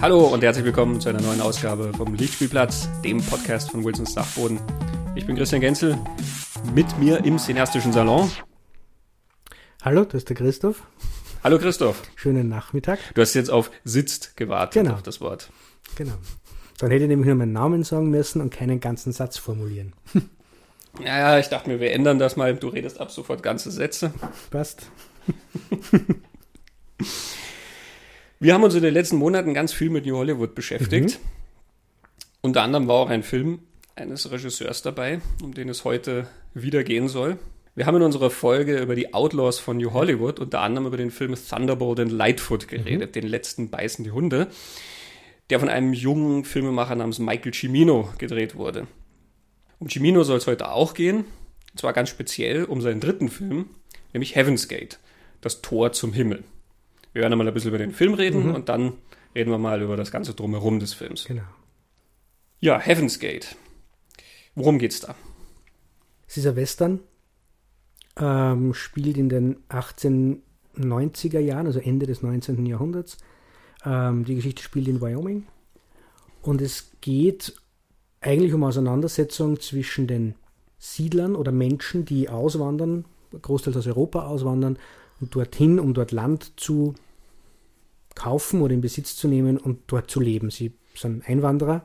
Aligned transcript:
Hallo 0.00 0.26
und 0.28 0.42
herzlich 0.42 0.64
willkommen 0.64 1.00
zu 1.00 1.08
einer 1.08 1.20
neuen 1.20 1.40
Ausgabe 1.40 1.92
vom 1.96 2.14
Lichtspielplatz, 2.14 2.88
dem 3.04 3.22
Podcast 3.22 3.70
von 3.70 3.84
Wilsons 3.84 4.14
Dachboden. 4.14 4.58
Ich 5.14 5.26
bin 5.26 5.36
Christian 5.36 5.60
Genzel, 5.60 5.98
mit 6.74 6.98
mir 6.98 7.24
im 7.24 7.38
cineastischen 7.38 7.92
Salon. 7.92 8.30
Hallo, 9.82 10.04
das 10.04 10.14
ist 10.14 10.28
der 10.28 10.36
Christoph. 10.36 10.82
Hallo 11.44 11.58
Christoph. 11.58 12.02
Schönen 12.16 12.48
Nachmittag. 12.48 12.98
Du 13.14 13.20
hast 13.20 13.34
jetzt 13.34 13.50
auf 13.50 13.70
sitzt 13.84 14.36
gewartet, 14.36 14.82
Genau. 14.82 14.94
auf 14.94 15.02
das 15.02 15.20
Wort. 15.20 15.50
Genau. 15.96 16.14
Dann 16.78 16.90
hätte 16.90 17.04
ich 17.04 17.08
nämlich 17.08 17.26
nur 17.26 17.36
meinen 17.36 17.52
Namen 17.52 17.82
sagen 17.84 18.08
müssen 18.10 18.40
und 18.40 18.50
keinen 18.50 18.80
ganzen 18.80 19.12
Satz 19.12 19.36
formulieren. 19.38 19.92
Ja, 21.04 21.38
ich 21.38 21.46
dachte 21.48 21.70
mir, 21.70 21.78
wir 21.78 21.92
ändern 21.92 22.18
das 22.18 22.34
mal. 22.34 22.52
Du 22.56 22.66
redest 22.66 23.00
ab 23.00 23.12
sofort 23.12 23.44
ganze 23.44 23.70
Sätze. 23.70 24.12
Passt? 24.50 24.90
Wir 28.42 28.54
haben 28.54 28.64
uns 28.64 28.74
in 28.74 28.82
den 28.82 28.94
letzten 28.94 29.16
Monaten 29.16 29.52
ganz 29.52 29.74
viel 29.74 29.90
mit 29.90 30.06
New 30.06 30.16
Hollywood 30.16 30.54
beschäftigt. 30.54 31.18
Unter 32.40 32.62
anderem 32.62 32.88
war 32.88 32.94
auch 32.94 33.10
ein 33.10 33.22
Film 33.22 33.58
eines 33.96 34.30
Regisseurs 34.30 34.80
dabei, 34.80 35.20
um 35.42 35.52
den 35.52 35.68
es 35.68 35.84
heute 35.84 36.26
wieder 36.54 36.82
gehen 36.82 37.08
soll. 37.08 37.36
Wir 37.74 37.84
haben 37.84 37.96
in 37.96 38.02
unserer 38.02 38.30
Folge 38.30 38.78
über 38.78 38.94
die 38.94 39.12
Outlaws 39.12 39.58
von 39.58 39.76
New 39.76 39.92
Hollywood 39.92 40.40
unter 40.40 40.62
anderem 40.62 40.86
über 40.86 40.96
den 40.96 41.10
Film 41.10 41.34
Thunderbolt 41.34 42.00
and 42.00 42.12
Lightfoot 42.12 42.66
geredet, 42.66 43.14
den 43.14 43.26
letzten 43.26 43.68
beißen 43.68 44.06
die 44.06 44.10
Hunde, 44.10 44.46
der 45.50 45.60
von 45.60 45.68
einem 45.68 45.92
jungen 45.92 46.46
Filmemacher 46.46 46.94
namens 46.94 47.18
Michael 47.18 47.52
Cimino 47.52 48.08
gedreht 48.16 48.56
wurde. 48.56 48.86
Um 49.80 49.90
Cimino 49.90 50.22
soll 50.22 50.38
es 50.38 50.46
heute 50.46 50.70
auch 50.70 50.94
gehen, 50.94 51.26
und 51.72 51.78
zwar 51.78 51.92
ganz 51.92 52.08
speziell 52.08 52.64
um 52.64 52.80
seinen 52.80 53.00
dritten 53.00 53.28
Film, 53.28 53.66
nämlich 54.14 54.34
Heaven's 54.34 54.66
Gate, 54.66 54.98
das 55.42 55.60
Tor 55.60 55.92
zum 55.92 56.14
Himmel. 56.14 56.42
Wir 57.12 57.22
werden 57.22 57.36
mal 57.36 57.46
ein 57.46 57.54
bisschen 57.54 57.70
über 57.70 57.78
den 57.78 57.92
Film 57.92 58.14
reden 58.14 58.54
und 58.54 58.68
dann 58.68 58.94
reden 59.34 59.50
wir 59.50 59.58
mal 59.58 59.82
über 59.82 59.96
das 59.96 60.10
ganze 60.10 60.34
Drumherum 60.34 60.78
des 60.78 60.94
Films. 60.94 61.24
Genau. 61.24 61.42
Ja, 62.60 62.78
Heaven's 62.78 63.18
Gate. 63.18 63.56
Worum 64.54 64.78
geht's 64.78 65.00
da? 65.00 65.14
Es 66.26 66.36
ist 66.36 66.46
ein 66.46 66.56
Western, 66.56 67.00
ähm, 68.16 68.74
spielt 68.74 69.16
in 69.16 69.28
den 69.28 69.56
1890er 69.68 71.40
Jahren, 71.40 71.66
also 71.66 71.80
Ende 71.80 72.06
des 72.06 72.22
19. 72.22 72.66
Jahrhunderts. 72.66 73.18
Ähm, 73.84 74.24
die 74.24 74.34
Geschichte 74.36 74.62
spielt 74.62 74.88
in 74.88 75.00
Wyoming. 75.00 75.46
Und 76.42 76.60
es 76.60 76.92
geht 77.00 77.54
eigentlich 78.20 78.52
um 78.52 78.64
Auseinandersetzung 78.64 79.58
zwischen 79.60 80.06
den 80.06 80.34
Siedlern 80.78 81.34
oder 81.34 81.52
Menschen, 81.52 82.04
die 82.04 82.28
auswandern, 82.28 83.04
großteils 83.40 83.76
aus 83.76 83.86
Europa 83.86 84.26
auswandern 84.26 84.78
und 85.20 85.34
dorthin, 85.34 85.78
um 85.78 85.94
dort 85.94 86.12
Land 86.12 86.52
zu 86.56 86.94
kaufen 88.14 88.62
oder 88.62 88.74
in 88.74 88.80
Besitz 88.80 89.16
zu 89.16 89.28
nehmen 89.28 89.56
und 89.56 89.80
dort 89.86 90.10
zu 90.10 90.20
leben. 90.20 90.50
Sie 90.50 90.72
sind 90.94 91.28
Einwanderer 91.28 91.84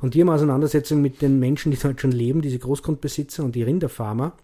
und 0.00 0.14
die 0.14 0.20
haben 0.20 0.30
Auseinandersetzung 0.30 1.00
mit 1.02 1.22
den 1.22 1.38
Menschen, 1.38 1.72
die 1.72 1.78
dort 1.78 2.00
schon 2.00 2.12
leben, 2.12 2.42
diese 2.42 2.58
Großgrundbesitzer 2.58 3.44
und 3.44 3.54
die 3.54 3.62
Rinderfarmer, 3.62 4.36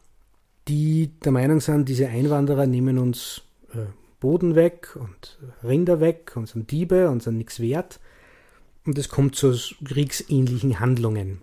die 0.69 1.11
der 1.25 1.33
Meinung 1.33 1.61
sind, 1.61 1.89
diese 1.89 2.09
Einwanderer 2.09 2.67
nehmen 2.67 2.99
uns 2.99 3.43
äh, 3.73 3.87
Boden 4.21 4.55
weg 4.55 4.97
und 4.97 5.39
Rinder 5.65 6.01
weg 6.01 6.33
und 6.37 6.47
sind 6.47 6.71
Diebe 6.71 7.09
und 7.09 7.23
sind 7.23 7.39
nichts 7.39 7.61
wert. 7.61 8.01
Und 8.87 8.99
es 8.99 9.09
kommt 9.09 9.35
zu 9.35 9.55
kriegsähnlichen 9.85 10.81
Handlungen. 10.81 11.41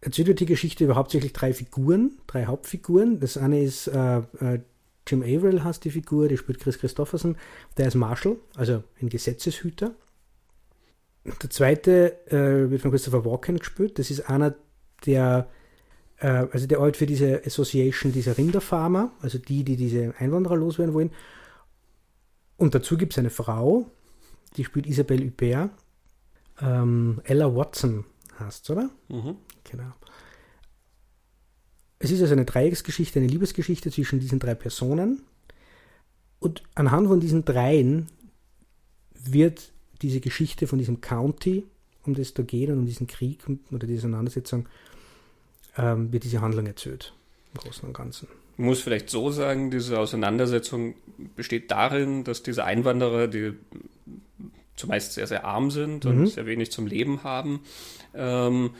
Erzählt 0.00 0.28
wird 0.28 0.40
die 0.40 0.46
Geschichte 0.46 0.84
über 0.84 0.96
hauptsächlich 0.96 1.32
drei 1.32 1.54
Figuren, 1.54 2.18
drei 2.26 2.46
Hauptfiguren. 2.46 3.20
Das 3.20 3.36
eine 3.36 3.62
ist 3.62 3.86
äh, 3.86 4.18
äh, 4.18 4.60
Jim 5.06 5.22
Averill 5.22 5.62
heißt 5.62 5.84
die 5.84 5.90
Figur, 5.90 6.28
die 6.28 6.36
spielt 6.36 6.60
Chris 6.60 6.78
Christopherson. 6.78 7.36
Der 7.76 7.88
ist 7.88 7.94
Marshall, 7.94 8.36
also 8.56 8.82
ein 9.00 9.08
Gesetzeshüter. 9.08 9.94
Der 11.24 11.50
zweite 11.50 12.26
äh, 12.30 12.70
wird 12.70 12.82
von 12.82 12.90
Christopher 12.90 13.24
Walken 13.24 13.58
gespielt. 13.58 13.98
Das 13.98 14.10
ist 14.10 14.28
einer, 14.28 14.54
der, 15.06 15.48
äh, 16.18 16.26
also 16.26 16.66
der 16.66 16.78
arbeitet 16.78 16.96
für 16.96 17.06
diese 17.06 17.42
Association 17.44 18.12
dieser 18.12 18.36
Rinderfarmer, 18.36 19.12
also 19.20 19.38
die, 19.38 19.64
die 19.64 19.76
diese 19.76 20.14
Einwanderer 20.18 20.56
loswerden 20.56 20.94
wollen. 20.94 21.10
Und 22.56 22.74
dazu 22.74 22.96
gibt 22.96 23.12
es 23.12 23.18
eine 23.18 23.30
Frau, 23.30 23.86
die 24.56 24.64
spielt 24.64 24.86
Isabelle 24.86 25.26
Huppert. 25.26 25.70
Ähm, 26.60 27.20
Ella 27.24 27.54
Watson 27.54 28.04
heißt 28.38 28.70
oder? 28.70 28.90
Mhm. 29.08 29.36
Genau. 29.64 29.92
Es 32.04 32.10
ist 32.10 32.20
also 32.20 32.34
eine 32.34 32.44
Dreiecksgeschichte, 32.44 33.18
eine 33.18 33.28
Liebesgeschichte 33.28 33.90
zwischen 33.90 34.20
diesen 34.20 34.38
drei 34.38 34.54
Personen. 34.54 35.22
Und 36.38 36.62
anhand 36.74 37.08
von 37.08 37.18
diesen 37.18 37.46
dreien 37.46 38.08
wird 39.14 39.72
diese 40.02 40.20
Geschichte 40.20 40.66
von 40.66 40.78
diesem 40.78 41.00
County, 41.00 41.64
um 42.04 42.14
das 42.14 42.34
da 42.34 42.42
geht 42.42 42.68
und 42.68 42.80
um 42.80 42.86
diesen 42.86 43.06
Krieg 43.06 43.38
oder 43.72 43.86
diese 43.86 44.00
Auseinandersetzung, 44.00 44.68
ähm, 45.78 46.12
wird 46.12 46.24
diese 46.24 46.42
Handlung 46.42 46.66
erzählt. 46.66 47.14
Im 47.54 47.60
Großen 47.60 47.88
und 47.88 47.94
Ganzen. 47.94 48.28
Man 48.58 48.66
muss 48.68 48.82
vielleicht 48.82 49.08
so 49.08 49.30
sagen, 49.30 49.70
diese 49.70 49.98
Auseinandersetzung 49.98 50.94
besteht 51.36 51.70
darin, 51.70 52.22
dass 52.22 52.42
diese 52.42 52.64
Einwanderer, 52.64 53.28
die 53.28 53.54
zumeist 54.76 55.14
sehr, 55.14 55.26
sehr 55.26 55.46
arm 55.46 55.70
sind 55.70 56.04
und 56.04 56.18
Mhm. 56.20 56.26
sehr 56.26 56.44
wenig 56.44 56.70
zum 56.70 56.86
Leben 56.86 57.22
haben, 57.24 57.60
ähm, 58.14 58.70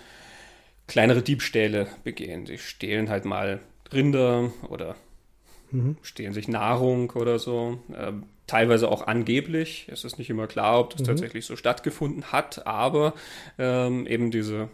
kleinere 0.87 1.23
Diebstähle 1.23 1.87
begehen. 2.05 2.47
Sie 2.47 2.59
stehlen 2.59 3.09
halt 3.11 3.25
mal 3.25 3.61
Rinder 3.93 4.53
oder 4.69 4.97
Mhm. 5.71 5.97
stehlen 6.03 6.33
sich 6.33 6.47
Nahrung 6.49 7.11
oder 7.11 7.39
so. 7.39 7.79
Ähm, 7.97 8.25
teilweise 8.47 8.89
auch 8.91 9.07
angeblich. 9.07 9.89
Es 9.91 10.05
ist 10.05 10.19
nicht 10.19 10.31
immer 10.31 10.47
klar, 10.47 10.79
ob 10.81 10.91
das 10.91 11.01
Mhm. 11.03 11.07
tatsächlich 11.07 11.47
so 11.47 11.57
stattgefunden 11.57 12.31
hat, 12.33 12.67
aber 12.67 13.15
ähm, 13.59 14.07
eben 14.07 14.31
diese 14.31 14.69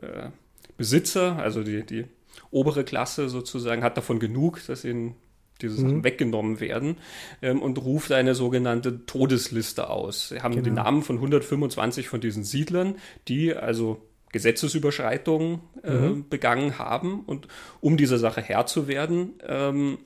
äh, 0.00 0.28
Besitzer, 0.76 1.36
also 1.38 1.62
die, 1.62 1.84
die 1.84 2.06
obere 2.50 2.84
Klasse 2.84 3.28
sozusagen, 3.28 3.82
hat 3.84 3.96
davon 3.96 4.18
genug, 4.18 4.60
dass 4.66 4.84
ihnen 4.84 5.14
diese 5.60 5.76
Sachen 5.76 5.98
Mhm. 5.98 6.04
weggenommen 6.04 6.60
werden 6.60 6.96
ähm, 7.40 7.62
und 7.62 7.78
ruft 7.78 8.10
eine 8.10 8.34
sogenannte 8.34 9.06
Todesliste 9.06 9.88
aus. 9.88 10.30
Sie 10.30 10.42
haben 10.42 10.54
die 10.54 10.62
Genau. 10.62 10.82
Namen 10.82 11.02
von 11.02 11.18
125 11.20 12.08
von 12.08 12.20
diesen 12.20 12.42
Siedlern, 12.42 12.96
die 13.28 13.54
also 13.54 14.02
Gesetzesüberschreitungen 14.32 15.60
äh, 15.82 15.90
Mhm. 15.92 16.28
begangen 16.28 16.78
haben 16.78 17.20
und 17.20 17.48
um 17.80 17.96
dieser 17.96 18.18
Sache 18.18 18.40
Herr 18.40 18.66
zu 18.66 18.88
werden, 18.88 19.34
ähm, 19.46 19.98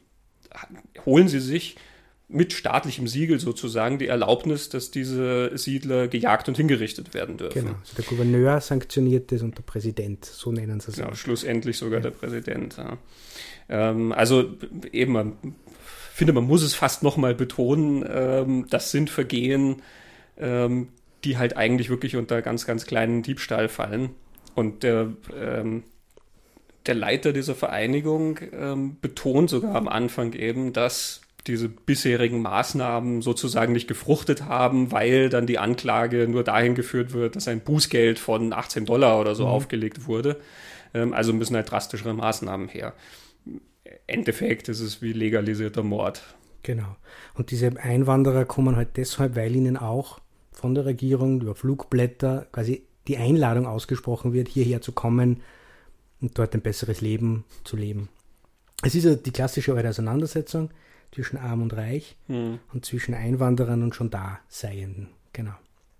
holen 1.04 1.28
sie 1.28 1.40
sich 1.40 1.76
mit 2.28 2.52
staatlichem 2.52 3.06
Siegel 3.06 3.38
sozusagen 3.38 3.98
die 3.98 4.08
Erlaubnis, 4.08 4.68
dass 4.68 4.90
diese 4.90 5.56
Siedler 5.56 6.08
gejagt 6.08 6.48
und 6.48 6.56
hingerichtet 6.56 7.14
werden 7.14 7.36
dürfen. 7.36 7.66
Genau. 7.66 7.76
Also 7.78 7.94
der 7.96 8.04
Gouverneur 8.04 8.60
sanktioniert 8.60 9.30
das 9.30 9.42
und 9.42 9.56
der 9.56 9.62
Präsident, 9.62 10.24
so 10.24 10.50
nennen 10.50 10.80
sie 10.80 10.90
es. 10.90 10.96
Genau, 10.96 11.14
schlussendlich 11.14 11.78
sogar 11.78 12.00
der 12.00 12.10
Präsident. 12.10 12.76
Ja. 12.78 12.98
Ähm, 13.68 14.10
also 14.12 14.54
eben, 14.92 15.12
man 15.12 15.36
finde, 16.12 16.32
man 16.32 16.44
muss 16.44 16.62
es 16.62 16.74
fast 16.74 17.04
nochmal 17.04 17.34
betonen, 17.34 18.04
ähm, 18.08 18.66
das 18.70 18.90
sind 18.90 19.08
Vergehen, 19.08 19.82
ähm, 20.36 20.88
die 21.26 21.36
halt 21.36 21.56
eigentlich 21.56 21.90
wirklich 21.90 22.16
unter 22.16 22.40
ganz, 22.40 22.66
ganz 22.66 22.86
kleinen 22.86 23.22
Diebstahl 23.22 23.68
fallen. 23.68 24.10
Und 24.54 24.84
der, 24.84 25.12
ähm, 25.38 25.82
der 26.86 26.94
Leiter 26.94 27.32
dieser 27.32 27.54
Vereinigung 27.54 28.38
ähm, 28.52 28.96
betont 29.00 29.50
sogar 29.50 29.74
am 29.74 29.88
Anfang 29.88 30.32
eben, 30.32 30.72
dass 30.72 31.20
diese 31.46 31.68
bisherigen 31.68 32.42
Maßnahmen 32.42 33.22
sozusagen 33.22 33.72
nicht 33.72 33.88
gefruchtet 33.88 34.44
haben, 34.44 34.92
weil 34.92 35.28
dann 35.28 35.46
die 35.46 35.58
Anklage 35.58 36.26
nur 36.28 36.44
dahin 36.44 36.74
geführt 36.74 37.12
wird, 37.12 37.36
dass 37.36 37.48
ein 37.48 37.60
Bußgeld 37.60 38.18
von 38.18 38.52
18 38.52 38.86
Dollar 38.86 39.20
oder 39.20 39.34
so 39.34 39.46
aufgelegt 39.46 40.06
wurde. 40.06 40.40
Ähm, 40.94 41.12
also 41.12 41.32
müssen 41.32 41.56
halt 41.56 41.70
drastischere 41.70 42.14
Maßnahmen 42.14 42.68
her. 42.68 42.94
Im 43.44 43.60
Endeffekt 44.06 44.68
ist 44.68 44.80
es 44.80 45.02
wie 45.02 45.12
legalisierter 45.12 45.82
Mord. 45.82 46.22
Genau. 46.62 46.96
Und 47.34 47.50
diese 47.50 47.70
Einwanderer 47.80 48.44
kommen 48.44 48.76
halt 48.76 48.96
deshalb, 48.96 49.36
weil 49.36 49.54
ihnen 49.54 49.76
auch 49.76 50.20
von 50.56 50.74
der 50.74 50.86
Regierung 50.86 51.40
über 51.40 51.54
Flugblätter 51.54 52.46
quasi 52.50 52.82
die 53.06 53.18
Einladung 53.18 53.66
ausgesprochen 53.66 54.32
wird, 54.32 54.48
hierher 54.48 54.80
zu 54.80 54.92
kommen 54.92 55.42
und 56.20 56.36
dort 56.38 56.54
ein 56.54 56.62
besseres 56.62 57.00
Leben 57.00 57.44
zu 57.62 57.76
leben. 57.76 58.08
Es 58.82 58.94
ist 58.94 59.04
ja 59.04 59.14
die 59.14 59.30
klassische 59.30 59.74
alte 59.74 59.88
Auseinandersetzung 59.88 60.70
zwischen 61.12 61.36
Arm 61.36 61.62
und 61.62 61.74
Reich 61.74 62.16
Hm, 62.26 62.58
und 62.72 62.84
zwischen 62.84 63.14
Einwanderern 63.14 63.82
und 63.82 63.94
schon 63.94 64.10
da 64.10 64.40
Seienden. 64.48 65.08
Genau. 65.32 65.54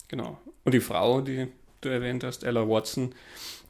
genau. 0.09 0.39
Und 0.65 0.73
die 0.73 0.81
Frau, 0.81 1.21
die 1.21 1.47
du 1.81 1.89
erwähnt 1.89 2.25
hast, 2.25 2.43
Ella 2.43 2.69
Watson, 2.69 3.15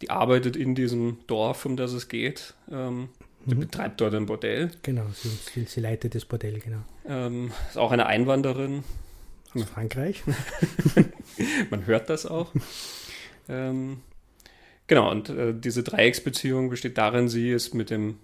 die 0.01 0.11
arbeitet 0.11 0.57
in 0.57 0.75
diesem 0.75 1.19
Dorf, 1.27 1.67
um 1.67 1.77
das 1.77 1.93
es 1.93 2.09
geht. 2.09 2.55
Ähm, 2.71 3.09
die 3.45 3.55
betreibt 3.55 4.01
dort 4.01 4.15
ein 4.15 4.27
Bordell. 4.27 4.71
Genau, 4.83 5.07
sie, 5.13 5.29
sie, 5.29 5.65
sie 5.65 5.81
leitet 5.81 6.15
das 6.15 6.25
Bordell, 6.25 6.59
genau. 6.59 6.81
Ähm, 7.07 7.53
ist 7.69 7.79
auch 7.79 7.93
eine 7.93 8.07
Einwanderin. 8.07 8.83
Aus 9.63 9.71
Frankreich. 9.71 10.23
Man 11.71 11.87
hört 11.87 12.11
das 12.11 12.27
auch. 12.27 12.53
ähm, 13.49 14.01
genau, 14.87 15.11
und 15.11 15.29
äh, 15.29 15.55
diese 15.55 15.83
Dreiecksbeziehung 15.83 16.71
besteht 16.71 16.99
darin, 16.99 17.29
sie 17.29 17.51
ist 17.51 17.75
mit 17.75 17.91
dem 17.91 18.19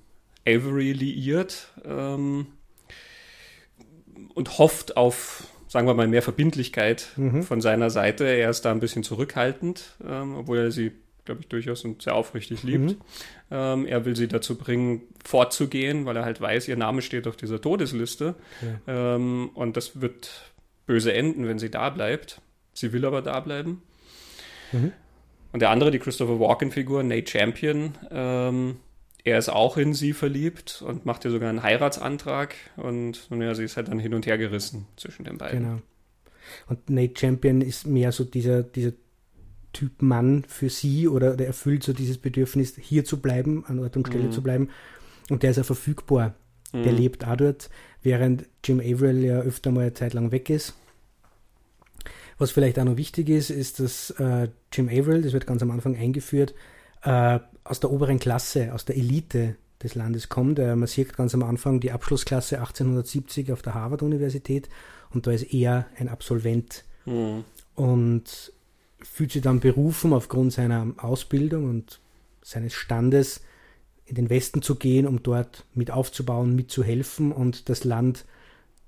Avery 0.46 0.92
liiert 0.92 1.68
ähm, 1.84 2.46
und 4.34 4.58
hofft 4.58 4.96
auf 4.96 5.44
sagen 5.72 5.86
wir 5.86 5.94
mal, 5.94 6.06
mehr 6.06 6.20
Verbindlichkeit 6.20 7.12
mhm. 7.16 7.42
von 7.42 7.62
seiner 7.62 7.88
Seite. 7.88 8.26
Er 8.26 8.50
ist 8.50 8.66
da 8.66 8.70
ein 8.70 8.80
bisschen 8.80 9.04
zurückhaltend, 9.04 9.96
ähm, 10.06 10.36
obwohl 10.36 10.58
er 10.58 10.70
sie, 10.70 10.92
glaube 11.24 11.40
ich, 11.40 11.48
durchaus 11.48 11.82
und 11.86 12.02
sehr 12.02 12.14
aufrichtig 12.14 12.62
liebt. 12.62 12.90
Mhm. 12.90 12.96
Ähm, 13.50 13.86
er 13.86 14.04
will 14.04 14.14
sie 14.14 14.28
dazu 14.28 14.58
bringen, 14.58 15.00
fortzugehen, 15.24 16.04
weil 16.04 16.14
er 16.14 16.26
halt 16.26 16.42
weiß, 16.42 16.68
ihr 16.68 16.76
Name 16.76 17.00
steht 17.00 17.26
auf 17.26 17.36
dieser 17.36 17.58
Todesliste. 17.58 18.34
Ja. 18.86 19.14
Ähm, 19.14 19.48
und 19.54 19.78
das 19.78 20.02
wird 20.02 20.51
böse 20.86 21.12
enden, 21.12 21.46
wenn 21.46 21.58
sie 21.58 21.70
da 21.70 21.90
bleibt. 21.90 22.40
Sie 22.72 22.92
will 22.92 23.04
aber 23.04 23.22
da 23.22 23.40
bleiben. 23.40 23.82
Mhm. 24.72 24.92
Und 25.52 25.60
der 25.60 25.70
andere, 25.70 25.90
die 25.90 25.98
Christopher 25.98 26.40
Walken-Figur, 26.40 27.02
Nate 27.02 27.30
Champion, 27.30 27.92
ähm, 28.10 28.76
er 29.24 29.38
ist 29.38 29.50
auch 29.50 29.76
in 29.76 29.94
sie 29.94 30.14
verliebt 30.14 30.82
und 30.86 31.06
macht 31.06 31.24
ihr 31.24 31.30
sogar 31.30 31.50
einen 31.50 31.62
Heiratsantrag. 31.62 32.54
Und 32.76 33.28
ja, 33.30 33.54
sie 33.54 33.64
ist 33.64 33.76
halt 33.76 33.88
dann 33.88 33.98
hin 33.98 34.14
und 34.14 34.26
her 34.26 34.38
gerissen 34.38 34.86
zwischen 34.96 35.24
den 35.24 35.38
beiden. 35.38 35.62
Genau. 35.62 35.78
Und 36.66 36.90
Nate 36.90 37.18
Champion 37.18 37.60
ist 37.60 37.86
mehr 37.86 38.10
so 38.10 38.24
dieser, 38.24 38.62
dieser 38.62 38.92
Typ 39.72 40.02
Mann 40.02 40.44
für 40.48 40.68
sie 40.68 41.06
oder 41.06 41.36
der 41.36 41.46
erfüllt 41.46 41.82
so 41.82 41.92
dieses 41.92 42.18
Bedürfnis, 42.18 42.76
hier 42.78 43.04
zu 43.04 43.20
bleiben, 43.20 43.64
an 43.66 43.78
Ort 43.78 43.96
und 43.96 44.08
Stelle 44.08 44.24
mhm. 44.24 44.32
zu 44.32 44.42
bleiben. 44.42 44.70
Und 45.30 45.42
der 45.42 45.52
ist 45.52 45.56
ja 45.56 45.62
verfügbar. 45.62 46.34
Mhm. 46.72 46.82
Der 46.82 46.92
lebt 46.92 47.26
auch 47.26 47.36
dort, 47.36 47.70
während 48.02 48.46
Jim 48.64 48.80
Averill 48.80 49.24
ja 49.24 49.40
öfter 49.40 49.70
mal 49.70 49.82
eine 49.82 49.94
Zeit 49.94 50.14
lang 50.14 50.32
weg 50.32 50.50
ist. 50.50 50.74
Was 52.38 52.50
vielleicht 52.50 52.78
auch 52.78 52.84
noch 52.84 52.96
wichtig 52.96 53.28
ist, 53.28 53.50
ist, 53.50 53.78
dass 53.78 54.10
äh, 54.18 54.48
Jim 54.72 54.88
Averill, 54.88 55.22
das 55.22 55.32
wird 55.32 55.46
ganz 55.46 55.62
am 55.62 55.70
Anfang 55.70 55.96
eingeführt, 55.96 56.54
äh, 57.02 57.38
aus 57.64 57.80
der 57.80 57.90
oberen 57.90 58.18
Klasse, 58.18 58.72
aus 58.74 58.84
der 58.84 58.96
Elite 58.96 59.56
des 59.82 59.94
Landes 59.94 60.28
kommt. 60.28 60.58
Äh, 60.58 60.74
man 60.74 60.88
sieht 60.88 61.16
ganz 61.16 61.34
am 61.34 61.42
Anfang 61.42 61.80
die 61.80 61.92
Abschlussklasse 61.92 62.58
1870 62.58 63.52
auf 63.52 63.62
der 63.62 63.74
Harvard-Universität 63.74 64.68
und 65.10 65.26
da 65.26 65.32
ist 65.32 65.52
er 65.52 65.86
ein 65.98 66.08
Absolvent 66.08 66.84
mhm. 67.04 67.44
und 67.74 68.52
fühlt 69.02 69.32
sich 69.32 69.42
dann 69.42 69.60
berufen, 69.60 70.12
aufgrund 70.12 70.52
seiner 70.52 70.92
Ausbildung 70.96 71.68
und 71.68 72.00
seines 72.42 72.74
Standes 72.74 73.42
in 74.12 74.26
den 74.26 74.30
Westen 74.30 74.62
zu 74.62 74.76
gehen, 74.76 75.06
um 75.06 75.22
dort 75.22 75.64
mit 75.74 75.90
aufzubauen, 75.90 76.54
mitzuhelfen 76.54 77.32
und 77.32 77.68
das 77.68 77.84
Land 77.84 78.24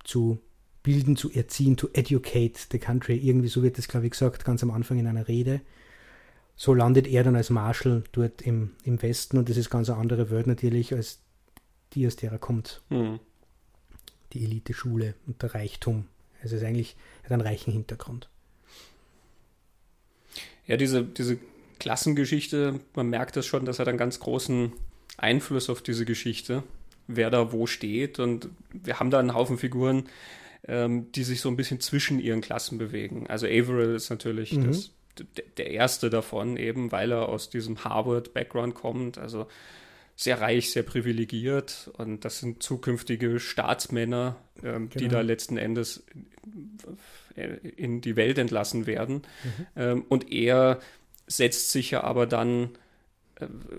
zu 0.04 0.38
bilden, 0.82 1.16
zu 1.16 1.30
erziehen, 1.32 1.76
to 1.76 1.88
educate 1.94 2.60
the 2.70 2.78
country. 2.78 3.16
Irgendwie 3.16 3.48
so 3.48 3.62
wird 3.62 3.78
das, 3.78 3.88
glaube 3.88 4.06
ich, 4.06 4.12
gesagt, 4.12 4.44
ganz 4.44 4.62
am 4.62 4.70
Anfang 4.70 4.98
in 4.98 5.06
einer 5.06 5.26
Rede 5.26 5.62
so 6.56 6.74
landet 6.74 7.06
er 7.06 7.24
dann 7.24 7.36
als 7.36 7.50
Marshall 7.50 8.04
dort 8.12 8.42
im, 8.42 8.70
im 8.84 9.00
Westen 9.02 9.38
und 9.38 9.48
das 9.48 9.56
ist 9.56 9.70
ganz 9.70 9.90
eine 9.90 9.98
andere 9.98 10.30
Welt 10.30 10.46
natürlich 10.46 10.94
als 10.94 11.18
die, 11.92 12.06
aus 12.06 12.16
der 12.16 12.32
er 12.32 12.38
kommt. 12.38 12.82
Mhm. 12.90 13.18
Die 14.32 14.44
Elite-Schule 14.44 15.14
und 15.26 15.42
der 15.42 15.54
Reichtum. 15.54 16.06
Also 16.42 16.56
es 16.56 16.62
ist 16.62 16.68
eigentlich, 16.68 16.96
er 17.22 17.24
hat 17.24 17.32
einen 17.32 17.42
reichen 17.42 17.72
Hintergrund. 17.72 18.28
Ja, 20.66 20.76
diese, 20.76 21.04
diese 21.04 21.38
Klassengeschichte, 21.78 22.80
man 22.94 23.08
merkt 23.08 23.36
das 23.36 23.46
schon, 23.46 23.64
dass 23.64 23.78
er 23.78 23.88
einen 23.88 23.98
ganz 23.98 24.20
großen 24.20 24.72
Einfluss 25.16 25.70
auf 25.70 25.82
diese 25.82 26.04
Geschichte, 26.04 26.62
wer 27.06 27.30
da 27.30 27.52
wo 27.52 27.66
steht. 27.66 28.18
Und 28.18 28.48
wir 28.72 28.98
haben 29.00 29.10
da 29.10 29.18
einen 29.18 29.34
Haufen 29.34 29.58
Figuren, 29.58 30.04
ähm, 30.66 31.12
die 31.12 31.24
sich 31.24 31.40
so 31.40 31.48
ein 31.48 31.56
bisschen 31.56 31.80
zwischen 31.80 32.18
ihren 32.18 32.40
Klassen 32.40 32.78
bewegen. 32.78 33.26
Also 33.28 33.46
Averill 33.46 33.94
ist 33.94 34.10
natürlich 34.10 34.52
mhm. 34.52 34.68
das 34.68 34.90
der 35.58 35.70
erste 35.70 36.10
davon, 36.10 36.56
eben 36.56 36.90
weil 36.90 37.12
er 37.12 37.28
aus 37.28 37.48
diesem 37.48 37.84
Harvard-Background 37.84 38.74
kommt, 38.74 39.16
also 39.16 39.46
sehr 40.16 40.40
reich, 40.40 40.70
sehr 40.70 40.82
privilegiert 40.82 41.90
und 41.98 42.24
das 42.24 42.40
sind 42.40 42.62
zukünftige 42.62 43.40
Staatsmänner, 43.40 44.36
ähm, 44.62 44.88
genau. 44.88 44.98
die 44.98 45.08
da 45.08 45.20
letzten 45.20 45.56
Endes 45.56 46.04
in 47.76 48.00
die 48.00 48.16
Welt 48.16 48.38
entlassen 48.38 48.86
werden. 48.86 49.22
Mhm. 49.42 49.66
Ähm, 49.76 50.04
und 50.08 50.30
er 50.30 50.78
setzt 51.26 51.72
sich 51.72 51.90
ja 51.90 52.04
aber 52.04 52.26
dann 52.26 52.70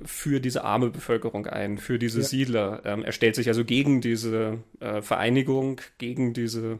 für 0.03 0.39
diese 0.39 0.63
arme 0.63 0.89
Bevölkerung 0.89 1.47
ein, 1.47 1.77
für 1.77 1.97
diese 1.97 2.19
ja. 2.19 2.25
Siedler. 2.25 2.81
Ähm, 2.85 3.03
er 3.03 3.11
stellt 3.11 3.35
sich 3.35 3.47
also 3.47 3.63
gegen 3.63 4.01
diese 4.01 4.59
äh, 4.79 5.01
Vereinigung, 5.01 5.81
gegen 5.97 6.33
diese 6.33 6.79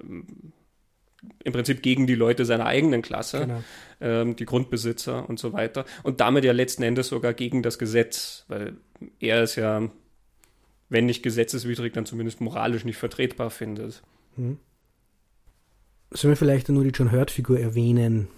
ähm, 0.00 0.52
im 1.44 1.52
Prinzip 1.52 1.82
gegen 1.82 2.06
die 2.06 2.14
Leute 2.14 2.44
seiner 2.44 2.66
eigenen 2.66 3.02
Klasse, 3.02 3.40
genau. 3.40 3.64
ähm, 4.00 4.36
die 4.36 4.44
Grundbesitzer 4.44 5.28
und 5.28 5.38
so 5.38 5.52
weiter. 5.52 5.84
Und 6.02 6.20
damit 6.20 6.44
ja 6.44 6.52
letzten 6.52 6.82
Endes 6.82 7.08
sogar 7.08 7.34
gegen 7.34 7.62
das 7.62 7.78
Gesetz, 7.78 8.44
weil 8.48 8.76
er 9.18 9.42
es 9.42 9.56
ja, 9.56 9.88
wenn 10.88 11.06
nicht 11.06 11.22
gesetzeswidrig, 11.22 11.92
dann 11.92 12.06
zumindest 12.06 12.40
moralisch 12.40 12.84
nicht 12.84 12.96
vertretbar 12.96 13.50
findet. 13.50 14.02
Hm. 14.36 14.58
Sollen 16.10 16.32
wir 16.32 16.36
vielleicht 16.36 16.68
nur 16.68 16.84
die 16.84 16.90
John 16.90 17.10
Hurt-Figur 17.10 17.58
erwähnen? 17.58 18.28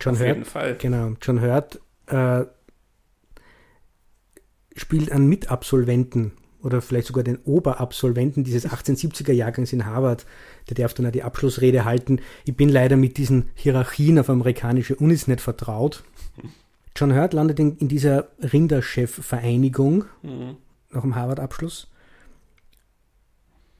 John 0.00 0.14
Auf 0.14 0.20
Hurt, 0.20 0.28
jeden 0.28 0.44
Fall. 0.44 0.76
Genau, 0.78 1.14
John 1.20 1.40
Hurt 1.40 1.80
äh, 2.08 2.46
spielt 4.76 5.10
einen 5.10 5.28
Mitabsolventen 5.28 6.32
oder 6.62 6.80
vielleicht 6.82 7.06
sogar 7.06 7.24
den 7.24 7.38
Oberabsolventen 7.38 8.44
dieses 8.44 8.68
1870er 8.68 9.32
Jahrgangs 9.32 9.72
in 9.72 9.86
Harvard, 9.86 10.26
der 10.68 10.76
darf 10.76 10.94
dann 10.94 11.06
auch 11.06 11.12
die 11.12 11.22
Abschlussrede 11.22 11.84
halten. 11.84 12.20
Ich 12.44 12.56
bin 12.56 12.68
leider 12.68 12.96
mit 12.96 13.16
diesen 13.16 13.50
Hierarchien 13.54 14.18
auf 14.18 14.28
amerikanische 14.28 14.96
Unis 14.96 15.28
nicht 15.28 15.40
vertraut. 15.40 16.02
John 16.96 17.14
Hurt 17.14 17.32
landet 17.32 17.60
in, 17.60 17.76
in 17.76 17.88
dieser 17.88 18.28
Rinderchef-Vereinigung 18.40 20.04
mhm. 20.22 20.56
nach 20.90 21.02
dem 21.02 21.14
Harvard-Abschluss. 21.14 21.88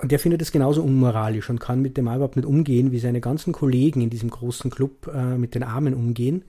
Und 0.01 0.13
der 0.13 0.21
findet 0.21 0.41
es 0.41 0.53
genauso 0.53 0.85
unmoralisch 0.85 1.51
und 1.51 1.59
kann 1.59 1.83
mit 1.83 1.97
dem 1.97 2.07
überhaupt 2.07 2.37
nicht 2.37 2.47
umgehen, 2.47 2.93
wie 2.93 3.01
seine 3.01 3.21
ganzen 3.21 3.53
Kollegen 3.53 4.01
in 4.01 4.11
diesem 4.11 4.31
großen 4.31 4.71
Club 4.71 5.09
äh, 5.13 5.37
mit 5.37 5.57
den 5.57 5.65
Armen 5.65 5.95
umgehen. 5.95 6.45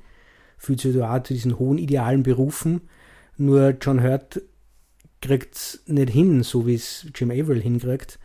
Fühlt 0.60 0.82
sich 0.82 0.96
da 0.96 1.24
zu 1.24 1.34
diesen 1.34 1.58
hohen 1.58 1.80
idealen 1.80 2.22
berufen. 2.22 2.82
Nur 3.38 3.76
John 3.82 4.04
Hurt 4.04 4.42
kriegt 5.22 5.56
es 5.56 5.84
nicht 5.88 6.12
hin, 6.12 6.44
so 6.44 6.68
wie 6.68 6.76
es 6.76 7.08
Jim 7.16 7.32
Averill 7.32 7.62
hinkriegt, 7.62 8.20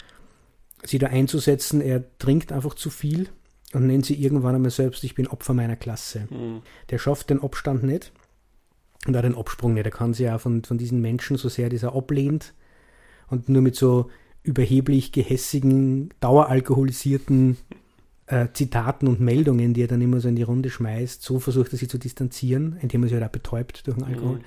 sie 0.84 0.98
da 0.98 1.06
einzusetzen. 1.06 1.80
Er 1.80 2.04
trinkt 2.18 2.52
einfach 2.52 2.74
zu 2.74 2.90
viel 2.90 3.28
und 3.72 3.86
nennt 3.86 4.04
sie 4.04 4.20
irgendwann 4.20 4.54
einmal 4.54 4.70
selbst, 4.70 5.04
ich 5.04 5.14
bin 5.14 5.26
Opfer 5.26 5.54
meiner 5.54 5.76
Klasse. 5.76 6.26
Mhm. 6.30 6.62
Der 6.90 6.98
schafft 6.98 7.30
den 7.30 7.42
Abstand 7.42 7.84
nicht 7.84 8.12
und 9.06 9.16
auch 9.16 9.22
den 9.22 9.36
Absprung 9.36 9.74
nicht. 9.74 9.86
Er 9.86 9.92
kann 9.92 10.12
sich 10.12 10.28
auch 10.28 10.40
von, 10.40 10.64
von 10.64 10.78
diesen 10.78 11.00
Menschen, 11.00 11.36
so 11.36 11.48
sehr 11.48 11.68
dieser 11.68 11.94
ablehnt 11.94 12.54
und 13.28 13.48
nur 13.48 13.62
mit 13.62 13.76
so 13.76 14.10
überheblich 14.42 15.12
gehässigen, 15.12 16.10
daueralkoholisierten 16.20 17.56
äh, 18.26 18.48
Zitaten 18.52 19.08
und 19.08 19.20
Meldungen, 19.20 19.74
die 19.74 19.82
er 19.82 19.88
dann 19.88 20.00
immer 20.00 20.20
so 20.20 20.28
in 20.28 20.36
die 20.36 20.42
Runde 20.42 20.70
schmeißt, 20.70 21.22
so 21.22 21.40
versucht 21.40 21.72
er 21.72 21.78
sich 21.78 21.88
zu 21.88 21.98
distanzieren, 21.98 22.78
indem 22.80 23.02
er 23.02 23.08
sich 23.08 23.14
halt 23.14 23.28
auch 23.28 23.32
betäubt 23.32 23.86
durch 23.86 23.96
den 23.96 24.04
Alkohol. 24.04 24.38
Mhm 24.38 24.44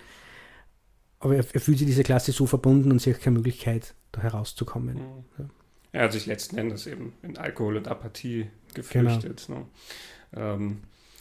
aber 1.20 1.36
er, 1.36 1.46
er, 1.54 1.60
fühlt 1.60 1.78
sich 1.78 1.88
dieser 1.88 2.04
Klasse 2.04 2.32
so 2.32 2.46
verbunden 2.46 2.92
und 2.92 3.02
sieht 3.02 3.22
keine 3.22 3.38
Möglichkeit, 3.38 3.96
da 4.12 4.22
herauszukommen. 4.22 4.96
Mhm. 4.96 5.26
Ja. 5.38 5.46
Er 5.94 6.04
hat 6.04 6.14
sich 6.14 6.26
letzten 6.26 6.58
Endes 6.58 6.86
eben 6.86 7.14
in 7.24 7.38
Alkohol 7.38 7.78
und 7.78 7.88
Apathie 7.88 8.50
geflüchtet. 8.74 9.46
Genau. 9.48 9.60
Ne? 9.60 9.66
Ähm, 10.34 10.78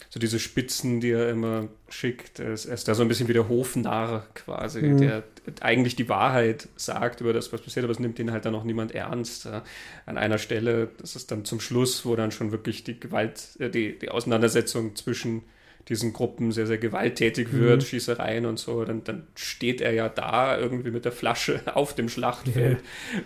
so 0.09 0.19
diese 0.19 0.39
Spitzen, 0.39 1.01
die 1.01 1.11
er 1.11 1.29
immer 1.29 1.67
schickt, 1.89 2.39
er 2.39 2.53
ist, 2.53 2.65
er 2.65 2.77
da 2.77 2.95
so 2.95 3.01
ein 3.01 3.07
bisschen 3.07 3.27
wie 3.27 3.33
der 3.33 3.49
Hofnarr 3.49 4.25
quasi, 4.33 4.81
mhm. 4.81 4.97
der 4.99 5.23
eigentlich 5.61 5.95
die 5.95 6.09
Wahrheit 6.09 6.67
sagt 6.75 7.21
über 7.21 7.33
das, 7.33 7.51
was 7.51 7.61
passiert, 7.61 7.83
aber 7.83 7.91
es 7.91 7.99
nimmt 7.99 8.19
ihn 8.19 8.31
halt 8.31 8.45
dann 8.45 8.55
auch 8.55 8.63
niemand 8.63 8.93
ernst. 8.93 9.45
Ja. 9.45 9.63
An 10.05 10.17
einer 10.17 10.37
Stelle, 10.37 10.89
das 10.99 11.15
ist 11.15 11.31
dann 11.31 11.45
zum 11.45 11.59
Schluss, 11.59 12.05
wo 12.05 12.15
dann 12.15 12.31
schon 12.31 12.51
wirklich 12.51 12.83
die 12.83 12.99
Gewalt, 12.99 13.57
äh, 13.59 13.69
die, 13.69 13.97
die 13.99 14.09
Auseinandersetzung 14.09 14.95
zwischen 14.95 15.43
diesen 15.89 16.11
Gruppen 16.11 16.51
sehr, 16.51 16.67
sehr 16.67 16.77
gewalttätig 16.77 17.53
wird, 17.53 17.81
mhm. 17.81 17.85
Schießereien 17.85 18.45
und 18.45 18.59
so, 18.59 18.83
dann, 18.83 19.03
dann 19.05 19.27
steht 19.35 19.79
er 19.79 19.93
ja 19.93 20.09
da 20.09 20.57
irgendwie 20.57 20.91
mit 20.91 21.05
der 21.05 21.13
Flasche 21.13 21.61
auf 21.75 21.95
dem 21.95 22.09
Schlachtfeld 22.09 22.79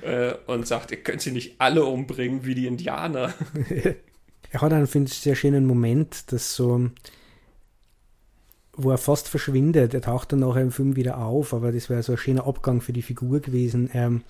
yeah. 0.03 0.31
äh, 0.31 0.35
und 0.45 0.67
sagt, 0.67 0.91
ihr 0.91 0.97
könnt 0.97 1.21
sie 1.21 1.31
nicht 1.31 1.55
alle 1.59 1.85
umbringen 1.85 2.45
wie 2.45 2.55
die 2.55 2.67
Indianer. 2.67 3.33
er 4.51 4.61
hat 4.61 4.73
einen, 4.73 4.87
finde 4.87 5.09
ich, 5.11 5.17
sehr 5.17 5.35
schönen 5.35 5.65
Moment, 5.65 6.31
dass 6.31 6.55
so, 6.55 6.89
wo 8.73 8.91
er 8.91 8.97
fast 8.97 9.29
verschwindet, 9.29 9.93
er 9.93 10.01
taucht 10.01 10.33
dann 10.33 10.39
nachher 10.39 10.61
im 10.61 10.71
Film 10.71 10.95
wieder 10.97 11.17
auf, 11.17 11.53
aber 11.53 11.71
das 11.71 11.89
wäre 11.89 12.03
so 12.03 12.11
ein 12.11 12.17
schöner 12.17 12.45
Abgang 12.45 12.81
für 12.81 12.93
die 12.93 13.01
Figur 13.01 13.39
gewesen. 13.39 13.89
Ähm, 13.93 14.23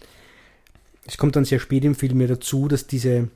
es 1.07 1.17
kommt 1.17 1.35
dann 1.35 1.45
sehr 1.45 1.59
spät 1.59 1.83
im 1.83 1.95
Film 1.95 2.21
ja 2.21 2.27
dazu, 2.27 2.67
dass 2.67 2.85
diese, 2.85 3.29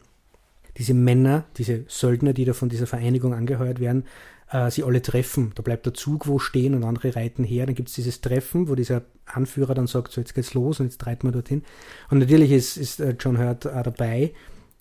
diese 0.78 0.94
Männer, 0.94 1.46
diese 1.58 1.86
Söldner, 1.88 2.34
die 2.34 2.46
da 2.46 2.54
von 2.54 2.70
dieser 2.70 2.86
Vereinigung 2.86 3.34
angeheuert 3.34 3.80
werden, 3.80 4.06
äh, 4.52 4.70
sie 4.70 4.84
alle 4.84 5.02
treffen. 5.02 5.54
Da 5.56 5.64
bleibt 5.64 5.88
der 5.88 5.96
Zug 5.96 6.28
wo 6.28 6.38
stehen 6.38 6.76
und 6.76 6.84
andere 6.84 7.16
reiten 7.16 7.44
her. 7.44 7.66
Dann 7.66 7.74
gibt 7.74 7.90
es 7.90 7.96
dieses 7.96 8.22
Treffen, 8.22 8.70
wo 8.70 8.76
dieser 8.76 9.02
Anführer 9.26 9.74
dann 9.74 9.88
sagt, 9.88 10.12
so 10.12 10.22
jetzt 10.22 10.36
geht's 10.36 10.54
los 10.54 10.80
und 10.80 10.86
jetzt 10.86 11.04
reiten 11.08 11.28
wir 11.28 11.32
dorthin. 11.32 11.64
Und 12.12 12.20
natürlich 12.20 12.52
ist, 12.52 12.78
ist 12.78 13.00
äh, 13.00 13.16
John 13.20 13.40
Hurt 13.40 13.66
auch 13.66 13.82
dabei, 13.82 14.34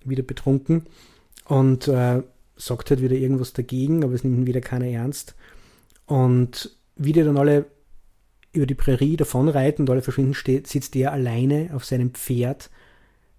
wieder 0.04 0.23
betrunken 0.23 0.84
und 1.46 1.88
äh, 1.88 2.22
sagt 2.56 2.90
halt 2.90 3.02
wieder 3.02 3.16
irgendwas 3.16 3.52
dagegen, 3.52 4.04
aber 4.04 4.14
es 4.14 4.24
nimmt 4.24 4.38
ihn 4.38 4.46
wieder 4.46 4.60
keiner 4.60 4.86
ernst. 4.86 5.34
Und 6.06 6.70
wie 6.96 7.12
die 7.12 7.22
dann 7.22 7.36
alle 7.36 7.66
über 8.52 8.66
die 8.66 8.74
Prärie 8.74 9.16
davonreiten 9.16 9.82
und 9.82 9.90
alle 9.90 10.02
verschwinden, 10.02 10.34
steht, 10.34 10.68
sitzt 10.68 10.94
er 10.96 11.12
alleine 11.12 11.70
auf 11.74 11.84
seinem 11.84 12.10
Pferd 12.12 12.70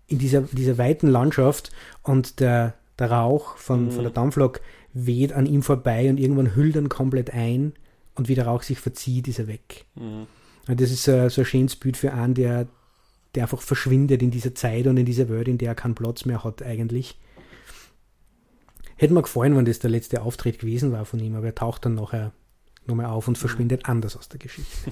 in 0.07 0.19
dieser, 0.19 0.41
dieser 0.41 0.77
weiten 0.77 1.07
Landschaft 1.07 1.71
und 2.03 2.39
der, 2.39 2.73
der 2.99 3.11
Rauch 3.11 3.57
von, 3.57 3.85
Mhm. 3.85 3.91
von 3.91 4.03
der 4.03 4.11
Dampflok 4.11 4.61
weht 4.93 5.33
an 5.33 5.45
ihm 5.45 5.61
vorbei 5.63 6.09
und 6.09 6.19
irgendwann 6.19 6.55
hüllt 6.55 6.75
er 6.75 6.87
komplett 6.89 7.33
ein 7.33 7.73
und 8.15 8.27
wie 8.27 8.35
der 8.35 8.45
Rauch 8.45 8.63
sich 8.63 8.79
verzieht, 8.79 9.27
ist 9.27 9.39
er 9.39 9.47
weg. 9.47 9.85
Mhm. 9.95 10.27
Und 10.67 10.81
das 10.81 10.91
ist 10.91 11.07
äh, 11.07 11.29
so 11.29 11.41
ein 11.41 11.45
schönes 11.45 11.75
Bild 11.75 11.95
für 11.97 12.13
einen, 12.13 12.33
der, 12.33 12.67
der 13.35 13.43
einfach 13.43 13.61
verschwindet 13.61 14.21
in 14.21 14.31
dieser 14.31 14.53
Zeit 14.55 14.87
und 14.87 14.97
in 14.97 15.05
dieser 15.05 15.29
Welt, 15.29 15.47
in 15.47 15.57
der 15.57 15.69
er 15.69 15.75
keinen 15.75 15.95
Platz 15.95 16.25
mehr 16.25 16.43
hat 16.43 16.61
eigentlich. 16.61 17.17
Hätte 18.97 19.13
mir 19.13 19.21
gefallen, 19.21 19.55
wenn 19.57 19.65
das 19.65 19.79
der 19.79 19.89
letzte 19.89 20.21
Auftritt 20.21 20.59
gewesen 20.59 20.91
war 20.91 21.05
von 21.05 21.19
ihm, 21.19 21.35
aber 21.35 21.47
er 21.47 21.55
taucht 21.55 21.85
dann 21.85 21.95
nachher 21.95 22.31
nochmal 22.85 23.07
auf 23.07 23.27
und 23.27 23.37
verschwindet 23.37 23.85
anders 23.85 24.15
aus 24.15 24.29
der 24.29 24.39
Geschichte. 24.39 24.91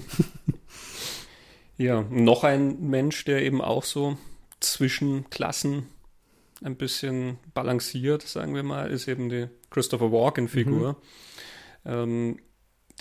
Ja, 1.76 2.02
noch 2.08 2.44
ein 2.44 2.88
Mensch, 2.88 3.24
der 3.24 3.42
eben 3.42 3.60
auch 3.60 3.82
so 3.82 4.16
zwischen 4.60 5.28
Klassen 5.30 5.88
ein 6.62 6.76
bisschen 6.76 7.38
balanciert, 7.52 8.22
sagen 8.22 8.54
wir 8.54 8.62
mal, 8.62 8.90
ist 8.90 9.08
eben 9.08 9.28
die 9.28 9.48
Christopher 9.70 10.12
Walken-Figur, 10.12 10.96
ähm, 11.84 12.38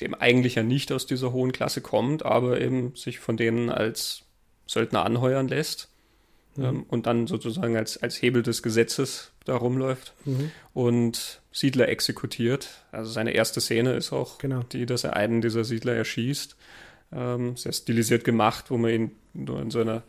dem 0.02 0.16
eigentlich 0.16 0.56
ja 0.56 0.64
nicht 0.64 0.92
aus 0.92 1.06
dieser 1.06 1.32
hohen 1.32 1.52
Klasse 1.52 1.82
kommt, 1.82 2.26
aber 2.26 2.60
eben 2.60 2.96
sich 2.96 3.20
von 3.20 3.38
denen 3.38 3.70
als 3.70 4.24
Söldner 4.66 5.06
anheuern 5.06 5.48
lässt 5.48 5.93
ähm, 6.58 6.84
und 6.88 7.06
dann 7.08 7.28
sozusagen 7.28 7.76
als, 7.78 8.02
als 8.02 8.22
Hebel 8.22 8.44
des 8.44 8.62
Gesetzes 8.64 9.32
da 9.46 9.56
rumläuft 9.56 10.14
Mhm. 10.26 10.52
und 10.74 11.42
Siedler 11.52 11.88
exekutiert. 11.90 12.70
Also 12.92 13.12
seine 13.12 13.32
erste 13.32 13.62
Szene 13.62 13.94
ist 13.94 14.12
auch 14.14 14.38
Genau. 14.40 14.64
die, 14.64 14.86
dass 14.86 15.04
er 15.04 15.16
einen 15.16 15.42
dieser 15.42 15.64
Siedler 15.64 15.94
erschießt. 15.96 16.56
Ähm, 17.12 17.56
sehr 17.58 17.74
stilisiert 17.74 18.24
gemacht, 18.24 18.66
wo 18.72 18.78
man 18.78 18.92
ihn 18.92 19.12
nur 19.34 19.62
in 19.62 19.70
so 19.72 19.82
einer 19.82 20.04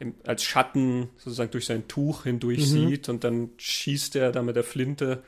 im, 0.00 0.14
als 0.24 0.44
Schatten 0.44 1.08
sozusagen 1.16 1.50
durch 1.50 1.66
sein 1.66 1.88
Tuch 1.88 2.22
hindurch 2.24 2.58
Mhm. 2.60 2.88
sieht 2.88 3.08
und 3.08 3.24
dann 3.24 3.50
schießt 3.58 4.14
er 4.16 4.30
da 4.32 4.42
mit 4.42 4.54
der 4.56 4.62
Flinte 4.64 5.22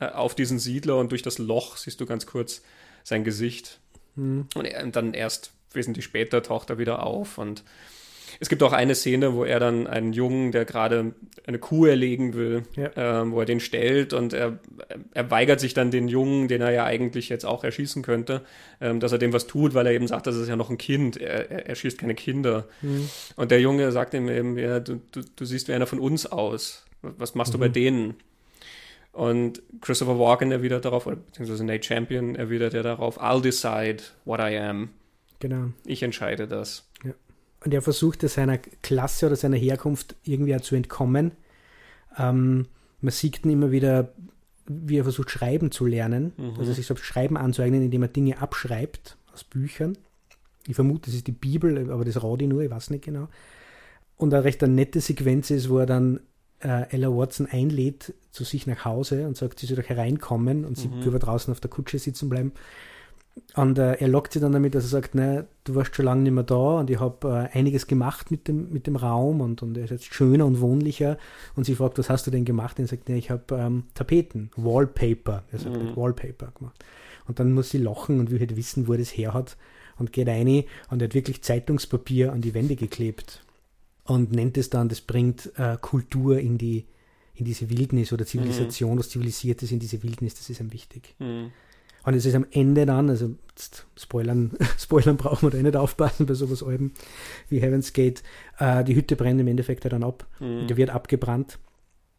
äh, 0.00 0.06
auf 0.06 0.34
diesen 0.34 0.58
Siedler 0.58 0.96
und 0.98 1.10
durch 1.12 1.22
das 1.22 1.38
Loch 1.38 1.76
siehst 1.76 2.00
du 2.00 2.06
ganz 2.06 2.26
kurz 2.26 2.62
sein 3.04 3.22
Gesicht. 3.24 3.78
Mhm. 4.16 4.46
Und, 4.56 4.64
er, 4.64 4.82
und 4.84 4.94
dann 4.96 5.14
erst 5.14 5.52
wesentlich 5.72 6.04
später 6.04 6.42
taucht 6.42 6.70
er 6.70 6.78
wieder 6.78 7.02
auf. 7.04 7.38
Und 7.38 7.62
es 8.40 8.48
gibt 8.48 8.62
auch 8.62 8.72
eine 8.72 8.94
Szene, 8.94 9.34
wo 9.34 9.44
er 9.44 9.58
dann 9.60 9.86
einen 9.86 10.12
Jungen, 10.12 10.52
der 10.52 10.64
gerade 10.64 11.12
eine 11.46 11.58
Kuh 11.58 11.86
erlegen 11.86 12.34
will, 12.34 12.62
Ja. 12.76 12.90
ähm, 13.22 13.32
wo 13.32 13.40
er 13.40 13.46
den 13.46 13.58
stellt 13.60 14.12
und 14.12 14.32
er, 14.32 14.58
er 15.14 15.30
weigert 15.30 15.60
sich 15.60 15.74
dann 15.74 15.90
den 15.90 16.08
Jungen, 16.08 16.46
den 16.48 16.60
er 16.60 16.70
ja 16.70 16.84
eigentlich 16.84 17.28
jetzt 17.28 17.44
auch 17.44 17.64
erschießen 17.64 18.02
könnte, 18.02 18.42
ähm, 18.80 19.00
dass 19.00 19.12
er 19.12 19.18
dem 19.18 19.32
was 19.32 19.46
tut, 19.46 19.74
weil 19.74 19.86
er 19.86 19.92
eben 19.92 20.06
sagt, 20.06 20.26
das 20.26 20.36
ist 20.36 20.48
ja 20.48 20.56
noch 20.56 20.70
ein 20.70 20.78
Kind, 20.78 21.16
er, 21.16 21.50
er, 21.50 21.66
er 21.66 21.74
schießt 21.74 21.98
keine 21.98 22.14
Kinder. 22.14 22.66
Mhm. 22.82 23.08
Und 23.36 23.50
der 23.50 23.60
Junge 23.60 23.90
sagt 23.92 24.14
ihm 24.14 24.28
eben, 24.28 24.58
ja, 24.58 24.78
du, 24.80 25.00
du, 25.12 25.22
du 25.34 25.44
siehst 25.44 25.68
wie 25.68 25.72
einer 25.72 25.86
von 25.86 25.98
uns 25.98 26.26
aus. 26.26 26.84
Was 27.02 27.34
machst 27.34 27.54
du 27.54 27.58
bei 27.58 27.68
denen? 27.68 28.14
Und 29.12 29.62
Christopher 29.80 30.18
Walken 30.18 30.52
erwidert 30.52 30.84
darauf, 30.84 31.06
oder 31.06 31.16
beziehungsweise 31.16 31.64
Nate 31.64 31.82
Champion 31.84 32.36
erwidert 32.36 32.74
ja 32.74 32.82
darauf, 32.82 33.20
I'll 33.20 33.40
decide 33.42 34.02
what 34.24 34.38
I 34.40 34.56
am. 34.58 34.90
Genau. 35.40 35.70
Ich 35.86 36.02
entscheide 36.02 36.46
das. 36.46 36.87
Und 37.64 37.74
er 37.74 37.82
versuchte 37.82 38.28
seiner 38.28 38.58
Klasse 38.58 39.26
oder 39.26 39.36
seiner 39.36 39.56
Herkunft 39.56 40.16
irgendwie 40.24 40.54
auch 40.54 40.60
zu 40.60 40.76
entkommen. 40.76 41.32
Ähm, 42.16 42.66
man 43.00 43.12
sieht 43.12 43.44
ihn 43.44 43.50
immer 43.50 43.70
wieder, 43.70 44.12
wie 44.66 44.98
er 44.98 45.04
versucht, 45.04 45.30
schreiben 45.30 45.70
zu 45.70 45.86
lernen. 45.86 46.32
Also 46.58 46.72
sich 46.72 46.86
so 46.86 46.94
Schreiben 46.96 47.36
anzueignen, 47.36 47.82
indem 47.82 48.02
er 48.02 48.08
Dinge 48.08 48.40
abschreibt 48.40 49.16
aus 49.32 49.44
Büchern. 49.44 49.96
Ich 50.66 50.74
vermute, 50.74 51.06
das 51.06 51.14
ist 51.14 51.26
die 51.26 51.32
Bibel, 51.32 51.90
aber 51.90 52.04
das 52.04 52.22
rate 52.22 52.44
ich 52.44 52.50
nur, 52.50 52.62
ich 52.62 52.70
weiß 52.70 52.90
nicht 52.90 53.04
genau. 53.04 53.28
Und 54.16 54.34
eine 54.34 54.44
recht 54.44 54.62
eine 54.62 54.74
nette 54.74 55.00
Sequenz 55.00 55.50
ist, 55.50 55.70
wo 55.70 55.78
er 55.78 55.86
dann 55.86 56.20
äh, 56.60 56.90
Ella 56.90 57.08
Watson 57.08 57.46
einlädt 57.46 58.14
zu 58.32 58.44
sich 58.44 58.66
nach 58.66 58.84
Hause 58.84 59.26
und 59.26 59.36
sagt, 59.36 59.60
sie 59.60 59.66
soll 59.66 59.76
doch 59.76 59.88
hereinkommen 59.88 60.64
und 60.64 60.76
sie 60.76 60.90
wird 61.04 61.24
draußen 61.24 61.52
auf 61.52 61.60
der 61.60 61.70
Kutsche 61.70 61.98
sitzen 61.98 62.28
bleiben. 62.28 62.52
Und 63.54 63.78
äh, 63.78 63.94
er 63.94 64.08
lockt 64.08 64.32
sie 64.32 64.40
dann 64.40 64.52
damit, 64.52 64.74
dass 64.74 64.84
er 64.84 64.88
sagt, 64.88 65.14
ne, 65.14 65.46
du 65.64 65.74
warst 65.74 65.94
schon 65.94 66.04
lange 66.04 66.22
nicht 66.22 66.32
mehr 66.32 66.44
da 66.44 66.78
und 66.78 66.90
ich 66.90 67.00
habe 67.00 67.48
äh, 67.52 67.58
einiges 67.58 67.86
gemacht 67.86 68.30
mit 68.30 68.48
dem, 68.48 68.72
mit 68.72 68.86
dem 68.86 68.96
Raum 68.96 69.40
und, 69.40 69.62
und 69.62 69.76
er 69.76 69.84
ist 69.84 69.90
jetzt 69.90 70.14
schöner 70.14 70.46
und 70.46 70.60
wohnlicher. 70.60 71.18
Und 71.56 71.64
sie 71.64 71.74
fragt, 71.74 71.98
was 71.98 72.10
hast 72.10 72.26
du 72.26 72.30
denn 72.30 72.44
gemacht? 72.44 72.78
Und 72.78 72.84
er 72.84 72.88
sagt, 72.88 73.08
ne, 73.08 73.16
ich 73.16 73.30
habe 73.30 73.54
ähm, 73.54 73.84
Tapeten, 73.94 74.50
Wallpaper. 74.56 75.44
Er 75.52 75.58
sagt, 75.58 75.76
Mhm. 75.76 75.96
Wallpaper 75.96 76.52
gemacht. 76.58 76.84
Und 77.26 77.38
dann 77.38 77.52
muss 77.52 77.70
sie 77.70 77.78
lachen 77.78 78.20
und 78.20 78.30
will 78.30 78.40
halt 78.40 78.56
wissen, 78.56 78.88
wo 78.88 78.92
er 78.92 78.98
das 78.98 79.16
her 79.16 79.34
hat. 79.34 79.56
Und 79.98 80.12
geht 80.12 80.28
rein 80.28 80.64
und 80.90 81.02
er 81.02 81.08
hat 81.08 81.14
wirklich 81.14 81.42
Zeitungspapier 81.42 82.32
an 82.32 82.40
die 82.40 82.54
Wände 82.54 82.76
geklebt. 82.76 83.42
Und 84.04 84.32
nennt 84.32 84.56
es 84.56 84.70
dann, 84.70 84.88
das 84.88 85.00
bringt 85.00 85.52
äh, 85.58 85.76
Kultur 85.80 86.38
in 86.38 86.56
die 86.56 86.86
in 87.38 87.44
diese 87.44 87.70
Wildnis 87.70 88.12
oder 88.12 88.26
Zivilisation, 88.26 88.98
was 88.98 89.10
Zivilisiertes 89.10 89.70
in 89.70 89.78
diese 89.78 90.02
Wildnis, 90.02 90.34
das 90.34 90.50
ist 90.50 90.60
ihm 90.60 90.72
wichtig. 90.72 91.14
Hm. 91.18 91.52
Und 92.08 92.14
es 92.14 92.24
ist 92.24 92.34
am 92.34 92.46
Ende 92.52 92.86
dann, 92.86 93.10
also 93.10 93.34
Spoilern, 93.94 94.52
Spoilern 94.78 95.18
brauchen 95.18 95.46
wir 95.46 95.50
da 95.50 95.58
eh 95.58 95.62
nicht 95.62 95.76
aufpassen 95.76 96.24
bei 96.24 96.32
sowas 96.32 96.62
Alben 96.62 96.94
wie 97.50 97.60
Heaven's 97.60 97.92
Gate. 97.92 98.22
Äh, 98.58 98.82
die 98.82 98.96
Hütte 98.96 99.14
brennt 99.14 99.38
im 99.42 99.46
Endeffekt 99.46 99.84
ja 99.84 99.90
dann 99.90 100.02
ab. 100.02 100.26
Hm. 100.38 100.66
Der 100.68 100.78
wird 100.78 100.88
abgebrannt. 100.88 101.58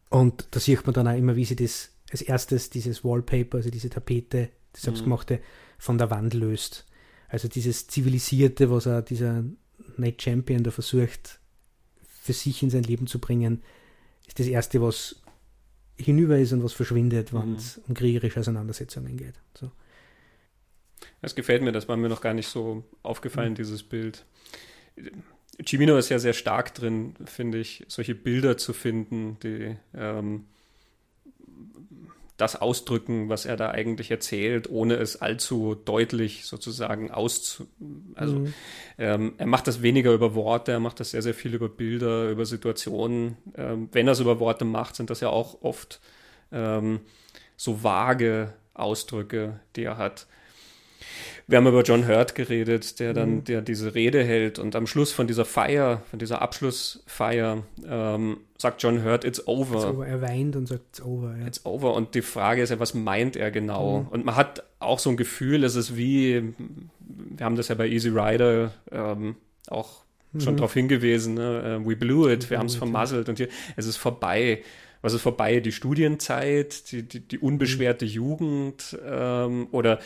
Und 0.08 0.46
da 0.52 0.60
sieht 0.60 0.86
man 0.86 0.94
dann 0.94 1.08
auch 1.08 1.16
immer, 1.16 1.34
wie 1.34 1.44
sie 1.44 1.56
das 1.56 1.90
als 2.12 2.22
erstes 2.22 2.70
dieses 2.70 3.02
Wallpaper, 3.04 3.56
also 3.56 3.70
diese 3.70 3.90
Tapete, 3.90 4.50
das 4.74 4.82
selbstgemachte, 4.82 5.40
von 5.76 5.98
der 5.98 6.08
Wand 6.08 6.34
löst. 6.34 6.86
Also 7.28 7.48
dieses 7.48 7.88
Zivilisierte, 7.88 8.70
was 8.70 8.86
er 8.86 9.02
dieser 9.02 9.42
Night 9.96 10.22
Champion 10.22 10.62
da 10.62 10.70
versucht, 10.70 11.40
für 12.22 12.32
sich 12.32 12.62
in 12.62 12.70
sein 12.70 12.84
Leben 12.84 13.08
zu 13.08 13.18
bringen, 13.18 13.64
ist 14.28 14.38
das 14.38 14.46
Erste, 14.46 14.80
was 14.80 15.20
hinüber 15.96 16.38
ist 16.38 16.52
und 16.52 16.62
was 16.62 16.74
verschwindet, 16.74 17.34
wenn 17.34 17.56
es 17.56 17.80
um 17.88 17.94
kriegerische 17.94 18.38
Auseinandersetzungen 18.38 19.16
geht. 19.16 19.34
So. 19.58 19.72
Das 21.22 21.34
gefällt 21.34 21.62
mir, 21.62 21.72
das 21.72 21.88
war 21.88 21.96
mir 21.96 22.08
noch 22.08 22.20
gar 22.20 22.34
nicht 22.34 22.48
so 22.48 22.84
aufgefallen, 23.02 23.54
dieses 23.54 23.82
Bild. 23.82 24.24
Cimino 25.66 25.96
ist 25.96 26.08
ja 26.08 26.18
sehr 26.18 26.32
stark 26.32 26.74
drin, 26.74 27.14
finde 27.26 27.58
ich, 27.58 27.84
solche 27.88 28.14
Bilder 28.14 28.56
zu 28.56 28.72
finden, 28.72 29.38
die 29.42 29.76
ähm, 29.94 30.46
das 32.40 32.56
ausdrücken, 32.56 33.28
was 33.28 33.44
er 33.44 33.56
da 33.56 33.70
eigentlich 33.70 34.10
erzählt, 34.10 34.70
ohne 34.70 34.94
es 34.94 35.20
allzu 35.20 35.74
deutlich 35.74 36.46
sozusagen 36.46 37.10
auszu... 37.10 37.66
Also 38.14 38.38
Mhm. 38.38 38.54
ähm, 38.96 39.34
er 39.36 39.46
macht 39.46 39.66
das 39.66 39.82
weniger 39.82 40.12
über 40.14 40.34
Worte, 40.34 40.72
er 40.72 40.80
macht 40.80 41.00
das 41.00 41.10
sehr, 41.10 41.20
sehr 41.20 41.34
viel 41.34 41.54
über 41.54 41.68
Bilder, 41.68 42.30
über 42.30 42.46
Situationen. 42.46 43.36
Ähm, 43.56 43.90
wenn 43.92 44.08
er 44.08 44.12
es 44.12 44.20
über 44.20 44.40
Worte 44.40 44.64
macht, 44.64 44.96
sind 44.96 45.10
das 45.10 45.20
ja 45.20 45.28
auch 45.28 45.60
oft 45.62 46.00
ähm, 46.50 47.00
so 47.56 47.82
vage 47.82 48.54
Ausdrücke, 48.72 49.60
die 49.76 49.84
er 49.84 49.98
hat. 49.98 50.26
Wir 51.50 51.56
haben 51.58 51.66
über 51.66 51.82
John 51.82 52.06
Hurt 52.06 52.36
geredet, 52.36 53.00
der 53.00 53.12
dann, 53.12 53.42
der 53.42 53.60
diese 53.60 53.96
Rede 53.96 54.22
hält 54.22 54.60
und 54.60 54.76
am 54.76 54.86
Schluss 54.86 55.10
von 55.10 55.26
dieser 55.26 55.44
Feier, 55.44 56.02
von 56.08 56.20
dieser 56.20 56.40
Abschlussfeier, 56.42 57.64
ähm, 57.88 58.36
sagt 58.56 58.80
John 58.80 59.04
Hurt, 59.04 59.24
it's 59.24 59.48
over. 59.48 59.80
So, 59.80 60.02
er 60.02 60.22
weint 60.22 60.54
und 60.54 60.68
sagt, 60.68 60.82
it's 60.90 61.02
over. 61.02 61.34
Ja. 61.40 61.46
It's 61.48 61.66
over. 61.66 61.94
Und 61.94 62.14
die 62.14 62.22
Frage 62.22 62.62
ist 62.62 62.70
ja, 62.70 62.78
was 62.78 62.94
meint 62.94 63.34
er 63.34 63.50
genau? 63.50 64.06
Und 64.10 64.24
man 64.24 64.36
hat 64.36 64.62
auch 64.78 65.00
so 65.00 65.10
ein 65.10 65.16
Gefühl, 65.16 65.64
es 65.64 65.74
ist 65.74 65.96
wie, 65.96 66.54
wir 67.00 67.44
haben 67.44 67.56
das 67.56 67.66
ja 67.66 67.74
bei 67.74 67.88
Easy 67.88 68.10
Rider 68.10 68.70
ähm, 68.92 69.34
auch 69.66 70.04
schon 70.38 70.56
darauf 70.56 70.74
hingewiesen, 70.74 71.34
ne? 71.34 71.80
äh, 71.82 71.84
we 71.84 71.96
blew 71.96 72.30
it, 72.30 72.48
wir 72.48 72.58
haben 72.58 72.66
es 72.66 72.76
vermasselt 72.76 73.28
und 73.28 73.38
hier, 73.38 73.48
es 73.76 73.86
ist 73.86 73.96
vorbei. 73.96 74.62
Was 75.02 75.14
ist 75.14 75.22
vorbei? 75.22 75.60
Die 75.60 75.72
Studienzeit, 75.72 76.92
die, 76.92 77.02
die, 77.02 77.20
die 77.20 77.38
unbeschwerte 77.38 78.04
Jugend 78.04 78.98
ähm, 79.04 79.66
oder 79.72 79.98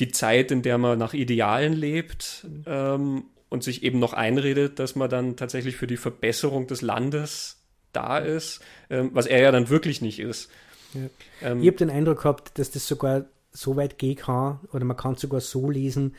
die 0.00 0.08
Zeit, 0.08 0.50
in 0.50 0.62
der 0.62 0.78
man 0.78 0.98
nach 0.98 1.14
Idealen 1.14 1.72
lebt 1.72 2.46
ähm, 2.66 3.24
und 3.48 3.62
sich 3.62 3.82
eben 3.82 3.98
noch 3.98 4.14
einredet, 4.14 4.78
dass 4.78 4.96
man 4.96 5.10
dann 5.10 5.36
tatsächlich 5.36 5.76
für 5.76 5.86
die 5.86 5.96
Verbesserung 5.96 6.66
des 6.66 6.82
Landes 6.82 7.58
da 7.92 8.18
ist, 8.18 8.60
ähm, 8.90 9.10
was 9.12 9.26
er 9.26 9.40
ja 9.40 9.52
dann 9.52 9.68
wirklich 9.68 10.00
nicht 10.00 10.18
ist. 10.18 10.50
Ja. 10.94 11.50
Ähm, 11.50 11.60
Ich 11.60 11.66
habe 11.66 11.76
den 11.76 11.90
Eindruck 11.90 12.22
gehabt, 12.22 12.58
dass 12.58 12.70
das 12.70 12.86
sogar 12.86 13.26
so 13.52 13.76
weit 13.76 13.98
gehen 13.98 14.16
kann, 14.16 14.60
oder 14.72 14.84
man 14.84 14.96
kann 14.96 15.14
es 15.14 15.20
sogar 15.20 15.40
so 15.40 15.70
lesen, 15.70 16.14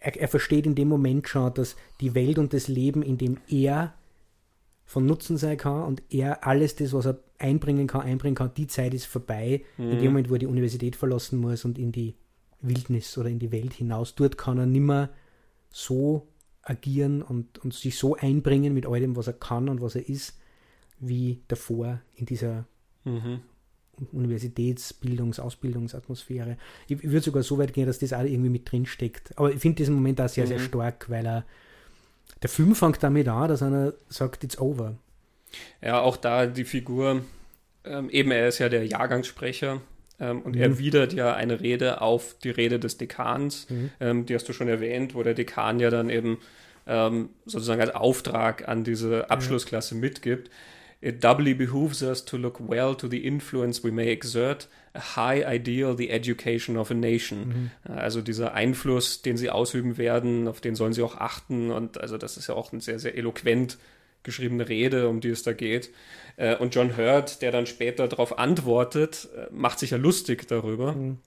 er, 0.00 0.16
er 0.16 0.28
versteht 0.28 0.66
in 0.66 0.74
dem 0.74 0.88
Moment 0.88 1.28
schon, 1.28 1.52
dass 1.54 1.76
die 2.00 2.14
Welt 2.14 2.38
und 2.38 2.52
das 2.52 2.68
Leben, 2.68 3.02
in 3.02 3.18
dem 3.18 3.38
er 3.48 3.94
von 4.84 5.06
Nutzen 5.06 5.38
sein 5.38 5.56
kann 5.56 5.82
und 5.82 6.02
er 6.10 6.46
alles 6.46 6.76
das, 6.76 6.92
was 6.92 7.06
er 7.06 7.18
einbringen 7.38 7.86
kann, 7.86 8.02
einbringen 8.02 8.36
kann, 8.36 8.52
die 8.54 8.66
Zeit 8.66 8.94
ist 8.94 9.06
vorbei. 9.06 9.64
In 9.78 9.98
dem 9.98 10.04
Moment, 10.04 10.28
wo 10.28 10.34
er 10.34 10.40
die 10.40 10.46
Universität 10.46 10.94
verlassen 10.94 11.40
muss 11.40 11.64
und 11.64 11.78
in 11.78 11.90
die 11.90 12.14
Wildnis 12.66 13.16
oder 13.18 13.28
in 13.28 13.38
die 13.38 13.52
Welt 13.52 13.72
hinaus, 13.72 14.14
dort 14.14 14.38
kann 14.38 14.58
er 14.58 14.66
nimmer 14.66 15.10
so 15.70 16.28
agieren 16.62 17.22
und, 17.22 17.58
und 17.58 17.74
sich 17.74 17.98
so 17.98 18.16
einbringen 18.16 18.74
mit 18.74 18.86
all 18.86 19.00
dem, 19.00 19.16
was 19.16 19.26
er 19.26 19.34
kann 19.34 19.68
und 19.68 19.80
was 19.80 19.94
er 19.94 20.08
ist, 20.08 20.38
wie 20.98 21.42
davor 21.48 22.00
in 22.14 22.26
dieser 22.26 22.66
mhm. 23.04 23.40
Universitätsbildungs-, 24.12 25.40
Ausbildungsatmosphäre. 25.40 26.56
Ich, 26.88 27.02
ich 27.02 27.10
würde 27.10 27.24
sogar 27.24 27.42
so 27.42 27.58
weit 27.58 27.74
gehen, 27.74 27.86
dass 27.86 27.98
das 27.98 28.12
auch 28.12 28.22
irgendwie 28.22 28.50
mit 28.50 28.70
drin 28.70 28.86
steckt. 28.86 29.36
Aber 29.38 29.52
ich 29.52 29.60
finde 29.60 29.76
diesen 29.76 29.94
Moment 29.94 30.20
auch 30.20 30.28
sehr, 30.28 30.46
sehr 30.46 30.58
stark, 30.58 31.10
weil 31.10 31.26
er 31.26 31.44
der 32.42 32.48
Film 32.48 32.74
fängt 32.74 33.02
damit 33.02 33.28
an, 33.28 33.48
dass 33.48 33.62
einer 33.62 33.94
sagt, 34.08 34.44
it's 34.44 34.58
over. 34.58 34.96
Ja, 35.80 36.00
auch 36.00 36.16
da 36.16 36.46
die 36.46 36.64
Figur, 36.64 37.22
ähm, 37.84 38.10
eben 38.10 38.30
er 38.30 38.48
ist 38.48 38.58
ja 38.58 38.68
der 38.68 38.86
Jahrgangssprecher 38.86 39.80
ähm, 40.24 40.42
und 40.42 40.56
mhm. 40.56 40.62
erwidert 40.62 41.12
ja 41.12 41.34
eine 41.34 41.60
Rede 41.60 42.00
auf 42.00 42.36
die 42.42 42.50
Rede 42.50 42.78
des 42.78 42.96
Dekans. 42.96 43.68
Mhm. 43.68 43.90
Ähm, 44.00 44.26
die 44.26 44.34
hast 44.34 44.48
du 44.48 44.52
schon 44.52 44.68
erwähnt, 44.68 45.14
wo 45.14 45.22
der 45.22 45.34
Dekan 45.34 45.80
ja 45.80 45.90
dann 45.90 46.10
eben 46.10 46.38
ähm, 46.86 47.30
sozusagen 47.46 47.80
als 47.80 47.94
Auftrag 47.94 48.68
an 48.68 48.84
diese 48.84 49.30
Abschlussklasse 49.30 49.94
mitgibt. 49.94 50.50
It 51.00 51.22
doubly 51.22 51.52
behooves 51.52 52.02
us 52.02 52.24
to 52.24 52.38
look 52.38 52.66
well 52.66 52.94
to 52.94 53.08
the 53.08 53.26
influence 53.26 53.84
we 53.84 53.92
may 53.92 54.10
exert, 54.10 54.68
a 54.94 55.16
high 55.16 55.44
ideal, 55.46 55.94
the 55.94 56.08
education 56.08 56.78
of 56.78 56.90
a 56.90 56.94
nation. 56.94 57.70
Mhm. 57.84 57.92
Also 57.94 58.22
dieser 58.22 58.54
Einfluss, 58.54 59.20
den 59.20 59.36
sie 59.36 59.50
ausüben 59.50 59.98
werden, 59.98 60.48
auf 60.48 60.62
den 60.62 60.74
sollen 60.74 60.94
sie 60.94 61.02
auch 61.02 61.16
achten. 61.16 61.70
Und 61.70 62.00
also 62.00 62.16
das 62.16 62.38
ist 62.38 62.46
ja 62.46 62.54
auch 62.54 62.72
ein 62.72 62.80
sehr, 62.80 62.98
sehr 62.98 63.18
eloquent 63.18 63.76
geschriebene 64.24 64.68
Rede, 64.68 65.08
um 65.08 65.20
die 65.20 65.28
es 65.28 65.44
da 65.44 65.52
geht. 65.52 65.90
Äh, 66.36 66.56
und 66.56 66.74
John 66.74 66.96
Hurt, 66.96 67.42
der 67.42 67.52
dann 67.52 67.66
später 67.66 68.08
darauf 68.08 68.38
antwortet, 68.38 69.28
äh, 69.36 69.46
macht 69.52 69.78
sich 69.78 69.90
ja 69.90 69.96
lustig 69.96 70.48
darüber. 70.48 70.92
Mhm. 70.92 71.18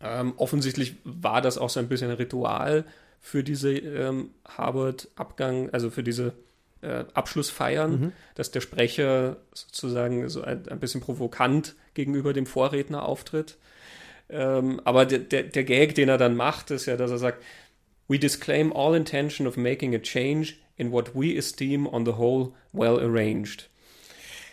Ähm, 0.00 0.32
offensichtlich 0.36 0.96
war 1.04 1.40
das 1.40 1.58
auch 1.58 1.70
so 1.70 1.78
ein 1.78 1.88
bisschen 1.88 2.10
ein 2.10 2.16
Ritual 2.16 2.84
für 3.20 3.44
diese 3.44 3.72
ähm, 3.72 4.30
Harvard-Abgang, 4.48 5.70
also 5.70 5.90
für 5.90 6.02
diese 6.02 6.32
äh, 6.80 7.04
Abschlussfeiern, 7.14 8.00
mhm. 8.00 8.12
dass 8.34 8.50
der 8.50 8.60
Sprecher 8.60 9.36
sozusagen 9.54 10.28
so 10.28 10.42
ein, 10.42 10.68
ein, 10.68 10.80
bisschen 10.80 11.00
provokant 11.00 11.76
gegenüber 11.94 12.32
dem 12.32 12.46
Vorredner 12.46 13.06
auftritt. 13.06 13.58
Ähm, 14.28 14.80
aber 14.84 15.06
der, 15.06 15.20
der, 15.20 15.44
der 15.44 15.62
Gag, 15.62 15.94
den 15.94 16.08
er 16.08 16.18
dann 16.18 16.34
macht, 16.34 16.72
ist 16.72 16.86
ja, 16.86 16.96
dass 16.96 17.12
er 17.12 17.18
sagt, 17.18 17.42
We 18.08 18.18
disclaim 18.18 18.72
all 18.72 18.94
intention 18.94 19.46
of 19.46 19.56
making 19.56 19.94
a 19.94 19.98
change 19.98 20.56
in 20.82 20.92
what 20.92 21.14
we 21.14 21.36
esteem 21.36 21.86
on 21.86 22.04
the 22.04 22.12
whole 22.12 22.52
well 22.72 22.98
arranged 22.98 23.68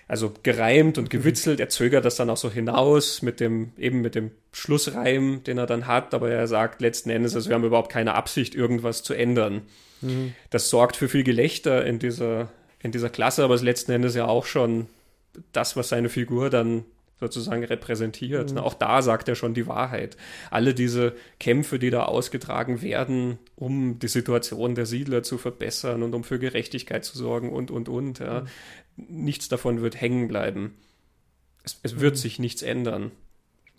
also 0.09 0.33
gereimt 0.41 0.97
und 0.97 1.11
gewitzelt. 1.11 1.59
Er 1.59 1.69
zögert 1.69 2.03
das 2.03 2.15
dann 2.15 2.31
auch 2.31 2.37
so 2.37 2.51
hinaus 2.51 3.21
mit 3.21 3.39
dem, 3.39 3.71
eben 3.77 4.01
mit 4.01 4.15
dem 4.15 4.31
Schlussreim, 4.51 5.43
den 5.45 5.59
er 5.59 5.67
dann 5.67 5.85
hat, 5.85 6.15
aber 6.15 6.31
er 6.31 6.47
sagt 6.47 6.81
letzten 6.81 7.11
Endes, 7.11 7.35
also 7.35 7.47
wir 7.47 7.55
haben 7.55 7.63
überhaupt 7.63 7.91
keine 7.91 8.15
Absicht, 8.15 8.55
irgendwas 8.55 9.03
zu 9.03 9.13
ändern. 9.13 9.61
Mhm. 10.01 10.33
Das 10.49 10.71
sorgt 10.71 10.95
für 10.95 11.07
viel 11.07 11.23
Gelächter 11.23 11.85
in 11.85 11.99
dieser, 11.99 12.49
in 12.81 12.91
dieser 12.91 13.11
Klasse, 13.11 13.43
aber 13.43 13.53
es 13.53 13.61
ist 13.61 13.65
letzten 13.65 13.91
Endes 13.91 14.15
ja 14.15 14.25
auch 14.25 14.47
schon 14.47 14.87
das, 15.53 15.75
was 15.75 15.89
seine 15.89 16.09
Figur 16.09 16.49
dann 16.49 16.85
sozusagen 17.19 17.63
repräsentiert. 17.63 18.51
Mhm. 18.51 18.57
Auch 18.59 18.73
da 18.73 19.01
sagt 19.01 19.27
er 19.27 19.35
schon 19.35 19.53
die 19.53 19.67
Wahrheit. 19.67 20.17
Alle 20.51 20.73
diese 20.73 21.15
Kämpfe, 21.39 21.79
die 21.79 21.89
da 21.89 22.05
ausgetragen 22.05 22.81
werden, 22.81 23.39
um 23.55 23.99
die 23.99 24.07
Situation 24.07 24.75
der 24.75 24.85
Siedler 24.85 25.23
zu 25.23 25.37
verbessern 25.37 26.03
und 26.03 26.13
um 26.15 26.23
für 26.23 26.39
Gerechtigkeit 26.39 27.03
zu 27.03 27.17
sorgen 27.17 27.51
und, 27.51 27.71
und, 27.71 27.89
und. 27.89 28.19
Ja. 28.19 28.41
Mhm. 28.95 29.25
Nichts 29.25 29.49
davon 29.49 29.81
wird 29.81 29.99
hängen 29.99 30.27
bleiben. 30.27 30.75
Es, 31.63 31.79
es 31.83 31.99
wird 31.99 32.13
mhm. 32.13 32.19
sich 32.19 32.39
nichts 32.39 32.61
ändern. 32.61 33.11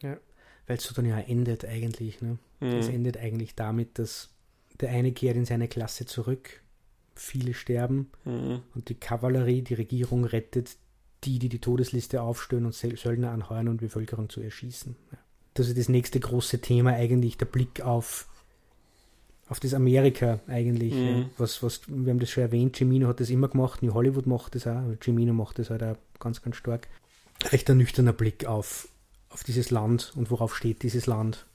Ja, 0.03 0.19
weil 0.67 0.77
es 0.77 0.85
so 0.85 0.95
dann 0.95 1.07
ja 1.07 1.19
endet 1.19 1.65
eigentlich. 1.65 2.21
Ne? 2.21 2.39
Es 2.61 2.89
mhm. 2.89 2.95
endet 2.95 3.17
eigentlich 3.17 3.55
damit, 3.55 3.99
dass 3.99 4.31
der 4.81 4.91
eine 4.91 5.13
kehrt 5.13 5.37
in 5.37 5.45
seine 5.45 5.69
Klasse 5.69 6.07
zurück, 6.07 6.63
viele 7.15 7.55
sterben 7.55 8.11
mhm. 8.25 8.63
und 8.75 8.89
die 8.89 8.95
Kavallerie, 8.95 9.63
die 9.63 9.75
Regierung 9.75 10.25
rettet 10.25 10.77
die, 11.25 11.39
die 11.39 11.49
die 11.49 11.59
Todesliste 11.59 12.23
aufstellen 12.23 12.67
und 12.67 12.75
Söldner 12.75 13.31
anheuern 13.31 13.69
und 13.69 13.79
Bevölkerung 13.79 14.29
zu 14.29 14.41
erschießen. 14.41 14.97
Das 15.55 15.69
ist 15.69 15.79
das 15.79 15.89
nächste 15.89 16.21
große 16.21 16.61
Thema 16.61 16.93
eigentlich, 16.93 17.37
der 17.37 17.47
Blick 17.47 17.83
auf, 17.83 18.27
auf 19.49 19.61
das 19.61 19.75
Amerika 19.75 20.41
eigentlich. 20.47 20.95
Mhm. 20.95 21.07
Ja. 21.07 21.31
Was, 21.37 21.63
was, 21.63 21.83
wir 21.89 22.11
haben 22.11 22.21
das 22.21 22.31
schon 22.31 22.43
erwähnt, 22.43 22.77
Cimino 22.77 23.09
hat 23.09 23.21
das 23.21 23.31
immer 23.31 23.49
gemacht, 23.49 23.83
New 23.83 23.93
Hollywood 23.93 24.27
macht 24.27 24.55
das 24.55 24.67
auch, 24.67 24.83
Cimino 25.03 25.33
macht 25.35 25.59
das 25.59 25.71
halt 25.71 25.83
auch 25.83 25.97
ganz, 26.19 26.41
ganz 26.41 26.57
stark. 26.57 26.89
Recht 27.51 27.69
ein 27.71 27.79
nüchterner 27.79 28.13
Blick 28.13 28.47
auf, 28.47 28.89
auf 29.29 29.45
dieses 29.45 29.71
Land 29.71 30.13
und 30.17 30.31
worauf 30.31 30.57
steht 30.57 30.83
dieses 30.83 31.07
Land. 31.07 31.47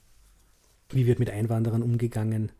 Wie 0.90 1.06
wird 1.06 1.18
mit 1.18 1.30
Einwanderern 1.30 1.82
umgegangen? 1.82 2.52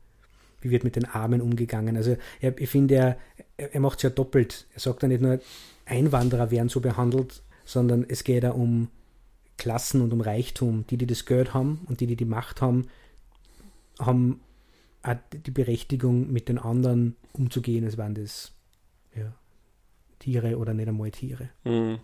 Wie 0.61 0.70
wird 0.70 0.85
mit 0.85 0.96
den 0.96 1.04
Armen 1.04 1.40
umgegangen? 1.40 1.96
Also 1.96 2.16
er, 2.40 2.59
ich 2.59 2.70
finde, 2.70 2.94
er, 2.94 3.18
er 3.57 3.80
macht 3.80 3.98
es 3.98 4.04
ja 4.04 4.11
doppelt. 4.11 4.66
Er 4.74 4.80
sagt 4.80 5.02
ja 5.02 5.09
nicht 5.09 5.20
nur, 5.20 5.38
Einwanderer 5.87 6.51
werden 6.51 6.68
so 6.68 6.81
behandelt, 6.81 7.42
sondern 7.64 8.05
es 8.07 8.25
geht 8.25 8.44
da 8.44 8.51
um 8.51 8.88
Klassen 9.57 10.03
und 10.03 10.12
um 10.12 10.20
Reichtum. 10.20 10.87
Die, 10.88 10.99
die 10.99 11.07
das 11.07 11.25
Geld 11.25 11.55
haben 11.55 11.81
und 11.88 12.01
die, 12.01 12.07
die 12.07 12.16
die 12.16 12.25
Macht 12.25 12.61
haben, 12.61 12.88
haben 13.99 14.40
die 15.46 15.51
Berechtigung, 15.51 16.33
mit 16.33 16.49
den 16.49 16.59
anderen 16.59 17.16
umzugehen, 17.33 17.85
als 17.85 17.96
wären 17.96 18.14
das 18.14 18.53
ja, 19.14 19.33
Tiere 20.18 20.59
oder 20.59 20.75
nicht 20.75 20.88
einmal 20.88 21.11
Tiere. 21.12 21.49
Mhm. 21.64 22.01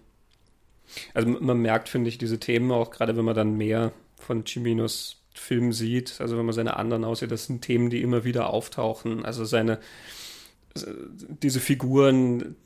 Also 1.15 1.29
man 1.29 1.59
merkt, 1.59 1.89
finde 1.89 2.09
ich, 2.09 2.19
diese 2.19 2.39
Themen 2.39 2.71
auch, 2.71 2.91
gerade 2.91 3.17
wenn 3.17 3.25
man 3.25 3.35
dann 3.35 3.57
mehr 3.57 3.93
von 4.17 4.47
Ciminos 4.47 5.23
Film 5.35 5.73
sieht, 5.73 6.21
also 6.21 6.37
wenn 6.37 6.45
man 6.45 6.55
seine 6.55 6.77
anderen 6.77 7.05
aussieht, 7.05 7.31
das 7.31 7.47
sind 7.47 7.63
Themen, 7.63 7.91
die 7.91 8.03
immer 8.03 8.25
wieder 8.25 8.51
auftauchen. 8.51 9.25
Also 9.25 9.45
seine, 9.45 9.79
diese 11.43 11.61
Figuren 11.61 12.57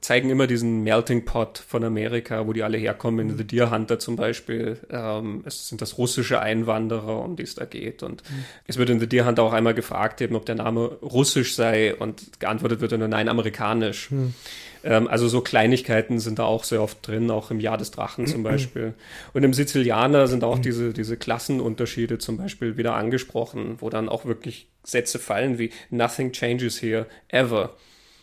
zeigen 0.00 0.30
immer 0.30 0.46
diesen 0.46 0.82
Melting 0.82 1.26
Pot 1.26 1.58
von 1.58 1.84
Amerika, 1.84 2.46
wo 2.46 2.54
die 2.54 2.62
alle 2.62 2.78
herkommen. 2.78 3.28
In 3.28 3.36
The 3.36 3.44
Deer 3.44 3.70
Hunter 3.70 3.98
zum 3.98 4.16
Beispiel. 4.16 4.78
Ähm, 4.90 5.42
es 5.44 5.68
sind 5.68 5.82
das 5.82 5.98
russische 5.98 6.40
Einwanderer, 6.40 7.22
um 7.22 7.36
die 7.36 7.42
es 7.42 7.54
da 7.54 7.66
geht. 7.66 8.02
Und 8.02 8.22
mhm. 8.30 8.44
es 8.66 8.78
wird 8.78 8.88
in 8.88 9.00
The 9.00 9.06
Deer 9.06 9.26
Hunter 9.26 9.42
auch 9.42 9.52
einmal 9.52 9.74
gefragt, 9.74 10.22
eben, 10.22 10.34
ob 10.34 10.46
der 10.46 10.54
Name 10.54 10.86
russisch 11.02 11.54
sei. 11.54 11.94
Und 11.94 12.40
geantwortet 12.40 12.80
wird 12.80 12.96
nur 12.98 13.08
nein, 13.08 13.28
amerikanisch. 13.28 14.10
Mhm. 14.10 14.34
Ähm, 14.82 15.08
also 15.08 15.28
so 15.28 15.42
Kleinigkeiten 15.42 16.20
sind 16.20 16.38
da 16.38 16.44
auch 16.44 16.64
sehr 16.64 16.82
oft 16.82 17.06
drin, 17.06 17.30
auch 17.30 17.50
im 17.50 17.60
Jahr 17.60 17.76
des 17.76 17.90
Drachen 17.90 18.26
zum 18.26 18.42
Beispiel. 18.42 18.94
Und 19.34 19.42
im 19.42 19.52
Sizilianer 19.52 20.26
sind 20.26 20.42
auch 20.42 20.58
diese, 20.58 20.94
diese 20.94 21.18
Klassenunterschiede 21.18 22.16
zum 22.16 22.38
Beispiel 22.38 22.78
wieder 22.78 22.94
angesprochen, 22.94 23.76
wo 23.80 23.90
dann 23.90 24.08
auch 24.08 24.24
wirklich 24.24 24.69
Sätze 24.82 25.18
fallen 25.18 25.58
wie 25.58 25.70
Nothing 25.90 26.32
changes 26.32 26.80
here 26.82 27.06
ever. 27.28 27.76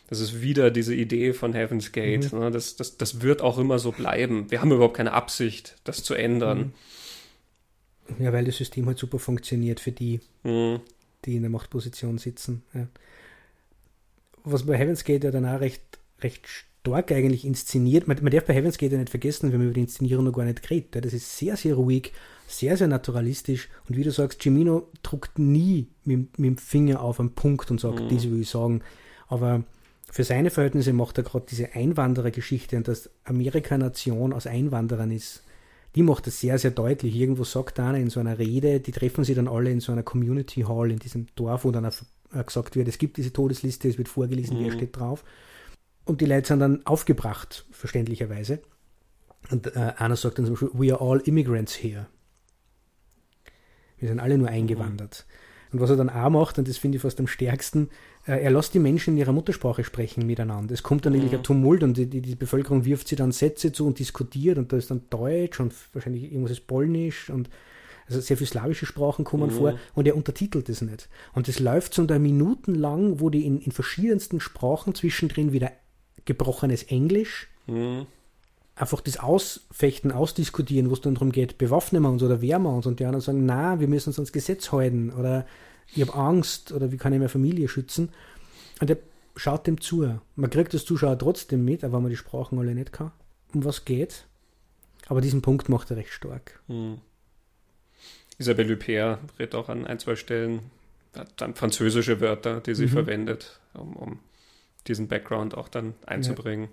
Das 0.08 0.22
ist 0.22 0.42
wieder 0.42 0.72
diese 0.72 0.96
Idee 0.96 1.34
von 1.34 1.54
Heaven's 1.54 1.92
Gate. 1.92 2.32
Mhm. 2.32 2.40
Ne? 2.40 2.52
Das, 2.52 2.76
das, 2.76 2.98
das 2.98 3.22
wird 3.22 3.42
auch 3.42 3.58
immer 3.58 3.78
so 3.78 3.92
bleiben. 3.92 4.50
Wir 4.50 4.62
haben 4.62 4.72
überhaupt 4.72 4.98
keine 4.98 5.12
Absicht, 5.12 5.76
das 5.84 6.04
zu 6.04 6.14
ändern. 6.14 6.74
Mhm. 8.08 8.24
Ja, 8.24 8.32
weil 8.32 8.46
das 8.46 8.56
System 8.56 8.86
halt 8.86 8.98
super 8.98 9.20
funktioniert 9.20 9.82
für 9.82 9.92
die, 9.92 10.22
mhm. 10.44 10.80
die 11.26 11.36
in 11.36 11.42
der 11.42 11.52
Machtposition 11.52 12.18
sitzen. 12.18 12.64
Ja. 12.74 12.88
Was 14.46 14.66
bei 14.66 14.78
Heaven's 14.78 15.04
Gate 15.04 15.26
ja 15.26 15.32
dann 15.32 15.46
auch 15.46 15.60
recht, 15.60 15.82
recht 16.22 16.48
stark 16.88 17.12
eigentlich 17.12 17.46
inszeniert. 17.46 18.08
Man, 18.08 18.18
man 18.22 18.32
darf 18.32 18.46
bei 18.46 18.54
Heaven's 18.54 18.78
Gate 18.78 18.94
ja 18.94 18.98
nicht 18.98 19.10
vergessen, 19.10 19.52
wenn 19.52 19.60
man 19.60 19.68
über 19.68 19.74
die 19.74 19.82
Inszenierung 19.82 20.26
noch 20.26 20.34
gar 20.34 20.46
nicht 20.46 20.70
redet. 20.70 21.04
Das 21.04 21.14
ist 21.14 21.38
sehr, 21.38 21.58
sehr 21.58 21.76
ruhig, 21.76 22.14
sehr, 22.48 22.78
sehr 22.78 22.88
naturalistisch. 22.88 23.70
Und 23.88 23.98
wie 23.98 24.04
du 24.04 24.12
sagst, 24.12 24.42
Cimino 24.42 24.90
druckt 25.04 25.38
nie 25.38 25.88
mit, 26.06 26.40
mit 26.40 26.48
dem 26.48 26.58
Finger 26.58 27.02
auf 27.02 27.20
einen 27.20 27.34
Punkt 27.34 27.70
und 27.72 27.80
sagt, 27.80 28.00
mhm. 28.00 28.10
das 28.10 28.30
will 28.30 28.42
ich 28.42 28.50
sagen. 28.50 28.82
Aber 29.28 29.64
für 30.10 30.24
seine 30.24 30.50
Verhältnisse 30.50 30.94
macht 30.94 31.18
er 31.18 31.24
gerade 31.24 31.46
diese 31.50 31.74
Einwanderergeschichte 31.74 32.78
und 32.78 32.88
dass 32.88 33.10
Amerika 33.26 33.78
Nation 33.78 34.32
aus 34.34 34.48
Einwanderern 34.48 35.12
ist. 35.12 35.44
Die 35.96 36.04
macht 36.04 36.28
das 36.28 36.40
sehr, 36.40 36.58
sehr 36.60 36.72
deutlich. 36.72 37.16
Irgendwo 37.16 37.44
sagt 37.44 37.80
einer 37.80 37.98
in 37.98 38.10
so 38.10 38.20
einer 38.20 38.40
Rede, 38.40 38.80
die 38.80 38.92
treffen 38.92 39.24
sich 39.24 39.36
dann 39.36 39.48
alle 39.48 39.72
in 39.72 39.80
so 39.80 39.92
einer 39.92 40.04
Community 40.04 40.62
Hall 40.62 40.92
in 40.92 41.00
diesem 41.00 41.28
Dorf, 41.36 41.66
wo 41.66 41.72
dann 41.72 41.86
auch 41.86 42.46
gesagt 42.46 42.76
wird, 42.76 42.88
es 42.88 42.98
gibt 42.98 43.18
diese 43.18 43.34
Todesliste, 43.34 43.90
es 43.90 43.98
wird 43.98 44.08
vorgelesen, 44.08 44.60
mhm. 44.60 44.66
wer 44.66 44.72
steht 44.74 44.96
drauf. 44.96 45.24
Und 46.08 46.22
die 46.22 46.26
Leute 46.26 46.48
sind 46.48 46.60
dann 46.60 46.86
aufgebracht, 46.86 47.66
verständlicherweise. 47.72 48.62
Und 49.52 49.76
äh, 49.76 49.94
einer 49.98 50.16
sagt 50.16 50.40
dann 50.40 50.46
zum 50.46 50.56
Beispiel, 50.56 50.72
we 50.74 50.94
are 50.94 51.02
all 51.02 51.20
immigrants 51.22 51.74
here. 51.82 52.08
Wir 53.98 54.10
sind 54.10 54.20
alle 54.20 54.38
nur 54.38 54.48
eingewandert. 54.48 55.26
Mhm. 55.28 55.74
Und 55.74 55.82
was 55.82 55.90
er 55.90 55.98
dann 55.98 56.10
auch 56.10 56.30
macht, 56.30 56.58
und 56.58 56.68
das 56.68 56.78
finde 56.78 56.96
ich 56.96 57.02
fast 57.02 57.20
am 57.20 57.28
stärksten, 57.28 57.90
äh, 58.26 58.42
er 58.42 58.52
lässt 58.52 58.74
die 58.74 58.80
Menschen 58.80 59.14
in 59.14 59.18
ihrer 59.20 59.34
Muttersprache 59.34 59.84
sprechen 59.84 60.26
miteinander. 60.26 60.74
Es 60.74 60.84
kommt 60.84 61.06
dann 61.06 61.14
mhm. 61.14 61.30
ein 61.30 61.44
Tumult 61.44 61.84
und 61.84 61.98
die, 61.98 62.06
die, 62.06 62.22
die, 62.22 62.36
Bevölkerung 62.36 62.86
wirft 62.86 63.08
sie 63.08 63.16
dann 63.16 63.32
Sätze 63.32 63.72
zu 63.72 63.86
und 63.86 64.00
diskutiert 64.00 64.58
und 64.58 64.72
da 64.72 64.78
ist 64.78 64.92
dann 64.92 65.02
Deutsch 65.10 65.60
und 65.60 65.74
wahrscheinlich 65.94 66.24
irgendwas 66.24 66.52
ist 66.52 66.68
Polnisch 66.68 67.30
und 67.30 67.50
also 68.08 68.22
sehr 68.22 68.38
viele 68.38 68.48
slawische 68.48 68.86
Sprachen 68.86 69.26
kommen 69.26 69.50
mhm. 69.50 69.56
vor 69.56 69.80
und 69.94 70.08
er 70.08 70.16
untertitelt 70.16 70.70
es 70.70 70.82
nicht. 70.82 71.10
Und 71.34 71.50
es 71.50 71.60
läuft 71.60 71.94
so 71.94 72.06
da 72.06 72.18
Minuten 72.18 72.74
lang, 72.74 73.20
wo 73.20 73.30
die 73.30 73.46
in, 73.46 73.60
in 73.60 73.74
verschiedensten 73.74 74.40
Sprachen 74.40 74.96
zwischendrin 74.96 75.52
wieder 75.52 75.72
gebrochenes 76.26 76.84
Englisch. 76.84 77.48
Mhm. 77.68 78.06
Einfach 78.76 79.02
das 79.02 79.18
Ausfechten, 79.18 80.12
Ausdiskutieren, 80.12 80.90
wo 80.90 80.94
es 80.94 81.02
dann 81.02 81.16
darum 81.16 81.32
geht, 81.32 81.58
bewaffnen 81.58 82.04
wir 82.04 82.10
uns 82.10 82.22
oder 82.22 82.42
wehren 82.42 82.62
wir 82.62 82.70
uns 82.70 82.86
und 82.86 83.00
die 83.00 83.06
anderen 83.06 83.22
sagen, 83.22 83.46
na, 83.46 83.80
wir 83.80 83.88
müssen 83.88 84.10
uns 84.10 84.20
ans 84.20 84.32
Gesetz 84.32 84.72
halten 84.72 85.12
oder 85.12 85.48
ich 85.94 86.02
habe 86.02 86.14
Angst 86.14 86.72
oder 86.72 86.92
wie 86.92 86.98
kann 86.98 87.14
ich 87.14 87.20
meine 87.20 87.30
Familie 87.30 87.68
schützen. 87.70 88.10
Und 88.80 88.90
er 88.90 88.98
schaut 89.36 89.66
dem 89.66 89.82
zu. 89.82 90.20
Man 90.36 90.50
kriegt 90.50 90.74
als 90.74 90.86
Zuschauer 90.86 91.18
trotzdem 91.18 91.66
mit, 91.66 91.84
aber 91.84 91.94
wenn 91.94 92.04
man 92.04 92.12
die 92.12 92.18
Sprachen 92.18 92.60
alle 92.60 92.76
nicht 92.76 92.92
kann, 92.92 93.12
um 93.54 93.66
was 93.66 93.86
geht. 93.86 94.26
Aber 95.08 95.22
diesen 95.22 95.42
Punkt 95.42 95.70
macht 95.70 95.90
er 95.90 95.98
recht 95.98 96.12
stark. 96.12 96.62
Hm. 96.68 97.00
Isabelle 98.38 98.74
Huppert 98.74 99.20
redet 99.40 99.56
auch 99.56 99.70
an 99.70 99.88
ein, 99.88 100.00
zwei 100.00 100.16
Stellen 100.16 100.60
dann 101.38 101.56
französische 101.56 102.22
Wörter, 102.22 102.60
die 102.62 102.76
sie 102.76 102.86
mhm. 102.86 102.90
verwendet, 102.90 103.60
um, 103.74 103.96
um 103.96 104.20
diesen 104.88 105.08
Background 105.08 105.56
auch 105.56 105.68
dann 105.70 105.94
einzubringen. 106.06 106.70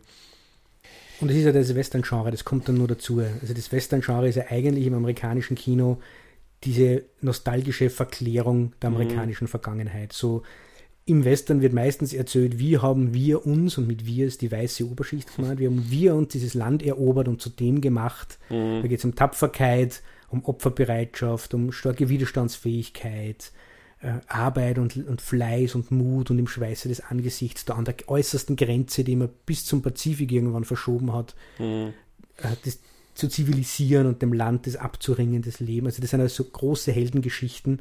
Und 1.21 1.29
das 1.29 1.37
ist 1.37 1.45
ja 1.45 1.53
das 1.53 1.75
Western-Genre, 1.75 2.31
das 2.31 2.45
kommt 2.45 2.69
dann 2.69 2.77
nur 2.77 2.89
dazu. 2.89 3.21
Also 3.21 3.55
das 3.55 3.71
Western-Genre 3.73 4.29
ist 4.29 4.35
ja 4.37 4.45
eigentlich 4.49 4.87
im 4.87 4.95
amerikanischen 4.95 5.57
Kino 5.57 5.99
diese 6.65 7.03
nostalgische 7.21 7.91
Verklärung 7.91 8.73
der 8.83 8.91
Mhm. 8.91 8.97
amerikanischen 8.97 9.49
Vergangenheit. 9.49 10.13
So 10.13 10.43
im 11.07 11.25
Western 11.25 11.61
wird 11.61 11.75
meistens 11.75 12.15
erzählt, 12.15 12.59
wie 12.59 12.79
haben 12.79 13.13
wir 13.13 13.47
uns, 13.47 13.77
und 13.77 13.87
mit 13.87 14.07
wir 14.07 14.27
ist 14.27 14.41
die 14.41 14.51
weiße 14.51 14.87
Oberschicht 14.91 15.37
gemeint, 15.37 15.61
wie 15.61 15.67
haben 15.67 15.91
wir 15.91 16.15
uns 16.15 16.33
dieses 16.33 16.55
Land 16.55 16.83
erobert 16.83 17.29
und 17.29 17.43
zu 17.43 17.51
dem 17.51 17.81
gemacht. 17.81 18.39
Mhm. 18.49 18.81
Da 18.83 18.89
geht 18.89 18.99
es 18.99 19.05
um 19.05 19.15
Tapferkeit, 19.15 20.03
um 20.31 20.45
Opferbereitschaft, 20.45 21.53
um 21.55 21.73
starke 21.73 22.09
Widerstandsfähigkeit, 22.09 23.53
äh, 23.53 23.74
Arbeit 24.29 24.79
und, 24.79 24.97
und 24.97 25.21
Fleiß 25.21 25.75
und 25.75 25.91
Mut 25.91 26.31
und 26.31 26.39
im 26.39 26.47
Schweiße 26.47 26.89
des 26.89 27.01
Angesichts, 27.01 27.65
da 27.65 27.75
an 27.75 27.85
der 27.85 27.95
äußersten 28.07 28.57
Grenze, 28.57 29.05
die 29.05 29.17
man 29.17 29.31
bis 29.47 29.65
zum 29.65 29.83
Pazifik 29.83 30.31
irgendwann 30.33 30.65
verschoben 30.65 31.13
hat, 31.13 31.35
Mhm. 31.59 31.93
äh, 32.39 32.49
das 32.65 32.81
zu 33.15 33.29
zivilisieren 33.29 34.07
und 34.09 34.23
dem 34.23 34.33
Land 34.33 34.67
das 34.67 34.77
abzuringen, 34.77 35.43
das 35.43 35.61
Leben. 35.61 35.87
Also 35.87 36.01
das 36.01 36.11
sind 36.11 36.21
also 36.21 36.43
so 36.43 36.51
große 36.51 36.91
Heldengeschichten. 36.93 37.81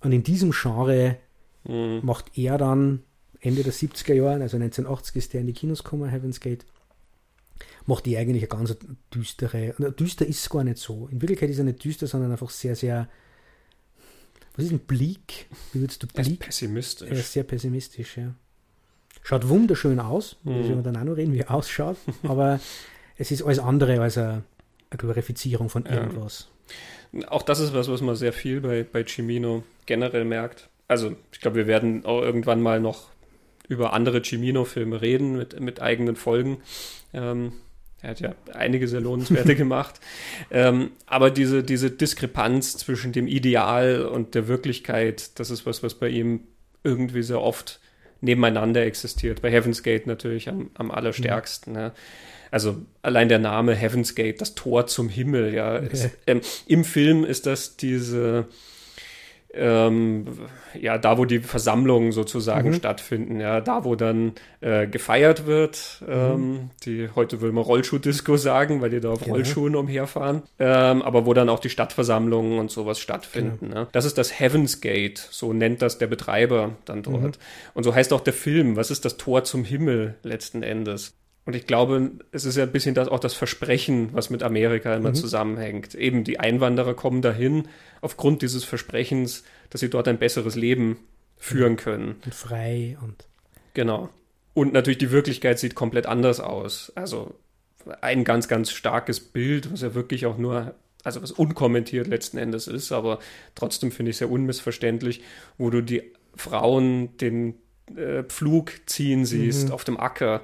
Und 0.00 0.12
in 0.12 0.22
diesem 0.22 0.52
Genre 0.52 1.18
Mhm. 1.66 2.00
macht 2.02 2.36
er 2.36 2.58
dann 2.58 3.02
Ende 3.40 3.62
der 3.62 3.72
70er 3.72 4.14
Jahre, 4.14 4.42
also 4.42 4.56
1980 4.56 5.16
ist 5.16 5.32
der 5.34 5.42
in 5.42 5.46
die 5.46 5.52
Kinos 5.52 5.84
gekommen, 5.84 6.08
Heaven's 6.08 6.40
Gate, 6.40 6.64
macht 7.86 8.06
die 8.06 8.16
eigentlich 8.16 8.42
eine 8.50 8.60
ganz 8.60 8.76
düstere, 9.14 9.74
düster 9.98 10.26
ist 10.26 10.40
es 10.40 10.48
gar 10.50 10.64
nicht 10.64 10.78
so. 10.78 11.08
In 11.10 11.20
Wirklichkeit 11.20 11.50
ist 11.50 11.58
er 11.58 11.64
nicht 11.64 11.84
düster, 11.84 12.06
sondern 12.06 12.32
einfach 12.32 12.50
sehr, 12.50 12.74
sehr, 12.74 13.08
was 14.54 14.64
ist 14.64 14.70
denn 14.70 14.78
bleak? 14.80 15.46
Wie 15.72 15.80
würdest 15.80 16.02
du 16.02 16.06
Er 16.14 16.20
ist 16.20 16.26
bleak? 16.28 16.40
pessimistisch. 16.40 17.08
Er 17.10 17.16
ist 17.16 17.32
sehr 17.32 17.44
pessimistisch, 17.44 18.16
ja. 18.16 18.34
Schaut 19.22 19.48
wunderschön 19.48 20.00
aus, 20.00 20.36
Mhm. 20.44 20.68
wir 20.68 20.76
dann 20.82 20.96
auch 20.96 21.04
noch 21.04 21.16
reden, 21.16 21.32
wie 21.32 21.40
er 21.40 21.50
ausschaut, 21.50 21.96
aber 22.24 22.60
es 23.16 23.30
ist 23.30 23.42
alles 23.42 23.58
andere 23.58 24.00
als 24.00 24.18
eine, 24.18 24.42
eine 24.90 24.98
Glorifizierung 24.98 25.68
von 25.70 25.84
Ja. 25.86 25.92
irgendwas. 25.94 26.48
Auch 27.28 27.42
das 27.42 27.60
ist 27.60 27.72
was, 27.74 27.88
was 27.88 28.00
man 28.00 28.16
sehr 28.16 28.32
viel 28.32 28.60
bei, 28.60 28.82
bei 28.84 29.04
Cimino 29.06 29.62
generell 29.86 30.24
merkt. 30.24 30.68
Also, 30.88 31.14
ich 31.32 31.40
glaube, 31.40 31.56
wir 31.56 31.66
werden 31.66 32.04
auch 32.04 32.20
irgendwann 32.20 32.60
mal 32.60 32.80
noch 32.80 33.08
über 33.68 33.92
andere 33.94 34.20
Cimino-Filme 34.22 35.00
reden 35.00 35.36
mit, 35.36 35.58
mit 35.60 35.80
eigenen 35.80 36.16
Folgen. 36.16 36.58
Ähm, 37.14 37.52
er 38.04 38.10
hat 38.10 38.20
ja 38.20 38.34
einige 38.52 38.86
sehr 38.86 39.00
lohnenswerte 39.00 39.54
gemacht. 39.56 39.98
Ähm, 40.50 40.90
aber 41.06 41.30
diese, 41.30 41.62
diese 41.62 41.90
Diskrepanz 41.90 42.76
zwischen 42.76 43.12
dem 43.12 43.26
Ideal 43.26 44.04
und 44.04 44.34
der 44.34 44.46
Wirklichkeit, 44.46 45.38
das 45.38 45.50
ist 45.50 45.64
was, 45.64 45.82
was 45.82 45.94
bei 45.94 46.08
ihm 46.08 46.40
irgendwie 46.82 47.22
sehr 47.22 47.40
oft 47.40 47.80
nebeneinander 48.20 48.84
existiert. 48.84 49.40
Bei 49.40 49.50
Heaven's 49.50 49.82
Gate 49.82 50.06
natürlich 50.06 50.50
am, 50.50 50.70
am 50.74 50.90
allerstärksten. 50.90 51.72
Ne? 51.72 51.92
Also 52.50 52.76
allein 53.00 53.30
der 53.30 53.38
Name 53.38 53.74
Heaven's 53.74 54.14
Gate, 54.14 54.38
das 54.40 54.54
Tor 54.54 54.86
zum 54.86 55.08
Himmel, 55.08 55.54
ja. 55.54 55.76
Ist, 55.76 56.10
ähm, 56.26 56.42
Im 56.66 56.84
Film 56.84 57.24
ist 57.24 57.46
das 57.46 57.78
diese, 57.78 58.48
ähm, 59.56 60.26
ja, 60.80 60.98
da 60.98 61.18
wo 61.18 61.24
die 61.24 61.38
Versammlungen 61.40 62.12
sozusagen 62.12 62.70
Mhm. 62.70 62.74
stattfinden, 62.74 63.40
ja, 63.40 63.60
da 63.60 63.84
wo 63.84 63.94
dann 63.94 64.32
äh, 64.60 64.86
gefeiert 64.86 65.46
wird, 65.46 66.02
ähm, 66.08 66.70
die 66.84 67.08
heute 67.14 67.40
will 67.40 67.52
man 67.52 67.64
Rollschuh-Disco 67.64 68.36
sagen, 68.38 68.80
weil 68.80 68.90
die 68.90 69.00
da 69.00 69.10
auf 69.12 69.20
Genau. 69.20 69.34
Rollschuhen 69.36 69.76
umherfahren, 69.76 70.42
ähm, 70.58 71.02
aber 71.02 71.26
wo 71.26 71.34
dann 71.34 71.48
auch 71.48 71.60
die 71.60 71.70
Stadtversammlungen 71.70 72.58
und 72.58 72.70
sowas 72.70 72.98
stattfinden. 72.98 73.68
Ne? 73.68 73.88
Das 73.92 74.04
ist 74.04 74.18
das 74.18 74.38
Heaven's 74.40 74.80
Gate, 74.80 75.18
so 75.18 75.52
nennt 75.52 75.82
das 75.82 75.98
der 75.98 76.06
Betreiber 76.06 76.72
dann 76.84 77.02
dort. 77.02 77.38
Und 77.74 77.84
so 77.84 77.94
heißt 77.94 78.12
auch 78.12 78.20
der 78.20 78.32
Film, 78.32 78.76
was 78.76 78.90
ist 78.90 79.04
das 79.04 79.16
Tor 79.16 79.44
zum 79.44 79.64
Himmel 79.64 80.14
letzten 80.22 80.62
Endes? 80.62 81.14
Und 81.46 81.54
ich 81.54 81.66
glaube, 81.66 82.12
es 82.32 82.44
ist 82.46 82.56
ja 82.56 82.62
ein 82.62 82.72
bisschen 82.72 82.94
das, 82.94 83.08
auch 83.08 83.20
das 83.20 83.34
Versprechen, 83.34 84.10
was 84.12 84.30
mit 84.30 84.42
Amerika 84.42 84.94
immer 84.94 85.12
zusammenhängt. 85.12 85.94
Eben 85.94 86.24
die 86.24 86.40
Einwanderer 86.40 86.94
kommen 86.94 87.20
dahin 87.20 87.68
aufgrund 88.00 88.40
dieses 88.40 88.64
Versprechens, 88.64 89.44
dass 89.68 89.80
sie 89.80 89.90
dort 89.90 90.08
ein 90.08 90.18
besseres 90.18 90.54
Leben 90.54 90.96
führen 91.36 91.76
können. 91.76 92.16
Und 92.24 92.34
frei 92.34 92.96
und 93.02 93.26
Genau. 93.74 94.08
Und 94.54 94.72
natürlich 94.72 94.98
die 94.98 95.10
Wirklichkeit 95.10 95.58
sieht 95.58 95.74
komplett 95.74 96.06
anders 96.06 96.40
aus. 96.40 96.92
Also 96.94 97.34
ein 98.00 98.24
ganz, 98.24 98.48
ganz 98.48 98.70
starkes 98.70 99.20
Bild, 99.20 99.70
was 99.72 99.82
ja 99.82 99.94
wirklich 99.94 100.26
auch 100.26 100.38
nur, 100.38 100.74
also 101.02 101.20
was 101.20 101.32
unkommentiert 101.32 102.06
letzten 102.06 102.38
Endes 102.38 102.66
ist, 102.66 102.92
aber 102.92 103.18
trotzdem 103.54 103.90
finde 103.90 104.10
ich 104.10 104.16
sehr 104.16 104.30
unmissverständlich, 104.30 105.22
wo 105.58 105.70
du 105.70 105.82
die 105.82 106.12
Frauen 106.36 107.16
den 107.18 107.56
äh, 107.94 108.22
Pflug 108.22 108.72
ziehen 108.86 109.26
siehst 109.26 109.70
auf 109.70 109.84
dem 109.84 110.00
Acker. 110.00 110.42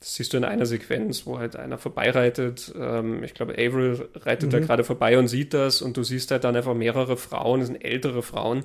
Das 0.00 0.14
siehst 0.14 0.32
du 0.32 0.36
in 0.36 0.44
einer 0.44 0.66
Sequenz, 0.66 1.26
wo 1.26 1.38
halt 1.38 1.56
einer 1.56 1.76
vorbeireitet. 1.76 2.72
Ähm, 2.78 3.24
ich 3.24 3.34
glaube, 3.34 3.54
Avril 3.54 4.08
reitet 4.14 4.52
da 4.52 4.60
gerade 4.60 4.84
vorbei 4.84 5.18
und 5.18 5.26
sieht 5.26 5.54
das 5.54 5.82
und 5.82 5.96
du 5.96 6.04
siehst 6.04 6.30
halt 6.30 6.44
dann 6.44 6.54
einfach 6.54 6.74
mehrere 6.74 7.16
Frauen, 7.16 7.60
das 7.60 7.68
sind 7.68 7.84
ältere 7.84 8.22
Frauen, 8.22 8.64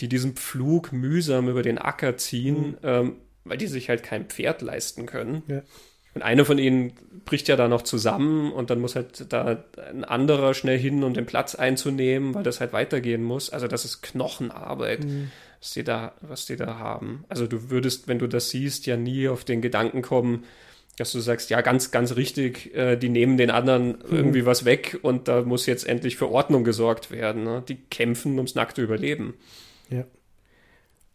die 0.00 0.08
diesen 0.08 0.34
Pflug 0.34 0.92
mühsam 0.92 1.48
über 1.48 1.62
den 1.62 1.78
Acker 1.78 2.16
ziehen, 2.16 2.78
ähm, 2.82 3.16
weil 3.44 3.58
die 3.58 3.66
sich 3.66 3.90
halt 3.90 4.02
kein 4.02 4.26
Pferd 4.26 4.62
leisten 4.62 5.04
können. 5.04 5.42
Ja. 5.48 5.62
Und 6.14 6.22
eine 6.22 6.44
von 6.44 6.58
ihnen 6.58 6.92
bricht 7.24 7.48
ja 7.48 7.56
da 7.56 7.68
noch 7.68 7.82
zusammen 7.82 8.52
und 8.52 8.68
dann 8.70 8.80
muss 8.80 8.96
halt 8.96 9.32
da 9.32 9.64
ein 9.90 10.04
anderer 10.04 10.52
schnell 10.52 10.78
hin, 10.78 11.02
um 11.04 11.14
den 11.14 11.24
Platz 11.24 11.54
einzunehmen, 11.54 12.34
weil 12.34 12.42
das 12.42 12.60
halt 12.60 12.72
weitergehen 12.74 13.22
muss. 13.22 13.48
Also 13.48 13.66
das 13.66 13.84
ist 13.86 14.02
Knochenarbeit, 14.02 15.06
was 15.62 15.70
die 15.70 15.84
da, 15.84 16.12
was 16.22 16.46
die 16.46 16.56
da 16.56 16.78
haben. 16.78 17.24
Also 17.28 17.46
du 17.46 17.70
würdest, 17.70 18.08
wenn 18.08 18.18
du 18.18 18.26
das 18.26 18.50
siehst, 18.50 18.84
ja 18.86 18.96
nie 18.96 19.28
auf 19.28 19.44
den 19.44 19.62
Gedanken 19.62 20.02
kommen, 20.02 20.42
dass 20.96 21.12
du 21.12 21.20
sagst, 21.20 21.50
ja, 21.50 21.60
ganz, 21.60 21.92
ganz 21.92 22.16
richtig, 22.16 22.74
äh, 22.74 22.96
die 22.96 23.08
nehmen 23.08 23.36
den 23.36 23.50
anderen 23.50 24.02
irgendwie 24.10 24.44
was 24.44 24.64
weg 24.64 24.98
und 25.02 25.28
da 25.28 25.42
muss 25.42 25.66
jetzt 25.66 25.86
endlich 25.86 26.16
für 26.16 26.30
Ordnung 26.30 26.64
gesorgt 26.64 27.12
werden. 27.12 27.44
Ne? 27.44 27.62
Die 27.66 27.76
kämpfen 27.76 28.34
ums 28.36 28.56
nackte 28.56 28.82
Überleben. 28.82 29.34
Ja. 29.88 30.04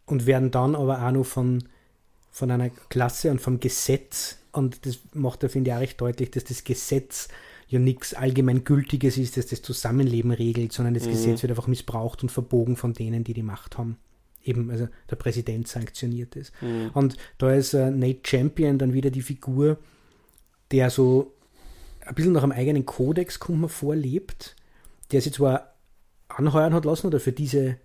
Und 0.06 0.24
werden 0.24 0.50
dann 0.50 0.74
aber 0.74 1.06
auch 1.06 1.12
noch 1.12 1.26
von, 1.26 1.64
von 2.30 2.50
einer 2.50 2.70
Klasse 2.88 3.30
und 3.30 3.42
vom 3.42 3.60
Gesetz, 3.60 4.38
und 4.52 4.86
das 4.86 4.98
macht 5.12 5.42
er, 5.42 5.50
finde 5.50 5.70
ich, 5.70 5.76
auch 5.76 5.80
recht 5.80 6.00
deutlich, 6.00 6.30
dass 6.30 6.44
das 6.44 6.64
Gesetz 6.64 7.28
ja 7.68 7.78
nichts 7.78 8.14
allgemeingültiges 8.14 9.18
ist, 9.18 9.36
das 9.36 9.46
das 9.46 9.60
Zusammenleben 9.60 10.30
regelt, 10.30 10.72
sondern 10.72 10.94
das 10.94 11.04
Gesetz 11.04 11.42
wird 11.42 11.50
einfach 11.50 11.66
missbraucht 11.66 12.22
und 12.22 12.30
verbogen 12.30 12.76
von 12.76 12.94
denen, 12.94 13.24
die 13.24 13.34
die 13.34 13.42
Macht 13.42 13.76
haben. 13.76 13.98
Eben, 14.48 14.70
also 14.70 14.88
der 15.10 15.16
Präsident 15.16 15.68
sanktioniert 15.68 16.34
es. 16.36 16.52
Und 16.94 17.16
da 17.38 17.52
ist 17.52 17.74
äh, 17.74 17.90
Nate 17.90 18.20
Champion 18.24 18.78
dann 18.78 18.92
wieder 18.94 19.10
die 19.10 19.22
Figur, 19.22 19.78
der 20.70 20.90
so 20.90 21.34
ein 22.06 22.14
bisschen 22.14 22.32
nach 22.32 22.42
einem 22.42 22.52
eigenen 22.52 22.86
Kodex, 22.86 23.38
kommt 23.38 23.60
man 23.60 23.68
vor, 23.70 23.94
lebt, 23.94 24.56
der 25.12 25.20
sich 25.20 25.34
zwar 25.34 25.74
anheuern 26.28 26.72
hat 26.74 26.84
lassen 26.84 27.06
oder 27.08 27.20
für 27.20 27.32
diese 27.32 27.76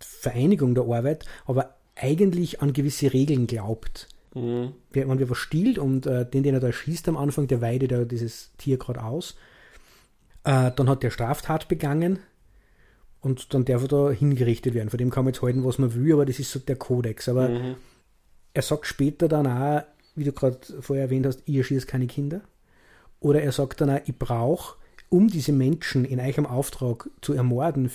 Vereinigung 0.00 0.74
der 0.74 0.84
Arbeit, 0.84 1.24
aber 1.46 1.76
eigentlich 1.96 2.60
an 2.62 2.72
gewisse 2.72 3.12
Regeln 3.12 3.46
glaubt. 3.46 4.08
Mhm. 4.34 4.72
Wer- 4.92 5.08
Wenn 5.08 5.18
wer 5.18 5.30
was 5.30 5.38
stiehlt 5.38 5.78
und 5.78 6.06
äh, 6.06 6.28
den, 6.28 6.42
den 6.42 6.54
er 6.54 6.60
da 6.60 6.72
schießt 6.72 7.08
am 7.08 7.16
Anfang, 7.16 7.48
der 7.48 7.60
weidet 7.60 7.90
da 7.92 8.04
dieses 8.04 8.52
Tier 8.58 8.76
gerade 8.78 9.02
aus, 9.02 9.34
äh, 10.44 10.70
dann 10.76 10.88
hat 10.88 11.02
der 11.02 11.10
Straftat 11.10 11.68
begangen 11.68 12.18
und 13.20 13.52
dann 13.54 13.64
darf 13.64 13.82
er 13.82 13.88
da 13.88 14.10
hingerichtet 14.10 14.74
werden. 14.74 14.90
Von 14.90 14.98
dem 14.98 15.10
kann 15.10 15.24
man 15.24 15.34
jetzt 15.34 15.42
halten, 15.42 15.64
was 15.64 15.78
man 15.78 15.94
will, 15.94 16.12
aber 16.12 16.26
das 16.26 16.38
ist 16.38 16.50
so 16.50 16.58
der 16.58 16.76
Kodex. 16.76 17.28
Aber 17.28 17.48
Mhm. 17.48 17.74
er 18.54 18.62
sagt 18.62 18.86
später 18.86 19.28
dann 19.28 19.46
auch, 19.46 19.82
wie 20.14 20.24
du 20.24 20.32
gerade 20.32 20.58
vorher 20.80 21.04
erwähnt 21.06 21.26
hast, 21.26 21.42
ihr 21.46 21.64
schießt 21.64 21.86
keine 21.86 22.06
Kinder. 22.06 22.40
Oder 23.20 23.42
er 23.42 23.52
sagt 23.52 23.80
dann 23.80 23.90
auch, 23.90 24.00
ich 24.04 24.16
brauche, 24.16 24.76
um 25.08 25.28
diese 25.28 25.52
Menschen 25.52 26.04
in 26.04 26.20
eurem 26.20 26.46
Auftrag 26.46 27.08
zu 27.20 27.32
ermorden 27.32 27.90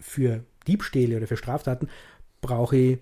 für 0.00 0.44
Diebstähle 0.66 1.16
oder 1.16 1.26
für 1.26 1.36
Straftaten, 1.36 1.88
brauche 2.40 2.76
ich 2.76 2.98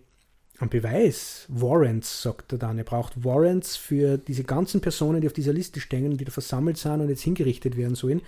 einen 0.58 0.70
Beweis. 0.70 1.46
Warrants, 1.48 2.22
sagt 2.22 2.52
er 2.52 2.58
dann. 2.58 2.78
Er 2.78 2.84
braucht 2.84 3.24
Warrants 3.24 3.76
für 3.76 4.18
diese 4.18 4.44
ganzen 4.44 4.80
Personen, 4.80 5.20
die 5.20 5.26
auf 5.26 5.32
dieser 5.32 5.52
Liste 5.52 5.80
stehen 5.80 6.10
und 6.10 6.18
die 6.18 6.24
da 6.24 6.30
versammelt 6.30 6.76
sind 6.76 7.00
und 7.00 7.08
jetzt 7.08 7.22
hingerichtet 7.22 7.76
werden 7.76 7.94
sollen. 7.94 8.22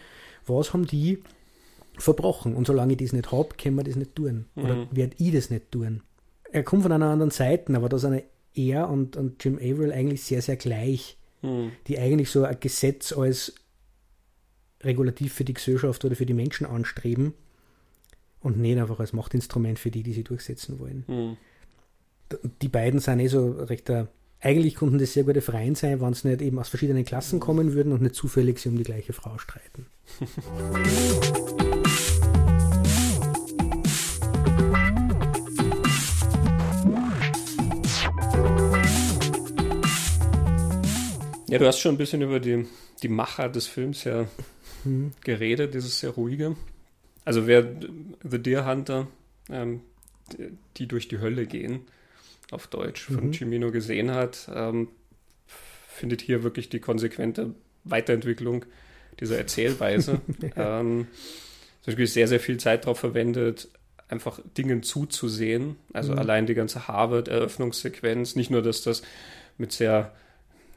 Was 0.46 0.72
haben 0.72 0.86
die 0.86 1.22
verbrochen? 1.98 2.54
Und 2.54 2.66
solange 2.66 2.92
ich 2.92 2.98
das 2.98 3.12
nicht 3.12 3.32
habe, 3.32 3.54
können 3.56 3.76
wir 3.76 3.84
das 3.84 3.96
nicht 3.96 4.14
tun. 4.14 4.46
Oder 4.56 4.88
werde 4.90 5.16
ich 5.18 5.32
das 5.32 5.50
nicht 5.50 5.70
tun. 5.70 6.02
Er 6.50 6.62
kommt 6.62 6.82
von 6.82 6.92
einer 6.92 7.06
anderen 7.06 7.30
Seite, 7.30 7.74
aber 7.74 7.88
da 7.88 7.98
sind 7.98 8.22
er 8.54 8.88
und, 8.88 9.16
und 9.16 9.42
Jim 9.42 9.56
Averill 9.56 9.92
eigentlich 9.92 10.22
sehr, 10.22 10.42
sehr 10.42 10.56
gleich, 10.56 11.16
Mhm. 11.44 11.72
die 11.86 11.98
eigentlich 11.98 12.30
so 12.30 12.44
ein 12.44 12.56
Gesetz 12.58 13.12
als 13.12 13.54
Regulativ 14.82 15.34
für 15.34 15.44
die 15.44 15.54
Gesellschaft 15.54 16.04
oder 16.04 16.16
für 16.16 16.26
die 16.26 16.34
Menschen 16.34 16.66
anstreben 16.66 17.34
und 18.40 18.58
nicht 18.58 18.78
einfach 18.78 18.98
als 19.00 19.12
Machtinstrument 19.12 19.78
für 19.78 19.90
die, 19.90 20.02
die 20.02 20.12
sie 20.14 20.24
durchsetzen 20.24 20.78
wollen. 20.78 21.04
Mhm. 21.06 21.36
Die 22.62 22.68
beiden 22.68 23.00
sind 23.00 23.20
eh 23.20 23.28
so 23.28 23.52
recht, 23.52 23.90
äh, 23.90 24.06
eigentlich 24.40 24.74
konnten 24.74 24.98
das 24.98 25.12
sehr 25.12 25.24
gute 25.24 25.42
Freien 25.42 25.74
sein, 25.74 26.00
wenn 26.00 26.14
sie 26.14 26.28
nicht 26.28 26.42
eben 26.42 26.58
aus 26.58 26.68
verschiedenen 26.68 27.04
Klassen 27.04 27.40
kommen 27.40 27.74
würden 27.74 27.92
und 27.92 28.02
nicht 28.02 28.14
zufällig 28.14 28.58
sie 28.58 28.70
um 28.70 28.76
die 28.76 28.82
gleiche 28.82 29.12
Frau 29.12 29.38
streiten. 29.38 29.86
Ja, 41.54 41.60
du 41.60 41.66
hast 41.68 41.78
schon 41.78 41.94
ein 41.94 41.98
bisschen 41.98 42.20
über 42.20 42.40
die, 42.40 42.66
die 43.04 43.06
Macher 43.08 43.48
des 43.48 43.68
Films 43.68 44.02
ja 44.02 44.26
Mhm. 44.82 45.12
geredet, 45.22 45.72
dieses 45.72 46.00
sehr 46.00 46.10
ruhige. 46.10 46.56
Also 47.24 47.46
wer 47.46 47.64
The 48.28 48.42
Deer 48.42 48.66
Hunter, 48.66 49.06
ähm, 49.48 49.82
die- 50.76 50.88
durch 50.88 51.06
die 51.06 51.20
Hölle 51.20 51.46
gehen, 51.46 51.82
auf 52.50 52.66
Deutsch, 52.66 53.04
von 53.04 53.28
Mhm. 53.28 53.32
Cimino 53.34 53.70
gesehen 53.70 54.10
hat, 54.10 54.48
ähm, 54.52 54.88
findet 55.88 56.22
hier 56.22 56.42
wirklich 56.42 56.70
die 56.70 56.80
konsequente 56.80 57.54
Weiterentwicklung 57.84 58.64
dieser 59.20 59.38
Erzählweise. 59.38 60.22
ähm, 60.56 61.06
zum 61.82 61.86
Beispiel 61.86 62.08
sehr, 62.08 62.26
sehr 62.26 62.40
viel 62.40 62.56
Zeit 62.58 62.82
darauf 62.84 62.98
verwendet, 62.98 63.68
einfach 64.08 64.40
Dingen 64.58 64.82
zuzusehen. 64.82 65.76
Also 65.92 66.14
Mhm. 66.14 66.18
allein 66.18 66.46
die 66.46 66.54
ganze 66.54 66.88
Harvard-Eröffnungssequenz, 66.88 68.34
nicht 68.34 68.50
nur, 68.50 68.60
dass 68.62 68.82
das 68.82 69.02
mit 69.56 69.70
sehr, 69.70 70.12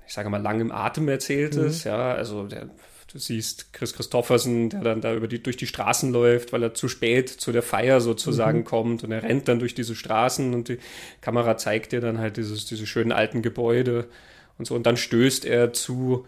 ich 0.07 0.13
sage 0.13 0.29
mal, 0.29 0.41
langem 0.41 0.71
Atem 0.71 1.07
erzählt 1.09 1.55
Mhm. 1.55 1.65
ist, 1.67 1.83
ja, 1.83 2.13
also 2.13 2.45
der, 2.47 2.69
du 3.11 3.19
siehst 3.19 3.73
Chris 3.73 3.93
Christoffersen, 3.93 4.69
der 4.69 4.81
dann 4.81 5.01
da 5.01 5.13
über 5.13 5.27
die, 5.27 5.41
durch 5.43 5.57
die 5.57 5.67
Straßen 5.67 6.11
läuft, 6.11 6.53
weil 6.53 6.63
er 6.63 6.73
zu 6.73 6.87
spät 6.87 7.29
zu 7.29 7.51
der 7.51 7.61
Feier 7.61 8.01
sozusagen 8.01 8.59
Mhm. 8.59 8.65
kommt 8.65 9.03
und 9.03 9.11
er 9.11 9.23
rennt 9.23 9.47
dann 9.47 9.59
durch 9.59 9.75
diese 9.75 9.95
Straßen 9.95 10.53
und 10.53 10.69
die 10.69 10.79
Kamera 11.21 11.57
zeigt 11.57 11.91
dir 11.91 12.01
dann 12.01 12.17
halt 12.19 12.37
dieses, 12.37 12.65
diese 12.65 12.85
schönen 12.87 13.11
alten 13.11 13.41
Gebäude 13.41 14.07
und 14.57 14.65
so 14.65 14.75
und 14.75 14.85
dann 14.85 14.97
stößt 14.97 15.45
er 15.45 15.73
zu 15.73 16.25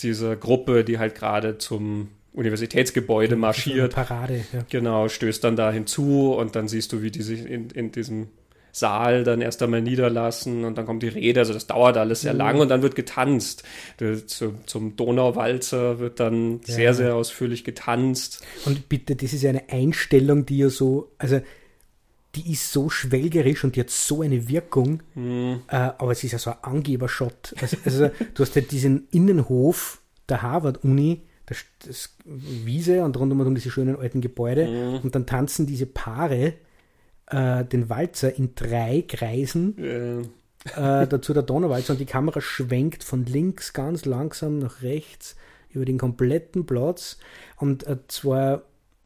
dieser 0.00 0.34
Gruppe, 0.36 0.84
die 0.84 0.98
halt 0.98 1.14
gerade 1.14 1.58
zum 1.58 2.08
Universitätsgebäude 2.32 3.36
marschiert 3.36 3.94
Parade, 3.94 4.44
ja. 4.52 4.64
Genau, 4.70 5.08
stößt 5.08 5.42
dann 5.42 5.56
da 5.56 5.72
hinzu 5.72 6.32
und 6.32 6.54
dann 6.56 6.68
siehst 6.68 6.92
du, 6.92 7.02
wie 7.02 7.10
die 7.10 7.22
sich 7.22 7.44
in, 7.44 7.70
in 7.70 7.90
diesem 7.92 8.28
Saal 8.72 9.24
dann 9.24 9.40
erst 9.40 9.62
einmal 9.62 9.82
niederlassen 9.82 10.64
und 10.64 10.76
dann 10.78 10.86
kommt 10.86 11.02
die 11.02 11.08
Rede, 11.08 11.40
also 11.40 11.52
das 11.52 11.66
dauert 11.66 11.96
alles 11.96 12.20
sehr 12.22 12.32
Mhm. 12.32 12.38
lang 12.38 12.60
und 12.60 12.68
dann 12.68 12.82
wird 12.82 12.94
getanzt. 12.94 13.62
Zu- 14.26 14.54
Zum 14.66 14.96
Donauwalzer 14.96 15.98
wird 15.98 16.20
dann 16.20 16.60
Ja. 16.66 16.74
sehr, 16.74 16.94
sehr 16.94 17.14
ausführlich 17.14 17.64
getanzt. 17.64 18.42
Und 18.66 18.88
bitte, 18.88 19.16
das 19.16 19.32
ist 19.32 19.42
ja 19.42 19.50
eine 19.50 19.68
Einstellung, 19.70 20.46
die 20.46 20.58
ja 20.58 20.68
so, 20.70 21.12
also 21.18 21.40
die 22.36 22.52
ist 22.52 22.70
so 22.72 22.88
schwelgerisch 22.90 23.64
und 23.64 23.74
die 23.74 23.80
hat 23.80 23.90
so 23.90 24.22
eine 24.22 24.48
Wirkung, 24.48 25.02
Hm, 25.14 25.62
äh, 25.68 25.74
aber 25.76 26.12
es 26.12 26.22
ist 26.22 26.32
ja 26.32 26.38
so 26.38 26.50
ein 26.50 26.56
Angebershot. 26.62 27.54
Also, 27.60 27.76
also 27.84 28.10
du 28.34 28.42
hast 28.44 28.54
ja 28.54 28.62
diesen 28.62 29.08
Innenhof 29.10 30.00
der 30.28 30.42
Harvard-Uni, 30.42 31.22
das, 31.46 31.58
das 31.84 32.14
Wiese 32.24 33.02
und 33.02 33.16
rundum 33.18 33.40
um 33.40 33.54
diese 33.56 33.70
schönen 33.72 33.96
alten 33.96 34.20
Gebäude 34.20 34.68
Mhm. 34.68 34.98
und 35.02 35.14
dann 35.16 35.26
tanzen 35.26 35.66
diese 35.66 35.86
Paare 35.86 36.52
äh, 37.30 37.64
den 37.64 37.88
Walzer 37.88 38.34
in 38.34 38.54
drei 38.54 39.04
Kreisen 39.06 39.78
äh, 39.78 40.20
äh, 41.02 41.06
dazu 41.06 41.32
der 41.32 41.42
Donauwalzer 41.42 41.94
und 41.94 41.98
die 42.00 42.06
Kamera 42.06 42.40
schwenkt 42.40 43.02
von 43.04 43.24
links 43.24 43.72
ganz 43.72 44.04
langsam 44.04 44.58
nach 44.58 44.82
rechts 44.82 45.36
über 45.70 45.84
den 45.84 45.98
kompletten 45.98 46.66
Platz 46.66 47.18
und 47.56 47.86
äh, 47.86 47.96
zwar, 48.08 48.62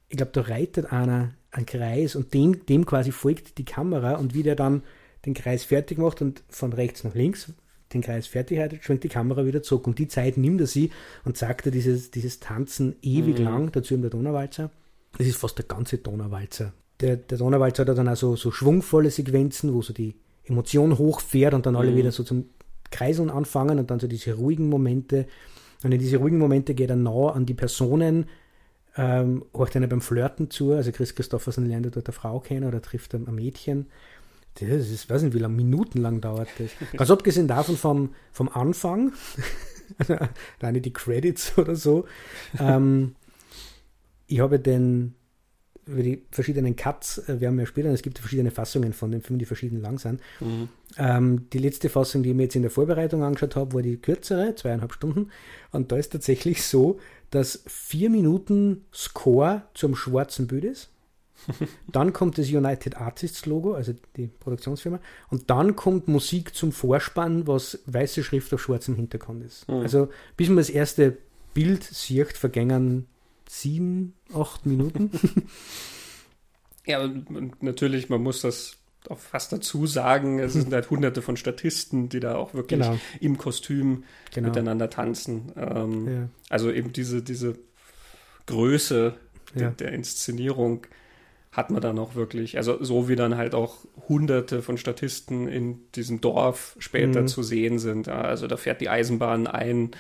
ich 0.09 0.17
glaube, 0.17 0.33
da 0.33 0.41
reitet 0.43 0.93
einer 0.93 1.35
einen 1.51 1.67
Kreis 1.67 2.17
und 2.17 2.35
dem, 2.35 2.67
dem 2.67 2.85
quasi 2.85 3.13
folgt 3.13 3.59
die 3.59 3.65
Kamera 3.65 4.17
und 4.17 4.35
wie 4.35 4.43
der 4.43 4.57
dann 4.57 4.83
den 5.25 5.35
Kreis 5.35 5.65
fertig 5.65 5.99
macht 5.99 6.21
und 6.21 6.43
von 6.49 6.73
rechts 6.73 7.05
nach 7.05 7.15
links 7.15 7.53
den 7.93 8.03
Kreis 8.03 8.27
fertig 8.27 8.59
hat, 8.59 8.75
schwenkt 8.83 9.05
die 9.05 9.09
Kamera 9.09 9.47
wieder 9.47 9.63
zurück 9.63 9.87
und 9.87 9.99
die 10.01 10.09
Zeit 10.09 10.37
nimmt 10.37 10.61
er 10.61 10.67
sie 10.67 10.91
und 11.25 11.37
sagt 11.37 11.67
er 11.67 11.73
dieses, 11.73 12.11
dieses 12.11 12.41
Tanzen 12.41 12.97
ewig 13.03 13.39
Mhm. 13.39 13.45
lang, 13.45 13.73
dazu 13.73 13.95
eben 13.95 14.03
der 14.03 14.11
Donauwalzer. 14.11 14.71
Das 15.17 15.27
ist 15.29 15.37
fast 15.37 15.59
der 15.59 15.67
ganze 15.67 15.99
Donauwalzer. 15.99 16.73
Der, 17.01 17.17
der 17.17 17.39
Donauwalzer 17.39 17.85
hat 17.87 17.99
dann 17.99 18.09
auch 18.09 18.17
so, 18.17 18.37
so 18.37 18.51
schwungvolle 18.51 19.11
Sequenzen, 19.11 19.75
wo 19.75 19.83
so 19.83 19.93
die 19.93 20.15
Emotion 20.45 20.97
hochfährt 20.99 21.55
und 21.55 21.67
dann 21.67 21.77
alle 21.77 21.91
Mhm. 21.91 21.97
wieder 21.97 22.13
so 22.13 22.23
zum 22.23 22.47
Kreiseln 22.91 23.31
anfangen 23.31 23.79
und 23.79 23.91
dann 23.91 23.99
so 24.01 24.07
diese 24.07 24.35
ruhigen 24.35 24.69
Momente. 24.69 25.27
Und 25.83 25.93
in 25.93 25.99
diese 25.99 26.19
ruhigen 26.19 26.39
Momente 26.39 26.75
geht 26.75 26.91
er 26.91 26.97
nah 26.97 27.31
an 27.31 27.47
die 27.47 27.55
Personen, 27.55 28.27
ähm, 28.97 29.45
horcht 29.53 29.75
einer 29.77 29.89
beim 29.89 30.01
Flirten 30.01 30.51
zu. 30.51 30.73
Also 30.73 30.93
Chris 30.93 31.15
Christopherson 31.15 31.67
lernt 31.67 31.87
dort 31.87 32.07
eine 32.07 32.13
Frau 32.13 32.39
kennen 32.41 32.69
oder 32.69 32.81
trifft 32.81 33.15
ein, 33.15 33.27
ein 33.27 33.35
Mädchen. 33.35 33.87
Das 34.61 34.69
ist, 34.69 35.11
weiß 35.11 35.23
nicht, 35.25 35.35
wie 35.35 35.41
lange, 35.41 35.57
minutenlang 35.57 36.21
dauert 36.21 36.49
das. 36.59 36.71
Ganz 36.97 37.11
abgesehen 37.11 37.49
davon 37.49 37.77
vom, 37.77 38.11
vom 38.31 38.49
Anfang, 38.49 39.13
alleine 40.61 40.81
die 40.81 40.93
Credits 40.93 41.59
oder 41.59 41.75
so. 41.75 42.05
Ähm, 42.61 43.17
ich 44.27 44.41
habe 44.41 44.59
den 44.61 45.15
über 45.87 46.03
die 46.03 46.23
verschiedenen 46.31 46.77
Cuts, 46.77 47.19
äh, 47.29 47.41
werden 47.41 47.59
wir 47.59 47.67
später, 47.67 47.91
es 47.91 48.03
gibt 48.03 48.19
verschiedene 48.19 48.51
Fassungen 48.51 48.93
von 48.93 49.11
dem 49.11 49.21
Film, 49.21 49.39
die 49.39 49.45
verschieden 49.45 49.81
lang 49.81 49.99
sind. 49.99 50.21
mhm. 50.41 50.69
Ähm, 50.97 51.47
die 51.53 51.59
letzte 51.59 51.89
Fassung, 51.89 52.23
die 52.23 52.31
ich 52.31 52.37
mir 52.37 52.45
jetzt 52.45 52.57
in 52.57 52.63
der 52.63 52.71
Vorbereitung 52.71 53.25
angeschaut 53.25 53.57
habe, 53.57 53.75
war 53.75 53.83
die 53.83 53.97
kürzere, 53.97 54.55
zweieinhalb 54.55 54.93
Stunden. 54.93 55.31
Und 55.73 55.91
da 55.91 55.97
ist 55.97 56.13
tatsächlich 56.13 56.63
so, 56.63 57.01
dass 57.31 57.65
vier 57.67 58.11
Minuten 58.11 58.85
Score 58.95 59.63
zum 59.75 59.97
schwarzen 59.97 60.47
Bild 60.47 60.65
ist. 60.65 60.91
Dann 61.93 62.13
kommt 62.13 62.39
das 62.39 62.49
United 62.49 62.97
Artists 62.97 63.45
Logo, 63.47 63.75
also 63.75 63.93
die 64.17 64.29
Produktionsfirma. 64.29 65.01
Und 65.31 65.51
dann 65.51 65.77
kommt 65.77 66.09
Musik 66.09 66.55
zum 66.55 66.73
Vorspann, 66.73 67.47
was 67.47 67.81
weiße 67.87 68.23
Schrift 68.23 68.55
auf 68.55 68.63
schwarzem 68.63 68.95
Hintergrund 68.95 69.45
ist. 69.45 69.69
Mhm. 69.69 69.75
Also 69.75 70.09
bis 70.37 70.49
man 70.49 70.59
das 70.59 70.71
erste 70.71 71.19
Bild 71.53 71.83
sieht, 71.83 72.37
vergängen 72.37 73.07
sieben, 73.49 74.15
acht 74.33 74.67
Minuten. 74.67 75.11
Ja, 76.87 77.09
natürlich, 77.63 78.11
man 78.11 78.23
muss 78.23 78.43
das 78.43 78.77
auch 79.09 79.19
fast 79.19 79.53
dazu 79.53 79.87
sagen, 79.87 80.39
es 80.39 80.53
sind 80.53 80.71
halt 80.71 80.91
hunderte 80.91 81.23
von 81.23 81.39
Statisten, 81.39 82.11
die 82.11 82.21
da 82.21 82.35
auch 82.37 82.53
wirklich 82.53 82.79
Genau. 82.81 82.99
im 83.21 83.39
Kostüm 83.39 84.05
Genau. 84.35 84.49
miteinander 84.49 84.91
tanzen. 84.91 85.51
Ähm, 85.57 86.07
Ja. 86.09 86.29
Also 86.51 86.71
eben 86.71 86.93
diese, 86.93 87.23
diese 87.23 87.59
Größe 88.45 89.15
Ja. 89.55 89.59
der, 89.61 89.71
der 89.71 89.93
Inszenierung 89.93 90.87
hat 91.55 91.71
man 91.71 91.81
dann 91.81 91.99
auch 91.99 92.15
wirklich. 92.15 92.57
Also 92.59 92.83
so 92.85 93.09
wie 93.09 93.17
dann 93.17 93.37
halt 93.37 93.55
auch 93.55 93.79
hunderte 94.09 94.61
von 94.61 94.77
Statisten 94.77 95.49
in 95.49 95.79
diesem 95.95 96.21
Dorf 96.21 96.77
später 96.79 97.23
Mhm. 97.23 97.29
zu 97.29 97.43
sehen 97.43 97.79
sind. 97.79 98.09
Also 98.09 98.47
da 98.47 98.57
fährt 98.59 98.81
die 98.83 98.89
Eisenbahn 98.91 99.47
ein 99.47 99.93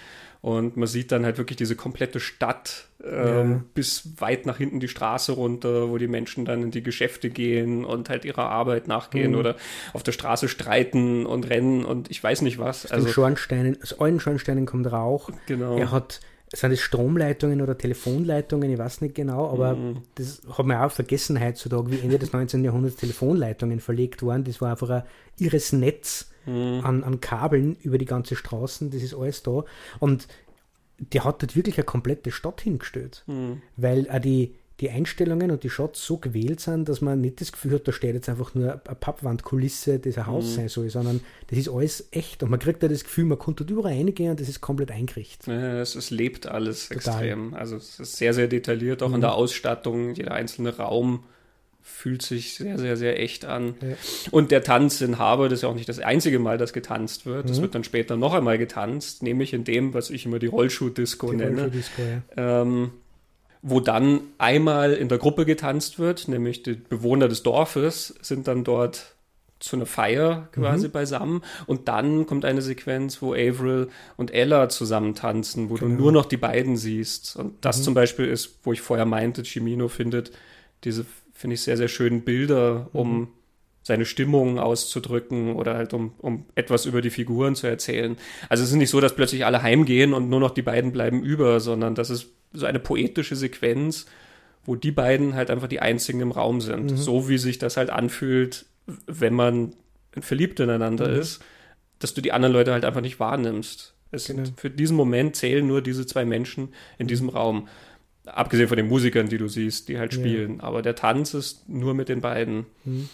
und 0.42 0.76
man 0.76 0.86
sieht 0.86 1.10
dann 1.10 1.24
halt 1.24 1.38
wirklich 1.38 1.56
diese 1.56 1.74
komplette 1.76 2.20
Stadt 2.20 2.88
ähm, 3.02 3.50
Ja. 3.52 3.60
bis 3.74 4.20
weit 4.20 4.46
nach 4.46 4.56
hinten 4.58 4.80
die 4.80 4.88
Straße 4.88 5.32
runter, 5.32 5.90
wo 5.90 5.96
die 5.98 6.08
Menschen 6.08 6.44
dann 6.44 6.62
in 6.62 6.70
die 6.70 6.82
Geschäfte 6.82 7.30
gehen 7.30 7.84
und 7.84 8.08
halt 8.10 8.24
ihrer 8.24 8.48
Arbeit 8.50 8.88
nachgehen 8.88 9.32
Mhm. 9.32 9.38
oder 9.38 9.56
auf 9.92 10.02
der 10.02 10.12
Straße 10.12 10.48
streiten 10.48 11.24
und 11.26 11.48
rennen 11.50 11.84
und 11.84 12.10
ich 12.10 12.22
weiß 12.22 12.42
nicht 12.42 12.58
was. 12.58 12.84
Aus 12.86 12.92
Also 12.92 13.06
den 13.06 13.12
Schornsteinen, 13.12 13.78
aus 13.82 13.98
allen 14.00 14.20
Schornsteinen 14.20 14.66
kommt 14.66 14.90
Rauch. 14.90 15.30
genau. 15.46 15.76
Er 15.78 15.90
hat, 15.92 16.20
sind 16.54 16.72
es 16.72 16.80
Stromleitungen 16.80 17.60
oder 17.60 17.76
Telefonleitungen, 17.76 18.70
ich 18.70 18.78
weiß 18.78 19.00
nicht 19.00 19.14
genau, 19.14 19.50
aber 19.50 19.74
Mhm. 19.74 20.02
das 20.14 20.42
hat 20.56 20.64
man 20.66 20.78
auch 20.78 20.90
vergessen 20.92 21.40
heutzutage, 21.40 21.90
wie 21.90 22.00
Ende 22.00 22.18
des 22.18 22.32
19. 22.32 22.64
Jahrhunderts 22.64 22.96
Telefonleitungen 22.96 23.80
verlegt 23.80 24.24
waren. 24.24 24.44
Das 24.44 24.60
war 24.60 24.70
einfach 24.70 24.90
ein 24.90 25.02
irres 25.38 25.72
Netz 25.72 26.30
Mhm. 26.46 26.80
an, 26.84 27.04
an 27.04 27.20
Kabeln 27.20 27.76
über 27.82 27.98
die 27.98 28.04
ganze 28.04 28.36
Straßen, 28.36 28.90
das 28.90 29.02
ist 29.02 29.14
alles 29.14 29.42
da. 29.42 29.64
Und 29.98 30.28
der 30.98 31.24
hat 31.24 31.42
dort 31.42 31.56
wirklich 31.56 31.76
eine 31.76 31.84
komplette 31.84 32.30
Stadt 32.30 32.60
hingestellt, 32.60 33.24
Mhm. 33.26 33.62
weil 33.76 34.08
auch 34.10 34.20
die, 34.20 34.54
die 34.80 34.90
Einstellungen 34.90 35.52
und 35.52 35.62
die 35.62 35.70
Shots 35.70 36.04
so 36.04 36.16
gewählt 36.18 36.58
sind, 36.60 36.88
dass 36.88 37.00
man 37.00 37.20
nicht 37.20 37.40
das 37.40 37.52
Gefühl 37.52 37.74
hat, 37.74 37.86
da 37.86 37.92
steht 37.92 38.14
jetzt 38.14 38.28
einfach 38.28 38.54
nur 38.56 38.72
eine 38.72 38.78
Pappwandkulisse, 38.78 39.98
das 40.00 40.18
ein 40.18 40.26
Haus 40.26 40.44
Mhm. 40.46 40.50
sein 40.56 40.68
soll, 40.68 40.90
sondern 40.90 41.20
das 41.48 41.58
ist 41.58 41.68
alles 41.68 42.08
echt. 42.10 42.42
Und 42.42 42.50
man 42.50 42.58
kriegt 42.58 42.82
da 42.82 42.88
das 42.88 43.04
Gefühl, 43.04 43.24
man 43.26 43.38
konnte 43.38 43.64
dort 43.64 43.70
überall 43.78 43.94
reingehen 43.94 44.30
und 44.32 44.40
das 44.40 44.48
ist 44.48 44.60
komplett 44.60 44.90
eingerichtet. 44.90 45.46
Ja, 45.46 45.80
es, 45.80 45.94
es 45.94 46.10
lebt 46.10 46.46
alles 46.46 46.88
Total. 46.88 46.98
extrem. 47.22 47.54
Also 47.54 47.76
es 47.76 48.00
ist 48.00 48.16
sehr, 48.16 48.34
sehr 48.34 48.48
detailliert, 48.48 49.02
auch 49.02 49.10
in 49.10 49.16
Mhm. 49.18 49.20
der 49.22 49.34
Ausstattung. 49.34 50.14
Jeder 50.14 50.32
einzelne 50.32 50.76
Raum 50.76 51.22
fühlt 51.80 52.22
sich 52.22 52.54
sehr, 52.54 52.78
sehr, 52.78 52.96
sehr 52.96 53.20
echt 53.20 53.44
an. 53.44 53.74
Ja. 53.82 53.94
Und 54.30 54.50
der 54.50 54.62
Tanz 54.62 55.02
in 55.02 55.18
Harvard 55.18 55.52
ist 55.52 55.62
ja 55.62 55.68
auch 55.68 55.74
nicht 55.74 55.88
das 55.88 55.98
einzige 56.00 56.38
Mal, 56.38 56.56
dass 56.58 56.72
getanzt 56.72 57.26
wird. 57.26 57.48
Es 57.50 57.58
Mhm. 57.58 57.62
wird 57.62 57.74
dann 57.74 57.84
später 57.84 58.16
noch 58.16 58.32
einmal 58.34 58.56
getanzt, 58.58 59.22
nämlich 59.22 59.52
in 59.52 59.64
dem, 59.64 59.92
was 59.94 60.08
ich 60.10 60.24
immer 60.24 60.38
die 60.38 60.46
Rollschuh-Disco 60.46 61.32
nenne. 61.32 61.62
Rollschuh-Disco, 61.62 62.02
ja. 62.02 62.62
Ähm, 62.62 62.90
wo 63.66 63.80
dann 63.80 64.20
einmal 64.36 64.92
in 64.92 65.08
der 65.08 65.16
Gruppe 65.16 65.46
getanzt 65.46 65.98
wird, 65.98 66.28
nämlich 66.28 66.62
die 66.62 66.74
Bewohner 66.74 67.28
des 67.28 67.42
Dorfes 67.42 68.14
sind 68.20 68.46
dann 68.46 68.62
dort 68.62 69.14
zu 69.58 69.76
einer 69.76 69.86
Feier 69.86 70.48
quasi 70.52 70.88
Mhm. 70.88 70.92
beisammen 70.92 71.42
und 71.66 71.88
dann 71.88 72.26
kommt 72.26 72.44
eine 72.44 72.60
Sequenz, 72.60 73.22
wo 73.22 73.32
Avril 73.32 73.88
und 74.18 74.34
Ella 74.34 74.68
zusammen 74.68 75.14
tanzen, 75.14 75.70
wo 75.70 75.74
Genau. 75.76 75.88
du 75.96 76.02
nur 76.02 76.12
noch 76.12 76.26
die 76.26 76.36
beiden 76.36 76.76
siehst. 76.76 77.36
Und 77.36 77.64
das 77.64 77.78
Mhm. 77.78 77.82
zum 77.84 77.94
Beispiel 77.94 78.26
ist, 78.26 78.58
wo 78.64 78.72
ich 78.74 78.82
vorher 78.82 79.06
meinte, 79.06 79.42
Chimino 79.44 79.88
findet 79.88 80.32
diese, 80.84 81.06
finde 81.32 81.54
ich, 81.54 81.62
sehr, 81.62 81.78
sehr 81.78 81.88
schönen 81.88 82.20
Bilder, 82.22 82.90
um 82.92 83.18
Mhm. 83.20 83.28
Seine 83.84 84.06
Stimmung 84.06 84.58
auszudrücken 84.58 85.54
oder 85.54 85.76
halt 85.76 85.92
um, 85.92 86.14
um 86.18 86.46
etwas 86.54 86.86
über 86.86 87.02
die 87.02 87.10
Figuren 87.10 87.54
zu 87.54 87.66
erzählen. 87.66 88.16
Also 88.48 88.64
es 88.64 88.70
ist 88.70 88.76
nicht 88.76 88.88
so, 88.90 88.98
dass 89.00 89.14
plötzlich 89.14 89.44
alle 89.44 89.62
heimgehen 89.62 90.14
und 90.14 90.30
nur 90.30 90.40
noch 90.40 90.52
die 90.52 90.62
beiden 90.62 90.90
bleiben 90.90 91.22
über, 91.22 91.60
sondern 91.60 91.94
das 91.94 92.08
ist 92.08 92.28
so 92.54 92.64
eine 92.64 92.78
poetische 92.80 93.36
Sequenz, 93.36 94.06
wo 94.64 94.74
die 94.74 94.90
beiden 94.90 95.34
halt 95.34 95.50
einfach 95.50 95.68
die 95.68 95.80
einzigen 95.80 96.20
im 96.20 96.32
Raum 96.32 96.62
sind. 96.62 96.92
Mhm. 96.92 96.96
So 96.96 97.28
wie 97.28 97.36
sich 97.36 97.58
das 97.58 97.76
halt 97.76 97.90
anfühlt, 97.90 98.64
wenn 99.06 99.34
man 99.34 99.74
verliebt 100.18 100.60
ineinander 100.60 101.08
Mhm. 101.08 101.20
ist, 101.20 101.44
dass 101.98 102.14
du 102.14 102.22
die 102.22 102.32
anderen 102.32 102.54
Leute 102.54 102.72
halt 102.72 102.86
einfach 102.86 103.02
nicht 103.02 103.20
wahrnimmst. 103.20 103.94
Es 104.10 104.26
genau. 104.26 104.44
sind, 104.44 104.58
für 104.58 104.70
diesen 104.70 104.96
Moment 104.96 105.36
zählen 105.36 105.66
nur 105.66 105.82
diese 105.82 106.06
zwei 106.06 106.24
Menschen 106.24 106.70
in 106.96 107.06
diesem 107.06 107.28
Raum. 107.28 107.68
Abgesehen 108.24 108.68
von 108.68 108.78
den 108.78 108.88
Musikern, 108.88 109.28
die 109.28 109.36
du 109.36 109.48
siehst, 109.48 109.88
die 109.88 109.98
halt 109.98 110.14
spielen. 110.14 110.56
Ja. 110.58 110.64
Aber 110.64 110.80
der 110.80 110.94
Tanz 110.94 111.34
ist 111.34 111.68
nur 111.68 111.92
mit 111.92 112.08
den 112.08 112.22
beiden. 112.22 112.64
Mhm. 112.84 113.10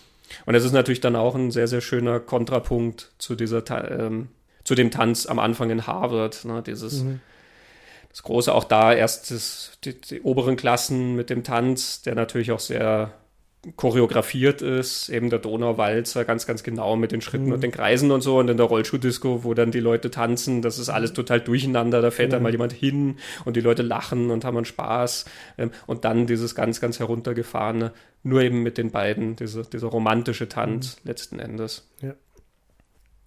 Und 0.46 0.54
es 0.54 0.64
ist 0.64 0.72
natürlich 0.72 1.00
dann 1.00 1.16
auch 1.16 1.34
ein 1.34 1.50
sehr, 1.50 1.68
sehr 1.68 1.80
schöner 1.80 2.20
Kontrapunkt 2.20 3.12
zu 3.18 3.34
dieser, 3.34 3.62
ähm, 3.90 4.28
zu 4.64 4.74
dem 4.74 4.90
Tanz 4.90 5.26
am 5.26 5.38
Anfang 5.38 5.70
in 5.70 5.86
Harvard. 5.86 6.44
Ne? 6.44 6.62
Dieses, 6.64 7.02
mhm. 7.02 7.20
das 8.10 8.22
große 8.22 8.54
auch 8.54 8.64
da 8.64 8.92
erst 8.92 9.30
das, 9.30 9.72
die, 9.84 10.00
die 10.00 10.22
oberen 10.22 10.56
Klassen 10.56 11.14
mit 11.16 11.30
dem 11.30 11.44
Tanz, 11.44 12.02
der 12.02 12.14
natürlich 12.14 12.52
auch 12.52 12.60
sehr 12.60 13.12
choreografiert 13.77 14.62
ist, 14.62 15.11
eben 15.11 15.29
der 15.29 15.38
Donauwalzer 15.38 16.25
ganz, 16.25 16.46
ganz 16.46 16.62
genau 16.62 16.96
mit 16.96 17.12
den 17.12 17.20
Schritten 17.20 17.46
mhm. 17.46 17.53
und 17.53 17.62
den 17.62 17.73
Kreisen 17.73 18.11
und 18.11 18.23
so 18.23 18.38
und 18.38 18.49
in 18.49 18.57
der 18.57 18.64
Rollschuhdisco, 18.64 19.44
wo 19.44 19.53
dann 19.53 19.70
die 19.70 19.81
Leute 19.81 20.11
tanzen, 20.11 20.62
das 20.62 20.79
ist 20.79 20.88
alles 20.88 21.12
total 21.12 21.40
durcheinander, 21.40 22.01
da 22.01 22.11
fällt 22.11 22.31
genau. 22.31 22.37
dann 22.37 22.42
mal 22.44 22.53
jemand 22.53 22.73
hin 22.73 23.16
und 23.44 23.57
die 23.57 23.61
Leute 23.61 23.83
lachen 23.83 24.31
und 24.31 24.46
haben 24.46 24.57
einen 24.57 24.64
Spaß 24.64 25.27
ähm, 25.59 25.73
und 25.87 26.07
dann 26.07 26.27
dieses 26.27 26.55
ganz, 26.55 26.81
ganz 26.81 27.01
heruntergefahrene, 27.01 27.92
nur 28.23 28.40
eben 28.40 28.62
mit 28.62 28.79
den 28.79 28.90
beiden, 28.90 29.37
diese, 29.37 29.62
dieser 29.62 29.88
romantische 29.88 30.49
Tanz 30.49 30.96
mhm. 30.96 31.09
letzten 31.09 31.38
Endes. 31.38 31.87
Ja. 32.01 32.14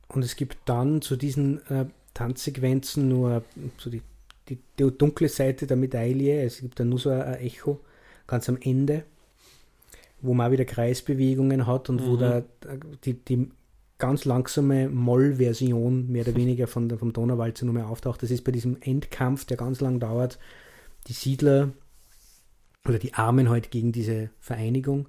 Und 0.07 0.23
es 0.23 0.35
gibt 0.35 0.57
dann 0.65 1.03
zu 1.03 1.15
diesen 1.15 1.65
äh, 1.69 1.85
Tanzsequenzen 2.15 3.07
nur 3.07 3.43
so 3.77 3.91
die, 3.91 4.01
die, 4.49 4.57
die, 4.79 4.97
dunkle 4.97 5.29
Seite 5.29 5.67
der 5.67 5.77
Medaille, 5.77 6.43
es 6.43 6.59
gibt 6.59 6.79
dann 6.79 6.89
nur 6.89 6.99
so 6.99 7.11
ein 7.11 7.35
Echo 7.35 7.81
ganz 8.25 8.49
am 8.49 8.57
Ende 8.59 9.03
wo 10.23 10.33
man 10.33 10.47
auch 10.47 10.51
wieder 10.51 10.65
Kreisbewegungen 10.65 11.67
hat 11.67 11.89
und 11.89 12.01
mhm. 12.01 12.07
wo 12.07 12.17
da 12.17 12.43
die, 13.05 13.13
die 13.13 13.51
ganz 13.99 14.25
langsame 14.25 14.89
Moll-Version 14.89 16.11
mehr 16.11 16.23
oder 16.27 16.35
weniger 16.35 16.67
von 16.67 16.89
der, 16.89 16.97
vom 16.97 17.13
Donauwalzer 17.13 17.65
mehr 17.67 17.87
auftaucht. 17.87 18.23
Das 18.23 18.31
ist 18.31 18.43
bei 18.43 18.51
diesem 18.51 18.77
Endkampf, 18.81 19.45
der 19.45 19.57
ganz 19.57 19.81
lang 19.81 19.99
dauert, 19.99 20.39
die 21.07 21.13
Siedler 21.13 21.69
oder 22.87 22.99
die 22.99 23.13
Armen 23.13 23.49
halt 23.49 23.69
gegen 23.69 23.91
diese 23.91 24.29
Vereinigung. 24.39 25.07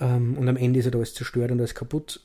Ähm, 0.00 0.36
und 0.36 0.48
am 0.48 0.56
Ende 0.56 0.80
ist 0.80 0.84
halt 0.84 0.96
alles 0.96 1.14
zerstört 1.14 1.50
und 1.50 1.60
alles 1.60 1.74
kaputt. 1.74 2.20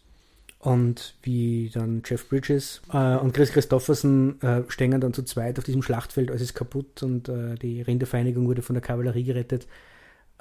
Und 0.59 1.15
wie 1.23 1.71
dann 1.73 2.01
Jeff 2.05 2.27
Bridges 2.27 2.81
äh, 2.91 3.15
und 3.15 3.33
Chris 3.33 3.51
Christofferson 3.51 4.41
äh, 4.41 4.63
stehen 4.67 4.99
dann 4.99 5.13
zu 5.13 5.23
zweit 5.23 5.57
auf 5.57 5.63
diesem 5.63 5.81
Schlachtfeld, 5.81 6.29
alles 6.29 6.41
ist 6.41 6.53
kaputt 6.53 7.01
und 7.01 7.29
äh, 7.29 7.55
die 7.55 7.81
Rindervereinigung 7.81 8.45
wurde 8.45 8.61
von 8.61 8.73
der 8.73 8.83
Kavallerie 8.83 9.23
gerettet. 9.23 9.67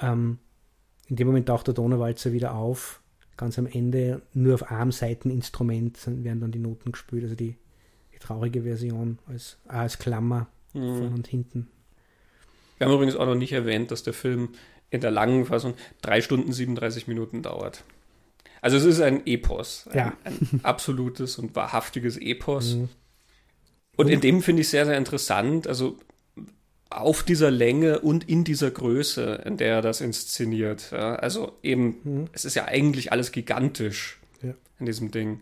Ähm, 0.00 0.38
in 1.08 1.16
dem 1.16 1.26
Moment 1.26 1.48
taucht 1.48 1.66
der 1.66 1.74
Donauwalzer 1.74 2.32
wieder 2.32 2.54
auf, 2.54 3.00
ganz 3.36 3.58
am 3.58 3.66
Ende, 3.66 4.22
nur 4.34 4.54
auf 4.54 4.70
einem 4.70 4.92
Seiteninstrument 4.92 5.98
werden 6.06 6.40
dann 6.40 6.52
die 6.52 6.58
Noten 6.58 6.92
gespielt, 6.92 7.24
also 7.24 7.34
die, 7.34 7.56
die 8.12 8.18
traurige 8.18 8.62
Version 8.62 9.18
als, 9.26 9.58
als 9.66 9.98
Klammer 9.98 10.48
mhm. 10.74 10.96
vorne 10.96 11.14
und 11.14 11.26
hinten. 11.26 11.68
Wir 12.76 12.86
haben 12.86 12.94
übrigens 12.94 13.16
auch 13.16 13.26
noch 13.26 13.34
nicht 13.34 13.52
erwähnt, 13.52 13.90
dass 13.90 14.02
der 14.02 14.12
Film 14.12 14.50
in 14.90 15.00
der 15.00 15.10
langen 15.10 15.46
Fassung 15.46 15.74
drei 16.02 16.20
Stunden 16.20 16.52
37 16.52 17.08
Minuten 17.08 17.42
dauert. 17.42 17.84
Also 18.60 18.76
es 18.76 18.84
ist 18.84 19.00
ein 19.00 19.26
Epos, 19.26 19.88
ja. 19.94 20.16
ein, 20.24 20.34
ein 20.52 20.60
absolutes 20.62 21.38
und 21.38 21.54
wahrhaftiges 21.56 22.16
Epos. 22.16 22.74
Mhm. 22.74 22.88
Und 23.96 24.08
in 24.08 24.20
dem 24.20 24.42
finde 24.42 24.62
ich 24.62 24.68
sehr, 24.68 24.86
sehr 24.86 24.96
interessant, 24.96 25.66
also 25.66 25.96
auf 26.90 27.22
dieser 27.22 27.50
Länge 27.50 28.00
und 28.00 28.28
in 28.28 28.44
dieser 28.44 28.70
Größe, 28.70 29.42
in 29.44 29.56
der 29.56 29.76
er 29.76 29.82
das 29.82 30.00
inszeniert. 30.00 30.90
Ja, 30.90 31.16
also 31.16 31.52
eben, 31.62 31.96
mhm. 32.02 32.28
es 32.32 32.44
ist 32.44 32.54
ja 32.54 32.64
eigentlich 32.64 33.12
alles 33.12 33.32
gigantisch 33.32 34.18
ja. 34.42 34.54
in 34.78 34.86
diesem 34.86 35.10
Ding. 35.10 35.40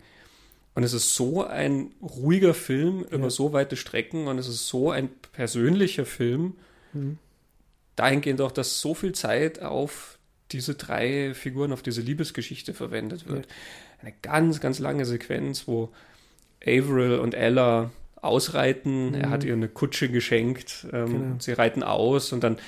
Und 0.75 0.83
es 0.83 0.93
ist 0.93 1.15
so 1.15 1.45
ein 1.45 1.93
ruhiger 2.03 2.53
Film 2.53 3.05
über 3.11 3.31
so 3.31 3.53
weite 3.53 3.77
Strecken 3.77 4.27
und 4.27 4.39
es 4.39 4.47
ist 4.47 4.69
so 4.69 4.91
ein 4.91 5.09
persönlicher 5.33 6.05
Film. 6.05 6.55
Mhm. 6.93 7.19
Dahingehend 7.95 8.43
auch, 8.43 8.53
dass 8.53 8.81
so 8.81 8.95
viel 8.95 9.13
Zeit 9.13 9.63
auf 9.63 10.19
diese 10.53 10.75
drei 10.75 11.33
Figuren, 11.33 11.73
auf 11.73 11.83
diese 11.83 12.03
Liebesgeschichte 12.03 12.75
verwendet 12.75 13.27
wird. 13.27 13.49
Eine 14.03 14.13
ganz, 14.21 14.61
ganz 14.61 14.79
lange 14.79 15.07
Sequenz, 15.07 15.67
wo 15.67 15.91
Averill 16.63 17.21
und 17.21 17.35
Ella 17.35 17.91
ausreiten. 18.27 19.09
Mhm. 19.09 19.15
Er 19.15 19.31
hat 19.31 19.45
ihr 19.45 19.55
eine 19.55 19.69
Kutsche 19.69 20.09
geschenkt. 20.09 20.87
Ähm, 20.93 21.07
genau. 21.07 21.37
Sie 21.39 21.53
reiten 21.53 21.83
aus 21.83 22.33
und 22.33 22.43
dann 22.45 22.59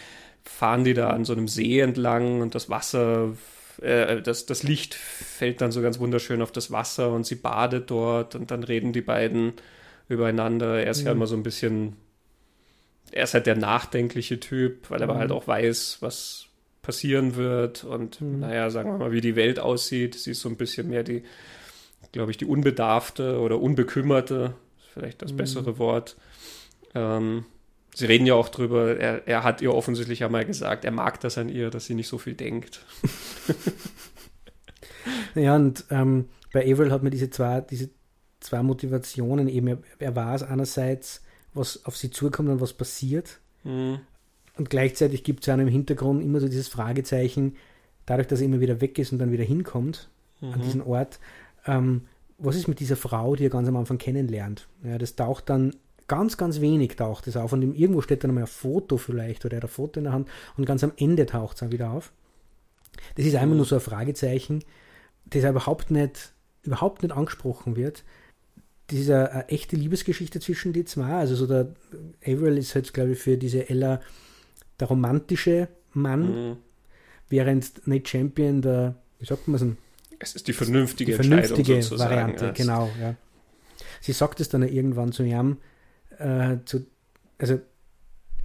fahren 0.49 0.85
die 0.85 0.95
da 0.95 1.11
an 1.11 1.25
so 1.25 1.35
einem 1.35 1.47
See 1.47 1.81
entlang 1.81 2.41
und 2.41 2.55
das 2.55 2.71
Wasser, 2.71 3.35
äh, 3.83 4.23
das, 4.23 4.47
das 4.47 4.63
Licht 4.63 4.95
fällt 4.95 5.61
dann 5.61 5.73
so 5.73 5.83
ganz 5.83 5.99
wunderschön 5.99 6.43
auf 6.43 6.53
das 6.53 6.73
Wasser 6.73 7.13
und 7.13 7.27
sie 7.27 7.35
badet 7.35 7.91
dort 7.91 8.35
und 8.35 8.51
dann 8.51 8.65
reden 8.65 8.93
die 8.93 9.03
beiden 9.03 9.53
übereinander. 10.09 10.83
Er 10.83 10.91
ist 10.91 11.01
mhm. 11.01 11.07
ja 11.07 11.13
immer 11.13 11.27
so 11.27 11.37
ein 11.37 11.43
bisschen, 11.43 11.97
er 13.13 13.25
ist 13.25 13.35
halt 13.35 13.47
der 13.47 13.57
nachdenkliche 13.57 14.41
Typ, 14.41 14.91
weil 14.91 15.01
er 15.01 15.07
mhm. 15.07 15.11
aber 15.11 15.21
halt 15.21 15.33
auch 15.33 15.47
weiß, 15.47 15.99
was 16.01 16.47
passieren 16.83 17.37
wird 17.37 17.85
und 17.85 18.21
mhm. 18.23 18.41
naja, 18.41 18.71
sagen 18.71 18.91
wir 18.91 18.99
mal, 18.99 19.13
wie 19.13 19.21
die 19.21 19.37
Welt 19.37 19.61
aussieht. 19.61 20.15
Sie 20.15 20.31
ist 20.31 20.41
so 20.41 20.49
ein 20.49 20.57
bisschen 20.57 20.89
mehr 20.89 21.03
die, 21.03 21.23
glaube 22.13 22.31
ich, 22.31 22.39
die 22.39 22.47
unbedarfte 22.47 23.39
oder 23.39 23.61
unbekümmerte 23.61 24.55
vielleicht 24.99 25.23
das 25.23 25.33
mhm. 25.33 25.37
bessere 25.37 25.79
Wort. 25.79 26.17
Ähm, 26.95 27.45
sie 27.95 28.07
reden 28.07 28.27
ja 28.27 28.35
auch 28.35 28.49
drüber, 28.49 28.97
er, 28.97 29.27
er 29.27 29.45
hat 29.45 29.63
ihr 29.63 29.75
offensichtlich 29.75 30.21
ja 30.21 30.29
mal 30.29 30.45
gesagt, 30.45 30.85
er 30.85 30.91
mag 30.91 31.21
das 31.21 31.39
an 31.39 31.49
ihr, 31.49 31.71
dass 31.71 31.87
sie 31.87 31.95
nicht 31.95 32.09
so 32.09 32.19
viel 32.19 32.35
denkt. 32.35 32.85
ja, 35.35 35.55
und 35.55 35.85
ähm, 35.91 36.29
bei 36.53 36.63
Averill 36.63 36.91
hat 36.91 37.03
man 37.03 37.13
diese 37.13 37.31
zwei, 37.31 37.61
diese 37.61 37.91
zwei 38.41 38.63
Motivationen 38.63 39.49
eben. 39.49 39.69
Er, 39.69 39.79
er 39.99 40.17
weiß 40.17 40.43
einerseits, 40.45 41.23
was 41.55 41.85
auf 41.85 41.97
sie 41.97 42.11
zukommt 42.11 42.49
und 42.49 42.61
was 42.61 42.73
passiert. 42.73 43.39
Mhm. 43.65 44.01
Und 44.57 44.71
gleichzeitig 44.71 45.23
gibt 45.23 45.41
es 45.41 45.47
ja 45.47 45.55
im 45.55 45.69
Hintergrund 45.69 46.23
immer 46.23 46.41
so 46.41 46.49
dieses 46.49 46.69
Fragezeichen, 46.69 47.57
dadurch, 48.07 48.27
dass 48.27 48.41
er 48.41 48.47
immer 48.47 48.61
wieder 48.61 48.81
weg 48.81 48.99
ist 48.99 49.13
und 49.13 49.19
dann 49.19 49.31
wieder 49.31 49.45
hinkommt 49.45 50.09
mhm. 50.41 50.53
an 50.53 50.63
diesen 50.63 50.83
Ort, 50.83 51.21
ähm, 51.67 52.03
was 52.39 52.57
ist 52.57 52.69
mit 52.69 52.81
dieser 52.81 52.97
Frau, 52.97 53.35
die 53.37 53.47
er 53.47 53.51
ganz 53.51 53.69
am 53.69 53.77
Anfang 53.77 53.99
kennenlernt? 53.99 54.69
Ja, 54.85 54.97
das 54.97 55.17
taucht 55.17 55.51
dann 55.51 55.75
ganz, 56.07 56.37
ganz 56.37 56.61
wenig 56.61 56.97
taucht 56.97 57.27
es 57.27 57.37
auf 57.37 57.53
und 57.53 57.63
irgendwo 57.63 58.01
steht 58.01 58.25
dann 58.25 58.35
mal 58.35 58.43
ein 58.43 58.47
Foto 58.47 58.97
vielleicht 58.97 59.45
oder 59.45 59.57
er 59.57 59.59
hat 59.59 59.65
ein 59.65 59.73
Foto 59.73 60.01
in 60.01 60.05
der 60.05 60.15
Hand 60.15 60.29
und 60.57 60.65
ganz 60.65 60.83
am 60.83 60.93
Ende 60.97 61.27
taucht 61.27 61.55
es 61.55 61.61
dann 61.61 61.73
wieder 61.73 61.91
auf. 61.91 62.13
Das 63.17 63.27
ist 63.27 63.37
einmal 63.37 63.57
nur 63.57 63.67
so 63.67 63.77
ein 63.77 63.81
Fragezeichen, 63.81 64.65
das 65.27 65.45
überhaupt 65.45 65.91
nicht, 65.91 66.33
überhaupt 66.63 67.03
nicht 67.03 67.15
angesprochen 67.15 67.77
wird. 67.77 68.05
Das 68.87 68.99
ist 68.99 69.11
eine, 69.11 69.31
eine 69.31 69.49
echte 69.49 69.77
Liebesgeschichte 69.77 70.41
zwischen 70.41 70.73
die 70.73 70.87
zwei. 70.87 71.13
Also 71.13 71.37
so 71.37 71.47
der 71.47 71.75
Averill 72.23 72.57
ist 72.57 72.75
halt, 72.75 72.93
glaube 72.95 73.13
ich, 73.13 73.19
für 73.19 73.37
diese 73.37 73.69
Ella 73.69 74.01
der 74.81 74.89
romantische 74.89 75.69
Mann, 75.93 76.51
mhm. 76.51 76.57
während 77.29 77.87
Nate 77.87 78.09
Champion 78.09 78.63
der, 78.63 78.95
wie 79.19 79.27
sagt 79.27 79.47
man 79.47 79.61
es, 79.61 79.77
es 80.19 80.35
ist 80.35 80.49
die 80.49 80.53
vernünftige, 80.53 81.13
die 81.13 81.17
vernünftige 81.17 81.79
Variante, 81.99 82.47
ja. 82.47 82.51
genau. 82.53 82.91
Ja. 83.01 83.15
Sie 84.01 84.13
sagt 84.13 84.41
es 84.41 84.49
dann 84.49 84.63
irgendwann 84.63 85.13
zu 85.13 85.23
ihm, 85.23 85.59
äh, 86.19 86.59
zu, 86.65 86.87
also 87.39 87.61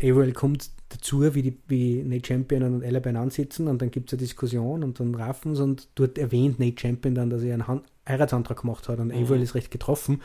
Averill 0.02 0.34
kommt 0.34 0.72
dazu, 0.90 1.34
wie, 1.34 1.42
die, 1.42 1.58
wie 1.68 2.04
Nate 2.04 2.28
Champion 2.28 2.64
und 2.64 2.84
Ella 2.84 3.00
beieinander 3.00 3.32
sitzen 3.32 3.68
und 3.68 3.82
dann 3.82 3.92
gibt 3.92 4.10
es 4.10 4.14
eine 4.14 4.20
Diskussion 4.20 4.84
und 4.84 5.00
dann 5.00 5.16
raffen 5.16 5.56
sie 5.56 5.64
und 5.64 5.88
dort 5.96 6.18
erwähnt 6.18 6.60
Nate 6.60 6.80
Champion 6.80 7.16
dann, 7.16 7.30
dass 7.30 7.44
er 7.44 7.54
einen 7.54 7.82
Heiratsantrag 8.08 8.62
gemacht 8.62 8.88
hat 8.90 9.00
und 9.00 9.08
mhm. 9.08 9.24
Averill 9.24 9.42
ist 9.42 9.56
recht 9.56 9.72
getroffen. 9.72 10.22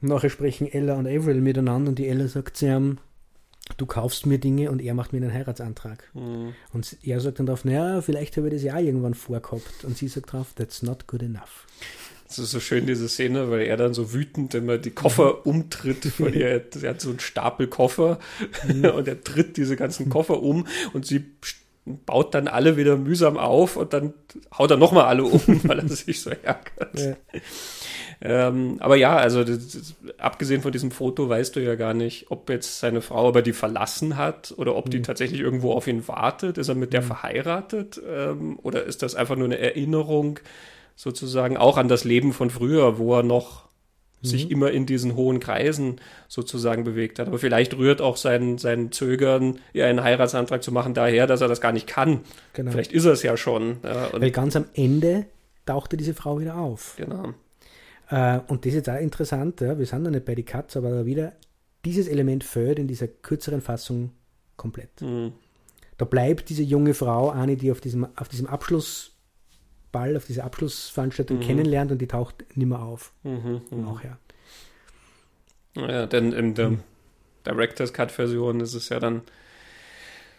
Und 0.00 0.08
nachher 0.08 0.30
sprechen 0.30 0.68
Ella 0.70 0.94
und 0.94 1.06
Averill 1.06 1.40
miteinander 1.40 1.90
und 1.90 1.98
die 1.98 2.08
Ella 2.08 2.28
sagt 2.28 2.56
zu 2.56 2.66
ihm, 2.66 2.98
du 3.76 3.86
kaufst 3.86 4.26
mir 4.26 4.38
Dinge 4.38 4.70
und 4.70 4.80
er 4.80 4.94
macht 4.94 5.12
mir 5.12 5.18
einen 5.18 5.32
Heiratsantrag. 5.32 6.10
Mhm. 6.14 6.54
Und 6.72 6.96
er 7.02 7.20
sagt 7.20 7.38
dann 7.38 7.46
drauf, 7.46 7.64
naja, 7.64 8.00
vielleicht 8.00 8.36
habe 8.36 8.48
ich 8.48 8.54
das 8.54 8.62
ja 8.62 8.78
irgendwann 8.78 9.14
vorgehabt. 9.14 9.84
Und 9.84 9.96
sie 9.96 10.08
sagt 10.08 10.32
drauf, 10.32 10.48
that's 10.54 10.82
not 10.82 11.06
good 11.06 11.22
enough. 11.22 11.66
Das 12.26 12.38
ist 12.38 12.50
so 12.50 12.60
schön, 12.60 12.86
diese 12.86 13.08
Szene, 13.08 13.50
weil 13.50 13.62
er 13.62 13.78
dann 13.78 13.94
so 13.94 14.12
wütend 14.12 14.54
immer 14.54 14.76
die 14.76 14.90
Koffer 14.90 15.38
mhm. 15.44 15.50
umtritt 15.50 16.04
von 16.04 16.34
ihr. 16.34 16.62
Er 16.82 16.90
hat 16.90 17.00
so 17.00 17.08
einen 17.10 17.20
Stapel 17.20 17.68
Koffer 17.68 18.18
mhm. 18.66 18.84
und 18.96 19.08
er 19.08 19.22
tritt 19.22 19.56
diese 19.56 19.76
ganzen 19.76 20.10
Koffer 20.10 20.42
um 20.42 20.66
und 20.92 21.06
sie 21.06 21.24
baut 22.04 22.34
dann 22.34 22.48
alle 22.48 22.76
wieder 22.76 22.96
mühsam 22.96 23.36
auf 23.36 23.76
und 23.76 23.92
dann 23.92 24.14
haut 24.56 24.70
er 24.70 24.76
nochmal 24.76 25.04
alle 25.04 25.24
um, 25.24 25.40
weil 25.64 25.78
er 25.78 25.88
sich 25.88 26.20
so 26.20 26.30
ärgert. 26.30 26.98
Ja. 26.98 27.16
Ähm, 28.20 28.76
aber 28.80 28.96
ja, 28.96 29.16
also 29.16 29.44
das, 29.44 29.94
abgesehen 30.18 30.62
von 30.62 30.72
diesem 30.72 30.90
Foto 30.90 31.28
weißt 31.28 31.54
du 31.54 31.60
ja 31.60 31.76
gar 31.76 31.94
nicht, 31.94 32.30
ob 32.30 32.50
jetzt 32.50 32.80
seine 32.80 33.00
Frau 33.00 33.28
aber 33.28 33.42
die 33.42 33.52
verlassen 33.52 34.16
hat 34.16 34.52
oder 34.56 34.74
ob 34.74 34.90
die 34.90 34.98
mhm. 34.98 35.04
tatsächlich 35.04 35.40
irgendwo 35.40 35.72
auf 35.72 35.86
ihn 35.86 36.08
wartet. 36.08 36.58
Ist 36.58 36.68
er 36.68 36.74
mit 36.74 36.92
der 36.92 37.02
mhm. 37.02 37.06
verheiratet 37.06 38.00
ähm, 38.08 38.58
oder 38.62 38.84
ist 38.84 39.02
das 39.02 39.14
einfach 39.14 39.36
nur 39.36 39.46
eine 39.46 39.58
Erinnerung 39.58 40.40
sozusagen 40.96 41.56
auch 41.56 41.76
an 41.76 41.86
das 41.86 42.02
Leben 42.02 42.32
von 42.32 42.50
früher, 42.50 42.98
wo 42.98 43.14
er 43.14 43.22
noch 43.22 43.67
sich 44.22 44.46
mhm. 44.46 44.50
immer 44.50 44.70
in 44.70 44.86
diesen 44.86 45.14
hohen 45.14 45.40
Kreisen 45.40 46.00
sozusagen 46.26 46.84
bewegt 46.84 47.18
hat. 47.18 47.28
Aber 47.28 47.38
vielleicht 47.38 47.76
rührt 47.76 48.00
auch 48.00 48.16
sein, 48.16 48.58
sein 48.58 48.90
Zögern, 48.90 49.58
einen 49.74 50.02
Heiratsantrag 50.02 50.62
zu 50.62 50.72
machen, 50.72 50.94
daher, 50.94 51.26
dass 51.26 51.40
er 51.40 51.48
das 51.48 51.60
gar 51.60 51.72
nicht 51.72 51.86
kann. 51.86 52.20
Genau. 52.52 52.70
Vielleicht 52.72 52.92
ist 52.92 53.04
er 53.04 53.12
es 53.12 53.22
ja 53.22 53.36
schon. 53.36 53.78
Ja, 53.84 54.08
Weil 54.12 54.30
ganz 54.30 54.56
am 54.56 54.66
Ende 54.74 55.26
tauchte 55.66 55.96
diese 55.96 56.14
Frau 56.14 56.40
wieder 56.40 56.56
auf. 56.56 56.94
Genau. 56.96 57.34
Äh, 58.10 58.40
und 58.48 58.64
das 58.64 58.70
ist 58.70 58.74
jetzt 58.74 58.90
auch 58.90 59.00
interessant, 59.00 59.60
ja, 59.60 59.78
wir 59.78 59.86
sind 59.86 60.02
noch 60.02 60.10
nicht 60.10 60.24
bei 60.24 60.34
die 60.34 60.44
Cuts, 60.44 60.76
aber 60.76 60.90
da 60.90 61.06
wieder, 61.06 61.34
dieses 61.84 62.08
Element 62.08 62.42
fehlt 62.42 62.78
in 62.78 62.88
dieser 62.88 63.06
kürzeren 63.06 63.60
Fassung 63.60 64.12
komplett. 64.56 65.00
Mhm. 65.00 65.32
Da 65.96 66.04
bleibt 66.04 66.48
diese 66.48 66.62
junge 66.62 66.94
Frau, 66.94 67.30
eine, 67.30 67.56
die 67.56 67.70
auf 67.70 67.80
diesem, 67.80 68.06
auf 68.16 68.28
diesem 68.28 68.46
Abschlussball, 69.88 70.16
auf 70.16 70.26
dieser 70.26 70.44
Abschlussveranstaltung 70.44 71.38
Mhm. 71.38 71.42
kennenlernt 71.42 71.92
und 71.92 71.98
die 71.98 72.06
taucht 72.06 72.44
nimmer 72.56 72.82
auf. 72.82 73.12
Mhm. 73.22 73.62
Mhm. 73.70 73.84
Nachher. 73.84 74.18
Ja, 75.76 76.06
denn 76.06 76.32
in 76.32 76.54
der 76.54 76.70
Mhm. 76.70 76.80
Director's 77.46 77.92
Cut-Version 77.92 78.60
ist 78.60 78.74
es 78.74 78.88
ja 78.88 78.98
dann 79.00 79.22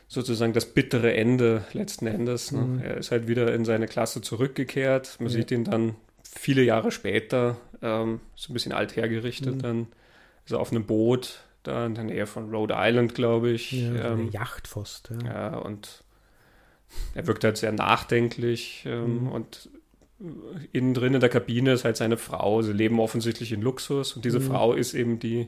sozusagen 0.07 0.53
das 0.53 0.65
bittere 0.65 1.13
Ende 1.13 1.65
letzten 1.73 2.07
Endes. 2.07 2.51
Ne? 2.51 2.61
Mhm. 2.61 2.79
Er 2.79 2.97
ist 2.97 3.11
halt 3.11 3.27
wieder 3.27 3.53
in 3.53 3.63
seine 3.65 3.87
Klasse 3.87 4.21
zurückgekehrt. 4.21 5.17
Man 5.19 5.29
Ja. 5.29 5.33
sieht 5.35 5.51
ihn 5.51 5.63
dann 5.63 5.95
viele 6.23 6.63
Jahre 6.63 6.91
später, 6.91 7.57
ähm, 7.81 8.19
so 8.35 8.51
ein 8.51 8.53
bisschen 8.53 8.71
alt 8.73 8.95
hergerichtet, 8.95 9.55
Mhm. 9.55 9.61
dann 9.61 9.87
ist 10.45 10.51
er 10.51 10.59
auf 10.59 10.71
einem 10.71 10.85
Boot, 10.85 11.39
da 11.63 11.85
in 11.85 11.93
der 11.95 12.03
Nähe 12.05 12.25
von 12.25 12.49
Rhode 12.53 12.75
Island, 12.77 13.13
glaube 13.15 13.51
ich. 13.51 13.71
Ja, 13.71 14.13
ähm, 14.13 14.29
Yacht 14.31 14.67
fast. 14.67 15.11
Ja. 15.23 15.31
ja, 15.51 15.57
und 15.57 16.03
er 17.15 17.27
wirkt 17.27 17.43
halt 17.43 17.57
sehr 17.57 17.71
nachdenklich 17.71 18.83
ähm, 18.85 19.23
Mhm. 19.23 19.27
und 19.31 19.69
innen 20.73 20.93
drin 20.93 21.13
in 21.13 21.21
der 21.21 21.29
Kabine 21.29 21.71
ist 21.73 21.85
halt 21.85 21.95
seine 21.97 22.17
Frau. 22.17 22.61
Sie 22.61 22.73
leben 22.73 22.99
offensichtlich 22.99 23.51
in 23.53 23.61
Luxus 23.61 24.13
und 24.15 24.25
diese 24.25 24.39
Mhm. 24.39 24.43
Frau 24.47 24.73
ist 24.73 24.93
eben 24.93 25.17
die, 25.19 25.47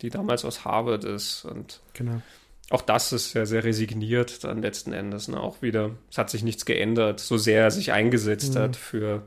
die 0.00 0.10
damals 0.10 0.44
aus 0.44 0.64
Harvard 0.64 1.04
ist. 1.04 1.44
Und 1.44 1.80
Genau. 1.94 2.20
auch 2.70 2.82
das 2.82 3.12
ist 3.12 3.32
ja 3.34 3.46
sehr 3.46 3.62
resigniert 3.62 4.42
dann 4.42 4.60
letzten 4.60 4.92
Endes. 4.92 5.28
Ne? 5.28 5.38
Auch 5.40 5.62
wieder, 5.62 5.92
es 6.10 6.18
hat 6.18 6.30
sich 6.30 6.42
nichts 6.42 6.64
geändert, 6.64 7.20
so 7.20 7.36
sehr 7.36 7.62
er 7.62 7.70
sich 7.70 7.92
eingesetzt 7.92 8.54
Mhm. 8.54 8.58
hat 8.58 8.76
für 8.76 9.22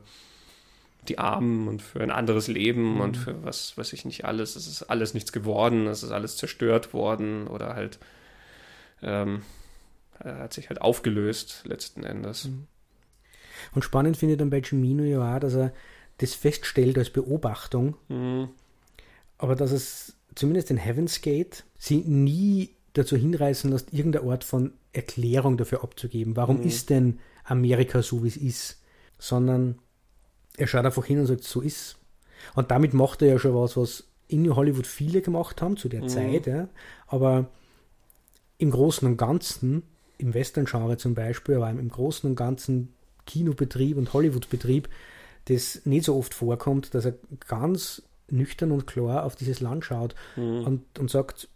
die 1.08 1.18
Armen 1.18 1.68
und 1.68 1.80
für 1.80 2.00
ein 2.02 2.10
anderes 2.10 2.48
Leben 2.48 2.96
Mhm. 2.96 3.00
und 3.00 3.16
für 3.16 3.42
was 3.44 3.78
weiß 3.78 3.92
ich 3.94 4.04
nicht 4.04 4.24
alles. 4.26 4.56
Es 4.56 4.66
ist 4.66 4.82
alles 4.82 5.14
nichts 5.14 5.32
geworden, 5.32 5.86
es 5.86 6.02
ist 6.02 6.10
alles 6.10 6.36
zerstört 6.36 6.92
worden 6.92 7.46
oder 7.46 7.74
halt 7.74 7.98
ähm, 9.02 9.42
hat 10.24 10.52
sich 10.52 10.68
halt 10.68 10.80
aufgelöst 10.80 11.62
letzten 11.64 12.04
Endes. 12.04 12.46
Mhm. 12.46 12.66
Und 13.74 13.82
spannend 13.82 14.16
finde 14.16 14.34
ich 14.34 14.38
dann 14.38 14.50
bei 14.50 14.62
Cimino 14.62 15.02
ja 15.02 15.36
auch, 15.36 15.40
dass 15.40 15.54
er 15.54 15.72
das 16.18 16.34
feststellt 16.34 16.96
als 16.98 17.10
Beobachtung, 17.10 17.96
Mhm. 18.08 18.48
aber 19.38 19.54
dass 19.54 19.70
es 19.72 20.14
zumindest 20.34 20.70
in 20.70 20.76
Heaven's 20.78 21.20
Gate 21.20 21.64
sie 21.78 21.98
nie 21.98 22.70
dazu 22.94 23.16
hinreißen 23.16 23.70
lässt, 23.70 23.92
irgendeine 23.92 24.30
Art 24.30 24.44
von 24.44 24.72
Erklärung 24.92 25.56
dafür 25.58 25.82
abzugeben. 25.82 26.36
Warum 26.36 26.58
Mhm. 26.60 26.66
ist 26.66 26.88
denn 26.90 27.18
Amerika 27.44 28.02
so, 28.02 28.24
wie 28.24 28.28
es 28.28 28.36
ist? 28.36 28.80
Sondern 29.18 29.78
er 30.56 30.66
schaut 30.66 30.86
einfach 30.86 31.04
hin 31.04 31.18
und 31.20 31.26
sagt, 31.26 31.44
so 31.44 31.60
ist. 31.60 31.96
Und 32.54 32.70
damit 32.70 32.94
macht 32.94 33.20
er 33.22 33.28
ja 33.28 33.38
schon 33.38 33.54
was, 33.54 33.76
was 33.76 34.04
in 34.28 34.54
Hollywood 34.56 34.86
viele 34.86 35.20
gemacht 35.20 35.60
haben 35.60 35.76
zu 35.76 35.88
der 35.88 36.02
Mhm. 36.02 36.08
Zeit. 36.08 36.46
Ja. 36.46 36.68
Aber 37.06 37.50
im 38.58 38.70
Großen 38.70 39.06
und 39.06 39.18
Ganzen, 39.18 39.82
im 40.18 40.34
Western-Genre 40.34 40.96
zum 40.96 41.14
Beispiel, 41.14 41.56
aber 41.56 41.70
im 41.70 41.88
Großen 41.88 42.28
und 42.28 42.36
Ganzen 42.36 42.94
Kinobetrieb 43.26 43.96
und 43.96 44.12
Hollywood-Betrieb, 44.12 44.88
das 45.46 45.82
nicht 45.84 46.04
so 46.04 46.16
oft 46.16 46.34
vorkommt, 46.34 46.94
dass 46.94 47.04
er 47.04 47.14
ganz 47.48 48.02
nüchtern 48.28 48.72
und 48.72 48.86
klar 48.86 49.24
auf 49.24 49.36
dieses 49.36 49.60
Land 49.60 49.84
schaut 49.84 50.14
Mhm. 50.36 50.64
und, 50.64 50.98
und 50.98 51.10
sagt, 51.10 51.48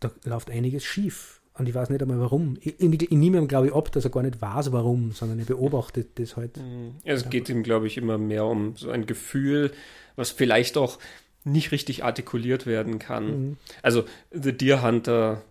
da 0.00 0.10
läuft 0.24 0.50
einiges 0.50 0.84
schief. 0.84 1.40
Und 1.54 1.68
ich 1.70 1.74
weiß 1.74 1.88
nicht 1.88 2.02
einmal 2.02 2.20
warum. 2.20 2.58
Ich, 2.60 2.78
ich, 2.80 3.02
ich 3.02 3.10
nehme 3.10 3.38
ihm, 3.38 3.48
glaube 3.48 3.68
ich, 3.68 3.72
ab, 3.74 3.90
dass 3.92 4.04
er 4.04 4.10
gar 4.10 4.22
nicht 4.22 4.42
weiß, 4.42 4.72
warum, 4.72 5.12
sondern 5.12 5.38
er 5.38 5.46
beobachtet 5.46 6.18
das 6.18 6.36
halt. 6.36 6.58
Mhm. 6.58 6.96
Es 7.02 7.30
geht 7.30 7.48
ihm, 7.48 7.62
glaube 7.62 7.86
ich, 7.86 7.96
immer 7.96 8.18
mehr 8.18 8.44
um 8.44 8.76
so 8.76 8.90
ein 8.90 9.06
Gefühl, 9.06 9.72
was 10.16 10.30
vielleicht 10.30 10.76
auch 10.76 10.98
nicht 11.44 11.72
richtig 11.72 12.04
artikuliert 12.04 12.66
werden 12.66 12.98
kann. 12.98 13.26
Mhm. 13.26 13.56
Also 13.82 14.04
The 14.32 14.52
Deer 14.52 14.82
Hunter, 14.82 15.42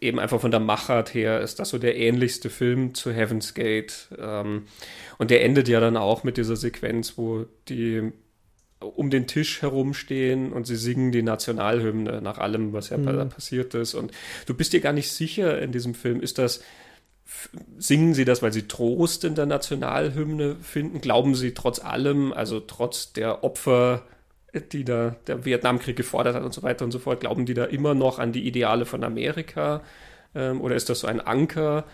eben 0.00 0.18
einfach 0.18 0.40
von 0.40 0.50
der 0.50 0.60
Machart 0.60 1.14
her, 1.14 1.40
ist 1.40 1.58
das 1.58 1.70
so 1.70 1.78
der 1.78 1.96
ähnlichste 1.96 2.50
Film 2.50 2.94
zu 2.94 3.12
Heaven's 3.12 3.54
Gate. 3.54 4.08
Ähm, 4.18 4.64
und 5.18 5.30
der 5.30 5.44
endet 5.44 5.68
ja 5.68 5.80
dann 5.80 5.96
auch 5.96 6.24
mit 6.24 6.36
dieser 6.36 6.56
Sequenz, 6.56 7.16
wo 7.16 7.46
die 7.68 8.12
um 8.80 9.10
den 9.10 9.26
Tisch 9.26 9.60
herumstehen 9.60 10.52
und 10.52 10.66
sie 10.66 10.76
singen 10.76 11.12
die 11.12 11.22
Nationalhymne 11.22 12.22
nach 12.22 12.38
allem, 12.38 12.72
was 12.72 12.88
ja 12.88 12.96
Mhm. 12.96 13.28
passiert 13.28 13.74
ist. 13.74 13.94
Und 13.94 14.10
du 14.46 14.54
bist 14.54 14.72
dir 14.72 14.80
gar 14.80 14.94
nicht 14.94 15.10
sicher 15.12 15.60
in 15.60 15.70
diesem 15.72 15.94
Film, 15.94 16.20
ist 16.20 16.38
das 16.38 16.62
Singen 17.78 18.14
sie 18.14 18.24
das, 18.24 18.42
weil 18.42 18.52
sie 18.52 18.66
Trost 18.66 19.24
in 19.24 19.34
der 19.36 19.46
Nationalhymne 19.46 20.56
finden? 20.62 21.00
Glauben 21.00 21.34
sie 21.34 21.54
trotz 21.54 21.78
allem, 21.78 22.32
also 22.32 22.58
trotz 22.58 23.12
der 23.12 23.44
Opfer, 23.44 24.02
die 24.72 24.84
da 24.84 25.16
der 25.26 25.44
Vietnamkrieg 25.44 25.96
gefordert 25.96 26.34
hat 26.34 26.42
und 26.44 26.52
so 26.54 26.62
weiter 26.62 26.84
und 26.84 26.90
so 26.90 26.98
fort, 26.98 27.20
glauben 27.20 27.46
die 27.46 27.54
da 27.54 27.64
immer 27.64 27.94
noch 27.94 28.18
an 28.18 28.32
die 28.32 28.46
Ideale 28.46 28.86
von 28.86 29.04
Amerika? 29.04 29.82
Ähm, 30.34 30.60
oder 30.60 30.74
ist 30.76 30.88
das 30.88 31.00
so 31.00 31.06
ein 31.06 31.20
Anker? 31.20 31.84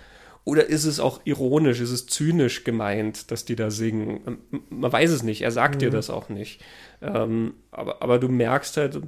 Oder 0.45 0.67
ist 0.67 0.85
es 0.85 1.01
auch 1.01 1.21
ironisch, 1.25 1.81
ist 1.81 1.91
es 1.91 2.07
zynisch 2.07 2.63
gemeint, 2.63 3.31
dass 3.33 3.45
die 3.45 3.57
da 3.57 3.71
singen? 3.71 4.21
Ähm, 4.27 4.63
Man 4.71 4.93
weiß 4.93 5.11
es 5.11 5.23
nicht, 5.23 5.43
er 5.43 5.51
sagt 5.51 5.83
dir 5.83 5.89
Mhm. 5.89 5.95
das 5.95 6.09
auch 6.11 6.29
nicht. 6.29 6.61
Ähm, 7.03 7.55
aber, 7.73 8.01
aber 8.03 8.19
du 8.19 8.29
merkst 8.29 8.77
halt 8.77 9.01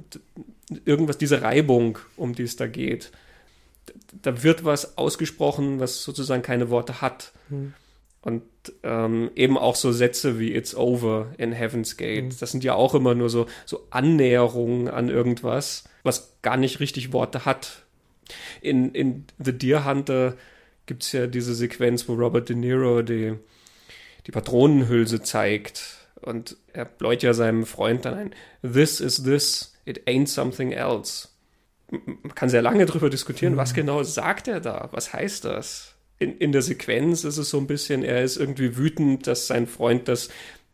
irgendwas, 0.85 1.17
diese 1.17 1.41
Reibung, 1.41 1.97
um 2.17 2.35
die 2.35 2.43
es 2.43 2.55
da 2.55 2.67
geht. 2.67 3.11
Da 4.21 4.43
wird 4.43 4.65
was 4.65 4.97
ausgesprochen, 4.97 5.79
was 5.79 6.03
sozusagen 6.03 6.41
keine 6.43 6.69
Worte 6.69 7.01
hat. 7.01 7.31
Mhm. 7.49 7.73
Und 8.29 8.43
ähm, 8.83 9.31
eben 9.35 9.57
auch 9.57 9.75
so 9.75 9.91
Sätze 9.91 10.37
wie 10.37 10.53
It's 10.53 10.75
over 10.75 11.33
in 11.39 11.51
Heaven's 11.51 11.97
Gate. 11.97 12.25
Mhm. 12.25 12.39
Das 12.39 12.51
sind 12.51 12.63
ja 12.63 12.75
auch 12.75 12.93
immer 12.93 13.15
nur 13.15 13.27
so, 13.27 13.47
so 13.65 13.87
Annäherungen 13.89 14.87
an 14.87 15.09
irgendwas, 15.09 15.85
was 16.03 16.35
gar 16.43 16.55
nicht 16.55 16.79
richtig 16.79 17.11
Worte 17.11 17.45
hat. 17.45 17.85
In, 18.61 18.91
in 18.93 19.25
The 19.43 19.57
Deer 19.57 19.83
Hunter 19.83 20.35
gibt 20.85 21.01
es 21.01 21.11
ja 21.11 21.25
diese 21.25 21.55
Sequenz, 21.55 22.07
wo 22.07 22.13
Robert 22.13 22.49
De 22.49 22.55
Niro 22.55 23.01
die, 23.01 23.33
die 24.27 24.31
Patronenhülse 24.31 25.23
zeigt. 25.23 25.97
Und 26.21 26.55
er 26.71 26.85
bläut 26.85 27.23
ja 27.23 27.33
seinem 27.33 27.65
Freund 27.65 28.05
dann 28.05 28.13
ein, 28.13 28.35
This 28.61 28.99
is 28.99 29.23
this, 29.23 29.73
it 29.85 30.07
ain't 30.07 30.27
something 30.27 30.71
else. 30.71 31.29
Man 31.89 32.35
kann 32.35 32.49
sehr 32.49 32.61
lange 32.61 32.85
darüber 32.85 33.09
diskutieren, 33.09 33.57
was 33.57 33.73
genau 33.73 34.03
sagt 34.03 34.47
er 34.47 34.59
da? 34.59 34.89
Was 34.91 35.13
heißt 35.13 35.45
das? 35.45 35.95
In, 36.19 36.37
in 36.37 36.51
der 36.51 36.61
Sequenz 36.61 37.23
ist 37.23 37.37
es 37.37 37.49
so 37.49 37.57
ein 37.57 37.67
bisschen, 37.67 38.03
er 38.03 38.23
ist 38.23 38.37
irgendwie 38.37 38.77
wütend, 38.77 39.25
dass 39.25 39.47
sein 39.47 39.67
Freund 39.67 40.07
das 40.07 40.29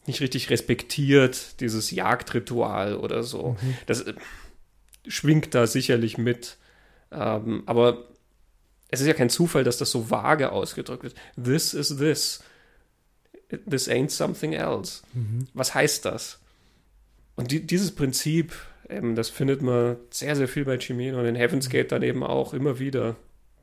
nicht 0.08 0.22
richtig 0.22 0.50
respektiert, 0.50 1.60
dieses 1.62 1.92
Jagdritual 1.92 2.96
oder 2.96 3.24
so. 3.24 3.56
Das 3.86 4.02
äh, 4.02 4.14
schwingt 5.08 5.54
da 5.56 5.68
sicherlich 5.68 6.18
mit. 6.18 6.58
Ähm, 7.12 7.64
aber 7.66 8.08
es 8.90 9.02
ist 9.02 9.08
ja 9.08 9.14
kein 9.14 9.30
Zufall, 9.30 9.64
dass 9.64 9.78
das 9.78 9.92
so 9.92 10.10
vage 10.10 10.52
ausgedrückt 10.52 11.04
wird. 11.04 11.16
This 11.42 11.74
is 11.74 11.98
this. 11.98 12.44
This 13.70 13.88
ain't 13.88 14.10
something 14.10 14.54
else. 14.54 15.04
Mhm. 15.14 15.48
Was 15.54 15.74
heißt 15.74 16.06
das? 16.06 16.40
Und 17.36 17.52
die, 17.52 17.66
dieses 17.66 17.94
Prinzip, 17.94 18.54
eben, 18.90 19.16
das 19.16 19.30
findet 19.30 19.62
man 19.62 19.98
sehr, 20.10 20.36
sehr 20.36 20.48
viel 20.48 20.66
bei 20.66 20.80
Cimino 20.80 21.20
und 21.20 21.26
in 21.26 21.36
Heaven's 21.36 21.70
Gate 21.70 21.92
dann 21.92 22.02
eben 22.02 22.24
auch 22.24 22.54
immer 22.54 22.80
wieder, 22.80 23.16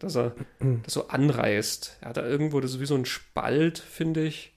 dass 0.02 0.16
er 0.16 0.34
das 0.84 0.94
so 0.94 1.08
anreißt. 1.08 1.98
Er 2.00 2.08
hat 2.10 2.16
da 2.16 2.26
irgendwo, 2.26 2.60
das 2.60 2.72
ist 2.72 2.80
wie 2.80 2.86
so 2.86 2.94
ein 2.96 3.04
Spalt, 3.06 3.78
finde 3.78 4.24
ich, 4.24 4.52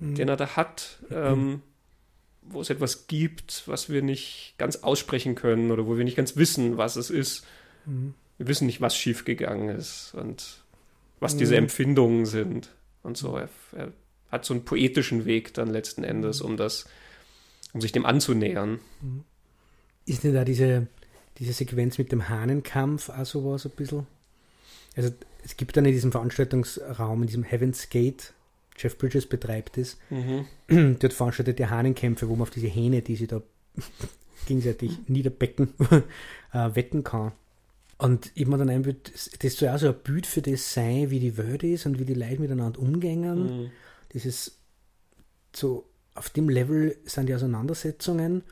den 0.00 0.28
er 0.28 0.36
da 0.36 0.56
hat, 0.56 0.98
ähm, 1.10 1.62
wo 2.42 2.60
es 2.60 2.68
etwas 2.68 3.06
gibt, 3.06 3.62
was 3.66 3.88
wir 3.88 4.02
nicht 4.02 4.54
ganz 4.58 4.76
aussprechen 4.76 5.34
können 5.34 5.70
oder 5.70 5.86
wo 5.86 5.96
wir 5.96 6.04
nicht 6.04 6.16
ganz 6.16 6.36
wissen, 6.36 6.76
was 6.76 6.96
es 6.96 7.08
ist. 7.10 7.46
Mhm. 7.86 8.12
Wir 8.36 8.48
wissen 8.48 8.66
nicht, 8.66 8.80
was 8.80 8.96
schiefgegangen 8.96 9.68
ist 9.74 10.12
und 10.14 10.62
was 11.20 11.36
diese 11.36 11.52
Mhm. 11.54 11.58
Empfindungen 11.60 12.26
sind 12.26 12.70
und 13.02 13.16
so. 13.16 13.36
Er, 13.36 13.48
er 13.72 13.92
hat 14.30 14.44
so 14.44 14.52
einen 14.52 14.64
poetischen 14.64 15.24
Weg 15.24 15.54
dann 15.54 15.68
letzten 15.68 16.04
Endes, 16.04 16.42
um 16.42 16.56
das, 16.56 16.86
um 17.72 17.80
sich 17.80 17.92
dem 17.92 18.04
anzunähern. 18.04 18.80
Ist 20.06 20.24
nicht 20.24 20.34
da 20.36 20.44
diese, 20.44 20.88
diese 21.38 21.52
Sequenz 21.52 21.96
mit 21.98 22.12
dem 22.12 22.28
Hahnenkampf 22.28 23.08
auch 23.08 23.24
sowas 23.24 23.64
ein 23.64 23.72
bisschen? 23.76 24.06
Also 24.96 25.10
es 25.44 25.56
gibt 25.56 25.76
dann 25.76 25.84
in 25.84 25.92
diesem 25.92 26.12
Veranstaltungsraum, 26.12 27.22
in 27.22 27.26
diesem 27.26 27.42
Heaven's 27.42 27.88
Gate, 27.90 28.32
Jeff 28.76 28.98
Bridges 28.98 29.26
betreibt 29.26 29.78
es, 29.78 29.98
Mhm. 30.10 30.46
dort 30.98 31.12
veranstaltet 31.12 31.60
er 31.60 31.70
Hahnenkämpfe, 31.70 32.28
wo 32.28 32.34
man 32.34 32.42
auf 32.42 32.50
diese 32.50 32.66
Hähne, 32.66 33.02
die 33.02 33.16
sie 33.16 33.26
da 33.26 33.42
gegenseitig 34.46 34.98
niederbecken, 35.08 35.74
äh, 36.52 36.74
wetten 36.74 37.04
kann. 37.04 37.32
Und 37.98 38.32
ich 38.34 38.46
mir 38.46 38.58
dann 38.58 38.70
einbild, 38.70 39.12
das 39.42 39.56
soll 39.56 39.68
auch 39.68 39.78
so 39.78 39.88
ein 39.88 39.94
Bild 40.02 40.26
für 40.26 40.42
das 40.42 40.74
sein, 40.74 41.10
wie 41.10 41.20
die 41.20 41.36
Welt 41.36 41.62
ist 41.62 41.86
und 41.86 41.98
wie 42.00 42.04
die 42.04 42.14
Leute 42.14 42.40
miteinander 42.40 42.80
umgängen. 42.80 43.62
Mhm. 43.62 43.70
Dieses 44.12 44.58
so 45.54 45.84
auf 46.14 46.30
dem 46.30 46.48
Level 46.48 46.96
sind 47.04 47.28
die 47.28 47.34
Auseinandersetzungen. 47.34 48.42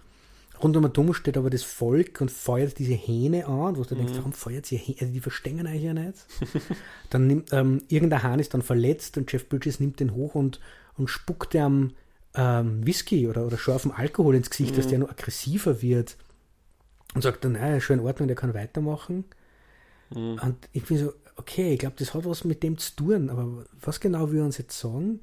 Rund 0.62 0.76
um 0.76 0.82
den 0.82 0.92
Dom 0.92 1.12
steht 1.14 1.36
aber 1.36 1.50
das 1.50 1.62
Volk 1.62 2.20
und 2.20 2.30
feuert 2.30 2.78
diese 2.78 2.94
Hähne 2.94 3.46
an, 3.46 3.76
wo 3.76 3.82
du 3.82 3.94
denkst, 3.94 4.12
warum 4.16 4.32
feuert 4.32 4.66
sie 4.66 4.76
Hähne? 4.76 4.98
Also 5.00 5.12
die 5.12 5.20
verstehen 5.20 5.66
euch 5.66 5.82
ja 5.82 5.94
nicht. 5.94 6.26
dann 7.10 7.26
nimmt 7.26 7.52
ähm, 7.52 7.82
irgendein 7.88 8.22
Hahn 8.22 8.40
ist 8.40 8.54
dann 8.54 8.62
verletzt 8.62 9.16
und 9.16 9.30
Jeff 9.32 9.48
Bridges 9.48 9.80
nimmt 9.80 10.00
den 10.00 10.14
hoch 10.14 10.34
und, 10.34 10.60
und 10.96 11.08
spuckt 11.08 11.54
ihm 11.54 11.92
ähm, 12.34 12.86
Whisky 12.86 13.28
oder, 13.28 13.46
oder 13.46 13.58
scharfen 13.58 13.92
Alkohol 13.92 14.34
ins 14.34 14.50
Gesicht, 14.50 14.72
mhm. 14.72 14.76
dass 14.76 14.86
der 14.86 14.98
noch 15.00 15.10
aggressiver 15.10 15.82
wird. 15.82 16.16
Und 17.14 17.22
sagt 17.22 17.44
dann, 17.44 17.52
naja, 17.52 17.80
schon 17.80 17.98
in 17.98 18.06
Ordnung, 18.06 18.28
der 18.28 18.36
kann 18.36 18.54
weitermachen. 18.54 19.24
Mhm. 20.14 20.38
Und 20.42 20.68
ich 20.72 20.84
bin 20.84 20.98
so, 20.98 21.12
okay, 21.36 21.74
ich 21.74 21.78
glaube, 21.78 21.96
das 21.98 22.14
hat 22.14 22.24
was 22.24 22.44
mit 22.44 22.62
dem 22.62 22.78
zu 22.78 22.94
tun, 22.96 23.30
aber 23.30 23.64
was 23.80 24.00
genau 24.00 24.30
will 24.30 24.38
er 24.38 24.44
uns 24.44 24.58
jetzt 24.58 24.78
sagen? 24.78 25.20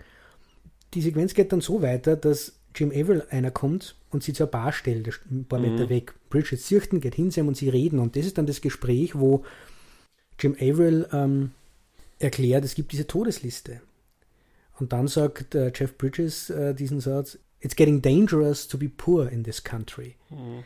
Die 0.93 1.01
Sequenz 1.01 1.33
geht 1.33 1.51
dann 1.51 1.61
so 1.61 1.81
weiter, 1.81 2.15
dass 2.15 2.58
Jim 2.75 2.91
Averill 2.91 3.25
einer 3.29 3.51
kommt 3.51 3.95
und 4.11 4.23
sie 4.23 4.33
zur 4.33 4.47
Bar 4.47 4.71
stellt, 4.71 5.07
ein 5.29 5.45
paar 5.45 5.59
Meter 5.59 5.85
mhm. 5.85 5.89
weg. 5.89 6.13
Bridget 6.29 6.59
Sirchten 6.59 7.01
geht 7.01 7.15
hin 7.15 7.31
und 7.47 7.57
sie 7.57 7.69
reden. 7.69 7.99
Und 7.99 8.15
das 8.15 8.25
ist 8.25 8.37
dann 8.37 8.45
das 8.45 8.61
Gespräch, 8.61 9.15
wo 9.15 9.43
Jim 10.39 10.55
Averill 10.55 11.07
ähm, 11.11 11.51
erklärt, 12.19 12.63
es 12.63 12.75
gibt 12.75 12.91
diese 12.91 13.07
Todesliste. 13.07 13.81
Und 14.79 14.93
dann 14.93 15.07
sagt 15.07 15.55
äh, 15.55 15.71
Jeff 15.75 15.97
Bridges 15.97 16.49
äh, 16.49 16.73
diesen 16.73 17.01
Satz, 17.01 17.37
It's 17.61 17.75
getting 17.75 18.01
dangerous 18.01 18.67
to 18.69 18.77
be 18.77 18.87
poor 18.87 19.29
in 19.29 19.43
this 19.43 19.61
country. 19.63 20.15
Mhm. 20.29 20.63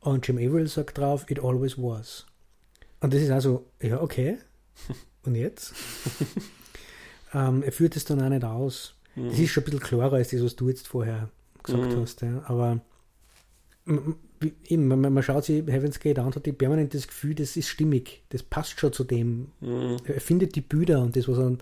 Und 0.00 0.26
Jim 0.26 0.36
Averill 0.36 0.68
sagt 0.68 0.98
drauf, 0.98 1.24
It 1.30 1.40
always 1.40 1.78
was. 1.78 2.26
Und 3.00 3.14
das 3.14 3.22
ist 3.22 3.30
also, 3.30 3.66
ja, 3.80 4.00
okay. 4.02 4.38
Und 5.24 5.34
jetzt? 5.34 5.72
ähm, 7.34 7.62
er 7.62 7.72
führt 7.72 7.96
es 7.96 8.04
dann 8.04 8.22
auch 8.22 8.28
nicht 8.28 8.44
aus. 8.44 8.95
Mhm. 9.16 9.30
Das 9.30 9.38
ist 9.38 9.50
schon 9.50 9.62
ein 9.62 9.64
bisschen 9.64 9.80
klarer 9.80 10.14
als 10.14 10.28
das, 10.28 10.42
was 10.42 10.56
du 10.56 10.68
jetzt 10.68 10.86
vorher 10.86 11.28
gesagt 11.62 11.92
mhm. 11.92 12.00
hast. 12.00 12.22
Ja. 12.22 12.42
Aber 12.46 12.80
eben, 14.68 14.88
man, 14.88 15.00
man, 15.00 15.22
schaut 15.22 15.44
sich 15.44 15.66
Heaven's 15.66 15.98
Gate 15.98 16.18
an 16.18 16.26
und 16.26 16.36
hat 16.36 16.46
die 16.46 16.52
permanent 16.52 16.94
das 16.94 17.08
Gefühl, 17.08 17.34
das 17.34 17.56
ist 17.56 17.68
stimmig, 17.68 18.22
das 18.30 18.42
passt 18.42 18.78
schon 18.78 18.92
zu 18.92 19.04
dem. 19.04 19.48
Mhm. 19.60 19.96
Er 20.04 20.20
findet 20.20 20.54
die 20.54 20.60
Bilder 20.60 21.00
und 21.00 21.16
das, 21.16 21.28
was 21.28 21.38
er, 21.38 21.56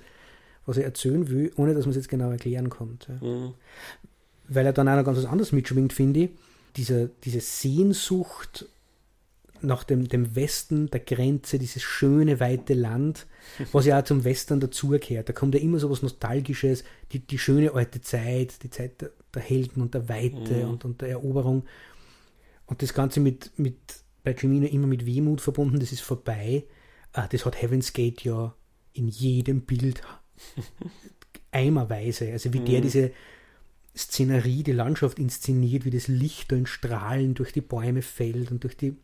was 0.67 0.77
er 0.77 0.85
erzählen 0.85 1.29
will, 1.29 1.53
ohne 1.57 1.75
dass 1.75 1.85
man 1.85 1.91
es 1.91 1.97
jetzt 1.97 2.09
genau 2.09 2.31
erklären 2.31 2.71
kann. 2.71 2.99
Ja. 3.09 3.27
Mhm. 3.27 3.55
Weil 4.49 4.67
er 4.67 4.73
dann 4.73 4.89
auch 4.89 4.97
noch 4.97 5.05
ganz 5.05 5.19
was 5.19 5.27
anderes 5.27 5.53
mitschwingt, 5.53 5.93
finde 5.93 6.21
ich. 6.21 6.31
Diese, 6.77 7.11
diese 7.23 7.41
Sehnsucht 7.41 8.67
nach 9.65 9.85
dem, 9.85 10.09
dem 10.09 10.35
Westen 10.37 10.91
der 10.91 11.01
Grenze, 11.01 11.59
dieses 11.59 11.83
schöne, 11.83 12.41
weite 12.41 12.75
Land, 12.75 13.27
was 13.73 13.87
ja 13.87 13.99
auch 13.99 14.05
zum 14.05 14.25
Western 14.25 14.61
dazugehört. 14.61 15.29
Da 15.29 15.33
kommt 15.33 15.55
ja 15.55 15.61
immer 15.61 15.79
so 15.79 15.91
was 15.91 16.03
Nostalgisches, 16.03 16.85
die, 17.13 17.21
die 17.21 17.39
schöne 17.39 17.73
alte 17.73 18.01
Zeit, 18.01 18.63
die 18.63 18.71
Zeit 18.71 19.01
der, 19.01 19.11
der 19.35 19.43
Helden 19.43 19.83
und 19.83 19.95
der 19.95 20.09
Weite 20.09 20.65
mhm. 20.65 20.71
und, 20.71 20.85
und 20.85 21.01
der 21.01 21.11
Eroberung. 21.11 21.65
Und 22.67 22.83
das 22.83 22.95
Ganze 22.95 23.21
mit, 23.21 23.53
mit 23.57 23.77
bei 24.23 24.33
Jimino 24.33 24.67
immer 24.67 24.87
mit 24.87 25.07
Wehmut 25.07 25.41
verbunden, 25.41 25.81
das 25.81 25.93
ist 25.93 26.01
vorbei. 26.01 26.65
Ah, 27.13 27.29
das 27.29 27.45
hat 27.45 27.61
Heaven's 27.61 27.93
Gate 27.93 28.25
ja 28.25 28.55
in 28.93 29.09
jedem 29.09 29.63
Bild 29.63 30.03
eimerweise. 31.51 32.33
Also 32.33 32.53
wie 32.53 32.61
mhm. 32.61 32.65
der 32.65 32.81
diese 32.81 33.11
Szenerie, 33.97 34.63
die 34.63 34.73
Landschaft 34.73 35.19
inszeniert, 35.19 35.85
wie 35.85 35.91
das 35.91 36.09
Licht 36.09 36.51
in 36.53 36.67
Strahlen 36.67 37.35
durch 37.35 37.53
die 37.53 37.61
Bäume 37.61 38.03
fällt 38.03 38.51
und 38.51 38.65
durch 38.65 38.77
die 38.77 38.97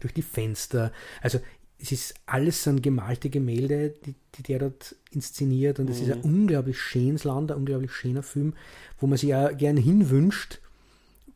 durch 0.00 0.14
die 0.14 0.22
Fenster. 0.22 0.92
Also 1.20 1.40
es 1.82 1.92
ist 1.92 2.14
alles 2.26 2.62
so 2.62 2.70
ein 2.70 2.82
gemalte 2.82 3.30
Gemälde, 3.30 3.94
die, 4.04 4.14
die 4.34 4.42
der 4.42 4.58
dort 4.58 4.96
inszeniert 5.12 5.78
und 5.78 5.88
es 5.88 5.98
mhm. 5.98 6.04
ist 6.04 6.12
ein 6.12 6.18
mhm. 6.18 6.24
unglaublich 6.24 6.78
schönes 6.78 7.24
Land, 7.24 7.50
ein 7.50 7.58
unglaublich 7.58 7.92
schöner 7.92 8.22
Film, 8.22 8.54
wo 8.98 9.06
man 9.06 9.16
sich 9.16 9.30
ja 9.30 9.50
gerne 9.50 9.80
hinwünscht, 9.80 10.60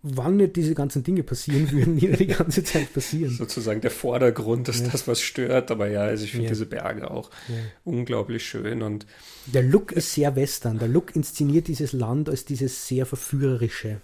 wann 0.02 0.36
nicht 0.36 0.56
diese 0.56 0.74
ganzen 0.74 1.02
Dinge 1.02 1.22
passieren 1.22 1.70
würden, 1.72 1.96
die 1.96 2.12
die 2.12 2.26
ganze 2.26 2.62
Zeit 2.62 2.92
passieren. 2.92 3.34
Sozusagen 3.34 3.80
der 3.80 3.90
Vordergrund 3.90 4.68
ist 4.68 4.84
ja. 4.84 4.88
das, 4.92 5.08
was 5.08 5.22
stört, 5.22 5.70
aber 5.70 5.88
ja, 5.88 6.02
also 6.02 6.24
ich 6.24 6.32
finde 6.32 6.46
ja. 6.46 6.50
diese 6.50 6.66
Berge 6.66 7.10
auch 7.10 7.30
ja. 7.48 7.54
unglaublich 7.84 8.46
schön 8.46 8.82
und 8.82 9.06
der 9.46 9.62
Look 9.62 9.92
ist 9.92 10.12
sehr 10.12 10.36
western. 10.36 10.78
Der 10.78 10.88
Look 10.88 11.16
inszeniert 11.16 11.68
dieses 11.68 11.92
Land 11.92 12.28
als 12.28 12.44
dieses 12.44 12.86
sehr 12.86 13.06
verführerische. 13.06 14.00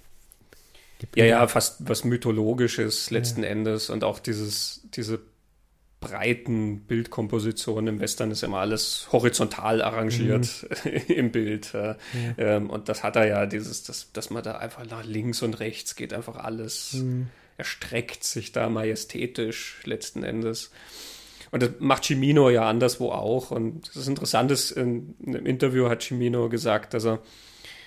Ja, 1.17 1.25
ja, 1.25 1.47
fast 1.49 1.89
was 1.89 2.05
Mythologisches 2.05 3.11
letzten 3.11 3.43
ja. 3.43 3.49
Endes 3.49 3.91
und 3.91 4.05
auch 4.05 4.19
dieses, 4.19 4.83
diese 4.95 5.21
breiten 6.01 6.81
Bildkompositionen 6.81 7.95
im 7.97 8.01
Western 8.01 8.31
ist 8.31 8.43
immer 8.43 8.59
alles 8.59 9.09
horizontal 9.13 9.83
arrangiert 9.83 10.67
mhm. 10.85 10.91
im 11.09 11.31
Bild. 11.31 11.73
Ja. 11.75 11.97
Ähm, 12.39 12.71
und 12.71 12.89
das 12.89 13.03
hat 13.03 13.17
er 13.17 13.27
ja, 13.27 13.47
dieses, 13.47 13.83
dass, 13.85 14.11
dass 14.13 14.31
man 14.31 14.43
da 14.43 14.57
einfach 14.57 14.87
nach 14.87 15.05
links 15.05 15.43
und 15.43 15.61
rechts 15.61 15.97
geht, 15.97 16.15
einfach 16.15 16.37
alles 16.37 16.95
mhm. 16.95 17.29
erstreckt 17.59 18.25
sich 18.25 18.53
da 18.53 18.71
majestätisch 18.71 19.81
letzten 19.85 20.25
Endes. 20.25 20.71
Und 21.51 21.63
das 21.63 21.71
macht 21.81 22.05
Cimino 22.05 22.49
ja 22.49 22.69
anderswo 22.69 23.11
auch. 23.11 23.51
Und 23.51 23.89
das 23.89 23.97
ist 23.97 24.09
interessant, 24.09 24.51
ist, 24.51 24.71
in, 24.71 25.15
in 25.21 25.37
einem 25.37 25.47
Interview 25.47 25.89
hat 25.89 26.03
Cimino 26.03 26.49
gesagt, 26.49 26.95
dass 26.95 27.05
er 27.05 27.21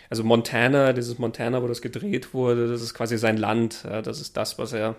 also 0.09 0.23
Montana, 0.23 0.93
dieses 0.93 1.17
Montana, 1.17 1.61
wo 1.63 1.67
das 1.67 1.81
gedreht 1.81 2.33
wurde, 2.33 2.67
das 2.67 2.81
ist 2.81 2.93
quasi 2.93 3.17
sein 3.17 3.37
Land. 3.37 3.83
Ja, 3.83 4.01
das 4.01 4.21
ist 4.21 4.37
das, 4.37 4.57
was 4.57 4.73
er, 4.73 4.95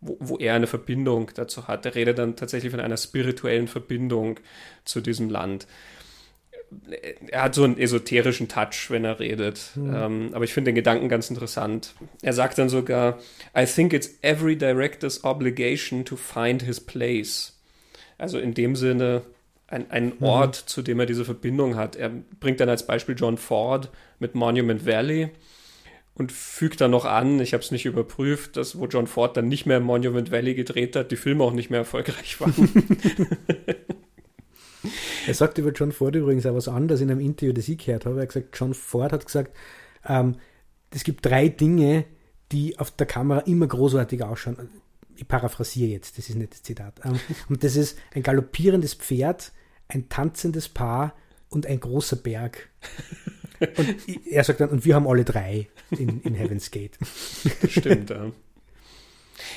wo, 0.00 0.16
wo, 0.20 0.36
er 0.38 0.54
eine 0.54 0.66
Verbindung 0.66 1.30
dazu 1.34 1.68
hat. 1.68 1.86
Er 1.86 1.94
redet 1.94 2.18
dann 2.18 2.36
tatsächlich 2.36 2.70
von 2.70 2.80
einer 2.80 2.96
spirituellen 2.96 3.68
Verbindung 3.68 4.40
zu 4.84 5.00
diesem 5.00 5.30
Land. 5.30 5.66
Er 7.28 7.44
hat 7.44 7.54
so 7.54 7.62
einen 7.62 7.78
esoterischen 7.78 8.48
Touch, 8.48 8.90
wenn 8.90 9.04
er 9.04 9.20
redet. 9.20 9.70
Mhm. 9.76 9.94
Ähm, 9.94 10.30
aber 10.32 10.44
ich 10.44 10.52
finde 10.52 10.70
den 10.70 10.74
Gedanken 10.74 11.08
ganz 11.08 11.30
interessant. 11.30 11.94
Er 12.22 12.32
sagt 12.32 12.58
dann 12.58 12.68
sogar, 12.68 13.18
I 13.56 13.66
think 13.66 13.92
it's 13.92 14.18
every 14.22 14.56
director's 14.56 15.24
obligation 15.24 16.04
to 16.04 16.16
find 16.16 16.62
his 16.62 16.80
place. 16.80 17.56
Also 18.18 18.38
in 18.38 18.54
dem 18.54 18.76
Sinne, 18.76 19.22
ein, 19.68 19.90
ein 19.90 20.12
mhm. 20.18 20.26
Ort, 20.26 20.64
mhm. 20.64 20.68
zu 20.68 20.82
dem 20.82 21.00
er 21.00 21.06
diese 21.06 21.24
Verbindung 21.24 21.76
hat. 21.76 21.96
Er 21.96 22.10
bringt 22.40 22.60
dann 22.60 22.68
als 22.68 22.86
Beispiel 22.86 23.16
John 23.16 23.38
Ford 23.38 23.90
mit 24.18 24.34
Monument 24.34 24.86
Valley 24.86 25.30
und 26.14 26.32
fügt 26.32 26.80
dann 26.80 26.92
noch 26.92 27.04
an, 27.04 27.40
ich 27.40 27.52
habe 27.52 27.62
es 27.62 27.70
nicht 27.70 27.84
überprüft, 27.84 28.56
dass 28.56 28.78
wo 28.78 28.86
John 28.86 29.06
Ford 29.06 29.36
dann 29.36 29.48
nicht 29.48 29.66
mehr 29.66 29.80
Monument 29.80 30.30
Valley 30.30 30.54
gedreht 30.54 30.96
hat, 30.96 31.10
die 31.10 31.16
Filme 31.16 31.44
auch 31.44 31.52
nicht 31.52 31.68
mehr 31.68 31.80
erfolgreich 31.80 32.40
waren. 32.40 32.70
er 35.26 35.34
sagt 35.34 35.58
über 35.58 35.72
John 35.72 35.92
Ford 35.92 36.14
übrigens 36.14 36.46
auch 36.46 36.54
was 36.54 36.68
anderes 36.68 37.00
in 37.00 37.10
einem 37.10 37.20
Interview, 37.20 37.52
das 37.52 37.68
ich 37.68 37.84
gehört 37.84 38.06
habe. 38.06 38.16
Er 38.16 38.22
hat 38.22 38.28
gesagt, 38.30 38.58
John 38.58 38.72
Ford 38.72 39.12
hat 39.12 39.26
gesagt, 39.26 39.54
ähm, 40.06 40.36
es 40.90 41.04
gibt 41.04 41.26
drei 41.26 41.48
Dinge, 41.48 42.04
die 42.52 42.78
auf 42.78 42.90
der 42.92 43.06
Kamera 43.06 43.40
immer 43.40 43.66
großartig 43.66 44.22
ausschauen. 44.22 44.70
Ich 45.16 45.26
paraphrasiere 45.26 45.90
jetzt, 45.90 46.18
das 46.18 46.28
ist 46.28 46.36
nicht 46.36 46.52
das 46.52 46.62
Zitat. 46.62 47.00
Ähm, 47.04 47.18
und 47.48 47.64
das 47.64 47.76
ist 47.76 47.98
ein 48.14 48.22
galoppierendes 48.22 48.94
Pferd, 48.94 49.52
ein 49.88 50.08
tanzendes 50.08 50.68
Paar 50.68 51.14
und 51.48 51.66
ein 51.66 51.80
großer 51.80 52.16
Berg. 52.16 52.68
Und 53.60 53.96
er 54.26 54.44
sagt 54.44 54.60
dann, 54.60 54.70
und 54.70 54.84
wir 54.84 54.94
haben 54.94 55.06
alle 55.06 55.24
drei 55.24 55.68
in, 55.90 56.20
in 56.22 56.34
Heaven's 56.34 56.70
Gate. 56.70 56.98
Stimmt, 57.68 58.10
ja. 58.10 58.30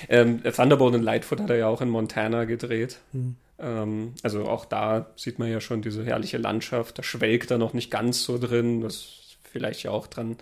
Ähm, 0.07 0.41
Thunderbolt 0.43 0.95
und 0.95 1.03
Lightfoot 1.03 1.41
hat 1.41 1.49
er 1.49 1.57
ja 1.57 1.67
auch 1.67 1.81
in 1.81 1.89
Montana 1.89 2.45
gedreht. 2.45 2.99
Hm. 3.11 3.35
Ähm, 3.59 4.13
also 4.23 4.45
auch 4.47 4.65
da 4.65 5.11
sieht 5.15 5.39
man 5.39 5.49
ja 5.49 5.59
schon 5.59 5.81
diese 5.81 6.05
herrliche 6.05 6.37
Landschaft. 6.37 6.97
Da 6.97 7.03
schwelgt 7.03 7.51
er 7.51 7.57
noch 7.57 7.73
nicht 7.73 7.91
ganz 7.91 8.23
so 8.23 8.37
drin, 8.37 8.83
was 8.83 9.37
vielleicht 9.43 9.83
ja 9.83 9.91
auch 9.91 10.07
dran 10.07 10.37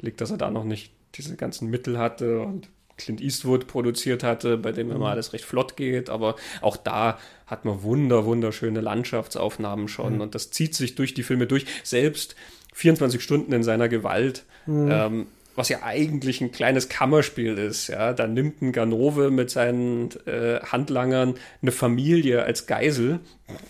liegt, 0.00 0.20
dass 0.20 0.30
er 0.30 0.38
da 0.38 0.50
noch 0.50 0.64
nicht 0.64 0.92
diese 1.14 1.36
ganzen 1.36 1.68
Mittel 1.68 1.98
hatte 1.98 2.40
und 2.40 2.68
Clint 2.96 3.20
Eastwood 3.20 3.66
produziert 3.66 4.22
hatte, 4.22 4.56
bei 4.56 4.72
dem 4.72 4.90
immer 4.90 4.98
mhm. 4.98 5.04
alles 5.04 5.32
recht 5.32 5.44
flott 5.44 5.76
geht. 5.76 6.10
Aber 6.10 6.36
auch 6.60 6.76
da 6.76 7.18
hat 7.46 7.64
man 7.64 7.82
wunder, 7.82 8.24
wunderschöne 8.24 8.80
Landschaftsaufnahmen 8.80 9.88
schon. 9.88 10.16
Mhm. 10.16 10.20
Und 10.20 10.34
das 10.34 10.50
zieht 10.50 10.74
sich 10.74 10.94
durch 10.94 11.14
die 11.14 11.22
Filme 11.22 11.46
durch. 11.46 11.66
Selbst 11.82 12.36
24 12.74 13.22
Stunden 13.22 13.52
in 13.52 13.62
seiner 13.62 13.88
Gewalt. 13.88 14.44
Mhm. 14.66 14.88
Ähm, 14.90 15.26
was 15.54 15.68
ja 15.68 15.82
eigentlich 15.82 16.40
ein 16.40 16.50
kleines 16.50 16.88
Kammerspiel 16.88 17.58
ist, 17.58 17.88
ja, 17.88 18.14
da 18.14 18.26
nimmt 18.26 18.62
ein 18.62 18.72
Ganove 18.72 19.30
mit 19.30 19.50
seinen 19.50 20.10
äh, 20.26 20.60
Handlangern 20.60 21.34
eine 21.60 21.72
Familie 21.72 22.44
als 22.44 22.66
Geisel, 22.66 23.20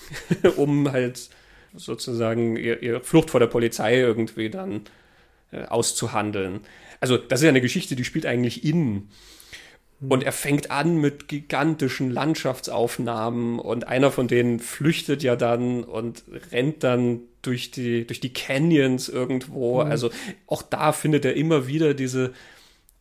um 0.57 0.93
halt 0.93 1.29
sozusagen 1.75 2.57
ihre 2.57 2.77
ihr 2.77 3.01
Flucht 3.01 3.31
vor 3.31 3.41
der 3.41 3.47
Polizei 3.49 3.97
irgendwie 3.99 4.51
dann 4.51 4.83
äh, 5.51 5.65
auszuhandeln. 5.65 6.61
Also, 7.03 7.19
das 7.19 7.41
ist 7.41 7.45
ja 7.45 7.51
eine 7.51 7.61
Geschichte, 7.61 7.97
die 7.97 8.05
spielt 8.05 8.27
eigentlich 8.27 8.65
innen. 8.65 9.11
Und 10.09 10.23
er 10.23 10.33
fängt 10.33 10.71
an 10.71 10.97
mit 10.97 11.29
gigantischen 11.29 12.11
Landschaftsaufnahmen 12.11 13.59
und 13.59 13.87
einer 13.87 14.11
von 14.11 14.29
denen 14.29 14.59
flüchtet 14.59 15.23
ja 15.23 15.37
dann 15.37 15.85
und 15.85 16.25
rennt 16.51 16.83
dann 16.83 17.21
durch 17.43 17.71
die, 17.71 18.07
durch 18.07 18.21
die 18.21 18.33
Canyons 18.33 19.09
irgendwo. 19.09 19.85
Mhm. 19.85 19.91
Also 19.91 20.11
auch 20.47 20.63
da 20.63 20.93
findet 20.93 21.25
er 21.25 21.35
immer 21.35 21.67
wieder 21.67 21.95
diese, 21.95 22.33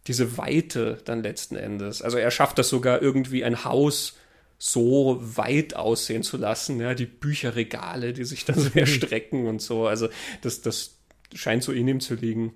diese 0.08 0.38
Weite 0.38 0.99
dann 1.06 1.24
letzten 1.24 1.56
Endes. 1.56 2.02
Also 2.02 2.18
er 2.18 2.32
schafft 2.32 2.58
das 2.58 2.70
sogar 2.70 3.02
irgendwie 3.02 3.43
ein 3.43 3.64
Haus 3.64 4.18
so 4.60 5.18
weit 5.20 5.76
aussehen 5.76 6.22
zu 6.22 6.38
lassen, 6.38 6.80
ja, 6.80 6.93
die 6.93 7.08
Bücherregale, 7.08 8.14
die 8.14 8.26
sich 8.26 8.45
dann 8.45 8.60
so 8.60 8.70
erstrecken 8.76 9.47
und 9.47 9.60
so. 9.60 9.88
Also 9.88 10.10
das, 10.41 10.62
das 10.62 10.97
scheint 11.34 11.64
so 11.64 11.72
in 11.72 11.88
ihm 11.88 11.99
zu 11.99 12.14
liegen. 12.14 12.54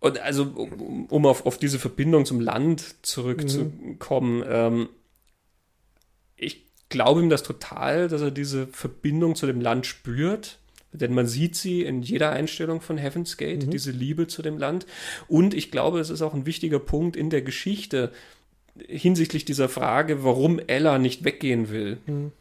Und 0.00 0.20
also, 0.20 0.44
um, 0.44 1.06
um 1.06 1.26
auf, 1.26 1.44
auf 1.44 1.58
diese 1.58 1.78
Verbindung 1.78 2.24
zum 2.24 2.40
Land 2.40 2.96
zurückzukommen, 3.02 4.38
mhm. 4.38 4.44
ähm, 4.48 4.88
ich 6.36 6.66
glaube 6.88 7.20
ihm 7.20 7.30
das 7.30 7.42
total, 7.42 8.08
dass 8.08 8.22
er 8.22 8.30
diese 8.30 8.68
Verbindung 8.68 9.34
zu 9.34 9.46
dem 9.46 9.60
Land 9.60 9.86
spürt, 9.86 10.58
Denn 10.92 11.12
man 11.12 11.26
sieht 11.26 11.54
sie 11.54 11.82
in 11.82 12.02
jeder 12.02 12.30
Einstellung 12.30 12.80
von 12.80 12.96
Heaven's 12.96 13.36
Gate, 13.36 13.66
mhm. 13.66 13.70
diese 13.70 13.90
Liebe 13.90 14.26
zu 14.26 14.40
dem 14.40 14.56
Land. 14.56 14.86
Und 15.28 15.52
ich 15.52 15.70
glaube, 15.70 16.00
es 16.00 16.10
ist 16.10 16.22
auch 16.22 16.34
ein 16.34 16.46
wichtiger 16.46 16.78
Punkt 16.78 17.14
in 17.14 17.30
der 17.30 17.42
Geschichte 17.42 18.12
hinsichtlich 18.86 19.44
dieser 19.44 19.68
Frage, 19.68 20.24
warum 20.24 20.60
Ella 20.60 20.98
nicht 20.98 21.24
weggehen 21.24 21.70
will. 21.70 21.98
Mhm. 22.06 22.32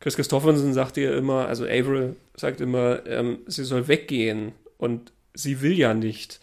Chris 0.00 0.14
Christopherson 0.14 0.72
sagt 0.72 0.96
ihr 0.96 1.16
immer, 1.16 1.48
also 1.48 1.64
Avril 1.64 2.14
sagt 2.36 2.60
immer, 2.60 3.04
ähm, 3.06 3.38
sie 3.46 3.64
soll 3.64 3.88
weggehen 3.88 4.52
und 4.76 5.12
sie 5.34 5.60
will 5.60 5.76
ja 5.76 5.94
nicht. 5.94 6.40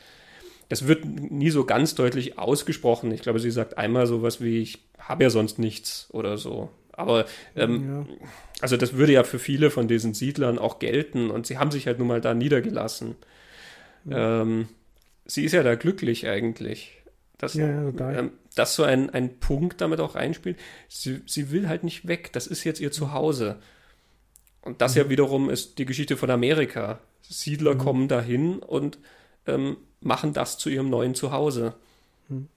Das 0.70 0.88
wird 0.88 1.06
nie 1.06 1.50
so 1.50 1.66
ganz 1.66 1.96
deutlich 1.96 2.40
ausgesprochen. 2.40 3.12
Ich 3.12 3.22
glaube, 3.22 3.40
sie 3.40 3.52
sagt 3.52 3.78
einmal 3.78 4.08
sowas 4.08 4.42
wie, 4.42 4.62
ich 4.62 4.80
habe 4.98 5.24
ja 5.24 5.30
sonst 5.30 5.60
nichts 5.60 6.08
oder 6.12 6.38
so. 6.38 6.70
Aber 6.92 7.26
ähm, 7.56 7.88
ja. 7.88 8.16
also 8.62 8.78
das 8.78 8.94
würde 8.94 9.14
ja 9.14 9.24
für 9.24 9.40
viele 9.40 9.70
von 9.70 9.88
diesen 9.88 10.14
Siedlern 10.14 10.58
auch 10.58 10.80
gelten 10.80 11.30
und 11.30 11.46
sie 11.46 11.58
haben 11.58 11.72
sich 11.72 11.88
halt 11.88 12.00
nun 12.00 12.08
mal 12.08 12.22
da 12.22 12.34
niedergelassen. 12.34 13.16
Ja. 14.06 14.42
Ähm, 14.42 14.70
sie 15.26 15.44
ist 15.44 15.52
ja 15.52 15.64
da 15.64 15.76
glücklich 15.76 16.28
eigentlich. 16.28 17.02
Dass, 17.38 17.54
ja, 17.54 17.90
ähm, 18.00 18.32
dass 18.56 18.76
so 18.76 18.84
ein, 18.84 19.10
ein 19.10 19.40
Punkt 19.40 19.82
damit 19.82 20.00
auch 20.00 20.16
reinspielt. 20.16 20.58
Sie, 20.88 21.22
sie 21.26 21.52
will 21.52 21.68
halt 21.68 21.84
nicht 21.84 22.08
weg. 22.08 22.32
Das 22.32 22.48
ist 22.48 22.64
jetzt 22.64 22.80
ihr 22.80 22.92
Zuhause. 22.92 23.60
Und 24.62 24.82
das 24.82 24.96
mhm. 24.96 25.02
ja 25.02 25.10
wiederum 25.10 25.50
ist 25.50 25.78
die 25.78 25.86
Geschichte 25.86 26.16
von 26.16 26.30
Amerika. 26.30 27.00
Siedler 27.22 27.74
mhm. 27.74 27.80
kommen 27.80 28.08
dahin 28.08 28.60
und 28.60 29.00
ähm, 29.48 29.78
machen 30.06 30.34
das 30.34 30.58
zu 30.58 30.70
ihrem 30.70 30.90
neuen 30.90 31.16
Zuhause. 31.16 31.74
Mhm. 32.30 32.48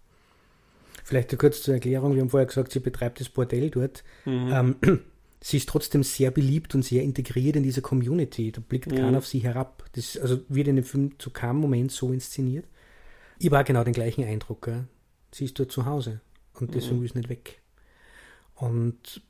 Vielleicht 1.03 1.37
kurz 1.39 1.63
zur 1.63 1.75
Erklärung, 1.75 2.15
wir 2.15 2.21
haben 2.21 2.31
vorher 2.31 2.47
gesagt, 2.47 2.73
sie 2.73 2.81
betreibt 2.81 3.21
das 3.21 3.31
Bordell 3.31 3.71
dort. 3.71 4.05
Mhm. 4.25 4.77
Ähm, 4.83 5.01
sie 5.41 5.57
ist 5.57 5.69
trotzdem 5.69 6.03
sehr 6.03 6.31
beliebt 6.31 6.75
und 6.75 6.85
sehr 6.85 7.03
integriert 7.03 7.57
in 7.57 7.63
dieser 7.63 7.81
Community. 7.81 8.53
Da 8.53 8.61
blickt 8.61 8.91
mhm. 8.91 8.97
keiner 8.97 9.19
auf 9.19 9.27
sie 9.27 9.39
herab. 9.39 9.85
Das 9.93 10.17
also 10.19 10.41
wird 10.49 10.69
in 10.69 10.77
dem 10.77 10.85
Film 10.85 11.19
zu 11.19 11.31
keinem 11.31 11.59
Moment 11.59 11.91
so 11.91 12.13
inszeniert. 12.13 12.67
Ich 13.39 13.51
war 13.51 13.65
genau 13.65 13.85
den 13.85 13.95
gleichen 13.95 14.25
Eindruck. 14.25 14.67
Gell? 14.67 14.85
Sie 15.33 15.47
ist 15.47 15.59
dort 15.59 15.73
zu 15.73 15.87
Hause 15.87 16.21
und 16.55 16.75
deswegen 16.75 17.01
mhm. 17.01 17.09
sie 17.09 17.19
nicht 17.19 17.29
weg. 17.29 17.63
Und 18.55 19.23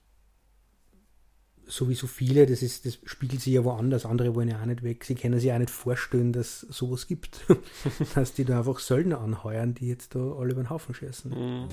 so 1.69 1.89
wie 1.89 1.95
so 1.95 2.07
viele, 2.07 2.47
das, 2.47 2.63
ist, 2.63 2.87
das 2.87 2.99
spiegelt 3.05 3.43
sich 3.43 3.53
ja 3.53 3.63
woanders. 3.63 4.07
Andere 4.07 4.35
wollen 4.35 4.49
ja 4.49 4.61
auch 4.61 4.67
nicht 4.67 4.83
weg. 4.83 5.05
Sie 5.05 5.15
können 5.15 5.39
sich 5.39 5.53
auch 5.53 5.59
nicht 5.59 5.71
vorstellen, 5.71 6.33
dass 6.33 6.61
sowas 6.61 7.07
gibt. 7.07 7.41
dass 8.15 8.33
die 8.33 8.45
da 8.45 8.59
einfach 8.59 8.79
Söldner 8.79 9.21
anheuern, 9.21 9.75
die 9.75 9.89
jetzt 9.89 10.15
da 10.15 10.19
alle 10.19 10.53
über 10.53 10.63
den 10.63 10.71
Haufen 10.71 10.95
schießen. 10.95 11.31
Mhm. 11.31 11.69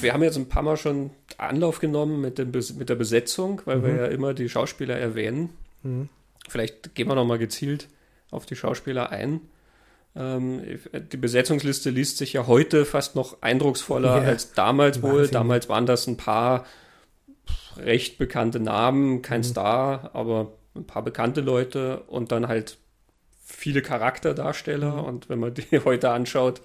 Wir 0.00 0.12
haben 0.14 0.22
jetzt 0.22 0.36
ein 0.36 0.48
paar 0.48 0.62
Mal 0.62 0.76
schon 0.76 1.10
Anlauf 1.36 1.80
genommen 1.80 2.20
mit, 2.20 2.38
dem, 2.38 2.52
mit 2.52 2.88
der 2.88 2.94
Besetzung, 2.94 3.60
weil 3.66 3.78
mhm. 3.78 3.84
wir 3.84 3.94
ja 3.96 4.06
immer 4.06 4.32
die 4.34 4.48
Schauspieler 4.48 4.96
erwähnen. 4.96 5.50
Mhm. 5.82 6.08
Vielleicht 6.48 6.94
gehen 6.94 7.08
wir 7.08 7.14
nochmal 7.14 7.38
gezielt 7.38 7.88
auf 8.30 8.46
die 8.46 8.56
Schauspieler 8.56 9.10
ein. 9.10 9.40
Ähm, 10.16 10.62
die 11.12 11.16
Besetzungsliste 11.16 11.90
liest 11.90 12.16
sich 12.18 12.32
ja 12.32 12.46
heute 12.46 12.84
fast 12.84 13.16
noch 13.16 13.42
eindrucksvoller 13.42 14.22
ja, 14.22 14.28
als 14.28 14.52
damals 14.52 15.02
wohl. 15.02 15.20
Wahnsinn. 15.20 15.32
Damals 15.32 15.68
waren 15.68 15.86
das 15.86 16.06
ein 16.06 16.16
paar 16.16 16.64
recht 17.76 18.16
bekannte 18.18 18.58
Namen, 18.58 19.22
kein 19.22 19.40
mhm. 19.40 19.44
Star, 19.44 20.10
aber 20.14 20.52
ein 20.74 20.86
paar 20.86 21.02
bekannte 21.02 21.40
Leute 21.40 22.00
und 22.06 22.32
dann 22.32 22.48
halt 22.48 22.78
viele 23.44 23.82
Charakterdarsteller. 23.82 25.02
Mhm. 25.02 25.04
Und 25.04 25.28
wenn 25.28 25.38
man 25.38 25.54
die 25.72 25.80
heute 25.84 26.10
anschaut, 26.10 26.62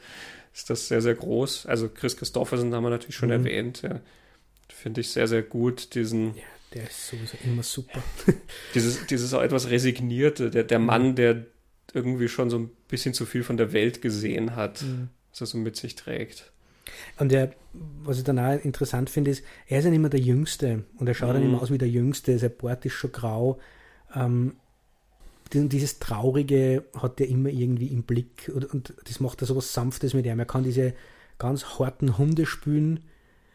ist 0.54 0.70
das 0.70 0.88
sehr, 0.88 1.02
sehr 1.02 1.16
groß. 1.16 1.66
Also 1.66 1.90
Chris 1.90 2.18
Christopherson 2.18 2.74
haben 2.74 2.84
wir 2.84 2.90
natürlich 2.90 3.16
schon 3.16 3.30
mhm. 3.30 3.46
erwähnt. 3.46 3.82
Ja. 3.82 4.00
Finde 4.70 5.02
ich 5.02 5.12
sehr, 5.12 5.28
sehr 5.28 5.44
gut, 5.44 5.96
diesen. 5.96 6.36
Ja, 6.36 6.44
der 6.74 6.84
ist 6.84 7.08
sowieso 7.08 7.38
immer 7.44 7.64
super. 7.64 8.02
dieses, 8.74 9.06
dieses 9.08 9.34
auch 9.34 9.42
etwas 9.42 9.70
Resignierte, 9.70 10.50
der, 10.50 10.64
der 10.64 10.80
Mann, 10.80 11.16
der 11.16 11.46
irgendwie 11.94 12.28
schon 12.28 12.50
so 12.50 12.58
ein 12.58 12.70
bisschen 12.88 13.14
zu 13.14 13.26
viel 13.26 13.44
von 13.44 13.58
der 13.58 13.74
Welt 13.74 14.02
gesehen 14.02 14.56
hat, 14.56 14.82
mhm. 14.82 15.10
was 15.32 15.42
er 15.42 15.48
so 15.48 15.58
mit 15.58 15.76
sich 15.76 15.96
trägt. 15.96 16.52
Und 17.18 17.32
der, 17.32 17.54
was 18.04 18.18
ich 18.18 18.24
dann 18.24 18.40
auch 18.40 18.64
interessant 18.64 19.10
finde, 19.10 19.32
ist, 19.32 19.44
er 19.68 19.80
ist 19.80 19.86
ja 19.86 19.92
nicht 19.92 20.00
mehr 20.00 20.10
der 20.10 20.20
Jüngste 20.20 20.84
und 20.98 21.08
er 21.08 21.14
schaut 21.14 21.30
mhm. 21.30 21.34
dann 21.34 21.44
immer 21.44 21.62
aus 21.62 21.72
wie 21.72 21.78
der 21.78 21.90
Jüngste, 21.90 22.38
sein 22.38 22.52
Bart 22.58 22.86
ist 22.86 22.94
schon 22.94 23.12
grau. 23.12 23.60
Ähm, 24.16 24.56
dieses 25.54 26.00
Traurige 26.00 26.86
hat 26.98 27.20
er 27.20 27.28
immer 27.28 27.50
irgendwie 27.50 27.88
im 27.88 28.04
Blick 28.04 28.50
und, 28.54 28.66
und 28.66 28.94
das 29.06 29.20
macht 29.20 29.42
er 29.42 29.48
so 29.48 29.56
was 29.56 29.74
Sanftes 29.74 30.14
mit 30.14 30.26
ihm. 30.26 30.40
Er 30.40 30.46
kann 30.46 30.64
diese 30.64 30.94
ganz 31.38 31.78
harten 31.78 32.18
Hunde 32.18 32.46
spülen, 32.46 33.02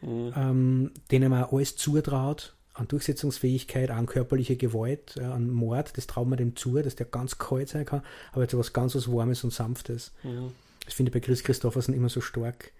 mhm. 0.01 0.33
ähm, 0.35 0.91
denen 1.11 1.31
man 1.31 1.45
alles 1.45 1.75
zutraut 1.75 2.56
an 2.77 2.87
Durchsetzungsfähigkeit, 2.87 3.89
an 3.89 4.05
körperliche 4.05 4.55
Gewalt, 4.55 5.17
äh, 5.17 5.23
an 5.23 5.49
Mord, 5.49 5.97
das 5.97 6.07
traut 6.07 6.27
man 6.27 6.37
dem 6.37 6.55
zu, 6.55 6.75
dass 6.81 6.95
der 6.95 7.07
ganz 7.07 7.37
kalt 7.37 7.69
sein 7.69 7.85
kann, 7.85 8.03
aber 8.31 8.43
jetzt 8.43 8.57
was 8.57 8.73
ganz 8.73 8.95
was 8.95 9.11
Warmes 9.11 9.43
und 9.43 9.51
Sanftes. 9.51 10.11
Mhm. 10.23 10.51
Das 10.85 10.93
finde 10.93 11.09
ich 11.09 11.13
bei 11.13 11.19
Chris 11.19 11.43
Christopherson 11.43 11.95
immer 11.95 12.09
so 12.09 12.21
stark. 12.21 12.71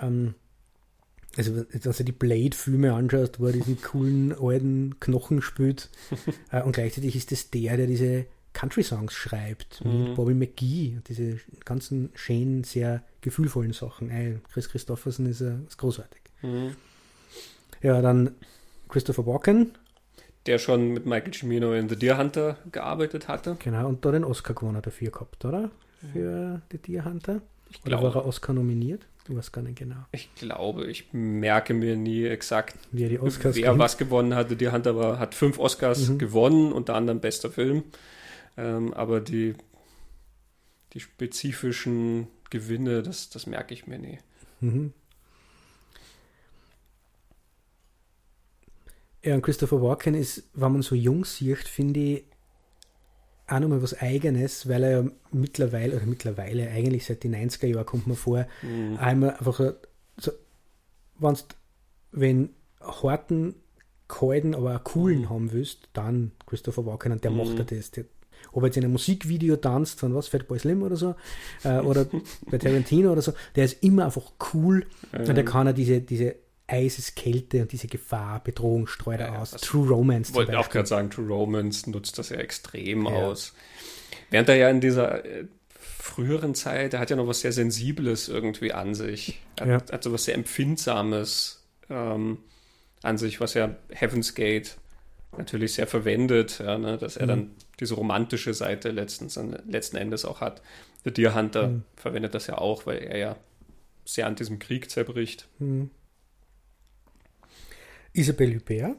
Ähm, 0.00 0.34
also, 1.36 1.56
wenn 1.56 1.80
du 1.80 2.04
die 2.04 2.12
Blade-Filme 2.12 2.92
anschaust, 2.92 3.40
wo 3.40 3.46
er 3.46 3.52
diesen 3.52 3.80
coolen 3.80 4.32
alten 4.32 5.00
Knochen 5.00 5.42
spielt, 5.42 5.90
äh, 6.52 6.62
und 6.62 6.72
gleichzeitig 6.72 7.16
ist 7.16 7.32
das 7.32 7.50
der, 7.50 7.76
der 7.76 7.86
diese 7.86 8.26
Country-Songs 8.52 9.14
schreibt, 9.14 9.84
mhm. 9.84 10.04
mit 10.04 10.14
Bobby 10.14 10.34
McGee, 10.34 10.98
diese 11.08 11.40
ganzen 11.64 12.10
schönen, 12.14 12.64
sehr 12.64 13.02
gefühlvollen 13.22 13.72
Sachen. 13.72 14.10
Ey, 14.10 14.38
Chris 14.52 14.68
Christopherson 14.68 15.26
ist, 15.26 15.40
äh, 15.40 15.56
ist 15.66 15.78
großartig. 15.78 16.20
Mhm. 16.42 16.76
Ja, 17.82 18.00
dann 18.00 18.34
Christopher 18.92 19.26
Walken. 19.26 19.72
Der 20.46 20.58
schon 20.58 20.92
mit 20.92 21.06
Michael 21.06 21.32
Cimino 21.32 21.72
in 21.72 21.88
The 21.88 21.96
Deer 21.96 22.18
Hunter 22.18 22.58
gearbeitet 22.70 23.26
hatte. 23.26 23.56
Genau, 23.58 23.88
und 23.88 24.04
da 24.04 24.10
den 24.10 24.24
Oscar 24.24 24.54
gewonnen 24.54 24.76
hat 24.76 24.86
dafür 24.86 25.10
gehabt, 25.10 25.44
oder? 25.44 25.70
Für 26.12 26.60
The 26.70 26.78
Deer 26.78 27.04
Hunter. 27.04 27.40
Ich 27.70 27.80
oder 27.86 27.98
glaube, 27.98 28.14
war 28.14 28.22
er 28.22 28.26
Oscar 28.26 28.52
nominiert? 28.52 29.06
Du 29.24 29.36
weißt 29.36 29.52
gar 29.52 29.62
nicht 29.62 29.78
genau. 29.78 30.04
Ich 30.10 30.34
glaube, 30.34 30.86
ich 30.86 31.12
merke 31.12 31.74
mir 31.74 31.96
nie 31.96 32.26
exakt, 32.26 32.76
wer, 32.90 33.08
die 33.08 33.20
Oscars 33.20 33.56
wer 33.56 33.78
was 33.78 33.96
gewonnen 33.96 34.34
hatte. 34.34 34.56
Die 34.56 34.70
Hunter 34.70 34.96
war, 34.96 35.18
hat 35.18 35.34
fünf 35.34 35.58
Oscars 35.58 36.08
mhm. 36.08 36.18
gewonnen, 36.18 36.72
unter 36.72 36.94
anderem 36.94 37.20
bester 37.20 37.50
Film. 37.50 37.84
Ähm, 38.58 38.92
aber 38.92 39.20
die, 39.20 39.54
die 40.92 41.00
spezifischen 41.00 42.26
Gewinne, 42.50 43.02
das, 43.02 43.30
das 43.30 43.46
merke 43.46 43.72
ich 43.72 43.86
mir 43.86 43.98
nie. 43.98 44.18
Mhm. 44.60 44.92
Ja, 49.24 49.34
und 49.34 49.42
Christopher 49.42 49.80
Walken 49.80 50.14
ist, 50.14 50.44
wenn 50.54 50.72
man 50.72 50.82
so 50.82 50.94
jung 50.94 51.24
sieht, 51.24 51.68
finde 51.68 52.00
ich 52.00 52.24
auch 53.46 53.60
nochmal 53.60 53.82
was 53.82 54.00
Eigenes, 54.00 54.68
weil 54.68 54.82
er 54.82 54.90
ja 54.90 55.10
mittlerweile, 55.30 55.96
oder 55.96 56.06
mittlerweile, 56.06 56.68
eigentlich 56.70 57.06
seit 57.06 57.22
den 57.22 57.34
90er 57.34 57.66
Jahren 57.66 57.86
kommt 57.86 58.06
man 58.06 58.16
vor, 58.16 58.46
mhm. 58.62 58.96
einmal 58.98 59.30
einfach 59.30 59.74
so, 60.16 60.32
wenn's, 61.18 61.46
wenn 62.10 62.50
harten, 62.80 63.54
kalten, 64.08 64.54
aber 64.54 64.76
auch 64.76 64.84
coolen 64.84 65.22
mhm. 65.22 65.30
haben 65.30 65.52
willst, 65.52 65.88
dann 65.92 66.32
Christopher 66.46 66.84
Walken 66.86 67.12
und 67.12 67.24
der 67.24 67.30
mhm. 67.30 67.38
macht 67.38 67.58
er 67.58 67.64
das. 67.64 67.90
Der, 67.92 68.04
ob 68.52 68.62
er 68.62 68.66
jetzt 68.66 68.76
in 68.76 68.84
einem 68.84 68.92
Musikvideo 68.92 69.56
tanzt 69.56 70.00
von 70.00 70.14
was, 70.14 70.28
Fatboy 70.28 70.58
Slim 70.58 70.82
oder 70.82 70.96
so, 70.96 71.14
äh, 71.62 71.78
oder 71.78 72.06
bei 72.50 72.58
Tarantino 72.58 73.12
oder 73.12 73.22
so, 73.22 73.32
der 73.54 73.66
ist 73.66 73.82
immer 73.82 74.06
einfach 74.06 74.32
cool 74.52 74.86
und 75.12 75.34
der 75.34 75.44
kann 75.44 75.66
er 75.66 75.72
diese, 75.72 76.00
diese 76.00 76.34
Eiseskälte 76.72 77.62
und 77.62 77.72
diese 77.72 77.86
Gefahr, 77.86 78.42
Bedrohung 78.42 78.86
streut 78.86 79.20
er 79.20 79.34
ja, 79.34 79.38
aus. 79.38 79.50
True 79.52 79.88
Romance. 79.88 80.30
Ich 80.30 80.34
wollte 80.34 80.58
auch 80.58 80.70
gerade 80.70 80.88
sagen, 80.88 81.10
True 81.10 81.28
Romance 81.28 81.88
nutzt 81.90 82.18
das 82.18 82.30
ja 82.30 82.38
extrem 82.38 83.04
ja. 83.04 83.12
aus. 83.12 83.54
Während 84.30 84.48
er 84.48 84.56
ja 84.56 84.70
in 84.70 84.80
dieser 84.80 85.24
äh, 85.24 85.44
früheren 85.78 86.54
Zeit, 86.54 86.94
er 86.94 87.00
hat 87.00 87.10
ja 87.10 87.16
noch 87.16 87.28
was 87.28 87.40
sehr 87.42 87.52
Sensibles 87.52 88.28
irgendwie 88.28 88.72
an 88.72 88.94
sich. 88.94 89.40
Er 89.56 89.66
ja. 89.66 89.74
hat, 89.74 89.92
hat 89.92 90.02
so 90.02 90.12
was 90.12 90.24
sehr 90.24 90.34
Empfindsames 90.34 91.62
ähm, 91.90 92.38
an 93.02 93.18
sich, 93.18 93.40
was 93.40 93.52
ja 93.52 93.76
Heaven's 93.90 94.34
Gate 94.34 94.78
natürlich 95.36 95.74
sehr 95.74 95.86
verwendet, 95.86 96.58
ja, 96.58 96.78
ne, 96.78 96.96
dass 96.98 97.16
er 97.16 97.26
mhm. 97.26 97.28
dann 97.28 97.50
diese 97.80 97.94
romantische 97.94 98.54
Seite 98.54 98.90
letztens, 98.90 99.38
letzten 99.66 99.96
Endes 99.96 100.24
auch 100.24 100.40
hat. 100.40 100.62
Der 101.04 101.12
Deer 101.12 101.34
Hunter 101.34 101.68
mhm. 101.68 101.82
verwendet 101.96 102.34
das 102.34 102.46
ja 102.46 102.58
auch, 102.58 102.86
weil 102.86 102.98
er 102.98 103.18
ja 103.18 103.36
sehr 104.04 104.26
an 104.26 104.36
diesem 104.36 104.58
Krieg 104.58 104.90
zerbricht. 104.90 105.48
Mhm. 105.58 105.90
Isabelle 108.12 108.56
Hubert. 108.56 108.96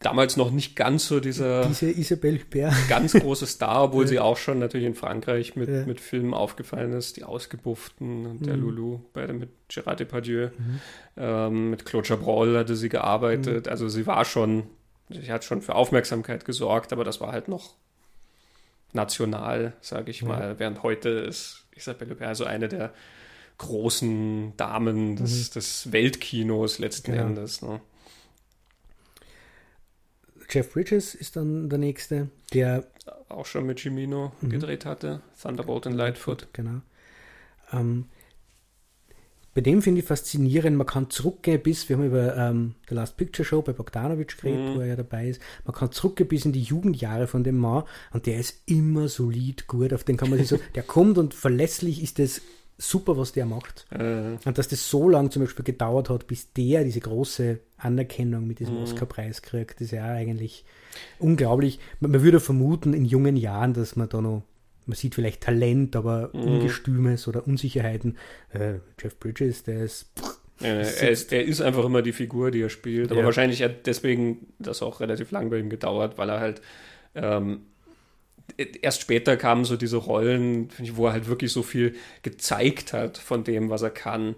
Damals 0.00 0.36
noch 0.36 0.50
nicht 0.50 0.74
ganz 0.74 1.06
so 1.06 1.20
dieser 1.20 1.66
Diese 1.66 1.90
Isabelle 1.90 2.40
Hubert. 2.40 2.74
ganz 2.88 3.12
große 3.12 3.46
Star, 3.46 3.84
obwohl 3.84 4.06
sie 4.08 4.18
auch 4.18 4.36
schon 4.36 4.58
natürlich 4.58 4.86
in 4.86 4.94
Frankreich 4.94 5.54
mit, 5.56 5.86
mit 5.86 6.00
Filmen 6.00 6.34
aufgefallen 6.34 6.92
ist, 6.92 7.16
die 7.16 7.24
Ausgebufften 7.24 8.26
und 8.26 8.46
der 8.46 8.56
mhm. 8.56 8.62
Loulou 8.62 9.00
bei, 9.12 9.26
mit 9.32 9.50
Gérard 9.70 9.96
Depardieu. 9.96 10.48
Mhm. 10.56 10.80
Ähm, 11.16 11.70
mit 11.70 11.84
Claude 11.84 12.06
Chabrol 12.06 12.58
hatte 12.58 12.76
sie 12.76 12.88
gearbeitet. 12.88 13.66
Mhm. 13.66 13.70
Also 13.70 13.88
sie 13.88 14.06
war 14.06 14.24
schon, 14.24 14.64
sie 15.08 15.30
hat 15.32 15.44
schon 15.44 15.62
für 15.62 15.74
Aufmerksamkeit 15.74 16.44
gesorgt, 16.44 16.92
aber 16.92 17.04
das 17.04 17.20
war 17.20 17.32
halt 17.32 17.48
noch 17.48 17.74
national, 18.92 19.72
sage 19.80 20.10
ich 20.10 20.22
mal. 20.22 20.58
Während 20.58 20.82
heute 20.82 21.08
ist 21.08 21.64
Isabelle 21.74 22.12
Hubert 22.12 22.36
so 22.36 22.44
eine 22.44 22.68
der 22.68 22.92
großen 23.58 24.56
Damen 24.56 25.16
des, 25.16 25.50
Mhm. 25.50 25.54
des 25.54 25.92
Weltkinos 25.92 26.78
letzten 26.78 27.12
Genau. 27.12 27.26
Endes. 27.26 27.62
Ne? 27.62 27.80
Jeff 30.50 30.72
Bridges 30.72 31.14
ist 31.14 31.36
dann 31.36 31.68
der 31.70 31.78
nächste, 31.78 32.28
der 32.52 32.86
Auch 33.28 33.46
schon 33.46 33.64
mit 33.64 33.78
Cimino 33.80 34.32
Mhm. 34.42 34.50
gedreht 34.50 34.84
hatte. 34.84 35.22
Thunderbolt 35.40 35.86
und 35.86 35.94
Lightfoot. 35.94 36.48
Genau. 36.52 36.82
Ähm, 37.72 38.06
bei 39.54 39.60
dem 39.62 39.80
finde 39.82 40.00
ich 40.00 40.06
faszinierend, 40.06 40.76
man 40.76 40.86
kann 40.86 41.08
zurückgehen 41.10 41.62
bis, 41.62 41.88
wir 41.88 41.96
haben 41.96 42.06
über 42.06 42.36
ähm, 42.36 42.74
The 42.88 42.94
Last 42.94 43.16
Picture 43.16 43.44
Show 43.46 43.62
bei 43.62 43.72
Bogdanovich 43.72 44.36
geredet, 44.36 44.60
Mhm. 44.60 44.74
wo 44.74 44.80
er 44.80 44.86
ja 44.88 44.96
dabei 44.96 45.28
ist, 45.28 45.40
man 45.64 45.74
kann 45.74 45.92
zurückgehen 45.92 46.28
bis 46.28 46.44
in 46.44 46.52
die 46.52 46.62
Jugendjahre 46.62 47.26
von 47.26 47.44
dem 47.44 47.56
Mann 47.58 47.84
und 48.12 48.26
der 48.26 48.38
ist 48.38 48.62
immer 48.66 49.08
solid 49.08 49.66
gut, 49.66 49.92
auf 49.94 50.04
den 50.04 50.16
kann 50.18 50.28
man 50.30 50.38
sich 50.38 50.48
so, 50.48 50.58
der 50.74 50.82
kommt 50.82 51.16
und 51.18 51.32
verlässlich 51.34 52.02
ist 52.02 52.18
das 52.18 52.40
super, 52.88 53.16
was 53.16 53.32
der 53.32 53.46
macht. 53.46 53.86
Äh, 53.90 54.36
Und 54.44 54.58
dass 54.58 54.68
das 54.68 54.88
so 54.88 55.08
lange 55.08 55.30
zum 55.30 55.42
Beispiel 55.42 55.64
gedauert 55.64 56.10
hat, 56.10 56.26
bis 56.26 56.52
der 56.52 56.84
diese 56.84 57.00
große 57.00 57.58
Anerkennung 57.78 58.46
mit 58.46 58.58
diesem 58.58 58.76
Mhm. 58.76 58.82
Oscar-Preis 58.82 59.42
kriegt, 59.42 59.80
ist 59.80 59.92
ja 59.92 60.04
eigentlich 60.04 60.64
unglaublich. 61.18 61.78
Man, 62.00 62.10
man 62.10 62.22
würde 62.22 62.40
vermuten 62.40 62.92
in 62.94 63.04
jungen 63.04 63.36
Jahren, 63.36 63.72
dass 63.74 63.96
man 63.96 64.08
da 64.08 64.20
noch, 64.20 64.42
man 64.86 64.96
sieht 64.96 65.14
vielleicht 65.14 65.42
Talent, 65.42 65.94
aber 65.96 66.30
Mhm. 66.32 66.42
Ungestümes 66.54 67.28
oder 67.28 67.46
Unsicherheiten. 67.46 68.16
Äh, 68.52 68.74
Jeff 69.00 69.18
Bridges, 69.18 69.62
der 69.62 69.84
ist 69.84 70.06
äh, 70.60 70.66
er, 70.66 71.10
ist, 71.10 71.32
er 71.32 71.44
ist 71.44 71.60
einfach 71.60 71.84
immer 71.84 72.02
die 72.02 72.12
Figur, 72.12 72.50
die 72.50 72.62
er 72.62 72.68
spielt. 72.70 73.10
Aber 73.10 73.20
Ja. 73.20 73.26
wahrscheinlich 73.26 73.62
hat 73.62 73.86
deswegen 73.86 74.48
das 74.58 74.82
auch 74.82 75.00
relativ 75.00 75.30
lang 75.30 75.50
bei 75.50 75.58
ihm 75.58 75.70
gedauert, 75.70 76.18
weil 76.18 76.28
er 76.30 76.40
halt 76.40 76.62
ähm, 77.14 77.62
erst 78.82 79.00
später 79.00 79.36
kamen 79.36 79.64
so 79.64 79.76
diese 79.76 79.96
Rollen, 79.96 80.68
ich, 80.80 80.96
wo 80.96 81.06
er 81.06 81.12
halt 81.12 81.26
wirklich 81.26 81.52
so 81.52 81.62
viel 81.62 81.94
gezeigt 82.22 82.92
hat 82.92 83.18
von 83.18 83.44
dem, 83.44 83.70
was 83.70 83.82
er 83.82 83.90
kann. 83.90 84.34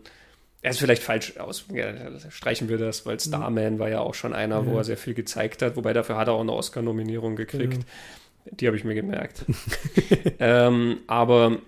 Er 0.62 0.70
ist 0.70 0.78
vielleicht 0.80 1.02
falsch 1.02 1.36
aus. 1.36 1.66
Ja, 1.72 1.92
streichen 2.30 2.68
wir 2.68 2.78
das, 2.78 3.04
weil 3.04 3.20
Starman 3.20 3.78
war 3.78 3.90
ja 3.90 4.00
auch 4.00 4.14
schon 4.14 4.32
einer, 4.32 4.64
wo 4.66 4.72
Ja. 4.72 4.78
er 4.78 4.84
sehr 4.84 4.96
viel 4.96 5.14
gezeigt 5.14 5.60
hat. 5.62 5.76
Wobei 5.76 5.92
dafür 5.92 6.16
hat 6.16 6.28
er 6.28 6.34
auch 6.34 6.40
eine 6.40 6.52
Oscar-Nominierung 6.52 7.36
gekriegt. 7.36 7.72
Genau. 7.72 7.84
Die 8.60 8.66
habe 8.66 8.76
ich 8.76 8.84
mir 8.84 8.94
gemerkt. 8.94 9.44
ähm, 10.38 11.00
aber 11.06 11.58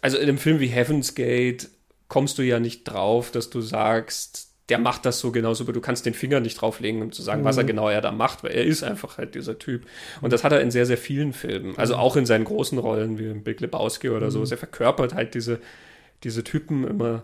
also 0.00 0.16
in 0.18 0.24
einem 0.28 0.38
Film 0.38 0.60
wie 0.60 0.66
Heaven's 0.68 1.14
Gate 1.14 1.68
kommst 2.08 2.38
du 2.38 2.42
ja 2.42 2.60
nicht 2.60 2.84
drauf, 2.84 3.30
dass 3.30 3.50
du 3.50 3.60
sagst, 3.60 4.45
der 4.68 4.78
macht 4.78 5.04
das 5.06 5.20
so 5.20 5.30
genauso, 5.30 5.62
aber 5.64 5.72
du 5.72 5.80
kannst 5.80 6.06
den 6.06 6.14
Finger 6.14 6.40
nicht 6.40 6.60
drauflegen, 6.60 7.00
um 7.02 7.12
zu 7.12 7.22
sagen, 7.22 7.44
was 7.44 7.56
er 7.56 7.62
Mhm. 7.62 7.68
genau 7.68 7.88
er 7.88 8.00
da 8.00 8.10
macht, 8.10 8.42
weil 8.42 8.50
er 8.52 8.64
ist 8.64 8.82
einfach 8.82 9.16
halt 9.18 9.34
dieser 9.36 9.58
Typ. 9.58 9.86
Und 10.22 10.32
das 10.32 10.42
hat 10.42 10.52
er 10.52 10.60
in 10.60 10.70
sehr, 10.72 10.86
sehr 10.86 10.98
vielen 10.98 11.32
Filmen. 11.32 11.76
Also 11.78 11.94
auch 11.96 12.16
in 12.16 12.26
seinen 12.26 12.44
großen 12.44 12.78
Rollen 12.78 13.18
wie 13.18 13.26
in 13.26 13.44
Big 13.44 13.60
Lebowski 13.60 14.08
oder 14.10 14.30
so. 14.30 14.40
Mhm. 14.40 14.46
Er 14.50 14.56
verkörpert 14.58 15.14
halt 15.14 15.34
diese, 15.34 15.60
diese 16.24 16.42
Typen 16.42 16.86
immer 16.86 17.22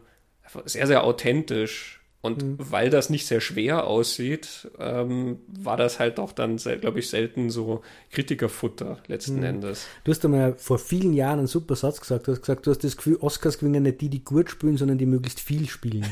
sehr, 0.66 0.86
sehr 0.86 1.03
authentisch. 1.05 2.01
Und 2.23 2.41
Mhm. 2.43 2.57
weil 2.70 2.89
das 2.89 3.11
nicht 3.11 3.27
sehr 3.27 3.41
schwer 3.41 3.85
aussieht, 3.89 4.70
ähm, 4.79 5.41
war 5.49 5.77
das 5.77 5.99
halt 5.99 6.20
auch 6.20 6.31
dann, 6.31 6.57
glaube 6.57 7.01
ich, 7.01 7.11
selten 7.11 7.51
so 7.51 7.83
Kritikerfutter 8.12 8.99
letzten 9.09 9.39
Mhm. 9.39 9.43
Endes. 9.45 9.87
Du 10.05 10.12
hast 10.12 10.25
einmal 10.25 10.55
vor 10.57 10.79
vielen 10.79 11.14
Jahren 11.14 11.41
einen 11.41 11.49
super 11.49 11.75
Satz 11.75 12.01
gesagt. 12.01 12.29
Du 12.29 12.33
hast 12.33 12.43
gesagt, 12.43 12.64
du 12.64 12.70
hast 12.70 12.85
das 12.85 12.97
Gefühl, 12.97 13.16
Oscars 13.20 13.59
gewinnen 13.59 13.83
nicht 13.83 14.01
die, 14.01 14.09
die 14.09 14.23
gut 14.25 14.51
spielen, 14.51 14.77
sondern 14.77 14.99
die 14.99 15.07
möglichst 15.07 15.41
viel 15.41 15.68
spielen. 15.68 16.07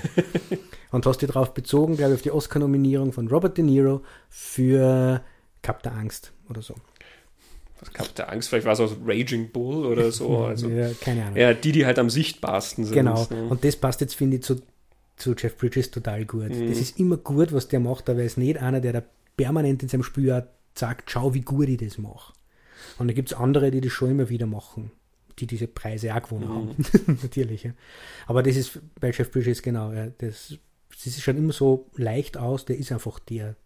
und 0.91 1.07
hast 1.07 1.23
dich 1.23 1.29
darauf 1.31 1.55
bezogen, 1.55 1.97
glaube 1.97 2.13
ich, 2.15 2.17
auf 2.19 2.23
die 2.23 2.33
Oscar-Nominierung 2.33 3.13
von 3.13 3.29
Robert 3.29 3.57
De 3.57 3.65
Niro 3.65 4.03
für 4.29 5.23
Kap 5.63 5.83
der 5.85 5.93
Angst 5.93 6.33
oder 6.49 6.61
so. 6.63 6.75
Was 7.79 7.93
gab 7.93 8.15
der 8.17 8.31
Angst? 8.31 8.49
Vielleicht 8.49 8.67
war 8.67 8.73
es 8.75 8.81
auch 8.81 8.93
Raging 9.07 9.53
Bull 9.53 9.87
oder 9.87 10.11
so. 10.11 10.39
Also, 10.45 10.69
ja, 10.69 10.91
keine 11.01 11.23
Ahnung. 11.27 11.37
ja, 11.37 11.55
die, 11.55 11.71
die 11.73 11.87
halt 11.87 11.99
am 12.01 12.11
sichtbarsten 12.11 12.85
sind. 12.85 12.95
genau. 12.95 13.27
ne? 13.31 13.49
Und 13.49 13.65
das 13.65 13.77
passt 13.77 14.01
jetzt, 14.01 14.15
finde 14.17 14.37
ich, 14.39 14.43
zu, 14.43 14.57
zu 15.21 15.35
Jeff 15.35 15.57
Bridges 15.57 15.91
total 15.91 16.25
gut. 16.25 16.51
Mhm. 16.51 16.68
Das 16.68 16.79
ist 16.79 16.99
immer 16.99 17.16
gut, 17.16 17.53
was 17.53 17.68
der 17.68 17.81
macht, 17.81 18.09
aber 18.09 18.21
er 18.21 18.27
ist 18.27 18.39
nicht 18.39 18.59
einer, 18.59 18.81
der 18.81 18.93
da 18.93 19.03
permanent 19.37 19.83
in 19.83 19.89
seinem 19.89 20.03
Spiel 20.03 20.33
auch 20.33 20.43
sagt, 20.75 21.11
schau, 21.11 21.35
wie 21.35 21.41
gut 21.41 21.68
ich 21.68 21.79
das 21.79 21.99
mache. 21.99 22.33
Und 22.99 23.09
da 23.09 23.14
gibt 23.14 23.31
es 23.33 23.37
andere, 23.37 23.71
die 23.71 23.81
das 23.81 23.93
schon 23.93 24.11
immer 24.11 24.29
wieder 24.29 24.47
machen, 24.47 24.91
die 25.39 25.47
diese 25.47 25.66
Preise 25.66 26.14
auch 26.14 26.23
gewonnen 26.23 26.49
Mhm. 26.49 26.55
haben. 27.09 27.18
Natürlich. 27.23 27.64
Ja. 27.64 27.73
Aber 28.27 28.43
das 28.43 28.57
ist 28.57 28.79
bei 29.01 29.11
Jeff 29.11 29.31
Bridges 29.31 29.62
genau. 29.62 29.93
Ja, 29.93 30.07
das, 30.18 30.57
das 31.05 31.21
schaut 31.21 31.37
immer 31.37 31.53
so 31.53 31.87
leicht 31.97 32.37
aus, 32.37 32.64
der 32.64 32.77
ist 32.79 32.93
einfach 32.93 33.18
der. 33.18 33.57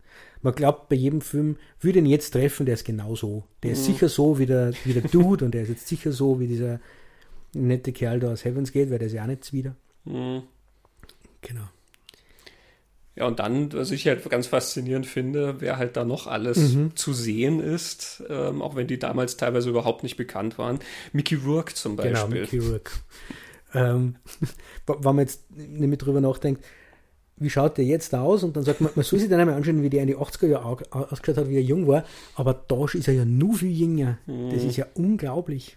Man 0.43 0.55
glaubt 0.55 0.89
bei 0.89 0.97
jedem 0.97 1.21
Film, 1.21 1.57
würde 1.81 1.99
ihn 1.99 2.07
jetzt 2.07 2.31
treffen, 2.33 2.67
der 2.67 2.75
ist 2.75 2.85
genau 2.85 3.17
so. 3.17 3.45
Der 3.63 3.73
ist 3.73 3.81
Mhm. 3.89 3.93
sicher 3.93 4.09
so 4.09 4.39
wie 4.39 4.47
der, 4.47 4.73
wie 4.85 4.93
der 4.93 5.03
Dude 5.03 5.45
und 5.45 5.53
der 5.53 5.63
ist 5.63 5.69
jetzt 5.71 5.89
sicher 5.89 6.13
so 6.13 6.39
wie 6.39 6.47
dieser 6.47 6.81
nette 7.55 7.93
Kerl 7.93 8.21
da 8.21 8.33
aus 8.33 8.45
Heavens 8.45 8.71
Gate, 8.73 8.91
weil 8.91 8.99
der 8.99 9.07
ist 9.09 9.15
ja 9.15 9.23
auch 9.23 9.29
nicht 9.29 9.53
wieder. 9.53 9.75
Mhm. 10.05 10.43
Genau. 11.47 11.69
Ja, 13.17 13.27
und 13.27 13.39
dann, 13.39 13.73
was 13.73 13.93
ich 13.93 14.09
halt 14.09 14.29
ganz 14.29 14.49
faszinierend 14.49 15.07
finde, 15.07 15.61
wer 15.61 15.77
halt 15.79 15.97
da 15.97 16.05
noch 16.05 16.27
alles 16.27 16.75
Mhm. 16.75 16.97
zu 16.97 17.13
sehen 17.13 17.61
ist, 17.61 18.25
ähm, 18.29 18.61
auch 18.61 18.75
wenn 18.75 18.89
die 18.89 18.99
damals 18.99 19.37
teilweise 19.37 19.71
überhaupt 19.71 20.03
nicht 20.03 20.17
bekannt 20.17 20.59
waren. 20.59 20.81
Mickey 21.13 21.37
Rourke 21.37 21.75
zum 21.75 21.95
Beispiel. 21.95 22.13
Genau, 22.15 22.27
Mickey 22.29 22.59
Rourke. 22.59 22.91
ähm, 23.73 24.17
wenn 24.87 25.03
man 25.05 25.19
jetzt 25.21 25.43
nämlich 25.57 25.99
drüber 26.01 26.21
nachdenkt, 26.21 26.65
wie 27.37 27.51
schaut 27.51 27.79
der 27.79 27.85
jetzt 27.85 28.15
aus? 28.15 28.43
Und 28.43 28.57
dann 28.57 28.65
sagt 28.65 28.81
man, 28.81 28.91
man 28.97 29.05
soll 29.05 29.19
sich 29.21 29.29
dann 29.29 29.41
einmal 29.41 29.57
anschauen, 29.57 29.83
wie 29.83 29.91
der 29.91 30.03
in 30.03 30.09
die 30.09 30.17
80er 30.17 30.47
Jahre 30.49 30.85
au- 30.91 30.99
ausgeschaut 31.05 31.37
hat, 31.37 31.49
wie 31.49 31.57
er 31.57 31.63
jung 31.63 31.87
war. 31.87 32.05
Aber 32.37 32.55
da 32.55 32.85
ist 32.85 33.07
er 33.09 33.15
ja 33.15 33.25
nur 33.25 33.55
viel 33.57 33.71
jünger. 33.73 34.19
Das 34.51 34.63
ist 34.65 34.77
ja 34.77 34.87
unglaublich. 34.95 35.77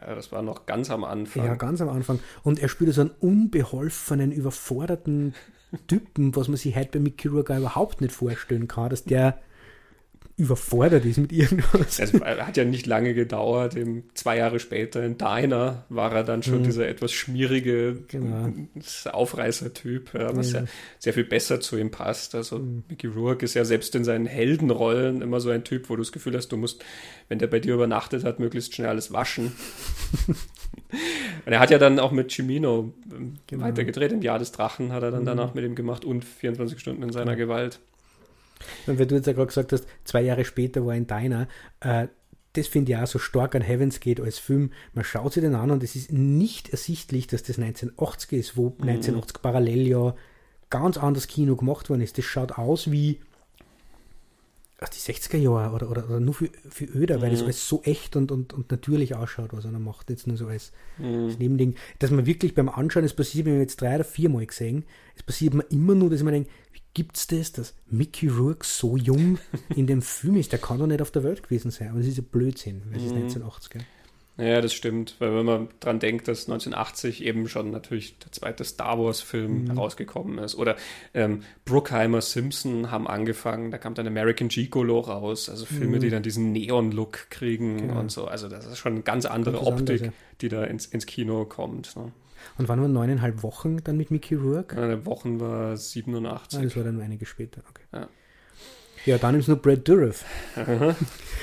Ja, 0.00 0.14
das 0.14 0.32
war 0.32 0.42
noch 0.42 0.66
ganz 0.66 0.90
am 0.90 1.04
Anfang. 1.04 1.44
Ja, 1.44 1.54
ganz 1.54 1.80
am 1.80 1.88
Anfang. 1.88 2.20
Und 2.42 2.58
er 2.58 2.68
spielt 2.68 2.94
so 2.94 3.02
einen 3.02 3.10
unbeholfenen, 3.20 4.32
überforderten 4.32 5.34
Typen, 5.86 6.34
was 6.34 6.48
man 6.48 6.56
sich 6.56 6.74
heute 6.76 6.92
bei 6.92 7.00
Mickey 7.00 7.28
Rourke 7.28 7.54
auch 7.54 7.58
überhaupt 7.58 8.00
nicht 8.00 8.12
vorstellen 8.12 8.66
kann, 8.66 8.90
dass 8.90 9.04
der 9.04 9.38
überfordert 10.40 11.04
ist 11.04 11.18
mit 11.18 11.32
irgendwas. 11.32 12.00
Also, 12.00 12.18
er 12.18 12.46
hat 12.46 12.56
ja 12.56 12.64
nicht 12.64 12.86
lange 12.86 13.14
gedauert. 13.14 13.76
Zwei 14.14 14.38
Jahre 14.38 14.58
später 14.58 15.04
in 15.04 15.18
Diner 15.18 15.84
war 15.88 16.12
er 16.12 16.24
dann 16.24 16.42
schon 16.42 16.60
Mhm. 16.60 16.64
dieser 16.64 16.88
etwas 16.88 17.12
schmierige 17.12 17.98
Genau. 18.08 18.52
Aufreißer-Typ, 19.12 20.14
ja, 20.14 20.34
was 20.36 20.52
ja. 20.52 20.60
Ja. 20.60 20.66
sehr 20.98 21.12
viel 21.12 21.24
besser 21.24 21.60
zu 21.60 21.76
ihm 21.76 21.90
passt. 21.90 22.34
Also 22.34 22.58
Mhm. 22.58 22.84
Mickey 22.88 23.06
Rourke 23.06 23.44
ist 23.44 23.54
ja 23.54 23.64
selbst 23.64 23.94
in 23.94 24.04
seinen 24.04 24.26
Heldenrollen 24.26 25.22
immer 25.22 25.40
so 25.40 25.50
ein 25.50 25.62
Typ, 25.64 25.88
wo 25.90 25.96
du 25.96 26.02
das 26.02 26.12
Gefühl 26.12 26.36
hast, 26.36 26.48
du 26.48 26.56
musst, 26.56 26.82
wenn 27.28 27.38
der 27.38 27.46
bei 27.46 27.60
dir 27.60 27.74
übernachtet 27.74 28.24
hat, 28.24 28.40
möglichst 28.40 28.74
schnell 28.74 28.88
alles 28.88 29.12
waschen. 29.12 29.52
und 31.46 31.52
er 31.52 31.60
hat 31.60 31.70
ja 31.70 31.78
dann 31.78 31.98
auch 31.98 32.12
mit 32.12 32.30
Cimino 32.32 32.92
ähm, 33.12 33.34
Genau. 33.46 33.64
weiter 33.64 33.84
gedreht. 33.84 34.12
Im 34.12 34.22
Jahr 34.22 34.38
des 34.38 34.52
Drachen 34.52 34.92
hat 34.92 35.02
er 35.02 35.10
dann 35.10 35.22
Mhm. 35.22 35.26
danach 35.26 35.54
mit 35.54 35.64
ihm 35.64 35.74
gemacht 35.74 36.04
und 36.04 36.24
24 36.24 36.78
Stunden 36.80 37.02
in 37.02 37.12
seiner. 37.12 37.36
Gewalt. 37.36 37.80
Und 38.86 38.98
weil 38.98 39.06
du 39.06 39.14
jetzt 39.16 39.26
ja 39.26 39.32
gerade 39.32 39.46
gesagt 39.48 39.72
hast, 39.72 39.86
zwei 40.04 40.22
Jahre 40.22 40.44
später 40.44 40.84
war 40.84 40.92
ein 40.94 41.06
Diner, 41.06 41.48
äh, 41.80 42.08
das 42.54 42.66
finde 42.66 42.92
ich 42.92 42.98
auch 42.98 43.06
so 43.06 43.18
stark 43.20 43.54
an 43.54 43.62
Heavens 43.62 44.00
Gate 44.00 44.20
als 44.20 44.38
Film. 44.38 44.72
Man 44.92 45.04
schaut 45.04 45.32
sich 45.32 45.42
den 45.42 45.54
an 45.54 45.70
und 45.70 45.84
es 45.84 45.94
ist 45.94 46.10
nicht 46.12 46.70
ersichtlich, 46.70 47.28
dass 47.28 47.44
das 47.44 47.58
1980 47.58 48.32
ist, 48.32 48.56
wo 48.56 48.74
1980 48.80 49.40
parallel 49.40 49.86
ja 49.86 50.14
ganz 50.68 50.96
anders 50.98 51.28
Kino 51.28 51.54
gemacht 51.54 51.90
worden 51.90 52.00
ist. 52.00 52.18
Das 52.18 52.24
schaut 52.24 52.58
aus 52.58 52.90
wie 52.90 53.20
aus 54.80 54.90
die 54.90 55.12
60er 55.12 55.36
Jahre 55.36 55.74
oder, 55.76 55.90
oder, 55.90 56.04
oder 56.06 56.20
nur 56.20 56.32
für, 56.32 56.48
für 56.70 56.86
öder, 56.86 57.20
weil 57.20 57.30
das 57.30 57.40
Mhm. 57.40 57.44
alles 57.46 57.68
so 57.68 57.82
echt 57.82 58.16
und, 58.16 58.32
und, 58.32 58.54
und 58.54 58.70
natürlich 58.70 59.14
ausschaut, 59.14 59.50
was 59.52 59.66
einer 59.66 59.78
macht. 59.78 60.08
Jetzt 60.08 60.26
nur 60.26 60.38
so 60.38 60.46
als 60.46 60.72
Mhm. 60.98 61.28
das 61.28 61.38
Nebending. 61.38 61.74
Dass 61.98 62.10
man 62.10 62.24
wirklich 62.24 62.54
beim 62.54 62.70
Anschauen, 62.70 63.04
es 63.04 63.12
passiert 63.12 63.46
mir 63.46 63.58
jetzt 63.58 63.80
drei 63.80 63.94
oder 63.96 64.04
viermal 64.04 64.46
gesehen, 64.46 64.84
es 65.16 65.22
passiert 65.22 65.52
mir 65.54 65.64
immer 65.70 65.94
nur, 65.94 66.08
dass 66.08 66.20
ich 66.20 66.24
mir 66.24 66.46
wie 66.94 67.02
gibt's 67.02 67.26
das, 67.28 67.52
dass 67.52 67.74
Mickey 67.88 68.28
Rourke 68.28 68.66
so 68.66 68.96
jung 68.96 69.38
in 69.74 69.86
dem 69.86 70.02
Film 70.02 70.36
ist? 70.36 70.52
Der 70.52 70.58
kann 70.58 70.78
doch 70.78 70.86
nicht 70.86 71.00
auf 71.02 71.10
der 71.10 71.22
Welt 71.24 71.42
gewesen 71.42 71.70
sein. 71.70 71.88
Aber 71.90 71.98
das 71.98 72.08
ist 72.08 72.16
ja 72.18 72.24
Blödsinn, 72.30 72.82
weil 72.88 72.98
es 72.98 73.04
ist 73.04 73.12
Mhm. 73.14 73.22
1980. 73.22 73.82
Ja, 74.38 74.62
das 74.62 74.72
stimmt, 74.72 75.16
weil 75.18 75.34
wenn 75.36 75.44
man 75.44 75.68
dran 75.80 75.98
denkt, 75.98 76.26
dass 76.26 76.48
1980 76.48 77.24
eben 77.24 77.46
schon 77.46 77.70
natürlich 77.70 78.18
der 78.20 78.32
zweite 78.32 78.64
Star 78.64 78.98
Wars-Film 78.98 79.64
Mhm. 79.64 79.66
herausgekommen 79.72 80.38
ist. 80.38 80.54
Oder 80.54 80.76
ähm, 81.12 81.42
Bruckheimer 81.66 82.22
Simpson 82.22 82.90
haben 82.90 83.06
angefangen, 83.06 83.70
da 83.70 83.76
kam 83.76 83.92
dann 83.94 84.06
American 84.06 84.48
Gigolo 84.48 85.00
raus, 85.00 85.50
also 85.50 85.66
Filme, 85.66 85.96
Mhm. 85.98 86.00
die 86.00 86.10
dann 86.10 86.22
diesen 86.22 86.52
Neon-Look 86.52 87.28
kriegen 87.28 87.76
Genau. 87.88 88.00
und 88.00 88.10
so. 88.10 88.24
Also 88.26 88.48
das 88.48 88.66
ist 88.66 88.78
schon 88.78 88.92
eine 88.94 89.02
ganz 89.02 89.26
andere 89.26 89.60
Optik, 89.60 90.00
anderes, 90.00 90.12
die 90.40 90.48
da 90.48 90.64
ins, 90.64 90.86
ins 90.86 91.04
Kino 91.06 91.44
kommt. 91.44 91.94
Ne? 91.96 92.10
Und 92.58 92.68
wann 92.68 92.80
waren 92.80 92.92
neuneinhalb 92.92 93.42
Wochen 93.42 93.82
dann 93.84 93.96
mit 93.96 94.10
Mickey 94.10 94.34
Rourke? 94.34 94.80
Eine 94.80 95.04
Wochen 95.06 95.40
war 95.40 95.72
Ah, 95.72 95.76
87. 95.76 96.62
das 96.62 96.76
war 96.76 96.84
dann 96.84 96.94
nur 96.96 97.04
einige 97.04 97.26
später. 97.26 97.62
Okay. 97.68 97.82
Ja. 97.92 98.08
Ja, 99.06 99.16
dann 99.16 99.34
ist 99.34 99.48
nur 99.48 99.56
Brad 99.56 99.88
Dourif, 99.88 100.26
Aha. 100.56 100.94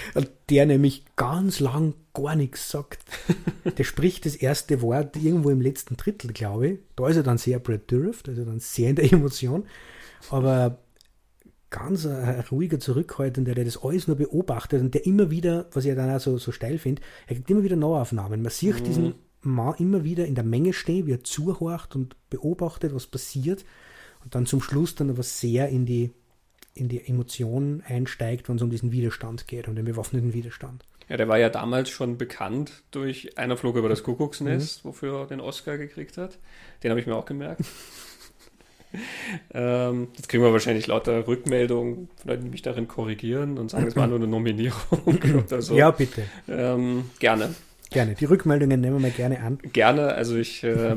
der 0.50 0.66
nämlich 0.68 1.06
ganz 1.16 1.60
lang 1.60 1.96
gar 2.14 2.36
nichts 2.36 2.70
sagt. 2.70 3.00
Der 3.78 3.84
spricht 3.84 4.28
das 4.28 4.36
erste 4.36 4.82
Wort 4.84 5.16
irgendwo 5.18 5.50
im 5.50 5.60
letzten 5.60 5.98
Drittel, 5.98 6.34
glaube 6.34 6.68
ich. 6.68 6.80
Da 6.96 7.08
ist 7.08 7.16
er 7.18 7.24
dann 7.24 7.40
sehr 7.40 7.58
Brad 7.60 7.92
Dourif, 7.92 8.22
da 8.22 8.32
ist 8.32 8.38
er 8.38 8.46
dann 8.46 8.60
sehr 8.60 8.92
in 8.92 8.96
der 8.96 9.12
Emotion. 9.12 9.66
Aber 10.30 10.78
ganz 11.72 12.06
ein, 12.06 12.44
ruhiger, 12.52 12.80
zurückhaltender, 12.80 13.56
der 13.56 13.66
das 13.66 13.84
alles 13.84 14.08
nur 14.08 14.18
beobachtet 14.18 14.82
und 14.82 14.94
der 14.94 15.06
immer 15.08 15.32
wieder, 15.32 15.66
was 15.74 15.84
ich 15.86 15.96
dann 15.96 16.10
auch 16.16 16.20
so, 16.20 16.38
so 16.38 16.52
steil 16.52 16.78
finde, 16.78 17.02
er 17.26 17.36
kriegt 17.36 17.50
immer 17.50 17.64
wieder 17.64 17.76
Nahaufnahmen. 17.76 18.42
Man 18.44 18.52
sieht 18.52 18.80
Mhm. 18.82 18.84
diesen 18.84 19.16
Mann 19.48 19.76
immer 19.80 20.04
wieder 20.04 20.26
in 20.26 20.36
der 20.36 20.44
Menge 20.44 20.74
stehen, 20.74 21.08
wie 21.08 21.14
er 21.14 21.24
zuhorcht 21.24 21.96
und 21.96 22.16
beobachtet, 22.30 22.94
was 22.94 23.08
passiert 23.08 23.66
und 24.24 24.36
dann 24.36 24.46
zum 24.46 24.62
Schluss 24.62 24.96
dann 24.96 25.10
aber 25.10 25.24
sehr 25.24 25.70
in 25.70 25.86
die, 25.86 26.12
in 26.74 26.90
die 26.90 27.08
Emotionen 27.08 27.82
einsteigt, 27.86 28.50
wenn 28.50 28.58
es 28.58 28.62
um 28.62 28.70
diesen 28.70 28.92
Widerstand 28.92 29.48
geht, 29.48 29.68
um 29.68 29.76
den 29.76 29.86
bewaffneten 29.86 30.34
Widerstand. 30.34 30.84
Ja, 31.10 31.16
der 31.16 31.30
war 31.30 31.38
ja 31.38 31.50
damals 31.50 31.90
schon 31.90 32.18
bekannt 32.18 32.84
durch 32.92 33.38
Einer 33.38 33.56
flog 33.56 33.78
über 33.78 33.88
das 33.88 34.04
Kuckucksnest, 34.04 34.84
mhm. 34.84 34.90
wofür 34.90 35.22
er 35.22 35.28
den 35.28 35.40
Oscar 35.40 35.78
gekriegt 35.78 36.18
hat. 36.18 36.38
Den 36.84 36.92
habe 36.92 37.00
ich 37.00 37.08
mir 37.08 37.16
auch 37.16 37.26
gemerkt. 37.26 37.62
ähm, 39.54 40.10
jetzt 40.18 40.28
kriegen 40.28 40.44
wir 40.44 40.52
wahrscheinlich 40.52 40.88
lauter 40.88 41.26
Rückmeldungen, 41.28 42.10
Leute, 42.26 42.44
die 42.44 42.50
mich 42.50 42.62
darin 42.62 42.90
korrigieren 42.90 43.58
und 43.58 43.72
sagen, 43.72 43.88
es 43.88 43.96
war 43.96 44.08
nur 44.08 44.18
eine 44.18 44.28
Nominierung 44.28 45.00
oder 45.46 45.62
so. 45.62 45.76
Ja, 45.76 45.92
bitte. 45.92 46.24
Ähm, 46.50 47.10
gerne. 47.20 47.56
Gerne. 47.90 48.16
Die 48.16 48.26
Rückmeldungen 48.26 48.82
nehmen 48.82 49.02
wir 49.02 49.10
gerne 49.12 49.40
an. 49.40 49.60
Gerne. 49.74 50.14
Also 50.14 50.36
ich, 50.36 50.64
äh, 50.64 50.96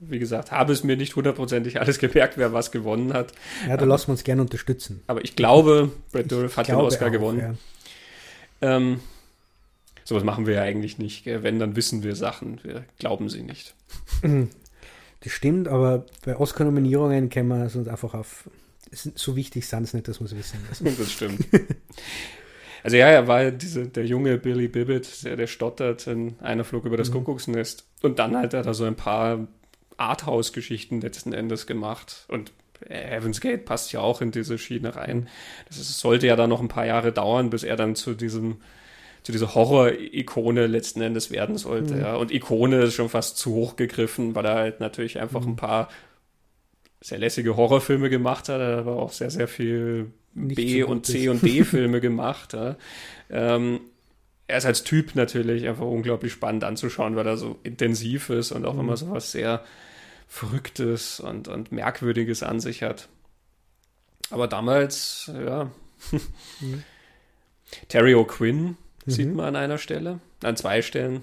wie 0.00 0.18
gesagt, 0.18 0.50
habe 0.50 0.72
es 0.72 0.84
mir 0.84 0.96
nicht 0.96 1.16
hundertprozentig 1.16 1.80
alles 1.80 1.98
gemerkt, 1.98 2.36
wer 2.36 2.52
was 2.52 2.70
gewonnen 2.70 3.12
hat. 3.12 3.32
Ja, 3.68 3.76
da 3.76 3.84
lassen 3.84 4.08
wir 4.08 4.12
uns 4.12 4.24
gerne 4.24 4.42
unterstützen. 4.42 5.02
Aber 5.06 5.24
ich 5.24 5.36
glaube, 5.36 5.90
Brad 6.12 6.30
Dourif 6.30 6.56
hat 6.56 6.68
den 6.68 6.76
Oscar 6.76 7.08
auch, 7.08 7.12
gewonnen. 7.12 7.56
Ja. 8.60 8.76
Ähm, 8.76 9.00
sowas 10.04 10.24
machen 10.24 10.46
wir 10.46 10.54
ja 10.54 10.62
eigentlich 10.62 10.98
nicht. 10.98 11.26
Wenn, 11.26 11.58
dann 11.58 11.76
wissen 11.76 12.02
wir 12.02 12.16
Sachen. 12.16 12.60
Wir 12.62 12.84
glauben 12.98 13.28
sie 13.28 13.42
nicht. 13.42 13.74
Das 14.22 15.32
stimmt, 15.32 15.68
aber 15.68 16.04
bei 16.24 16.36
Oscar-Nominierungen 16.36 17.30
können 17.30 17.48
wir 17.48 17.64
es 17.64 17.76
uns 17.76 17.88
einfach 17.88 18.14
auf. 18.14 18.50
So 18.90 19.36
wichtig 19.36 19.66
sind 19.66 19.84
es 19.84 19.94
nicht, 19.94 20.08
dass 20.08 20.20
wir 20.20 20.26
es 20.26 20.36
wissen. 20.36 20.58
das 20.98 21.12
stimmt. 21.12 21.46
Also 22.82 22.96
ja, 22.96 23.06
er 23.06 23.28
war 23.28 23.50
diese, 23.50 23.86
der 23.86 24.06
junge 24.06 24.38
Billy 24.38 24.68
Bibbit, 24.68 25.24
der, 25.24 25.36
der 25.36 25.46
stottert 25.46 26.06
in 26.06 26.36
einer 26.40 26.64
Flug 26.64 26.84
über 26.84 26.96
das 26.96 27.10
mhm. 27.10 27.14
Kuckucksnest. 27.14 27.86
Und 28.02 28.18
dann 28.18 28.36
halt 28.36 28.54
hat 28.54 28.66
er 28.66 28.74
so 28.74 28.84
ein 28.84 28.96
paar 28.96 29.46
Arthouse-Geschichten 29.96 31.00
letzten 31.00 31.32
Endes 31.32 31.66
gemacht. 31.66 32.24
Und 32.28 32.52
Heaven's 32.88 33.40
Gate 33.40 33.64
passt 33.64 33.92
ja 33.92 34.00
auch 34.00 34.20
in 34.20 34.32
diese 34.32 34.58
Schiene 34.58 34.96
rein. 34.96 35.28
Das 35.68 35.78
ist, 35.78 35.98
sollte 35.98 36.26
ja 36.26 36.36
dann 36.36 36.50
noch 36.50 36.60
ein 36.60 36.68
paar 36.68 36.86
Jahre 36.86 37.12
dauern, 37.12 37.50
bis 37.50 37.62
er 37.62 37.76
dann 37.76 37.94
zu 37.94 38.14
diesem 38.14 38.58
zu 39.22 39.30
dieser 39.30 39.54
Horror-Ikone 39.54 40.66
letzten 40.66 41.00
Endes 41.00 41.30
werden 41.30 41.56
sollte. 41.56 41.94
Mhm. 41.94 42.00
Ja. 42.00 42.16
Und 42.16 42.32
Ikone 42.32 42.82
ist 42.82 42.94
schon 42.94 43.08
fast 43.08 43.38
zu 43.38 43.54
hoch 43.54 43.76
gegriffen, 43.76 44.34
weil 44.34 44.44
er 44.44 44.54
halt 44.54 44.80
natürlich 44.80 45.20
einfach 45.20 45.42
mhm. 45.42 45.50
ein 45.52 45.56
paar 45.56 45.88
sehr 47.02 47.18
lässige 47.18 47.56
Horrorfilme 47.56 48.08
gemacht 48.08 48.48
hat, 48.48 48.60
Er 48.60 48.78
aber 48.78 48.96
auch 48.96 49.12
sehr, 49.12 49.30
sehr 49.30 49.48
viel 49.48 50.12
Nicht 50.34 50.56
B- 50.56 50.82
so 50.82 50.88
und 50.88 51.04
C- 51.04 51.28
und 51.28 51.42
D-Filme 51.42 52.00
gemacht. 52.00 52.54
Ja. 52.54 52.76
Ähm, 53.28 53.80
er 54.46 54.58
ist 54.58 54.66
als 54.66 54.84
Typ 54.84 55.14
natürlich 55.14 55.66
einfach 55.66 55.84
unglaublich 55.84 56.32
spannend 56.32 56.64
anzuschauen, 56.64 57.16
weil 57.16 57.26
er 57.26 57.36
so 57.36 57.58
intensiv 57.62 58.30
ist 58.30 58.52
und 58.52 58.64
auch 58.64 58.74
mhm. 58.74 58.80
immer 58.80 58.96
so 58.96 59.10
was 59.10 59.32
sehr 59.32 59.64
Verrücktes 60.28 61.20
und, 61.20 61.48
und 61.48 61.72
Merkwürdiges 61.72 62.42
an 62.42 62.60
sich 62.60 62.82
hat. 62.82 63.08
Aber 64.30 64.48
damals, 64.48 65.30
ja. 65.34 65.70
mhm. 66.60 66.84
Terry 67.88 68.14
O'Quinn 68.14 68.56
mhm. 68.56 68.76
sieht 69.06 69.34
man 69.34 69.46
an 69.46 69.56
einer 69.56 69.78
Stelle, 69.78 70.20
an 70.42 70.56
zwei 70.56 70.82
Stellen. 70.82 71.22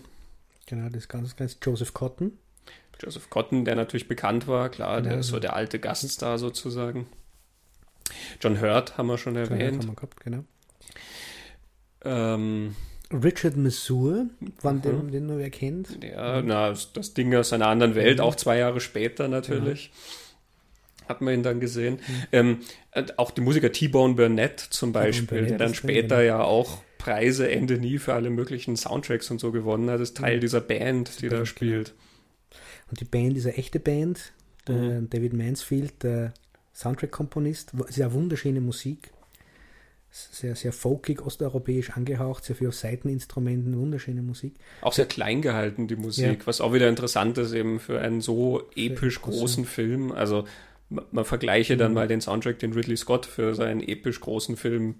Genau, 0.67 0.87
das 0.89 1.03
ist 1.03 1.09
ganz, 1.09 1.35
ganz 1.35 1.57
Joseph 1.63 1.93
Cotton. 1.93 2.37
Joseph 3.01 3.29
Cotton, 3.29 3.65
der 3.65 3.75
natürlich 3.75 4.07
bekannt 4.07 4.47
war, 4.47 4.69
klar, 4.69 4.97
genau. 4.97 5.09
der 5.09 5.19
ist 5.19 5.27
so 5.27 5.39
der 5.39 5.55
alte 5.55 5.79
Gaststar 5.79 6.37
sozusagen. 6.37 7.07
John 8.41 8.61
Hurt 8.61 8.97
haben 8.97 9.07
wir 9.07 9.17
schon 9.17 9.35
erwähnt. 9.35 9.59
John 9.59 9.61
Hurt 9.69 9.81
haben 9.81 9.87
wir 9.87 9.95
gehabt, 9.95 10.19
genau. 10.21 10.43
Ähm, 12.03 12.75
Richard 13.11 13.57
Masur, 13.57 14.27
wann 14.61 14.81
den, 14.81 15.05
mhm. 15.05 15.11
den 15.11 15.25
nur 15.25 15.37
wer 15.39 15.49
kennt. 15.49 16.03
Ja, 16.03 16.41
na, 16.41 16.73
das 16.93 17.13
Ding 17.13 17.33
aus 17.35 17.53
einer 17.53 17.67
anderen 17.67 17.95
Welt, 17.95 18.17
mhm. 18.17 18.23
auch 18.23 18.35
zwei 18.35 18.57
Jahre 18.57 18.79
später 18.79 19.27
natürlich. 19.27 19.91
Ja. 19.91 21.09
Hat 21.09 21.21
man 21.21 21.33
ihn 21.33 21.43
dann 21.43 21.59
gesehen. 21.59 21.95
Mhm. 21.95 22.23
Ähm, 22.31 22.59
auch 23.17 23.31
die 23.31 23.41
Musiker 23.41 23.71
T-Bone 23.71 24.13
Burnett 24.13 24.59
zum 24.59 24.91
Beispiel, 24.91 25.25
Burnett 25.25 25.49
der 25.51 25.57
dann 25.57 25.73
später 25.73 26.17
genau. 26.17 26.27
ja 26.27 26.43
auch 26.43 26.83
Preise 26.99 27.49
Ende 27.49 27.79
nie 27.79 27.97
für 27.97 28.13
alle 28.13 28.29
möglichen 28.29 28.75
Soundtracks 28.75 29.31
und 29.31 29.39
so 29.39 29.51
gewonnen 29.51 29.89
hat, 29.89 30.01
ist 30.01 30.17
Teil 30.17 30.37
mhm. 30.37 30.41
dieser 30.41 30.61
Band, 30.61 31.21
die 31.21 31.29
da 31.29 31.45
spielt. 31.47 31.95
Und 32.89 32.99
die 32.99 33.05
Band, 33.05 33.35
diese 33.35 33.53
echte 33.55 33.79
Band, 33.79 34.33
mhm. 34.67 35.09
David 35.09 35.33
Mansfield, 35.33 36.03
der 36.03 36.33
Soundtrack-Komponist, 36.73 37.73
sehr 37.89 38.13
wunderschöne 38.13 38.61
Musik. 38.61 39.11
Sehr, 40.11 40.55
sehr 40.55 40.73
folkig, 40.73 41.21
osteuropäisch 41.21 41.91
angehaucht, 41.91 42.43
sehr 42.43 42.55
viel 42.55 42.67
auf 42.67 42.73
Seiteninstrumenten, 42.73 43.77
wunderschöne 43.77 44.23
Musik. 44.23 44.55
Auch 44.81 44.93
sehr 44.93 45.05
klein 45.05 45.43
gehalten, 45.43 45.87
die 45.87 45.97
Musik, 45.97 46.39
ja. 46.39 46.47
was 46.47 46.61
auch 46.61 46.73
wieder 46.73 46.89
interessant 46.89 47.37
ist, 47.37 47.53
eben 47.53 47.79
für 47.79 48.01
einen 48.01 48.19
so 48.19 48.63
episch 48.75 49.21
großen 49.21 49.65
Film. 49.65 50.11
Also 50.11 50.45
man 50.89 51.23
vergleiche 51.23 51.77
dann 51.77 51.91
mhm. 51.91 51.95
mal 51.95 52.07
den 52.07 52.19
Soundtrack, 52.19 52.57
den 52.59 52.73
Ridley 52.73 52.97
Scott 52.97 53.27
für 53.27 53.53
seinen 53.53 53.81
episch 53.81 54.19
großen 54.19 54.57
Film 54.57 54.95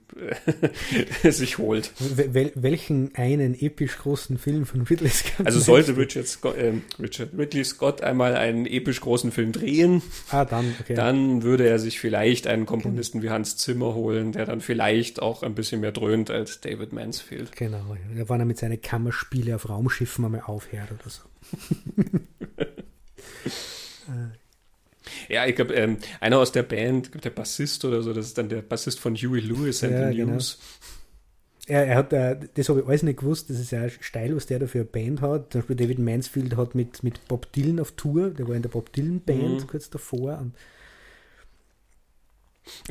äh, 1.24 1.32
sich 1.32 1.58
holt. 1.58 1.92
Wel 1.98 2.52
welchen 2.54 3.16
einen 3.16 3.60
episch 3.60 3.98
großen 3.98 4.38
Film 4.38 4.68
von 4.68 4.82
Ridley 4.82 5.10
Scott? 5.10 5.48
Also 5.48 5.60
sollte 5.60 5.98
Richard 5.98 6.28
Scott, 6.28 6.58
äh, 6.58 6.74
Richard, 7.02 7.30
Ridley 7.36 7.64
Scott 7.64 8.02
einmal 8.02 8.36
einen 8.36 8.68
episch 8.68 9.02
großen 9.02 9.32
Film 9.32 9.52
drehen, 9.52 10.04
ah, 10.30 10.46
dann, 10.46 10.76
okay. 10.80 10.94
dann 10.94 11.42
würde 11.42 11.68
er 11.68 11.80
sich 11.80 12.00
vielleicht 12.00 12.46
einen 12.46 12.68
Komponisten 12.68 13.24
wie 13.24 13.32
Hans 13.32 13.58
Zimmer 13.58 13.96
holen, 13.96 14.32
der 14.32 14.46
dann 14.46 14.62
vielleicht 14.62 15.22
auch 15.22 15.42
ein 15.42 15.56
bisschen 15.56 15.82
mehr 15.82 15.92
dröhnt 15.92 16.30
als 16.30 16.62
David 16.62 16.94
Mansfield. 16.94 17.56
Genau, 17.56 17.96
ja. 17.96 18.24
da 18.24 18.30
war 18.30 18.38
er 18.38 18.46
mit 18.46 18.60
seinen 18.60 18.80
Kammerspiele 18.80 19.56
auf 19.56 19.68
Raumschiffen 19.68 20.24
einmal 20.24 20.42
aufhört 20.42 20.90
oder 20.92 21.10
so. 21.10 21.24
Ja, 25.28 25.46
ich 25.46 25.56
glaube, 25.56 25.74
ähm, 25.74 25.98
einer 26.20 26.40
aus 26.40 26.52
der 26.52 26.64
Band, 26.64 27.24
der 27.24 27.30
Bassist 27.30 27.86
oder 27.86 28.02
so, 28.02 28.14
das 28.14 28.28
ist 28.28 28.38
dann 28.38 28.50
der 28.50 28.62
Bassist 28.62 29.00
von 29.00 29.16
Huey 29.16 29.40
Lewis 29.40 29.84
and 29.84 29.94
ja, 29.94 30.10
the 30.10 30.18
genau. 30.18 30.34
News. 30.34 30.60
Er, 31.68 31.86
er 31.86 31.98
hat, 31.98 32.14
äh, 32.14 32.36
das 32.56 32.68
habe 32.70 32.82
ich 32.82 32.88
alles 32.88 33.04
nicht 33.04 33.20
gewusst, 33.20 33.50
das 33.50 33.60
ist 33.60 33.72
ja 33.72 33.88
steil, 33.90 34.36
was 34.36 34.48
der 34.48 34.60
da 34.60 34.66
für 34.66 34.80
eine 34.80 34.86
Band 34.86 35.22
hat. 35.22 35.52
Zum 35.52 35.62
Beispiel 35.62 35.76
David 35.76 36.00
Mansfield 36.00 36.58
hat 36.58 36.74
mit, 36.74 37.04
mit 37.04 37.28
Bob 37.28 37.52
Dylan 37.54 37.80
auf 37.80 37.92
Tour, 37.92 38.32
der 38.32 38.48
war 38.48 38.56
in 38.56 38.64
der 38.64 38.70
Bob 38.70 38.92
Dylan 38.92 39.22
Band 39.22 39.62
mhm. 39.62 39.68
kurz 39.68 39.90
davor. 39.90 40.40
Und 40.40 40.54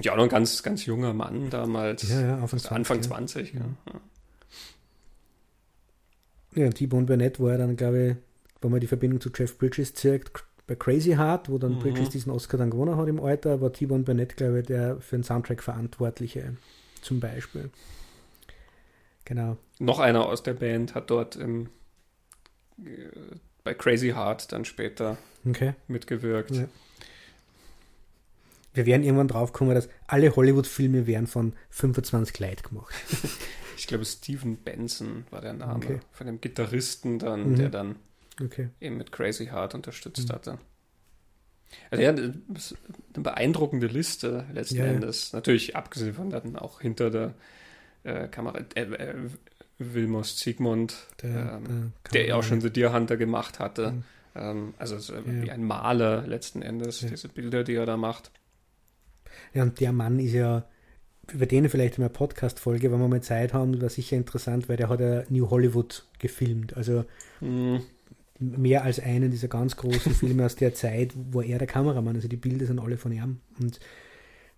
ja, 0.00 0.14
noch 0.14 0.24
ein 0.24 0.28
ganz, 0.28 0.62
ganz 0.62 0.86
junger 0.86 1.12
Mann 1.12 1.50
damals. 1.50 2.08
Ja, 2.08 2.20
ja, 2.20 2.34
Anfang 2.38 2.58
20. 2.58 2.70
Anfang 2.70 3.02
20 3.02 3.54
ja. 3.54 3.60
Ja, 6.54 6.62
ja 6.64 6.70
T-Bone 6.70 7.06
Burnett 7.06 7.40
war 7.40 7.58
dann, 7.58 7.76
glaube 7.76 8.06
ich, 8.10 8.16
wenn 8.60 8.70
man 8.70 8.80
die 8.80 8.86
Verbindung 8.86 9.20
zu 9.20 9.30
Jeff 9.34 9.58
Bridges 9.58 9.94
zirkt, 9.94 10.44
bei 10.68 10.74
Crazy 10.76 11.12
Heart, 11.12 11.48
wo 11.48 11.58
dann 11.58 11.74
mhm. 11.74 11.78
Bridges 11.80 12.10
diesen 12.10 12.30
Oscar 12.30 12.58
dann 12.58 12.70
gewonnen 12.70 12.96
hat 12.96 13.08
im 13.08 13.20
Alter, 13.20 13.60
war 13.60 13.72
T-Bone 13.72 14.04
Burnett, 14.04 14.36
glaube 14.36 14.60
ich, 14.60 14.66
der 14.66 15.00
für 15.00 15.16
den 15.16 15.24
Soundtrack 15.24 15.62
Verantwortliche, 15.62 16.56
zum 17.00 17.18
Beispiel. 17.18 17.70
Genau. 19.24 19.56
Noch 19.78 19.98
einer 19.98 20.26
aus 20.26 20.42
der 20.42 20.52
Band 20.52 20.94
hat 20.94 21.10
dort 21.10 21.36
im, 21.36 21.70
äh, 22.84 23.08
bei 23.64 23.74
Crazy 23.74 24.10
Heart 24.10 24.52
dann 24.52 24.66
später 24.66 25.16
okay. 25.46 25.74
mitgewirkt. 25.88 26.50
Ja. 26.50 26.68
Wir 28.74 28.84
werden 28.84 29.02
irgendwann 29.02 29.28
drauf 29.28 29.54
kommen, 29.54 29.74
dass 29.74 29.88
alle 30.06 30.36
Hollywood-Filme 30.36 31.06
werden 31.06 31.26
von 31.26 31.54
25 31.70 32.38
Leuten 32.40 32.62
gemacht. 32.68 32.94
ich 33.78 33.86
glaube, 33.86 34.04
Steven 34.04 34.58
Benson 34.58 35.24
war 35.30 35.40
der 35.40 35.54
Name 35.54 35.76
okay. 35.76 36.00
von 36.12 36.26
dem 36.26 36.42
Gitarristen 36.42 37.18
dann, 37.18 37.52
mhm. 37.52 37.56
der 37.56 37.70
dann 37.70 37.96
okay. 38.43 38.68
eben 38.80 38.97
mit 38.97 39.12
Crazy 39.12 39.47
Heart 39.47 39.74
unterstützt 39.74 40.28
mhm. 40.28 40.32
hatte. 40.32 40.59
Also 41.91 42.03
ja, 42.03 42.11
eine 42.11 42.34
beeindruckende 43.12 43.86
Liste 43.86 44.47
letzten 44.53 44.76
ja, 44.76 44.84
Endes. 44.84 45.32
Ja. 45.32 45.39
Natürlich 45.39 45.76
abgesehen 45.76 46.14
von 46.14 46.30
dann 46.30 46.57
auch 46.57 46.80
hinter 46.80 47.11
der 47.11 47.34
äh, 48.05 48.28
Kamera. 48.28 48.59
Äh, 48.74 48.82
äh, 48.82 49.14
Wilmos 49.80 50.41
Siegmund, 50.41 51.07
der, 51.22 51.61
ähm, 51.64 51.93
der 52.12 52.26
ja 52.26 52.34
auch 52.34 52.43
schon 52.43 52.61
The 52.61 52.70
Deer 52.70 52.93
Hunter 52.93 53.16
gemacht 53.16 53.61
hatte. 53.61 53.93
Mhm. 53.93 54.05
Ähm, 54.34 54.74
also 54.76 54.99
so 54.99 55.14
wie 55.24 55.53
ein 55.53 55.62
Maler 55.62 56.26
letzten 56.26 56.62
Endes, 56.62 56.99
diese 56.99 57.28
Bilder, 57.28 57.62
die 57.62 57.74
er 57.74 57.86
da 57.86 57.97
macht. 57.97 58.32
Ja, 59.55 59.62
und 59.62 59.78
der 59.78 59.93
Mann 59.93 60.18
ist 60.18 60.32
ja, 60.32 60.64
über 61.32 61.47
den 61.47 61.68
vielleicht 61.68 61.97
in 61.97 62.03
einer 62.03 62.12
Podcast-Folge, 62.12 62.91
wenn 62.91 62.99
wir 62.99 63.07
mal 63.07 63.22
Zeit 63.22 63.55
haben, 63.55 63.80
war 63.80 63.89
sicher 63.89 64.16
interessant, 64.16 64.68
weil 64.68 64.76
der 64.76 64.89
hat 64.89 64.99
ja 64.99 65.22
New 65.28 65.49
Hollywood 65.49 66.05
gefilmt. 66.18 66.76
Also 66.76 67.05
mhm 67.41 67.82
mehr 68.39 68.84
als 68.84 69.01
einen 69.01 69.30
dieser 69.30 69.49
ganz 69.49 69.76
großen 69.76 70.14
Filme 70.14 70.47
aus 70.47 70.57
der 70.57 70.74
Zeit, 70.74 71.12
wo 71.14 71.41
er 71.41 71.59
der 71.59 71.66
Kameramann, 71.66 72.16
also 72.16 72.28
die 72.28 72.36
Bilder 72.36 72.66
sind 72.66 72.78
alle 72.78 72.97
von 72.97 73.12
ihm. 73.12 73.41
Und 73.59 73.80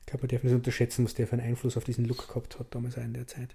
ich 0.00 0.06
glaube, 0.06 0.22
man 0.22 0.28
darf 0.28 0.42
nicht 0.42 0.54
unterschätzen, 0.54 1.04
was 1.04 1.14
der 1.14 1.26
für 1.26 1.34
einen 1.34 1.46
Einfluss 1.46 1.76
auf 1.76 1.84
diesen 1.84 2.04
Look 2.04 2.28
gehabt 2.28 2.58
hat 2.58 2.74
damals 2.74 2.98
auch 2.98 3.02
in 3.02 3.14
der 3.14 3.26
Zeit. 3.26 3.54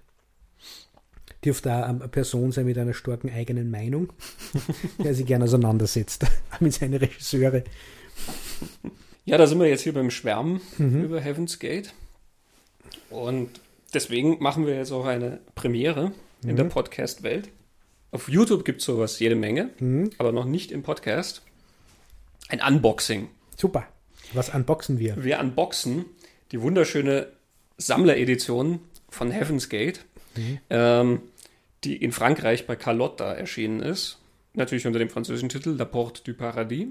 Dürfte 1.44 1.72
auch 1.72 1.84
eine 1.84 2.08
Person 2.08 2.50
sein 2.50 2.66
mit 2.66 2.78
einer 2.78 2.94
starken 2.94 3.30
eigenen 3.30 3.70
Meinung, 3.70 4.12
der 5.04 5.14
sich 5.14 5.26
gerne 5.26 5.44
auseinandersetzt 5.44 6.24
mit 6.60 6.72
seinen 6.72 6.94
Regisseure. 6.94 7.64
Ja, 9.24 9.36
da 9.38 9.46
sind 9.46 9.58
wir 9.58 9.68
jetzt 9.68 9.82
hier 9.82 9.92
beim 9.92 10.10
Schwärmen 10.10 10.60
mhm. 10.78 11.04
über 11.04 11.20
Heaven's 11.20 11.58
Gate. 11.58 11.92
Und 13.10 13.50
deswegen 13.92 14.42
machen 14.42 14.66
wir 14.66 14.76
jetzt 14.76 14.92
auch 14.92 15.04
eine 15.04 15.40
Premiere 15.54 16.12
in 16.42 16.52
mhm. 16.52 16.56
der 16.56 16.64
Podcast-Welt. 16.64 17.50
Auf 18.16 18.30
YouTube 18.30 18.64
gibt 18.64 18.80
es 18.80 18.86
sowas 18.86 19.18
jede 19.18 19.34
Menge, 19.36 19.68
Mhm. 19.78 20.08
aber 20.16 20.32
noch 20.32 20.46
nicht 20.46 20.72
im 20.72 20.82
Podcast. 20.82 21.42
Ein 22.48 22.62
Unboxing. 22.66 23.28
Super. 23.58 23.86
Was 24.32 24.48
unboxen 24.48 24.98
wir? 24.98 25.22
Wir 25.22 25.38
unboxen 25.38 26.06
die 26.50 26.62
wunderschöne 26.62 27.26
Sammleredition 27.76 28.80
von 29.10 29.30
Heaven's 29.30 29.68
Gate, 29.68 30.00
ähm, 30.70 31.20
die 31.84 31.96
in 31.96 32.10
Frankreich 32.10 32.66
bei 32.66 32.74
Carlotta 32.74 33.34
erschienen 33.34 33.80
ist. 33.80 34.16
Natürlich 34.54 34.86
unter 34.86 34.98
dem 34.98 35.10
französischen 35.10 35.50
Titel 35.50 35.72
La 35.76 35.84
Porte 35.84 36.22
du 36.24 36.32
Paradis. 36.32 36.86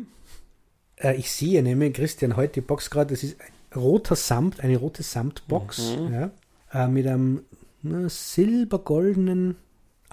Äh, 0.98 1.16
ich 1.16 1.32
sehe 1.32 1.64
nämlich, 1.64 1.94
Christian, 1.94 2.36
heute 2.36 2.54
die 2.54 2.62
Box 2.62 2.92
gerade, 2.92 3.16
das 3.16 3.24
ist 3.24 3.38
ein 3.42 3.80
roter 3.80 4.16
Samt, 4.16 4.60
eine 4.60 4.78
rote 4.78 5.02
Samtbox 5.02 5.96
Mhm. 5.98 6.14
ja, 6.14 6.32
äh, 6.72 6.88
mit 6.88 7.08
einem 7.08 7.42
silbergoldenen 8.08 9.56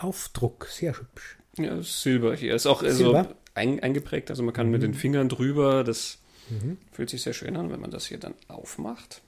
Aufdruck. 0.03 0.67
Sehr 0.67 0.99
hübsch. 0.99 1.37
Ja, 1.59 1.83
Silber 1.83 2.35
hier. 2.35 2.55
Ist 2.55 2.67
auch 2.67 2.83
so 2.83 2.91
Silber? 2.91 3.35
ein, 3.55 3.81
eingeprägt, 3.81 4.31
also 4.31 4.43
man 4.43 4.55
kann 4.55 4.71
mit 4.71 4.83
den 4.83 4.95
Fingern 4.95 5.29
drüber. 5.29 5.85
Das 5.85 6.19
Mhm. 6.51 6.79
fühlt 6.91 7.09
sich 7.11 7.23
sehr 7.23 7.33
schön 7.35 7.57
an, 7.57 7.71
wenn 7.71 7.81
man 7.81 7.91
das 7.91 8.07
hier 8.07 8.19
dann 8.19 8.35
aufmacht. 8.49 9.23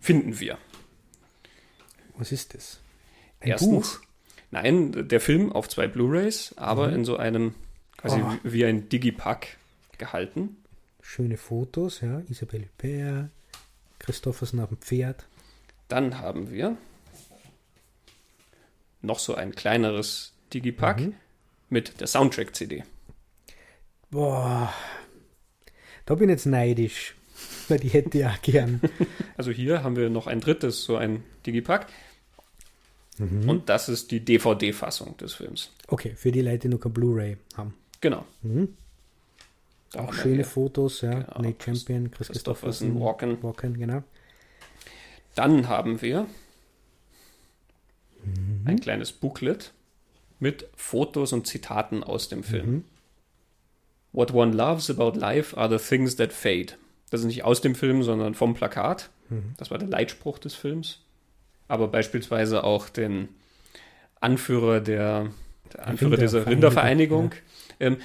Finden 0.00 0.38
wir. 0.38 0.58
Was 2.16 2.30
ist 2.32 2.54
das? 2.54 2.80
Ein 3.40 3.48
Erstens, 3.50 3.70
Buch. 3.70 4.00
nein, 4.50 5.08
der 5.08 5.20
Film 5.20 5.50
auf 5.52 5.68
zwei 5.68 5.86
Blu-rays, 5.88 6.54
aber 6.56 6.92
in 6.92 7.04
so 7.04 7.16
einem 7.16 7.54
quasi 7.96 8.20
Oh. 8.22 8.32
wie 8.42 8.64
ein 8.64 8.88
Digipack 8.88 9.56
gehalten. 9.98 10.56
Schöne 11.00 11.36
Fotos, 11.36 12.00
ja. 12.00 12.20
Isabelle 12.28 12.66
Huppert, 12.78 13.30
Christoffersen 13.98 14.60
auf 14.60 14.68
dem 14.68 14.78
Pferd. 14.78 15.26
Dann 15.88 16.18
haben 16.18 16.50
wir 16.50 16.76
noch 19.04 19.18
so 19.18 19.34
ein 19.34 19.54
kleineres 19.54 20.32
Digipack 20.52 21.00
Mhm. 21.00 21.14
mit 21.70 22.00
der 22.00 22.06
Soundtrack-CD. 22.06 22.84
Boah, 24.10 24.72
da 26.06 26.14
bin 26.14 26.28
ich 26.28 26.34
jetzt 26.34 26.46
neidisch, 26.46 27.14
weil 27.68 27.78
die 27.80 27.88
hätte 27.88 28.18
ich 28.18 28.26
auch 28.26 28.40
gern. 28.42 28.80
Also 29.36 29.50
hier 29.50 29.82
haben 29.82 29.96
wir 29.96 30.10
noch 30.10 30.28
ein 30.28 30.40
drittes, 30.40 30.84
so 30.84 30.96
ein 30.96 31.24
Digipack. 31.44 31.88
Mhm. 33.18 33.48
Und 33.48 33.68
das 33.68 33.88
ist 33.88 34.10
die 34.12 34.20
DVD-Fassung 34.20 35.16
des 35.16 35.34
Films. 35.34 35.70
Okay, 35.88 36.14
für 36.16 36.30
die 36.30 36.40
Leute, 36.42 36.60
die 36.60 36.68
noch 36.68 36.78
kein 36.80 36.92
Blu-ray 36.92 37.36
haben. 37.56 37.74
Genau. 38.00 38.24
Mhm. 38.42 38.76
Auch 39.96 40.12
schöne 40.14 40.36
hier. 40.36 40.44
Fotos, 40.44 41.00
ja. 41.00 41.10
Genau. 41.20 41.42
Nate 41.42 41.64
Champion, 41.64 42.10
Chris 42.10 42.28
Christopherson, 42.28 43.00
Walken. 43.00 43.42
Walken, 43.42 43.78
genau. 43.78 44.02
Dann 45.34 45.68
haben 45.68 46.00
wir 46.00 46.26
Mhm. 48.24 48.62
ein 48.66 48.80
kleines 48.80 49.12
Booklet 49.12 49.72
mit 50.38 50.68
Fotos 50.76 51.32
und 51.32 51.46
Zitaten 51.46 52.02
aus 52.02 52.28
dem 52.28 52.42
Film. 52.42 52.70
Mhm. 52.70 52.84
What 54.12 54.32
one 54.32 54.52
loves 54.52 54.90
about 54.90 55.18
life 55.18 55.56
are 55.56 55.68
the 55.68 55.84
things 55.84 56.16
that 56.16 56.32
fade. 56.32 56.74
Das 57.10 57.20
ist 57.20 57.26
nicht 57.26 57.44
aus 57.44 57.60
dem 57.60 57.74
Film, 57.74 58.02
sondern 58.02 58.34
vom 58.34 58.54
Plakat. 58.54 59.10
Mhm. 59.28 59.54
Das 59.56 59.70
war 59.70 59.78
der 59.78 59.88
Leitspruch 59.88 60.38
des 60.38 60.54
Films. 60.54 61.00
Aber 61.68 61.88
beispielsweise 61.88 62.64
auch 62.64 62.88
den 62.88 63.28
Anführer 64.20 64.80
der, 64.80 65.30
der 65.72 65.86
Anführer 65.86 66.16
dieser 66.16 66.46
Rindervereinigung, 66.46 67.30
Rindervereinigung, 67.30 67.32
ähm, 67.80 67.96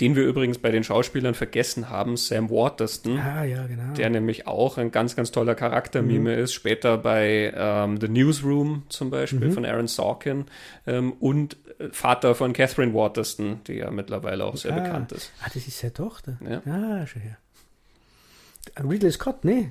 den 0.00 0.16
wir 0.16 0.24
übrigens 0.24 0.58
bei 0.58 0.70
den 0.72 0.82
Schauspielern 0.82 1.34
vergessen 1.34 1.88
haben, 1.88 2.16
Sam 2.16 2.50
Waterston, 2.50 3.18
Ah, 3.18 3.44
ja, 3.44 3.64
genau. 3.66 3.92
der 3.94 4.10
nämlich 4.10 4.46
auch 4.48 4.76
ein 4.76 4.90
ganz, 4.90 5.14
ganz 5.14 5.30
toller 5.30 5.54
Charaktermime 5.54 6.34
ist. 6.34 6.52
Später 6.52 6.98
bei 6.98 7.52
ähm, 7.56 8.00
The 8.00 8.08
Newsroom 8.08 8.82
zum 8.88 9.10
Beispiel 9.10 9.48
Mhm. 9.48 9.52
von 9.52 9.64
Aaron 9.64 9.86
Sorkin 9.86 10.46
ähm, 10.86 11.12
und 11.20 11.56
äh, 11.78 11.88
Vater 11.92 12.34
von 12.34 12.52
Catherine 12.52 12.92
Waterston, 12.92 13.60
die 13.68 13.74
ja 13.74 13.90
mittlerweile 13.92 14.44
auch 14.44 14.56
sehr 14.56 14.72
Ah. 14.76 14.80
bekannt 14.80 15.12
ist. 15.12 15.30
Ah, 15.42 15.50
das 15.54 15.66
ist 15.68 15.78
seine 15.78 15.92
Tochter. 15.92 16.38
Ja. 16.48 16.60
Ah, 16.66 17.06
schon 17.06 17.22
her. 17.22 17.36
Ridley 18.82 19.12
Scott, 19.12 19.44
ne? 19.44 19.70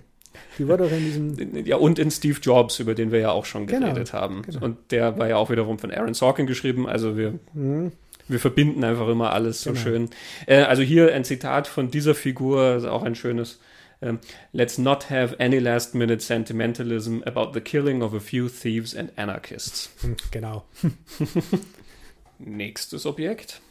Die 0.57 0.67
war 0.67 0.77
doch 0.77 0.89
in 0.91 0.99
diesem. 0.99 1.65
Ja, 1.65 1.75
und 1.77 1.99
in 1.99 2.09
Steve 2.11 2.39
Jobs, 2.41 2.79
über 2.79 2.95
den 2.95 3.11
wir 3.11 3.19
ja 3.19 3.31
auch 3.31 3.45
schon 3.45 3.67
Genau, 3.67 3.87
geredet 3.87 4.13
haben. 4.13 4.41
genau. 4.43 4.63
Und 4.65 4.91
der 4.91 5.17
war 5.19 5.27
ja 5.27 5.35
auch 5.35 5.49
wiederum 5.49 5.77
von 5.79 5.91
Aaron 5.91 6.13
Sorkin 6.13 6.47
geschrieben. 6.47 6.87
Also 6.87 7.17
wir, 7.17 7.37
Hm, 7.53 7.91
wir 8.27 8.39
verbinden 8.39 8.83
einfach 8.83 9.07
immer 9.07 9.31
alles 9.33 9.61
so 9.61 9.71
Genau. 9.71 9.83
schön. 9.83 10.09
Äh, 10.47 10.61
also 10.63 10.81
hier 10.81 11.13
ein 11.13 11.23
Zitat 11.23 11.67
von 11.67 11.91
dieser 11.91 12.15
Figur, 12.15 12.61
also 12.61 12.89
auch 12.91 13.03
ein 13.03 13.15
schönes. 13.15 13.59
ähm, 14.01 14.19
Let's 14.51 14.77
not 14.77 15.09
have 15.09 15.39
any 15.39 15.59
last 15.59 15.95
minute 15.95 16.21
sentimentalism 16.21 17.21
about 17.25 17.51
the 17.53 17.61
killing 17.61 18.01
of 18.01 18.13
a 18.13 18.19
few 18.19 18.47
thieves 18.49 18.95
and 18.95 19.17
anarchists. 19.17 19.89
hm, 20.01 20.15
genau. 20.31 20.65
Nächstes 22.39 23.05
Objekt. 23.05 23.61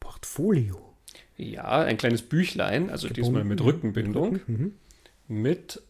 Portfolio. 0.00 0.94
Ja, 1.36 1.80
ein 1.82 1.96
kleines 1.96 2.22
Büchlein, 2.22 2.90
also 2.90 3.08
diesmal 3.08 3.44
mit 3.44 3.58
Gebunden, 3.58 3.76
Rückenbindung, 3.88 4.32
Mit 4.32 4.42
Rücken, 4.48 4.52
mhm. 5.28 5.42
mit 5.42 5.82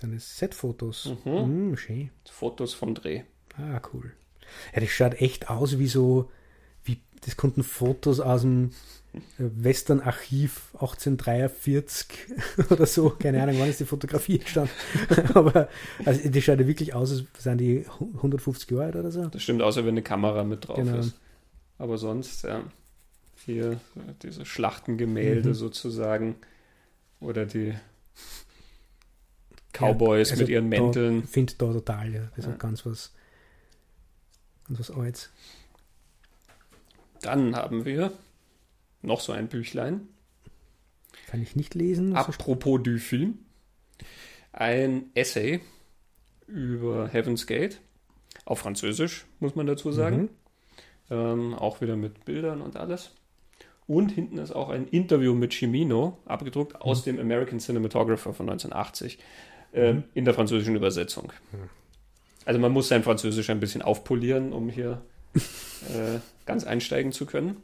Seine 0.00 0.18
Setfotos. 0.18 1.14
Mhm. 1.24 1.76
Mhm. 1.88 2.10
Fotos 2.30 2.72
vom 2.72 2.94
Dreh. 2.94 3.22
Ah, 3.58 3.80
cool. 3.92 4.12
Ja, 4.74 4.80
das 4.80 4.90
schaut 4.90 5.14
echt 5.20 5.50
aus 5.50 5.78
wie 5.78 5.86
so, 5.88 6.30
wie, 6.84 7.00
das 7.24 7.36
konnten 7.36 7.62
Fotos 7.62 8.20
aus 8.20 8.42
dem 8.42 8.70
äh, 9.12 9.18
Western-Archiv 9.38 10.70
1843 10.74 12.06
oder 12.70 12.86
so. 12.86 13.10
Keine 13.10 13.42
Ahnung, 13.42 13.56
wann 13.58 13.68
ist 13.68 13.80
die 13.80 13.84
Fotografie 13.84 14.38
entstanden. 14.38 14.70
Aber 15.34 15.68
also, 16.04 16.28
die 16.28 16.42
schaut 16.42 16.60
ja 16.60 16.66
wirklich 16.66 16.94
aus, 16.94 17.10
als 17.10 17.24
seien 17.38 17.58
die 17.58 17.84
150 18.16 18.70
Jahre 18.70 18.84
alt 18.84 18.96
oder 18.96 19.10
so. 19.10 19.26
Das 19.26 19.42
stimmt, 19.42 19.62
außer 19.62 19.82
wenn 19.84 19.94
eine 19.94 20.02
Kamera 20.02 20.44
mit 20.44 20.68
drauf 20.68 20.76
Genau. 20.76 20.98
ist. 20.98 21.14
Aber 21.78 21.98
sonst, 21.98 22.42
ja, 22.44 22.62
hier 23.46 23.80
diese 24.22 24.44
Schlachtengemälde 24.44 25.48
Mhm. 25.50 25.54
sozusagen 25.54 26.34
oder 27.20 27.46
die 27.46 27.74
Cowboys 29.72 30.30
Also 30.30 30.42
mit 30.42 30.50
ihren 30.50 30.68
Mänteln. 30.68 31.22
Ich 31.24 31.30
finde 31.30 31.54
da 31.56 31.72
total, 31.72 32.12
ja. 32.12 32.28
Das 32.36 32.44
Ja. 32.46 32.52
hat 32.52 32.58
ganz 32.60 32.84
was, 32.84 33.12
was 34.78 34.90
Altes. 34.90 35.30
Dann 37.22 37.54
haben 37.56 37.84
wir 37.84 38.12
noch 39.02 39.20
so 39.20 39.32
ein 39.32 39.48
Büchlein. 39.48 40.08
Kann 41.26 41.42
ich 41.42 41.56
nicht 41.56 41.74
lesen. 41.74 42.16
Apropos 42.16 42.80
du 42.82 42.98
Film. 42.98 43.38
Ein 44.52 45.10
Essay 45.14 45.60
über 46.46 47.08
Heaven's 47.08 47.46
Gate. 47.46 47.80
Auf 48.44 48.60
Französisch, 48.60 49.26
muss 49.38 49.54
man 49.54 49.66
dazu 49.66 49.92
sagen. 49.92 50.22
Mhm. 50.22 50.28
Ähm, 51.10 51.54
auch 51.54 51.80
wieder 51.80 51.96
mit 51.96 52.24
Bildern 52.24 52.62
und 52.62 52.76
alles. 52.76 53.12
Und 53.86 54.12
hinten 54.12 54.38
ist 54.38 54.52
auch 54.52 54.68
ein 54.70 54.86
Interview 54.88 55.34
mit 55.34 55.52
Cimino, 55.52 56.18
abgedruckt 56.24 56.74
Mhm. 56.74 56.80
aus 56.82 57.02
dem 57.02 57.18
American 57.18 57.58
Cinematographer 57.58 58.32
von 58.32 58.46
1980, 58.48 59.18
ähm, 59.72 60.04
in 60.14 60.24
der 60.24 60.34
französischen 60.34 60.76
Übersetzung. 60.76 61.32
Also 62.44 62.58
man 62.60 62.72
muss 62.72 62.88
sein 62.88 63.02
Französisch 63.02 63.50
ein 63.50 63.60
bisschen 63.60 63.82
aufpolieren, 63.82 64.52
um 64.52 64.68
hier 64.68 65.02
äh, 65.34 66.18
ganz 66.46 66.64
einsteigen 66.64 67.12
zu 67.12 67.26
können. 67.26 67.62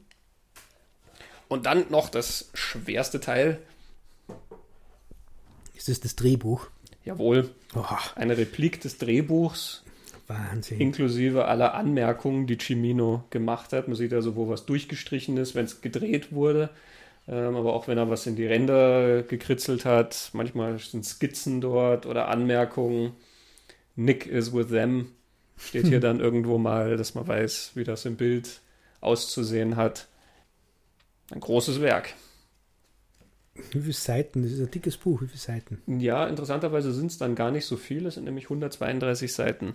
Und 1.48 1.66
dann 1.66 1.86
noch 1.90 2.08
das 2.08 2.50
schwerste 2.54 3.20
Teil, 3.20 3.58
Ist 5.74 5.88
das 5.88 6.00
das 6.00 6.16
Drehbuch? 6.16 6.66
jawohl, 7.04 7.50
Oh, 7.74 7.84
eine 8.16 8.36
Replik 8.36 8.80
des 8.80 8.98
Drehbuchs, 8.98 9.82
Wahnsinn. 10.26 10.80
inklusive 10.80 11.44
aller 11.46 11.74
Anmerkungen, 11.74 12.46
die 12.46 12.58
Cimino 12.60 13.22
gemacht 13.30 13.72
hat. 13.72 13.86
Man 13.86 13.96
sieht 13.96 14.12
also, 14.12 14.34
wo 14.34 14.48
was 14.48 14.66
durchgestrichen 14.66 15.36
ist, 15.36 15.54
wenn 15.54 15.66
es 15.66 15.80
gedreht 15.82 16.32
wurde. 16.32 16.70
Ähm, 17.28 17.54
aber 17.56 17.74
auch 17.74 17.86
wenn 17.88 17.98
er 17.98 18.08
was 18.10 18.26
in 18.26 18.34
die 18.36 18.46
Ränder 18.46 19.22
gekritzelt 19.22 19.84
hat. 19.84 20.30
Manchmal 20.32 20.78
sind 20.78 21.04
Skizzen 21.04 21.60
dort 21.60 22.06
oder 22.06 22.28
Anmerkungen. 22.28 23.12
Nick 23.96 24.26
is 24.26 24.52
with 24.52 24.68
them. 24.68 25.08
Steht 25.58 25.86
hier 25.86 26.00
dann 26.00 26.20
irgendwo 26.20 26.58
mal, 26.58 26.96
dass 26.96 27.14
man 27.14 27.26
weiß, 27.26 27.72
wie 27.74 27.84
das 27.84 28.04
im 28.04 28.16
Bild 28.16 28.60
auszusehen 29.00 29.76
hat. 29.76 30.06
Ein 31.30 31.40
großes 31.40 31.80
Werk. 31.80 32.14
Wie 33.72 33.80
viele 33.80 33.92
Seiten? 33.94 34.42
Das 34.42 34.52
ist 34.52 34.60
ein 34.60 34.70
dickes 34.70 34.96
Buch. 34.98 35.22
Wie 35.22 35.26
viele 35.28 35.38
Seiten? 35.38 36.00
Ja, 36.00 36.26
interessanterweise 36.26 36.92
sind 36.92 37.10
es 37.10 37.18
dann 37.18 37.34
gar 37.34 37.50
nicht 37.50 37.64
so 37.64 37.76
viele. 37.76 38.08
Es 38.08 38.14
sind 38.14 38.24
nämlich 38.24 38.44
132 38.44 39.32
Seiten. 39.32 39.74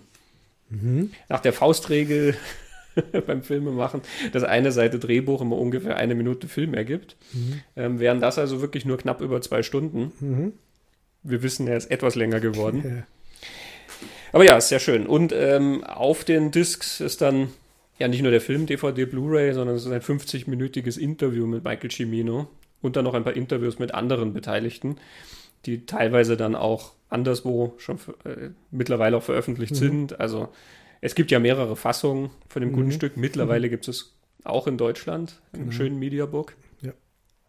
Mhm. 0.70 1.10
nach 1.28 1.40
der 1.40 1.52
Faustregel 1.52 2.34
beim 3.26 3.42
Filmemachen, 3.42 4.00
dass 4.32 4.42
eine 4.42 4.72
Seite 4.72 4.98
Drehbuch 4.98 5.42
immer 5.42 5.58
ungefähr 5.58 5.96
eine 5.98 6.14
Minute 6.14 6.48
Film 6.48 6.72
ergibt, 6.72 7.16
Mhm. 7.34 7.60
ähm, 7.76 7.98
wären 7.98 8.20
das 8.22 8.38
also 8.38 8.62
wirklich 8.62 8.86
nur 8.86 8.96
knapp 8.96 9.20
über 9.20 9.42
zwei 9.42 9.62
Stunden. 9.62 10.12
Mhm. 10.20 10.52
Wir 11.24 11.42
wissen, 11.42 11.66
er 11.68 11.76
ist 11.76 11.90
etwas 11.90 12.14
länger 12.14 12.40
geworden. 12.40 13.04
Aber 14.32 14.44
ja, 14.44 14.56
ist 14.56 14.68
sehr 14.68 14.80
schön. 14.80 15.06
Und 15.06 15.32
ähm, 15.32 15.84
auf 15.84 16.24
den 16.24 16.50
Discs 16.50 17.00
ist 17.00 17.20
dann 17.20 17.48
ja 17.98 18.08
nicht 18.08 18.22
nur 18.22 18.30
der 18.30 18.40
Film 18.40 18.66
DVD, 18.66 19.04
Blu-ray, 19.04 19.52
sondern 19.52 19.76
es 19.76 19.84
ist 19.84 19.92
ein 19.92 20.00
50-minütiges 20.00 20.98
Interview 20.98 21.46
mit 21.46 21.64
Michael 21.64 21.90
Cimino 21.90 22.48
und 22.80 22.96
dann 22.96 23.04
noch 23.04 23.14
ein 23.14 23.24
paar 23.24 23.34
Interviews 23.36 23.78
mit 23.78 23.94
anderen 23.94 24.32
Beteiligten, 24.32 24.96
die 25.66 25.84
teilweise 25.86 26.36
dann 26.36 26.54
auch 26.56 26.92
anderswo 27.10 27.74
schon 27.76 27.98
äh, 28.24 28.48
mittlerweile 28.70 29.16
auch 29.18 29.22
veröffentlicht 29.22 29.72
Mhm. 29.74 29.76
sind. 29.78 30.20
Also 30.20 30.48
Es 31.04 31.16
gibt 31.16 31.32
ja 31.32 31.40
mehrere 31.40 31.74
Fassungen 31.74 32.30
von 32.48 32.62
dem 32.62 32.70
Mhm. 32.70 32.74
guten 32.76 32.92
Stück. 32.92 33.16
Mittlerweile 33.16 33.68
gibt 33.68 33.88
es 33.88 34.14
auch 34.44 34.68
in 34.68 34.78
Deutschland, 34.78 35.40
im 35.52 35.62
Genau. 35.62 35.72
schönen 35.72 35.98
Mediabook, 35.98 36.54
Ja. 36.80 36.92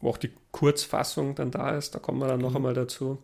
wo 0.01 0.09
auch 0.09 0.17
die 0.17 0.31
Kurzfassung 0.51 1.36
dann 1.36 1.51
da 1.51 1.77
ist. 1.77 1.93
Da 1.93 1.99
kommen 1.99 2.17
wir 2.19 2.27
dann 2.27 2.41
noch 2.41 2.55
einmal 2.55 2.73
dazu. 2.73 3.19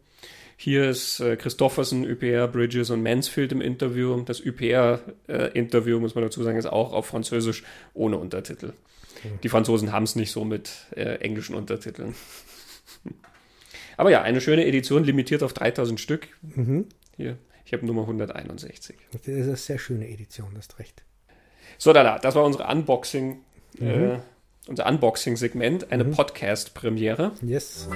Hier 0.61 0.89
ist 0.89 1.21
äh, 1.21 1.37
Christofferson, 1.37 2.03
ÜPR, 2.03 2.49
Bridges 2.49 2.89
und 2.89 3.01
Mansfield 3.01 3.53
im 3.53 3.61
Interview. 3.61 4.19
Das 4.23 4.43
ÜPR-Interview, 4.45 6.01
muss 6.01 6.15
man 6.15 6.25
dazu 6.25 6.43
sagen, 6.43 6.57
ist 6.57 6.65
auch 6.65 6.91
auf 6.91 7.05
Französisch 7.05 7.63
ohne 7.93 8.17
Untertitel. 8.17 8.73
Die 9.41 9.47
Franzosen 9.47 9.93
haben 9.93 10.03
es 10.03 10.17
nicht 10.17 10.31
so 10.31 10.43
mit 10.43 10.71
äh, 10.97 11.15
englischen 11.21 11.55
Untertiteln. 11.55 12.13
Aber 13.95 14.11
ja, 14.11 14.21
eine 14.21 14.41
schöne 14.41 14.65
Edition, 14.65 15.05
limitiert 15.05 15.43
auf 15.43 15.53
3000 15.53 15.97
Stück. 15.97 16.27
Mhm. 16.41 16.87
Hier, 17.15 17.37
ich 17.63 17.71
habe 17.71 17.85
Nummer 17.85 18.01
161. 18.01 18.97
Das 19.13 19.21
ist 19.21 19.29
eine 19.29 19.55
sehr 19.55 19.79
schöne 19.79 20.09
Edition, 20.09 20.49
das 20.55 20.65
ist 20.65 20.79
recht. 20.79 21.03
So, 21.77 21.93
da, 21.93 22.03
da, 22.03 22.19
das 22.19 22.35
war 22.35 22.43
unsere 22.43 22.67
Unboxing, 22.67 23.37
äh, 23.79 24.17
unser 24.67 24.87
Unboxing-Segment, 24.87 25.89
eine 25.89 26.03
Podcast-Premiere. 26.03 27.31
Yes. 27.41 27.87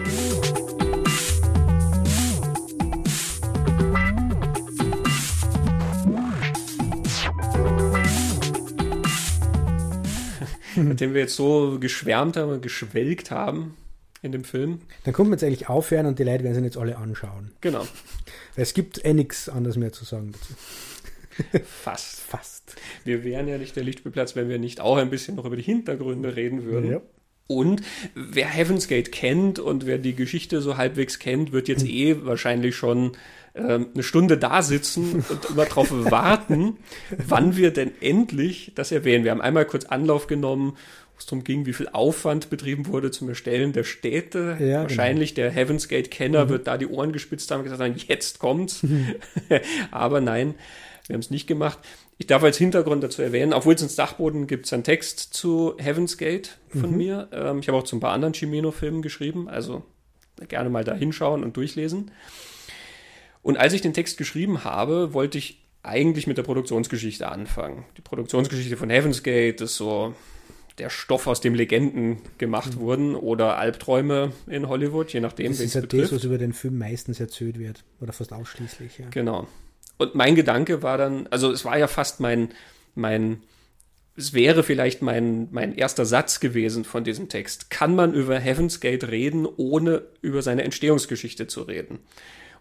Nachdem 10.94 11.14
wir 11.16 11.22
jetzt 11.22 11.36
so 11.36 11.80
geschwärmt 11.80 12.38
haben 12.38 12.52
und 12.52 12.62
geschwelgt 12.62 13.32
haben 13.32 13.76
in 14.22 14.32
dem 14.32 14.44
Film. 14.44 14.82
Dann 15.04 15.14
kommt 15.14 15.30
man 15.30 15.39
jetzt 15.39 15.44
eigentlich 15.44 15.68
aufhören 15.68 16.06
und 16.06 16.20
die 16.20 16.24
Leute 16.24 16.44
werden 16.44 16.54
sich 16.54 16.64
jetzt 16.64 16.78
alle 16.78 16.98
anschauen. 16.98 17.52
Genau, 17.62 17.82
Weil 18.56 18.64
es 18.64 18.76
gibt 18.76 19.04
eh 19.04 19.14
nichts 19.14 19.50
anderes 19.50 19.76
mehr 19.76 19.91
zu 19.91 20.06
sagen 20.06 20.32
dazu. 20.34 20.54
fast. 21.66 22.22
Fast. 22.34 22.76
Wir 23.04 23.24
wären 23.24 23.48
ja 23.48 23.58
nicht 23.58 23.76
der 23.76 23.84
Lichtspielplatz, 23.84 24.36
wenn 24.36 24.50
wir 24.50 24.58
nicht 24.60 24.82
auch 24.82 24.98
ein 24.98 25.10
bisschen 25.10 25.36
noch 25.36 25.46
über 25.46 25.56
die 25.56 25.64
Hintergründe 25.64 26.36
reden 26.36 26.64
würden. 26.64 26.91
Ja. 26.91 27.02
Und 27.48 27.82
wer 28.16 28.48
Heaven's 28.48 28.88
Gate 28.88 29.12
kennt 29.12 29.60
und 29.60 29.86
wer 29.86 29.98
die 29.98 30.16
Geschichte 30.16 30.62
so 30.62 30.78
halbwegs 30.78 31.20
kennt, 31.20 31.52
wird 31.52 31.68
jetzt 31.68 31.86
eh 31.86 32.26
wahrscheinlich 32.26 32.76
schon 32.76 33.12
ähm, 33.56 33.88
eine 33.93 34.04
Stunde 34.04 34.38
da 34.38 34.62
sitzen 34.62 35.24
und 35.30 35.45
immer 35.51 35.66
darauf 35.66 35.89
warten, 36.12 36.78
wann 37.16 37.56
wir 37.56 37.72
denn 37.72 37.91
endlich 38.01 38.72
das 38.76 38.91
erwähnen. 38.91 39.24
Wir 39.24 39.32
haben 39.32 39.41
einmal 39.41 39.66
kurz 39.66 39.86
Anlauf 39.86 40.26
genommen, 40.28 40.72
wo 40.72 41.20
es 41.20 41.26
darum 41.28 41.43
ging, 41.43 41.68
wie 41.68 41.74
viel 41.74 41.88
Aufwand 41.89 42.49
betrieben 42.49 42.88
wurde 42.88 43.12
zum 43.12 43.30
Erstellen 43.30 43.72
der 43.72 43.84
Städte. 43.84 44.58
Ja, 44.60 44.82
wahrscheinlich 44.82 45.36
der 45.36 45.51
Heaven's 45.51 45.88
Gate-Kenner 45.88 46.49
wird 46.49 46.66
da 46.66 46.78
die 46.78 46.88
Ohren 46.88 47.14
gespitzt 47.14 47.51
haben 47.51 47.60
und 47.60 47.66
gesagt 47.66 47.82
haben, 47.82 47.95
jetzt 47.95 48.39
kommt's. 48.39 48.82
Aber 49.91 50.20
nein, 50.20 50.56
wir 51.06 51.14
haben 51.14 51.22
es 51.22 51.30
nicht 51.30 51.45
gemacht. 51.45 51.78
Ich 52.18 52.28
darf 52.28 52.43
als 52.43 52.58
Hintergrund 52.58 53.04
dazu 53.04 53.22
erwähnen, 53.22 53.54
auf 53.54 53.66
Wilsons 53.66 53.95
Dachboden 53.95 54.47
gibt 54.47 54.66
es 54.66 54.74
einen 54.74 54.84
Text 54.84 55.34
zu 55.34 55.76
Heaven's 55.78 56.18
Gate 56.18 56.58
von 56.70 56.95
mir. 56.95 57.28
Ähm, 57.32 57.60
ich 57.60 57.68
habe 57.68 57.78
auch 57.78 57.84
zu 57.84 57.97
ein 57.97 57.99
paar 57.99 58.14
anderen 58.14 58.34
Cimino-Filmen 58.34 59.01
geschrieben, 59.01 59.47
also 59.47 59.84
gerne 60.47 60.70
mal 60.70 60.84
da 60.84 60.95
hinschauen 60.95 61.43
und 61.43 61.58
durchlesen. 61.58 62.12
Und 63.44 63.58
als 63.58 63.74
ich 63.74 63.82
den 63.82 63.94
Text 63.94 64.18
geschrieben 64.18 64.64
habe, 64.64 65.14
wollte 65.14 65.38
ich 65.38 65.62
eigentlich 65.84 66.28
mit 66.28 66.38
der 66.38 66.44
Produktionsgeschichte 66.44 67.30
anfangen. 67.30 67.86
Die 67.98 68.02
Produktionsgeschichte 68.02 68.78
von 68.78 68.89
Heaven's 68.89 69.22
Gate 69.22 69.62
ist 69.62 69.76
so 69.76 70.16
der 70.80 70.89
Stoff, 70.89 71.28
aus 71.28 71.41
dem 71.41 71.54
Legenden 71.54 72.18
gemacht 72.38 72.78
wurden 72.78 73.16
oder 73.16 73.58
Albträume 73.58 74.32
in 74.48 74.68
Hollywood, 74.68 75.14
je 75.14 75.20
nachdem, 75.20 75.52
Das 75.52 75.60
ist 75.60 75.76
ja 75.76 75.82
das, 75.82 75.89
betrifft. 75.89 76.14
was 76.14 76.24
über 76.24 76.38
den 76.39 76.54
Film 76.54 76.78
meistens 76.80 77.20
erzählt 77.20 77.60
wird. 77.60 77.84
Oder 78.02 78.14
fast 78.14 78.34
ausschließlich, 78.34 78.98
ja. 78.98 79.08
Genau. 79.12 79.48
Und 79.98 80.16
mein 80.16 80.36
Gedanke 80.36 80.82
war 80.82 80.98
dann, 80.98 81.28
also 81.28 81.52
es 81.52 81.64
war 81.64 81.78
ja 81.78 81.88
fast 81.88 82.20
mein, 82.22 82.50
mein, 82.96 83.44
es 84.16 84.34
wäre 84.34 84.64
vielleicht 84.64 85.02
mein, 85.04 85.50
mein 85.52 85.76
erster 85.76 86.06
Satz 86.06 86.39
gewesen 86.39 86.86
von 86.86 87.04
diesem 87.04 87.30
Text. 87.30 87.70
Kann 87.70 87.94
man 87.96 88.14
über 88.14 88.39
Heaven's 88.39 88.80
Gate 88.80 89.10
reden, 89.10 89.46
ohne 89.46 90.02
über 90.22 90.41
seine 90.41 90.64
Entstehungsgeschichte 90.64 91.46
zu 91.46 91.64
reden? 91.64 92.00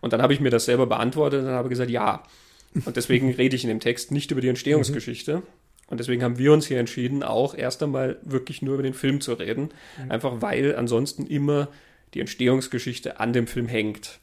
Und 0.03 0.13
dann 0.13 0.21
habe 0.21 0.35
ich 0.35 0.41
mir 0.41 0.51
das 0.51 0.67
selber 0.67 0.87
beantwortet 0.87 1.43
und 1.45 1.51
habe 1.51 1.71
gesagt, 1.71 1.91
ja. 1.91 2.23
Und 2.85 2.97
deswegen 2.97 3.31
rede 3.35 3.57
ich 3.57 3.65
in 3.65 3.69
dem 3.69 3.81
Text 3.81 4.11
nicht 4.13 4.31
über 4.31 4.43
die 4.43 4.49
Entstehungsgeschichte. 4.49 5.43
Und 5.87 5.99
deswegen 5.99 6.23
haben 6.23 6.37
wir 6.39 6.53
uns 6.53 6.67
hier 6.67 6.79
entschieden, 6.79 7.23
auch 7.23 7.55
erst 7.55 7.83
einmal 7.83 8.19
wirklich 8.23 8.61
nur 8.63 8.75
über 8.75 8.83
den 8.83 8.95
Film 8.95 9.21
zu 9.21 9.33
reden. 9.33 9.71
Einfach 10.11 10.43
weil 10.43 10.75
ansonsten 10.77 11.27
immer 11.27 11.69
die 12.15 12.21
Entstehungsgeschichte 12.21 13.21
an 13.21 13.33
dem 13.33 13.47
Film 13.47 13.67
hängt. 13.69 14.19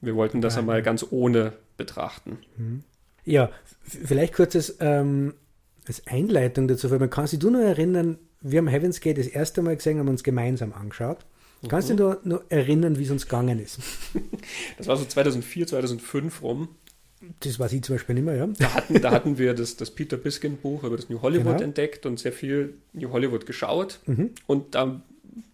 Wir 0.00 0.16
wollten 0.16 0.40
das 0.40 0.56
einmal 0.58 0.78
ja. 0.78 0.82
ganz 0.82 1.06
ohne 1.10 1.52
betrachten. 1.76 2.38
Ja, 3.24 3.44
f- 3.86 3.98
vielleicht 4.04 4.34
kurz 4.34 4.54
als, 4.56 4.76
ähm, 4.80 5.34
als 5.86 6.06
Einleitung 6.06 6.66
dazu, 6.68 6.90
weil 6.90 6.98
man 6.98 7.10
kann 7.10 7.26
sich 7.26 7.38
du 7.38 7.50
noch 7.50 7.60
erinnern, 7.60 8.18
wir 8.40 8.58
haben 8.58 8.68
Heaven's 8.68 9.00
Gate 9.00 9.18
das 9.18 9.28
erste 9.28 9.62
Mal 9.62 9.76
gesehen, 9.76 9.98
haben 10.00 10.08
uns 10.08 10.24
gemeinsam 10.24 10.72
angeschaut. 10.72 11.24
Kannst 11.68 11.90
du 11.90 11.94
dich 11.94 12.00
noch, 12.04 12.24
noch 12.24 12.42
erinnern, 12.48 12.98
wie 12.98 13.04
es 13.04 13.10
uns 13.10 13.24
gegangen 13.26 13.58
ist? 13.60 13.78
Das 14.78 14.86
war 14.88 14.96
so 14.96 15.04
2004, 15.04 15.66
2005 15.68 16.42
rum. 16.42 16.68
Das 17.40 17.58
weiß 17.60 17.72
ich 17.74 17.82
zum 17.82 17.94
Beispiel 17.94 18.16
nicht 18.16 18.24
mehr, 18.24 18.34
ja. 18.34 18.46
Da 18.58 18.74
hatten, 18.74 19.00
da 19.00 19.10
hatten 19.12 19.38
wir 19.38 19.54
das, 19.54 19.76
das 19.76 19.92
Peter 19.92 20.16
Biskin 20.16 20.56
Buch 20.56 20.82
über 20.82 20.96
das 20.96 21.08
New 21.08 21.22
Hollywood 21.22 21.52
Genau. 21.58 21.62
entdeckt 21.64 22.04
und 22.04 22.18
sehr 22.18 22.32
viel 22.32 22.74
New 22.92 23.10
Hollywood 23.12 23.46
geschaut. 23.46 24.00
Mhm. 24.06 24.30
Und 24.48 24.74
da 24.74 25.00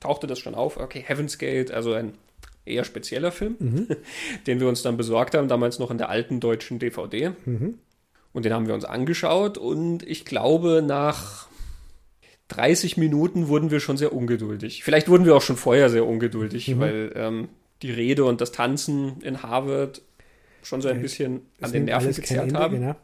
tauchte 0.01 0.27
das 0.27 0.39
schon 0.39 0.55
auf. 0.55 0.79
Okay, 0.79 1.03
Heaven's 1.07 1.37
Gate, 1.37 1.71
also 1.71 1.93
ein 1.93 2.15
eher 2.65 2.85
spezieller 2.85 3.33
Film, 3.33 3.57
Mhm. 3.59 3.87
den 4.47 4.61
wir 4.61 4.69
uns 4.69 4.81
dann 4.83 4.97
besorgt 4.97 5.35
haben, 5.35 5.49
damals 5.49 5.79
noch 5.79 5.91
in 5.91 5.99
der 5.99 6.09
alten 6.09 6.41
deutschen 6.41 6.79
DVD. 6.79 7.33
Mhm. 7.45 7.75
Und 8.33 8.45
den 8.45 8.53
haben 8.55 8.67
wir 8.67 8.75
uns 8.75 8.85
angeschaut 8.87 9.59
und 9.59 10.03
ich 10.05 10.25
glaube, 10.25 10.83
nach 10.87 11.49
30 12.49 12.97
Minuten 12.97 13.49
wurden 13.49 13.71
wir 13.71 13.81
schon 13.81 13.97
sehr 13.97 14.13
ungeduldig. 14.13 14.83
Vielleicht 14.85 15.09
wurden 15.09 15.25
wir 15.27 15.37
auch 15.37 15.43
schon 15.43 15.57
vorher 15.57 15.91
sehr 15.91 16.07
ungeduldig, 16.07 16.69
Mhm. 16.69 16.81
weil 16.81 17.13
ähm, 17.15 17.49
die 17.83 17.91
Rede 17.91 18.25
und 18.25 18.41
das 18.41 18.53
Tanzen 18.53 19.21
in 19.23 19.43
Harvard 19.43 20.03
schon 20.63 20.81
so 20.83 20.89
ein 20.89 20.97
Ja, 20.97 21.03
bisschen 21.03 21.35
an 21.37 21.43
Es 21.61 21.73
den 21.73 21.85
Nerven 21.85 22.13
gezerrt 22.15 22.49
Ende, 22.49 22.59
haben. 22.59 22.75
Genau. 22.77 22.97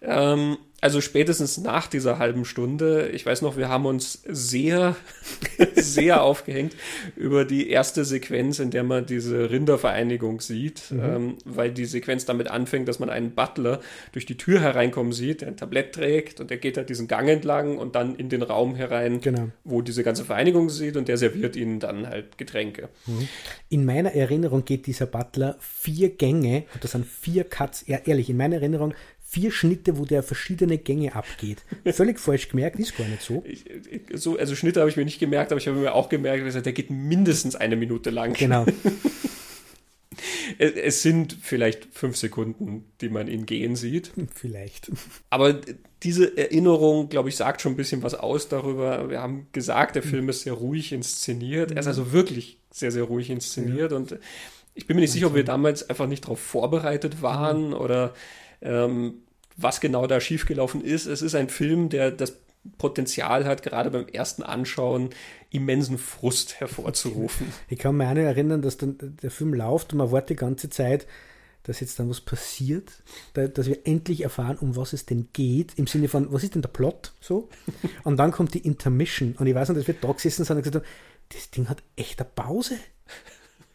Ähm, 0.00 0.56
also 0.82 1.00
spätestens 1.00 1.58
nach 1.58 1.86
dieser 1.86 2.18
halben 2.18 2.44
Stunde, 2.44 3.08
ich 3.10 3.24
weiß 3.24 3.40
noch, 3.42 3.56
wir 3.56 3.68
haben 3.68 3.86
uns 3.86 4.20
sehr, 4.28 4.96
sehr 5.76 6.22
aufgehängt 6.24 6.74
über 7.14 7.44
die 7.44 7.70
erste 7.70 8.04
Sequenz, 8.04 8.58
in 8.58 8.72
der 8.72 8.82
man 8.82 9.06
diese 9.06 9.48
Rindervereinigung 9.50 10.40
sieht, 10.40 10.82
ähm, 10.90 11.38
weil 11.44 11.70
die 11.70 11.84
Sequenz 11.84 12.24
damit 12.24 12.48
anfängt, 12.48 12.88
dass 12.88 12.98
man 12.98 13.10
einen 13.10 13.30
Butler 13.30 13.80
durch 14.10 14.26
die 14.26 14.36
Tür 14.36 14.60
hereinkommen 14.60 15.12
sieht, 15.12 15.42
der 15.42 15.48
ein 15.48 15.56
Tablett 15.56 15.94
trägt 15.94 16.40
und 16.40 16.50
der 16.50 16.56
geht 16.58 16.76
halt 16.76 16.90
diesen 16.90 17.06
Gang 17.06 17.28
entlang 17.28 17.78
und 17.78 17.94
dann 17.94 18.16
in 18.16 18.28
den 18.28 18.42
Raum 18.42 18.74
herein, 18.74 19.20
Genau. 19.20 19.50
wo 19.62 19.82
diese 19.82 20.02
ganze 20.02 20.24
Vereinigung 20.24 20.68
sieht 20.68 20.96
und 20.96 21.06
der 21.06 21.16
serviert 21.16 21.54
ihnen 21.54 21.78
dann 21.78 22.08
halt 22.08 22.38
Getränke. 22.38 22.88
In 23.68 23.84
meiner 23.84 24.14
Erinnerung 24.14 24.64
geht 24.64 24.86
dieser 24.86 25.06
Butler 25.06 25.56
vier 25.60 26.10
Gänge, 26.10 26.64
und 26.74 26.82
das 26.82 26.90
sind 26.90 27.06
vier 27.06 27.44
Cuts, 27.44 27.84
ja, 27.86 27.98
ehrlich, 28.04 28.28
in 28.28 28.36
meiner 28.36 28.56
Erinnerung 28.56 28.94
vier 29.32 29.50
Schnitte, 29.50 29.96
wo 29.96 30.04
der 30.04 30.22
verschiedene 30.22 30.76
Gänge 30.76 31.14
abgeht. 31.14 31.64
Völlig 31.86 32.20
falsch 32.20 32.50
gemerkt, 32.50 32.78
ist 32.78 32.98
gar 32.98 33.08
nicht 33.08 33.22
so. 33.22 33.42
Ich, 33.46 33.64
so, 34.12 34.36
also 34.36 34.54
Schnitte 34.54 34.80
habe 34.80 34.90
ich 34.90 34.96
mir 34.98 35.06
nicht 35.06 35.20
gemerkt, 35.20 35.52
aber 35.52 35.58
ich 35.58 35.66
habe 35.66 35.78
mir 35.78 35.94
auch 35.94 36.10
gemerkt, 36.10 36.46
dass 36.46 36.62
der 36.62 36.72
geht 36.74 36.90
mindestens 36.90 37.56
eine 37.56 37.76
Minute 37.76 38.10
lang. 38.10 38.34
Genau. 38.34 38.66
Es, 40.58 40.72
es 40.72 41.02
sind 41.02 41.34
vielleicht 41.40 41.88
fünf 41.92 42.18
Sekunden, 42.18 42.84
die 43.00 43.08
man 43.08 43.26
ihn 43.26 43.46
gehen 43.46 43.74
sieht. 43.74 44.12
Vielleicht. 44.34 44.92
Aber 45.30 45.58
diese 46.02 46.36
Erinnerung, 46.36 47.08
glaube 47.08 47.30
ich, 47.30 47.36
sagt 47.36 47.62
schon 47.62 47.72
ein 47.72 47.76
bisschen 47.76 48.02
was 48.02 48.14
aus 48.14 48.50
darüber. 48.50 49.08
Wir 49.08 49.22
haben 49.22 49.46
gesagt, 49.52 49.96
der 49.96 50.02
Film 50.02 50.28
ist 50.28 50.42
sehr 50.42 50.52
ruhig 50.52 50.92
inszeniert. 50.92 51.72
Er 51.72 51.78
ist 51.78 51.86
also 51.86 52.12
wirklich 52.12 52.58
sehr, 52.70 52.92
sehr 52.92 53.04
ruhig 53.04 53.30
inszeniert. 53.30 53.92
Und 53.92 54.18
ich 54.74 54.86
bin 54.86 54.96
mir 54.96 55.00
nicht 55.00 55.12
sicher, 55.12 55.28
ob 55.28 55.34
wir 55.34 55.44
damals 55.44 55.88
einfach 55.88 56.06
nicht 56.06 56.24
darauf 56.24 56.40
vorbereitet 56.40 57.22
waren 57.22 57.72
oder 57.72 58.12
ähm, 58.62 59.14
was 59.56 59.80
genau 59.80 60.06
da 60.06 60.20
schiefgelaufen 60.20 60.82
ist. 60.82 61.06
Es 61.06 61.22
ist 61.22 61.34
ein 61.34 61.48
Film, 61.48 61.88
der 61.88 62.10
das 62.10 62.38
Potenzial 62.78 63.44
hat, 63.44 63.62
gerade 63.62 63.90
beim 63.90 64.06
ersten 64.06 64.42
Anschauen 64.42 65.10
immensen 65.50 65.98
Frust 65.98 66.60
hervorzurufen. 66.60 67.52
Ich 67.68 67.78
kann 67.78 67.96
mich 67.96 68.06
auch 68.06 68.14
noch 68.14 68.22
erinnern, 68.22 68.62
dass 68.62 68.76
dann 68.76 68.96
der 69.22 69.30
Film 69.30 69.54
läuft 69.54 69.92
und 69.92 69.98
man 69.98 70.12
wartet 70.12 70.30
die 70.30 70.36
ganze 70.36 70.70
Zeit, 70.70 71.06
dass 71.64 71.80
jetzt 71.80 71.98
dann 71.98 72.10
was 72.10 72.20
passiert, 72.20 72.90
da, 73.34 73.46
dass 73.46 73.66
wir 73.66 73.86
endlich 73.86 74.22
erfahren, 74.22 74.58
um 74.58 74.76
was 74.76 74.92
es 74.92 75.06
denn 75.06 75.28
geht, 75.32 75.72
im 75.76 75.86
Sinne 75.86 76.08
von, 76.08 76.32
was 76.32 76.42
ist 76.42 76.54
denn 76.54 76.62
der 76.62 76.68
Plot, 76.68 77.12
so. 77.20 77.48
Und 78.04 78.16
dann 78.16 78.32
kommt 78.32 78.54
die 78.54 78.66
Intermission 78.66 79.34
und 79.38 79.46
ich 79.46 79.54
weiß 79.54 79.68
noch, 79.68 79.76
dass 79.76 79.86
wir 79.86 79.94
da 79.94 80.12
gesessen 80.12 80.44
sind 80.44 80.56
und 80.56 80.62
gesagt 80.62 80.84
haben, 80.84 80.92
das 81.28 81.50
Ding 81.50 81.68
hat 81.68 81.82
echt 81.96 82.20
eine 82.20 82.28
Pause. 82.34 82.78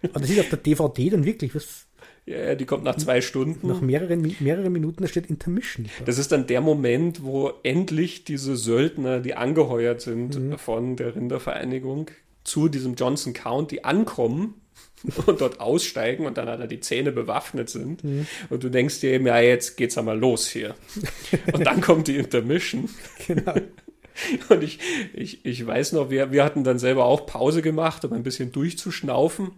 Und 0.02 0.22
das 0.22 0.30
ist 0.30 0.40
auf 0.40 0.50
der 0.50 0.60
DVD 0.60 1.10
dann 1.10 1.26
wirklich, 1.26 1.56
was, 1.56 1.87
Ja, 2.28 2.56
die 2.56 2.66
kommt 2.66 2.84
nach 2.84 2.98
zwei 2.98 3.22
Stunden. 3.22 3.68
nach 3.70 3.80
mehreren, 3.80 4.36
mehreren 4.42 4.74
Minuten, 4.74 5.02
da 5.02 5.08
steht 5.08 5.28
Intermission. 5.28 5.88
Das 6.06 6.18
ist 6.18 6.32
dann 6.34 6.46
der 6.46 6.60
Moment, 6.60 7.24
wo 7.24 7.54
endlich 7.64 8.26
diese 8.26 8.58
Söldner, 8.58 9.22
die 9.22 9.36
angeheuert 9.36 10.02
sind 10.02 10.38
Mhm. 10.38 10.58
von 10.58 10.96
der 10.98 11.16
Rindervereinigung, 11.16 12.12
zu 12.44 12.68
diesem 12.68 12.96
Johnson 12.96 13.32
County 13.34 13.80
ankommen 13.84 14.56
und 15.26 15.40
dort 15.40 15.62
aussteigen 15.62 16.26
und 16.26 16.38
dann 16.38 16.50
alle 16.50 16.68
die 16.68 16.82
Zähne 16.82 17.14
bewaffnet 17.14 17.70
sind. 17.70 18.04
Mhm. 18.04 18.28
Und 18.50 18.62
du 18.64 18.70
denkst 18.70 19.00
dir 19.00 19.12
eben, 19.14 19.26
ja, 19.28 19.40
jetzt 19.40 19.78
geht's 19.78 19.98
einmal 19.98 20.20
los 20.20 20.48
hier. 20.50 20.76
und 21.54 21.66
dann 21.66 21.80
kommt 21.80 22.08
die 22.10 22.18
Intermission. 22.18 22.90
Genau. 23.26 23.54
Und 24.50 24.64
ich, 24.64 24.80
ich, 25.14 25.46
ich 25.46 25.68
weiß 25.68 25.92
noch, 25.92 26.10
wir, 26.10 26.32
wir 26.32 26.44
hatten 26.44 26.64
dann 26.64 26.80
selber 26.80 27.06
auch 27.06 27.28
Pause 27.28 27.62
gemacht, 27.62 28.04
um 28.04 28.14
ein 28.14 28.24
bisschen 28.24 28.52
durchzuschnaufen. 28.52 29.52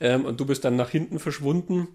Ähm, 0.00 0.24
und 0.24 0.40
du 0.40 0.46
bist 0.46 0.64
dann 0.64 0.76
nach 0.76 0.90
hinten 0.90 1.18
verschwunden. 1.18 1.88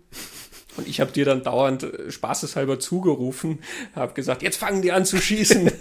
Und 0.78 0.88
ich 0.88 1.02
habe 1.02 1.12
dir 1.12 1.26
dann 1.26 1.44
dauernd 1.44 1.84
äh, 1.84 2.10
spaßeshalber 2.12 2.80
zugerufen, 2.80 3.60
habe 3.94 4.14
gesagt, 4.14 4.42
jetzt 4.42 4.58
fangen 4.58 4.82
die 4.82 4.92
an 4.92 5.06
zu 5.06 5.18
schießen. 5.18 5.70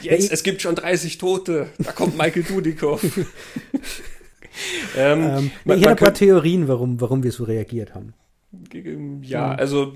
jetzt, 0.00 0.32
es 0.32 0.42
gibt 0.42 0.60
schon 0.62 0.74
30 0.74 1.18
Tote, 1.18 1.68
da 1.78 1.92
kommt 1.92 2.18
Michael 2.18 2.42
Dudikoff. 2.42 3.02
ähm, 4.96 5.22
ähm, 5.22 5.50
man, 5.64 5.78
ich 5.78 5.84
habe 5.84 5.92
ein 5.92 5.96
paar 5.96 6.14
Theorien, 6.14 6.66
warum, 6.66 7.00
warum 7.00 7.22
wir 7.22 7.30
so 7.32 7.44
reagiert 7.44 7.94
haben. 7.94 8.14
Ja, 9.22 9.52
also 9.52 9.94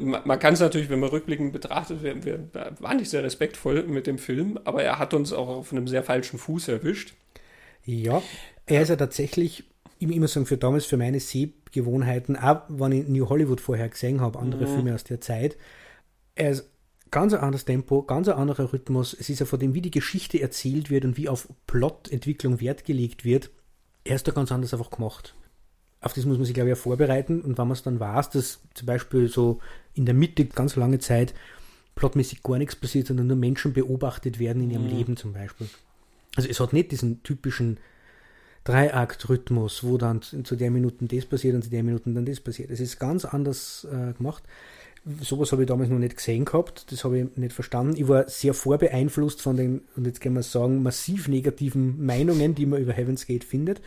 man 0.00 0.38
kann 0.38 0.54
es 0.54 0.60
natürlich, 0.60 0.88
wenn 0.88 1.00
man 1.00 1.10
rückblickend 1.10 1.52
betrachtet, 1.52 2.02
wir, 2.02 2.24
wir 2.24 2.48
waren 2.80 2.96
nicht 2.96 3.10
sehr 3.10 3.22
respektvoll 3.22 3.82
mit 3.84 4.06
dem 4.06 4.18
Film, 4.18 4.58
aber 4.64 4.82
er 4.82 4.98
hat 4.98 5.14
uns 5.14 5.32
auch 5.32 5.48
auf 5.48 5.72
einem 5.72 5.88
sehr 5.88 6.02
falschen 6.02 6.38
Fuß 6.38 6.68
erwischt. 6.68 7.14
Ja, 7.84 8.22
er 8.66 8.82
ist 8.82 8.88
ja 8.88 8.96
tatsächlich, 8.96 9.64
ich 9.98 10.10
immer 10.10 10.28
sagen, 10.28 10.46
für 10.46 10.56
damals, 10.56 10.86
für 10.86 10.96
meine 10.96 11.20
Sehgewohnheiten, 11.20 12.36
auch 12.36 12.62
wenn 12.68 12.92
ich 12.92 13.08
New 13.08 13.28
Hollywood 13.28 13.60
vorher 13.60 13.88
gesehen 13.88 14.20
habe, 14.20 14.38
andere 14.38 14.66
mhm. 14.66 14.74
Filme 14.74 14.94
aus 14.94 15.04
der 15.04 15.20
Zeit, 15.20 15.56
er 16.34 16.50
ist 16.50 16.70
ganz 17.10 17.32
ein 17.32 17.40
anderes 17.40 17.64
Tempo, 17.64 18.02
ganz 18.02 18.28
ein 18.28 18.34
anderer 18.34 18.72
Rhythmus. 18.72 19.16
Es 19.18 19.28
ist 19.28 19.40
ja 19.40 19.46
von 19.46 19.58
dem, 19.58 19.74
wie 19.74 19.80
die 19.80 19.90
Geschichte 19.90 20.40
erzählt 20.40 20.90
wird 20.90 21.04
und 21.04 21.16
wie 21.16 21.28
auf 21.28 21.48
Plotentwicklung 21.66 22.60
Wert 22.60 22.84
gelegt 22.84 23.24
wird, 23.24 23.50
er 24.04 24.16
ist 24.16 24.28
da 24.28 24.32
ganz 24.32 24.52
anders 24.52 24.72
einfach 24.72 24.90
gemacht. 24.90 25.34
Auf 26.00 26.12
das 26.12 26.24
muss 26.24 26.36
man 26.36 26.44
sich, 26.44 26.54
glaube 26.54 26.70
ich, 26.70 26.76
auch 26.76 26.80
vorbereiten. 26.80 27.40
Und 27.40 27.58
wenn 27.58 27.66
man 27.66 27.76
es 27.76 27.82
dann 27.82 27.98
weiß, 27.98 28.30
dass 28.30 28.60
zum 28.74 28.86
Beispiel 28.86 29.28
so 29.28 29.60
in 29.94 30.06
der 30.06 30.14
Mitte 30.14 30.44
ganz 30.44 30.76
lange 30.76 30.98
Zeit 30.98 31.34
plotmäßig 31.96 32.42
gar 32.42 32.58
nichts 32.58 32.76
passiert, 32.76 33.08
sondern 33.08 33.26
nur 33.26 33.36
Menschen 33.36 33.72
beobachtet 33.72 34.38
werden 34.38 34.62
in 34.62 34.70
ihrem 34.70 34.84
mhm. 34.84 34.96
Leben 34.96 35.16
zum 35.16 35.32
Beispiel. 35.32 35.68
Also 36.36 36.48
es 36.48 36.60
hat 36.60 36.72
nicht 36.72 36.92
diesen 36.92 37.22
typischen 37.24 37.78
Dreiakt-Rhythmus, 38.64 39.82
wo 39.82 39.98
dann 39.98 40.22
zu 40.22 40.54
der 40.54 40.70
Minuten 40.70 41.08
das 41.08 41.24
passiert 41.24 41.54
und 41.54 41.62
zu 41.62 41.70
der 41.70 41.82
Minuten 41.82 42.14
dann 42.14 42.26
das 42.26 42.38
passiert. 42.38 42.70
Es 42.70 42.80
ist 42.80 43.00
ganz 43.00 43.24
anders 43.24 43.86
äh, 43.90 44.12
gemacht. 44.12 44.44
Sowas 45.20 45.52
habe 45.52 45.62
ich 45.62 45.68
damals 45.68 45.88
noch 45.88 45.98
nicht 45.98 46.16
gesehen 46.16 46.44
gehabt, 46.44 46.92
das 46.92 47.02
habe 47.02 47.18
ich 47.18 47.36
nicht 47.36 47.54
verstanden. 47.54 47.96
Ich 47.96 48.08
war 48.08 48.28
sehr 48.28 48.52
vorbeeinflusst 48.52 49.40
von 49.40 49.56
den, 49.56 49.82
und 49.96 50.06
jetzt 50.06 50.20
kann 50.20 50.34
man 50.34 50.42
sagen, 50.42 50.82
massiv 50.82 51.28
negativen 51.28 52.04
Meinungen, 52.04 52.54
die 52.54 52.66
man 52.66 52.82
über 52.82 52.92
Heaven's 52.92 53.26
Gate 53.26 53.44
findet. 53.44 53.80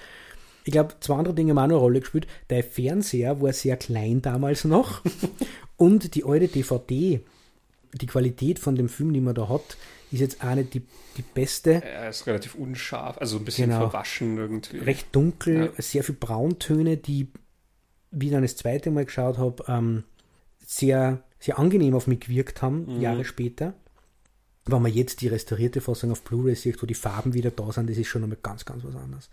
Ich 0.64 0.72
glaube, 0.72 0.96
zwei 1.00 1.16
andere 1.16 1.34
Dinge 1.34 1.52
haben 1.52 1.58
auch 1.58 1.68
noch 1.68 1.76
eine 1.76 1.82
Rolle 1.82 2.00
gespielt. 2.02 2.28
Der 2.50 2.64
Fernseher 2.64 3.42
war 3.42 3.54
sehr 3.54 3.78
klein 3.78 4.22
damals 4.22 4.64
noch 4.66 5.02
und 5.78 6.16
die 6.16 6.24
alte 6.24 6.48
DVD, 6.48 7.22
die 7.94 8.08
Qualität 8.08 8.60
von 8.60 8.76
dem 8.76 8.90
Film, 8.90 9.14
die 9.14 9.22
man 9.22 9.36
da 9.36 9.50
hat, 9.50 9.78
ist 10.12 10.20
jetzt 10.20 10.44
auch 10.44 10.56
nicht 10.56 10.74
die, 10.74 10.82
die 11.18 11.22
beste. 11.22 11.84
Er 11.84 12.10
ist 12.10 12.28
relativ 12.28 12.56
unscharf, 12.56 13.18
also 13.18 13.38
ein 13.38 13.46
bisschen 13.46 13.70
genau. 13.70 13.90
verwaschen 13.90 14.38
irgendwie. 14.38 14.78
Recht 14.78 15.08
dunkel, 15.14 15.72
ja. 15.76 15.82
sehr 15.82 16.04
viel 16.04 16.16
Brauntöne, 16.16 16.98
die, 16.98 17.30
wie 18.12 18.28
ich 18.28 18.32
dann 18.32 18.42
das 18.44 18.58
zweite 18.58 18.92
Mal 18.92 19.06
geschaut 19.06 19.38
habe, 19.38 19.64
ähm, 19.68 20.04
sehr, 20.66 21.24
sehr 21.40 21.60
angenehm 21.60 21.96
auf 21.96 22.08
mich 22.08 22.20
gewirkt 22.20 22.62
haben, 22.62 22.96
mhm. 22.96 23.02
Jahre 23.02 23.26
später. 23.26 23.74
Wenn 24.66 24.82
man 24.82 24.94
jetzt 24.94 25.22
die 25.22 25.28
restaurierte 25.28 25.82
Fassung 25.82 26.12
auf 26.12 26.22
Blu-ray 26.24 26.56
sieht, 26.56 26.82
wo 26.82 26.86
die 26.86 26.94
Farben 26.94 27.34
wieder 27.34 27.50
da 27.50 27.72
sind, 27.72 27.90
das 27.90 27.98
ist 27.98 28.08
schon 28.08 28.24
einmal 28.24 28.38
ganz, 28.44 28.64
ganz 28.64 28.84
was 28.84 28.96
anderes. 28.96 29.30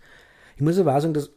Ich 0.59 0.65
muss 0.65 0.77
aber 0.77 0.93
auch 0.93 0.99
sagen, 0.99 1.13
dass 1.13 1.31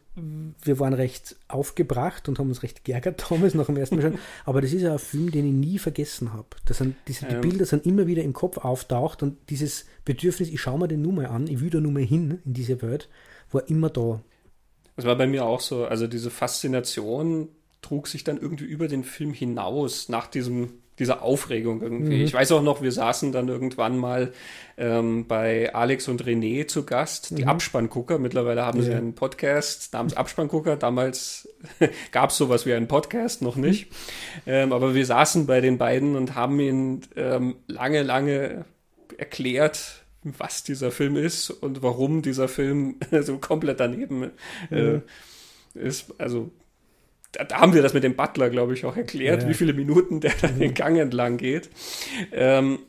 wir 0.61 0.79
waren 0.79 0.93
recht 0.93 1.37
aufgebracht 1.47 2.27
und 2.27 2.39
haben 2.39 2.49
uns 2.49 2.61
recht 2.61 2.83
geärgert 2.83 3.25
damals 3.31 3.53
nach 3.53 3.67
dem 3.67 3.77
ersten 3.77 3.95
Mal 3.95 4.01
schon. 4.01 4.19
Aber 4.43 4.59
das 4.59 4.73
ist 4.73 4.81
ja 4.81 4.91
ein 4.91 4.99
Film, 4.99 5.31
den 5.31 5.47
ich 5.47 5.53
nie 5.53 5.79
vergessen 5.79 6.33
habe. 6.33 6.47
Das 6.65 6.79
sind, 6.79 6.97
diese, 7.07 7.25
die 7.27 7.35
ähm. 7.35 7.41
Bilder 7.41 7.65
sind 7.65 7.85
immer 7.85 8.05
wieder 8.05 8.21
im 8.21 8.33
Kopf 8.33 8.57
auftaucht 8.57 9.23
und 9.23 9.37
dieses 9.49 9.85
Bedürfnis, 10.03 10.49
ich 10.49 10.59
schaue 10.59 10.77
mir 10.77 10.89
den 10.89 11.01
nur 11.01 11.13
mal 11.13 11.27
an, 11.27 11.47
ich 11.47 11.61
will 11.61 11.69
da 11.69 11.79
nur 11.79 11.93
mal 11.93 12.03
hin 12.03 12.41
in 12.43 12.53
diese 12.53 12.81
Welt, 12.81 13.07
war 13.53 13.65
immer 13.69 13.89
da. 13.89 14.21
Das 14.97 15.05
war 15.05 15.15
bei 15.15 15.25
mir 15.25 15.45
auch 15.45 15.61
so. 15.61 15.85
Also 15.85 16.05
diese 16.05 16.29
Faszination 16.29 17.47
trug 17.81 18.09
sich 18.09 18.25
dann 18.25 18.37
irgendwie 18.37 18.65
über 18.65 18.89
den 18.89 19.05
Film 19.05 19.31
hinaus 19.31 20.09
nach 20.09 20.27
diesem 20.27 20.82
dieser 20.99 21.23
Aufregung 21.23 21.81
irgendwie. 21.81 22.17
Mhm. 22.17 22.23
Ich 22.23 22.33
weiß 22.33 22.51
auch 22.51 22.61
noch, 22.61 22.81
wir 22.81 22.91
saßen 22.91 23.31
dann 23.31 23.47
irgendwann 23.47 23.97
mal 23.97 24.31
ähm, 24.77 25.25
bei 25.27 25.73
Alex 25.73 26.07
und 26.07 26.23
René 26.23 26.67
zu 26.67 26.85
Gast, 26.85 27.37
die 27.37 27.43
mhm. 27.43 27.49
Abspanngucker. 27.49 28.19
Mittlerweile 28.19 28.65
haben 28.65 28.79
ja. 28.79 28.85
sie 28.85 28.93
einen 28.93 29.15
Podcast 29.15 29.93
namens 29.93 30.15
Abspanngucker. 30.15 30.75
Damals 30.75 31.49
gab 32.11 32.29
es 32.29 32.37
sowas 32.37 32.65
wie 32.65 32.73
einen 32.73 32.87
Podcast 32.87 33.41
noch 33.41 33.55
nicht. 33.55 33.91
Mhm. 33.91 33.95
Ähm, 34.47 34.73
aber 34.73 34.93
wir 34.93 35.05
saßen 35.05 35.47
bei 35.47 35.61
den 35.61 35.77
beiden 35.77 36.15
und 36.15 36.35
haben 36.35 36.59
ihnen 36.59 37.01
ähm, 37.15 37.55
lange, 37.67 38.03
lange 38.03 38.65
erklärt, 39.17 40.03
was 40.23 40.63
dieser 40.63 40.91
Film 40.91 41.17
ist 41.17 41.49
und 41.49 41.81
warum 41.81 42.21
dieser 42.21 42.47
Film 42.47 42.97
so 43.21 43.39
komplett 43.39 43.79
daneben 43.79 44.31
äh, 44.71 44.81
mhm. 44.81 45.01
ist. 45.73 46.13
Also 46.19 46.51
da, 47.33 47.59
haben 47.59 47.73
wir 47.73 47.81
das 47.81 47.93
mit 47.93 48.03
dem 48.03 48.15
Butler, 48.15 48.49
glaube 48.49 48.73
ich, 48.73 48.85
auch 48.85 48.95
erklärt, 48.95 49.43
ja. 49.43 49.49
wie 49.49 49.53
viele 49.53 49.73
Minuten 49.73 50.21
der 50.21 50.33
da 50.41 50.47
den 50.47 50.73
Gang 50.73 50.97
entlang 50.97 51.37
geht. 51.37 51.69
Ähm, 52.31 52.79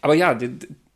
aber 0.00 0.14
ja, 0.14 0.34
der, 0.34 0.50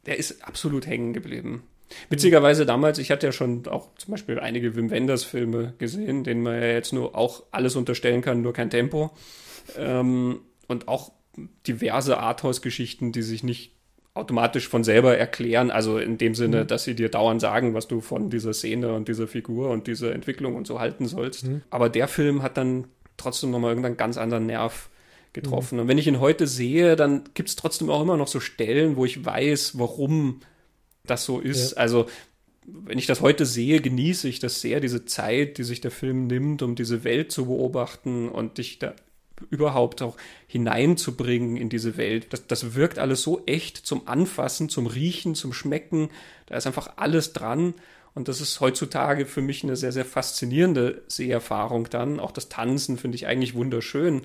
der, 0.06 0.18
ist 0.18 0.46
absolut 0.46 0.86
hängen 0.86 1.12
geblieben. 1.12 1.64
Witzigerweise 2.08 2.66
damals, 2.66 2.98
ich 2.98 3.10
hatte 3.10 3.26
ja 3.26 3.32
schon 3.32 3.66
auch 3.68 3.88
zum 3.96 4.12
Beispiel 4.12 4.40
einige 4.40 4.74
Wim 4.74 4.90
Wenders 4.90 5.24
Filme 5.24 5.74
gesehen, 5.78 6.24
denen 6.24 6.42
man 6.42 6.54
ja 6.54 6.68
jetzt 6.68 6.92
nur 6.92 7.14
auch 7.14 7.44
alles 7.50 7.76
unterstellen 7.76 8.22
kann, 8.22 8.42
nur 8.42 8.52
kein 8.52 8.70
Tempo. 8.70 9.12
Ähm, 9.76 10.40
und 10.66 10.88
auch 10.88 11.12
diverse 11.66 12.18
Arthouse-Geschichten, 12.18 13.12
die 13.12 13.22
sich 13.22 13.42
nicht 13.42 13.73
automatisch 14.14 14.68
von 14.68 14.84
selber 14.84 15.18
erklären, 15.18 15.72
also 15.72 15.98
in 15.98 16.18
dem 16.18 16.36
Sinne, 16.36 16.62
mhm. 16.62 16.66
dass 16.68 16.84
sie 16.84 16.94
dir 16.94 17.10
dauernd 17.10 17.40
sagen, 17.40 17.74
was 17.74 17.88
du 17.88 18.00
von 18.00 18.30
dieser 18.30 18.52
Szene 18.52 18.94
und 18.94 19.08
dieser 19.08 19.26
Figur 19.26 19.70
und 19.70 19.88
dieser 19.88 20.14
Entwicklung 20.14 20.54
und 20.54 20.66
so 20.66 20.78
halten 20.78 21.06
sollst. 21.06 21.46
Mhm. 21.46 21.62
Aber 21.70 21.88
der 21.88 22.06
Film 22.06 22.42
hat 22.42 22.56
dann 22.56 22.86
trotzdem 23.16 23.50
nochmal 23.50 23.70
irgendeinen 23.70 23.96
ganz 23.96 24.16
anderen 24.16 24.46
Nerv 24.46 24.88
getroffen. 25.32 25.76
Mhm. 25.76 25.82
Und 25.82 25.88
wenn 25.88 25.98
ich 25.98 26.06
ihn 26.06 26.20
heute 26.20 26.46
sehe, 26.46 26.94
dann 26.94 27.24
gibt 27.34 27.48
es 27.48 27.56
trotzdem 27.56 27.90
auch 27.90 28.00
immer 28.00 28.16
noch 28.16 28.28
so 28.28 28.38
Stellen, 28.38 28.96
wo 28.96 29.04
ich 29.04 29.24
weiß, 29.24 29.78
warum 29.78 30.40
das 31.04 31.24
so 31.24 31.40
ist. 31.40 31.72
Ja. 31.72 31.78
Also 31.78 32.06
wenn 32.66 32.98
ich 32.98 33.06
das 33.06 33.20
heute 33.20 33.44
sehe, 33.44 33.80
genieße 33.80 34.28
ich 34.28 34.38
das 34.38 34.60
sehr, 34.60 34.80
diese 34.80 35.04
Zeit, 35.04 35.58
die 35.58 35.64
sich 35.64 35.80
der 35.80 35.90
Film 35.90 36.28
nimmt, 36.28 36.62
um 36.62 36.76
diese 36.76 37.04
Welt 37.04 37.32
zu 37.32 37.46
beobachten 37.46 38.28
und 38.28 38.58
dich 38.58 38.78
da 38.78 38.94
überhaupt 39.50 40.02
auch 40.02 40.16
hineinzubringen 40.46 41.56
in 41.56 41.68
diese 41.68 41.96
Welt. 41.96 42.32
Das, 42.32 42.46
das 42.46 42.74
wirkt 42.74 42.98
alles 42.98 43.22
so 43.22 43.42
echt 43.46 43.76
zum 43.78 44.06
Anfassen, 44.06 44.68
zum 44.68 44.86
Riechen, 44.86 45.34
zum 45.34 45.52
Schmecken. 45.52 46.10
Da 46.46 46.56
ist 46.56 46.66
einfach 46.66 46.94
alles 46.96 47.32
dran. 47.32 47.74
Und 48.14 48.28
das 48.28 48.40
ist 48.40 48.60
heutzutage 48.60 49.26
für 49.26 49.42
mich 49.42 49.64
eine 49.64 49.74
sehr, 49.74 49.90
sehr 49.90 50.04
faszinierende 50.04 51.02
Seherfahrung 51.08 51.88
dann. 51.90 52.20
Auch 52.20 52.30
das 52.30 52.48
Tanzen 52.48 52.96
finde 52.96 53.16
ich 53.16 53.26
eigentlich 53.26 53.54
wunderschön. 53.54 54.22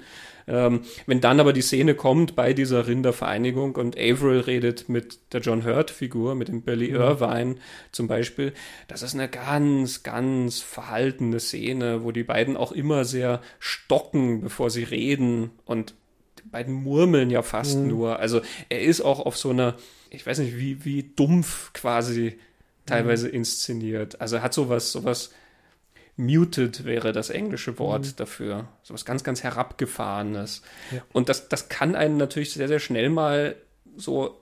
Ähm, 0.47 0.81
wenn 1.07 1.21
dann 1.21 1.39
aber 1.39 1.53
die 1.53 1.63
Szene 1.63 1.95
kommt 1.95 2.35
bei 2.35 2.53
dieser 2.53 2.85
Rindervereinigung 2.85 3.75
und 3.75 3.97
Averill 3.97 4.41
redet 4.41 4.89
mit 4.89 5.33
der 5.33 5.41
John 5.41 5.65
Hurt-Figur, 5.65 6.35
mit 6.35 6.49
dem 6.49 6.61
Billy 6.61 6.89
mhm. 6.89 6.95
Irvine 6.95 7.55
zum 7.91 8.07
Beispiel, 8.07 8.53
das 8.87 9.01
ist 9.01 9.15
eine 9.15 9.27
ganz, 9.27 10.03
ganz 10.03 10.59
verhaltene 10.59 11.39
Szene, 11.39 12.03
wo 12.03 12.11
die 12.11 12.23
beiden 12.23 12.57
auch 12.57 12.71
immer 12.71 13.05
sehr 13.05 13.41
stocken, 13.57 14.41
bevor 14.41 14.69
sie 14.69 14.83
reden 14.83 15.49
und 15.65 15.95
die 16.43 16.49
beiden 16.49 16.73
murmeln 16.73 17.31
ja 17.31 17.41
fast 17.41 17.77
mhm. 17.77 17.87
nur. 17.87 18.19
Also 18.19 18.41
er 18.69 18.81
ist 18.81 19.01
auch 19.01 19.19
auf 19.19 19.35
so 19.35 19.49
einer, 19.49 19.77
ich 20.11 20.25
weiß 20.25 20.39
nicht, 20.39 20.57
wie, 20.57 20.85
wie 20.85 21.11
dumpf 21.15 21.73
quasi 21.73 22.37
teilweise 22.89 23.29
inszeniert. 23.29 24.19
Also 24.21 24.37
er 24.37 24.43
hat 24.43 24.53
sowas, 24.53 24.91
sowas 24.91 25.31
muted 26.17 26.83
wäre 26.83 27.13
das 27.13 27.29
englische 27.29 27.79
Wort 27.79 28.05
mhm. 28.05 28.15
dafür. 28.17 28.67
Sowas 28.83 29.05
ganz, 29.05 29.23
ganz 29.23 29.43
herabgefahrenes. 29.43 30.61
Ja. 30.91 31.01
Und 31.13 31.29
das, 31.29 31.47
das 31.47 31.69
kann 31.69 31.95
einen 31.95 32.17
natürlich 32.17 32.53
sehr, 32.53 32.67
sehr 32.67 32.79
schnell 32.79 33.09
mal 33.09 33.55
so 33.95 34.39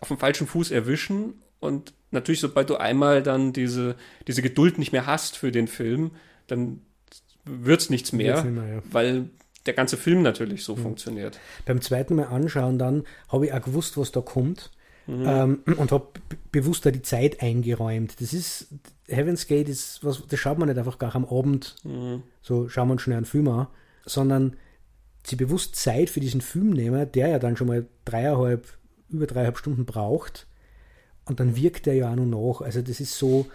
auf 0.00 0.08
dem 0.08 0.18
falschen 0.18 0.46
Fuß 0.46 0.70
erwischen. 0.70 1.34
Und 1.58 1.94
natürlich, 2.10 2.40
sobald 2.40 2.70
du 2.70 2.76
einmal 2.76 3.22
dann 3.22 3.52
diese, 3.52 3.96
diese 4.28 4.42
Geduld 4.42 4.78
nicht 4.78 4.92
mehr 4.92 5.06
hast 5.06 5.36
für 5.36 5.50
den 5.50 5.66
Film, 5.66 6.12
dann 6.46 6.80
wird 7.44 7.80
es 7.80 7.90
nichts 7.90 8.12
mehr, 8.12 8.42
mehr 8.44 8.74
ja. 8.74 8.82
weil 8.90 9.30
der 9.66 9.74
ganze 9.74 9.96
Film 9.96 10.22
natürlich 10.22 10.64
so 10.64 10.76
mhm. 10.76 10.82
funktioniert. 10.82 11.38
Beim 11.66 11.80
zweiten 11.80 12.14
Mal 12.14 12.26
anschauen 12.26 12.78
dann 12.78 13.04
habe 13.28 13.46
ich 13.46 13.52
auch 13.52 13.62
gewusst, 13.62 13.96
was 13.96 14.12
da 14.12 14.20
kommt. 14.20 14.70
Mhm. 15.06 15.24
Ähm, 15.26 15.62
und 15.76 15.92
habe 15.92 16.08
bewusst 16.52 16.86
da 16.86 16.90
die 16.90 17.02
Zeit 17.02 17.42
eingeräumt. 17.42 18.20
Das 18.20 18.32
ist, 18.32 18.68
Heaven's 19.08 19.46
Gate 19.46 19.68
ist 19.68 20.04
was, 20.04 20.22
das 20.26 20.40
schaut 20.40 20.58
man 20.58 20.68
nicht 20.68 20.78
einfach 20.78 20.98
gar 20.98 21.14
am 21.14 21.24
Abend, 21.24 21.76
mhm. 21.84 22.22
so 22.42 22.68
schauen 22.68 22.88
wir 22.88 22.92
uns 22.92 23.02
schnell 23.02 23.16
einen 23.16 23.26
Film 23.26 23.48
an, 23.48 23.66
sondern 24.06 24.56
sie 25.26 25.36
bewusst 25.36 25.76
Zeit 25.76 26.10
für 26.10 26.20
diesen 26.20 26.40
Film 26.40 26.70
nehmen, 26.70 27.10
der 27.12 27.28
ja 27.28 27.38
dann 27.38 27.56
schon 27.56 27.66
mal 27.66 27.86
dreieinhalb, 28.04 28.66
über 29.08 29.26
dreieinhalb 29.26 29.58
Stunden 29.58 29.84
braucht 29.84 30.46
Und 31.24 31.40
dann 31.40 31.56
wirkt 31.56 31.86
er 31.86 31.94
ja 31.94 32.10
auch 32.10 32.16
noch 32.16 32.26
nach. 32.26 32.60
Also 32.60 32.82
das 32.82 33.00
ist 33.00 33.18
so, 33.18 33.46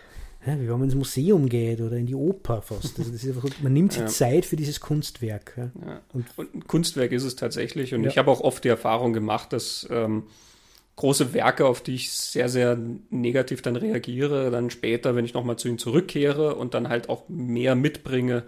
wie 0.45 0.67
wenn 0.67 0.67
man 0.67 0.83
ins 0.83 0.95
Museum 0.95 1.49
geht 1.49 1.81
oder 1.81 1.97
in 1.97 2.05
die 2.05 2.15
Oper 2.15 2.61
fast. 2.61 2.97
Also 2.97 3.11
das 3.11 3.23
ist 3.23 3.35
einfach, 3.35 3.49
man 3.61 3.73
nimmt 3.73 3.93
sich 3.93 4.01
ja. 4.01 4.07
Zeit 4.07 4.45
für 4.45 4.55
dieses 4.55 4.79
Kunstwerk. 4.79 5.53
Ja. 5.57 5.71
Ja. 5.85 6.01
Und, 6.13 6.25
und, 6.37 6.55
ein 6.55 6.67
Kunstwerk 6.67 7.11
ist 7.11 7.23
es 7.23 7.35
tatsächlich. 7.35 7.93
Und 7.93 8.05
ich 8.05 8.17
habe 8.17 8.31
auch 8.31 8.41
oft 8.41 8.63
die 8.63 8.69
Erfahrung 8.69 9.13
gemacht, 9.13 9.53
dass 9.53 9.87
ähm, 9.91 10.23
große 10.99 11.33
Werke, 11.33 11.65
auf 11.65 11.81
die 11.81 11.95
ich 11.95 12.11
sehr, 12.11 12.49
sehr 12.49 12.77
negativ 13.09 13.61
dann 13.61 13.77
reagiere, 13.77 14.51
dann 14.51 14.69
später, 14.69 15.15
wenn 15.15 15.23
ich 15.23 15.33
nochmal 15.33 15.57
zu 15.57 15.69
ihnen 15.69 15.77
zurückkehre 15.77 16.55
und 16.55 16.73
dann 16.73 16.89
halt 16.89 17.07
auch 17.07 17.23
mehr 17.29 17.75
mitbringe, 17.75 18.43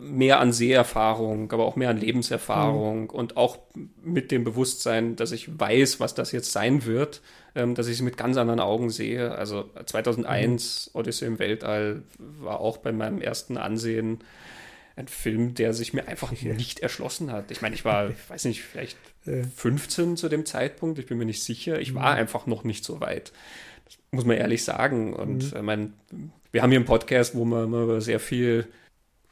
mehr 0.00 0.40
an 0.40 0.52
Seherfahrung, 0.52 1.52
aber 1.52 1.66
auch 1.66 1.76
mehr 1.76 1.90
an 1.90 1.98
Lebenserfahrung 1.98 3.02
mhm. 3.02 3.10
und 3.10 3.36
auch 3.36 3.58
mit 4.02 4.32
dem 4.32 4.42
Bewusstsein, 4.42 5.14
dass 5.14 5.30
ich 5.30 5.56
weiß, 5.60 6.00
was 6.00 6.16
das 6.16 6.32
jetzt 6.32 6.50
sein 6.50 6.84
wird, 6.84 7.22
ähm, 7.54 7.76
dass 7.76 7.86
ich 7.86 7.94
es 7.94 8.02
mit 8.02 8.16
ganz 8.16 8.36
anderen 8.38 8.58
Augen 8.58 8.90
sehe. 8.90 9.30
Also 9.36 9.70
2001 9.86 10.90
mhm. 10.92 10.98
Odyssey 10.98 11.28
im 11.28 11.38
Weltall 11.38 12.02
war 12.18 12.58
auch 12.58 12.78
bei 12.78 12.90
meinem 12.90 13.20
ersten 13.20 13.56
Ansehen 13.56 14.18
ein 14.96 15.06
Film, 15.06 15.54
der 15.54 15.74
sich 15.74 15.92
mir 15.92 16.08
einfach 16.08 16.32
nicht 16.42 16.80
erschlossen 16.80 17.30
hat. 17.30 17.52
Ich 17.52 17.62
meine, 17.62 17.76
ich 17.76 17.84
war, 17.84 18.10
ich 18.10 18.16
weiß 18.30 18.46
nicht, 18.46 18.62
vielleicht 18.62 18.98
15 19.24 20.16
zu 20.16 20.28
dem 20.28 20.46
Zeitpunkt, 20.46 20.98
ich 20.98 21.06
bin 21.06 21.18
mir 21.18 21.24
nicht 21.24 21.42
sicher. 21.42 21.80
Ich 21.80 21.94
war 21.94 22.12
mhm. 22.12 22.18
einfach 22.18 22.46
noch 22.46 22.64
nicht 22.64 22.84
so 22.84 23.00
weit. 23.00 23.32
Das 23.84 23.98
muss 24.10 24.24
man 24.24 24.36
ehrlich 24.36 24.64
sagen. 24.64 25.12
Und 25.14 25.52
mhm. 25.52 25.56
ich 25.56 25.62
meine, 25.62 25.92
wir 26.52 26.62
haben 26.62 26.70
hier 26.70 26.78
einen 26.78 26.86
Podcast, 26.86 27.34
wo 27.34 27.44
wir 27.44 27.64
immer 27.64 27.82
über 27.82 28.00
sehr 28.00 28.20
viel 28.20 28.66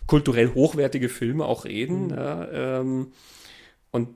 kulturell 0.07 0.55
hochwertige 0.55 1.09
Filme 1.09 1.45
auch 1.45 1.65
reden. 1.65 2.07
Mhm. 2.07 2.11
Ja, 2.11 2.81
ähm, 2.81 3.13
und 3.91 4.09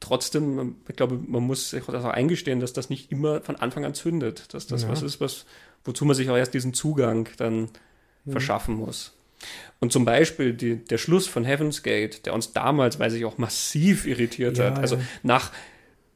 trotzdem, 0.00 0.76
ich 0.88 0.96
glaube, 0.96 1.18
man 1.26 1.42
muss 1.42 1.70
sich 1.70 1.88
auch 1.88 2.04
eingestehen, 2.04 2.60
dass 2.60 2.72
das 2.72 2.90
nicht 2.90 3.10
immer 3.10 3.40
von 3.40 3.56
Anfang 3.56 3.84
an 3.84 3.94
zündet. 3.94 4.52
Dass 4.54 4.66
das 4.66 4.82
ja. 4.82 4.88
was 4.88 5.02
ist, 5.02 5.20
was, 5.20 5.46
wozu 5.84 6.04
man 6.04 6.16
sich 6.16 6.28
auch 6.28 6.36
erst 6.36 6.54
diesen 6.54 6.74
Zugang 6.74 7.28
dann 7.38 7.70
mhm. 8.24 8.32
verschaffen 8.32 8.74
muss. 8.74 9.14
Und 9.80 9.92
zum 9.92 10.04
Beispiel 10.04 10.52
die, 10.52 10.76
der 10.76 10.98
Schluss 10.98 11.26
von 11.26 11.44
Heaven's 11.44 11.82
Gate, 11.82 12.26
der 12.26 12.34
uns 12.34 12.52
damals, 12.52 12.98
weiß 12.98 13.14
ich 13.14 13.24
auch, 13.24 13.38
massiv 13.38 14.06
irritiert 14.06 14.58
ja, 14.58 14.66
hat. 14.66 14.78
Also 14.78 14.96
ja. 14.96 15.02
nach 15.22 15.52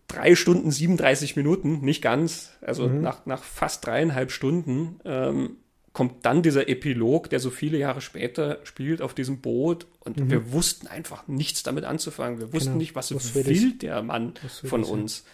drei 0.09 0.35
Stunden 0.35 0.70
37 0.70 1.36
Minuten, 1.36 1.81
nicht 1.81 2.03
ganz, 2.03 2.53
also 2.61 2.89
mhm. 2.89 3.01
nach, 3.03 3.27
nach 3.27 3.43
fast 3.43 3.85
dreieinhalb 3.86 4.31
Stunden, 4.31 5.01
ähm, 5.05 5.57
kommt 5.93 6.27
dann 6.27 6.43
dieser 6.43 6.69
Epilog, 6.69 7.31
der 7.31 7.40
so 7.40 7.48
viele 7.48 7.78
Jahre 7.78 8.03
später 8.03 8.61
spielt 8.65 9.01
auf 9.01 9.15
diesem 9.15 9.40
Boot 9.40 9.86
und 10.01 10.19
mhm. 10.19 10.31
wir 10.31 10.53
wussten 10.53 10.86
einfach 10.86 11.27
nichts 11.27 11.62
damit 11.62 11.85
anzufangen. 11.85 12.39
Wir 12.39 12.53
wussten 12.53 12.73
genau. 12.73 12.78
nicht, 12.78 12.94
was, 12.94 13.15
was 13.15 13.35
will 13.35 13.73
der 13.73 14.03
Mann 14.03 14.35
von 14.65 14.85
uns. 14.85 15.24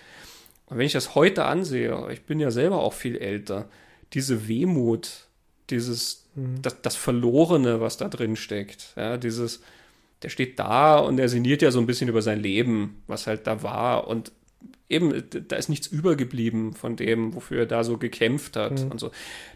Und 0.67 0.79
wenn 0.79 0.87
ich 0.87 0.93
das 0.93 1.17
heute 1.17 1.47
ansehe, 1.47 2.09
ich 2.13 2.23
bin 2.23 2.39
ja 2.39 2.53
selber 2.53 2.79
auch 2.79 2.93
viel 2.93 3.19
älter, 3.19 3.69
diese 4.13 4.47
Wehmut, 4.47 5.27
dieses, 5.73 6.27
mhm. 6.35 6.63
das, 6.63 6.81
das 6.83 6.97
Verlorene, 6.97 7.81
was 7.81 7.97
da 7.97 8.09
drin 8.09 8.37
steckt, 8.37 8.93
ja, 8.97 9.17
dieses, 9.17 9.61
der 10.23 10.29
steht 10.29 10.59
da 10.59 10.99
und 10.99 11.19
er 11.19 11.29
sinniert 11.29 11.63
ja 11.63 11.71
so 11.71 11.81
ein 11.81 11.87
bisschen 11.87 12.09
über 12.09 12.23
sein 12.23 12.41
Leben, 12.41 13.03
was 13.07 13.27
halt 13.27 13.47
da 13.47 13.63
war 13.63 14.07
und 14.07 14.33
eben, 14.89 15.25
da 15.49 15.57
ist 15.57 15.69
nichts 15.69 15.87
übergeblieben 15.87 16.75
von 16.75 16.97
dem, 16.97 17.35
wofür 17.35 17.61
er 17.61 17.67
da 17.67 17.83
so 17.83 17.99
gekämpft 17.99 18.57
hat 18.57 18.85
mhm. 18.85 18.93
und 18.93 19.01
so. 19.01 19.11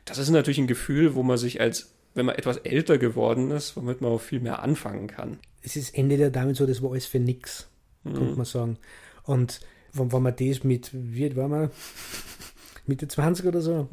Das 0.05 0.19
ist 0.19 0.31
natürlich 0.31 0.59
ein 0.59 0.67
Gefühl, 0.67 1.15
wo 1.15 1.23
man 1.23 1.39
sich 1.39 1.61
als, 1.61 1.93
wenn 2.15 2.27
man 2.27 2.35
etwas 2.35 2.57
älter 2.59 2.99
geworden 2.99 3.51
ist, 3.51 3.77
womit 3.77 4.01
man 4.01 4.11
auch 4.11 4.21
viel 4.21 4.41
mehr 4.41 4.63
anfangen 4.63 5.07
kann. 5.07 5.39
Es 5.63 5.77
ist 5.77 5.97
Ende 5.97 6.17
der 6.17 6.31
damit 6.31 6.57
so, 6.57 6.67
das 6.67 6.83
war 6.83 6.91
alles 6.91 7.07
für 7.07 7.21
nix, 7.21 7.69
mhm. 8.05 8.15
könnte 8.15 8.37
man 8.37 8.47
sagen. 8.47 8.79
Und 9.25 9.61
wenn, 9.93 10.11
wenn 10.11 10.23
man 10.23 10.35
das 10.37 10.65
mit, 10.65 10.91
wie 10.93 11.25
alt 11.25 11.37
war 11.37 11.49
man? 11.49 11.71
Mitte 12.87 13.09
20 13.09 13.47
oder 13.47 13.61
so? 13.61 13.89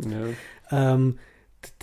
Ja. 0.72 0.94
Ähm, 0.94 1.20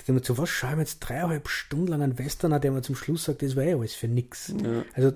der 0.07 0.23
zu 0.23 0.39
was 0.39 0.49
schauen 0.49 0.77
wir 0.77 0.81
jetzt 0.81 1.01
dreieinhalb 1.01 1.49
Stunden 1.49 1.89
lang 1.89 2.03
einen 2.03 2.19
Western, 2.19 2.59
der 2.61 2.73
man 2.73 2.83
zum 2.83 2.97
Schluss 2.97 3.25
sagt, 3.25 3.43
das 3.43 3.57
war 3.57 3.65
ja 3.65 3.77
alles 3.77 3.95
für 3.95 4.09
nix. 4.09 4.53
Ja. 4.63 4.85
Also 4.95 5.13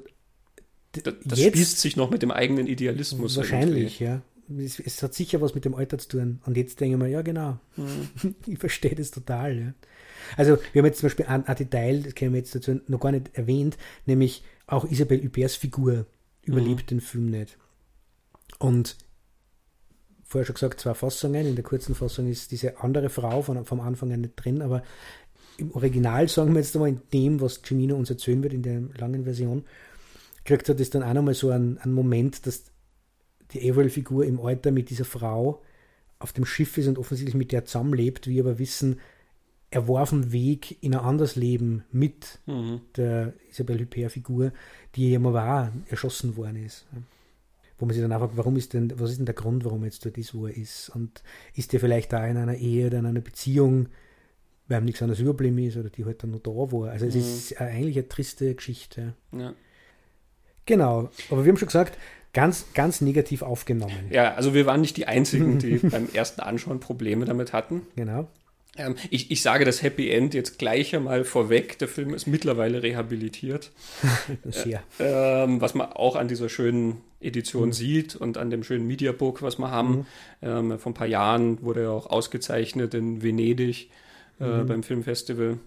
das, 0.93 1.15
das 1.25 1.39
jetzt, 1.39 1.57
spießt 1.57 1.81
sich 1.81 1.97
noch 1.97 2.11
mit 2.11 2.23
dem 2.23 2.31
eigenen 2.31 2.67
Idealismus. 2.67 3.37
Wahrscheinlich, 3.37 4.01
irgendwie. 4.01 4.05
ja 4.05 4.23
es, 4.59 4.79
es, 4.79 5.03
hat 5.03 5.15
sicher 5.15 5.41
was 5.41 5.55
mit 5.55 5.65
dem 5.65 5.75
Alter 5.75 5.99
zu 5.99 6.09
tun. 6.09 6.41
Und 6.45 6.57
jetzt 6.57 6.81
denke 6.81 6.97
ich 6.97 7.03
mir, 7.03 7.09
ja, 7.09 7.23
genau. 7.23 7.59
Mhm. 7.77 8.35
ich 8.47 8.59
verstehe 8.59 8.95
das 8.95 9.11
total. 9.11 9.59
Ja. 9.59 9.75
Also, 10.37 10.59
wir 10.73 10.81
haben 10.81 10.87
jetzt 10.87 11.01
zum 11.01 11.07
Beispiel 11.07 11.27
ein, 11.27 11.47
ein 11.47 11.57
Detail, 11.57 12.03
das 12.03 12.15
haben 12.15 12.33
wir 12.33 12.39
jetzt 12.39 12.55
dazu 12.55 12.81
noch 12.87 13.01
gar 13.01 13.13
nicht 13.13 13.31
erwähnt, 13.35 13.77
nämlich 14.07 14.45
auch 14.67 14.85
Isabelle 14.91 15.23
Huberts 15.23 15.57
Figur 15.57 16.07
überlebt 16.43 16.85
mhm. 16.85 16.97
den 16.97 17.01
Film 17.01 17.27
nicht. 17.27 17.59
Und 18.59 18.97
vorher 20.35 20.47
schon 20.47 20.55
gesagt, 20.55 20.81
zwei 20.81 20.95
Fassungen. 20.95 21.47
In 21.47 21.55
der 21.55 21.63
kurzen 21.63 21.95
Fassung 21.95 22.29
ist 22.29 22.51
diese 22.51 22.81
andere 22.81 23.09
Frau 23.09 23.43
von, 23.43 23.65
vom 23.65 23.81
Anfang 23.81 24.13
an 24.13 24.23
nicht 24.23 24.35
drin, 24.35 24.63
aber 24.63 24.83
im 25.59 25.71
Original, 25.71 26.29
sagen 26.29 26.53
wir 26.55 26.61
jetzt 26.61 26.75
einmal, 26.75 26.89
in 26.89 27.03
dem, 27.13 27.41
was 27.41 27.63
Cimino 27.65 27.95
uns 27.95 28.11
erzählen 28.11 28.43
wird, 28.43 28.53
in 28.53 28.63
der 28.63 28.83
langen 28.99 29.23
Version, 29.23 29.65
kriegt 30.45 30.69
er 30.69 30.75
das 30.75 30.91
dann 30.91 31.05
auch 31.05 31.15
nochmal 31.15 31.35
so 31.35 31.51
einen, 31.51 31.79
einen 31.79 31.93
Moment, 31.93 32.49
dass 32.49 32.65
die 33.53 33.71
Avril-Figur 33.71 34.25
im 34.25 34.41
Alter 34.41 34.73
mit 34.73 34.91
dieser 34.91 35.05
Frau 35.05 35.63
auf 36.19 36.33
dem 36.33 36.45
Schiff 36.45 36.77
ist 36.79 36.89
und 36.89 36.99
offensichtlich 36.99 37.37
mit 37.37 37.53
der 37.53 37.65
zusammenlebt, 37.65 38.27
wir 38.27 38.43
aber 38.43 38.59
wissen, 38.59 38.99
er 39.71 39.87
war 39.87 40.03
auf 40.03 40.11
dem 40.11 40.33
Weg 40.33 40.83
in 40.83 40.95
ein 40.95 41.01
anderes 41.01 41.37
Leben 41.37 41.85
mit 41.93 42.41
mhm. 42.47 42.81
der 42.97 43.35
Isabelle 43.49 43.85
Huppert-Figur, 43.85 44.53
die 44.97 45.13
ja 45.13 45.21
mal 45.21 45.33
war, 45.33 45.73
erschossen 45.89 46.37
worden 46.37 46.65
ist. 46.65 46.87
Wo 47.79 47.87
man 47.87 47.95
sich 47.95 48.03
dann 48.03 48.13
einfach, 48.13 48.31
warum 48.35 48.57
ist 48.57 48.73
denn, 48.73 48.93
was 48.99 49.11
ist 49.11 49.19
denn 49.19 49.27
der 49.27 49.35
Grund, 49.35 49.65
warum 49.65 49.83
er 49.83 49.87
jetzt 49.87 50.05
dort 50.05 50.17
ist, 50.17 50.35
wo 50.35 50.47
er 50.47 50.57
ist? 50.57 50.91
Und 50.91 51.23
ist 51.55 51.75
er 51.75 51.81
vielleicht 51.81 52.13
da 52.13 52.27
in 52.27 52.37
einer 52.37 52.57
Ehe 52.57 52.87
oder 52.87 52.99
in 52.99 53.07
einer 53.07 53.21
Beziehung, 53.21 53.89
weil 54.69 54.81
ihm 54.81 54.85
nichts 54.85 55.03
anderes 55.03 55.21
überblieben 55.21 55.59
ist 55.59 55.77
oder 55.77 55.91
die 55.91 56.05
halt 56.05 56.23
dann 56.23 56.31
noch 56.31 56.41
da 56.41 56.51
war? 56.51 56.91
Also 56.91 57.07
es 57.07 57.15
mhm. 57.15 57.21
ist 57.21 57.61
eigentlich 57.61 57.97
eine 57.97 58.09
triste 58.09 58.55
Geschichte. 58.55 59.15
Ja. 59.33 59.55
Genau, 60.67 61.11
aber 61.31 61.45
wir 61.45 61.51
haben 61.51 61.59
schon 61.59 61.69
gesagt, 61.69 61.99
ganz, 62.33 62.67
ganz 62.75 63.01
negativ 63.01 63.43
aufgenommen. 63.43 64.11
Ja, 64.11 64.35
also 64.35 64.55
wir 64.55 64.67
waren 64.67 64.81
nicht 64.81 64.97
die 64.97 65.07
Einzigen, 65.07 65.59
die 65.59 65.77
beim 65.83 66.09
ersten 66.13 66.41
Anschauen 66.41 66.81
Probleme 66.81 67.25
damit 67.25 67.53
hatten. 67.53 67.83
Genau. 67.97 68.29
Ähm, 68.77 68.97
ich, 69.11 69.31
ich 69.31 69.43
sage 69.43 69.65
das 69.65 69.83
Happy 69.83 70.11
End 70.11 70.35
jetzt 70.35 70.59
gleich 70.59 70.95
einmal 70.95 71.25
vorweg. 71.25 71.79
Der 71.79 71.89
Film 71.89 72.15
ist 72.15 72.27
mittlerweile 72.27 72.83
rehabilitiert. 72.83 73.71
Äh, 74.45 74.79
ähm, 74.99 75.61
was 75.61 75.75
man 75.75 75.93
auch 75.93 76.17
an 76.17 76.29
dieser 76.29 76.49
schönen 76.49 77.01
Edition 77.21 77.69
mhm. 77.69 77.73
sieht 77.73 78.17
und 78.17 78.39
an 78.39 78.51
dem 78.51 78.63
schönen 78.63 78.87
Mediabook, 78.87 79.43
was 79.43 79.59
wir 79.59 79.71
haben. 79.71 79.91
Mhm. 79.91 80.07
Ähm, 80.43 80.79
vor 80.79 80.93
ein 80.93 80.95
paar 80.95 81.07
Jahren 81.07 81.63
wurde 81.63 81.83
er 81.85 81.91
auch 81.91 82.07
ausgezeichnet 82.07 82.95
in 82.95 83.23
Venedig 83.23 83.91
äh, 84.41 84.45
mhm. 84.45 84.67
beim 84.67 84.83
Filmfestival. 84.83 85.59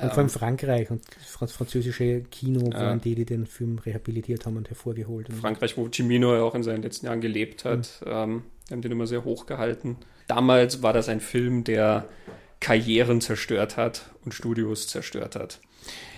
Und 0.00 0.08
vor 0.08 0.18
allem 0.18 0.28
Frankreich 0.28 0.90
und 0.90 1.02
das 1.40 1.52
französische 1.52 2.22
Kino 2.30 2.72
waren 2.72 3.00
die, 3.00 3.14
die 3.14 3.24
den 3.24 3.46
Film 3.46 3.78
rehabilitiert 3.78 4.46
haben 4.46 4.56
und 4.56 4.68
hervorgeholt. 4.68 5.28
Frankreich, 5.32 5.76
wo 5.76 5.88
Cimino 5.92 6.34
ja 6.34 6.42
auch 6.42 6.54
in 6.54 6.62
seinen 6.62 6.82
letzten 6.82 7.06
Jahren 7.06 7.20
gelebt 7.20 7.64
hat, 7.64 8.00
mhm. 8.04 8.10
ähm, 8.10 8.42
haben 8.70 8.82
den 8.82 8.92
immer 8.92 9.06
sehr 9.06 9.24
hoch 9.24 9.46
gehalten. 9.46 9.96
Damals 10.26 10.82
war 10.82 10.92
das 10.92 11.08
ein 11.08 11.20
Film, 11.20 11.64
der 11.64 12.08
Karrieren 12.60 13.20
zerstört 13.20 13.76
hat 13.76 14.10
und 14.24 14.34
Studios 14.34 14.88
zerstört 14.88 15.36
hat. 15.36 15.60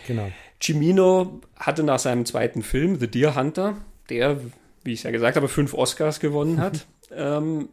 Genau. 0.07 0.31
Cimino 0.61 1.41
hatte 1.57 1.83
nach 1.83 1.99
seinem 1.99 2.27
zweiten 2.27 2.63
Film, 2.63 2.99
The 3.01 3.09
Deer 3.09 3.35
Hunter, 3.35 3.77
der, 4.09 4.39
wie 4.83 4.93
ich 4.93 5.03
ja 5.03 5.11
gesagt 5.11 5.37
habe, 5.37 5.49
fünf 5.49 5.75
Oscars 5.75 6.21
gewonnen 6.21 6.61
hat, 6.61 6.87
ähm, 7.11 7.69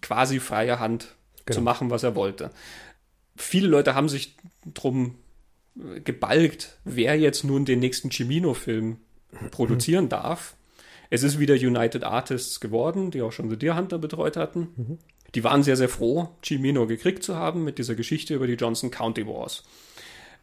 quasi 0.00 0.40
freie 0.40 0.78
Hand 0.78 1.14
genau. 1.44 1.58
zu 1.58 1.62
machen, 1.62 1.90
was 1.90 2.02
er 2.02 2.14
wollte 2.14 2.50
viele 3.40 3.68
Leute 3.68 3.94
haben 3.94 4.08
sich 4.08 4.36
drum 4.74 5.16
äh, 5.76 6.00
gebalgt, 6.00 6.78
wer 6.84 7.18
jetzt 7.18 7.44
nun 7.44 7.64
den 7.64 7.80
nächsten 7.80 8.10
Cimino-Film 8.10 8.98
produzieren 9.50 10.04
mhm. 10.04 10.10
darf. 10.10 10.56
Es 11.08 11.24
ist 11.24 11.40
wieder 11.40 11.54
United 11.54 12.04
Artists 12.04 12.60
geworden, 12.60 13.10
die 13.10 13.22
auch 13.22 13.32
schon 13.32 13.50
The 13.50 13.56
Deer 13.56 13.76
Hunter 13.76 13.98
betreut 13.98 14.36
hatten. 14.36 14.98
Die 15.34 15.44
waren 15.44 15.62
sehr, 15.62 15.76
sehr 15.76 15.88
froh, 15.88 16.28
Cimino 16.42 16.86
gekriegt 16.86 17.22
zu 17.22 17.36
haben 17.36 17.64
mit 17.64 17.78
dieser 17.78 17.94
Geschichte 17.94 18.34
über 18.34 18.46
die 18.46 18.54
Johnson 18.54 18.90
County 18.90 19.26
Wars. 19.26 19.62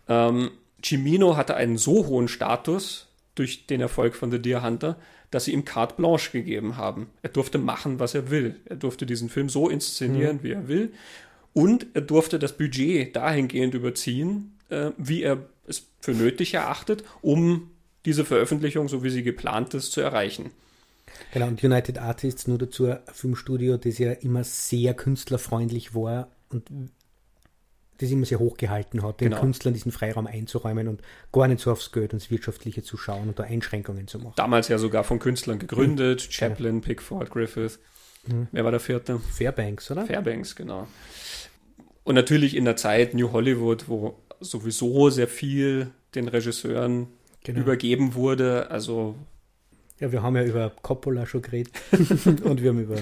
Ähm, 0.08 0.52
Cimino 0.84 1.36
hatte 1.36 1.56
einen 1.56 1.78
so 1.78 2.08
hohen 2.08 2.28
Status 2.28 3.08
durch 3.36 3.68
den 3.68 3.82
Erfolg 3.82 4.16
von 4.16 4.32
The 4.32 4.42
Deer 4.42 4.64
Hunter, 4.64 4.98
dass 5.32 5.46
sie 5.46 5.54
ihm 5.54 5.66
carte 5.66 5.96
blanche 5.96 6.32
gegeben 6.32 6.78
haben. 6.78 7.10
Er 7.22 7.30
durfte 7.30 7.58
machen, 7.58 8.00
was 8.00 8.16
er 8.16 8.30
will. 8.30 8.56
Er 8.66 8.78
durfte 8.78 9.06
diesen 9.06 9.30
Film 9.30 9.50
so 9.50 9.70
inszenieren, 9.70 10.38
mhm. 10.38 10.44
wie 10.44 10.52
er 10.52 10.68
will. 10.68 10.94
Und 11.54 11.88
er 11.94 12.02
durfte 12.02 12.40
das 12.40 12.56
Budget 12.58 13.16
dahingehend 13.16 13.74
überziehen, 13.74 14.58
äh, 14.70 14.92
wie 14.98 15.24
er 15.24 15.46
es 15.68 15.88
für 16.00 16.12
nötig 16.12 16.54
erachtet, 16.54 17.04
um 17.22 17.72
diese 18.06 18.24
Veröffentlichung, 18.24 18.88
so 18.88 19.04
wie 19.04 19.10
sie 19.10 19.24
geplant 19.24 19.74
ist, 19.74 19.92
zu 19.92 20.00
erreichen. 20.00 20.52
Genau, 21.34 21.48
und 21.48 21.64
United 21.64 21.98
Artists 21.98 22.48
nur 22.48 22.58
dazu 22.58 22.88
ein 22.88 23.00
Filmstudio, 23.12 23.78
das 23.78 23.98
ja 23.98 24.12
immer 24.12 24.44
sehr 24.44 24.94
künstlerfreundlich 24.94 25.94
war 25.94 26.30
und 26.50 26.70
das 27.98 28.12
immer 28.12 28.26
sehr 28.26 28.40
hochgehalten 28.40 29.04
hat, 29.04 29.22
den 29.22 29.30
genau. 29.30 29.42
Künstlern 29.42 29.74
diesen 29.74 29.92
Freiraum 29.92 30.28
einzuräumen 30.28 30.88
und 30.88 31.02
gar 31.32 31.48
nicht 31.48 31.62
so 31.62 31.72
aufs 31.72 31.92
Geld 31.92 32.14
und 32.14 32.22
das 32.22 32.30
Wirtschaftliche 32.30 32.84
zu 32.84 32.98
schauen 32.98 33.30
und 33.30 33.40
da 33.40 33.44
Einschränkungen 33.44 34.08
zu 34.08 34.20
machen. 34.20 34.34
Damals 34.36 34.68
ja 34.68 34.78
sogar 34.78 35.04
von 35.04 35.20
Künstlern 35.20 35.60
gegründet, 35.60 36.26
mhm. 36.28 36.32
Chaplin, 36.32 36.82
Pickford, 36.82 37.30
Griffith. 37.32 37.80
Mhm. 38.28 38.48
Wer 38.52 38.64
war 38.64 38.72
der 38.72 38.80
vierte? 38.80 39.20
Fairbanks, 39.20 39.90
oder? 39.90 40.06
Fairbanks, 40.06 40.56
genau. 40.56 40.88
Und 42.04 42.16
natürlich 42.16 42.56
in 42.56 42.66
der 42.66 42.76
Zeit 42.76 43.14
New 43.14 43.32
Hollywood, 43.32 43.90
wo 43.90 44.20
sowieso 44.40 45.10
sehr 45.10 45.28
viel 45.28 45.92
den 46.16 46.28
Regisseuren 46.28 47.08
genau. 47.44 47.62
übergeben 47.62 48.14
wurde. 48.14 48.70
Also 48.70 49.16
ja, 50.00 50.12
wir 50.12 50.22
haben 50.22 50.36
ja 50.36 50.44
über 50.44 50.72
Coppola 50.82 51.26
schon 51.26 51.42
geredet 51.42 51.74
und 52.44 52.62
wir 52.62 52.70
haben 52.70 52.82
über 52.82 52.98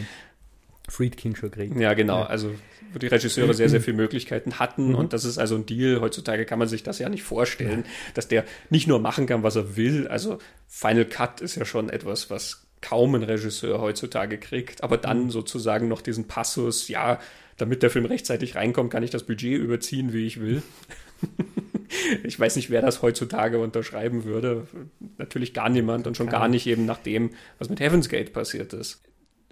Friedkin 0.88 1.36
schon 1.36 1.52
geredet. 1.52 1.80
Ja, 1.80 1.94
genau. 1.94 2.20
Ja. 2.20 2.26
Also 2.28 2.52
wo 2.94 3.00
die 3.00 3.08
Regisseure 3.08 3.54
sehr, 3.54 3.70
sehr 3.70 3.82
viele 3.82 3.98
Möglichkeiten 3.98 4.60
hatten 4.60 4.90
mhm. 4.90 4.96
und 4.96 5.14
das 5.14 5.26
ist 5.26 5.38
also 5.38 5.56
ein 5.56 5.66
Deal. 5.66 6.02
Heutzutage 6.02 6.46
kann 6.46 6.60
man 6.60 6.68
sich 6.68 6.84
das 6.84 7.00
ja 7.00 7.10
nicht 7.10 7.24
vorstellen, 7.24 7.84
ja. 7.86 7.92
dass 8.14 8.28
der 8.28 8.46
nicht 8.70 8.88
nur 8.88 9.00
machen 9.00 9.26
kann, 9.26 9.44
was 9.44 9.56
er 9.56 9.76
will. 9.76 10.08
Also 10.08 10.40
Final 10.68 11.06
Cut 11.06 11.42
ist 11.42 11.56
ja 11.56 11.66
schon 11.66 11.90
etwas, 11.90 12.30
was 12.30 12.66
kaum 12.82 13.16
ein 13.16 13.24
Regisseur 13.24 13.82
heutzutage 13.82 14.38
kriegt, 14.38 14.84
aber 14.84 14.98
dann 14.98 15.26
mhm. 15.26 15.32
sozusagen 15.32 15.88
noch 15.88 16.02
diesen 16.02 16.28
Passus, 16.28 16.88
ja, 16.88 17.20
damit 17.58 17.84
der 17.84 17.90
Film 17.90 18.06
rechtzeitig 18.06 18.56
reinkommt, 18.56 18.92
kann 18.92 19.04
ich 19.04 19.10
das 19.10 19.24
Budget 19.24 19.60
überziehen, 19.60 20.14
wie 20.14 20.26
ich 20.26 20.40
will. 20.40 20.62
ich 22.24 22.40
weiß 22.40 22.56
nicht, 22.56 22.70
wer 22.70 22.82
das 22.82 23.02
heutzutage 23.02 23.60
unterschreiben 23.60 24.24
würde. 24.24 24.68
Natürlich 25.18 25.54
gar 25.54 25.70
niemand 25.70 26.08
und 26.08 26.18
schon 26.18 26.28
gar 26.28 26.48
nicht 26.48 26.68
eben 26.68 26.86
nach 26.86 27.00
dem, 27.00 27.32
was 27.60 27.70
mit 27.70 27.80
Heaven's 27.80 28.10
Gate 28.10 28.34
passiert 28.34 28.74
ist. 28.74 29.05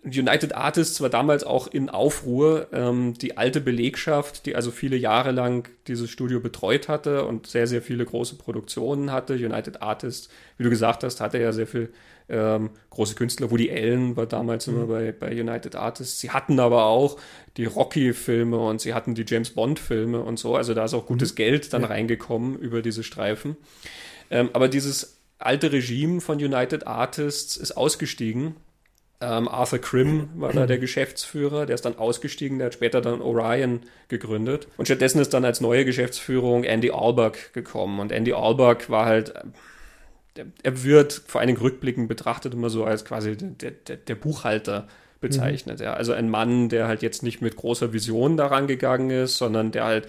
United 0.06 0.54
Artists 0.54 1.00
war 1.00 1.10
damals 1.10 1.46
auch 1.46 1.68
in 1.68 1.90
Aufruhr. 1.90 2.68
Ähm, 2.74 3.14
die 3.14 3.38
alte 3.38 3.62
Belegschaft, 3.62 4.46
die 4.46 4.56
also 4.56 4.70
viele 4.70 4.98
Jahre 4.98 5.32
lang 5.32 5.70
dieses 5.88 6.10
Studio 6.10 6.42
betreut 6.42 6.90
hatte 6.90 7.26
und 7.26 7.48
sehr, 7.48 7.68
sehr 7.68 7.82
viele 7.82 8.04
große 8.04 8.36
Produktionen 8.36 9.14
hatte. 9.14 9.36
United 9.36 9.82
Artists, 9.82 10.30
wie 10.58 10.64
du 10.64 10.70
gesagt 10.70 11.04
hast, 11.04 11.22
hatte 11.22 11.40
ja 11.40 11.54
sehr 11.54 11.68
viel 11.68 11.94
ähm, 12.28 12.72
große 12.90 13.16
Künstler. 13.16 13.50
Woody 13.50 13.72
Allen 13.72 14.18
war 14.18 14.26
damals 14.26 14.68
mhm. 14.68 14.76
immer 14.76 14.86
bei, 14.88 15.12
bei 15.14 15.40
United 15.40 15.76
Artists. 15.78 16.20
Sie 16.20 16.32
hatten 16.32 16.60
aber 16.60 16.86
auch 16.86 17.18
die 17.56 17.66
Rocky-Filme 17.66 18.58
und 18.58 18.82
sie 18.82 18.94
hatten 18.94 19.16
die 19.16 19.26
James 19.26 19.52
Bond-Filme 19.52 20.20
und 20.22 20.38
so. 20.38 20.58
Also 20.58 20.74
da 20.74 20.84
ist 20.84 20.94
auch 20.94 21.06
gutes 21.06 21.32
mhm. 21.32 21.36
Geld 21.36 21.74
dann 21.74 21.84
ja. 21.84 21.88
reingekommen 21.88 22.58
über 22.60 22.82
diese 22.82 23.04
Streifen. 23.04 23.56
Ähm, 24.30 24.50
aber 24.52 24.68
dieses 24.68 25.22
alte 25.38 25.72
Regime 25.72 26.20
von 26.20 26.40
United 26.40 26.88
Artists 26.88 27.56
ist 27.56 27.72
ausgestiegen 27.72 28.56
ähm, 29.24 29.48
Arthur 29.48 29.80
Krim 29.80 30.30
war 30.36 30.52
da 30.52 30.66
der 30.66 30.78
Geschäftsführer, 30.78 31.66
der 31.66 31.76
ist 31.76 31.86
dann 31.86 31.98
ausgestiegen, 31.98 32.58
der 32.58 32.68
hat 32.68 32.74
später 32.74 33.02
dann 33.02 33.22
Orion 33.22 33.82
gegründet. 34.10 34.68
Und 34.78 34.86
stattdessen 34.86 35.20
ist 35.20 35.34
dann 35.34 35.46
als 35.46 35.62
neue 35.62 35.86
Geschäftsführung 35.86 36.64
Andy 36.64 36.92
Albach 36.92 37.54
gekommen. 37.54 38.00
Und 38.00 38.12
Andy 38.12 38.34
Albach 38.34 38.90
war 38.90 39.06
halt, 39.06 39.34
er 40.36 40.84
wird 40.84 41.14
vor 41.28 41.40
allen 41.40 41.48
Dingen 41.48 41.62
rückblickend 41.62 42.08
betrachtet 42.08 42.54
immer 42.54 42.70
so 42.70 42.84
als 42.84 43.06
quasi 43.06 43.38
der, 43.38 43.72
der, 43.72 43.98
der 43.98 44.16
Buchhalter 44.16 44.88
bezeichnet. 45.22 45.80
Mhm. 45.80 45.86
Ja. 45.86 45.94
Also 45.94 46.14
ein 46.14 46.30
Mann, 46.30 46.70
der 46.70 46.88
halt 46.88 47.02
jetzt 47.02 47.24
nicht 47.24 47.42
mit 47.42 47.56
großer 47.56 47.94
Vision 47.94 48.36
daran 48.36 48.68
gegangen 48.68 49.10
ist, 49.10 49.38
sondern 49.38 49.72
der 49.72 49.86
halt 49.86 50.08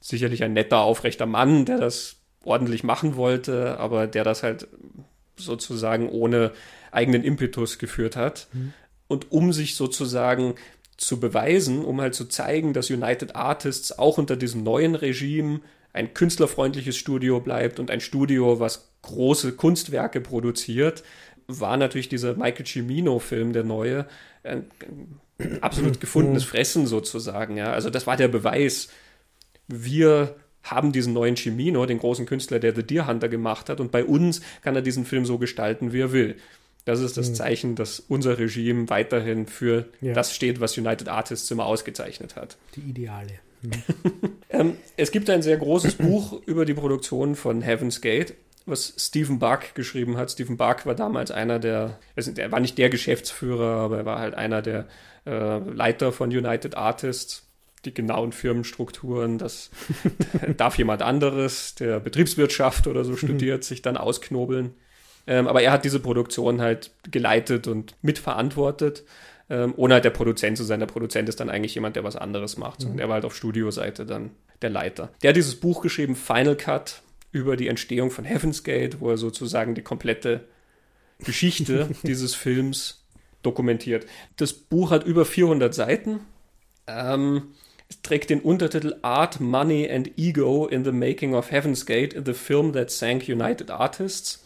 sicherlich 0.00 0.42
ein 0.42 0.52
netter, 0.52 0.80
aufrechter 0.80 1.26
Mann, 1.26 1.64
der 1.64 1.78
das 1.78 2.16
ordentlich 2.44 2.84
machen 2.84 3.16
wollte, 3.16 3.78
aber 3.78 4.06
der 4.06 4.24
das 4.24 4.42
halt 4.42 4.68
sozusagen 5.36 6.08
ohne 6.08 6.52
eigenen 6.96 7.22
Impetus 7.22 7.78
geführt 7.78 8.16
hat. 8.16 8.48
Mhm. 8.52 8.72
Und 9.08 9.30
um 9.30 9.52
sich 9.52 9.76
sozusagen 9.76 10.54
zu 10.96 11.20
beweisen, 11.20 11.84
um 11.84 12.00
halt 12.00 12.14
zu 12.14 12.24
zeigen, 12.24 12.72
dass 12.72 12.90
United 12.90 13.36
Artists 13.36 13.98
auch 13.98 14.18
unter 14.18 14.36
diesem 14.36 14.62
neuen 14.62 14.94
Regime 14.94 15.60
ein 15.92 16.14
künstlerfreundliches 16.14 16.96
Studio 16.96 17.40
bleibt 17.40 17.78
und 17.78 17.90
ein 17.90 18.00
Studio, 18.00 18.60
was 18.60 18.90
große 19.02 19.52
Kunstwerke 19.52 20.20
produziert, 20.20 21.04
war 21.46 21.76
natürlich 21.76 22.08
dieser 22.08 22.34
Michael 22.34 22.66
Cimino-Film, 22.66 23.52
der 23.52 23.64
neue, 23.64 24.06
ein, 24.42 24.66
ein 25.38 25.62
absolut 25.62 26.00
gefundenes. 26.00 26.44
Fressen 26.44 26.86
sozusagen. 26.86 27.56
Ja. 27.56 27.72
Also 27.72 27.88
das 27.90 28.06
war 28.06 28.16
der 28.16 28.28
Beweis. 28.28 28.88
Wir 29.68 30.34
haben 30.62 30.92
diesen 30.92 31.12
neuen 31.12 31.36
Cimino, 31.36 31.86
den 31.86 31.98
großen 31.98 32.26
Künstler, 32.26 32.58
der 32.58 32.74
The 32.74 32.82
Deer 32.82 33.06
Hunter 33.06 33.28
gemacht 33.28 33.68
hat, 33.68 33.80
und 33.80 33.92
bei 33.92 34.04
uns 34.04 34.40
kann 34.62 34.74
er 34.74 34.82
diesen 34.82 35.04
Film 35.04 35.24
so 35.24 35.38
gestalten, 35.38 35.92
wie 35.92 36.00
er 36.00 36.12
will. 36.12 36.36
Das 36.86 37.00
ist 37.00 37.16
das 37.16 37.30
mhm. 37.30 37.34
Zeichen, 37.34 37.74
dass 37.74 38.00
unser 38.00 38.38
Regime 38.38 38.88
weiterhin 38.88 39.46
für 39.46 39.86
ja. 40.00 40.14
das 40.14 40.34
steht, 40.34 40.60
was 40.60 40.78
United 40.78 41.08
Artists 41.08 41.50
immer 41.50 41.66
ausgezeichnet 41.66 42.36
hat. 42.36 42.56
Die 42.76 42.80
Ideale. 42.80 43.32
Mhm. 43.60 43.72
ähm, 44.50 44.76
es 44.96 45.10
gibt 45.10 45.28
ein 45.28 45.42
sehr 45.42 45.56
großes 45.56 45.94
Buch 45.98 46.40
über 46.46 46.64
die 46.64 46.74
Produktion 46.74 47.34
von 47.34 47.60
Heaven's 47.60 48.00
Gate, 48.00 48.34
was 48.66 48.94
Stephen 48.96 49.40
Buck 49.40 49.74
geschrieben 49.74 50.16
hat. 50.16 50.30
Stephen 50.30 50.56
Buck 50.56 50.86
war 50.86 50.94
damals 50.94 51.32
einer 51.32 51.58
der, 51.58 51.98
also 52.14 52.30
er 52.36 52.52
war 52.52 52.60
nicht 52.60 52.78
der 52.78 52.88
Geschäftsführer, 52.88 53.80
aber 53.80 53.98
er 53.98 54.06
war 54.06 54.20
halt 54.20 54.34
einer 54.34 54.62
der 54.62 54.86
äh, 55.26 55.58
Leiter 55.58 56.12
von 56.12 56.30
United 56.30 56.76
Artists 56.76 57.42
die 57.84 57.94
genauen 57.94 58.32
Firmenstrukturen, 58.32 59.38
das 59.38 59.70
darf 60.56 60.76
jemand 60.78 61.02
anderes, 61.02 61.74
der 61.76 62.00
Betriebswirtschaft 62.00 62.86
oder 62.86 63.04
so 63.04 63.16
studiert, 63.16 63.64
sich 63.64 63.82
dann 63.82 63.96
ausknobeln. 63.96 64.74
Ähm, 65.26 65.48
aber 65.48 65.62
er 65.62 65.72
hat 65.72 65.84
diese 65.84 66.00
Produktion 66.00 66.60
halt 66.60 66.90
geleitet 67.10 67.66
und 67.66 67.94
mitverantwortet, 68.02 69.04
ähm, 69.50 69.74
ohne 69.76 69.94
halt 69.94 70.04
der 70.04 70.10
Produzent 70.10 70.56
zu 70.56 70.64
sein. 70.64 70.80
Der 70.80 70.86
Produzent 70.86 71.28
ist 71.28 71.40
dann 71.40 71.50
eigentlich 71.50 71.74
jemand, 71.74 71.96
der 71.96 72.04
was 72.04 72.16
anderes 72.16 72.56
macht. 72.56 72.84
Mhm. 72.84 72.92
Und 72.92 72.98
er 73.00 73.08
war 73.08 73.14
halt 73.14 73.24
auf 73.24 73.34
Studioseite 73.34 74.06
dann 74.06 74.30
der 74.62 74.70
Leiter. 74.70 75.10
Der 75.22 75.30
hat 75.30 75.36
dieses 75.36 75.56
Buch 75.56 75.82
geschrieben, 75.82 76.16
Final 76.16 76.56
Cut, 76.56 77.02
über 77.32 77.56
die 77.56 77.68
Entstehung 77.68 78.10
von 78.10 78.24
Heaven's 78.24 78.64
Gate, 78.64 79.00
wo 79.00 79.10
er 79.10 79.18
sozusagen 79.18 79.74
die 79.74 79.82
komplette 79.82 80.44
Geschichte 81.18 81.90
dieses 82.02 82.34
Films 82.34 83.04
dokumentiert. 83.42 84.06
Das 84.36 84.52
Buch 84.52 84.90
hat 84.90 85.04
über 85.04 85.24
400 85.24 85.74
Seiten. 85.74 86.20
Ähm, 86.86 87.54
es 87.88 88.00
trägt 88.02 88.30
den 88.30 88.40
Untertitel 88.40 88.96
Art, 89.02 89.40
Money 89.40 89.88
and 89.88 90.18
Ego 90.18 90.66
in 90.66 90.84
the 90.84 90.92
Making 90.92 91.34
of 91.34 91.50
Heaven's 91.50 91.86
Gate, 91.86 92.16
the 92.24 92.32
film 92.32 92.72
that 92.72 92.90
sank 92.90 93.28
United 93.28 93.70
Artists. 93.70 94.42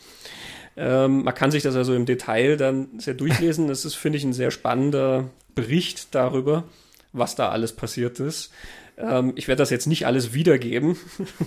Ähm, 0.81 1.25
man 1.25 1.35
kann 1.35 1.51
sich 1.51 1.63
das 1.63 1.77
also 1.77 1.95
im 1.95 2.07
Detail 2.07 2.57
dann 2.57 2.99
sehr 2.99 3.13
durchlesen. 3.13 3.69
Das 3.69 3.85
ist, 3.85 3.97
finde 3.97 4.17
ich, 4.17 4.25
ein 4.25 4.33
sehr 4.33 4.51
spannender 4.51 5.29
Bericht 5.55 6.15
darüber, 6.15 6.65
was 7.13 7.35
da 7.35 7.51
alles 7.51 7.75
passiert 7.75 8.19
ist. 8.19 8.51
Ähm, 8.97 9.33
ich 9.37 9.47
werde 9.47 9.59
das 9.59 9.69
jetzt 9.69 9.87
nicht 9.87 10.07
alles 10.07 10.33
wiedergeben, 10.33 10.97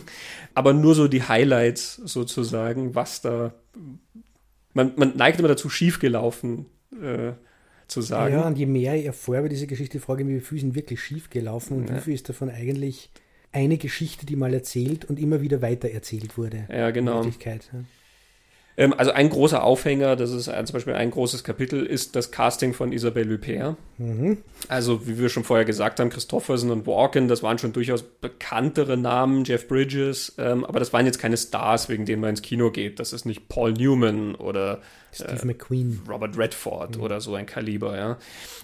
aber 0.53 0.73
nur 0.73 0.93
so 0.93 1.07
die 1.07 1.23
Highlights 1.23 1.95
sozusagen, 1.95 2.93
was 2.93 3.21
da. 3.21 3.53
Man, 4.73 4.93
man 4.97 5.17
neigt 5.17 5.39
immer 5.39 5.47
dazu, 5.47 5.69
schiefgelaufen 5.69 6.67
äh, 7.01 7.33
zu 7.87 8.01
sagen. 8.01 8.35
Ja, 8.35 8.47
und 8.47 8.57
je 8.57 8.67
mehr 8.67 8.95
ich 8.95 9.05
erfahre 9.05 9.39
über 9.39 9.49
diese 9.49 9.67
Geschichte, 9.67 9.99
frage 9.99 10.21
ich 10.21 10.27
mich, 10.27 10.35
wie 10.37 10.45
viel 10.45 10.59
sind 10.59 10.75
wirklich 10.75 11.01
schiefgelaufen 11.01 11.77
und 11.77 11.89
ja. 11.89 11.95
wie 11.95 12.01
viel 12.01 12.13
ist 12.13 12.29
davon 12.29 12.49
eigentlich 12.49 13.09
eine 13.51 13.77
Geschichte, 13.77 14.25
die 14.27 14.35
mal 14.35 14.53
erzählt 14.53 15.05
und 15.05 15.19
immer 15.19 15.41
wieder 15.41 15.61
weiter 15.61 15.89
erzählt 15.89 16.37
wurde. 16.37 16.67
Ja, 16.69 16.91
genau. 16.91 17.23
Ja. 17.23 17.31
Ähm, 18.75 18.93
also 18.97 19.11
ein 19.11 19.29
großer 19.29 19.63
Aufhänger, 19.63 20.15
das 20.15 20.31
ist 20.31 20.49
ein, 20.49 20.65
zum 20.65 20.73
Beispiel 20.73 20.95
ein 20.95 21.11
großes 21.11 21.43
Kapitel, 21.43 21.85
ist 21.85 22.15
das 22.15 22.31
Casting 22.31 22.73
von 22.73 22.91
Isabelle 22.91 23.33
Huppert. 23.33 23.75
Mhm. 23.97 24.39
Also 24.67 25.07
wie 25.07 25.19
wir 25.19 25.29
schon 25.29 25.43
vorher 25.43 25.65
gesagt 25.65 25.99
haben, 25.99 26.09
Christofferson 26.09 26.71
und 26.71 26.87
Walken, 26.87 27.27
das 27.27 27.43
waren 27.43 27.59
schon 27.59 27.73
durchaus 27.73 28.01
bekanntere 28.01 28.97
Namen, 28.97 29.43
Jeff 29.43 29.67
Bridges, 29.67 30.33
ähm, 30.37 30.65
aber 30.65 30.79
das 30.79 30.91
waren 30.93 31.05
jetzt 31.05 31.19
keine 31.19 31.37
Stars, 31.37 31.89
wegen 31.89 32.05
denen 32.05 32.21
man 32.21 32.31
ins 32.31 32.41
Kino 32.41 32.71
geht. 32.71 32.99
Das 32.99 33.13
ist 33.13 33.25
nicht 33.25 33.47
Paul 33.47 33.73
Newman 33.73 34.35
oder 34.35 34.81
Steve 35.11 35.41
äh, 35.41 35.45
McQueen. 35.45 36.01
Robert 36.09 36.37
Redford 36.37 36.97
mhm. 36.97 37.03
oder 37.03 37.21
so 37.21 37.35
ein 37.35 37.45
Kaliber, 37.45 37.97
ja. 37.97 38.17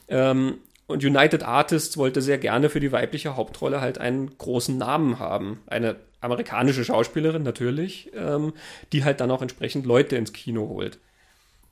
Ähm, 0.08 0.56
und 0.90 1.04
United 1.04 1.44
Artists 1.44 1.98
wollte 1.98 2.22
sehr 2.22 2.40
gerne 2.40 2.70
für 2.70 2.80
die 2.80 2.92
weibliche 2.92 3.38
Hauptrolle 3.38 3.80
halt 3.80 4.00
einen 4.00 4.36
großen 4.38 4.76
Namen 4.76 5.20
haben. 5.20 5.62
Eine 5.68 5.98
amerikanische 6.20 6.84
Schauspielerin 6.84 7.44
natürlich, 7.44 8.12
ähm, 8.16 8.54
die 8.92 9.04
halt 9.04 9.22
dann 9.22 9.30
auch 9.30 9.44
entsprechend 9.44 9.86
Leute 9.86 10.16
ins 10.16 10.34
Kino 10.34 10.68
holt. 10.68 10.98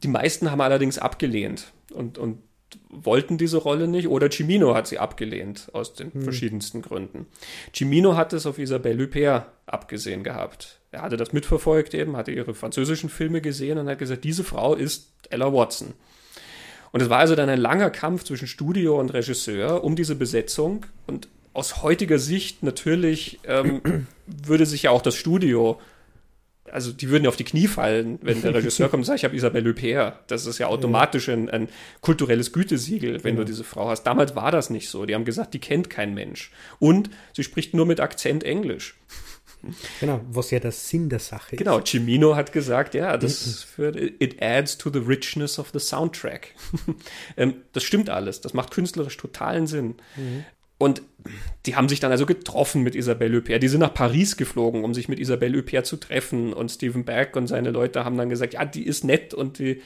Die 0.04 0.08
meisten 0.08 0.52
haben 0.52 0.62
allerdings 0.62 1.00
abgelehnt 1.00 1.74
und, 1.92 2.20
und 2.20 2.38
wollten 2.90 3.40
diese 3.40 3.58
Rolle 3.58 3.88
nicht 3.88 4.08
oder 4.08 4.30
Cimino 4.30 4.76
hat 4.76 4.88
sie 4.88 5.00
abgelehnt 5.00 5.70
aus 5.74 5.96
den 5.96 6.14
hm. 6.14 6.22
verschiedensten 6.22 6.84
Gründen. 6.84 7.26
Cimino 7.74 8.16
hat 8.16 8.34
es 8.34 8.46
auf 8.46 8.60
Isabelle 8.60 9.04
Huppert 9.04 9.48
abgesehen 9.66 10.24
gehabt. 10.24 10.80
Er 10.92 11.02
hatte 11.02 11.18
das 11.18 11.34
mitverfolgt 11.34 11.96
eben, 11.96 12.16
hatte 12.18 12.32
ihre 12.32 12.54
französischen 12.54 13.10
Filme 13.10 13.42
gesehen 13.42 13.80
und 13.80 13.90
hat 13.90 13.98
gesagt, 13.98 14.24
diese 14.24 14.44
Frau 14.44 14.76
ist 14.76 15.12
Ella 15.32 15.52
Watson. 15.52 15.94
Und 16.92 17.02
es 17.02 17.10
war 17.10 17.20
also 17.20 17.36
dann 17.36 17.50
ein 17.50 17.60
langer 17.60 17.90
Kampf 17.90 18.24
zwischen 18.24 18.48
Studio 18.48 19.00
und 19.00 19.14
Regisseur 19.14 19.84
um 19.84 19.96
diese 19.96 20.16
Besetzung 20.16 20.86
und 21.06 21.28
aus 21.54 21.82
heutiger 21.82 22.20
Sicht 22.20 22.62
natürlich 22.62 23.40
ähm, 23.46 24.06
würde 24.28 24.68
sich 24.68 24.84
ja 24.84 24.92
auch 24.92 25.02
das 25.02 25.16
Studio, 25.16 25.82
also 26.72 26.92
die 26.92 27.10
würden 27.10 27.24
ja 27.24 27.30
auf 27.30 27.36
die 27.36 27.46
Knie 27.46 27.68
fallen, 27.68 28.20
wenn 28.22 28.44
der 28.44 28.54
Regisseur 28.54 28.90
kommt 28.90 29.02
und 29.02 29.06
sagt, 29.06 29.20
ich 29.20 29.26
habe 29.26 29.36
Isabelle 29.36 29.68
Huppert. 29.68 30.20
Das 30.28 30.46
ist 30.46 30.60
ja 30.60 30.68
automatisch 30.68 31.30
ein, 31.30 31.50
ein 31.50 31.68
kulturelles 32.02 32.54
Gütesiegel, 32.54 33.24
wenn 33.24 33.36
ja. 33.36 33.40
du 33.40 33.46
diese 33.46 33.64
Frau 33.64 33.90
hast. 33.90 34.04
Damals 34.04 34.36
war 34.36 34.52
das 34.52 34.70
nicht 34.70 34.88
so. 34.90 35.08
Die 35.08 35.16
haben 35.16 35.26
gesagt, 35.26 35.56
die 35.56 35.60
kennt 35.60 35.90
kein 35.90 36.14
Mensch. 36.14 36.52
Und 36.78 37.10
sie 37.34 37.44
spricht 37.44 37.74
nur 37.74 37.88
mit 37.88 38.00
Akzent 38.00 38.44
Englisch. 38.44 38.96
Genau, 40.00 40.22
was 40.30 40.52
ja 40.52 40.60
der 40.60 40.72
Sinn 40.72 41.10
der 41.10 41.20
Sache 41.20 41.56
ist. 41.56 41.60
Genau, 41.60 41.82
Cimino 41.82 42.36
hat 42.36 42.52
gesagt, 42.52 42.94
ja, 42.94 43.18
das 43.18 43.64
führt, 43.64 43.96
it 43.96 44.42
adds 44.42 44.78
to 44.78 44.90
the 44.90 45.00
richness 45.00 45.60
of 45.60 45.70
the 45.74 45.80
soundtrack. 45.80 46.54
Ähm, 47.36 47.56
das 47.74 47.84
stimmt 47.84 48.10
alles, 48.10 48.42
das 48.42 48.54
macht 48.54 48.72
künstlerisch 48.72 49.18
totalen 49.18 49.68
Sinn. 49.68 49.96
Mhm. 50.16 50.46
Und 50.78 51.02
die 51.66 51.76
haben 51.76 51.90
sich 51.90 52.00
dann 52.00 52.12
also 52.12 52.26
getroffen 52.26 52.84
mit 52.84 52.96
Isabelle 52.96 53.38
Huppert. 53.38 53.64
Die 53.64 53.68
sind 53.68 53.80
nach 53.80 53.94
Paris 53.94 54.38
geflogen, 54.38 54.84
um 54.84 54.94
sich 54.94 55.10
mit 55.10 55.20
Isabelle 55.20 55.58
Huppert 55.58 55.86
zu 55.86 55.98
treffen. 55.98 56.54
Und 56.54 56.70
Stephen 56.70 57.04
Beck 57.04 57.36
und 57.36 57.48
seine 57.48 57.72
Leute 57.72 58.06
haben 58.06 58.18
dann 58.18 58.30
gesagt, 58.30 58.54
ja, 58.54 58.64
die 58.64 58.86
ist 58.86 59.04
nett 59.04 59.34
und 59.34 59.58
die, 59.58 59.82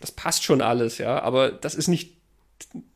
das 0.00 0.10
passt 0.10 0.42
schon 0.42 0.60
alles, 0.60 0.98
ja. 0.98 1.22
Aber 1.22 1.50
das 1.52 1.76
ist 1.76 1.86
nicht, 1.86 2.14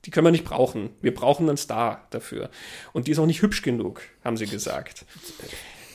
die 0.05 0.11
können 0.11 0.27
wir 0.27 0.33
nicht 0.33 0.45
brauchen. 0.45 0.91
Wir 1.01 1.15
brauchen 1.15 1.49
einen 1.49 1.57
Star 1.57 2.07
dafür. 2.11 2.51
Und 2.93 3.07
die 3.07 3.13
ist 3.13 3.21
auch 3.21 3.27
nicht 3.27 3.43
hübsch 3.43 3.63
genug, 3.63 4.03
haben 4.25 4.37
sie 4.37 4.47
gesagt. 4.47 5.05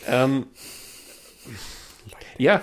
Ähm, 0.08 0.48
ja, 2.38 2.62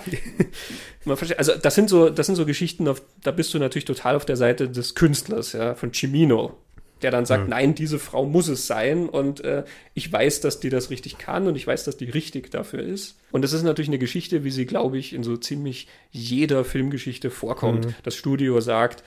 man 1.05 1.17
versteht. 1.17 1.37
Also 1.37 1.53
das 1.55 1.75
sind 1.75 1.89
so, 1.89 2.09
das 2.09 2.25
sind 2.25 2.35
so 2.35 2.45
Geschichten, 2.45 2.87
auf, 2.87 3.01
da 3.23 3.31
bist 3.31 3.53
du 3.53 3.59
natürlich 3.59 3.85
total 3.85 4.15
auf 4.15 4.25
der 4.25 4.37
Seite 4.37 4.69
des 4.69 4.95
Künstlers, 4.95 5.53
ja, 5.53 5.75
von 5.75 5.93
Cimino, 5.93 6.57
der 7.01 7.11
dann 7.11 7.25
sagt, 7.25 7.43
ja. 7.43 7.49
nein, 7.49 7.75
diese 7.75 7.99
Frau 7.99 8.25
muss 8.25 8.47
es 8.47 8.67
sein 8.67 9.09
und 9.09 9.43
äh, 9.43 9.63
ich 9.93 10.11
weiß, 10.11 10.41
dass 10.41 10.59
die 10.59 10.69
das 10.69 10.89
richtig 10.89 11.17
kann 11.17 11.47
und 11.47 11.55
ich 11.55 11.65
weiß, 11.65 11.83
dass 11.83 11.97
die 11.97 12.09
richtig 12.09 12.51
dafür 12.51 12.83
ist. 12.83 13.17
Und 13.31 13.43
das 13.43 13.53
ist 13.53 13.63
natürlich 13.63 13.89
eine 13.89 13.99
Geschichte, 13.99 14.43
wie 14.43 14.51
sie, 14.51 14.65
glaube 14.65 14.97
ich, 14.97 15.13
in 15.13 15.23
so 15.23 15.37
ziemlich 15.37 15.87
jeder 16.11 16.63
Filmgeschichte 16.63 17.31
vorkommt. 17.31 17.85
Mhm. 17.85 17.95
Das 18.03 18.15
Studio 18.15 18.59
sagt, 18.61 19.03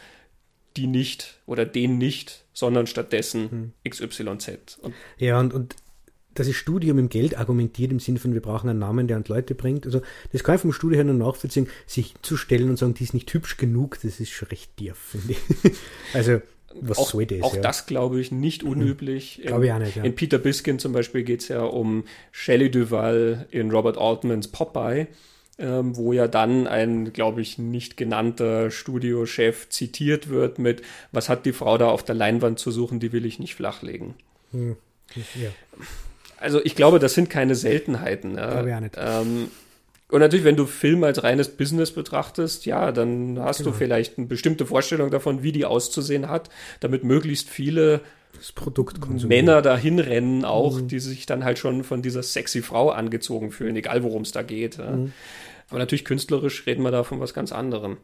die 0.77 0.86
nicht 0.89 1.39
oder 1.47 1.65
den 1.65 1.98
nicht, 1.98 2.44
sondern 2.52 2.86
stattdessen 2.86 3.73
mhm. 3.85 3.90
XYZ. 3.90 4.78
Und 4.81 4.94
ja, 5.19 5.39
und, 5.39 5.55
und 5.55 5.77
dass 6.35 6.47
das 6.47 6.56
Studium 6.56 6.98
im 6.98 7.09
Geld 7.09 7.39
argumentiert 7.39 7.93
im 7.93 8.01
Sinne 8.01 8.19
von, 8.19 8.35
wir 8.35 8.43
brauchen 8.43 8.69
einen 8.69 8.78
Namen, 8.78 9.09
der 9.09 9.16
an 9.16 9.24
Leute 9.27 9.55
bringt. 9.55 9.86
Also 9.86 10.02
das 10.32 10.44
kann 10.44 10.56
ich 10.56 10.61
vom 10.61 10.73
Studio 10.73 10.97
her 10.97 11.05
nur 11.05 11.15
nachvollziehen, 11.15 11.69
sich 11.86 12.12
hinzustellen 12.12 12.70
und 12.70 12.78
sagen, 12.78 12.94
die 12.94 13.05
ist 13.05 13.15
nicht 13.15 13.32
hübsch 13.32 13.56
genug, 13.56 13.98
das 14.02 14.20
ist 14.20 14.31
schon 14.31 14.48
recht 14.48 14.77
tief, 14.77 14.97
finde 14.97 15.32
ich. 15.32 15.73
Also 16.12 16.40
was 16.81 16.98
auch, 16.98 17.11
soll 17.11 17.27
das? 17.27 17.43
Auch 17.43 17.55
ja? 17.55 17.62
das, 17.62 17.86
glaube 17.86 18.20
ich, 18.20 18.32
nicht 18.32 18.62
hm. 18.62 18.70
unüblich. 18.70 19.39
Mhm. 19.39 19.47
Glaube 19.47 19.66
ich 19.66 19.73
auch 19.73 19.78
nicht, 19.78 19.97
ja. 19.97 20.05
In 20.05 20.15
Peter 20.15 20.39
Biskin 20.39 20.78
zum 20.78 20.93
Beispiel 20.93 21.23
geht 21.23 21.43
es 21.43 21.48
ja 21.48 21.62
um 21.62 22.05
Shelley 22.32 22.70
Duval 22.70 23.47
in 23.51 23.70
Robert 23.70 23.97
Altmans 23.97 24.48
Popeye, 24.48 25.06
ähm, 25.59 25.97
wo 25.97 26.12
ja 26.12 26.27
dann 26.27 26.66
ein, 26.66 27.12
glaube 27.12 27.40
ich, 27.40 27.59
nicht 27.59 27.97
genannter 27.97 28.70
Studiochef 28.70 29.69
zitiert 29.69 30.28
wird 30.28 30.59
mit, 30.59 30.82
was 31.12 31.28
hat 31.28 31.47
die 31.47 31.52
Frau 31.52 31.78
da 31.78 31.89
auf 31.89 32.02
der 32.02 32.16
Leinwand 32.16 32.59
zu 32.59 32.70
suchen, 32.70 32.98
die 32.98 33.12
will 33.12 33.24
ich 33.24 33.39
nicht 33.39 33.55
flachlegen. 33.55 34.15
Mhm. 34.52 34.77
Ja. 35.40 35.51
Also 36.39 36.61
ich 36.65 36.74
glaube, 36.74 36.98
das 36.98 37.15
sind 37.15 37.31
keine 37.31 37.55
Seltenheiten. 37.55 38.36
Ja. 38.36 38.51
Glaube 38.51 38.69
ich 38.69 38.74
auch 38.74 38.81
nicht. 38.81 38.97
Ähm, 38.98 39.48
und 40.09 40.20
natürlich, 40.20 40.44
wenn 40.44 40.56
du 40.56 40.66
Film 40.66 41.02
als 41.02 41.23
reines 41.23 41.48
Business 41.48 41.90
betrachtest, 41.90 42.66
ja, 42.66 42.93
dann 42.93 43.39
hast 43.40 43.59
genau. 43.59 43.70
du 43.70 43.77
vielleicht 43.77 44.19
eine 44.19 44.27
bestimmte 44.27 44.66
Vorstellung 44.66 45.11
davon, 45.11 45.43
wie 45.43 45.52
die 45.52 45.65
auszusehen 45.65 46.28
hat, 46.28 46.51
damit 46.81 47.05
möglichst 47.05 47.48
viele 47.48 48.01
Männer 49.27 49.62
dahin 49.62 49.98
rennen, 49.98 50.44
auch, 50.44 50.78
mhm. 50.78 50.89
die 50.89 50.98
sich 50.98 51.27
dann 51.27 51.44
halt 51.44 51.59
schon 51.59 51.85
von 51.85 52.02
dieser 52.02 52.23
sexy 52.23 52.62
Frau 52.62 52.90
angezogen 52.90 53.51
fühlen, 53.51 53.77
egal 53.77 54.02
worum 54.02 54.23
es 54.23 54.32
da 54.32 54.43
geht. 54.43 54.78
Ja. 54.78 54.90
Mhm. 54.90 55.12
Aber 55.70 55.78
natürlich 55.78 56.05
künstlerisch 56.05 56.66
reden 56.66 56.82
wir 56.82 56.90
da 56.90 57.05
von 57.05 57.20
was 57.20 57.32
ganz 57.32 57.52
anderem. 57.52 57.97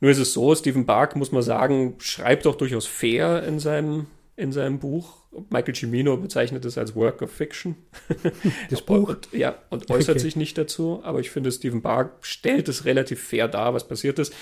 Nur 0.00 0.10
ist 0.10 0.18
es 0.18 0.32
so, 0.32 0.54
Stephen 0.54 0.84
Bark, 0.84 1.16
muss 1.16 1.32
man 1.32 1.42
sagen, 1.42 1.94
schreibt 1.98 2.44
doch 2.44 2.56
durchaus 2.56 2.86
fair 2.86 3.42
in 3.44 3.58
seinem, 3.58 4.06
in 4.36 4.52
seinem 4.52 4.78
Buch 4.78 5.26
Michael 5.50 5.74
Cimino 5.74 6.16
bezeichnet 6.16 6.64
es 6.64 6.78
als 6.78 6.94
Work 6.94 7.22
of 7.22 7.30
Fiction. 7.30 7.76
Das 8.70 8.82
Buch? 8.82 9.08
Und, 9.08 9.28
ja, 9.32 9.56
und 9.70 9.90
äußert 9.90 10.16
okay. 10.16 10.18
sich 10.18 10.36
nicht 10.36 10.58
dazu. 10.58 11.00
Aber 11.02 11.20
ich 11.20 11.30
finde, 11.30 11.50
Stephen 11.52 11.82
Barr 11.82 12.16
stellt 12.20 12.68
es 12.68 12.84
relativ 12.84 13.22
fair 13.22 13.48
dar, 13.48 13.74
was 13.74 13.88
passiert 13.88 14.18
ist. 14.18 14.34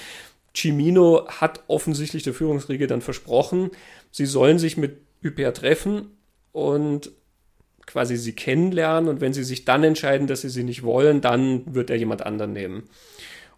Cimino 0.56 1.26
hat 1.28 1.64
offensichtlich 1.66 2.22
der 2.22 2.34
Führungsriege 2.34 2.86
dann 2.86 3.00
versprochen, 3.00 3.70
sie 4.10 4.26
sollen 4.26 4.58
sich 4.58 4.76
mit 4.76 4.98
UPR 5.24 5.52
treffen 5.52 6.12
und 6.52 7.10
quasi 7.86 8.16
sie 8.16 8.34
kennenlernen. 8.34 9.08
Und 9.08 9.20
wenn 9.20 9.32
sie 9.32 9.44
sich 9.44 9.64
dann 9.64 9.84
entscheiden, 9.84 10.26
dass 10.26 10.42
sie 10.42 10.48
sie 10.48 10.64
nicht 10.64 10.82
wollen, 10.82 11.20
dann 11.20 11.74
wird 11.74 11.90
er 11.90 11.96
jemand 11.96 12.22
anderen 12.22 12.52
nehmen. 12.52 12.84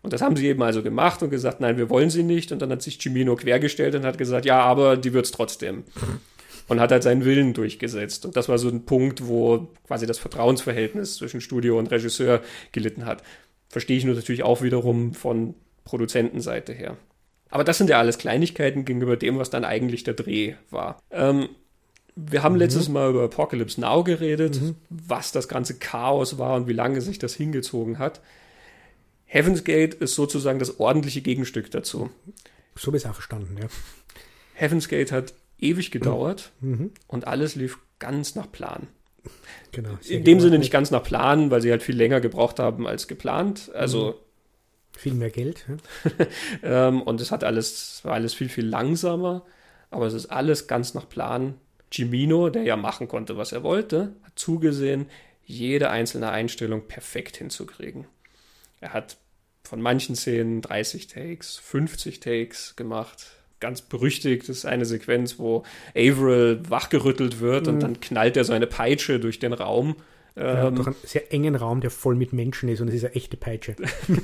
Und 0.06 0.12
das 0.12 0.22
haben 0.22 0.36
sie 0.36 0.46
eben 0.46 0.62
also 0.62 0.84
gemacht 0.84 1.20
und 1.24 1.30
gesagt, 1.30 1.60
nein, 1.60 1.78
wir 1.78 1.90
wollen 1.90 2.10
sie 2.10 2.22
nicht. 2.22 2.52
Und 2.52 2.62
dann 2.62 2.70
hat 2.70 2.80
sich 2.80 3.00
Cimino 3.00 3.34
quergestellt 3.34 3.96
und 3.96 4.04
hat 4.04 4.18
gesagt, 4.18 4.46
ja, 4.46 4.60
aber 4.60 4.96
die 4.96 5.12
wird 5.12 5.24
es 5.24 5.32
trotzdem 5.32 5.82
und 6.68 6.78
hat 6.78 6.92
halt 6.92 7.02
seinen 7.02 7.24
Willen 7.24 7.54
durchgesetzt. 7.54 8.24
Und 8.24 8.36
das 8.36 8.48
war 8.48 8.56
so 8.58 8.68
ein 8.68 8.84
Punkt, 8.84 9.26
wo 9.26 9.66
quasi 9.84 10.06
das 10.06 10.20
Vertrauensverhältnis 10.20 11.16
zwischen 11.16 11.40
Studio 11.40 11.76
und 11.76 11.90
Regisseur 11.90 12.40
gelitten 12.70 13.04
hat. 13.04 13.24
Verstehe 13.68 13.96
ich 13.96 14.04
nur 14.04 14.14
natürlich 14.14 14.44
auch 14.44 14.62
wiederum 14.62 15.12
von 15.12 15.54
Produzentenseite 15.82 16.72
her. 16.72 16.96
Aber 17.50 17.64
das 17.64 17.76
sind 17.76 17.90
ja 17.90 17.98
alles 17.98 18.18
Kleinigkeiten 18.18 18.84
gegenüber 18.84 19.16
dem, 19.16 19.38
was 19.38 19.50
dann 19.50 19.64
eigentlich 19.64 20.04
der 20.04 20.14
Dreh 20.14 20.54
war. 20.70 21.02
Ähm, 21.10 21.48
wir 22.14 22.44
haben 22.44 22.52
mhm. 22.52 22.60
letztes 22.60 22.88
Mal 22.88 23.10
über 23.10 23.24
Apocalypse 23.24 23.80
Now 23.80 24.04
geredet, 24.04 24.62
mhm. 24.62 24.76
was 24.88 25.32
das 25.32 25.48
ganze 25.48 25.80
Chaos 25.80 26.38
war 26.38 26.54
und 26.54 26.68
wie 26.68 26.74
lange 26.74 27.00
sich 27.00 27.18
das 27.18 27.34
hingezogen 27.34 27.98
hat. 27.98 28.20
Heaven's 29.26 29.64
Gate 29.64 29.94
ist 29.94 30.14
sozusagen 30.14 30.58
das 30.58 30.80
ordentliche 30.80 31.20
Gegenstück 31.20 31.70
dazu. 31.70 32.10
So 32.76 32.86
habe 32.88 32.96
ich 32.96 33.04
es 33.04 33.10
auch 33.10 33.14
verstanden, 33.14 33.56
ja. 33.60 33.68
Heaven's 34.54 34.88
Gate 34.88 35.12
hat 35.12 35.34
ewig 35.58 35.90
gedauert 35.90 36.52
mhm. 36.60 36.92
und 37.06 37.26
alles 37.26 37.56
lief 37.56 37.78
ganz 37.98 38.34
nach 38.34 38.50
Plan. 38.50 38.88
Genau, 39.72 39.98
In 40.08 40.24
dem 40.24 40.40
Sinne 40.40 40.58
nicht 40.58 40.70
ganz 40.70 40.90
nach 40.90 41.02
Plan, 41.02 41.50
weil 41.50 41.60
sie 41.60 41.70
halt 41.70 41.82
viel 41.82 41.96
länger 41.96 42.20
gebraucht 42.20 42.58
haben 42.58 42.86
als 42.86 43.08
geplant. 43.08 43.70
Also 43.74 44.12
mhm. 44.12 44.98
viel 44.98 45.14
mehr 45.14 45.30
Geld. 45.30 45.66
Ja. 45.68 46.26
ähm, 46.88 47.02
und 47.02 47.20
es 47.20 47.30
hat 47.30 47.44
alles, 47.44 48.00
war 48.04 48.14
alles 48.14 48.34
viel, 48.34 48.48
viel 48.48 48.66
langsamer, 48.66 49.44
aber 49.90 50.06
es 50.06 50.14
ist 50.14 50.26
alles 50.26 50.68
ganz 50.68 50.94
nach 50.94 51.08
Plan. 51.08 51.54
Jimino, 51.90 52.50
der 52.50 52.62
ja 52.62 52.76
machen 52.76 53.08
konnte, 53.08 53.36
was 53.36 53.52
er 53.52 53.62
wollte, 53.62 54.12
hat 54.22 54.32
zugesehen, 54.36 55.06
jede 55.44 55.90
einzelne 55.90 56.30
Einstellung 56.30 56.88
perfekt 56.88 57.36
hinzukriegen. 57.36 58.06
Er 58.86 58.92
hat 58.92 59.16
von 59.64 59.80
manchen 59.80 60.14
Szenen 60.14 60.62
30 60.62 61.08
Takes, 61.08 61.56
50 61.56 62.20
Takes 62.20 62.76
gemacht, 62.76 63.26
ganz 63.58 63.82
berüchtigt 63.82 64.48
ist 64.48 64.64
eine 64.64 64.84
Sequenz, 64.84 65.40
wo 65.40 65.64
Averill 65.96 66.60
wachgerüttelt 66.68 67.40
wird 67.40 67.66
mhm. 67.66 67.72
und 67.72 67.80
dann 67.80 68.00
knallt 68.00 68.36
er 68.36 68.44
so 68.44 68.52
eine 68.52 68.68
Peitsche 68.68 69.18
durch 69.18 69.40
den 69.40 69.52
Raum 69.52 69.96
ja, 70.36 70.68
ähm, 70.68 70.76
durch 70.76 70.88
einen 70.88 70.96
sehr 71.02 71.32
engen 71.32 71.56
Raum, 71.56 71.80
der 71.80 71.90
voll 71.90 72.14
mit 72.14 72.34
Menschen 72.34 72.68
ist 72.68 72.80
und 72.80 72.88
es 72.88 72.94
ist 72.94 73.04
eine 73.04 73.14
echte 73.14 73.38
Peitsche. 73.38 73.74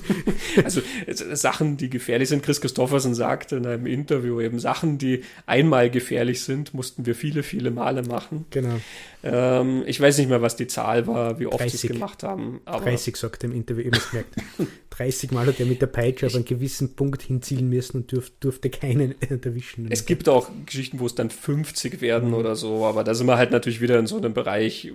also 0.65 0.83
Sachen, 1.09 1.79
die 1.79 1.89
gefährlich 1.89 2.29
sind. 2.29 2.43
Chris 2.43 2.61
Christoffersen 2.61 3.15
sagte 3.15 3.57
in 3.57 3.67
einem 3.67 3.87
Interview 3.87 4.41
eben, 4.41 4.59
Sachen, 4.59 4.99
die 4.99 5.23
einmal 5.47 5.89
gefährlich 5.89 6.43
sind, 6.43 6.75
mussten 6.75 7.07
wir 7.07 7.15
viele, 7.15 7.43
viele 7.43 7.71
Male 7.71 8.03
machen. 8.03 8.45
Genau. 8.51 8.79
Ähm, 9.23 9.85
ich 9.87 10.01
weiß 10.01 10.19
nicht 10.19 10.29
mehr, 10.29 10.43
was 10.43 10.57
die 10.57 10.67
Zahl 10.67 11.07
war, 11.07 11.39
wie 11.39 11.47
oft 11.47 11.71
sie 11.71 11.77
es 11.77 11.83
gemacht 11.83 12.23
haben. 12.23 12.61
Aber 12.67 12.85
30 12.85 13.17
sagt 13.17 13.45
er 13.45 13.51
im 13.51 13.57
Interview, 13.57 13.85
immer 13.85 13.99
gemerkt. 14.11 14.35
30 14.91 15.31
Mal 15.31 15.47
hat 15.47 15.61
er 15.61 15.67
mit 15.67 15.81
der 15.81 15.87
Peitsche 15.87 16.27
auf 16.27 16.35
einen 16.35 16.45
gewissen 16.45 16.95
Punkt 16.95 17.23
hinzielen 17.23 17.71
müssen 17.71 17.99
und 17.99 18.13
durf, 18.13 18.31
durfte 18.41 18.69
keinen 18.69 19.15
erwischen. 19.31 19.91
Es 19.91 20.05
gibt 20.05 20.29
auch 20.29 20.51
Geschichten, 20.67 21.01
wo 21.01 21.07
es 21.07 21.15
dann 21.15 21.31
50 21.31 22.03
werden 22.03 22.31
mhm. 22.31 22.35
oder 22.35 22.55
so, 22.55 22.85
aber 22.85 23.03
da 23.03 23.15
sind 23.15 23.27
wir 23.27 23.39
halt 23.39 23.51
natürlich 23.51 23.81
wieder 23.81 23.99
in 23.99 24.07
so 24.07 24.19
einem 24.19 24.35
Bereich, 24.35 24.93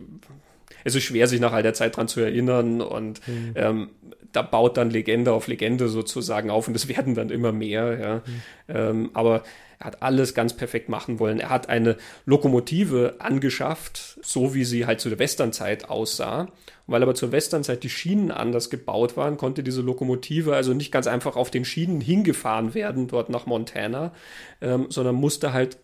es 0.87 0.95
ist 0.95 1.03
schwer, 1.03 1.27
sich 1.27 1.41
nach 1.41 1.51
all 1.51 1.63
der 1.63 1.73
Zeit 1.73 1.97
dran 1.97 2.07
zu 2.07 2.21
erinnern 2.21 2.81
und 2.81 3.27
mhm. 3.27 3.51
ähm, 3.55 3.89
da 4.31 4.41
baut 4.41 4.77
dann 4.77 4.89
Legende 4.89 5.33
auf 5.33 5.47
Legende 5.47 5.89
sozusagen 5.89 6.49
auf 6.49 6.67
und 6.67 6.75
es 6.75 6.87
werden 6.87 7.13
dann 7.13 7.29
immer 7.29 7.51
mehr. 7.51 7.99
Ja. 7.99 8.15
Mhm. 8.15 8.41
Ähm, 8.69 9.09
aber 9.13 9.43
er 9.79 9.87
hat 9.87 10.01
alles 10.01 10.33
ganz 10.33 10.55
perfekt 10.55 10.87
machen 10.87 11.19
wollen. 11.19 11.39
Er 11.39 11.49
hat 11.49 11.67
eine 11.67 11.97
Lokomotive 12.25 13.15
angeschafft, 13.19 14.17
so 14.23 14.55
wie 14.55 14.63
sie 14.63 14.85
halt 14.85 15.01
zu 15.01 15.09
der 15.09 15.19
Westernzeit 15.19 15.89
aussah. 15.89 16.41
Und 16.41 16.93
weil 16.93 17.03
aber 17.03 17.15
zur 17.15 17.33
Westernzeit 17.33 17.83
die 17.83 17.89
Schienen 17.89 18.31
anders 18.31 18.69
gebaut 18.69 19.17
waren, 19.17 19.35
konnte 19.35 19.61
diese 19.61 19.81
Lokomotive 19.81 20.55
also 20.55 20.73
nicht 20.73 20.91
ganz 20.91 21.05
einfach 21.05 21.35
auf 21.35 21.51
den 21.51 21.65
Schienen 21.65 21.99
hingefahren 21.99 22.73
werden, 22.73 23.07
dort 23.07 23.29
nach 23.29 23.45
Montana, 23.45 24.13
ähm, 24.61 24.87
sondern 24.89 25.15
musste 25.15 25.51
halt 25.51 25.77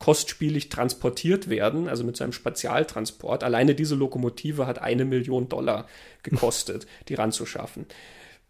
kostspielig 0.00 0.70
transportiert 0.70 1.48
werden, 1.48 1.86
also 1.86 2.02
mit 2.02 2.16
so 2.16 2.24
einem 2.24 2.32
Spezialtransport. 2.32 3.44
Alleine 3.44 3.74
diese 3.76 3.94
Lokomotive 3.94 4.66
hat 4.66 4.80
eine 4.80 5.04
Million 5.04 5.48
Dollar 5.48 5.86
gekostet, 6.24 6.86
die 7.08 7.14
ranzuschaffen. 7.14 7.86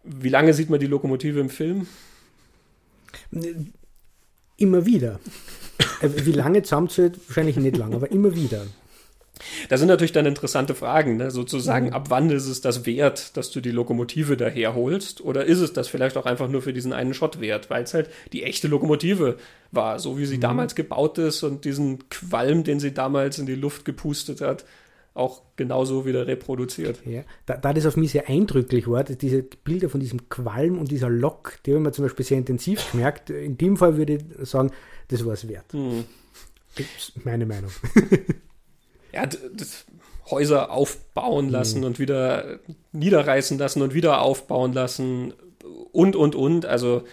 Wie 0.03 0.29
lange 0.29 0.53
sieht 0.55 0.71
man 0.71 0.79
die 0.79 0.87
Lokomotive 0.87 1.39
im 1.39 1.49
Film? 1.49 1.87
Immer 4.57 4.85
wieder. 4.85 5.19
Äh, 6.01 6.09
wie 6.25 6.31
lange 6.31 6.63
zusammenzählt? 6.63 7.19
Wahrscheinlich 7.27 7.57
nicht 7.57 7.77
lange, 7.77 7.97
aber 7.97 8.09
immer 8.11 8.33
wieder. 8.33 8.65
Da 9.69 9.77
sind 9.77 9.87
natürlich 9.87 10.11
dann 10.11 10.25
interessante 10.25 10.75
Fragen, 10.75 11.17
ne? 11.17 11.31
sozusagen, 11.31 11.87
mhm. 11.87 11.93
ab 11.93 12.09
wann 12.09 12.29
ist 12.29 12.47
es 12.47 12.61
das 12.61 12.85
wert, 12.85 13.35
dass 13.37 13.51
du 13.51 13.61
die 13.61 13.71
Lokomotive 13.71 14.37
daherholst? 14.37 15.21
Oder 15.21 15.45
ist 15.45 15.59
es 15.59 15.73
das 15.73 15.87
vielleicht 15.87 16.17
auch 16.17 16.25
einfach 16.25 16.47
nur 16.47 16.61
für 16.61 16.73
diesen 16.73 16.93
einen 16.93 17.13
Shot 17.13 17.39
wert, 17.41 17.69
weil 17.69 17.83
es 17.83 17.93
halt 17.93 18.09
die 18.33 18.43
echte 18.43 18.67
Lokomotive 18.67 19.37
war, 19.71 19.99
so 19.99 20.17
wie 20.17 20.25
sie 20.25 20.37
mhm. 20.37 20.41
damals 20.41 20.75
gebaut 20.75 21.17
ist 21.17 21.43
und 21.43 21.65
diesen 21.65 22.09
Qualm, 22.09 22.63
den 22.63 22.79
sie 22.79 22.93
damals 22.93 23.39
in 23.39 23.45
die 23.45 23.55
Luft 23.55 23.85
gepustet 23.85 24.41
hat, 24.41 24.65
auch 25.13 25.41
genauso 25.57 26.05
wieder 26.05 26.27
reproduziert. 26.27 27.01
Ja, 27.05 27.23
da, 27.45 27.57
da 27.57 27.73
das 27.73 27.85
auf 27.85 27.97
mich 27.97 28.11
sehr 28.11 28.29
eindrücklich 28.29 28.87
war, 28.87 29.03
diese 29.03 29.43
Bilder 29.43 29.89
von 29.89 29.99
diesem 29.99 30.29
Qualm 30.29 30.77
und 30.77 30.89
dieser 30.91 31.09
Lok, 31.09 31.59
die 31.65 31.75
haben 31.75 31.83
wir 31.83 31.91
zum 31.91 32.05
Beispiel 32.05 32.25
sehr 32.25 32.37
intensiv 32.37 32.91
gemerkt. 32.91 33.29
In 33.29 33.57
dem 33.57 33.75
Fall 33.77 33.97
würde 33.97 34.13
ich 34.13 34.47
sagen, 34.47 34.71
das 35.09 35.25
war 35.25 35.33
es 35.33 35.47
wert. 35.47 35.73
Hm. 35.73 36.05
Meine 37.25 37.45
Meinung. 37.45 37.71
ja, 39.13 39.25
das 39.25 39.85
Häuser 40.29 40.71
aufbauen 40.71 41.49
lassen 41.49 41.79
hm. 41.79 41.83
und 41.83 41.99
wieder 41.99 42.59
niederreißen 42.91 43.57
lassen 43.57 43.81
und 43.81 43.93
wieder 43.93 44.21
aufbauen 44.21 44.73
lassen 44.73 45.33
und, 45.91 46.15
und, 46.15 46.35
und. 46.35 46.65
Also 46.65 47.03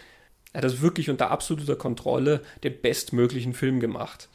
er 0.53 0.59
hat 0.59 0.65
das 0.65 0.81
wirklich 0.81 1.11
unter 1.11 1.31
absoluter 1.31 1.77
Kontrolle 1.77 2.43
den 2.65 2.81
bestmöglichen 2.81 3.55
Film 3.55 3.81
gemacht. 3.81 4.29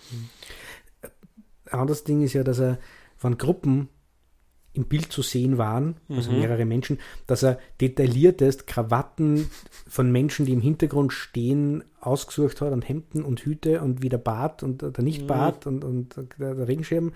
Ein 1.65 1.79
anderes 1.79 2.03
Ding 2.03 2.21
ist 2.21 2.33
ja, 2.33 2.43
dass 2.43 2.59
er 2.59 2.77
von 3.17 3.37
Gruppen 3.37 3.89
im 4.73 4.85
Bild 4.85 5.11
zu 5.11 5.21
sehen 5.21 5.59
waren, 5.59 5.97
also 6.09 6.31
mhm. 6.31 6.39
mehrere 6.39 6.65
Menschen, 6.65 6.99
dass 7.27 7.43
er 7.43 7.59
detailliertest 7.79 8.65
Krawatten 8.65 9.49
von 9.87 10.11
Menschen, 10.11 10.47
die 10.47 10.53
im 10.53 10.61
Hintergrund 10.61 11.13
stehen, 11.13 11.83
ausgesucht 12.01 12.59
hat 12.61 12.73
und 12.73 12.87
Hemden 12.87 13.23
und 13.23 13.41
Hüte 13.41 13.81
und 13.81 14.01
wie 14.01 14.09
der 14.09 14.17
Bart 14.17 14.63
und 14.63 14.81
der 14.81 15.03
Nicht-Bart 15.03 15.65
mhm. 15.65 15.71
und, 15.71 15.83
und 15.83 16.15
der, 16.39 16.55
der 16.55 16.67
Regenschirm 16.67 17.13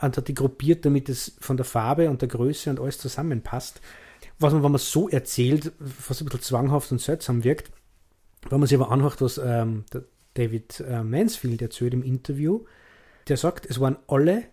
und 0.00 0.16
hat 0.16 0.28
die 0.28 0.34
gruppiert, 0.34 0.84
damit 0.84 1.08
es 1.08 1.36
von 1.40 1.56
der 1.56 1.64
Farbe 1.64 2.10
und 2.10 2.20
der 2.20 2.28
Größe 2.28 2.68
und 2.68 2.78
alles 2.78 2.98
zusammenpasst. 2.98 3.80
Was 4.38 4.52
man, 4.52 4.62
wenn 4.62 4.72
man 4.72 4.78
so 4.78 5.08
erzählt, 5.08 5.72
fast 5.80 6.20
ein 6.20 6.26
bisschen 6.26 6.42
zwanghaft 6.42 6.92
und 6.92 7.00
seltsam 7.00 7.42
wirkt, 7.42 7.72
wenn 8.50 8.60
man 8.60 8.68
sich 8.68 8.78
aber 8.78 8.92
anhört, 8.92 9.20
was 9.20 9.40
ähm, 9.42 9.84
David 10.34 10.80
äh, 10.80 11.02
Mansfield 11.02 11.62
erzählt 11.62 11.94
im 11.94 12.02
Interview, 12.02 12.64
der 13.28 13.36
sagt, 13.38 13.66
es 13.66 13.80
waren 13.80 13.96
alle 14.06 14.44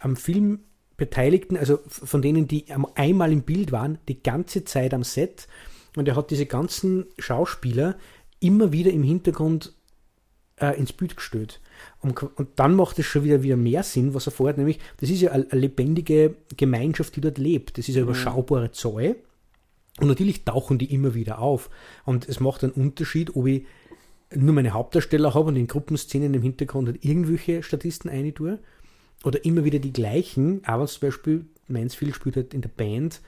am 0.00 0.16
Film 0.16 0.60
Beteiligten, 0.96 1.56
also 1.56 1.80
von 1.86 2.22
denen, 2.22 2.46
die 2.46 2.66
einmal 2.94 3.32
im 3.32 3.42
Bild 3.42 3.72
waren, 3.72 3.98
die 4.08 4.22
ganze 4.22 4.64
Zeit 4.64 4.94
am 4.94 5.04
Set. 5.04 5.48
Und 5.96 6.08
er 6.08 6.16
hat 6.16 6.30
diese 6.30 6.46
ganzen 6.46 7.06
Schauspieler 7.18 7.96
immer 8.40 8.72
wieder 8.72 8.92
im 8.92 9.02
Hintergrund 9.02 9.72
äh, 10.60 10.78
ins 10.78 10.92
Bild 10.92 11.16
gestellt. 11.16 11.60
Und, 12.00 12.22
und, 12.22 12.48
dann 12.56 12.74
macht 12.74 12.98
es 12.98 13.06
schon 13.06 13.24
wieder, 13.24 13.42
wieder 13.42 13.56
mehr 13.56 13.82
Sinn, 13.82 14.14
was 14.14 14.26
er 14.26 14.32
vorhat, 14.32 14.58
nämlich, 14.58 14.78
das 15.00 15.10
ist 15.10 15.20
ja 15.20 15.32
eine, 15.32 15.50
eine 15.50 15.60
lebendige 15.60 16.36
Gemeinschaft, 16.56 17.16
die 17.16 17.20
dort 17.20 17.38
lebt. 17.38 17.78
Das 17.78 17.88
ist 17.88 17.94
ja 17.94 18.02
mhm. 18.02 18.10
überschaubare 18.10 18.70
Zahl. 18.70 19.16
Und 20.00 20.08
natürlich 20.08 20.44
tauchen 20.44 20.78
die 20.78 20.92
immer 20.92 21.14
wieder 21.14 21.38
auf. 21.38 21.70
Und 22.04 22.28
es 22.28 22.40
macht 22.40 22.64
einen 22.64 22.72
Unterschied, 22.72 23.36
ob 23.36 23.46
ich 23.46 23.66
nur 24.34 24.54
meine 24.54 24.72
Hauptdarsteller 24.72 25.34
habe 25.34 25.48
und 25.48 25.56
in 25.56 25.66
Gruppenszenen 25.66 26.34
im 26.34 26.42
Hintergrund 26.42 26.88
halt 26.88 27.04
irgendwelche 27.04 27.62
Statisten 27.62 28.10
eine 28.10 28.32
oder 29.24 29.44
immer 29.44 29.64
wieder 29.64 29.78
die 29.78 29.92
gleichen, 29.92 30.62
aber 30.64 30.86
zum 30.86 31.00
Beispiel 31.00 31.46
Mansfield 31.66 32.14
spielt 32.14 32.36
halt 32.36 32.54
in 32.54 32.60
der 32.60 32.68
Band 32.68 33.20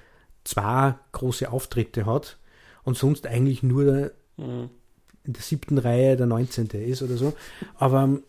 zwei 0.45 0.95
große 1.13 1.51
Auftritte 1.51 2.07
hat 2.07 2.39
und 2.85 2.97
sonst 2.97 3.27
eigentlich 3.27 3.63
nur 3.63 3.85
der, 3.85 4.13
mhm. 4.37 4.71
in 5.25 5.33
der 5.33 5.43
siebten 5.43 5.79
Reihe 5.79 6.17
der 6.17 6.27
19. 6.27 6.67
ist 6.67 7.03
oder 7.03 7.17
so. 7.17 7.35
Aber 7.77 8.05
ähm, 8.05 8.23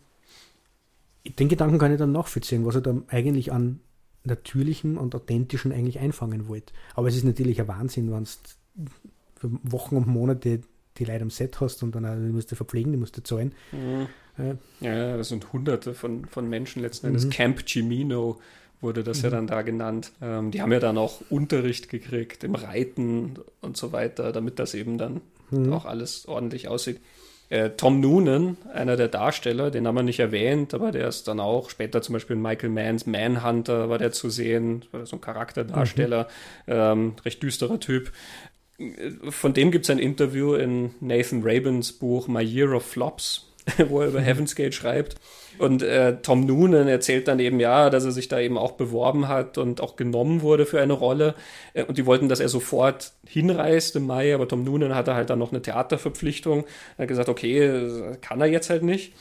den 1.38 1.48
Gedanken 1.48 1.78
kann 1.78 1.92
ich 1.92 1.98
dann 1.98 2.12
nachvollziehen, 2.12 2.64
was 2.64 2.74
er 2.74 2.80
da 2.80 2.96
eigentlich 3.08 3.52
an 3.52 3.80
natürlichem 4.24 4.96
und 4.96 5.14
authentischen 5.14 5.72
eigentlich 5.72 5.98
einfangen 5.98 6.48
wollte. 6.48 6.72
Aber 6.94 7.08
es 7.08 7.16
ist 7.16 7.24
natürlich 7.24 7.60
ein 7.60 7.68
Wahnsinn, 7.68 8.10
wenn 8.12 8.26
du 9.40 9.58
Wochen 9.62 9.96
und 9.96 10.06
Monate 10.06 10.60
die 10.96 11.04
Leute 11.04 11.22
am 11.22 11.30
Set 11.30 11.60
hast 11.60 11.82
und 11.82 11.94
dann 11.94 12.32
musst 12.32 12.50
du 12.50 12.56
verpflegen, 12.56 12.92
die 12.92 12.98
musst 12.98 13.16
du 13.16 13.22
zahlen. 13.22 13.52
Mhm. 13.72 14.08
Ja. 14.80 15.16
das 15.16 15.28
sind 15.28 15.52
hunderte 15.52 15.94
von, 15.94 16.26
von 16.26 16.48
Menschen 16.48 16.82
letzten 16.82 17.08
Endes. 17.08 17.26
Mhm. 17.26 17.30
Camp 17.30 17.68
Cimino 17.68 18.38
wurde 18.80 19.02
das 19.02 19.18
mhm. 19.18 19.24
ja 19.24 19.30
dann 19.30 19.46
da 19.46 19.62
genannt. 19.62 20.12
Ähm, 20.22 20.50
die 20.50 20.62
haben 20.62 20.72
ja 20.72 20.80
dann 20.80 20.98
auch 20.98 21.20
Unterricht 21.30 21.88
gekriegt 21.88 22.44
im 22.44 22.54
Reiten 22.54 23.36
und 23.60 23.76
so 23.76 23.92
weiter, 23.92 24.32
damit 24.32 24.58
das 24.58 24.74
eben 24.74 24.98
dann 24.98 25.20
mhm. 25.50 25.72
auch 25.72 25.84
alles 25.84 26.26
ordentlich 26.28 26.68
aussieht. 26.68 27.00
Äh, 27.50 27.70
Tom 27.70 28.00
Noonan, 28.00 28.58
einer 28.74 28.96
der 28.96 29.08
Darsteller, 29.08 29.70
den 29.70 29.86
haben 29.86 29.94
wir 29.94 30.02
nicht 30.02 30.20
erwähnt, 30.20 30.74
aber 30.74 30.92
der 30.92 31.08
ist 31.08 31.28
dann 31.28 31.40
auch 31.40 31.70
später 31.70 32.02
zum 32.02 32.12
Beispiel 32.12 32.36
in 32.36 32.42
Michael 32.42 32.68
Manns 32.68 33.06
Manhunter 33.06 33.88
war 33.88 33.96
der 33.96 34.12
zu 34.12 34.28
sehen, 34.28 34.84
war 34.92 35.06
so 35.06 35.16
ein 35.16 35.22
Charakterdarsteller, 35.22 36.28
mhm. 36.66 36.72
ähm, 36.72 37.12
recht 37.24 37.42
düsterer 37.42 37.80
Typ. 37.80 38.12
Von 39.30 39.54
dem 39.54 39.70
gibt 39.70 39.86
es 39.86 39.90
ein 39.90 39.98
Interview 39.98 40.54
in 40.54 40.90
Nathan 41.00 41.40
Rabins 41.42 41.92
Buch 41.92 42.28
My 42.28 42.42
Year 42.42 42.74
of 42.74 42.84
Flops, 42.84 43.47
wo 43.88 44.00
er 44.00 44.08
über 44.08 44.20
Heaven's 44.20 44.54
Gate 44.54 44.74
schreibt. 44.74 45.16
Und 45.58 45.82
äh, 45.82 46.16
Tom 46.22 46.46
Noonan 46.46 46.86
erzählt 46.86 47.26
dann 47.26 47.40
eben 47.40 47.58
ja, 47.58 47.90
dass 47.90 48.04
er 48.04 48.12
sich 48.12 48.28
da 48.28 48.38
eben 48.38 48.56
auch 48.56 48.72
beworben 48.72 49.28
hat 49.28 49.58
und 49.58 49.80
auch 49.80 49.96
genommen 49.96 50.42
wurde 50.42 50.66
für 50.66 50.80
eine 50.80 50.92
Rolle. 50.92 51.34
Äh, 51.74 51.84
und 51.84 51.98
die 51.98 52.06
wollten, 52.06 52.28
dass 52.28 52.40
er 52.40 52.48
sofort 52.48 53.12
hinreist 53.26 53.96
im 53.96 54.06
Mai, 54.06 54.34
aber 54.34 54.46
Tom 54.46 54.62
Noonan 54.64 54.94
hatte 54.94 55.14
halt 55.14 55.30
dann 55.30 55.40
noch 55.40 55.50
eine 55.50 55.62
Theaterverpflichtung. 55.62 56.64
Er 56.96 57.02
hat 57.02 57.08
gesagt, 57.08 57.28
okay, 57.28 58.16
kann 58.20 58.40
er 58.40 58.46
jetzt 58.46 58.70
halt 58.70 58.82
nicht. 58.82 59.14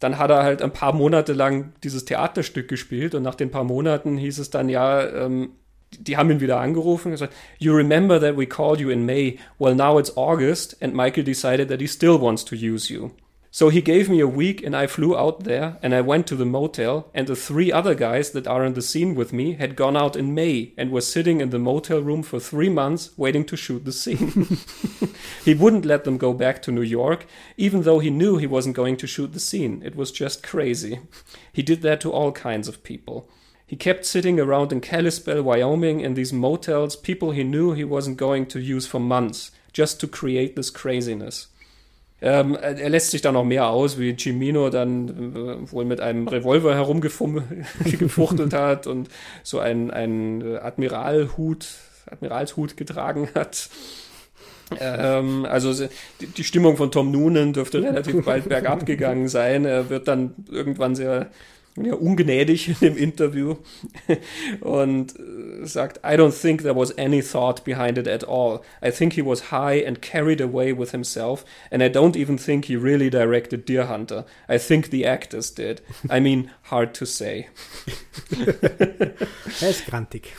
Dann 0.00 0.18
hat 0.18 0.30
er 0.30 0.42
halt 0.42 0.60
ein 0.60 0.72
paar 0.72 0.92
Monate 0.92 1.32
lang 1.32 1.72
dieses 1.84 2.04
Theaterstück 2.04 2.68
gespielt 2.68 3.14
und 3.14 3.22
nach 3.22 3.36
den 3.36 3.50
paar 3.50 3.64
Monaten 3.64 4.16
hieß 4.16 4.38
es 4.38 4.50
dann 4.50 4.68
ja, 4.68 5.06
ähm, 5.06 5.52
die 5.98 6.16
haben 6.16 6.30
ihn 6.30 6.40
wieder 6.40 6.58
angerufen 6.58 7.08
und 7.08 7.12
gesagt, 7.12 7.32
You 7.58 7.72
remember 7.72 8.20
that 8.20 8.36
we 8.36 8.46
called 8.46 8.80
you 8.80 8.90
in 8.90 9.06
May. 9.06 9.38
Well, 9.58 9.74
now 9.74 9.98
it's 9.98 10.16
August 10.16 10.76
and 10.82 10.94
Michael 10.94 11.24
decided 11.24 11.68
that 11.68 11.80
he 11.80 11.86
still 11.86 12.20
wants 12.20 12.44
to 12.46 12.56
use 12.56 12.92
you. 12.92 13.12
So 13.54 13.68
he 13.68 13.82
gave 13.82 14.10
me 14.10 14.18
a 14.18 14.26
week 14.26 14.64
and 14.64 14.74
I 14.74 14.88
flew 14.88 15.16
out 15.16 15.44
there 15.44 15.78
and 15.80 15.94
I 15.94 16.00
went 16.00 16.26
to 16.26 16.34
the 16.34 16.44
motel 16.44 17.08
and 17.14 17.28
the 17.28 17.36
three 17.36 17.70
other 17.70 17.94
guys 17.94 18.32
that 18.32 18.48
are 18.48 18.64
in 18.64 18.74
the 18.74 18.82
scene 18.82 19.14
with 19.14 19.32
me 19.32 19.52
had 19.52 19.76
gone 19.76 19.96
out 19.96 20.16
in 20.16 20.34
May 20.34 20.72
and 20.76 20.90
were 20.90 21.00
sitting 21.00 21.40
in 21.40 21.50
the 21.50 21.60
motel 21.60 22.00
room 22.00 22.24
for 22.24 22.40
three 22.40 22.68
months 22.68 23.16
waiting 23.16 23.44
to 23.44 23.56
shoot 23.56 23.84
the 23.84 23.92
scene. 23.92 24.58
he 25.44 25.54
wouldn't 25.54 25.84
let 25.84 26.02
them 26.02 26.18
go 26.18 26.32
back 26.32 26.62
to 26.62 26.72
New 26.72 26.82
York, 26.82 27.26
even 27.56 27.82
though 27.82 28.00
he 28.00 28.10
knew 28.10 28.38
he 28.38 28.46
wasn't 28.48 28.74
going 28.74 28.96
to 28.96 29.06
shoot 29.06 29.32
the 29.32 29.38
scene. 29.38 29.82
It 29.84 29.94
was 29.94 30.10
just 30.10 30.42
crazy. 30.42 30.98
He 31.52 31.62
did 31.62 31.80
that 31.82 32.00
to 32.00 32.10
all 32.10 32.32
kinds 32.32 32.66
of 32.66 32.82
people. 32.82 33.30
He 33.68 33.76
kept 33.76 34.04
sitting 34.04 34.40
around 34.40 34.72
in 34.72 34.80
Kalispell, 34.80 35.44
Wyoming, 35.44 36.00
in 36.00 36.14
these 36.14 36.32
motels, 36.32 36.96
people 36.96 37.30
he 37.30 37.44
knew 37.44 37.72
he 37.72 37.84
wasn't 37.84 38.16
going 38.16 38.46
to 38.46 38.58
use 38.58 38.88
for 38.88 38.98
months, 38.98 39.52
just 39.72 40.00
to 40.00 40.08
create 40.08 40.56
this 40.56 40.70
craziness. 40.70 41.46
Ähm, 42.26 42.56
er 42.56 42.88
lässt 42.88 43.10
sich 43.10 43.20
da 43.20 43.32
noch 43.32 43.44
mehr 43.44 43.68
aus, 43.68 43.98
wie 43.98 44.16
Cimino 44.18 44.70
dann 44.70 45.08
äh, 45.36 45.70
wohl 45.70 45.84
mit 45.84 46.00
einem 46.00 46.26
Revolver 46.26 46.74
herumgefuchtelt 46.74 48.54
hat 48.54 48.86
und 48.86 49.10
so 49.42 49.58
einen, 49.58 49.90
einen 49.90 50.56
Admiralhut, 50.56 51.66
Admiralshut 52.10 52.78
getragen 52.78 53.28
hat. 53.34 53.68
Ähm, 54.80 55.44
also 55.44 55.86
die, 56.22 56.26
die, 56.26 56.44
Stimmung 56.44 56.78
von 56.78 56.90
Tom 56.90 57.10
Noonan 57.10 57.52
dürfte 57.52 57.82
relativ 57.82 58.24
bald 58.24 58.48
bergab 58.48 58.86
gegangen 58.86 59.28
sein. 59.28 59.66
Er 59.66 59.90
wird 59.90 60.08
dann 60.08 60.32
irgendwann 60.50 60.94
sehr 60.94 61.28
ja, 61.76 61.94
ungnädig 61.94 62.68
in 62.68 62.76
dem 62.80 62.96
Interview 62.96 63.56
und 64.60 65.14
äh, 65.18 65.66
sagt, 65.66 65.98
I 65.98 66.16
don't 66.16 66.38
think 66.38 66.62
there 66.62 66.76
was 66.76 66.96
any 66.96 67.20
thought 67.20 67.64
behind 67.64 67.98
it 67.98 68.06
at 68.06 68.26
all. 68.26 68.60
I 68.84 68.92
think 68.92 69.14
he 69.14 69.24
was 69.24 69.50
high 69.50 69.84
and 69.84 70.00
carried 70.00 70.40
away 70.40 70.76
with 70.76 70.92
himself, 70.92 71.44
and 71.70 71.82
I 71.82 71.86
don't 71.86 72.16
even 72.16 72.38
think 72.38 72.66
he 72.66 72.76
really 72.76 73.10
directed 73.10 73.68
Deer 73.68 73.88
Hunter. 73.88 74.24
I 74.48 74.58
think 74.58 74.90
the 74.90 75.04
actors 75.04 75.52
did. 75.52 75.82
I 76.08 76.20
mean, 76.20 76.50
hard 76.70 76.94
to 76.94 77.04
say. 77.04 77.48
er 79.60 79.70
ist 79.70 79.86
grantig. 79.86 80.32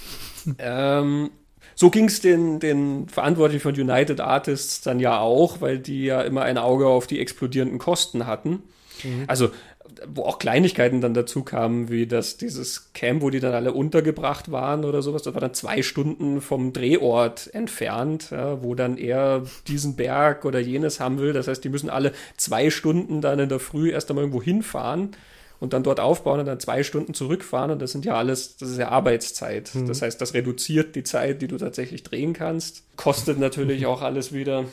Ähm, 0.60 1.32
so 1.76 1.90
ging 1.90 2.06
es 2.06 2.22
den, 2.22 2.62
den 2.62 3.10
Verantwortlichen 3.10 3.62
von 3.62 3.76
United 3.76 4.22
Artists 4.22 4.82
dann 4.82 5.02
ja 5.02 5.20
auch, 5.20 5.60
weil 5.60 5.80
die 5.80 6.06
ja 6.06 6.22
immer 6.22 6.44
ein 6.44 6.57
Auge 6.57 6.88
auf 6.88 7.07
die 7.07 7.20
explodierenden 7.20 7.80
Kosten 7.80 8.26
hatten. 8.26 8.64
Mhm. 9.03 9.26
Also 9.28 9.49
wo 10.07 10.24
auch 10.24 10.40
Kleinigkeiten 10.40 11.02
dann 11.02 11.14
dazu 11.14 11.44
kamen, 11.44 11.90
wie 11.90 12.07
dass 12.07 12.38
dieses 12.38 12.94
Camp, 12.94 13.22
wo 13.22 13.30
die 13.30 13.40
dann 13.40 13.53
alle 13.53 13.74
untergebracht 13.74 14.52
waren 14.52 14.84
oder 14.84 15.02
sowas, 15.02 15.24
das 15.24 15.34
war 15.34 15.41
dann 15.41 15.53
zwei 15.53 15.82
Stunden 15.82 16.41
vom 16.41 16.74
Drehort 16.74 17.53
entfernt, 17.53 18.30
ja, 18.32 18.62
wo 18.64 18.76
dann 18.76 18.98
er 18.98 19.44
diesen 19.68 19.95
Berg 19.95 20.45
oder 20.45 20.60
jenes 20.60 20.99
haben 20.99 21.20
will. 21.20 21.34
Das 21.34 21.48
heißt, 21.48 21.64
die 21.64 21.70
müssen 21.70 21.90
alle 21.90 22.14
zwei 22.38 22.70
Stunden 22.70 23.22
dann 23.22 23.40
in 23.40 23.49
der 23.49 23.60
Früh 23.60 23.91
erst 23.91 24.10
einmal 24.10 24.24
irgendwo 24.24 24.41
hinfahren 24.41 25.12
und 25.60 25.74
dann 25.74 25.84
dort 25.84 25.99
aufbauen 25.99 26.40
und 26.40 26.45
dann 26.45 26.60
zwei 26.60 26.84
Stunden 26.84 27.14
zurückfahren. 27.14 27.72
Und 27.72 27.82
das 27.82 27.91
sind 27.91 28.06
ja 28.06 28.16
alles, 28.16 28.57
das 28.57 28.70
ist 28.70 28.78
ja 28.78 28.90
Arbeitszeit. 28.90 29.74
Mhm. 29.74 29.88
Das 29.88 30.02
heißt, 30.02 30.20
das 30.20 30.34
reduziert 30.34 30.95
die 30.95 31.03
Zeit, 31.03 31.41
die 31.41 31.48
du 31.48 31.57
tatsächlich 31.57 32.03
drehen 32.03 32.34
kannst. 32.34 32.84
Kostet 32.98 33.40
natürlich 33.40 33.86
auch 33.88 34.02
alles 34.02 34.34
wieder. 34.34 34.66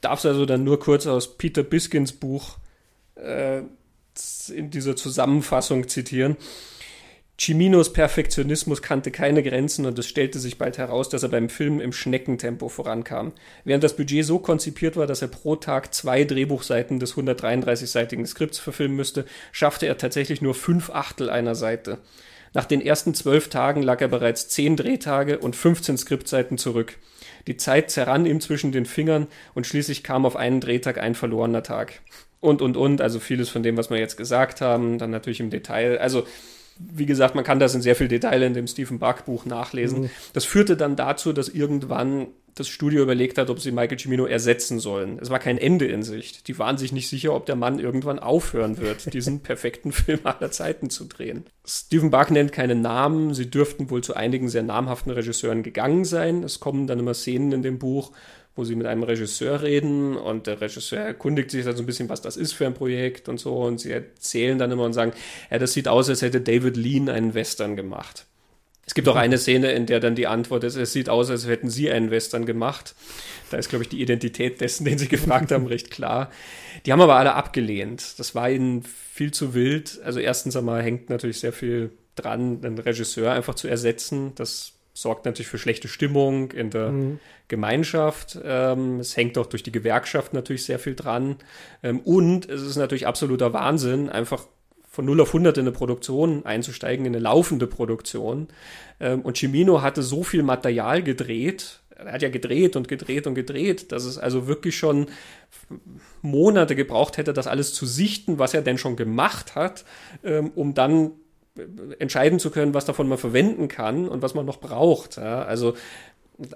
Darfst 0.00 0.26
also 0.26 0.46
dann 0.46 0.62
nur 0.62 0.78
kurz 0.78 1.06
aus 1.06 1.36
Peter 1.38 1.62
Biskins 1.62 2.12
Buch 2.12 2.58
äh, 3.16 3.62
in 4.54 4.70
dieser 4.70 4.96
Zusammenfassung 4.96 5.88
zitieren. 5.88 6.36
Ciminos 7.38 7.92
Perfektionismus 7.92 8.80
kannte 8.80 9.10
keine 9.10 9.42
Grenzen 9.42 9.84
und 9.84 9.98
es 9.98 10.06
stellte 10.06 10.38
sich 10.38 10.56
bald 10.56 10.78
heraus, 10.78 11.10
dass 11.10 11.22
er 11.22 11.28
beim 11.28 11.50
Film 11.50 11.80
im 11.80 11.92
Schneckentempo 11.92 12.70
vorankam. 12.70 13.32
Während 13.64 13.84
das 13.84 13.94
Budget 13.94 14.24
so 14.24 14.38
konzipiert 14.38 14.96
war, 14.96 15.06
dass 15.06 15.20
er 15.20 15.28
pro 15.28 15.56
Tag 15.56 15.92
zwei 15.92 16.24
Drehbuchseiten 16.24 16.98
des 16.98 17.14
133-seitigen 17.14 18.26
Skripts 18.26 18.58
verfilmen 18.58 18.96
müsste, 18.96 19.26
schaffte 19.52 19.86
er 19.86 19.98
tatsächlich 19.98 20.40
nur 20.40 20.54
fünf 20.54 20.88
Achtel 20.88 21.28
einer 21.28 21.54
Seite. 21.54 21.98
Nach 22.54 22.64
den 22.64 22.80
ersten 22.80 23.12
zwölf 23.12 23.50
Tagen 23.50 23.82
lag 23.82 24.00
er 24.00 24.08
bereits 24.08 24.48
zehn 24.48 24.76
Drehtage 24.76 25.38
und 25.38 25.54
15 25.54 25.98
Skriptseiten 25.98 26.56
zurück. 26.56 26.96
Die 27.46 27.58
Zeit 27.58 27.90
zerrann 27.90 28.24
ihm 28.24 28.40
zwischen 28.40 28.72
den 28.72 28.86
Fingern 28.86 29.26
und 29.54 29.66
schließlich 29.66 30.02
kam 30.02 30.24
auf 30.24 30.36
einen 30.36 30.62
Drehtag 30.62 30.96
ein 30.96 31.14
verlorener 31.14 31.62
Tag. 31.62 32.00
Und, 32.46 32.62
und, 32.62 32.76
und, 32.76 33.00
also 33.00 33.18
vieles 33.18 33.48
von 33.48 33.64
dem, 33.64 33.76
was 33.76 33.90
wir 33.90 33.98
jetzt 33.98 34.16
gesagt 34.16 34.60
haben, 34.60 34.98
dann 34.98 35.10
natürlich 35.10 35.40
im 35.40 35.50
Detail. 35.50 35.98
Also, 35.98 36.24
wie 36.78 37.04
gesagt, 37.04 37.34
man 37.34 37.42
kann 37.42 37.58
das 37.58 37.74
in 37.74 37.82
sehr 37.82 37.96
viel 37.96 38.06
Detail 38.06 38.40
in 38.42 38.54
dem 38.54 38.68
Stephen 38.68 39.00
Buck 39.00 39.24
Buch 39.24 39.46
nachlesen. 39.46 40.02
Mhm. 40.02 40.10
Das 40.32 40.44
führte 40.44 40.76
dann 40.76 40.94
dazu, 40.94 41.32
dass 41.32 41.48
irgendwann 41.48 42.28
das 42.54 42.68
Studio 42.68 43.02
überlegt 43.02 43.36
hat, 43.36 43.50
ob 43.50 43.60
sie 43.60 43.72
Michael 43.72 43.98
Cimino 43.98 44.26
ersetzen 44.26 44.78
sollen. 44.78 45.18
Es 45.20 45.28
war 45.28 45.40
kein 45.40 45.58
Ende 45.58 45.86
in 45.86 46.02
Sicht. 46.02 46.46
Die 46.46 46.58
waren 46.58 46.78
sich 46.78 46.92
nicht 46.92 47.08
sicher, 47.08 47.34
ob 47.34 47.46
der 47.46 47.56
Mann 47.56 47.80
irgendwann 47.80 48.20
aufhören 48.20 48.78
wird, 48.78 49.12
diesen 49.12 49.40
perfekten 49.40 49.90
Film 49.90 50.20
aller 50.22 50.52
Zeiten 50.52 50.88
zu 50.88 51.04
drehen. 51.04 51.44
Stephen 51.66 52.10
Buck 52.10 52.30
nennt 52.30 52.52
keine 52.52 52.76
Namen. 52.76 53.34
Sie 53.34 53.50
dürften 53.50 53.90
wohl 53.90 54.04
zu 54.04 54.14
einigen 54.14 54.48
sehr 54.48 54.62
namhaften 54.62 55.10
Regisseuren 55.10 55.64
gegangen 55.64 56.04
sein. 56.04 56.44
Es 56.44 56.60
kommen 56.60 56.86
dann 56.86 57.00
immer 57.00 57.14
Szenen 57.14 57.50
in 57.50 57.62
dem 57.62 57.78
Buch, 57.78 58.12
wo 58.56 58.64
sie 58.64 58.74
mit 58.74 58.86
einem 58.86 59.02
Regisseur 59.02 59.62
reden 59.62 60.16
und 60.16 60.46
der 60.46 60.60
Regisseur 60.60 61.00
erkundigt 61.00 61.50
sich 61.50 61.64
dann 61.64 61.76
so 61.76 61.82
ein 61.82 61.86
bisschen, 61.86 62.08
was 62.08 62.22
das 62.22 62.36
ist 62.36 62.52
für 62.52 62.66
ein 62.66 62.74
Projekt 62.74 63.28
und 63.28 63.38
so 63.38 63.54
und 63.62 63.78
sie 63.78 63.92
erzählen 63.92 64.58
dann 64.58 64.72
immer 64.72 64.84
und 64.84 64.94
sagen, 64.94 65.12
ja, 65.50 65.58
das 65.58 65.74
sieht 65.74 65.88
aus, 65.88 66.08
als 66.08 66.22
hätte 66.22 66.40
David 66.40 66.76
Lean 66.76 67.08
einen 67.08 67.34
Western 67.34 67.76
gemacht. 67.76 68.26
Es 68.86 68.94
gibt 68.94 69.08
auch 69.08 69.16
eine 69.16 69.36
Szene, 69.36 69.72
in 69.72 69.86
der 69.86 69.98
dann 69.98 70.14
die 70.14 70.28
Antwort 70.28 70.62
ist, 70.62 70.76
es 70.76 70.92
sieht 70.92 71.08
aus, 71.08 71.28
als 71.28 71.46
hätten 71.46 71.68
sie 71.68 71.90
einen 71.90 72.12
Western 72.12 72.46
gemacht. 72.46 72.94
Da 73.50 73.56
ist, 73.56 73.68
glaube 73.68 73.82
ich, 73.82 73.88
die 73.88 74.00
Identität 74.00 74.60
dessen, 74.60 74.84
den 74.84 74.96
sie 74.96 75.08
gefragt 75.08 75.50
haben, 75.50 75.66
recht 75.66 75.90
klar. 75.90 76.30
Die 76.86 76.92
haben 76.92 77.00
aber 77.00 77.16
alle 77.16 77.34
abgelehnt. 77.34 78.18
Das 78.18 78.36
war 78.36 78.48
ihnen 78.48 78.84
viel 78.84 79.32
zu 79.32 79.54
wild. 79.54 80.00
Also 80.04 80.20
erstens 80.20 80.56
einmal 80.56 80.82
hängt 80.82 81.10
natürlich 81.10 81.40
sehr 81.40 81.52
viel 81.52 81.90
dran, 82.14 82.60
einen 82.64 82.78
Regisseur 82.78 83.32
einfach 83.32 83.56
zu 83.56 83.66
ersetzen. 83.66 84.32
Das 84.36 84.75
sorgt 84.96 85.26
natürlich 85.26 85.48
für 85.48 85.58
schlechte 85.58 85.88
Stimmung 85.88 86.52
in 86.52 86.70
der 86.70 86.88
mhm. 86.88 87.20
Gemeinschaft. 87.48 88.38
Ähm, 88.42 89.00
es 89.00 89.16
hängt 89.16 89.36
auch 89.36 89.46
durch 89.46 89.62
die 89.62 89.72
Gewerkschaft 89.72 90.32
natürlich 90.32 90.64
sehr 90.64 90.78
viel 90.78 90.94
dran. 90.94 91.36
Ähm, 91.82 92.00
und 92.00 92.48
es 92.48 92.62
ist 92.62 92.76
natürlich 92.76 93.06
absoluter 93.06 93.52
Wahnsinn, 93.52 94.08
einfach 94.08 94.46
von 94.90 95.04
0 95.04 95.20
auf 95.20 95.28
100 95.28 95.58
in 95.58 95.64
eine 95.64 95.72
Produktion 95.72 96.46
einzusteigen, 96.46 97.04
in 97.04 97.14
eine 97.14 97.22
laufende 97.22 97.66
Produktion. 97.66 98.48
Ähm, 98.98 99.20
und 99.20 99.36
Cimino 99.36 99.82
hatte 99.82 100.02
so 100.02 100.22
viel 100.22 100.42
Material 100.42 101.02
gedreht, 101.02 101.80
er 101.94 102.12
hat 102.12 102.22
ja 102.22 102.30
gedreht 102.30 102.76
und 102.76 102.88
gedreht 102.88 103.26
und 103.26 103.34
gedreht, 103.34 103.92
dass 103.92 104.04
es 104.04 104.18
also 104.18 104.46
wirklich 104.46 104.76
schon 104.76 105.06
Monate 106.22 106.74
gebraucht 106.74 107.18
hätte, 107.18 107.32
das 107.32 107.46
alles 107.46 107.74
zu 107.74 107.86
sichten, 107.86 108.38
was 108.38 108.54
er 108.54 108.62
denn 108.62 108.78
schon 108.78 108.96
gemacht 108.96 109.54
hat, 109.54 109.84
ähm, 110.24 110.52
um 110.54 110.74
dann 110.74 111.12
entscheiden 111.98 112.38
zu 112.38 112.50
können, 112.50 112.74
was 112.74 112.84
davon 112.84 113.08
man 113.08 113.18
verwenden 113.18 113.68
kann 113.68 114.08
und 114.08 114.22
was 114.22 114.34
man 114.34 114.46
noch 114.46 114.58
braucht. 114.58 115.18
Also 115.18 115.74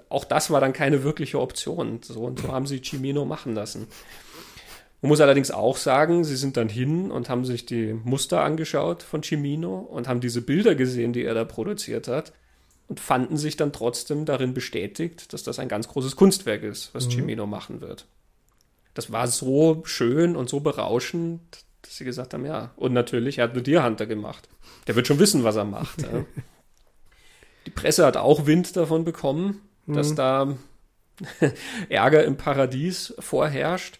auch 0.09 0.25
das 0.25 0.51
war 0.51 0.61
dann 0.61 0.73
keine 0.73 1.03
wirkliche 1.03 1.39
Option. 1.39 1.99
So 2.03 2.21
und 2.21 2.39
so 2.39 2.51
haben 2.51 2.67
sie 2.67 2.81
Cimino 2.83 3.25
machen 3.25 3.55
lassen. 3.55 3.87
Man 5.01 5.09
muss 5.09 5.21
allerdings 5.21 5.49
auch 5.49 5.77
sagen, 5.77 6.23
sie 6.23 6.35
sind 6.35 6.57
dann 6.57 6.69
hin 6.69 7.09
und 7.09 7.29
haben 7.29 7.43
sich 7.43 7.65
die 7.65 7.93
Muster 7.93 8.41
angeschaut 8.41 9.01
von 9.01 9.23
Cimino 9.23 9.79
und 9.79 10.07
haben 10.07 10.21
diese 10.21 10.43
Bilder 10.43 10.75
gesehen, 10.75 11.11
die 11.11 11.23
er 11.23 11.33
da 11.33 11.43
produziert 11.43 12.07
hat 12.07 12.33
und 12.87 12.99
fanden 12.99 13.37
sich 13.37 13.57
dann 13.57 13.73
trotzdem 13.73 14.25
darin 14.25 14.53
bestätigt, 14.53 15.33
dass 15.33 15.41
das 15.41 15.57
ein 15.57 15.69
ganz 15.69 15.87
großes 15.87 16.15
Kunstwerk 16.15 16.61
ist, 16.61 16.93
was 16.93 17.07
mhm. 17.07 17.11
Cimino 17.11 17.47
machen 17.47 17.81
wird. 17.81 18.05
Das 18.93 19.11
war 19.11 19.27
so 19.27 19.81
schön 19.85 20.35
und 20.35 20.49
so 20.49 20.59
berauschend, 20.59 21.39
dass 21.81 21.97
sie 21.97 22.05
gesagt 22.05 22.33
haben, 22.33 22.45
ja, 22.45 22.71
und 22.75 22.93
natürlich, 22.93 23.37
er 23.39 23.45
hat 23.45 23.53
nur 23.53 23.63
Deer 23.63 23.83
Hunter 23.83 24.05
gemacht. 24.05 24.49
Der 24.87 24.95
wird 24.95 25.07
schon 25.07 25.19
wissen, 25.19 25.43
was 25.43 25.55
er 25.55 25.65
macht. 25.65 26.01
ja. 26.01 26.25
Die 27.67 27.71
Presse 27.71 28.05
hat 28.05 28.17
auch 28.17 28.47
Wind 28.47 28.75
davon 28.75 29.03
bekommen, 29.03 29.61
mhm. 29.85 29.93
dass 29.93 30.15
da 30.15 30.57
Ärger 31.89 32.23
im 32.23 32.37
Paradies 32.37 33.13
vorherrscht. 33.19 33.99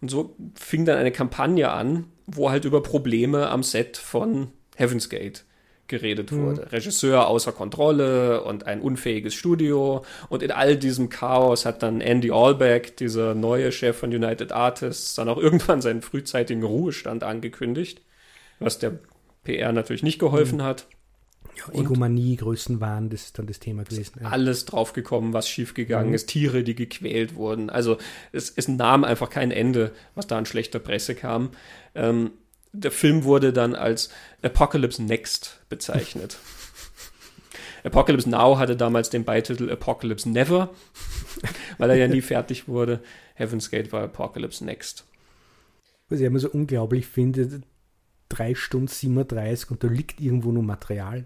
Und 0.00 0.10
so 0.10 0.36
fing 0.54 0.84
dann 0.84 0.98
eine 0.98 1.10
Kampagne 1.10 1.70
an, 1.70 2.04
wo 2.26 2.50
halt 2.50 2.64
über 2.66 2.82
Probleme 2.82 3.48
am 3.48 3.62
Set 3.62 3.96
von 3.96 4.52
Heaven's 4.76 5.08
Gate 5.08 5.44
geredet 5.88 6.30
mhm. 6.30 6.46
wurde. 6.46 6.72
Regisseur 6.72 7.26
außer 7.26 7.52
Kontrolle 7.52 8.44
und 8.44 8.66
ein 8.66 8.80
unfähiges 8.80 9.34
Studio. 9.34 10.04
Und 10.28 10.42
in 10.42 10.50
all 10.50 10.76
diesem 10.76 11.08
Chaos 11.08 11.64
hat 11.64 11.82
dann 11.82 12.00
Andy 12.00 12.30
Allback, 12.30 12.96
dieser 12.96 13.34
neue 13.34 13.72
Chef 13.72 13.96
von 13.96 14.14
United 14.14 14.52
Artists, 14.52 15.14
dann 15.14 15.28
auch 15.28 15.38
irgendwann 15.38 15.80
seinen 15.80 16.02
frühzeitigen 16.02 16.62
Ruhestand 16.62 17.24
angekündigt, 17.24 18.02
was 18.60 18.78
der 18.78 18.98
PR 19.44 19.72
natürlich 19.72 20.02
nicht 20.02 20.18
geholfen 20.18 20.58
mhm. 20.58 20.64
hat. 20.64 20.86
Ja, 21.56 21.80
Egomanie, 21.80 22.36
Größenwahn, 22.36 23.10
das 23.10 23.24
ist 23.24 23.38
dann 23.38 23.46
das 23.46 23.58
Thema 23.58 23.82
gewesen. 23.82 24.20
Ja. 24.20 24.28
Alles 24.28 24.64
draufgekommen, 24.64 25.32
was 25.32 25.48
schiefgegangen 25.48 26.10
mhm. 26.10 26.14
ist, 26.14 26.28
Tiere, 26.28 26.62
die 26.62 26.74
gequält 26.74 27.34
wurden. 27.34 27.68
Also 27.68 27.98
es, 28.30 28.52
es 28.54 28.68
nahm 28.68 29.02
einfach 29.02 29.28
kein 29.28 29.50
Ende, 29.50 29.92
was 30.14 30.26
da 30.26 30.38
an 30.38 30.46
schlechter 30.46 30.78
Presse 30.78 31.14
kam. 31.14 31.50
Ähm, 31.96 32.30
der 32.72 32.90
Film 32.90 33.24
wurde 33.24 33.52
dann 33.52 33.74
als 33.74 34.10
Apocalypse 34.42 35.02
Next 35.02 35.60
bezeichnet. 35.68 36.38
Apocalypse 37.84 38.28
Now 38.28 38.58
hatte 38.58 38.76
damals 38.76 39.10
den 39.10 39.24
Beititel 39.24 39.70
Apocalypse 39.70 40.28
Never, 40.28 40.70
weil 41.78 41.90
er 41.90 41.96
ja 41.96 42.08
nie 42.08 42.20
fertig 42.20 42.68
wurde. 42.68 43.00
Heaven's 43.34 43.70
Gate 43.70 43.92
war 43.92 44.02
Apocalypse 44.02 44.64
Next. 44.64 45.04
Was 46.08 46.20
ich 46.20 46.26
immer 46.26 46.38
so 46.38 46.50
unglaublich 46.50 47.06
finde, 47.06 47.62
3 48.30 48.54
Stunden 48.54 48.88
37 48.88 49.70
und 49.70 49.84
da 49.84 49.88
liegt 49.88 50.20
irgendwo 50.20 50.52
noch 50.52 50.62
Material, 50.62 51.24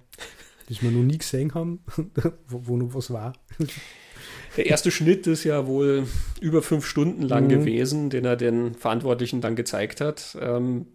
das 0.69 0.83
wir 0.83 0.91
noch 0.91 1.03
nie 1.03 1.19
gesehen 1.19 1.55
haben, 1.55 1.81
wo, 2.47 2.67
wo 2.67 2.77
noch 2.77 2.95
was 2.95 3.11
war. 3.11 3.33
Der 4.57 4.67
erste 4.67 4.91
Schnitt 4.91 5.27
ist 5.27 5.45
ja 5.45 5.67
wohl 5.67 6.07
über 6.41 6.63
fünf 6.63 6.87
Stunden 6.87 7.23
lang 7.23 7.45
mhm. 7.45 7.49
gewesen, 7.49 8.11
den 8.11 8.25
er 8.25 8.37
den 8.37 8.75
Verantwortlichen 8.75 9.41
dann 9.41 9.57
gezeigt 9.57 10.01
hat. 10.01 10.37
Ähm, 10.41 10.87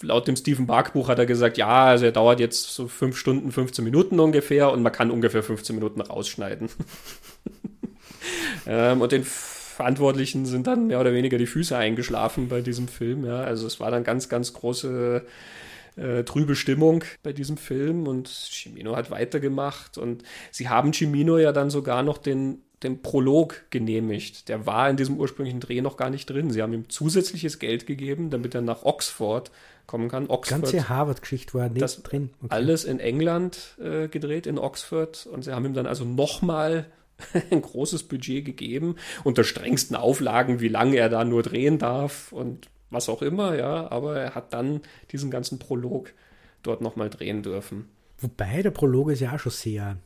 laut 0.00 0.26
dem 0.26 0.36
Stephen 0.36 0.66
Bark 0.66 0.92
Buch 0.92 1.08
hat 1.08 1.18
er 1.18 1.26
gesagt, 1.26 1.56
ja, 1.56 1.84
also 1.86 2.04
er 2.04 2.12
dauert 2.12 2.40
jetzt 2.40 2.74
so 2.74 2.88
fünf 2.88 3.16
Stunden, 3.16 3.52
15 3.52 3.84
Minuten 3.84 4.18
ungefähr 4.18 4.70
und 4.70 4.82
man 4.82 4.92
kann 4.92 5.10
ungefähr 5.10 5.42
15 5.42 5.76
Minuten 5.76 6.00
rausschneiden. 6.00 6.68
ähm, 8.66 9.00
und 9.00 9.12
den 9.12 9.24
Verantwortlichen 9.24 10.46
sind 10.46 10.66
dann 10.66 10.88
mehr 10.88 11.00
oder 11.00 11.12
weniger 11.12 11.38
die 11.38 11.46
Füße 11.46 11.76
eingeschlafen 11.76 12.48
bei 12.48 12.60
diesem 12.60 12.88
Film. 12.88 13.24
Ja. 13.24 13.40
Also 13.42 13.66
es 13.66 13.80
war 13.80 13.90
dann 13.90 14.04
ganz, 14.04 14.28
ganz 14.28 14.52
große 14.52 15.24
äh, 15.96 16.24
trübe 16.24 16.56
Stimmung 16.56 17.04
bei 17.22 17.32
diesem 17.32 17.56
Film 17.56 18.06
und 18.06 18.28
Cimino 18.28 18.96
hat 18.96 19.10
weitergemacht 19.10 19.98
und 19.98 20.22
sie 20.50 20.68
haben 20.68 20.92
Cimino 20.92 21.38
ja 21.38 21.52
dann 21.52 21.70
sogar 21.70 22.02
noch 22.02 22.18
den, 22.18 22.62
den 22.82 23.02
Prolog 23.02 23.62
genehmigt. 23.70 24.48
Der 24.48 24.66
war 24.66 24.88
in 24.90 24.96
diesem 24.96 25.18
ursprünglichen 25.18 25.60
Dreh 25.60 25.80
noch 25.80 25.96
gar 25.96 26.10
nicht 26.10 26.26
drin. 26.26 26.50
Sie 26.50 26.62
haben 26.62 26.72
ihm 26.72 26.88
zusätzliches 26.88 27.58
Geld 27.58 27.86
gegeben, 27.86 28.30
damit 28.30 28.54
er 28.54 28.62
nach 28.62 28.82
Oxford 28.82 29.50
kommen 29.86 30.08
kann. 30.08 30.28
Oxford, 30.28 30.62
ganze 30.62 30.88
Harvard-Geschichte 30.88 31.54
war 31.54 31.68
nicht 31.68 32.02
drin. 32.02 32.30
Okay. 32.40 32.54
Alles 32.54 32.84
in 32.84 33.00
England 33.00 33.76
äh, 33.82 34.08
gedreht, 34.08 34.46
in 34.46 34.58
Oxford 34.58 35.26
und 35.26 35.44
sie 35.44 35.52
haben 35.52 35.66
ihm 35.66 35.74
dann 35.74 35.86
also 35.86 36.04
nochmal 36.04 36.86
ein 37.50 37.62
großes 37.62 38.04
Budget 38.04 38.44
gegeben, 38.44 38.96
unter 39.24 39.44
strengsten 39.44 39.96
Auflagen, 39.96 40.60
wie 40.60 40.68
lange 40.68 40.96
er 40.96 41.08
da 41.08 41.24
nur 41.24 41.42
drehen 41.42 41.78
darf 41.78 42.32
und 42.32 42.68
was 42.90 43.08
auch 43.08 43.22
immer, 43.22 43.56
ja, 43.56 43.90
aber 43.90 44.18
er 44.18 44.34
hat 44.34 44.52
dann 44.52 44.80
diesen 45.10 45.30
ganzen 45.30 45.58
Prolog 45.58 46.12
dort 46.62 46.80
nochmal 46.80 47.10
drehen 47.10 47.42
dürfen. 47.42 47.88
Wobei 48.18 48.62
der 48.62 48.70
Prolog 48.70 49.10
ist 49.10 49.20
ja 49.20 49.34
auch 49.34 49.38
schon 49.38 49.52
sehr, 49.52 49.96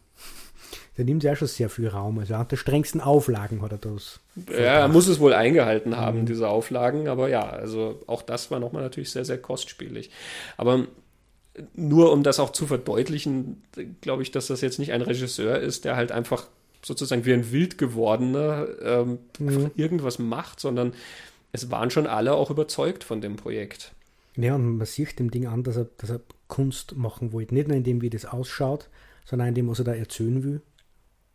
der 0.97 1.05
nimmt 1.05 1.23
ja 1.23 1.37
schon 1.37 1.49
sehr 1.49 1.69
viel 1.69 1.89
Raum. 1.89 2.19
Also 2.19 2.35
unter 2.37 2.57
strengsten 2.57 3.01
Auflagen 3.01 3.63
hat 3.63 3.73
er 3.73 3.79
das. 3.79 4.21
Ja, 4.51 4.81
er 4.81 4.89
muss 4.89 5.09
es 5.09 5.21
wohl 5.21 5.35
eingehalten 5.35 5.97
haben, 5.97 6.21
mhm. 6.21 6.27
diese 6.27 6.49
Auflagen, 6.49 7.09
aber 7.09 7.29
ja, 7.29 7.49
also 7.49 8.03
auch 8.07 8.23
das 8.23 8.51
war 8.51 8.59
nochmal 8.59 8.83
natürlich 8.83 9.11
sehr, 9.11 9.25
sehr 9.25 9.39
kostspielig. 9.39 10.11
Aber 10.57 10.87
nur 11.75 12.13
um 12.13 12.23
das 12.23 12.41
auch 12.41 12.51
zu 12.51 12.67
verdeutlichen, 12.67 13.63
glaube 14.01 14.23
ich, 14.23 14.31
dass 14.31 14.47
das 14.47 14.61
jetzt 14.61 14.79
nicht 14.79 14.93
ein 14.93 15.03
Regisseur 15.03 15.59
ist, 15.59 15.85
der 15.85 15.97
halt 15.97 16.13
einfach 16.13 16.49
sozusagen 16.83 17.25
wie 17.25 17.33
ein 17.33 17.51
wild 17.51 17.79
gewordener 17.79 18.67
ähm, 18.83 19.19
mhm. 19.39 19.71
irgendwas 19.75 20.19
macht, 20.19 20.61
sondern 20.61 20.93
es 21.53 21.71
waren 21.71 21.91
schon 21.91 22.07
alle 22.07 22.35
auch 22.35 22.51
überzeugt 22.51 23.05
von 23.05 23.21
dem 23.21 23.37
Projekt. 23.37 23.93
Ja, 24.37 24.55
und 24.55 24.77
man 24.77 24.87
sieht 24.87 25.19
dem 25.19 25.31
Ding 25.31 25.47
an, 25.47 25.63
dass 25.63 25.77
er, 25.77 25.87
dass 25.97 26.11
er 26.11 26.21
Kunst 26.47 26.97
machen 26.97 27.33
wollte. 27.33 27.55
Nicht 27.55 27.69
nur 27.69 27.77
in 27.77 27.85
dem, 27.85 28.03
wie 28.03 28.11
das 28.11 28.27
ausschaut, 28.27 28.89
sondern 29.25 29.49
in 29.49 29.55
dem, 29.55 29.69
was 29.69 29.79
er 29.79 29.87
da 29.87 29.95
erzählen 29.95 30.45
will. 30.45 30.61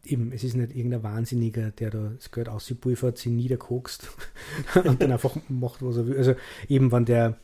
Eben, 0.04 0.32
es 0.32 0.44
ist 0.44 0.56
nicht 0.56 0.76
irgendein 0.76 1.04
Wahnsinniger, 1.04 1.72
der 1.72 1.92
da 1.92 2.12
das 2.16 2.32
Geld 2.32 2.50
auspulvert, 2.50 3.18
sie 3.18 3.30
niederkokst 3.30 4.10
und 4.84 5.02
dann 5.02 5.12
einfach 5.12 5.36
macht, 5.48 5.84
was 5.84 5.98
er 5.98 6.08
will. 6.08 6.18
Also 6.18 6.36
eben, 6.68 6.92
wenn 6.92 7.06
der, 7.06 7.38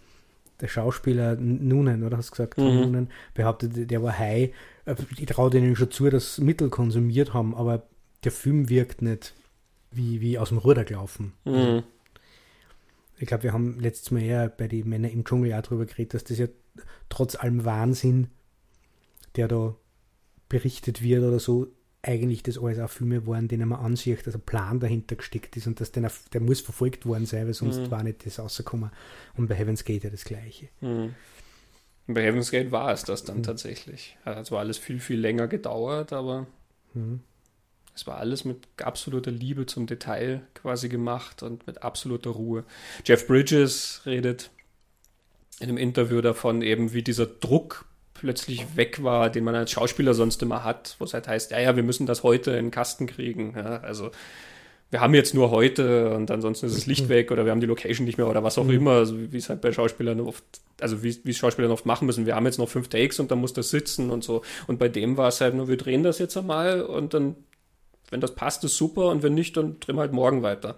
der 0.60 0.68
Schauspieler 0.68 1.36
Nunen, 1.36 2.04
oder 2.04 2.18
hast 2.18 2.30
du 2.30 2.32
gesagt, 2.32 2.58
mhm. 2.58 2.64
Nunen, 2.64 3.10
behauptet, 3.36 3.92
der 3.92 4.02
war 4.02 4.18
high. 4.18 4.52
Äh, 4.86 4.96
ich 5.18 5.28
traue 5.28 5.52
denen 5.52 5.76
schon 5.76 5.92
zu, 5.92 6.10
dass 6.10 6.40
Mittel 6.40 6.70
konsumiert 6.70 7.34
haben, 7.34 7.54
aber 7.54 7.84
der 8.24 8.32
Film 8.32 8.70
wirkt 8.70 9.02
nicht 9.02 9.36
wie, 9.92 10.20
wie 10.22 10.40
aus 10.40 10.50
dem 10.50 10.58
Ruder 10.58 10.84
gelaufen. 10.84 11.34
Mhm. 11.46 11.84
Ich 13.20 13.28
glaube, 13.28 13.44
wir 13.44 13.54
haben 13.54 13.80
letztes 13.80 14.12
Mal 14.12 14.24
eher 14.24 14.50
bei 14.50 14.68
den 14.68 14.90
Männern 14.90 15.12
im 15.12 15.26
Dschungel 15.26 15.54
auch 15.54 15.62
darüber 15.62 15.86
geredet, 15.86 16.16
dass 16.16 16.24
das 16.24 16.38
ja 16.38 16.48
trotz 17.10 17.36
allem 17.36 17.66
Wahnsinn 17.66 18.28
der 19.38 19.48
da 19.48 19.76
berichtet 20.50 21.02
wird 21.02 21.24
oder 21.24 21.40
so, 21.40 21.68
eigentlich 22.08 22.42
das 22.42 22.58
alles 22.58 22.80
auch 22.80 22.90
Filme 22.90 23.28
waren, 23.28 23.48
denen 23.48 23.70
man 23.70 23.80
ansieht, 23.80 24.26
dass 24.26 24.34
ein 24.34 24.42
Plan 24.42 24.80
dahinter 24.80 25.16
gesteckt 25.16 25.58
ist 25.58 25.68
und 25.68 25.82
dass 25.82 25.92
der, 25.92 26.10
der 26.34 26.42
muss 26.42 26.62
verfolgt 26.62 27.06
worden 27.06 27.26
sein, 27.26 27.46
weil 27.46 27.54
sonst 27.54 27.80
mhm. 27.80 27.92
war 27.92 28.04
nicht 28.04 28.26
das 28.26 28.40
rausgekommen. 28.40 28.92
Und 29.36 29.48
bei 29.48 29.56
Heaven's 29.56 29.84
Gate 29.84 30.06
ja 30.06 30.10
das 30.10 30.24
Gleiche. 30.24 30.70
Mhm. 30.80 31.14
Bei 32.08 32.24
Heaven's 32.24 32.52
Gate 32.52 32.72
war 32.72 32.92
es 32.94 33.04
das 33.04 33.26
dann 33.26 33.40
mhm. 33.40 33.44
tatsächlich. 33.44 34.18
Hat 34.24 34.46
zwar 34.46 34.60
alles 34.60 34.78
viel, 34.78 35.00
viel 35.00 35.20
länger 35.20 35.48
gedauert, 35.48 36.14
aber 36.14 36.48
mhm. 36.94 37.20
es 37.94 38.08
war 38.08 38.18
alles 38.18 38.46
mit 38.46 38.68
absoluter 38.82 39.32
Liebe 39.32 39.66
zum 39.66 39.86
Detail 39.86 40.42
quasi 40.54 40.88
gemacht 40.88 41.44
und 41.44 41.68
mit 41.68 41.84
absoluter 41.84 42.30
Ruhe. 42.30 42.64
Jeff 43.04 43.28
Bridges 43.28 44.02
redet 44.06 44.50
in 45.60 45.68
einem 45.68 45.78
Interview 45.78 46.22
davon 46.22 46.62
eben, 46.62 46.94
wie 46.94 47.04
dieser 47.04 47.26
Druck 47.26 47.87
plötzlich 48.20 48.76
weg 48.76 49.04
war, 49.04 49.30
den 49.30 49.44
man 49.44 49.56
als 49.56 49.72
Schauspieler 49.72 50.14
sonst 50.14 50.42
immer 50.42 50.64
hat, 50.64 50.96
wo 51.00 51.06
es 51.06 51.14
halt 51.14 51.28
heißt, 51.28 51.52
ja, 51.52 51.60
ja, 51.60 51.76
wir 51.76 51.84
müssen 51.84 52.06
das 52.06 52.24
heute 52.24 52.52
in 52.52 52.66
den 52.66 52.72
Kasten 52.72 53.08
kriegen. 53.08 53.54
Ja, 53.56 53.80
also 53.82 54.12
wir 54.90 55.02
haben 55.02 55.14
jetzt 55.14 55.34
nur 55.34 55.52
heute 55.52 56.14
und 56.16 56.32
ansonsten 56.32 56.66
ist 56.66 56.78
das 56.78 56.86
Licht 56.86 57.06
mhm. 57.06 57.10
weg 57.10 57.32
oder 57.32 57.44
wir 57.44 57.52
haben 57.52 57.60
die 57.60 57.68
Location 57.68 58.06
nicht 58.06 58.18
mehr 58.18 58.28
oder 58.28 58.44
was 58.44 58.58
auch 58.58 58.64
mhm. 58.64 58.72
immer, 58.72 58.92
also 58.92 59.32
wie 59.32 59.38
es 59.38 59.50
halt 59.50 59.60
bei 59.60 59.72
Schauspielern 59.72 60.22
oft, 60.22 60.44
also 60.80 61.04
wie 61.04 61.10
es 61.10 61.38
Schauspielern 61.38 61.72
oft 61.72 61.86
machen 61.86 62.06
müssen. 62.06 62.26
Wir 62.26 62.36
haben 62.36 62.46
jetzt 62.46 62.58
noch 62.58 62.70
fünf 62.70 62.88
Takes 62.88 63.20
und 63.20 63.30
dann 63.30 63.40
muss 63.40 63.54
das 63.54 63.70
sitzen 63.70 64.10
und 64.10 64.24
so. 64.24 64.44
Und 64.66 64.80
bei 64.80 64.88
dem 64.88 65.18
war 65.18 65.28
es 65.28 65.42
halt 65.42 65.56
nur, 65.56 65.68
wir 65.68 65.78
drehen 65.78 66.04
das 66.04 66.20
jetzt 66.20 66.38
einmal 66.38 66.82
und 66.82 67.14
dann, 67.14 67.36
wenn 68.10 68.22
das 68.22 68.34
passt, 68.34 68.64
ist 68.64 68.78
super 68.78 69.10
und 69.10 69.24
wenn 69.24 69.34
nicht, 69.34 69.58
dann 69.58 69.80
drehen 69.82 69.96
wir 69.96 70.02
halt 70.02 70.14
morgen 70.14 70.42
weiter. 70.42 70.78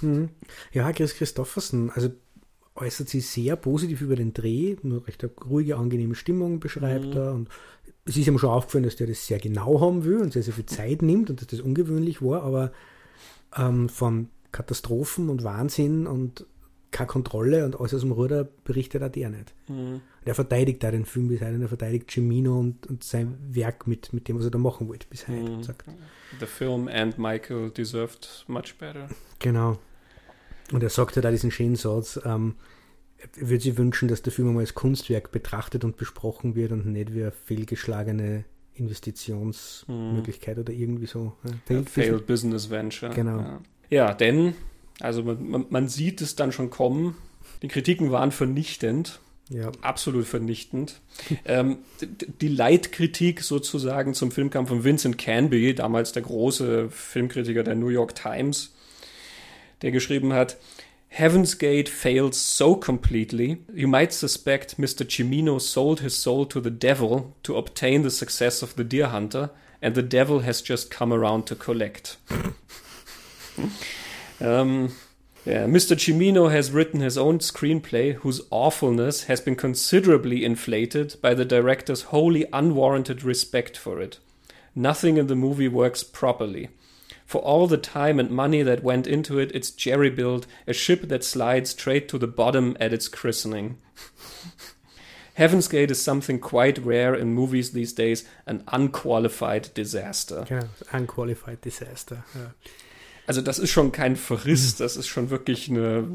Mhm. 0.00 0.30
Ja, 0.72 0.92
Chris 0.92 1.14
Christoffersen, 1.14 1.90
also 1.90 2.10
äußert 2.76 3.08
sich 3.08 3.26
sehr 3.26 3.56
positiv 3.56 4.00
über 4.00 4.16
den 4.16 4.32
Dreh, 4.32 4.76
nur 4.82 5.06
recht 5.06 5.22
eine 5.22 5.32
ruhige, 5.32 5.76
angenehme 5.76 6.14
Stimmung 6.14 6.60
beschreibt 6.60 7.06
mhm. 7.06 7.16
er. 7.16 7.32
Und 7.32 7.48
es 8.04 8.16
ist 8.16 8.26
ihm 8.26 8.38
schon 8.38 8.50
aufgefallen, 8.50 8.84
dass 8.84 8.96
der 8.96 9.06
das 9.06 9.26
sehr 9.26 9.38
genau 9.38 9.80
haben 9.80 10.04
will 10.04 10.18
und 10.18 10.32
sehr, 10.32 10.42
sehr 10.42 10.54
viel 10.54 10.66
Zeit 10.66 11.02
nimmt 11.02 11.30
und 11.30 11.40
dass 11.40 11.48
das 11.48 11.60
ungewöhnlich 11.60 12.20
war, 12.20 12.42
aber 12.42 12.72
ähm, 13.56 13.88
von 13.88 14.28
Katastrophen 14.52 15.30
und 15.30 15.44
Wahnsinn 15.44 16.06
und 16.06 16.46
keine 16.90 17.08
Kontrolle 17.08 17.64
und 17.64 17.78
alles 17.80 17.92
aus 17.92 18.02
dem 18.02 18.12
Ruder 18.12 18.44
berichtet 18.44 19.02
auch 19.02 19.08
der 19.08 19.28
nicht. 19.28 19.52
Mhm. 19.68 20.00
er 20.24 20.34
verteidigt 20.34 20.82
da 20.82 20.92
den 20.92 21.04
Film 21.04 21.26
bis 21.26 21.40
heute, 21.40 21.60
er 21.60 21.68
verteidigt 21.68 22.08
Cimino 22.10 22.58
und, 22.58 22.86
und 22.86 23.02
sein 23.02 23.36
Werk 23.50 23.88
mit, 23.88 24.12
mit 24.12 24.28
dem, 24.28 24.38
was 24.38 24.44
er 24.44 24.52
da 24.52 24.58
machen 24.58 24.88
wollte 24.88 25.06
bis 25.10 25.26
heute. 25.26 25.50
Mhm. 25.50 25.62
The 26.38 26.46
film 26.46 26.86
and 26.88 27.18
Michael 27.18 27.70
deserved 27.70 28.44
much 28.46 28.76
better. 28.78 29.08
Genau. 29.40 29.78
Und 30.72 30.82
er 30.82 30.90
sagt 30.90 31.16
halt 31.16 31.26
auch 31.26 31.30
diesen 31.30 31.50
schönen 31.50 31.76
Satz, 31.76 32.20
ähm, 32.24 32.54
er 33.18 33.48
würde 33.48 33.62
sich 33.62 33.76
wünschen, 33.76 34.08
dass 34.08 34.22
der 34.22 34.32
Film 34.32 34.48
einmal 34.48 34.62
als 34.62 34.74
Kunstwerk 34.74 35.32
betrachtet 35.32 35.84
und 35.84 35.96
besprochen 35.96 36.54
wird 36.54 36.72
und 36.72 36.86
nicht 36.86 37.14
wie 37.14 37.22
eine 37.22 37.32
fehlgeschlagene 37.32 38.44
Investitionsmöglichkeit 38.74 40.56
mhm. 40.56 40.62
oder 40.62 40.72
irgendwie 40.72 41.06
so. 41.06 41.32
Ja, 41.68 41.82
failed 41.82 42.26
Business 42.26 42.70
Venture. 42.70 43.10
Genau. 43.10 43.38
Ja, 43.38 43.60
ja 43.90 44.14
denn, 44.14 44.54
also 45.00 45.22
man, 45.22 45.66
man, 45.68 45.88
sieht 45.88 46.20
es 46.20 46.36
dann 46.36 46.52
schon 46.52 46.70
kommen. 46.70 47.16
Die 47.62 47.68
Kritiken 47.68 48.10
waren 48.10 48.32
vernichtend. 48.32 49.20
Ja. 49.50 49.70
Absolut 49.82 50.24
vernichtend. 50.24 51.00
ähm, 51.44 51.78
die 52.40 52.48
Leitkritik 52.48 53.42
sozusagen 53.42 54.14
zum 54.14 54.32
Film 54.32 54.50
kam 54.50 54.66
von 54.66 54.84
Vincent 54.84 55.18
Canby, 55.18 55.74
damals 55.74 56.12
der 56.12 56.22
große 56.22 56.90
Filmkritiker 56.90 57.62
der 57.62 57.74
New 57.74 57.88
York 57.88 58.14
Times 58.14 58.73
der 59.84 59.92
geschrieben 59.92 60.32
hat, 60.32 60.56
Heaven's 61.08 61.58
Gate 61.58 61.88
fails 61.88 62.38
so 62.38 62.74
completely, 62.74 63.58
you 63.72 63.86
might 63.86 64.12
suspect 64.12 64.80
Mr. 64.80 65.04
Cimino 65.06 65.60
sold 65.60 66.00
his 66.00 66.16
soul 66.16 66.46
to 66.46 66.60
the 66.60 66.70
devil 66.70 67.36
to 67.44 67.56
obtain 67.56 68.02
the 68.02 68.10
success 68.10 68.62
of 68.62 68.74
the 68.74 68.82
deer 68.82 69.08
hunter, 69.08 69.50
and 69.80 69.94
the 69.94 70.02
devil 70.02 70.40
has 70.40 70.62
just 70.62 70.90
come 70.90 71.12
around 71.12 71.46
to 71.46 71.54
collect. 71.54 72.16
um, 74.40 74.92
yeah, 75.44 75.66
Mr. 75.66 75.94
Cimino 75.94 76.50
has 76.50 76.72
written 76.72 77.00
his 77.00 77.18
own 77.18 77.38
screenplay 77.38 78.14
whose 78.14 78.40
awfulness 78.50 79.24
has 79.24 79.42
been 79.42 79.54
considerably 79.54 80.44
inflated 80.44 81.16
by 81.20 81.34
the 81.34 81.44
director's 81.44 82.04
wholly 82.04 82.46
unwarranted 82.52 83.22
respect 83.22 83.76
for 83.76 84.00
it. 84.00 84.18
Nothing 84.74 85.18
in 85.18 85.26
the 85.26 85.36
movie 85.36 85.68
works 85.68 86.02
properly. 86.02 86.70
For 87.34 87.42
all 87.42 87.66
the 87.66 87.78
time 87.78 88.20
and 88.20 88.30
money 88.30 88.62
that 88.62 88.84
went 88.84 89.08
into 89.08 89.40
it, 89.40 89.50
it's 89.52 89.72
jerry 89.72 90.08
built, 90.08 90.46
a 90.68 90.72
ship 90.72 91.08
that 91.08 91.24
slides 91.24 91.70
straight 91.70 92.06
to 92.10 92.16
the 92.16 92.28
bottom 92.28 92.76
at 92.78 92.92
its 92.92 93.08
christening. 93.08 93.78
Heaven's 95.34 95.66
Gate 95.66 95.90
is 95.90 96.00
something 96.00 96.38
quite 96.38 96.78
rare 96.78 97.12
in 97.12 97.34
movies 97.34 97.72
these 97.72 97.92
days, 97.92 98.22
an 98.46 98.62
unqualified 98.68 99.74
disaster. 99.74 100.46
Ja, 100.48 100.68
unqualified 100.92 101.60
disaster. 101.60 102.24
Ja. 102.36 102.54
Also 103.26 103.40
das 103.40 103.58
ist 103.58 103.72
schon 103.72 103.90
kein 103.90 104.14
Verriss, 104.14 104.76
das 104.76 104.96
ist 104.96 105.08
schon 105.08 105.30
wirklich 105.30 105.68
eine... 105.68 106.08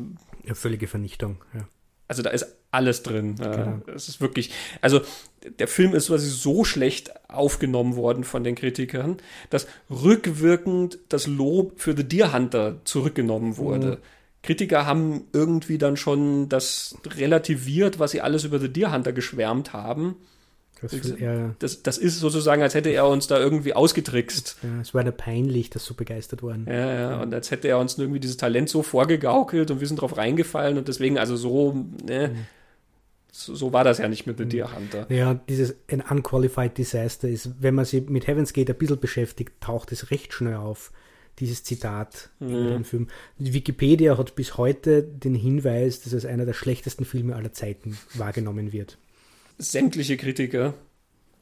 Ja, 0.45 0.53
völlige 0.53 0.87
Vernichtung, 0.87 1.43
ja. 1.53 1.67
Also 2.07 2.23
da 2.23 2.29
ist 2.29 2.45
alles 2.71 3.03
drin. 3.03 3.35
Genau. 3.35 3.81
Es 3.93 4.09
ist 4.09 4.21
wirklich, 4.21 4.51
also 4.81 5.01
der 5.57 5.67
Film 5.67 5.95
ist 5.95 6.07
quasi 6.07 6.29
so 6.29 6.63
schlecht 6.63 7.11
aufgenommen 7.29 7.95
worden 7.95 8.23
von 8.23 8.43
den 8.43 8.55
Kritikern, 8.55 9.17
dass 9.49 9.67
rückwirkend 9.89 10.99
das 11.09 11.27
Lob 11.27 11.79
für 11.79 11.95
The 11.95 12.03
Deer 12.03 12.33
Hunter 12.33 12.77
zurückgenommen 12.83 13.57
wurde. 13.57 13.87
Mhm. 13.87 13.97
Kritiker 14.41 14.85
haben 14.85 15.25
irgendwie 15.33 15.77
dann 15.77 15.97
schon 15.97 16.47
das 16.49 16.97
relativiert, 17.05 17.99
was 17.99 18.11
sie 18.11 18.21
alles 18.21 18.43
über 18.43 18.59
The 18.59 18.69
Deer 18.69 18.93
Hunter 18.93 19.11
geschwärmt 19.11 19.73
haben. 19.73 20.15
Das, 20.81 20.95
das, 21.59 21.83
das, 21.83 21.97
ist 21.97 22.19
sozusagen, 22.19 22.61
als 22.61 22.73
hätte 22.73 22.89
er 22.89 23.05
uns 23.05 23.27
da 23.27 23.37
irgendwie 23.37 23.73
ausgetrickst. 23.73 24.59
Ja, 24.63 24.79
es 24.79 24.93
war 24.93 25.03
ja 25.03 25.11
peinlich, 25.11 25.69
dass 25.69 25.83
so 25.83 25.93
begeistert 25.93 26.41
waren. 26.41 26.65
Ja, 26.69 26.93
ja, 26.93 27.21
und 27.21 27.33
als 27.33 27.51
hätte 27.51 27.67
er 27.67 27.79
uns 27.79 27.97
irgendwie 27.97 28.21
dieses 28.21 28.37
Talent 28.37 28.69
so 28.69 28.81
vorgegaukelt 28.81 29.71
und 29.71 29.81
wir 29.81 29.87
sind 29.87 29.99
drauf 29.99 30.15
reingefallen 30.15 30.77
und 30.77 30.87
deswegen, 30.87 31.17
also 31.17 31.35
so, 31.35 31.85
ne, 32.05 32.29
mhm. 32.29 32.45
So, 33.31 33.55
so, 33.55 33.73
war 33.73 33.83
das 33.83 33.99
ja 33.99 34.07
nicht 34.07 34.25
mit 34.25 34.37
The 34.37 34.45
mhm. 34.45 34.49
Deer 34.49 34.75
Hunter. 34.75 35.05
Ja, 35.09 35.33
dieses 35.35 35.75
ein 35.87 36.01
Unqualified 36.01 36.77
Disaster 36.77 37.29
ist, 37.29 37.61
wenn 37.61 37.75
man 37.75 37.85
sich 37.85 38.09
mit 38.09 38.27
Heaven's 38.27 38.53
Gate 38.53 38.69
ein 38.69 38.77
bisschen 38.77 38.99
beschäftigt, 38.99 39.53
taucht 39.61 39.91
es 39.91 40.11
recht 40.11 40.33
schnell 40.33 40.55
auf 40.55 40.91
dieses 41.39 41.63
Zitat 41.63 42.29
mhm. 42.39 42.55
in 42.55 42.67
dem 42.67 42.83
Film. 42.85 43.07
Wikipedia 43.37 44.17
hat 44.17 44.35
bis 44.35 44.57
heute 44.57 45.03
den 45.03 45.35
Hinweis, 45.35 46.01
dass 46.01 46.13
es 46.13 46.25
einer 46.25 46.45
der 46.45 46.53
schlechtesten 46.53 47.05
Filme 47.05 47.35
aller 47.35 47.53
Zeiten 47.53 47.97
wahrgenommen 48.15 48.73
wird 48.73 48.97
sämtliche 49.59 50.17
Kritiker 50.17 50.73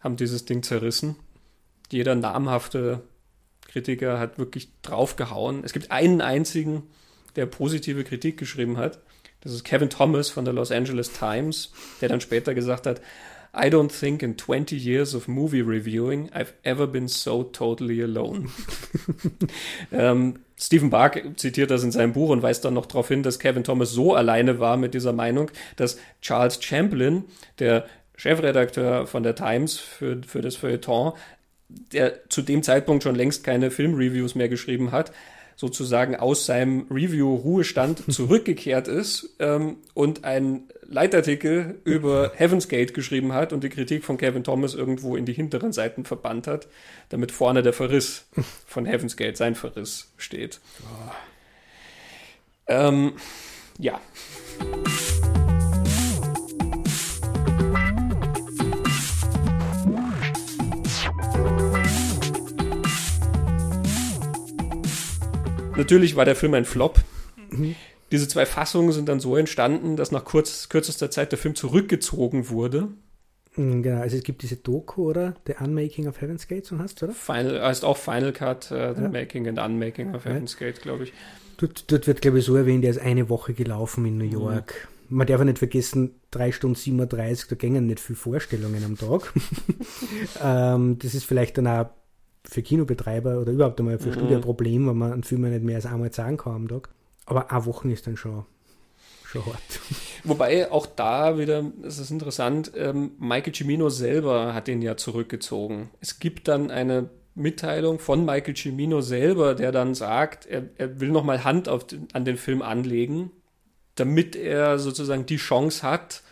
haben 0.02 0.18
dieses 0.18 0.44
Ding 0.44 0.64
zerrissen. 0.64 1.16
Jeder 1.92 2.16
namhafte 2.16 3.04
Kritiker 3.68 4.20
hat 4.20 4.38
wirklich 4.38 4.70
draufgehauen. 4.82 5.64
Es 5.64 5.72
gibt 5.72 5.92
einen 5.92 6.20
einzigen, 6.20 6.84
der 7.36 7.46
positive 7.46 8.04
Kritik 8.04 8.38
geschrieben 8.38 8.78
hat. 8.78 9.00
Das 9.42 9.54
ist 9.54 9.64
Kevin 9.64 9.90
Thomas 9.90 10.30
von 10.30 10.46
der 10.46 10.54
Los 10.54 10.72
Angeles 10.72 11.12
Times, 11.14 11.72
der 12.02 12.10
dann 12.10 12.22
später 12.22 12.54
gesagt 12.54 12.88
hat, 12.88 13.02
I 13.56 13.70
don't 13.70 13.90
think 13.90 14.22
in 14.22 14.38
20 14.38 14.78
years 14.78 15.16
of 15.16 15.28
movie 15.28 15.62
reviewing 15.62 16.30
I've 16.30 16.54
ever 16.64 16.86
been 16.86 17.08
so 17.08 17.44
totally 17.44 18.02
alone. 18.04 18.50
ähm, 19.92 20.40
Stephen 20.60 20.90
Bark 20.90 21.24
zitiert 21.38 21.72
das 21.72 21.84
in 21.84 21.92
seinem 21.92 22.14
Buch 22.14 22.30
und 22.30 22.42
weist 22.42 22.66
dann 22.66 22.74
noch 22.74 22.86
darauf 22.86 23.08
hin, 23.08 23.24
dass 23.24 23.40
Kevin 23.40 23.64
Thomas 23.64 23.92
so 23.92 24.16
alleine 24.16 24.60
war 24.60 24.78
mit 24.78 24.94
dieser 24.94 25.14
Meinung, 25.14 25.52
dass 25.76 25.98
Charles 26.22 26.64
Champlin, 26.64 27.26
der 27.60 27.86
Chefredakteur 28.16 29.08
von 29.08 29.24
der 29.24 29.36
Times 29.36 29.78
für, 29.78 30.22
für 30.26 30.42
das 30.42 30.56
Feuilleton, 30.56 31.14
der 31.70 32.28
zu 32.30 32.42
dem 32.42 32.64
Zeitpunkt 32.64 33.04
schon 33.04 33.16
längst 33.16 33.44
keine 33.44 33.72
Filmreviews 33.72 34.36
mehr 34.36 34.50
geschrieben 34.50 34.92
hat, 34.92 35.12
sozusagen 35.58 36.16
aus 36.16 36.46
seinem 36.46 36.86
Review-Ruhestand 36.90 38.04
zurückgekehrt 38.14 38.88
ist 38.88 39.36
ähm, 39.40 39.78
und 39.94 40.24
einen 40.24 40.70
Leitartikel 40.84 41.82
über 41.84 42.32
Heaven's 42.36 42.70
Gate 42.70 42.94
geschrieben 42.94 43.34
hat 43.34 43.52
und 43.52 43.64
die 43.64 43.70
Kritik 43.70 44.06
von 44.06 44.18
Kevin 44.18 44.46
Thomas 44.46 44.74
irgendwo 44.74 45.18
in 45.18 45.26
die 45.26 45.34
hinteren 45.34 45.74
Seiten 45.74 46.06
verbannt 46.06 46.48
hat, 46.48 46.68
damit 47.10 47.34
vorne 47.34 47.64
der 47.64 47.74
Verriss 47.74 48.28
von 48.66 48.86
Heaven's 48.86 49.18
Gate, 49.18 49.36
sein 49.36 49.56
Verriss, 49.56 50.14
steht. 50.16 50.62
Oh. 50.84 51.12
Ähm, 52.68 53.14
ja. 53.80 54.00
Natürlich 65.78 66.16
war 66.16 66.26
der 66.26 66.36
Film 66.36 66.54
ein 66.54 66.66
Flop. 66.66 67.00
Mhm. 67.50 67.76
Diese 68.12 68.28
zwei 68.28 68.46
Fassungen 68.46 68.92
sind 68.92 69.10
dann 69.10 69.20
so 69.20 69.36
entstanden, 69.36 69.98
dass 69.98 70.12
nach 70.12 70.24
kurz, 70.24 70.70
kürzester 70.70 71.12
Zeit 71.12 71.32
der 71.32 71.40
Film 71.40 71.56
zurückgezogen 71.56 72.50
wurde. 72.50 72.90
Mhm, 73.58 73.84
genau, 73.84 74.02
also 74.02 74.16
es 74.16 74.24
gibt 74.24 74.44
diese 74.44 74.56
Doku, 74.56 75.10
oder? 75.10 75.36
The 75.46 75.56
Unmaking 75.60 76.08
of 76.08 76.22
Heaven's 76.22 76.48
Gate, 76.48 76.66
so 76.66 76.78
heißt 76.80 77.04
oder? 77.04 77.14
Final, 77.14 77.62
heißt 77.62 77.84
auch 77.84 77.98
Final 77.98 78.32
Cut, 78.32 78.72
uh, 78.72 78.94
The 78.96 79.02
ja. 79.04 79.10
Making 79.10 79.48
and 79.48 79.60
Unmaking 79.60 80.16
of 80.16 80.26
Heaven's 80.26 80.58
ja. 80.60 80.68
Gate, 80.68 80.82
glaube 80.82 81.06
ich. 81.06 81.14
Dort, 81.58 81.92
dort 81.92 82.08
wird, 82.08 82.22
glaube 82.22 82.40
ich, 82.40 82.46
so 82.46 82.56
erwähnt, 82.56 82.86
er 82.86 82.92
ist 82.92 83.02
eine 83.02 83.30
Woche 83.30 83.54
gelaufen 83.54 84.06
in 84.06 84.18
New 84.18 84.26
mhm. 84.26 84.32
York. 84.32 84.88
man 85.10 85.26
darf 85.26 85.40
ja 85.40 85.46
nicht 85.46 85.60
vergessen, 85.60 86.16
3 86.32 86.52
Stunden 86.52 86.76
37, 86.76 87.48
da 87.50 87.56
gingen 87.56 87.88
nicht 87.88 88.00
viele 88.00 88.18
Vorstellungen 88.18 88.84
am 88.86 88.98
Tag. 88.98 89.34
ähm, 90.44 91.00
das 91.00 91.16
ist 91.16 91.26
vielleicht 91.26 91.58
dann 91.58 91.68
auch 91.68 91.90
für 92.50 92.62
Kinobetreiber 92.62 93.40
oder 93.40 93.52
überhaupt 93.52 93.80
einmal 93.80 94.00
für 94.00 94.10
mhm. 94.10 94.14
Studio 94.14 94.36
ein 94.38 94.42
Problem, 94.42 94.88
wenn 94.88 94.98
man 94.98 95.14
einen 95.14 95.24
Film 95.24 95.42
nicht 95.42 95.64
mehr 95.64 95.76
als 95.76 95.86
einmal 95.86 96.12
sagen 96.12 96.38
kann 96.38 96.54
am 96.54 96.68
Tag. 96.68 96.90
Aber 97.26 97.52
eine 97.52 97.66
Woche 97.66 97.92
ist 97.92 98.08
dann 98.08 98.18
schon, 98.18 98.46
schon 99.26 99.46
hart. 99.46 99.80
Wobei 100.24 100.72
auch 100.72 100.86
da 100.86 101.38
wieder, 101.38 101.66
es 101.84 102.00
ist 102.00 102.12
interessant, 102.12 102.72
ähm, 102.76 103.12
Michael 103.20 103.54
Cimino 103.54 103.90
selber 103.90 104.54
hat 104.54 104.68
den 104.68 104.82
ja 104.82 104.98
zurückgezogen. 104.98 105.90
Es 106.00 106.20
gibt 106.20 106.48
dann 106.48 106.72
eine 106.72 107.10
Mitteilung 107.36 108.00
von 108.00 108.26
Michael 108.26 108.56
Cimino 108.56 109.02
selber, 109.02 109.54
der 109.54 109.72
dann 109.72 109.94
sagt, 109.94 110.46
er, 110.46 110.64
er 110.78 111.00
will 111.00 111.10
nochmal 111.10 111.44
Hand 111.44 111.70
auf 111.70 111.86
den, 111.86 112.08
an 112.14 112.26
den 112.26 112.38
Film 112.38 112.62
anlegen, 112.62 113.32
damit 113.96 114.36
er 114.36 114.80
sozusagen 114.80 115.26
die 115.26 115.38
Chance 115.38 115.84
hat, 115.84 116.24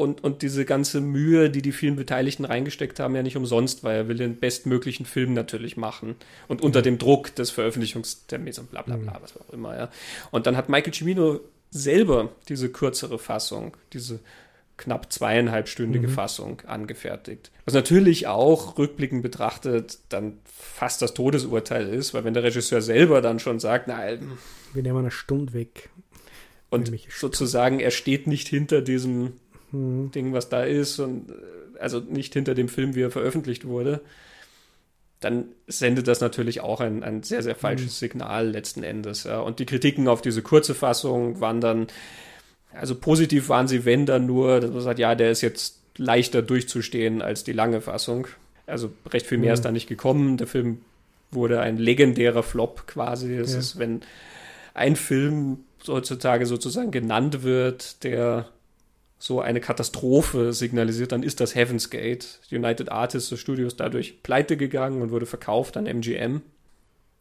und, 0.00 0.24
und 0.24 0.42
diese 0.42 0.64
ganze 0.64 1.00
Mühe, 1.00 1.50
die 1.50 1.60
die 1.60 1.72
vielen 1.72 1.96
Beteiligten 1.96 2.46
reingesteckt 2.46 2.98
haben, 2.98 3.14
ja 3.14 3.22
nicht 3.22 3.36
umsonst, 3.36 3.84
weil 3.84 3.96
er 3.96 4.08
will 4.08 4.16
den 4.16 4.40
bestmöglichen 4.40 5.04
Film 5.04 5.34
natürlich 5.34 5.76
machen. 5.76 6.16
Und 6.48 6.62
unter 6.62 6.80
mhm. 6.80 6.84
dem 6.84 6.98
Druck 6.98 7.34
des 7.34 7.50
Veröffentlichungstermins 7.50 8.58
und 8.58 8.70
bla 8.70 8.82
bla 8.82 8.96
bla, 8.96 9.12
mhm. 9.12 9.22
was 9.22 9.36
auch 9.36 9.50
immer, 9.50 9.76
ja. 9.76 9.90
Und 10.30 10.46
dann 10.46 10.56
hat 10.56 10.70
Michael 10.70 10.94
Cimino 10.94 11.40
selber 11.70 12.30
diese 12.48 12.70
kürzere 12.70 13.18
Fassung, 13.18 13.76
diese 13.92 14.20
knapp 14.78 15.12
zweieinhalbstündige 15.12 16.08
mhm. 16.08 16.12
Fassung 16.12 16.62
angefertigt. 16.66 17.50
Was 17.66 17.74
natürlich 17.74 18.26
auch 18.26 18.78
rückblickend 18.78 19.22
betrachtet 19.22 19.98
dann 20.08 20.38
fast 20.46 21.02
das 21.02 21.12
Todesurteil 21.12 21.86
ist, 21.86 22.14
weil 22.14 22.24
wenn 22.24 22.32
der 22.32 22.42
Regisseur 22.42 22.80
selber 22.80 23.20
dann 23.20 23.38
schon 23.38 23.60
sagt, 23.60 23.88
na, 23.88 24.00
wir 24.72 24.82
nehmen 24.82 25.00
eine 25.00 25.10
Stunde 25.10 25.52
weg. 25.52 25.90
Und 26.70 26.90
sozusagen, 27.10 27.80
er 27.80 27.90
steht 27.90 28.26
nicht 28.26 28.48
hinter 28.48 28.80
diesem 28.80 29.34
hm. 29.70 30.10
Ding, 30.12 30.32
was 30.32 30.48
da 30.48 30.62
ist 30.62 30.98
und 30.98 31.30
äh, 31.30 31.34
also 31.78 32.00
nicht 32.00 32.34
hinter 32.34 32.54
dem 32.54 32.68
Film, 32.68 32.94
wie 32.94 33.02
er 33.02 33.10
veröffentlicht 33.10 33.66
wurde, 33.66 34.00
dann 35.20 35.46
sendet 35.66 36.08
das 36.08 36.20
natürlich 36.20 36.60
auch 36.62 36.80
ein, 36.80 37.04
ein 37.04 37.22
sehr, 37.22 37.42
sehr 37.42 37.54
falsches 37.54 38.00
mhm. 38.00 38.06
Signal 38.06 38.48
letzten 38.48 38.82
Endes. 38.82 39.24
Ja. 39.24 39.40
Und 39.40 39.58
die 39.58 39.66
Kritiken 39.66 40.08
auf 40.08 40.22
diese 40.22 40.40
kurze 40.40 40.74
Fassung 40.74 41.40
waren 41.40 41.60
dann, 41.60 41.88
also 42.72 42.94
positiv 42.94 43.50
waren 43.50 43.68
sie, 43.68 43.84
wenn 43.84 44.06
dann 44.06 44.26
nur, 44.26 44.60
dass 44.60 44.70
man 44.70 44.80
sagt, 44.80 44.98
ja, 44.98 45.14
der 45.14 45.30
ist 45.30 45.42
jetzt 45.42 45.78
leichter 45.98 46.40
durchzustehen 46.40 47.20
als 47.20 47.44
die 47.44 47.52
lange 47.52 47.82
Fassung. 47.82 48.28
Also 48.66 48.92
recht 49.10 49.26
viel 49.26 49.38
mehr 49.38 49.50
mhm. 49.50 49.54
ist 49.54 49.64
da 49.64 49.72
nicht 49.72 49.88
gekommen. 49.88 50.38
Der 50.38 50.46
Film 50.46 50.80
wurde 51.30 51.60
ein 51.60 51.76
legendärer 51.76 52.42
Flop 52.42 52.86
quasi. 52.86 53.34
Es 53.34 53.52
ja. 53.52 53.58
ist, 53.58 53.78
wenn 53.78 54.00
ein 54.72 54.96
Film 54.96 55.58
heutzutage 55.86 56.46
sozusagen 56.46 56.90
genannt 56.90 57.42
wird, 57.42 58.04
der 58.04 58.48
so 59.22 59.40
eine 59.40 59.60
Katastrophe 59.60 60.54
signalisiert, 60.54 61.12
dann 61.12 61.22
ist 61.22 61.40
das 61.40 61.54
Heaven's 61.54 61.90
Gate. 61.90 62.40
United 62.50 62.90
Artists 62.90 63.38
Studios 63.38 63.76
dadurch 63.76 64.22
pleite 64.22 64.56
gegangen 64.56 65.02
und 65.02 65.10
wurde 65.10 65.26
verkauft 65.26 65.76
an 65.76 65.84
MGM. 65.86 66.40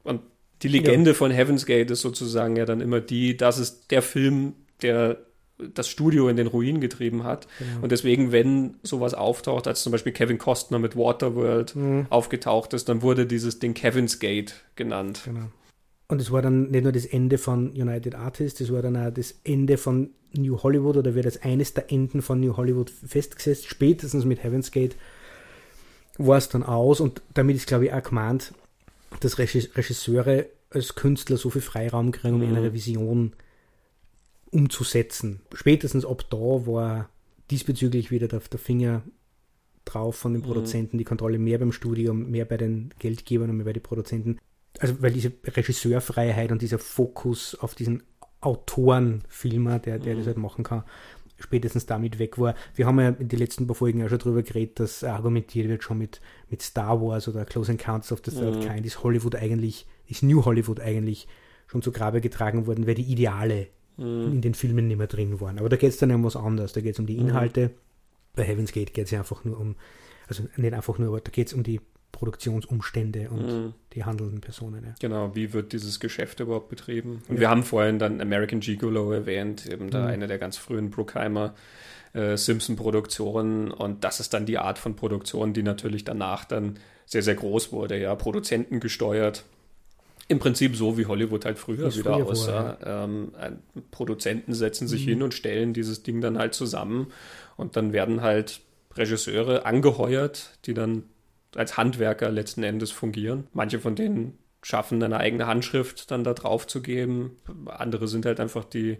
Und 0.04 0.22
die 0.62 0.70
Legende 0.70 1.12
ja. 1.12 1.14
von 1.14 1.30
Heaven's 1.30 1.66
Gate 1.66 1.92
ist 1.92 2.00
sozusagen 2.00 2.56
ja 2.56 2.64
dann 2.64 2.80
immer 2.80 3.02
die, 3.02 3.36
das 3.36 3.60
ist 3.60 3.92
der 3.92 4.02
Film, 4.02 4.54
der 4.82 5.18
das 5.58 5.90
Studio 5.90 6.30
in 6.30 6.38
den 6.38 6.48
Ruin 6.48 6.80
getrieben 6.80 7.26
hat. 7.26 7.48
Genau. 7.60 7.84
Und 7.84 7.92
deswegen, 7.92 8.32
wenn 8.32 8.76
sowas 8.82 9.14
auftaucht, 9.14 9.68
als 9.68 9.84
zum 9.84 9.92
Beispiel 9.92 10.14
Kevin 10.14 10.38
Costner 10.38 10.80
mit 10.80 10.96
Waterworld 10.96 11.76
mhm. 11.76 12.08
aufgetaucht 12.10 12.74
ist, 12.74 12.88
dann 12.88 13.02
wurde 13.02 13.26
dieses 13.26 13.60
Ding 13.60 13.74
Kevin's 13.74 14.20
Gate 14.20 14.56
genannt. 14.78 15.24
Genau. 15.26 15.50
Und 16.10 16.20
es 16.20 16.32
war 16.32 16.42
dann 16.42 16.72
nicht 16.72 16.84
nur 16.84 16.92
das 16.92 17.06
Ende 17.06 17.38
von 17.38 17.70
United 17.72 18.16
Artists, 18.16 18.60
es 18.60 18.74
war 18.74 18.82
dann 18.82 18.98
auch 18.98 19.14
das 19.14 19.36
Ende 19.44 19.78
von 19.78 20.10
New 20.34 20.62
Hollywood 20.62 20.98
oder 20.98 21.14
wird 21.14 21.28
als 21.28 21.42
eines 21.44 21.76
der 21.76 21.92
Enden 21.92 22.24
von 22.24 22.40
New 22.40 22.58
Hollywood 22.58 22.90
festgesetzt. 22.90 23.68
Spätestens 23.68 24.26
mit 24.26 24.44
Heaven's 24.44 24.72
Gate 24.72 24.96
war 26.18 26.38
es 26.38 26.50
dann 26.50 26.64
aus 26.64 27.00
und 27.00 27.22
damit 27.36 27.56
ist, 27.56 27.68
glaube 27.68 27.86
ich, 27.86 27.94
auch 27.94 28.02
gemeint, 28.02 28.54
dass 29.20 29.38
Regisseure 29.38 30.48
als 30.72 30.96
Künstler 30.96 31.38
so 31.38 31.52
viel 31.52 31.62
Freiraum 31.62 32.12
kriegen, 32.12 32.42
um 32.42 32.50
mhm. 32.50 32.56
ihre 32.56 32.74
Vision 32.74 33.34
umzusetzen. 34.52 35.42
Spätestens 35.54 36.06
ab 36.06 36.26
da 36.32 36.38
war 36.38 37.10
diesbezüglich 37.52 38.10
wieder 38.10 38.28
der, 38.28 38.40
der 38.40 38.60
Finger 38.60 39.04
drauf 39.86 40.16
von 40.16 40.34
den 40.34 40.42
mhm. 40.42 40.46
Produzenten, 40.46 40.96
mhm. 40.96 41.00
die 41.00 41.06
Kontrolle 41.06 41.38
mehr 41.38 41.60
beim 41.60 41.72
Studium, 41.72 42.32
mehr 42.32 42.46
bei 42.46 42.58
den 42.58 42.94
Geldgebern 42.98 43.52
und 43.52 43.58
mehr 43.58 43.66
bei 43.66 43.74
den 43.74 43.84
Produzenten 43.84 44.40
also 44.80 45.02
weil 45.02 45.12
diese 45.12 45.32
Regisseurfreiheit 45.46 46.52
und 46.52 46.62
dieser 46.62 46.80
Fokus 46.80 47.56
auf 47.56 47.76
diesen 47.76 48.04
Autorenfilmer, 48.42 49.80
der, 49.80 50.00
der 50.00 50.14
mhm. 50.14 50.20
das 50.20 50.28
halt 50.28 50.38
machen 50.38 50.64
kann, 50.64 50.84
spätestens 51.38 51.86
damit 51.86 52.20
weg 52.20 52.38
war. 52.38 52.56
Wir 52.76 52.86
haben 52.86 53.00
ja 53.00 53.10
in 53.10 53.28
den 53.28 53.40
letzten 53.40 53.68
paar 53.68 53.76
Folgen 53.76 54.00
ja 54.00 54.10
schon 54.10 54.20
darüber 54.20 54.44
geredet, 54.44 54.80
dass 54.80 55.04
argumentiert 55.04 55.68
wird 55.68 55.84
schon 55.84 55.98
mit, 55.98 56.22
mit 56.50 56.62
Star 56.62 57.02
Wars 57.02 57.28
oder 57.28 57.46
Close 57.46 57.72
Encounters 57.72 58.12
of 58.12 58.22
the 58.26 58.32
Third 58.32 58.58
mhm. 58.58 58.62
Kind, 58.62 58.86
ist 58.86 59.04
Hollywood 59.04 59.36
eigentlich, 59.36 59.86
ist 60.08 60.24
New 60.24 60.44
Hollywood 60.46 60.80
eigentlich 60.80 61.28
schon 61.68 61.82
zu 61.82 61.92
Grabe 61.92 62.22
getragen 62.22 62.66
worden, 62.68 62.88
weil 62.88 62.96
die 62.96 63.04
Ideale 63.04 63.68
mhm. 63.98 64.32
in 64.34 64.42
den 64.42 64.54
Filmen 64.54 64.88
nicht 64.88 64.98
mehr 64.98 65.08
drin 65.08 65.40
waren. 65.40 65.60
Aber 65.60 65.70
da 65.70 65.78
geht 65.78 65.92
es 65.92 65.98
dann 65.98 66.12
um 66.12 66.24
was 66.24 66.36
anderes. 66.36 66.74
Da 66.74 66.82
geht 66.82 66.94
es 66.94 67.00
um 67.00 67.06
die 67.06 67.16
mhm. 67.16 67.30
Inhalte. 67.30 67.72
Bei 68.36 68.44
Heaven's 68.44 68.72
Gate 68.72 68.94
geht 68.94 69.06
es 69.06 69.12
ja 69.12 69.20
einfach 69.20 69.44
nur 69.46 69.60
um, 69.60 69.76
also 70.28 70.44
nicht 70.58 70.74
einfach 70.74 70.98
nur, 70.98 71.10
aber 71.10 71.22
da 71.22 71.32
geht 71.32 71.48
es 71.48 71.54
um 71.54 71.64
die 71.64 71.80
Produktionsumstände 72.12 73.30
und 73.30 73.46
mhm. 73.46 73.74
die 73.94 74.04
handelnden 74.04 74.42
Personen. 74.42 74.84
Ja. 74.84 74.96
Genau, 75.00 75.36
wie 75.36 75.54
wird 75.54 75.74
dieses 75.74 76.00
Geschäft 76.00 76.40
überhaupt 76.40 76.70
betrieben? 76.70 77.22
Und 77.28 77.36
ja. 77.36 77.42
wir 77.42 77.50
haben 77.50 77.64
vorhin 77.64 78.00
dann 78.00 78.20
American 78.20 78.60
Gigolo 78.60 79.12
erwähnt, 79.12 79.66
eben 79.66 79.90
da 79.90 80.02
mhm. 80.02 80.08
eine 80.08 80.28
der 80.28 80.38
ganz 80.38 80.58
frühen 80.58 80.90
Bruckheimer 80.90 81.54
äh, 82.14 82.36
Simpson-Produktionen 82.36 83.72
und 83.72 84.04
das 84.04 84.20
ist 84.20 84.34
dann 84.34 84.46
die 84.46 84.58
Art 84.58 84.80
von 84.80 84.96
Produktion, 84.96 85.54
die 85.54 85.64
natürlich 85.64 86.04
danach 86.04 86.46
dann 86.46 86.80
sehr, 87.06 87.22
sehr 87.22 87.36
groß 87.36 87.72
wurde, 87.72 88.00
ja, 88.00 88.16
Produzenten 88.16 88.80
gesteuert. 88.80 89.44
Im 90.28 90.38
Prinzip 90.38 90.76
so, 90.76 90.98
wie 90.98 91.08
Hollywood 91.08 91.46
halt 91.46 91.58
früher 91.58 91.92
wieder 91.96 92.14
früher 92.14 92.28
aussah. 92.28 92.78
Ja. 92.84 93.04
Ähm, 93.06 93.32
Produzenten 93.90 94.54
setzen 94.54 94.88
sich 94.88 95.06
mhm. 95.06 95.10
hin 95.10 95.24
und 95.24 95.34
stellen 95.34 95.74
dieses 95.74 96.04
Ding 96.04 96.22
dann 96.22 96.38
halt 96.38 96.54
zusammen 96.54 97.12
und 97.58 97.76
dann 97.76 97.94
werden 97.94 98.22
halt 98.22 98.62
Regisseure 98.96 99.66
angeheuert, 99.66 100.58
die 100.66 100.74
dann 100.74 101.04
als 101.56 101.78
Handwerker 101.78 102.30
letzten 102.30 102.64
Endes 102.64 102.92
fungieren. 102.92 103.48
Manche 103.54 103.80
von 103.80 103.96
denen 103.96 104.38
schaffen 104.62 105.02
eine 105.02 105.18
eigene 105.18 105.48
Handschrift 105.48 106.12
dann 106.12 106.24
da 106.24 106.34
drauf 106.34 106.68
zu 106.68 106.82
geben. 106.82 107.38
Andere 107.66 108.08
sind 108.08 108.26
halt 108.26 108.40
einfach 108.40 108.66
die 108.66 108.98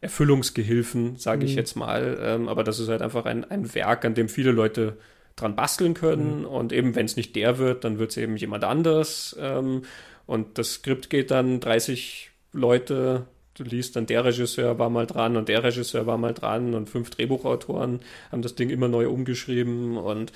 Erfüllungsgehilfen, 0.00 1.16
sage 1.16 1.44
ich 1.44 1.52
mhm. 1.52 1.58
jetzt 1.58 1.76
mal. 1.76 2.18
Ähm, 2.20 2.48
aber 2.48 2.64
das 2.64 2.78
ist 2.78 2.88
halt 2.88 3.02
einfach 3.02 3.26
ein, 3.26 3.44
ein 3.44 3.74
Werk, 3.74 4.04
an 4.04 4.14
dem 4.14 4.28
viele 4.28 4.50
Leute 4.50 4.98
dran 5.36 5.56
basteln 5.56 5.94
können. 5.94 6.40
Mhm. 6.40 6.46
Und 6.46 6.72
eben, 6.72 6.94
wenn 6.94 7.06
es 7.06 7.16
nicht 7.16 7.36
der 7.36 7.58
wird, 7.58 7.84
dann 7.84 7.98
wird 7.98 8.10
es 8.10 8.16
eben 8.16 8.36
jemand 8.36 8.64
anders. 8.64 9.36
Ähm, 9.38 9.82
und 10.26 10.58
das 10.58 10.74
Skript 10.74 11.10
geht 11.10 11.30
dann 11.30 11.60
30 11.60 12.30
Leute. 12.52 13.26
Du 13.54 13.62
liest 13.62 13.96
dann, 13.96 14.06
der 14.06 14.24
Regisseur 14.24 14.78
war 14.78 14.90
mal 14.90 15.06
dran 15.06 15.36
und 15.36 15.48
der 15.48 15.62
Regisseur 15.62 16.06
war 16.06 16.18
mal 16.18 16.34
dran 16.34 16.74
und 16.74 16.88
fünf 16.88 17.10
Drehbuchautoren 17.10 18.00
haben 18.32 18.42
das 18.42 18.56
Ding 18.56 18.68
immer 18.68 18.88
neu 18.88 19.08
umgeschrieben 19.08 19.96
und 19.96 20.32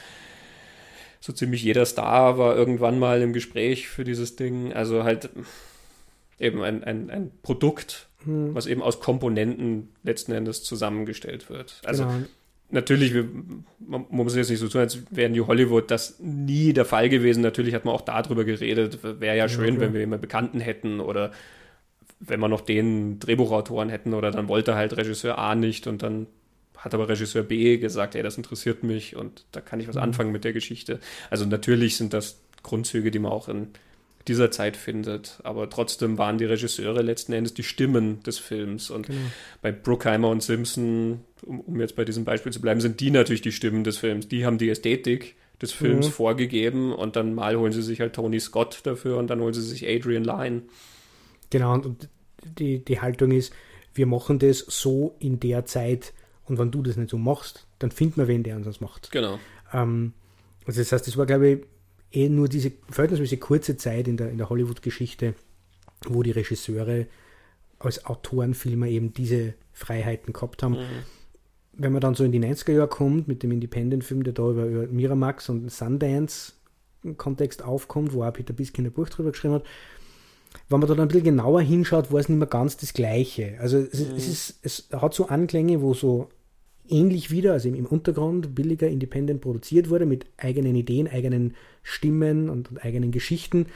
so 1.21 1.33
ziemlich 1.33 1.63
jeder 1.63 1.85
Star 1.85 2.39
war 2.39 2.57
irgendwann 2.57 2.99
mal 2.99 3.21
im 3.23 3.33
Gespräch 3.33 3.89
für 3.89 4.05
dieses 4.05 4.37
Ding. 4.37 4.73
Also 4.73 5.05
halt 5.05 5.31
eben 6.39 6.63
ein, 6.63 6.85
ein, 6.85 7.11
ein 7.11 7.31
Produkt, 7.43 8.09
hm. 8.25 8.55
was 8.55 8.67
eben 8.67 8.83
aus 8.83 9.01
Komponenten 9.01 9.89
letzten 10.03 10.33
Endes 10.33 10.63
zusammengestellt 10.63 11.51
wird. 11.51 11.81
Also 11.85 12.05
genau. 12.05 12.19
natürlich, 12.71 13.15
wir, 13.15 13.25
man, 13.25 14.07
man 14.09 14.25
muss 14.25 14.37
jetzt 14.37 14.51
nicht 14.51 14.61
so 14.61 14.69
tun, 14.69 14.83
als 14.83 14.99
wäre 15.11 15.31
New 15.31 15.47
Hollywood 15.47 15.91
das 15.91 16.19
nie 16.21 16.73
der 16.73 16.85
Fall 16.85 17.09
gewesen. 17.09 17.43
Natürlich 17.43 17.75
hat 17.75 17.85
man 17.85 17.95
auch 17.95 18.03
darüber 18.03 18.45
geredet. 18.45 19.01
Wäre 19.03 19.37
ja 19.37 19.49
schön, 19.49 19.75
ja, 19.75 19.81
wenn 19.81 19.95
wir 19.95 20.03
immer 20.03 20.19
Bekannten 20.19 20.61
hätten 20.61 21.01
oder 21.01 21.33
wenn 22.21 22.41
wir 22.41 22.49
noch 22.49 22.61
den 22.61 23.21
Drehbuchautoren 23.21 23.89
hätten 23.89 24.15
oder 24.15 24.31
dann 24.31 24.49
wollte 24.49 24.75
halt 24.75 24.97
Regisseur 24.97 25.39
A 25.39 25.55
nicht 25.55 25.87
und 25.87 26.03
dann 26.03 26.27
hat 26.79 26.95
aber 26.95 27.09
Regisseur 27.09 27.43
B 27.43 27.77
gesagt, 27.77 28.15
ey, 28.15 28.23
das 28.23 28.37
interessiert 28.37 28.83
mich 28.83 29.17
und 29.17 29.45
da 29.53 29.61
kann 29.61 29.81
ich 29.81 29.89
was 29.89 29.97
mhm. 29.97 30.03
anfangen 30.03 30.33
mit 30.33 30.45
der 30.45 30.53
Geschichte. 30.53 31.01
Also 31.31 31.45
natürlich 31.45 31.97
sind 31.97 32.13
das 32.13 32.41
Grundzüge, 32.63 33.11
die 33.11 33.19
man 33.19 33.33
auch 33.33 33.49
in 33.49 33.69
dieser 34.27 34.51
Zeit 34.51 34.77
findet, 34.77 35.39
aber 35.43 35.71
trotzdem 35.71 36.19
waren 36.19 36.39
die 36.39 36.45
Regisseure 36.45 37.03
letzten 37.03 37.33
Endes 37.33 37.55
die 37.55 37.63
Stimmen 37.63 38.23
des 38.23 38.39
Films 38.39 38.91
und 38.91 39.07
genau. 39.07 39.19
bei 39.63 39.73
Bruckheimer 39.73 40.29
und 40.29 40.43
Simpson, 40.43 41.21
um, 41.43 41.61
um, 41.61 41.81
jetzt 41.81 41.97
bei 41.97 42.05
diesem 42.05 42.25
Beispiel 42.25 42.53
zu 42.53 42.61
bleiben, 42.61 42.81
sind 42.81 43.01
die 43.01 43.11
natürlich 43.11 43.41
die 43.41 43.53
Stimmen 43.53 43.85
des 43.85 43.99
Films. 43.99 44.29
Die 44.29 44.45
haben 44.45 44.59
die 44.59 44.69
Ästhetik 44.69 45.37
des 45.63 45.73
Films 45.73 46.07
mhm. 46.07 46.13
vorgegeben 46.13 46.93
und 46.93 47.17
dann 47.17 47.35
mal 47.35 47.57
holen 47.57 47.73
sie 47.73 47.83
sich 47.83 48.01
halt 48.01 48.13
Tony 48.13 48.39
Scott 48.39 48.81
dafür 48.85 49.17
und 49.17 49.29
dann 49.29 49.41
holen 49.41 49.55
sie 49.55 49.63
sich 49.63 49.89
Adrian 49.89 50.25
Lyne. 50.25 50.63
Genau, 51.51 51.75
und 51.75 52.09
die, 52.45 52.85
die 52.85 53.01
Haltung 53.01 53.33
ist, 53.33 53.53
wir 53.95 54.07
machen 54.07 54.39
das 54.39 54.59
so 54.59 55.17
in 55.19 55.41
der 55.41 55.65
Zeit, 55.65 56.13
und 56.49 56.59
wenn 56.59 56.71
du 56.71 56.83
das 56.83 56.97
nicht 56.97 57.11
so 57.11 57.19
machst, 57.19 57.67
dann 57.79 57.91
findet 57.91 58.17
man 58.17 58.29
wen, 58.29 58.43
der 58.43 58.57
uns 58.57 58.67
das 58.67 58.81
macht. 58.81 59.11
Genau. 59.11 59.39
Ähm, 59.73 60.13
also 60.67 60.81
das 60.81 60.93
heißt, 60.93 61.07
das 61.07 61.17
war, 61.17 61.27
glaube 61.27 61.49
ich, 61.49 61.59
eh 62.13 62.29
nur 62.29 62.49
diese 62.49 62.73
verhältnismäßig 62.91 63.41
kurze 63.41 63.77
Zeit 63.77 64.09
in 64.09 64.17
der, 64.17 64.31
in 64.31 64.39
der 64.39 64.49
Hollywood-Geschichte, 64.49 65.35
wo 66.07 66.23
die 66.23 66.31
Regisseure 66.31 67.07
als 67.79 68.07
Autorenfilmer 68.07 68.87
eben 68.87 69.13
diese 69.13 69.55
Freiheiten 69.73 70.33
gehabt 70.33 70.63
haben. 70.63 70.75
Mhm. 70.75 70.85
Wenn 71.75 71.93
man 71.93 72.01
dann 72.01 72.15
so 72.15 72.25
in 72.25 72.33
die 72.33 72.41
90er 72.41 72.73
Jahre 72.73 72.89
kommt, 72.89 73.29
mit 73.29 73.43
dem 73.43 73.53
Independent-Film, 73.53 74.25
der 74.25 74.33
da 74.33 74.51
über, 74.51 74.65
über 74.65 74.87
Miramax 74.87 75.49
und 75.49 75.71
Sundance 75.71 76.53
Kontext 77.17 77.63
aufkommt, 77.63 78.13
wo 78.13 78.25
auch 78.25 78.33
Peter 78.33 78.53
Biskind 78.53 78.89
ein 78.89 78.93
Buch 78.93 79.09
drüber 79.09 79.31
geschrieben 79.31 79.55
hat, 79.55 79.65
wenn 80.69 80.81
man 80.81 80.89
da 80.89 80.95
dann 80.95 81.05
ein 81.05 81.09
bisschen 81.09 81.25
genauer 81.25 81.61
hinschaut, 81.61 82.11
war 82.11 82.21
es 82.21 82.29
nicht 82.29 82.39
mehr 82.39 82.49
ganz 82.49 82.77
das 82.77 82.93
Gleiche. 82.93 83.57
Also 83.61 83.79
es, 83.79 84.01
mhm. 84.01 84.17
es, 84.17 84.29
ist, 84.29 84.59
es 84.63 84.89
hat 84.93 85.15
so 85.15 85.29
Anklänge, 85.29 85.81
wo 85.81 85.95
so 85.95 86.29
ähnlich 86.91 87.31
wieder, 87.31 87.53
also 87.53 87.69
im 87.69 87.87
Untergrund 87.87 88.55
billiger 88.55 88.89
independent 88.89 89.41
produziert 89.41 89.91
wurde, 89.91 90.07
mit 90.07 90.27
eigenen 90.37 90.75
Ideen, 90.75 91.09
eigenen 91.09 91.55
Stimmen 91.83 92.49
und, 92.49 92.71
und 92.71 92.85
eigenen 92.85 93.13
Geschichten. 93.13 93.67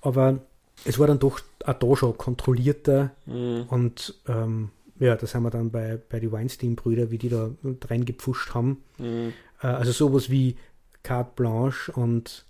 Aber 0.00 0.40
es 0.84 0.98
war 0.98 1.06
dann 1.06 1.18
doch 1.18 1.40
auch 1.64 1.74
da 1.74 1.96
schon 1.96 2.16
kontrollierter 2.18 3.12
mhm. 3.26 3.64
und 3.68 4.14
ähm, 4.28 4.70
ja, 5.00 5.16
das 5.16 5.34
haben 5.34 5.42
wir 5.42 5.50
dann 5.50 5.70
bei, 5.70 5.98
bei 6.08 6.20
die 6.20 6.30
Weinstein-Brüder, 6.30 7.10
wie 7.10 7.18
die 7.18 7.28
da 7.28 7.50
reingepfuscht 7.88 8.54
haben. 8.54 8.82
Mhm. 8.98 9.32
Äh, 9.62 9.66
also 9.66 9.92
sowas 9.92 10.30
wie 10.30 10.56
Carte 11.02 11.32
Blanche 11.36 11.92
und 11.92 12.44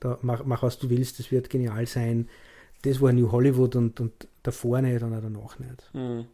da 0.00 0.18
mach, 0.22 0.44
mach 0.44 0.62
was 0.62 0.78
du 0.78 0.90
willst, 0.90 1.18
das 1.18 1.30
wird 1.30 1.50
genial 1.50 1.86
sein. 1.86 2.28
Das 2.82 3.00
war 3.00 3.12
New 3.12 3.32
Hollywood 3.32 3.76
und, 3.76 4.00
und 4.00 4.28
davor 4.42 4.82
nicht 4.82 5.02
und 5.02 5.14
auch 5.14 5.22
danach 5.22 5.58
nicht. 5.58 5.94
Mhm. 5.94 6.26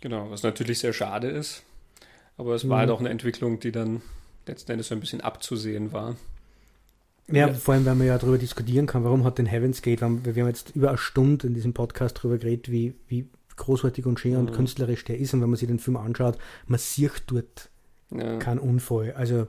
Genau, 0.00 0.30
was 0.30 0.42
natürlich 0.42 0.78
sehr 0.78 0.92
schade 0.92 1.28
ist. 1.28 1.62
Aber 2.42 2.56
es 2.56 2.68
war 2.68 2.78
halt 2.78 2.88
mhm. 2.88 2.94
auch 2.96 2.98
eine 2.98 3.08
Entwicklung, 3.08 3.60
die 3.60 3.70
dann 3.70 4.02
letzten 4.48 4.72
Endes 4.72 4.88
so 4.88 4.96
ein 4.96 5.00
bisschen 5.00 5.20
abzusehen 5.20 5.92
war. 5.92 6.16
Ja, 7.28 7.46
ja, 7.46 7.54
vor 7.54 7.74
allem, 7.74 7.86
weil 7.86 7.94
man 7.94 8.08
ja 8.08 8.18
darüber 8.18 8.36
diskutieren 8.36 8.86
kann, 8.86 9.04
warum 9.04 9.22
hat 9.22 9.38
denn 9.38 9.46
Heaven's 9.46 9.80
Gate, 9.80 10.00
wir 10.00 10.06
haben 10.08 10.48
jetzt 10.48 10.74
über 10.74 10.88
eine 10.88 10.98
Stunde 10.98 11.46
in 11.46 11.54
diesem 11.54 11.72
Podcast 11.72 12.18
darüber 12.18 12.38
geredet, 12.38 12.68
wie, 12.68 12.94
wie 13.06 13.28
großartig 13.54 14.06
und 14.06 14.18
schön 14.18 14.32
mhm. 14.32 14.38
und 14.40 14.52
künstlerisch 14.52 15.04
der 15.04 15.18
ist. 15.18 15.32
Und 15.34 15.40
wenn 15.40 15.50
man 15.50 15.56
sich 15.56 15.68
den 15.68 15.78
Film 15.78 15.96
anschaut, 15.96 16.36
man 16.66 16.80
sieht 16.80 17.22
dort 17.28 17.70
ja. 18.10 18.38
keinen 18.38 18.58
Unfall. 18.58 19.12
Also 19.12 19.46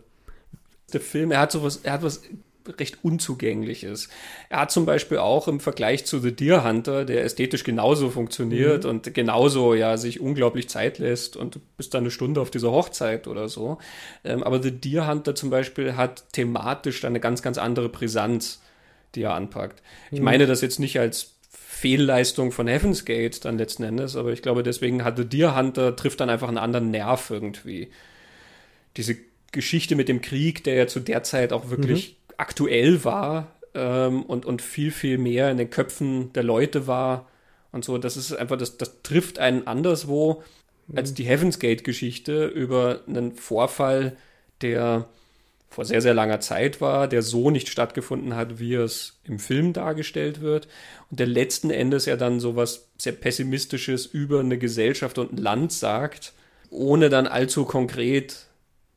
der 0.94 1.02
Film, 1.02 1.32
er 1.32 1.40
hat 1.40 1.52
sowas, 1.52 1.78
er 1.78 1.94
hat 1.94 2.04
was 2.04 2.22
recht 2.68 3.00
unzugängliches. 3.04 4.10
Er 4.50 4.62
hat 4.62 4.72
zum 4.72 4.86
Beispiel 4.86 5.18
auch 5.18 5.48
im 5.48 5.60
Vergleich 5.60 6.06
zu 6.06 6.20
The 6.20 6.36
Deer 6.36 6.64
Hunter, 6.64 7.06
der 7.06 7.24
ästhetisch 7.24 7.64
genauso 7.64 8.10
funktioniert 8.10 8.84
mhm. 8.84 8.90
und 8.90 9.14
genauso 9.14 9.74
ja 9.74 9.98
sich 9.98 10.20
unglaublich 10.20 10.70
Zeit 10.70 11.00
lässt 11.00 11.36
und 11.36 11.60
bist 11.78 11.94
dann 11.94 12.04
eine 12.04 12.12
Stunde 12.12 12.42
auf 12.42 12.52
dieser 12.52 12.72
Hochzeit 12.72 13.28
oder 13.28 13.50
so. 13.50 13.78
Ähm, 14.24 14.44
aber 14.44 14.62
The 14.62 14.72
Deer 14.72 15.08
Hunter 15.08 15.36
zum 15.36 15.50
Beispiel 15.50 15.96
hat 15.96 16.32
thematisch 16.34 17.02
dann 17.02 17.12
eine 17.12 17.20
ganz, 17.20 17.42
ganz 17.42 17.58
andere 17.58 17.90
Brisanz, 17.90 18.62
die 19.16 19.24
er 19.24 19.34
anpackt. 19.34 19.82
Mhm. 20.12 20.18
Ich 20.18 20.22
meine 20.24 20.48
das 20.48 20.62
jetzt 20.62 20.80
nicht 20.80 21.00
als 21.00 21.34
Fehlleistung 21.50 22.52
von 22.52 22.68
Heaven's 22.68 23.04
Gate 23.04 23.44
dann 23.44 23.58
letzten 23.58 23.84
Endes, 23.84 24.16
aber 24.16 24.32
ich 24.32 24.42
glaube, 24.42 24.64
deswegen 24.64 25.04
hat 25.04 25.18
The 25.18 25.26
Deer 25.26 25.56
Hunter 25.56 25.96
trifft 25.96 26.22
dann 26.22 26.30
einfach 26.30 26.48
einen 26.48 26.58
anderen 26.58 26.92
Nerv 26.92 27.30
irgendwie. 27.30 27.90
Diese 28.96 29.18
Geschichte 29.52 29.96
mit 29.96 30.08
dem 30.08 30.22
Krieg, 30.22 30.64
der 30.64 30.76
ja 30.76 30.88
zu 30.88 31.00
der 31.00 31.24
Zeit 31.24 31.52
auch 31.52 31.70
wirklich 31.70 32.12
mhm 32.12 32.23
aktuell 32.44 33.06
war 33.06 33.56
ähm, 33.74 34.24
und, 34.24 34.46
und 34.46 34.62
viel, 34.62 34.92
viel 34.92 35.18
mehr 35.18 35.50
in 35.50 35.56
den 35.56 35.70
Köpfen 35.70 36.34
der 36.34 36.44
Leute 36.44 36.88
war 36.88 37.30
und 37.72 37.86
so. 37.86 37.98
Das 37.98 38.18
ist 38.18 38.34
einfach, 38.34 38.58
das, 38.58 38.78
das 38.78 39.02
trifft 39.02 39.40
einen 39.40 39.66
anderswo 39.66 40.44
als 40.94 41.12
mhm. 41.12 41.16
die 41.16 41.24
Heaven's 41.24 41.60
Gate-Geschichte 41.60 42.48
über 42.48 43.00
einen 43.08 43.32
Vorfall, 43.38 44.18
der 44.62 45.08
vor 45.70 45.86
sehr, 45.86 46.02
sehr 46.02 46.14
langer 46.14 46.42
Zeit 46.42 46.82
war, 46.82 47.08
der 47.08 47.22
so 47.22 47.50
nicht 47.50 47.70
stattgefunden 47.70 48.36
hat, 48.36 48.60
wie 48.60 48.74
es 48.74 49.22
im 49.24 49.40
Film 49.40 49.72
dargestellt 49.72 50.42
wird 50.42 50.68
und 51.10 51.22
der 51.22 51.28
letzten 51.28 51.70
Endes 51.72 52.06
ja 52.06 52.18
dann 52.18 52.42
so 52.42 52.58
was 52.58 52.90
sehr 52.98 53.14
Pessimistisches 53.14 54.06
über 54.06 54.42
eine 54.42 54.58
Gesellschaft 54.58 55.18
und 55.18 55.32
ein 55.32 55.38
Land 55.38 55.72
sagt, 55.72 56.34
ohne 56.70 57.08
dann 57.08 57.26
allzu 57.26 57.64
konkret 57.64 58.48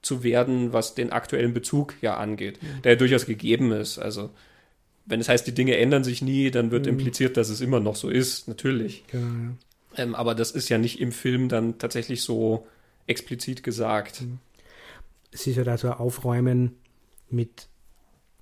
zu 0.06 0.22
werden, 0.22 0.72
was 0.72 0.94
den 0.94 1.12
aktuellen 1.12 1.52
Bezug 1.52 1.94
ja 2.00 2.16
angeht, 2.16 2.62
mhm. 2.62 2.82
der 2.82 2.92
ja 2.92 2.98
durchaus 2.98 3.26
gegeben 3.26 3.72
ist. 3.72 3.98
Also 3.98 4.30
wenn 5.04 5.20
es 5.20 5.28
heißt, 5.28 5.46
die 5.46 5.54
Dinge 5.54 5.76
ändern 5.76 6.04
sich 6.04 6.22
nie, 6.22 6.50
dann 6.50 6.70
wird 6.70 6.86
mhm. 6.86 6.92
impliziert, 6.92 7.36
dass 7.36 7.48
es 7.48 7.60
immer 7.60 7.80
noch 7.80 7.96
so 7.96 8.08
ist, 8.08 8.48
natürlich. 8.48 9.04
Genau, 9.08 9.26
ja. 9.26 10.02
ähm, 10.02 10.14
aber 10.14 10.34
das 10.34 10.50
ist 10.50 10.68
ja 10.68 10.78
nicht 10.78 11.00
im 11.00 11.12
Film 11.12 11.48
dann 11.48 11.78
tatsächlich 11.78 12.22
so 12.22 12.66
explizit 13.06 13.62
gesagt. 13.62 14.22
Mhm. 14.22 14.38
Es 15.30 15.46
ist 15.46 15.56
ja 15.56 15.64
da 15.64 15.76
so 15.76 15.88
ein 15.88 15.94
Aufräumen 15.94 16.76
mit 17.28 17.68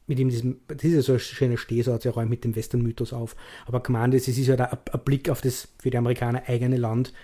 mit 0.07 0.19
ihm 0.19 0.29
diesem, 0.29 0.61
das 0.69 0.85
ist 0.85 0.93
ja 0.93 1.03
so 1.03 1.13
ein 1.15 1.19
schöner 1.19 1.57
Stehsatz, 1.57 2.05
er 2.05 2.13
räumt 2.13 2.29
mit 2.29 2.45
dem 2.45 2.55
Western-Mythos 2.55 3.13
auf. 3.13 3.37
Aber 3.67 3.83
gemeint 3.83 4.13
ist, 4.13 4.29
es 4.29 4.37
ist 4.37 4.49
ja 4.49 4.57
da 4.57 4.65
ein, 4.65 4.79
ein 4.93 5.01
Blick 5.03 5.31
auf 5.31 5.41
das 5.41 5.69
für 5.79 5.91
die 5.91 5.97
Amerikaner 5.97 6.43
eigene 6.47 6.77
Land 6.77 7.15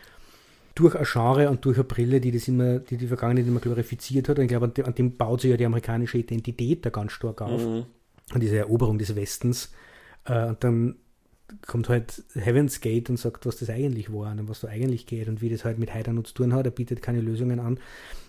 durch 0.74 0.94
ein 0.94 1.04
Genre 1.04 1.50
und 1.50 1.64
durch 1.64 1.76
eine 1.76 1.84
Brille, 1.84 2.20
die 2.20 2.32
das 2.32 2.48
immer, 2.48 2.78
die 2.78 2.96
die 2.96 3.06
Vergangenheit 3.06 3.46
immer 3.46 3.60
glorifiziert 3.60 4.28
hat. 4.28 4.38
Und 4.38 4.44
ich 4.44 4.48
glaube, 4.50 4.72
an 4.84 4.94
dem 4.94 5.16
baut 5.16 5.40
sich 5.40 5.50
ja 5.50 5.56
die 5.56 5.66
amerikanische 5.66 6.18
Identität 6.18 6.84
da 6.86 6.90
ganz 6.90 7.12
stark 7.12 7.42
auf. 7.42 7.64
Mhm. 7.64 7.84
Und 8.32 8.40
diese 8.40 8.58
Eroberung 8.58 8.98
des 8.98 9.16
Westens. 9.16 9.72
Äh, 10.24 10.46
und 10.46 10.62
dann 10.62 10.96
kommt 11.66 11.88
halt 11.88 12.22
Heaven's 12.34 12.80
Gate 12.80 13.10
und 13.10 13.16
sagt, 13.18 13.46
was 13.46 13.56
das 13.56 13.70
eigentlich 13.70 14.12
war 14.12 14.30
und 14.30 14.48
was 14.48 14.60
da 14.60 14.68
eigentlich 14.68 15.06
geht 15.06 15.28
und 15.28 15.40
wie 15.40 15.48
das 15.48 15.64
halt 15.64 15.78
mit 15.78 15.92
Heidan 15.92 16.24
zu 16.24 16.34
tun 16.34 16.54
hat. 16.54 16.66
Er 16.66 16.70
bietet 16.70 17.02
keine 17.02 17.20
Lösungen 17.20 17.58
an. 17.58 17.78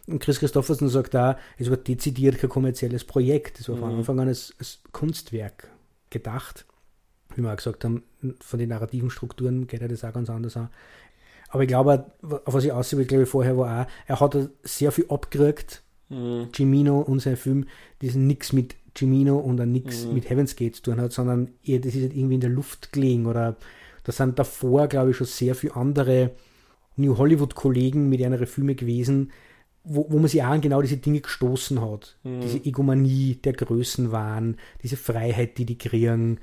Und 0.07 0.19
Chris 0.19 0.39
Christofferson 0.39 0.89
sagt 0.89 1.13
da, 1.13 1.37
es 1.57 1.69
war 1.69 1.77
dezidiert 1.77 2.39
kein 2.39 2.49
kommerzielles 2.49 3.03
Projekt. 3.03 3.59
Es 3.59 3.69
war 3.69 3.77
von 3.77 3.91
mhm. 3.91 3.99
Anfang 3.99 4.19
an 4.19 4.27
als, 4.27 4.55
als 4.57 4.79
Kunstwerk 4.91 5.69
gedacht. 6.09 6.65
Wie 7.35 7.41
wir 7.41 7.51
auch 7.51 7.55
gesagt 7.55 7.85
haben, 7.85 8.03
von 8.39 8.59
den 8.59 8.69
narrativen 8.69 9.09
Strukturen 9.09 9.67
geht 9.67 9.81
er 9.81 9.87
das 9.87 10.03
auch 10.03 10.13
ganz 10.13 10.29
anders 10.29 10.57
an. 10.57 10.69
Aber 11.51 11.63
ich 11.63 11.67
glaube, 11.67 12.05
auf 12.21 12.53
was 12.53 12.63
ich 12.63 12.71
aussehen 12.71 12.97
will, 12.97 13.05
glaube 13.05 13.23
ich, 13.23 13.29
vorher 13.29 13.57
war 13.57 13.83
auch, 13.83 13.87
er 14.07 14.19
hat 14.19 14.49
sehr 14.63 14.91
viel 14.91 15.05
abgerückt, 15.09 15.83
mhm. 16.09 16.47
Jimino 16.53 16.99
und 17.01 17.19
sein 17.19 17.35
Film, 17.35 17.67
das 17.99 18.15
nichts 18.15 18.53
mit 18.53 18.75
Jimino 18.95 19.37
und 19.37 19.57
dann 19.57 19.71
nichts 19.71 20.05
mhm. 20.05 20.13
mit 20.13 20.29
Heaven's 20.29 20.55
Gate 20.55 20.77
zu 20.77 20.83
tun 20.83 21.01
hat, 21.01 21.11
sondern 21.11 21.49
eher, 21.63 21.79
das 21.79 21.93
ist 21.93 22.03
halt 22.03 22.15
irgendwie 22.15 22.35
in 22.35 22.41
der 22.41 22.49
Luft 22.49 22.93
gelegen 22.93 23.25
oder 23.25 23.57
da 24.03 24.11
sind 24.11 24.39
davor, 24.39 24.87
glaube 24.87 25.11
ich, 25.11 25.17
schon 25.17 25.27
sehr 25.27 25.53
viele 25.53 25.75
andere 25.75 26.31
New 26.95 27.17
Hollywood-Kollegen 27.17 28.09
mit 28.09 28.23
einer 28.23 28.47
Filme 28.47 28.75
gewesen, 28.75 29.31
wo, 29.83 30.07
wo 30.09 30.19
man 30.19 30.27
sich 30.27 30.41
auch 30.41 30.47
an 30.47 30.61
genau 30.61 30.81
diese 30.81 30.97
Dinge 30.97 31.19
gestoßen 31.19 31.81
hat. 31.81 32.17
Mhm. 32.23 32.41
Diese 32.41 32.63
Egomanie 32.63 33.35
der 33.35 33.53
Größenwahn, 33.53 34.57
diese 34.83 34.97
Freiheit, 34.97 35.57
die 35.57 35.65
die 35.65 35.77
kriegen. 35.77 36.39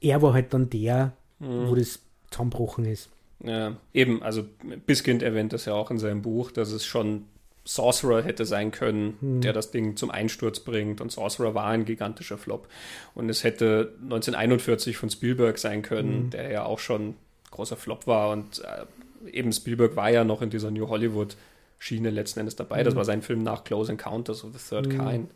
Er 0.00 0.22
war 0.22 0.32
halt 0.32 0.54
dann 0.54 0.70
der, 0.70 1.12
mhm. 1.40 1.68
wo 1.68 1.74
das 1.74 2.00
zusammenbrochen 2.30 2.86
ist. 2.86 3.10
Ja, 3.44 3.76
eben, 3.92 4.22
also 4.22 4.44
Biskind 4.86 5.22
erwähnt 5.22 5.52
das 5.52 5.66
ja 5.66 5.74
auch 5.74 5.90
in 5.90 5.98
seinem 5.98 6.22
Buch, 6.22 6.50
dass 6.50 6.70
es 6.72 6.86
schon 6.86 7.26
Sorcerer 7.66 8.22
hätte 8.22 8.46
sein 8.46 8.70
können, 8.70 9.16
hm. 9.20 9.40
der 9.40 9.52
das 9.52 9.72
Ding 9.72 9.96
zum 9.96 10.10
Einsturz 10.10 10.60
bringt. 10.60 11.00
Und 11.00 11.10
Sorcerer 11.12 11.54
war 11.54 11.66
ein 11.66 11.84
gigantischer 11.84 12.38
Flop. 12.38 12.68
Und 13.14 13.28
es 13.28 13.44
hätte 13.44 13.94
1941 14.02 14.96
von 14.96 15.10
Spielberg 15.10 15.58
sein 15.58 15.82
können, 15.82 16.24
hm. 16.24 16.30
der 16.30 16.50
ja 16.50 16.64
auch 16.64 16.78
schon 16.78 17.14
großer 17.50 17.76
Flop 17.76 18.06
war. 18.06 18.30
Und 18.30 18.62
äh, 18.64 19.30
eben 19.30 19.52
Spielberg 19.52 19.96
war 19.96 20.10
ja 20.10 20.24
noch 20.24 20.42
in 20.42 20.50
dieser 20.50 20.70
New 20.70 20.88
Hollywood-Schiene 20.88 22.10
letzten 22.10 22.40
Endes 22.40 22.56
dabei. 22.56 22.78
Hm. 22.78 22.84
Das 22.84 22.94
war 22.94 23.04
sein 23.04 23.22
Film 23.22 23.42
nach 23.42 23.64
Close 23.64 23.90
Encounters 23.90 24.44
of 24.44 24.52
the 24.52 24.58
Third 24.58 24.86
hm. 24.86 25.08
Kind. 25.08 25.30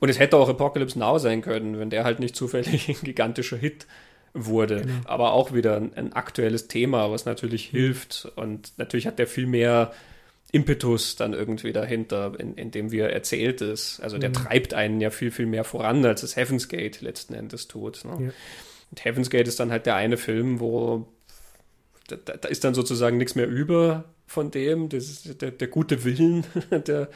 Und 0.00 0.08
es 0.08 0.20
hätte 0.20 0.36
auch 0.36 0.48
Apocalypse 0.48 0.96
Now 0.96 1.18
sein 1.18 1.42
können, 1.42 1.80
wenn 1.80 1.90
der 1.90 2.04
halt 2.04 2.20
nicht 2.20 2.36
zufällig 2.36 2.88
ein 3.02 3.02
gigantischer 3.02 3.56
Hit 3.56 3.86
wurde. 4.34 4.82
Genau. 4.82 4.94
Aber 5.04 5.32
auch 5.32 5.52
wieder 5.52 5.76
ein, 5.76 5.94
ein, 5.94 6.12
aktuelles 6.12 6.68
Thema, 6.68 7.10
was 7.10 7.24
natürlich 7.24 7.66
hilft. 7.66 8.30
Und 8.36 8.72
natürlich 8.76 9.06
hat 9.06 9.18
der 9.18 9.26
viel 9.26 9.46
mehr 9.46 9.92
Impetus 10.52 11.16
dann 11.16 11.34
irgendwie 11.34 11.72
dahinter, 11.72 12.32
in, 12.38 12.54
in 12.54 12.70
dem 12.70 12.90
wir 12.90 13.10
erzählt 13.10 13.60
ist. 13.60 14.00
Also 14.00 14.18
der 14.18 14.30
mhm. 14.30 14.34
treibt 14.34 14.74
einen 14.74 15.00
ja 15.00 15.10
viel, 15.10 15.30
viel 15.30 15.46
mehr 15.46 15.64
voran, 15.64 16.04
als 16.04 16.22
es 16.22 16.36
Heaven's 16.36 16.68
Gate 16.68 17.00
letzten 17.00 17.34
Endes 17.34 17.68
tut. 17.68 18.04
Ne? 18.04 18.26
Ja. 18.26 18.32
Und 18.90 19.04
Heaven's 19.04 19.30
Gate 19.30 19.48
ist 19.48 19.60
dann 19.60 19.70
halt 19.70 19.86
der 19.86 19.96
eine 19.96 20.16
Film, 20.16 20.60
wo 20.60 21.06
da, 22.08 22.16
da 22.16 22.48
ist 22.48 22.64
dann 22.64 22.74
sozusagen 22.74 23.18
nichts 23.18 23.34
mehr 23.34 23.48
über 23.48 24.04
von 24.26 24.50
dem. 24.50 24.88
Das 24.88 25.04
ist 25.04 25.42
der, 25.42 25.50
der 25.50 25.68
gute 25.68 26.04
Willen 26.04 26.44
der, 26.70 27.08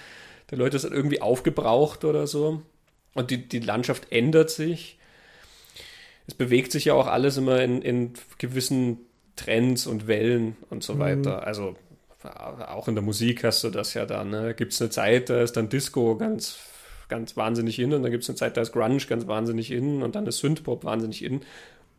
der 0.51 0.59
Leute 0.59 0.76
ist 0.76 0.84
irgendwie 0.84 1.22
aufgebraucht 1.22 2.05
oder 2.05 2.26
so. 2.26 2.62
Und 3.14 3.30
die, 3.30 3.48
die 3.48 3.60
Landschaft 3.60 4.10
ändert 4.10 4.51
sich 4.51 4.98
es 6.27 6.35
bewegt 6.35 6.73
sich 6.73 6.86
ja 6.86 6.94
auch 6.94 7.07
alles 7.07 7.36
immer 7.36 7.61
in, 7.62 7.82
in 7.82 8.12
gewissen 8.39 8.99
Trends 9.36 9.86
und 9.86 10.07
Wellen 10.07 10.57
und 10.70 10.82
so 10.82 10.94
mhm. 10.94 10.99
weiter. 10.99 11.47
Also 11.47 11.77
auch 12.24 12.89
in 12.89 12.94
der 12.94 13.03
Musik 13.03 13.44
hast 13.44 13.65
du 13.65 13.70
das 13.70 13.94
ja 13.94 14.07
dann. 14.07 14.31
Ne? 14.31 14.55
Gibt 14.55 14.73
es 14.73 14.81
eine 14.81 14.90
Zeit, 14.90 15.31
da 15.31 15.43
ist 15.43 15.57
dann 15.57 15.69
Disco 15.69 16.16
ganz, 16.16 16.59
ganz 17.09 17.36
wahnsinnig 17.36 17.78
in 17.78 17.93
und 17.93 18.03
dann 18.03 18.12
gibt 18.12 18.23
es 18.23 18.31
eine 18.31 18.36
Zeit, 18.36 18.57
da 18.57 18.61
ist 18.61 18.73
Grunge 18.73 18.99
ganz 18.99 19.27
wahnsinnig 19.27 19.70
in 19.70 20.03
und 20.03 20.15
dann 20.15 20.27
ist 20.27 20.39
Synthpop 20.39 20.85
wahnsinnig 20.85 21.24
in 21.24 21.40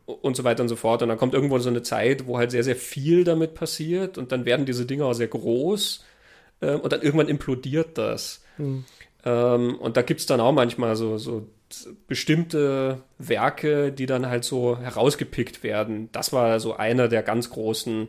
und 0.05 0.35
so 0.35 0.43
weiter 0.43 0.63
und 0.63 0.69
so 0.69 0.75
fort. 0.75 1.01
Und 1.01 1.09
dann 1.09 1.17
kommt 1.17 1.33
irgendwo 1.33 1.59
so 1.59 1.69
eine 1.69 1.81
Zeit, 1.81 2.25
wo 2.27 2.37
halt 2.37 2.51
sehr, 2.51 2.63
sehr 2.63 2.75
viel 2.75 3.23
damit 3.23 3.53
passiert 3.53 4.17
und 4.17 4.31
dann 4.31 4.45
werden 4.45 4.65
diese 4.65 4.85
Dinge 4.85 5.05
auch 5.05 5.13
sehr 5.13 5.27
groß 5.27 6.05
äh, 6.61 6.75
und 6.75 6.93
dann 6.93 7.01
irgendwann 7.01 7.27
implodiert 7.27 7.97
das. 7.97 8.43
Mhm. 8.57 8.85
Ähm, 9.25 9.75
und 9.75 9.97
da 9.97 10.01
gibt 10.01 10.19
es 10.21 10.25
dann 10.25 10.39
auch 10.39 10.51
manchmal 10.51 10.95
so, 10.95 11.17
so 11.17 11.47
bestimmte 12.07 13.03
Werke, 13.17 13.91
die 13.91 14.05
dann 14.05 14.27
halt 14.27 14.43
so 14.43 14.77
herausgepickt 14.77 15.63
werden. 15.63 16.09
Das 16.11 16.33
war 16.33 16.59
so 16.59 16.75
einer 16.75 17.07
der 17.07 17.23
ganz 17.23 17.49
großen 17.49 18.07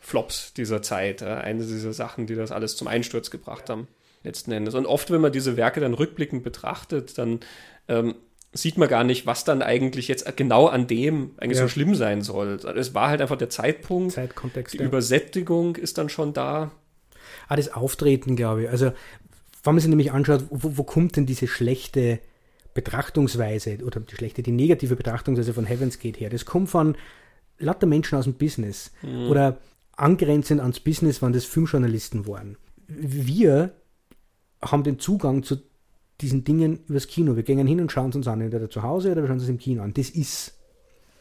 Flops 0.00 0.54
dieser 0.54 0.82
Zeit. 0.82 1.22
Eine 1.22 1.64
dieser 1.64 1.92
Sachen, 1.92 2.26
die 2.26 2.34
das 2.34 2.52
alles 2.52 2.76
zum 2.76 2.88
Einsturz 2.88 3.30
gebracht 3.30 3.68
haben, 3.70 3.88
letzten 4.24 4.52
Endes. 4.52 4.74
Und 4.74 4.86
oft, 4.86 5.10
wenn 5.10 5.20
man 5.20 5.32
diese 5.32 5.56
Werke 5.56 5.80
dann 5.80 5.94
rückblickend 5.94 6.42
betrachtet, 6.42 7.18
dann 7.18 7.40
ähm, 7.88 8.14
sieht 8.52 8.78
man 8.78 8.88
gar 8.88 9.04
nicht, 9.04 9.26
was 9.26 9.44
dann 9.44 9.62
eigentlich 9.62 10.08
jetzt 10.08 10.36
genau 10.36 10.66
an 10.66 10.86
dem 10.86 11.32
eigentlich 11.38 11.58
ja. 11.58 11.64
so 11.64 11.68
schlimm 11.68 11.94
sein 11.94 12.22
soll. 12.22 12.58
Es 12.76 12.94
war 12.94 13.08
halt 13.08 13.20
einfach 13.20 13.38
der 13.38 13.50
Zeitpunkt. 13.50 14.12
Zeitkontext. 14.12 14.74
Die 14.74 14.78
ja. 14.78 14.84
Übersättigung 14.84 15.76
ist 15.76 15.98
dann 15.98 16.08
schon 16.08 16.32
da. 16.32 16.72
Ah, 17.48 17.56
das 17.56 17.72
Auftreten, 17.72 18.36
glaube 18.36 18.64
ich. 18.64 18.68
Also, 18.68 18.86
wenn 19.62 19.74
man 19.74 19.80
sich 19.80 19.88
nämlich 19.88 20.12
anschaut, 20.12 20.44
wo, 20.50 20.78
wo 20.78 20.84
kommt 20.84 21.16
denn 21.16 21.26
diese 21.26 21.46
schlechte 21.46 22.20
Betrachtungsweise 22.74 23.78
oder 23.84 24.00
die 24.00 24.14
schlechte, 24.14 24.42
die 24.42 24.52
negative 24.52 24.96
Betrachtungsweise 24.96 25.54
von 25.54 25.64
Heaven's 25.64 25.98
Gate 25.98 26.20
her? 26.20 26.30
Das 26.30 26.44
kommt 26.44 26.70
von 26.70 26.96
lauter 27.58 27.86
Menschen 27.86 28.16
aus 28.18 28.24
dem 28.24 28.34
Business 28.34 28.92
mhm. 29.02 29.28
oder 29.28 29.58
angrenzend 29.96 30.60
ans 30.60 30.80
Business, 30.80 31.22
wenn 31.22 31.32
das 31.32 31.44
Filmjournalisten 31.44 32.26
waren. 32.26 32.56
Wir 32.88 33.72
haben 34.62 34.82
den 34.82 34.98
Zugang 34.98 35.42
zu 35.42 35.58
diesen 36.20 36.44
Dingen 36.44 36.80
übers 36.88 37.06
Kino. 37.06 37.36
Wir 37.36 37.42
gehen 37.42 37.66
hin 37.66 37.80
und 37.80 37.92
schauen 37.92 38.10
es 38.10 38.16
uns 38.16 38.28
an, 38.28 38.40
entweder 38.40 38.68
zu 38.68 38.82
Hause 38.82 39.12
oder 39.12 39.22
wir 39.22 39.28
schauen 39.28 39.38
es 39.38 39.48
im 39.48 39.58
Kino 39.58 39.82
an. 39.82 39.94
Das 39.94 40.10
ist. 40.10 40.56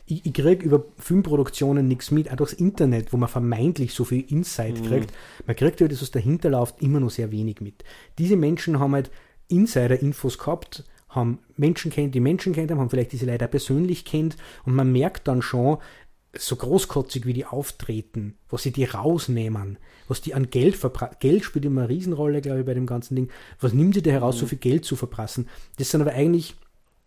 Ich, 0.05 0.25
ich 0.25 0.33
kriege 0.33 0.65
über 0.65 0.85
Filmproduktionen 0.97 1.87
nichts 1.87 2.09
mit, 2.09 2.31
auch 2.31 2.35
durchs 2.35 2.53
Internet, 2.53 3.13
wo 3.13 3.17
man 3.17 3.29
vermeintlich 3.29 3.93
so 3.93 4.03
viel 4.03 4.21
Insight 4.31 4.81
mhm. 4.81 4.87
kriegt. 4.87 5.13
Man 5.45 5.55
kriegt 5.55 5.79
ja 5.81 5.87
das, 5.87 6.01
was 6.01 6.09
dahinter 6.09 6.49
läuft, 6.49 6.81
immer 6.81 6.99
noch 6.99 7.11
sehr 7.11 7.31
wenig 7.31 7.61
mit. 7.61 7.83
Diese 8.17 8.35
Menschen 8.35 8.79
haben 8.79 8.95
halt 8.95 9.11
Insider-Infos 9.49 10.39
gehabt, 10.39 10.83
haben 11.09 11.39
Menschen 11.57 11.91
kennt, 11.91 12.15
die 12.15 12.19
Menschen 12.19 12.53
kennt 12.53 12.71
haben, 12.71 12.79
haben 12.79 12.89
vielleicht 12.89 13.11
diese 13.11 13.25
Leute 13.25 13.47
persönlich 13.47 14.05
kennt 14.05 14.37
und 14.65 14.75
man 14.75 14.91
merkt 14.91 15.27
dann 15.27 15.41
schon, 15.41 15.79
so 16.37 16.55
großkotzig 16.55 17.25
wie 17.25 17.33
die 17.33 17.45
auftreten, 17.45 18.35
was 18.49 18.63
sie 18.63 18.71
die 18.71 18.85
rausnehmen, 18.85 19.77
was 20.07 20.21
die 20.21 20.33
an 20.35 20.49
Geld 20.49 20.75
verprassen. 20.75 21.17
Geld 21.19 21.43
spielt 21.43 21.65
immer 21.65 21.81
eine 21.81 21.89
Riesenrolle, 21.89 22.41
glaube 22.41 22.59
ich, 22.59 22.65
bei 22.65 22.73
dem 22.73 22.85
ganzen 22.85 23.15
Ding. 23.15 23.29
Was 23.59 23.73
nimmt 23.73 23.95
sie 23.95 24.01
da 24.01 24.11
heraus, 24.11 24.35
mhm. 24.35 24.39
so 24.41 24.45
viel 24.45 24.57
Geld 24.59 24.85
zu 24.85 24.95
verprassen? 24.95 25.47
Das 25.77 25.89
sind 25.89 26.01
aber 26.01 26.11
eigentlich 26.11 26.55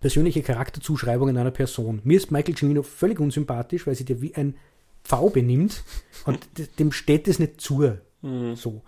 persönliche 0.01 0.43
Charakterzuschreibungen 0.43 1.37
einer 1.37 1.53
Person. 1.53 2.01
Mir 2.03 2.17
ist 2.17 2.33
Michael 2.33 2.57
Cimino 2.57 2.83
völlig 2.83 3.21
unsympathisch, 3.21 3.87
weil 3.87 3.95
sie 3.95 4.05
dir 4.05 4.21
wie 4.21 4.35
ein 4.35 4.57
Pfau 5.05 5.31
benimmt 5.31 5.85
und 6.25 6.41
dem 6.79 6.91
steht 6.91 7.29
es 7.29 7.39
nicht 7.39 7.61
zu. 7.61 7.93
Mhm. 8.23 8.57
So. 8.57 8.83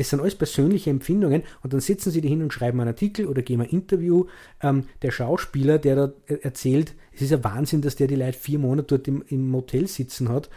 Das 0.00 0.08
sind 0.08 0.20
alles 0.20 0.34
persönliche 0.34 0.88
Empfindungen 0.88 1.42
und 1.62 1.74
dann 1.74 1.80
sitzen 1.80 2.10
sie 2.10 2.22
da 2.22 2.28
hin 2.28 2.42
und 2.42 2.54
schreiben 2.54 2.80
einen 2.80 2.88
Artikel 2.88 3.26
oder 3.26 3.42
geben 3.42 3.60
ein 3.60 3.68
Interview. 3.68 4.24
Ähm, 4.62 4.84
der 5.02 5.10
Schauspieler, 5.10 5.78
der 5.78 5.94
da 5.94 6.12
erzählt, 6.26 6.94
es 7.12 7.20
ist 7.20 7.32
ja 7.32 7.44
Wahnsinn, 7.44 7.82
dass 7.82 7.96
der 7.96 8.06
die 8.06 8.16
Leute 8.16 8.38
vier 8.38 8.58
Monate 8.58 8.86
dort 8.86 9.08
im, 9.08 9.22
im 9.28 9.50
Motel 9.50 9.86
sitzen 9.88 10.30
hat. 10.30 10.48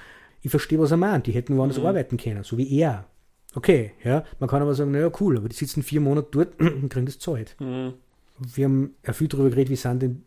Ich 0.44 0.50
verstehe, 0.50 0.80
was 0.80 0.92
er 0.92 0.98
meint. 0.98 1.28
Die 1.28 1.34
hätten 1.34 1.58
woanders 1.58 1.78
mhm. 1.78 1.88
arbeiten 1.88 2.16
können, 2.16 2.46
so 2.46 2.58
wie 2.58 2.80
er. 2.80 3.06
Okay, 3.54 3.92
ja, 4.06 4.24
man 4.40 4.50
kann 4.50 4.62
aber 4.62 4.76
sagen, 4.76 4.92
naja, 4.92 5.12
cool, 5.20 5.36
aber 5.36 5.50
die 5.50 5.58
sitzen 5.58 5.84
vier 5.84 6.00
Monate 6.00 6.30
dort 6.32 6.58
und 6.62 6.88
kriegen 6.88 7.06
das 7.06 7.20
Zeit. 7.20 7.58
Mhm. 7.60 7.96
Wir 8.40 8.64
haben 8.64 8.96
ja 9.06 9.12
viel 9.12 9.28
darüber 9.28 9.50
geredet, 9.50 9.72
wie 9.72 9.76
sind 9.76 10.02
denn 10.02 10.24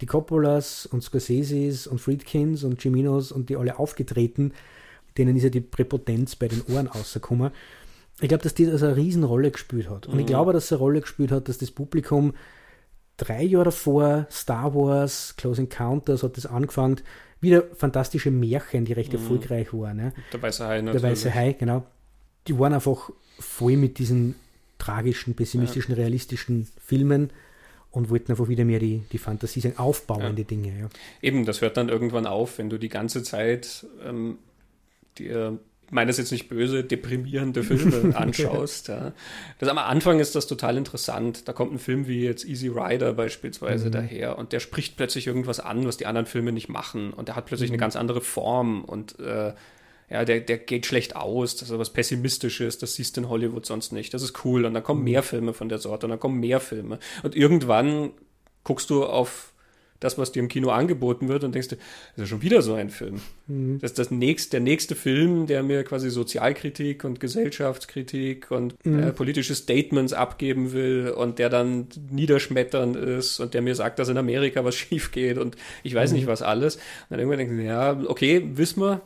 die 0.00 0.06
Coppolas 0.06 0.86
und 0.86 1.04
Scorseses 1.04 1.86
und 1.86 2.00
Friedkins 2.00 2.64
und 2.64 2.80
Ciminos 2.80 3.30
und 3.30 3.48
die 3.48 3.54
alle 3.54 3.78
aufgetreten. 3.78 4.54
Denen 5.16 5.36
ist 5.36 5.44
ja 5.44 5.50
die 5.50 5.60
Präpotenz 5.60 6.34
bei 6.34 6.48
den 6.48 6.62
Ohren 6.68 6.88
rausgekommen 6.88 7.52
ich 8.20 8.28
glaube, 8.28 8.42
dass 8.42 8.54
die 8.54 8.66
das 8.66 8.82
eine 8.82 8.96
Riesenrolle 8.96 9.50
gespielt 9.50 9.90
hat. 9.90 10.06
Und 10.06 10.14
mhm. 10.14 10.20
ich 10.20 10.26
glaube, 10.26 10.52
dass 10.52 10.64
es 10.64 10.72
eine 10.72 10.78
Rolle 10.78 11.00
gespielt 11.00 11.32
hat, 11.32 11.48
dass 11.48 11.58
das 11.58 11.70
Publikum 11.70 12.34
drei 13.16 13.42
Jahre 13.42 13.66
davor, 13.66 14.26
Star 14.30 14.74
Wars, 14.74 15.34
Close 15.36 15.60
Encounters 15.60 16.22
hat 16.22 16.36
das 16.36 16.46
angefangen, 16.46 17.00
wieder 17.40 17.64
fantastische 17.74 18.30
Märchen, 18.30 18.84
die 18.84 18.94
recht 18.94 19.12
mhm. 19.12 19.18
erfolgreich 19.18 19.72
waren. 19.72 19.96
Ne? 19.96 20.12
Der 20.32 20.40
Weiße 20.40 20.66
Hai 20.66 20.80
natürlich. 20.80 21.02
Der 21.02 21.10
Weiße 21.10 21.34
Hai, 21.34 21.52
genau. 21.52 21.84
Die 22.46 22.58
waren 22.58 22.72
einfach 22.72 23.10
voll 23.38 23.76
mit 23.76 23.98
diesen 23.98 24.34
tragischen, 24.78 25.34
pessimistischen, 25.34 25.94
ja. 25.94 26.02
realistischen 26.02 26.68
Filmen 26.78 27.30
und 27.90 28.10
wollten 28.10 28.32
einfach 28.32 28.48
wieder 28.48 28.64
mehr 28.64 28.78
die, 28.78 29.02
die 29.12 29.18
Fantasie 29.18 29.60
sein, 29.60 29.78
aufbauende 29.78 30.42
ja. 30.42 30.48
Dinge. 30.48 30.78
Ja. 30.78 30.88
Eben, 31.22 31.44
das 31.44 31.60
hört 31.60 31.76
dann 31.76 31.88
irgendwann 31.88 32.26
auf, 32.26 32.58
wenn 32.58 32.70
du 32.70 32.78
die 32.78 32.88
ganze 32.88 33.22
Zeit 33.22 33.86
ähm, 34.04 34.38
dir 35.18 35.58
meine 35.90 36.10
es 36.10 36.18
jetzt 36.18 36.32
nicht 36.32 36.48
böse, 36.48 36.84
deprimierende 36.84 37.62
Filme 37.64 38.16
anschaust. 38.16 38.88
ja. 38.88 39.12
Das 39.58 39.68
am 39.68 39.78
Anfang 39.78 40.20
ist 40.20 40.34
das 40.34 40.46
total 40.46 40.76
interessant. 40.76 41.48
Da 41.48 41.52
kommt 41.52 41.72
ein 41.72 41.78
Film 41.78 42.06
wie 42.06 42.24
jetzt 42.24 42.44
Easy 42.44 42.68
Rider 42.68 43.12
beispielsweise 43.12 43.86
mhm. 43.86 43.92
daher 43.92 44.38
und 44.38 44.52
der 44.52 44.60
spricht 44.60 44.96
plötzlich 44.96 45.26
irgendwas 45.26 45.60
an, 45.60 45.86
was 45.86 45.96
die 45.96 46.06
anderen 46.06 46.26
Filme 46.26 46.52
nicht 46.52 46.68
machen. 46.68 47.12
Und 47.12 47.28
der 47.28 47.36
hat 47.36 47.46
plötzlich 47.46 47.70
mhm. 47.70 47.74
eine 47.74 47.80
ganz 47.80 47.96
andere 47.96 48.20
Form 48.20 48.84
und 48.84 49.18
äh, 49.20 49.52
ja, 50.08 50.24
der, 50.24 50.40
der 50.40 50.58
geht 50.58 50.86
schlecht 50.86 51.16
aus, 51.16 51.56
das 51.56 51.70
ist 51.70 51.78
was 51.78 51.92
Pessimistisches, 51.92 52.78
das 52.78 52.94
siehst 52.94 53.16
du 53.16 53.22
in 53.22 53.28
Hollywood 53.28 53.66
sonst 53.66 53.92
nicht. 53.92 54.14
Das 54.14 54.22
ist 54.22 54.44
cool. 54.44 54.64
Und 54.64 54.74
dann 54.74 54.82
kommen 54.82 55.00
mhm. 55.00 55.10
mehr 55.10 55.22
Filme 55.22 55.52
von 55.52 55.68
der 55.68 55.78
Sorte 55.78 56.06
und 56.06 56.10
dann 56.10 56.20
kommen 56.20 56.38
mehr 56.38 56.60
Filme. 56.60 56.98
Und 57.22 57.34
irgendwann 57.34 58.12
guckst 58.62 58.90
du 58.90 59.04
auf 59.04 59.52
das, 60.00 60.18
was 60.18 60.32
dir 60.32 60.40
im 60.40 60.48
Kino 60.48 60.70
angeboten 60.70 61.28
wird 61.28 61.44
und 61.44 61.54
denkst 61.54 61.68
du, 61.68 61.76
das 62.16 62.24
ist 62.24 62.28
schon 62.28 62.42
wieder 62.42 62.62
so 62.62 62.74
ein 62.74 62.90
Film. 62.90 63.20
Mhm. 63.46 63.78
Das 63.80 63.92
ist 63.92 63.98
das 63.98 64.10
nächste, 64.10 64.52
der 64.52 64.60
nächste 64.60 64.94
Film, 64.94 65.46
der 65.46 65.62
mir 65.62 65.84
quasi 65.84 66.10
Sozialkritik 66.10 67.04
und 67.04 67.20
Gesellschaftskritik 67.20 68.50
und 68.50 68.74
mhm. 68.84 69.02
äh, 69.02 69.12
politische 69.12 69.54
Statements 69.54 70.12
abgeben 70.12 70.72
will 70.72 71.12
und 71.16 71.38
der 71.38 71.48
dann 71.48 71.88
niederschmetternd 72.10 72.96
ist 72.96 73.40
und 73.40 73.54
der 73.54 73.62
mir 73.62 73.74
sagt, 73.74 73.98
dass 73.98 74.08
in 74.08 74.18
Amerika 74.18 74.64
was 74.64 74.74
schief 74.76 75.12
geht 75.12 75.38
und 75.38 75.56
ich 75.82 75.94
weiß 75.94 76.10
mhm. 76.10 76.16
nicht 76.16 76.26
was 76.26 76.42
alles. 76.42 76.76
Und 76.76 76.82
dann 77.10 77.18
irgendwann 77.20 77.38
denkst 77.38 77.56
du, 77.56 77.62
ja, 77.62 78.00
okay, 78.06 78.42
wissen 78.54 78.80
wir, 78.80 79.02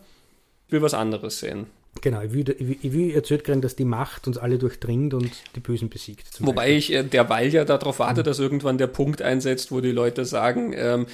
will 0.68 0.82
was 0.82 0.94
anderes 0.94 1.40
sehen. 1.40 1.66
Genau, 2.02 2.22
ich 2.22 2.32
will, 2.32 2.56
ich 2.58 2.92
will 2.92 3.10
erzählt 3.10 3.44
kriegen, 3.44 3.60
dass 3.60 3.76
die 3.76 3.84
Macht 3.84 4.26
uns 4.26 4.38
alle 4.38 4.58
durchdringt 4.58 5.12
und 5.12 5.30
die 5.54 5.60
Bösen 5.60 5.90
besiegt. 5.90 6.26
Wobei 6.40 6.74
Beispiel. 6.74 6.76
ich 6.76 6.92
äh, 6.92 7.02
derweil 7.04 7.52
ja 7.52 7.64
darauf 7.64 7.98
warte, 7.98 8.22
dass 8.22 8.38
irgendwann 8.38 8.78
der 8.78 8.86
Punkt 8.86 9.22
einsetzt, 9.22 9.70
wo 9.70 9.80
die 9.80 9.92
Leute 9.92 10.24
sagen, 10.24 10.72
ähm, 10.74 11.06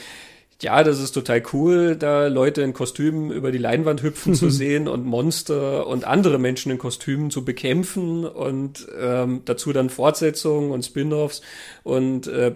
ja, 0.63 0.83
das 0.83 1.01
ist 1.01 1.13
total 1.13 1.43
cool, 1.53 1.97
da 1.97 2.29
Leute 2.29 2.63
in 2.63 2.73
Kostümen 2.73 3.31
über 3.31 3.53
die 3.53 3.59
Leinwand 3.59 4.03
hüpfen 4.03 4.35
zu 4.35 4.49
sehen 4.51 4.89
und 4.89 5.05
Monster 5.05 5.87
und 5.87 6.07
andere 6.07 6.39
Menschen 6.39 6.73
in 6.73 6.79
Kostümen 6.79 7.31
zu 7.31 7.45
bekämpfen 7.45 8.25
und 8.25 8.87
ähm, 8.99 9.43
dazu 9.45 9.73
dann 9.75 9.91
Fortsetzungen 9.91 10.71
und 10.71 10.83
Spin-offs 10.83 11.43
und 11.83 12.27
äh, 12.27 12.53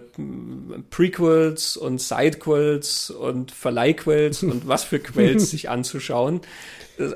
Prequels 0.89 1.77
und 1.77 2.01
Sidequels 2.01 3.11
und 3.11 3.51
Verleihquels 3.51 4.41
und 4.41 4.67
was 4.67 4.83
für 4.83 4.99
Quells 4.99 5.51
sich 5.51 5.69
anzuschauen. 5.69 6.41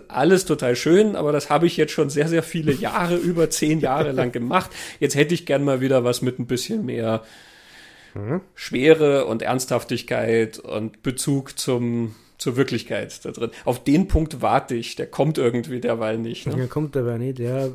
Alles 0.08 0.46
total 0.46 0.76
schön, 0.76 1.16
aber 1.16 1.32
das 1.32 1.50
habe 1.50 1.66
ich 1.68 1.78
jetzt 1.78 1.92
schon 1.92 2.10
sehr, 2.10 2.28
sehr 2.28 2.44
viele 2.44 2.72
Jahre, 2.74 3.16
über 3.16 3.50
zehn 3.50 3.80
Jahre 3.80 4.12
lang 4.12 4.32
gemacht. 4.32 4.72
Jetzt 5.00 5.16
hätte 5.16 5.34
ich 5.34 5.46
gern 5.46 5.64
mal 5.64 5.82
wieder 5.82 6.04
was 6.04 6.22
mit 6.22 6.40
ein 6.40 6.48
bisschen 6.48 6.86
mehr 6.86 7.24
mhm. 8.14 8.42
Schwere 8.54 9.26
und 9.26 9.42
Ernsthaftigkeit 9.42 10.60
und 10.60 11.04
Bezug 11.04 11.58
zum, 11.60 12.16
zur 12.38 12.58
Wirklichkeit 12.58 13.24
da 13.24 13.32
drin. 13.32 13.52
Auf 13.66 13.84
den 13.84 14.08
Punkt 14.08 14.42
warte 14.42 14.76
ich, 14.76 14.96
der 14.96 15.08
kommt 15.08 15.38
irgendwie 15.38 15.80
derweil 15.80 16.18
nicht. 16.18 16.48
Ne? 16.48 16.56
Der 16.56 16.68
kommt 16.68 16.96
dabei 16.96 17.18
nicht, 17.18 17.40
ja. 17.40 17.68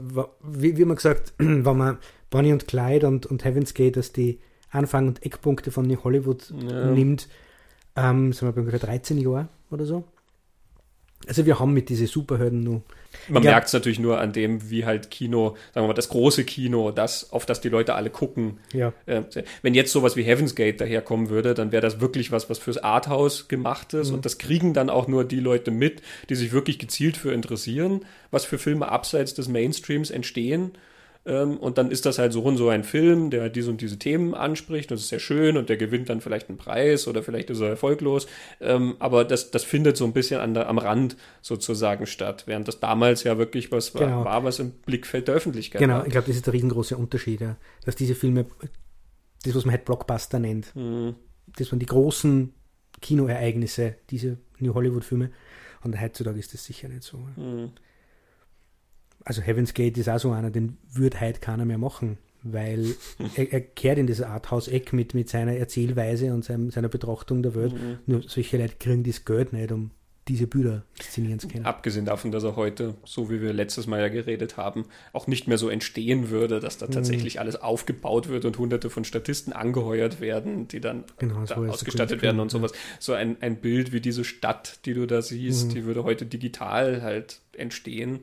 Wie, 0.42 0.76
wie 0.76 0.84
man 0.84 0.96
gesagt, 0.96 1.32
wenn 1.38 1.62
man 1.62 1.98
Bonnie 2.30 2.52
und 2.52 2.66
Clyde 2.66 3.06
und, 3.06 3.26
und 3.26 3.44
Heaven's 3.44 3.74
Gate 3.74 3.96
als 3.96 4.12
die 4.12 4.40
Anfang- 4.70 5.08
und 5.08 5.24
Eckpunkte 5.24 5.70
von 5.70 5.86
New 5.86 6.02
Hollywood 6.04 6.52
ja. 6.68 6.86
nimmt, 6.86 7.28
ähm, 7.96 8.32
sind 8.32 8.48
wir 8.48 8.52
bei 8.52 8.60
ungefähr 8.60 8.80
13 8.80 9.18
Jahren 9.18 9.48
oder 9.70 9.84
so. 9.84 10.04
Also 11.26 11.44
wir 11.44 11.58
haben 11.58 11.74
mit 11.74 11.88
diesen 11.90 12.06
Superhelden 12.06 12.60
nur. 12.60 12.82
Man 13.28 13.42
merkt 13.42 13.66
es 13.66 13.72
natürlich 13.72 13.98
nur 13.98 14.20
an 14.20 14.32
dem, 14.32 14.70
wie 14.70 14.86
halt 14.86 15.10
Kino, 15.10 15.56
sagen 15.74 15.84
wir 15.84 15.88
mal, 15.88 15.94
das 15.94 16.08
große 16.08 16.44
Kino, 16.44 16.92
das, 16.92 17.32
auf 17.32 17.44
das 17.44 17.60
die 17.60 17.68
Leute 17.68 17.94
alle 17.94 18.08
gucken. 18.08 18.58
Ja. 18.72 18.92
Äh, 19.06 19.22
wenn 19.62 19.74
jetzt 19.74 19.92
sowas 19.92 20.16
wie 20.16 20.22
Heaven's 20.22 20.54
Gate 20.54 20.80
daherkommen 20.80 21.28
würde, 21.28 21.52
dann 21.54 21.72
wäre 21.72 21.82
das 21.82 22.00
wirklich 22.00 22.32
was, 22.32 22.48
was 22.48 22.58
fürs 22.58 22.78
Arthouse 22.78 23.48
gemacht 23.48 23.92
ist. 23.94 24.08
Mhm. 24.08 24.16
Und 24.16 24.24
das 24.24 24.38
kriegen 24.38 24.72
dann 24.72 24.88
auch 24.88 25.08
nur 25.08 25.24
die 25.24 25.40
Leute 25.40 25.70
mit, 25.70 26.02
die 26.30 26.36
sich 26.36 26.52
wirklich 26.52 26.78
gezielt 26.78 27.16
für 27.16 27.32
interessieren, 27.32 28.06
was 28.30 28.44
für 28.44 28.58
Filme 28.58 28.88
abseits 28.88 29.34
des 29.34 29.48
Mainstreams 29.48 30.10
entstehen. 30.10 30.72
Ähm, 31.26 31.58
und 31.58 31.76
dann 31.76 31.90
ist 31.90 32.06
das 32.06 32.18
halt 32.18 32.32
so 32.32 32.42
und 32.42 32.56
so 32.56 32.70
ein 32.70 32.82
Film, 32.82 33.30
der 33.30 33.50
diese 33.50 33.70
und 33.70 33.80
diese 33.80 33.98
Themen 33.98 34.34
anspricht. 34.34 34.90
Das 34.90 35.00
ist 35.00 35.08
sehr 35.08 35.18
schön 35.18 35.56
und 35.56 35.68
der 35.68 35.76
gewinnt 35.76 36.08
dann 36.08 36.20
vielleicht 36.20 36.48
einen 36.48 36.56
Preis 36.56 37.06
oder 37.06 37.22
vielleicht 37.22 37.50
ist 37.50 37.60
er 37.60 37.68
erfolglos. 37.68 38.26
Ähm, 38.60 38.96
aber 38.98 39.24
das, 39.24 39.50
das 39.50 39.64
findet 39.64 39.96
so 39.96 40.04
ein 40.06 40.12
bisschen 40.12 40.40
an 40.40 40.54
der, 40.54 40.68
am 40.68 40.78
Rand 40.78 41.16
sozusagen 41.42 42.06
statt, 42.06 42.44
während 42.46 42.68
das 42.68 42.80
damals 42.80 43.22
ja 43.24 43.36
wirklich 43.36 43.70
was 43.70 43.94
war, 43.94 44.00
genau. 44.00 44.24
war 44.24 44.44
was 44.44 44.58
im 44.58 44.70
Blickfeld 44.70 45.28
der 45.28 45.34
Öffentlichkeit 45.34 45.80
Genau, 45.80 45.98
war. 45.98 46.06
ich 46.06 46.12
glaube, 46.12 46.26
das 46.26 46.36
ist 46.36 46.46
der 46.46 46.54
riesengroße 46.54 46.96
Unterschied, 46.96 47.40
ja. 47.42 47.56
dass 47.84 47.96
diese 47.96 48.14
Filme, 48.14 48.46
das, 49.44 49.54
was 49.54 49.64
man 49.64 49.74
halt 49.74 49.84
Blockbuster 49.84 50.38
nennt, 50.38 50.74
mhm. 50.74 51.16
das 51.56 51.70
waren 51.70 51.78
die 51.80 51.86
großen 51.86 52.54
Kinoereignisse, 53.02 53.96
diese 54.10 54.38
New 54.58 54.74
Hollywood-Filme. 54.74 55.30
Und 55.82 55.98
heutzutage 56.00 56.38
ist 56.38 56.52
das 56.52 56.64
sicher 56.64 56.88
nicht 56.88 57.02
so. 57.02 57.18
Mhm 57.36 57.72
also 59.24 59.42
Heaven's 59.42 59.74
Gate 59.74 59.98
ist 59.98 60.08
auch 60.08 60.18
so 60.18 60.30
einer, 60.32 60.50
den 60.50 60.76
würde 60.92 61.20
heute 61.20 61.40
keiner 61.40 61.64
mehr 61.64 61.78
machen, 61.78 62.18
weil 62.42 62.86
er, 63.36 63.52
er 63.52 63.60
kehrt 63.60 63.98
in 63.98 64.06
das 64.06 64.20
Arthouse-Eck 64.22 64.92
mit, 64.92 65.14
mit 65.14 65.28
seiner 65.28 65.54
Erzählweise 65.56 66.32
und 66.32 66.44
seinem, 66.44 66.70
seiner 66.70 66.88
Betrachtung 66.88 67.42
der 67.42 67.54
Welt. 67.54 67.72
Mhm. 67.74 67.98
Nur 68.06 68.22
solche 68.26 68.56
Leute 68.58 68.74
kriegen 68.78 69.04
das 69.04 69.24
Geld 69.24 69.52
nicht, 69.52 69.72
um 69.72 69.90
diese 70.28 70.46
Bilder 70.46 70.84
inszenieren 70.98 71.40
zu 71.40 71.48
können. 71.48 71.64
Abgesehen 71.64 72.04
davon, 72.04 72.30
dass 72.30 72.44
er 72.44 72.54
heute, 72.54 72.94
so 73.04 73.30
wie 73.30 73.40
wir 73.40 73.52
letztes 73.52 73.88
Mal 73.88 74.00
ja 74.00 74.08
geredet 74.08 74.56
haben, 74.56 74.84
auch 75.12 75.26
nicht 75.26 75.48
mehr 75.48 75.58
so 75.58 75.68
entstehen 75.68 76.30
würde, 76.30 76.60
dass 76.60 76.78
da 76.78 76.86
Mhm. 76.86 76.92
tatsächlich 76.92 77.40
alles 77.40 77.56
aufgebaut 77.56 78.28
wird 78.28 78.44
und 78.44 78.56
hunderte 78.58 78.90
von 78.90 79.02
Statisten 79.04 79.52
angeheuert 79.52 80.20
werden, 80.20 80.68
die 80.68 80.80
dann 80.80 81.04
Genau, 81.18 81.40
da 81.46 81.56
so 81.56 81.64
ausgestattet 81.64 82.18
es, 82.18 82.22
werden 82.22 82.38
und 82.38 82.50
sowas. 82.50 82.72
So 83.00 83.12
ein, 83.14 83.38
ein 83.40 83.56
Bild 83.56 83.92
wie 83.92 84.00
diese 84.00 84.22
Stadt, 84.22 84.78
die 84.84 84.94
du 84.94 85.06
da 85.06 85.20
siehst, 85.20 85.68
Mhm. 85.68 85.74
die 85.74 85.84
würde 85.84 86.04
heute 86.04 86.26
digital 86.26 87.02
halt 87.02 87.40
entstehen. 87.56 88.20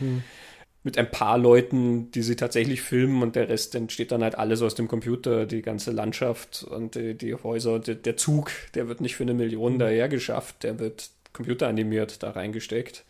Mhm. 0.00 0.22
Mit 0.82 0.98
ein 0.98 1.10
paar 1.10 1.36
Leuten, 1.36 2.12
die 2.12 2.22
sie 2.22 2.36
tatsächlich 2.36 2.80
filmen 2.80 3.22
und 3.22 3.34
der 3.34 3.48
Rest 3.48 3.74
entsteht 3.74 4.12
dann 4.12 4.22
halt 4.22 4.36
alles 4.36 4.62
aus 4.62 4.76
dem 4.76 4.86
Computer, 4.86 5.44
die 5.44 5.62
ganze 5.62 5.90
Landschaft 5.90 6.62
und 6.62 6.94
die, 6.94 7.14
die 7.14 7.34
Häuser 7.34 7.74
und 7.74 7.88
der, 7.88 7.96
der 7.96 8.16
Zug, 8.16 8.52
der 8.74 8.86
wird 8.88 9.00
nicht 9.00 9.16
für 9.16 9.24
eine 9.24 9.34
Million 9.34 9.74
Mhm. 9.74 9.78
daher 9.80 10.08
geschafft, 10.08 10.62
der 10.62 10.78
wird 10.78 11.10
computeranimiert 11.32 12.22
da 12.22 12.30
reingesteckt. 12.30 13.04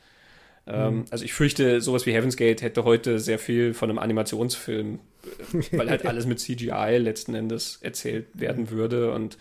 Mhm. 0.67 0.73
Ähm, 0.73 1.05
also 1.11 1.25
ich 1.25 1.35
fürchte, 1.35 1.81
sowas 1.83 2.07
wie 2.07 2.13
Heaven's 2.13 2.37
Gate 2.37 2.63
hätte 2.63 2.85
heute 2.85 3.19
sehr 3.21 3.39
viel 3.39 3.75
von 3.75 3.91
einem 3.91 3.99
Animationsfilm, 3.99 4.99
äh, 5.53 5.79
weil 5.79 5.91
halt 5.91 6.07
alles 6.07 6.27
mit 6.27 6.41
CGI 6.41 6.97
letzten 6.99 7.35
Endes 7.35 7.79
erzählt 7.83 8.27
werden 8.35 8.71
würde 8.71 9.13
und 9.13 9.37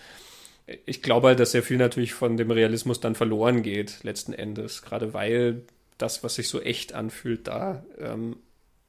ich 0.86 1.02
glaube 1.02 1.28
halt, 1.28 1.40
dass 1.40 1.52
sehr 1.52 1.64
viel 1.64 1.78
natürlich 1.78 2.14
von 2.14 2.38
dem 2.38 2.50
Realismus 2.52 3.00
dann 3.00 3.16
verloren 3.16 3.62
geht, 3.62 4.04
letzten 4.04 4.34
Endes. 4.34 4.82
Gerade 4.82 5.14
weil 5.14 5.62
das, 5.98 6.24
was 6.24 6.36
sich 6.36 6.48
so 6.50 6.62
echt 6.62 6.94
anfühlt, 6.94 7.48
da 7.48 7.84
ähm, 8.00 8.38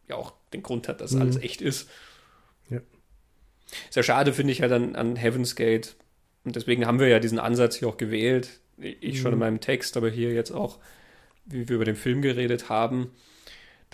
ja 0.08 0.16
auch 0.16 0.32
den 0.52 0.62
Grund 0.62 0.88
hat, 0.88 1.00
dass 1.00 1.12
Mhm. 1.12 1.22
alles 1.22 1.36
echt 1.36 1.60
ist. 1.62 1.88
Ja. 2.70 2.80
Sehr 3.90 4.02
schade 4.02 4.32
finde 4.32 4.52
ich 4.52 4.62
halt 4.62 4.72
an, 4.72 4.96
an 4.96 5.16
Heaven's 5.16 5.56
Gate. 5.56 5.96
Und 6.44 6.54
deswegen 6.56 6.86
haben 6.86 7.00
wir 7.00 7.08
ja 7.08 7.18
diesen 7.18 7.38
Ansatz 7.38 7.76
hier 7.76 7.88
auch 7.88 7.96
gewählt. 7.96 8.60
Ich 8.78 9.20
schon 9.20 9.32
in 9.32 9.38
Mhm. 9.38 9.40
meinem 9.40 9.60
Text, 9.60 9.96
aber 9.96 10.08
hier 10.10 10.32
jetzt 10.32 10.50
auch, 10.52 10.78
wie 11.46 11.68
wir 11.68 11.76
über 11.76 11.84
den 11.84 11.96
Film 11.96 12.22
geredet 12.22 12.68
haben, 12.68 13.10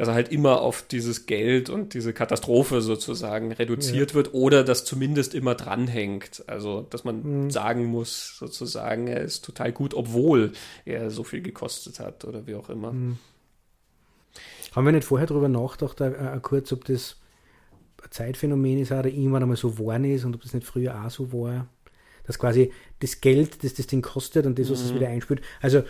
dass 0.02 0.08
er 0.08 0.14
halt 0.14 0.32
immer 0.32 0.62
auf 0.62 0.82
dieses 0.82 1.26
Geld 1.26 1.70
und 1.70 1.94
diese 1.94 2.12
Katastrophe 2.12 2.80
sozusagen 2.82 3.52
reduziert 3.52 4.14
wird 4.14 4.34
oder 4.34 4.64
das 4.64 4.84
zumindest 4.84 5.32
immer 5.32 5.54
dranhängt. 5.54 6.42
Also, 6.48 6.84
dass 6.90 7.04
man 7.04 7.44
Mhm. 7.44 7.50
sagen 7.52 7.84
muss, 7.84 8.36
sozusagen, 8.36 9.06
er 9.06 9.20
ist 9.20 9.44
total 9.44 9.70
gut, 9.70 9.94
obwohl 9.94 10.54
er 10.84 11.08
so 11.12 11.22
viel 11.22 11.40
gekostet 11.40 12.00
hat 12.00 12.24
oder 12.24 12.48
wie 12.48 12.56
auch 12.56 12.68
immer. 12.68 12.90
Mhm. 12.90 13.18
Haben 14.74 14.86
wir 14.86 14.92
nicht 14.92 15.04
vorher 15.06 15.28
darüber 15.28 15.48
nachgedacht, 15.48 16.00
äh, 16.00 16.08
äh, 16.10 16.40
kurz, 16.42 16.72
ob 16.72 16.84
das 16.86 17.20
ein 18.02 18.10
Zeitphänomen 18.10 18.78
ist 18.80 18.90
oder 18.90 19.06
irgendwann 19.06 19.44
einmal 19.44 19.56
so 19.56 19.70
geworden 19.70 20.04
ist 20.06 20.24
und 20.24 20.34
ob 20.34 20.42
das 20.42 20.52
nicht 20.52 20.66
früher 20.66 21.00
auch 21.00 21.10
so 21.10 21.32
war? 21.32 21.68
Dass 22.26 22.40
quasi 22.40 22.72
das 22.98 23.20
Geld, 23.20 23.62
das 23.62 23.74
das 23.74 23.86
Ding 23.86 24.02
kostet 24.02 24.46
und 24.46 24.58
das, 24.58 24.68
was 24.68 24.80
es 24.80 24.90
Mhm. 24.90 24.96
wieder 24.96 25.08
einspielt. 25.10 25.42
Also 25.60 25.84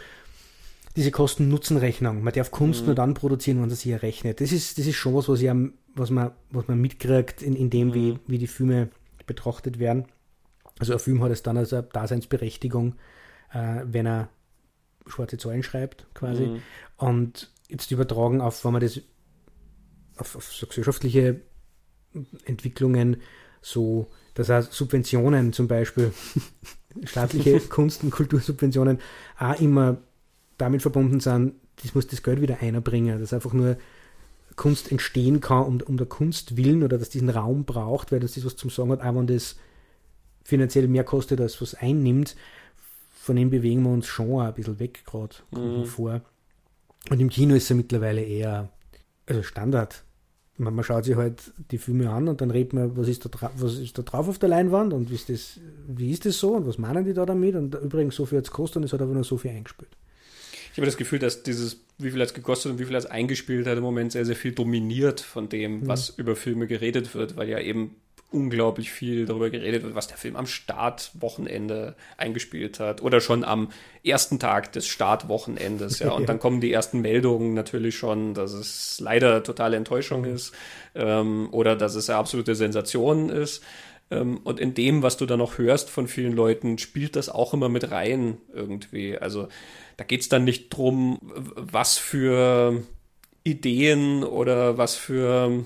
diese 0.96 1.10
Kosten-Nutzen-Rechnung. 1.10 2.22
Man 2.22 2.32
darf 2.32 2.50
Kunst 2.50 2.80
Mhm. 2.80 2.86
nur 2.86 2.94
dann 2.94 3.14
produzieren, 3.14 3.62
wenn 3.62 3.70
es 3.70 3.80
sich 3.80 3.92
errechnet. 3.92 4.40
Das 4.40 4.52
ist, 4.52 4.78
das 4.78 4.86
ist 4.86 4.96
schon 4.96 5.14
was, 5.14 5.28
was, 5.28 5.40
ich 5.40 5.50
was, 5.94 6.10
man, 6.10 6.32
was 6.50 6.68
man 6.68 6.80
mitkriegt, 6.80 7.42
in, 7.42 7.56
in 7.56 7.70
dem, 7.70 7.94
wie, 7.94 8.12
Mhm. 8.12 8.20
wie 8.26 8.38
die 8.38 8.46
Filme 8.46 8.88
betrachtet 9.26 9.78
werden. 9.78 10.06
Also 10.78 10.92
ein 10.94 10.98
Film 10.98 11.22
hat 11.22 11.30
es 11.30 11.42
dann 11.42 11.56
als 11.56 11.72
eine 11.72 11.84
Daseinsberechtigung, 11.84 12.96
äh, 13.52 13.82
wenn 13.84 14.06
er 14.06 14.28
schwarze 15.06 15.38
Zahlen 15.38 15.62
schreibt, 15.62 16.06
quasi. 16.14 16.46
Mhm. 16.46 16.62
Und 16.96 17.52
jetzt 17.68 17.90
übertragen 17.90 18.40
auf, 18.40 18.64
wenn 18.64 18.72
man 18.72 18.80
das 18.82 19.00
auf, 20.16 20.36
auf 20.36 20.52
so 20.52 20.66
gesellschaftliche 20.66 21.40
Entwicklungen, 22.44 23.16
so, 23.62 24.08
dass 24.34 24.50
auch 24.50 24.62
Subventionen 24.62 25.52
zum 25.52 25.68
Beispiel, 25.68 26.12
staatliche 27.04 27.58
Kunst- 27.60 28.02
und 28.02 28.10
Kultursubventionen 28.10 28.98
auch 29.38 29.58
immer 29.60 29.98
damit 30.62 30.82
verbunden 30.82 31.20
sind, 31.20 31.54
das 31.82 31.94
muss 31.94 32.06
das 32.06 32.22
Geld 32.22 32.40
wieder 32.40 32.60
einbringen, 32.60 33.18
dass 33.20 33.32
einfach 33.32 33.52
nur 33.52 33.76
Kunst 34.56 34.90
entstehen 34.90 35.40
kann 35.40 35.64
um, 35.64 35.80
um 35.80 35.96
der 35.96 36.06
Kunst 36.06 36.56
willen 36.56 36.82
oder 36.82 36.98
dass 36.98 37.10
diesen 37.10 37.30
Raum 37.30 37.64
braucht, 37.64 38.12
weil 38.12 38.20
das 38.20 38.36
ist 38.36 38.44
was 38.44 38.56
zum 38.56 38.70
Sagen 38.70 38.90
hat, 38.90 39.00
auch 39.00 39.14
wenn 39.14 39.26
das 39.26 39.56
finanziell 40.44 40.88
mehr 40.88 41.04
kostet, 41.04 41.40
als 41.40 41.60
was 41.60 41.74
einnimmt, 41.74 42.36
von 43.12 43.36
dem 43.36 43.50
bewegen 43.50 43.82
wir 43.82 43.90
uns 43.90 44.06
schon 44.06 44.40
ein 44.40 44.54
bisschen 44.54 44.78
weg 44.78 45.04
gerade, 45.06 45.36
Mhm. 45.52 45.84
vor. 45.86 46.20
Und 47.10 47.20
im 47.20 47.28
Kino 47.28 47.54
ist 47.54 47.70
er 47.70 47.76
mittlerweile 47.76 48.22
eher 48.22 48.68
also 49.26 49.42
Standard. 49.42 50.04
Man, 50.58 50.74
man 50.74 50.84
schaut 50.84 51.04
sich 51.04 51.16
halt 51.16 51.52
die 51.70 51.78
Filme 51.78 52.10
an 52.10 52.28
und 52.28 52.40
dann 52.40 52.50
redet 52.50 52.72
man, 52.74 52.96
was 52.96 53.08
ist, 53.08 53.24
da 53.24 53.50
was 53.56 53.78
ist 53.78 53.96
da 53.96 54.02
drauf 54.02 54.28
auf 54.28 54.38
der 54.38 54.48
Leinwand 54.50 54.92
und 54.92 55.10
wie 55.10 55.14
ist, 55.14 55.28
das, 55.28 55.58
wie 55.88 56.10
ist 56.10 56.26
das 56.26 56.38
so 56.38 56.54
und 56.54 56.66
was 56.66 56.78
meinen 56.78 57.04
die 57.04 57.14
da 57.14 57.24
damit 57.24 57.54
und 57.54 57.74
übrigens 57.74 58.16
so 58.16 58.26
viel 58.26 58.38
hat 58.38 58.44
es 58.44 58.50
gekostet 58.50 58.76
und 58.76 58.84
es 58.84 58.92
hat 58.92 59.00
aber 59.00 59.14
nur 59.14 59.24
so 59.24 59.38
viel 59.38 59.50
eingespielt. 59.52 59.90
Ich 60.72 60.78
habe 60.78 60.86
das 60.86 60.96
Gefühl, 60.96 61.18
dass 61.18 61.42
dieses, 61.42 61.80
wie 61.98 62.10
viel 62.10 62.20
hat 62.20 62.28
es 62.28 62.34
gekostet 62.34 62.72
und 62.72 62.78
wie 62.78 62.84
viel 62.84 62.96
hat 62.96 63.04
es 63.04 63.10
eingespielt 63.10 63.66
hat, 63.66 63.76
im 63.76 63.82
Moment 63.82 64.12
sehr, 64.12 64.24
sehr 64.24 64.36
viel 64.36 64.52
dominiert 64.52 65.20
von 65.20 65.48
dem, 65.48 65.80
Mhm. 65.80 65.88
was 65.88 66.08
über 66.10 66.34
Filme 66.36 66.66
geredet 66.66 67.14
wird, 67.14 67.36
weil 67.36 67.48
ja 67.48 67.58
eben 67.60 67.96
unglaublich 68.30 68.90
viel 68.90 69.26
darüber 69.26 69.50
geredet 69.50 69.82
wird, 69.82 69.94
was 69.94 70.08
der 70.08 70.16
Film 70.16 70.36
am 70.36 70.46
Startwochenende 70.46 71.94
eingespielt 72.16 72.80
hat 72.80 73.02
oder 73.02 73.20
schon 73.20 73.44
am 73.44 73.68
ersten 74.04 74.38
Tag 74.38 74.72
des 74.72 74.86
Startwochenendes. 74.86 75.98
Ja, 75.98 76.10
und 76.12 76.22
Ja. 76.22 76.26
dann 76.26 76.38
kommen 76.38 76.60
die 76.60 76.72
ersten 76.72 77.00
Meldungen 77.00 77.54
natürlich 77.54 77.96
schon, 77.96 78.34
dass 78.34 78.52
es 78.52 78.98
leider 79.00 79.42
totale 79.42 79.76
Enttäuschung 79.76 80.24
ist 80.24 80.52
ähm, 80.94 81.48
oder 81.52 81.76
dass 81.76 81.94
es 81.94 82.08
eine 82.08 82.18
absolute 82.18 82.54
Sensation 82.54 83.28
ist. 83.28 83.62
Ähm, 84.10 84.38
und 84.44 84.60
in 84.60 84.74
dem, 84.74 85.02
was 85.02 85.16
du 85.16 85.26
da 85.26 85.36
noch 85.36 85.58
hörst 85.58 85.90
von 85.90 86.08
vielen 86.08 86.32
Leuten, 86.32 86.78
spielt 86.78 87.16
das 87.16 87.28
auch 87.28 87.54
immer 87.54 87.68
mit 87.68 87.90
rein 87.90 88.38
irgendwie. 88.54 89.18
Also 89.18 89.48
da 90.02 90.06
geht 90.06 90.22
es 90.22 90.28
dann 90.28 90.42
nicht 90.42 90.70
drum, 90.70 91.20
was 91.22 91.96
für 91.96 92.82
Ideen 93.44 94.24
oder 94.24 94.76
was 94.76 94.96
für 94.96 95.64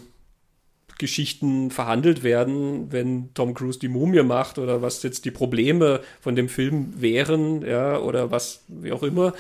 Geschichten 0.99 1.71
verhandelt 1.71 2.23
werden, 2.23 2.93
wenn 2.93 3.33
Tom 3.33 3.55
Cruise 3.55 3.79
die 3.79 3.89
Mumie 3.89 4.23
macht 4.23 4.59
oder 4.59 4.83
was 4.83 5.03
jetzt 5.03 5.25
die 5.25 5.31
Probleme 5.31 6.03
von 6.21 6.37
dem 6.37 6.51
Film 6.51 7.01
wären, 7.01 7.63
ja, 7.63 7.99
oder 7.99 8.31
was, 8.31 8.63
wie 8.69 8.93
auch 8.93 9.03
immer. 9.03 9.33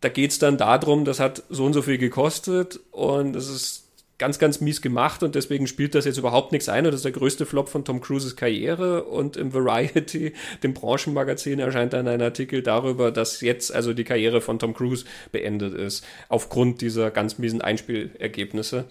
Da 0.00 0.08
geht 0.08 0.30
es 0.30 0.38
dann 0.38 0.56
darum, 0.56 1.04
das 1.04 1.18
hat 1.18 1.42
so 1.48 1.64
und 1.64 1.72
so 1.72 1.82
viel 1.82 1.98
gekostet 1.98 2.78
und 2.92 3.34
es 3.34 3.48
ist 3.48 3.88
ganz, 4.22 4.38
ganz 4.38 4.60
mies 4.60 4.80
gemacht 4.80 5.24
und 5.24 5.34
deswegen 5.34 5.66
spielt 5.66 5.96
das 5.96 6.04
jetzt 6.04 6.16
überhaupt 6.16 6.52
nichts 6.52 6.68
ein 6.68 6.84
und 6.84 6.92
das 6.92 7.00
ist 7.00 7.04
der 7.04 7.10
größte 7.10 7.44
Flop 7.44 7.68
von 7.68 7.84
Tom 7.84 8.00
Cruises 8.00 8.36
Karriere 8.36 9.02
und 9.02 9.36
im 9.36 9.52
Variety, 9.52 10.32
dem 10.62 10.74
Branchenmagazin, 10.74 11.58
erscheint 11.58 11.92
dann 11.92 12.06
ein 12.06 12.22
Artikel 12.22 12.62
darüber, 12.62 13.10
dass 13.10 13.40
jetzt 13.40 13.74
also 13.74 13.92
die 13.92 14.04
Karriere 14.04 14.40
von 14.40 14.60
Tom 14.60 14.74
Cruise 14.74 15.06
beendet 15.32 15.74
ist, 15.74 16.04
aufgrund 16.28 16.82
dieser 16.82 17.10
ganz 17.10 17.38
miesen 17.38 17.62
Einspielergebnisse 17.62 18.84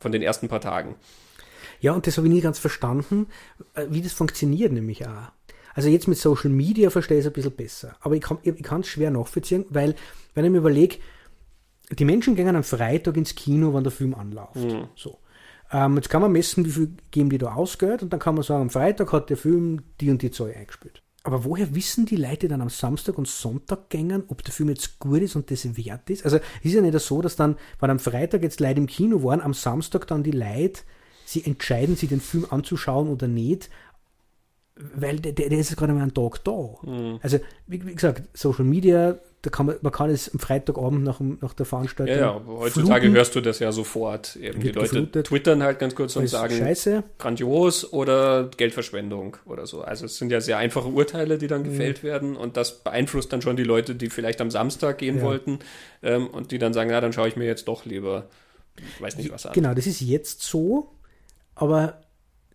von 0.00 0.10
den 0.10 0.22
ersten 0.22 0.48
paar 0.48 0.62
Tagen. 0.62 0.94
Ja, 1.82 1.92
und 1.92 2.06
das 2.06 2.16
habe 2.16 2.26
ich 2.26 2.32
nie 2.32 2.40
ganz 2.40 2.58
verstanden, 2.58 3.26
äh, 3.74 3.84
wie 3.90 4.00
das 4.00 4.14
funktioniert 4.14 4.72
nämlich 4.72 5.06
auch. 5.06 5.32
Also 5.74 5.90
jetzt 5.90 6.08
mit 6.08 6.16
Social 6.16 6.48
Media 6.50 6.88
verstehe 6.88 7.18
ich 7.18 7.26
es 7.26 7.30
ein 7.30 7.34
bisschen 7.34 7.52
besser. 7.52 7.94
Aber 8.00 8.14
ich 8.14 8.22
kann 8.22 8.80
es 8.80 8.88
schwer 8.88 9.10
nachvollziehen, 9.10 9.66
weil, 9.68 9.94
wenn 10.34 10.46
ich 10.46 10.50
mir 10.50 10.58
überlege, 10.58 10.96
die 11.98 12.04
Menschen 12.04 12.34
gehen 12.34 12.54
am 12.54 12.64
Freitag 12.64 13.16
ins 13.16 13.34
Kino, 13.34 13.74
wenn 13.74 13.84
der 13.84 13.92
Film 13.92 14.14
anläuft. 14.14 14.56
Mhm. 14.56 14.88
So. 14.94 15.18
Ähm, 15.70 15.96
jetzt 15.96 16.10
kann 16.10 16.22
man 16.22 16.32
messen, 16.32 16.64
wie 16.64 16.70
viel 16.70 16.92
geben 17.10 17.30
die 17.30 17.38
da 17.38 17.54
Ausgeld 17.54 18.02
und 18.02 18.12
dann 18.12 18.20
kann 18.20 18.34
man 18.34 18.44
sagen, 18.44 18.62
am 18.62 18.70
Freitag 18.70 19.12
hat 19.12 19.30
der 19.30 19.36
Film 19.36 19.82
die 20.00 20.10
und 20.10 20.22
die 20.22 20.30
Zahl 20.30 20.52
eingespielt. 20.54 21.02
Aber 21.24 21.44
woher 21.44 21.74
wissen 21.74 22.04
die 22.04 22.16
Leute 22.16 22.48
dann 22.48 22.60
am 22.60 22.68
Samstag 22.68 23.16
und 23.16 23.28
Sonntag 23.28 23.90
gängen, 23.90 24.24
ob 24.28 24.42
der 24.42 24.52
Film 24.52 24.70
jetzt 24.70 24.98
gut 24.98 25.22
ist 25.22 25.36
und 25.36 25.50
das 25.50 25.76
wert 25.76 26.10
ist? 26.10 26.24
Also 26.24 26.38
es 26.38 26.64
ist 26.64 26.74
ja 26.74 26.80
nicht 26.80 26.98
so, 26.98 27.22
dass 27.22 27.36
dann, 27.36 27.56
wenn 27.78 27.90
am 27.90 28.00
Freitag 28.00 28.42
jetzt 28.42 28.60
Leute 28.60 28.80
im 28.80 28.86
Kino 28.86 29.22
waren, 29.22 29.40
am 29.40 29.54
Samstag 29.54 30.06
dann 30.08 30.24
die 30.24 30.32
Leute, 30.32 30.82
sie 31.24 31.44
entscheiden, 31.44 31.94
sich 31.94 32.08
den 32.08 32.20
Film 32.20 32.46
anzuschauen 32.50 33.08
oder 33.08 33.28
nicht, 33.28 33.70
weil 34.76 35.20
der, 35.20 35.32
der 35.32 35.50
ist 35.58 35.76
gerade 35.76 35.92
mal 35.92 36.02
einen 36.02 36.14
Tag 36.14 36.42
da. 36.44 36.74
Mhm. 36.82 37.18
Also 37.22 37.38
wie, 37.66 37.84
wie 37.86 37.94
gesagt, 37.94 38.22
Social 38.36 38.64
Media, 38.64 39.18
da 39.42 39.50
kann 39.50 39.66
man, 39.66 39.76
man 39.82 39.92
kann 39.92 40.08
es 40.08 40.32
am 40.32 40.38
Freitagabend 40.40 41.04
nach, 41.04 41.20
nach 41.20 41.52
der 41.52 41.66
Veranstaltung 41.66 42.14
Ja, 42.16 42.20
ja, 42.36 42.42
heutzutage 42.46 43.02
fluten. 43.02 43.16
hörst 43.16 43.34
du 43.34 43.40
das 43.42 43.58
ja 43.58 43.70
sofort. 43.70 44.36
Eben 44.36 44.60
die 44.60 44.68
Leute 44.70 44.88
geflutet. 44.88 45.26
twittern 45.26 45.62
halt 45.62 45.78
ganz 45.78 45.94
kurz 45.94 46.16
und 46.16 46.26
sagen, 46.26 46.56
Scheiße. 46.56 47.02
grandios 47.18 47.92
oder 47.92 48.48
Geldverschwendung 48.56 49.36
oder 49.44 49.66
so. 49.66 49.82
Also 49.82 50.06
es 50.06 50.16
sind 50.16 50.32
ja 50.32 50.40
sehr 50.40 50.56
einfache 50.58 50.88
Urteile, 50.88 51.36
die 51.38 51.46
Mhm. 51.46 51.50
dann 51.50 51.64
gefällt 51.64 52.02
werden 52.02 52.34
und 52.36 52.56
das 52.56 52.82
beeinflusst 52.82 53.32
dann 53.32 53.42
schon 53.42 53.56
die 53.56 53.64
Leute, 53.64 53.94
die 53.94 54.08
vielleicht 54.10 54.40
am 54.40 54.50
Samstag 54.50 54.98
gehen 54.98 55.18
Ja. 55.18 55.22
wollten 55.22 55.58
ähm, 56.02 56.28
und 56.28 56.50
die 56.50 56.58
dann 56.58 56.72
sagen, 56.72 56.88
na, 56.90 57.00
dann 57.00 57.12
schaue 57.12 57.28
ich 57.28 57.36
mir 57.36 57.44
jetzt 57.46 57.68
doch 57.68 57.84
lieber, 57.84 58.28
ich 58.78 59.02
weiß 59.02 59.16
nicht 59.18 59.30
was 59.30 59.44
an. 59.44 59.52
Genau, 59.52 59.74
das 59.74 59.86
ist 59.86 60.00
jetzt 60.00 60.42
so, 60.42 60.92
aber 61.56 62.00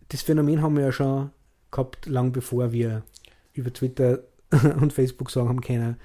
das 0.08 0.22
Phänomen 0.22 0.62
haben 0.62 0.76
wir 0.76 0.84
ja 0.86 0.92
schon 0.92 1.30
gehabt, 1.70 2.06
lang 2.06 2.32
bevor 2.32 2.72
wir 2.72 3.02
über 3.54 3.72
Twitter 3.72 4.20
und 4.80 4.92
Facebook 4.92 5.30
sagen 5.30 5.48
haben 5.48 5.60
können, 5.60 5.96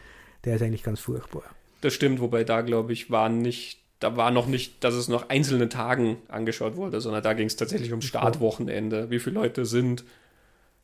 der 0.45 0.55
ist 0.55 0.61
eigentlich 0.61 0.83
ganz 0.83 0.99
furchtbar. 0.99 1.43
Das 1.81 1.93
stimmt, 1.93 2.19
wobei 2.21 2.43
da, 2.43 2.61
glaube 2.61 2.93
ich, 2.93 3.11
war 3.11 3.29
nicht, 3.29 3.79
da 3.99 4.15
war 4.17 4.31
noch 4.31 4.47
nicht, 4.47 4.83
dass 4.83 4.93
es 4.93 5.07
noch 5.07 5.29
einzelne 5.29 5.69
Tagen 5.69 6.17
angeschaut 6.27 6.75
wurde, 6.75 7.01
sondern 7.01 7.23
da 7.23 7.33
ging 7.33 7.47
es 7.47 7.55
tatsächlich 7.55 7.91
ums 7.91 8.05
Startwochenende. 8.05 9.09
Wie 9.09 9.19
viele 9.19 9.35
Leute 9.35 9.65
sind 9.65 10.03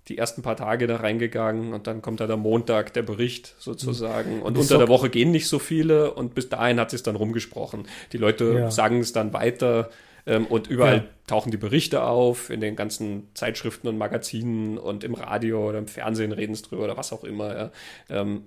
die 0.08 0.18
ersten 0.18 0.42
paar 0.42 0.56
Tage 0.56 0.88
da 0.88 0.98
reingegangen 0.98 1.74
und 1.74 1.86
dann 1.86 2.02
kommt 2.02 2.20
da 2.20 2.28
der 2.28 2.38
Montag, 2.38 2.94
der 2.94 3.04
Bericht 3.04 3.56
sozusagen. 3.60 4.42
Und 4.42 4.58
Das 4.58 4.64
unter 4.64 4.80
der 4.80 4.88
Woche 4.88 5.10
gehen 5.10 5.32
nicht 5.32 5.48
so 5.48 5.60
viele 5.60 6.14
und 6.14 6.34
bis 6.34 6.50
dahin 6.50 6.80
hat 6.80 6.94
es 6.94 7.04
dann 7.04 7.16
rumgesprochen. 7.16 7.88
Die 8.12 8.18
Leute 8.18 8.46
Ja. 8.46 8.72
sagen 8.72 9.00
es 9.02 9.14
dann 9.14 9.34
weiter 9.34 9.90
ähm, 10.26 10.46
und 10.48 10.68
überall 10.68 10.98
Ja. 10.98 11.04
tauchen 11.28 11.52
die 11.52 11.58
Berichte 11.58 12.04
auf, 12.04 12.50
in 12.50 12.62
den 12.62 12.76
ganzen 12.76 13.30
Zeitschriften 13.34 13.88
und 13.88 13.98
Magazinen 13.98 14.78
und 14.78 15.04
im 15.04 15.14
Radio 15.14 15.68
oder 15.70 15.78
im 15.80 15.88
Fernsehen 15.88 16.32
reden 16.32 16.54
es 16.54 16.62
drüber 16.62 16.84
oder 16.86 16.98
was 16.98 17.12
auch 17.14 17.24
immer. 17.24 17.56
Ja. 17.56 17.72
Ähm, 18.10 18.44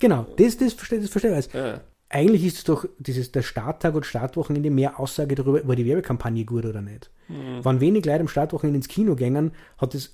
Genau, 0.00 0.26
das, 0.38 0.56
das 0.56 0.72
verstehe 0.72 1.00
das 1.00 1.10
verstehe 1.10 1.38
ich. 1.38 1.52
ja. 1.52 1.80
Eigentlich 2.08 2.44
ist 2.44 2.58
es 2.58 2.64
doch 2.64 2.86
dieses, 2.98 3.32
der 3.32 3.42
Starttag 3.42 3.94
und 3.94 4.06
Startwochenende 4.06 4.70
mehr 4.70 4.98
Aussage 5.00 5.34
darüber, 5.34 5.66
war 5.66 5.74
die 5.76 5.84
Werbekampagne 5.86 6.44
gut 6.44 6.64
oder 6.64 6.80
nicht. 6.80 7.10
Mhm. 7.28 7.64
Wenn 7.64 7.80
wenig 7.80 8.04
Leute 8.06 8.20
am 8.20 8.28
Startwochenende 8.28 8.76
ins 8.78 8.88
Kino 8.88 9.16
gängen, 9.16 9.52
hat 9.76 9.94
es 9.94 10.12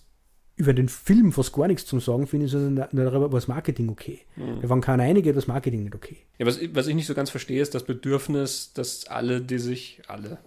über 0.56 0.72
den 0.74 0.88
Film 0.88 1.32
fast 1.32 1.52
gar 1.52 1.66
nichts 1.68 1.84
zu 1.86 2.00
sagen, 2.00 2.26
finde 2.26 2.46
ich, 2.46 2.52
sondern 2.52 2.88
darüber 2.92 3.30
war 3.32 3.38
das 3.38 3.46
Marketing 3.48 3.88
okay. 3.90 4.20
Mhm. 4.36 4.58
Wenn 4.62 4.80
keiner 4.80 5.02
einige, 5.04 5.32
das 5.32 5.46
Marketing 5.46 5.82
nicht 5.84 5.94
okay. 5.94 6.16
Ja, 6.38 6.46
was, 6.46 6.58
was 6.74 6.86
ich 6.86 6.94
nicht 6.94 7.06
so 7.06 7.14
ganz 7.14 7.30
verstehe, 7.30 7.60
ist 7.60 7.74
das 7.74 7.84
Bedürfnis, 7.84 8.72
dass 8.72 9.06
alle, 9.06 9.40
die 9.42 9.58
sich, 9.58 10.00
alle, 10.08 10.38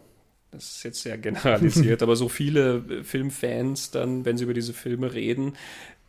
das 0.56 0.78
ist 0.78 0.84
jetzt 0.84 1.02
sehr 1.02 1.18
generalisiert, 1.18 2.02
aber 2.04 2.16
so 2.16 2.30
viele 2.30 2.84
äh, 2.90 3.04
Filmfans 3.04 3.92
dann, 3.92 4.26
wenn 4.26 4.38
sie 4.38 4.46
über 4.46 4.54
diese 4.54 4.74
Filme 4.74 5.14
reden, 5.14 5.54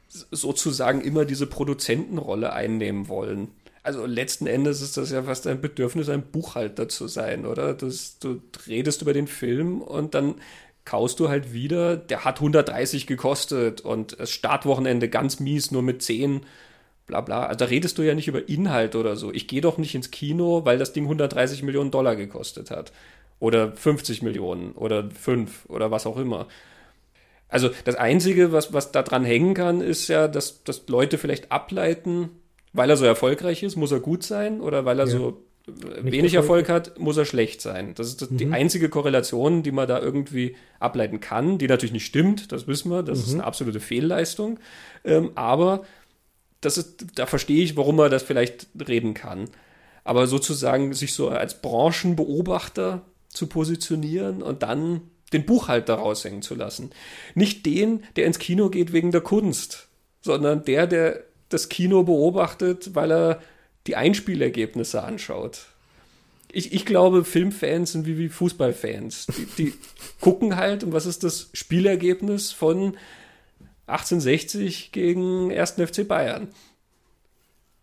sozusagen 0.08 1.00
immer 1.00 1.24
diese 1.24 1.46
Produzentenrolle 1.46 2.52
einnehmen 2.52 3.08
wollen. 3.08 3.48
Also 3.82 4.06
letzten 4.06 4.46
Endes 4.46 4.82
ist 4.82 4.96
das 4.96 5.10
ja 5.10 5.22
fast 5.22 5.46
ein 5.46 5.60
Bedürfnis, 5.60 6.08
ein 6.08 6.22
Buchhalter 6.22 6.88
zu 6.88 7.06
sein, 7.06 7.46
oder? 7.46 7.74
Das, 7.74 8.18
du 8.18 8.40
redest 8.66 9.02
über 9.02 9.12
den 9.12 9.28
Film 9.28 9.80
und 9.80 10.14
dann 10.14 10.36
kaust 10.84 11.20
du 11.20 11.28
halt 11.28 11.52
wieder, 11.52 11.96
der 11.96 12.24
hat 12.24 12.38
130 12.38 13.06
gekostet 13.06 13.80
und 13.82 14.18
das 14.18 14.30
Startwochenende 14.30 15.08
ganz 15.08 15.40
mies, 15.40 15.70
nur 15.70 15.82
mit 15.82 16.02
10 16.02 16.46
bla 17.06 17.20
bla. 17.20 17.46
Also 17.46 17.58
da 17.58 17.64
redest 17.66 17.98
du 17.98 18.02
ja 18.02 18.14
nicht 18.14 18.28
über 18.28 18.48
Inhalt 18.48 18.94
oder 18.94 19.16
so. 19.16 19.32
Ich 19.32 19.48
gehe 19.48 19.60
doch 19.60 19.78
nicht 19.78 19.94
ins 19.94 20.10
Kino, 20.10 20.64
weil 20.64 20.78
das 20.78 20.92
Ding 20.92 21.04
130 21.04 21.62
Millionen 21.62 21.90
Dollar 21.90 22.16
gekostet 22.16 22.70
hat. 22.70 22.92
Oder 23.38 23.72
50 23.72 24.22
Millionen 24.22 24.72
oder 24.72 25.10
5 25.10 25.66
oder 25.68 25.90
was 25.90 26.06
auch 26.06 26.16
immer. 26.16 26.46
Also 27.48 27.70
das 27.84 27.94
Einzige, 27.96 28.50
was, 28.52 28.72
was 28.72 28.92
da 28.92 29.02
dran 29.02 29.24
hängen 29.24 29.54
kann, 29.54 29.80
ist 29.80 30.08
ja, 30.08 30.26
dass, 30.26 30.64
dass 30.64 30.88
Leute 30.88 31.18
vielleicht 31.18 31.52
ableiten, 31.52 32.30
weil 32.72 32.90
er 32.90 32.96
so 32.96 33.04
erfolgreich 33.04 33.62
ist, 33.62 33.76
muss 33.76 33.92
er 33.92 34.00
gut 34.00 34.22
sein 34.22 34.60
oder 34.60 34.84
weil 34.84 34.98
er 34.98 35.06
Ja. 35.06 35.10
so 35.12 35.42
äh, 35.68 36.02
Nicht 36.02 36.12
wenig 36.12 36.34
Erfolg 36.34 36.68
hat, 36.68 36.98
muss 36.98 37.16
er 37.16 37.24
schlecht 37.24 37.60
sein. 37.60 37.92
Das 37.96 38.06
ist 38.08 38.22
das, 38.22 38.28
die 38.30 38.46
Mhm. 38.46 38.52
einzige 38.52 38.88
Korrelation, 38.88 39.62
die 39.64 39.72
man 39.72 39.88
da 39.88 39.98
irgendwie 40.00 40.54
ableiten 40.78 41.18
kann, 41.20 41.58
die 41.58 41.66
natürlich 41.66 41.92
nicht 41.92 42.06
stimmt, 42.06 42.52
das 42.52 42.66
wissen 42.68 42.90
wir, 42.90 43.02
das 43.02 43.18
ist 43.18 43.28
Mhm. 43.32 43.40
eine 43.40 43.44
absolute 43.44 43.80
Fehlleistung. 43.80 44.58
Ähm, 45.04 45.32
aber 45.34 45.84
das 46.60 46.78
ist, 46.78 47.06
da 47.16 47.26
verstehe 47.26 47.62
ich, 47.64 47.76
warum 47.76 47.96
man 47.96 48.10
das 48.10 48.22
vielleicht 48.22 48.68
reden 48.88 49.12
kann. 49.14 49.50
Aber 50.04 50.26
sozusagen 50.28 50.92
sich 50.94 51.14
so 51.14 51.28
als 51.30 51.60
Branchenbeobachter 51.60 53.02
zu 53.36 53.46
positionieren 53.46 54.42
und 54.42 54.62
dann 54.62 55.02
den 55.32 55.44
Buchhalter 55.44 55.94
raushängen 55.94 56.42
zu 56.42 56.54
lassen. 56.54 56.90
Nicht 57.34 57.66
den, 57.66 58.04
der 58.16 58.26
ins 58.26 58.38
Kino 58.38 58.70
geht 58.70 58.92
wegen 58.92 59.10
der 59.10 59.20
Kunst, 59.20 59.88
sondern 60.22 60.64
der, 60.64 60.86
der 60.86 61.24
das 61.48 61.68
Kino 61.68 62.02
beobachtet, 62.02 62.94
weil 62.94 63.12
er 63.12 63.42
die 63.86 63.96
Einspielergebnisse 63.96 65.02
anschaut. 65.02 65.66
Ich, 66.50 66.72
ich 66.72 66.86
glaube, 66.86 67.24
Filmfans 67.24 67.92
sind 67.92 68.06
wie, 68.06 68.18
wie 68.18 68.28
Fußballfans. 68.28 69.26
Die, 69.26 69.46
die 69.58 69.74
gucken 70.20 70.56
halt, 70.56 70.84
und 70.84 70.92
was 70.92 71.06
ist 71.06 71.24
das 71.24 71.50
Spielergebnis 71.52 72.52
von 72.52 72.96
1860 73.86 74.92
gegen 74.92 75.52
1. 75.52 75.72
FC 75.72 76.06
Bayern? 76.06 76.48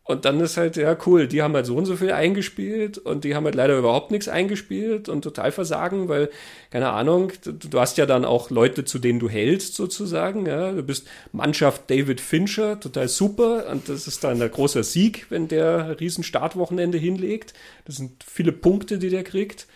Und 0.06 0.26
dann 0.26 0.42
ist 0.42 0.58
halt, 0.58 0.76
ja, 0.76 0.98
cool, 1.06 1.28
die 1.28 1.42
haben 1.42 1.54
halt 1.54 1.66
so 1.66 1.78
und 1.78 1.86
so 1.86 1.96
viel 1.96 2.12
eingespielt 2.12 2.98
und 2.98 3.24
die 3.24 3.36
haben 3.36 3.46
halt 3.46 3.56
leider 3.56 3.78
überhaupt 3.78 4.12
nichts 4.12 4.28
eingespielt 4.28 5.08
und 5.08 5.22
total 5.22 5.54
versagen, 5.54 6.10
weil, 6.10 6.30
keine 6.72 6.90
Ahnung, 6.90 7.32
du, 7.42 7.54
du 7.54 7.80
hast 7.80 7.98
ja 7.98 8.06
dann 8.06 8.26
auch 8.26 8.50
Leute, 8.50 8.84
zu 8.84 9.00
denen 9.00 9.20
du 9.20 9.30
hältst, 9.30 9.76
sozusagen. 9.76 10.46
Ja, 10.46 10.74
du 10.74 10.84
bist 10.84 11.08
Mannschaft 11.32 11.90
David 11.90 12.20
Fincher, 12.20 12.82
total 12.82 13.08
super. 13.08 13.70
Und 13.72 13.88
das 13.88 14.06
ist 14.08 14.26
dann 14.26 14.40
der 14.40 14.50
große 14.50 14.84
Sieg, 14.84 15.28
wenn 15.30 15.48
der 15.48 15.86
ein 15.86 15.92
riesen 15.92 16.26
Startwochenende 16.26 16.98
hinlegt. 16.98 17.54
Das 17.86 17.96
sind 17.96 18.26
viele 18.26 18.52
Punkte, 18.52 19.00
die 19.00 19.10
der 19.10 19.24
kriegt. 19.24 19.68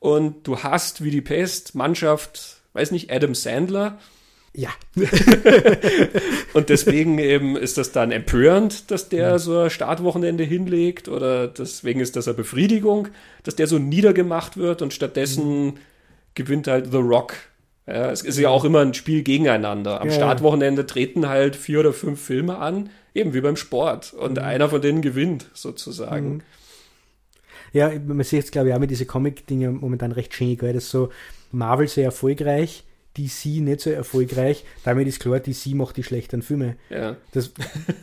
Und 0.00 0.48
du 0.48 0.58
hast 0.64 1.04
wie 1.04 1.12
die 1.12 1.22
Pest 1.22 1.76
Mannschaft, 1.76 2.60
weiß 2.72 2.90
nicht, 2.90 3.12
Adam 3.12 3.36
Sandler. 3.36 4.00
Ja, 4.56 4.70
Und 6.54 6.68
deswegen 6.68 7.18
eben 7.18 7.56
ist 7.56 7.76
das 7.76 7.90
dann 7.90 8.12
empörend, 8.12 8.90
dass 8.92 9.08
der 9.08 9.40
so 9.40 9.58
ein 9.58 9.70
Startwochenende 9.70 10.44
hinlegt 10.44 11.08
oder 11.08 11.48
deswegen 11.48 11.98
ist 12.00 12.14
das 12.14 12.28
eine 12.28 12.36
Befriedigung, 12.36 13.08
dass 13.42 13.56
der 13.56 13.66
so 13.66 13.78
niedergemacht 13.78 14.56
wird 14.56 14.82
und 14.82 14.92
stattdessen 14.92 15.80
gewinnt 16.34 16.68
halt 16.68 16.92
The 16.92 16.98
Rock. 16.98 17.34
Ja, 17.86 18.10
es 18.10 18.22
ist 18.22 18.38
ja 18.38 18.48
auch 18.48 18.64
immer 18.64 18.80
ein 18.80 18.94
Spiel 18.94 19.24
gegeneinander. 19.24 20.00
Am 20.00 20.06
Ja, 20.08 20.14
ja. 20.14 20.20
Startwochenende 20.20 20.86
treten 20.86 21.28
halt 21.28 21.56
vier 21.56 21.80
oder 21.80 21.92
fünf 21.92 22.20
Filme 22.20 22.58
an, 22.58 22.90
eben 23.12 23.34
wie 23.34 23.40
beim 23.40 23.56
Sport. 23.56 24.14
Und 24.14 24.38
einer 24.38 24.68
von 24.68 24.80
denen 24.80 25.02
gewinnt 25.02 25.50
sozusagen. 25.52 26.42
ja, 27.72 27.90
man 28.06 28.22
sieht 28.22 28.38
jetzt, 28.38 28.52
glaube 28.52 28.68
ich, 28.68 28.74
auch 28.74 28.78
mit 28.78 28.90
diesen 28.90 29.06
Comic-Dinge 29.08 29.70
momentan 29.70 30.12
recht 30.12 30.32
schön, 30.32 30.56
gell? 30.56 30.72
Das 30.72 30.84
ist 30.84 30.90
so 30.90 31.10
Marvel 31.50 31.88
sehr 31.88 32.04
erfolgreich, 32.04 32.84
DC 33.16 33.60
nicht 33.60 33.80
so 33.80 33.90
erfolgreich. 33.90 34.64
Damit 34.84 35.06
ist 35.06 35.20
klar, 35.20 35.40
DC 35.40 35.74
macht 35.74 35.96
die 35.96 36.02
schlechteren 36.02 36.42
Filme. 36.42 36.76
Ja. 36.90 37.16
Das, 37.32 37.52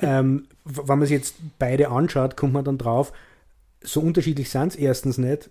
ähm, 0.01 0.47
wenn 0.65 0.85
man 0.85 1.01
sich 1.01 1.11
jetzt 1.17 1.35
beide 1.59 1.89
anschaut, 1.89 2.37
kommt 2.37 2.53
man 2.53 2.63
dann 2.63 2.77
drauf, 2.77 3.11
so 3.83 3.99
unterschiedlich 4.01 4.49
sind 4.49 4.69
es 4.69 4.75
erstens 4.75 5.17
nicht, 5.17 5.49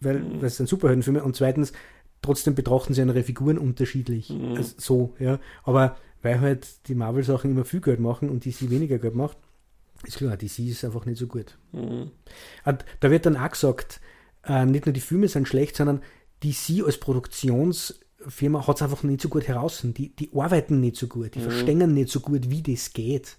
weil 0.00 0.20
Mhm. 0.20 0.40
weil 0.40 0.46
es 0.46 0.56
sind 0.56 0.68
Superheldenfilme 0.68 1.22
und 1.22 1.36
zweitens, 1.36 1.72
trotzdem 2.22 2.54
betrachten 2.54 2.94
sie 2.94 3.02
ihre 3.02 3.22
Figuren 3.22 3.58
unterschiedlich. 3.58 4.30
Mhm. 4.30 4.54
Also 4.56 4.74
so, 4.78 5.14
ja. 5.18 5.38
Aber 5.64 5.96
weil 6.22 6.40
halt 6.40 6.66
die 6.88 6.94
Marvel-Sachen 6.94 7.50
immer 7.50 7.64
viel 7.66 7.80
Geld 7.82 8.00
machen 8.00 8.30
und 8.30 8.44
DC 8.46 8.70
weniger 8.70 8.98
Geld 8.98 9.14
macht, 9.14 9.36
ist 10.04 10.16
klar, 10.18 10.36
DC 10.36 10.60
ist 10.60 10.84
einfach 10.84 11.04
nicht 11.04 11.18
so 11.18 11.26
gut. 11.26 11.58
Mhm. 11.72 12.10
Und 12.64 12.84
da 13.00 13.10
wird 13.10 13.26
dann 13.26 13.36
auch 13.36 13.50
gesagt, 13.50 14.00
äh, 14.46 14.64
nicht 14.64 14.86
nur 14.86 14.92
die 14.92 15.00
Filme 15.00 15.28
sind 15.28 15.48
schlecht, 15.48 15.76
sondern 15.76 16.02
DC 16.42 16.82
als 16.84 16.98
Produktionsfirma 18.24 18.66
hat 18.66 18.76
es 18.76 18.82
einfach 18.82 19.02
nicht 19.02 19.20
so 19.20 19.28
gut 19.28 19.46
heraus. 19.48 19.80
Die, 19.84 20.08
die 20.14 20.30
arbeiten 20.34 20.80
nicht 20.80 20.96
so 20.96 21.06
gut, 21.06 21.34
die 21.34 21.40
verstehen 21.40 21.94
nicht 21.94 22.10
so 22.10 22.20
gut, 22.20 22.50
wie 22.50 22.62
das 22.62 22.92
geht. 22.92 23.36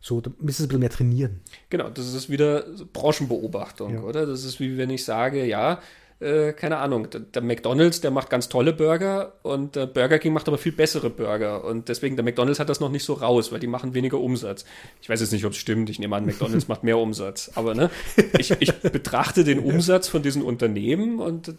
So, 0.00 0.20
da 0.20 0.30
müssen 0.38 0.62
sie 0.62 0.64
ein 0.64 0.68
bisschen 0.68 0.80
mehr 0.80 0.90
trainieren. 0.90 1.40
Genau, 1.70 1.88
das 1.88 2.12
ist 2.12 2.28
wieder 2.28 2.66
Branchenbeobachtung, 2.92 3.94
Ja. 3.94 4.00
oder? 4.02 4.26
Das 4.26 4.44
ist 4.44 4.60
wie 4.60 4.76
wenn 4.76 4.90
ich 4.90 5.04
sage, 5.04 5.46
ja, 5.46 5.80
äh, 6.20 6.52
keine 6.52 6.78
Ahnung, 6.78 7.10
der, 7.10 7.20
der 7.20 7.42
McDonalds, 7.42 8.00
der 8.00 8.10
macht 8.10 8.30
ganz 8.30 8.48
tolle 8.48 8.72
Burger 8.72 9.34
und 9.42 9.76
der 9.76 9.86
Burger 9.86 10.18
King 10.18 10.32
macht 10.32 10.48
aber 10.48 10.58
viel 10.58 10.72
bessere 10.72 11.10
Burger 11.10 11.64
und 11.64 11.88
deswegen, 11.88 12.16
der 12.16 12.24
McDonalds 12.24 12.60
hat 12.60 12.68
das 12.68 12.80
noch 12.80 12.90
nicht 12.90 13.04
so 13.04 13.14
raus, 13.14 13.52
weil 13.52 13.60
die 13.60 13.66
machen 13.66 13.94
weniger 13.94 14.20
Umsatz. 14.20 14.64
Ich 15.02 15.08
weiß 15.08 15.20
jetzt 15.20 15.32
nicht, 15.32 15.44
ob 15.44 15.52
es 15.52 15.58
stimmt, 15.58 15.90
ich 15.90 15.98
nehme 15.98 16.16
an, 16.16 16.26
McDonalds 16.26 16.68
macht 16.68 16.84
mehr 16.84 16.98
Umsatz, 16.98 17.50
aber 17.54 17.74
ne, 17.74 17.90
ich, 18.38 18.50
ich 18.60 18.72
betrachte 18.80 19.44
den 19.44 19.58
Umsatz 19.58 20.08
von 20.08 20.22
diesen 20.22 20.42
Unternehmen 20.42 21.18
und 21.18 21.54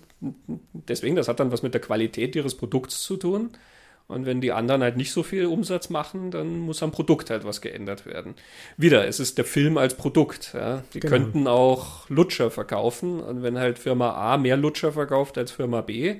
deswegen, 0.73 1.15
das 1.15 1.27
hat 1.27 1.39
dann 1.39 1.51
was 1.51 1.63
mit 1.63 1.73
der 1.73 1.81
Qualität 1.81 2.35
ihres 2.35 2.55
Produkts 2.55 3.01
zu 3.01 3.17
tun. 3.17 3.51
Und 4.07 4.27
wenn 4.27 4.39
die 4.39 4.51
anderen 4.51 4.83
halt 4.83 4.97
nicht 4.97 5.11
so 5.11 5.23
viel 5.23 5.47
Umsatz 5.47 5.89
machen, 5.89 6.29
dann 6.29 6.59
muss 6.59 6.83
am 6.83 6.91
Produkt 6.91 7.31
halt 7.31 7.43
was 7.43 7.59
geändert 7.61 8.05
werden. 8.05 8.35
Wieder, 8.77 9.07
es 9.07 9.19
ist 9.19 9.37
der 9.39 9.45
Film 9.45 9.77
als 9.79 9.95
Produkt. 9.95 10.51
Ja. 10.53 10.83
Die 10.93 10.99
Genau. 10.99 11.11
könnten 11.11 11.47
auch 11.47 12.07
Lutscher 12.09 12.51
verkaufen. 12.51 13.19
Und 13.19 13.41
wenn 13.41 13.57
halt 13.57 13.79
Firma 13.79 14.11
A 14.11 14.37
mehr 14.37 14.57
Lutscher 14.57 14.91
verkauft 14.91 15.39
als 15.39 15.51
Firma 15.51 15.81
B, 15.81 16.17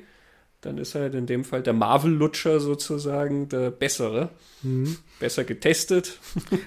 dann 0.61 0.79
ist 0.79 0.95
halt 0.95 1.13
in 1.13 1.27
dem 1.27 1.43
Fall 1.43 1.61
der 1.61 1.73
Marvel-Lutscher 1.73 2.59
sozusagen 2.59 3.49
der 3.49 3.69
bessere. 3.69 4.29
Besser 5.19 5.43
getestet. 5.43 6.17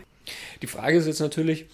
Die 0.62 0.68
Frage 0.68 0.98
ist 0.98 1.06
jetzt 1.08 1.18
natürlich, 1.20 1.66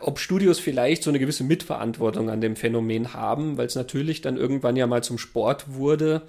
ob 0.00 0.18
Studios 0.18 0.58
vielleicht 0.58 1.04
so 1.04 1.10
eine 1.10 1.18
gewisse 1.20 1.44
Mitverantwortung 1.44 2.28
an 2.28 2.40
dem 2.42 2.54
Phänomen 2.56 3.14
haben, 3.14 3.56
weil 3.56 3.66
es 3.66 3.76
natürlich 3.76 4.20
dann 4.20 4.36
irgendwann 4.36 4.76
ja 4.76 4.86
mal 4.86 5.02
zum 5.02 5.16
Sport 5.16 5.72
wurde, 5.72 6.22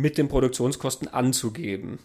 mit 0.00 0.18
den 0.18 0.28
Produktionskosten 0.28 1.08
anzugeben. 1.08 1.98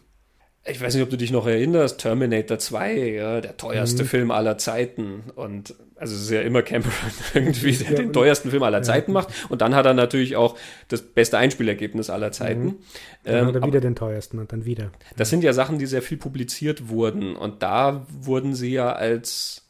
Ich 0.68 0.82
weiß 0.82 0.96
nicht, 0.96 1.04
ob 1.04 1.12
du 1.12 1.18
dich 1.18 1.30
noch 1.30 1.46
erinnerst, 1.46 2.00
Terminator 2.00 2.58
2, 2.58 2.98
ja, 2.98 3.40
der 3.40 3.56
teuerste 3.56 4.04
Film 4.04 4.32
aller 4.32 4.58
Zeiten. 4.58 5.26
Und 5.36 5.76
also 5.96 6.16
es 6.16 6.24
ist 6.24 6.32
ja 6.32 6.42
immer 6.42 6.64
Cameron 6.64 6.92
irgendwie, 7.36 7.74
der 7.74 7.92
Ja, 7.92 7.98
den 7.98 8.14
teuersten 8.14 8.50
Film 8.50 8.64
aller 8.64 8.82
Zeiten 8.82 9.12
macht. 9.12 9.30
Und 9.50 9.62
dann 9.62 9.76
hat 9.76 9.86
er 9.86 9.94
natürlich 9.94 10.36
auch 10.36 10.58
das 10.88 11.04
beste 11.04 11.38
Einspielergebnis 11.38 12.10
aller 12.10 12.32
Zeiten. 12.32 12.78
Dann 13.24 13.50
Ähm, 13.50 13.56
er 13.56 13.68
wieder 13.68 13.80
den 13.80 13.96
teuersten 13.96 14.40
und 14.40 14.52
dann 14.52 14.66
wieder. 14.66 14.92
das 15.16 15.30
sind 15.30 15.44
ja 15.44 15.54
Sachen, 15.54 15.78
die 15.78 15.86
sehr 15.86 16.02
viel 16.02 16.18
publiziert 16.18 16.90
wurden. 16.90 17.36
Und 17.36 17.62
da 17.62 18.08
wurden 18.10 18.56
sie 18.56 18.72
ja 18.72 18.92
als, 18.92 19.68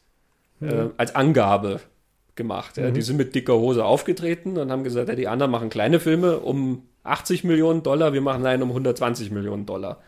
äh, 0.62 0.86
als 0.96 1.14
Angabe 1.14 1.80
gemacht. 2.36 2.78
Ja. 2.78 2.90
Die 2.90 3.02
sind 3.02 3.18
mit 3.18 3.34
dicker 3.34 3.54
Hose 3.54 3.84
aufgetreten 3.84 4.56
und 4.56 4.70
haben 4.70 4.82
gesagt, 4.82 5.10
ja, 5.10 5.14
die 5.14 5.28
anderen 5.28 5.50
machen 5.50 5.68
kleine 5.68 6.00
Filme 6.00 6.38
um 6.38 6.84
80 7.06 7.44
Millionen 7.44 7.82
Dollar, 7.82 8.12
wir 8.12 8.20
machen 8.20 8.46
einen 8.46 8.62
um 8.62 8.70
120 8.70 9.30
Millionen 9.30 9.66
Dollar. 9.66 10.00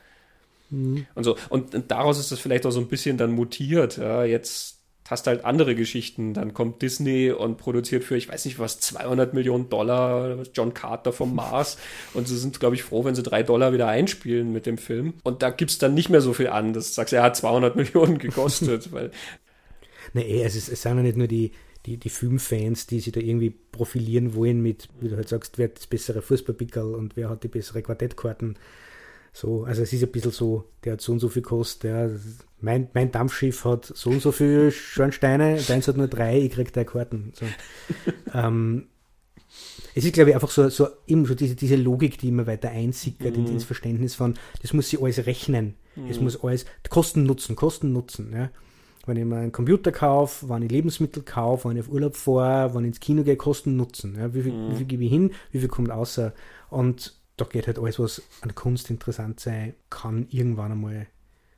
Mhm. 0.70 1.06
Und 1.14 1.24
so. 1.24 1.36
Und, 1.48 1.74
und, 1.74 1.90
daraus 1.90 2.18
ist 2.18 2.32
das 2.32 2.40
vielleicht 2.40 2.66
auch 2.66 2.70
so 2.70 2.80
ein 2.80 2.88
bisschen 2.88 3.16
dann 3.16 3.32
mutiert. 3.32 3.96
Ja, 3.96 4.24
jetzt 4.24 4.78
hast 5.08 5.26
halt 5.26 5.44
andere 5.44 5.74
Geschichten. 5.74 6.34
Dann 6.34 6.54
kommt 6.54 6.82
Disney 6.82 7.30
und 7.30 7.56
produziert 7.56 8.04
für, 8.04 8.16
ich 8.16 8.28
weiß 8.28 8.44
nicht 8.44 8.58
was, 8.58 8.78
200 8.80 9.34
Millionen 9.34 9.70
Dollar 9.70 10.38
John 10.52 10.74
Carter 10.74 11.12
vom 11.12 11.34
Mars. 11.34 11.78
Und 12.14 12.28
sie 12.28 12.36
sind, 12.36 12.60
glaube 12.60 12.76
ich, 12.76 12.82
froh, 12.82 13.04
wenn 13.04 13.14
sie 13.14 13.22
drei 13.22 13.42
Dollar 13.42 13.72
wieder 13.72 13.88
einspielen 13.88 14.52
mit 14.52 14.66
dem 14.66 14.78
Film. 14.78 15.14
Und 15.24 15.42
da 15.42 15.50
gibt 15.50 15.70
es 15.70 15.78
dann 15.78 15.94
nicht 15.94 16.10
mehr 16.10 16.20
so 16.20 16.34
viel 16.34 16.48
an. 16.48 16.72
Das 16.72 16.94
sagst, 16.94 17.12
er 17.14 17.22
hat 17.22 17.36
200 17.36 17.76
Millionen 17.76 18.18
gekostet. 18.18 18.92
weil 18.92 19.10
nee, 20.12 20.42
es, 20.42 20.54
ist, 20.54 20.68
es 20.68 20.82
sind 20.82 20.96
ja 20.96 21.02
nicht 21.02 21.16
nur 21.16 21.28
die, 21.28 21.52
die, 21.86 21.96
die 21.96 22.10
Filmfans, 22.10 22.86
die 22.86 23.00
sich 23.00 23.12
da 23.12 23.20
irgendwie 23.20 23.50
profilieren 23.50 24.34
wollen 24.34 24.60
mit, 24.60 24.88
wie 25.00 25.08
du 25.08 25.16
halt 25.16 25.28
sagst, 25.28 25.58
wer 25.58 25.68
hat 25.68 25.78
das 25.78 25.86
bessere 25.86 26.22
Fußballpickel 26.22 26.94
und 26.94 27.16
wer 27.16 27.30
hat 27.30 27.44
die 27.44 27.48
bessere 27.48 27.82
Quartettkarten. 27.82 28.56
So, 29.32 29.64
also 29.64 29.82
es 29.82 29.92
ist 29.92 30.02
ein 30.02 30.10
bisschen 30.10 30.32
so, 30.32 30.64
der 30.84 30.94
hat 30.94 31.00
so 31.00 31.12
und 31.12 31.20
so 31.20 31.28
viel 31.28 31.42
kostet, 31.42 31.90
ja, 31.90 32.10
mein, 32.60 32.88
mein 32.92 33.12
Dampfschiff 33.12 33.64
hat 33.64 33.84
so 33.84 34.10
und 34.10 34.20
so 34.20 34.32
viele 34.32 34.72
Schornsteine, 34.72 35.60
deins 35.68 35.86
hat 35.86 35.96
nur 35.96 36.08
drei, 36.08 36.40
ich 36.40 36.52
krieg 36.52 36.72
drei 36.72 36.84
Karten. 36.84 37.32
So. 37.34 37.46
ähm, 38.34 38.88
es 39.94 40.04
ist, 40.04 40.14
glaube 40.14 40.30
ich, 40.30 40.36
einfach 40.36 40.50
so, 40.50 40.68
so, 40.68 40.88
eben 41.06 41.24
so 41.24 41.34
diese, 41.34 41.54
diese 41.54 41.76
Logik, 41.76 42.18
die 42.18 42.28
immer 42.28 42.46
weiter 42.46 42.70
einsickert 42.70 43.36
mhm. 43.36 43.46
in 43.46 43.54
das 43.54 43.64
Verständnis 43.64 44.14
von, 44.14 44.34
das 44.62 44.72
muss 44.72 44.90
sich 44.90 45.00
alles 45.00 45.26
rechnen. 45.26 45.74
Mhm. 45.96 46.10
Es 46.10 46.20
muss 46.20 46.42
alles 46.42 46.66
Kosten 46.88 47.24
nutzen, 47.24 47.56
Kosten 47.56 47.92
nutzen. 47.92 48.32
Ja. 48.32 48.50
Wenn 49.08 49.16
ich 49.16 49.24
mir 49.24 49.36
einen 49.36 49.52
Computer 49.52 49.90
kaufe, 49.90 50.48
wann 50.48 50.62
ich 50.62 50.70
Lebensmittel 50.70 51.22
kaufe, 51.22 51.64
wann 51.64 51.76
ich 51.76 51.82
auf 51.82 51.88
Urlaub 51.88 52.14
fahre, 52.14 52.74
wann 52.74 52.84
ich 52.84 52.88
ins 52.88 53.00
Kino 53.00 53.22
gehe, 53.22 53.36
Kosten 53.36 53.76
nutzen. 53.76 54.16
Ja. 54.16 54.34
Wie, 54.34 54.42
viel, 54.42 54.52
mhm. 54.52 54.70
wie 54.70 54.76
viel 54.76 54.86
gebe 54.86 55.04
ich 55.04 55.10
hin, 55.10 55.32
wie 55.50 55.60
viel 55.60 55.68
kommt 55.68 55.90
außer? 55.90 56.34
Und 56.68 57.14
da 57.36 57.44
geht 57.46 57.66
halt 57.66 57.78
alles, 57.78 57.98
was 57.98 58.22
an 58.42 58.54
Kunst 58.54 58.90
interessant 58.90 59.40
sein 59.40 59.74
kann, 59.90 60.26
irgendwann 60.30 60.72
einmal, 60.72 61.06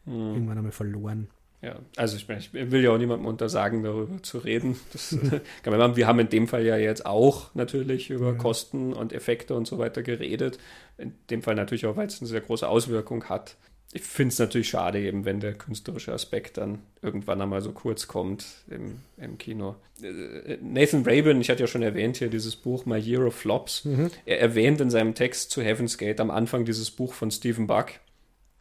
mhm. 0.05 0.35
irgendwann 0.35 0.59
einmal 0.59 0.73
verloren. 0.73 1.29
Ja, 1.63 1.79
also 1.97 2.17
ich, 2.17 2.27
ich 2.29 2.71
will 2.71 2.83
ja 2.83 2.91
auch 2.91 2.99
niemandem 2.99 3.27
untersagen, 3.27 3.83
darüber 3.83 4.23
zu 4.23 4.39
reden. 4.39 4.81
Das 4.93 5.15
kann 5.63 5.71
man 5.73 5.79
machen. 5.79 5.97
Wir 5.97 6.07
haben 6.07 6.19
in 6.19 6.31
dem 6.31 6.49
Fall 6.49 6.65
ja 6.65 6.77
jetzt 6.77 7.05
auch 7.05 7.55
natürlich 7.55 8.09
über 8.09 8.33
ja. 8.33 8.35
Kosten 8.35 8.95
und 8.95 9.13
Effekte 9.13 9.55
und 9.55 9.67
so 9.67 9.77
weiter 9.79 10.03
geredet. 10.03 10.59
In 10.97 11.15
dem 11.29 11.43
Fall 11.43 11.57
natürlich 11.57 11.85
auch, 11.85 11.97
weil 11.97 12.07
es 12.07 12.21
eine 12.21 12.29
sehr 12.29 12.41
große 12.41 12.67
Auswirkung 12.67 13.25
hat 13.25 13.57
ich 13.93 14.03
finde 14.03 14.33
es 14.33 14.39
natürlich 14.39 14.69
schade, 14.69 15.01
eben 15.01 15.25
wenn 15.25 15.41
der 15.41 15.55
künstlerische 15.55 16.13
Aspekt 16.13 16.59
dann 16.59 16.79
irgendwann 17.03 17.43
einmal 17.43 17.61
so 17.61 17.73
kurz 17.73 18.07
kommt 18.07 18.47
im, 18.69 19.01
im 19.17 19.37
Kino. 19.37 19.77
Äh, 20.01 20.59
Nathan 20.63 21.03
Rabin, 21.05 21.41
ich 21.41 21.51
hatte 21.51 21.61
ja 21.61 21.67
schon 21.67 21.83
erwähnt 21.83 22.19
hier 22.19 22.29
dieses 22.29 22.55
Buch 22.55 22.87
My 22.87 22.99
Year 22.99 23.27
of 23.27 23.35
Flops. 23.35 23.85
Mhm. 23.85 24.11
Er 24.27 24.41
erwähnt 24.41 24.81
in 24.81 24.91
seinem 24.91 25.15
Text 25.15 25.51
zu 25.51 25.63
Heaven's 25.63 25.99
Gate 25.99 26.21
am 26.21 26.31
Anfang 26.31 26.65
dieses 26.65 26.91
Buch 26.91 27.15
von 27.15 27.33
Stephen 27.33 27.67
Buck, 27.67 27.93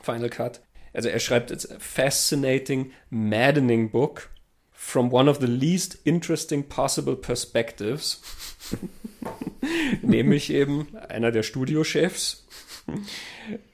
Final 0.02 0.30
Cut. 0.30 0.62
Also 0.94 1.10
er 1.10 1.20
schreibt, 1.20 1.52
a 1.52 1.78
fascinating, 1.78 2.92
maddening 3.12 3.92
book 3.92 4.32
from 4.72 5.14
one 5.14 5.30
of 5.30 5.40
the 5.40 5.48
least 5.48 6.00
interesting 6.06 6.64
possible 6.64 7.16
perspectives. 7.16 8.22
Nämlich 10.02 10.50
eben 10.52 10.88
einer 11.10 11.32
der 11.32 11.44
Studiochefs 11.44 12.48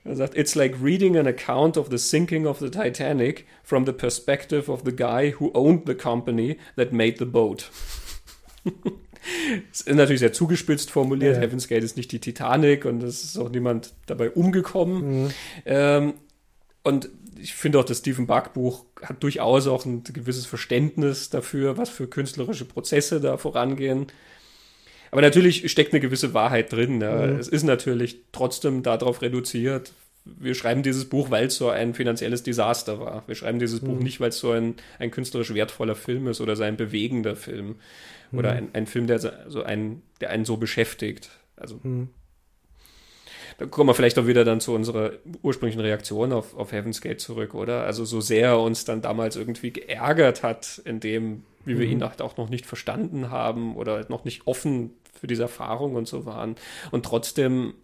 er 0.04 0.16
sagt, 0.16 0.38
it's 0.38 0.56
like 0.56 0.76
reading 0.82 1.18
an 1.18 1.28
account 1.28 1.78
of 1.78 1.90
the 1.90 1.98
sinking 1.98 2.46
of 2.46 2.60
the 2.60 2.70
Titanic 2.70 3.46
from 3.64 3.86
the 3.86 3.92
perspective 3.92 4.70
of 4.70 4.84
the 4.86 4.96
guy 4.96 5.34
who 5.40 5.52
owned 5.54 5.84
the 5.88 5.96
company 5.96 6.58
that 6.76 6.92
made 6.92 7.18
the 7.20 7.26
boat. 7.26 7.70
Das 9.72 9.82
ist 9.82 9.96
natürlich 9.96 10.20
sehr 10.20 10.34
zugespitzt 10.34 10.92
formuliert. 10.92 11.36
Ja. 11.36 11.42
Heaven's 11.42 11.68
Gate 11.68 11.84
ist 11.84 11.98
nicht 11.98 12.12
die 12.12 12.20
Titanic 12.20 12.86
und 12.86 13.02
es 13.02 13.24
ist 13.24 13.38
auch 13.38 13.50
niemand 13.50 13.94
dabei 14.06 14.30
umgekommen. 14.30 15.24
Mhm. 15.24 15.30
Ähm, 15.66 16.14
und 16.84 17.10
ich 17.42 17.54
finde 17.56 17.80
auch, 17.80 17.84
das 17.84 18.00
Stephen 18.00 18.28
Buck 18.28 18.54
Buch 18.54 18.86
hat 19.02 19.24
durchaus 19.24 19.68
auch 19.68 19.86
ein 19.86 20.04
gewisses 20.04 20.46
Verständnis 20.46 21.30
dafür, 21.30 21.78
was 21.78 21.90
für 21.90 22.08
künstlerische 22.08 22.66
Prozesse 22.66 23.20
da 23.20 23.38
vorangehen. 23.38 24.08
Aber 25.12 25.22
natürlich 25.22 25.70
steckt 25.72 25.94
eine 25.94 26.00
gewisse 26.00 26.34
Wahrheit 26.34 26.72
drin. 26.72 27.02
Ja. 27.02 27.28
Mhm. 27.28 27.40
Es 27.40 27.48
ist 27.48 27.64
natürlich 27.64 28.22
trotzdem 28.32 28.84
darauf 28.84 29.22
reduziert. 29.22 29.94
Wir 30.26 30.56
schreiben 30.56 30.82
dieses 30.82 31.06
Buch, 31.06 31.30
weil 31.30 31.48
es 31.48 31.56
so 31.56 31.70
ein 31.70 31.94
finanzielles 31.94 32.42
Desaster 32.42 33.00
war. 33.00 33.24
Wir 33.28 33.36
schreiben 33.36 33.60
dieses 33.60 33.82
mhm. 33.82 33.88
Buch 33.88 34.00
nicht, 34.00 34.20
weil 34.20 34.30
es 34.30 34.40
so 34.40 34.52
ein, 34.52 34.76
ein 34.98 35.12
künstlerisch 35.12 35.54
wertvoller 35.54 35.96
Film 35.96 36.28
ist 36.28 36.42
oder 36.42 36.56
so 36.56 36.64
ein 36.64 36.78
bewegender 36.78 37.36
Film. 37.36 37.76
Mhm. 38.32 38.40
Oder 38.40 38.52
ein, 38.54 38.70
ein 38.74 38.88
Film, 38.88 39.08
der, 39.08 39.20
so 39.20 39.64
ein, 39.64 40.02
der 40.22 40.32
einen 40.32 40.46
so 40.46 40.58
beschäftigt. 40.58 41.30
Also 41.56 41.80
mhm. 41.84 42.10
Da 43.58 43.66
kommen 43.66 43.90
wir 43.90 43.94
vielleicht 43.94 44.20
auch 44.20 44.28
wieder 44.28 44.44
dann 44.44 44.60
zu 44.60 44.74
unserer 44.74 45.14
ursprünglichen 45.42 45.82
Reaktion 45.82 46.34
auf, 46.34 46.56
auf 46.58 46.72
Heaven's 46.72 47.02
Gate 47.02 47.22
zurück, 47.22 47.54
oder? 47.54 47.84
Also 47.86 48.04
so 48.04 48.22
sehr 48.22 48.46
er 48.46 48.60
uns 48.60 48.86
dann 48.86 49.02
damals 49.02 49.36
irgendwie 49.36 49.72
geärgert 49.72 50.44
hat, 50.44 50.82
in 50.84 51.00
dem, 51.00 51.44
wie 51.64 51.80
wir 51.80 51.86
mhm. 51.86 51.94
ihn 51.94 52.04
auch 52.04 52.38
noch 52.38 52.50
nicht 52.50 52.66
verstanden 52.66 53.32
haben 53.32 53.76
oder 53.76 54.06
noch 54.10 54.26
nicht 54.26 54.46
offen 54.46 54.92
für 55.20 55.28
diese 55.28 55.44
Erfahrung 55.44 55.96
und 55.96 56.08
so 56.08 56.26
waren. 56.26 56.56
Und 56.92 57.06
trotzdem 57.06 57.76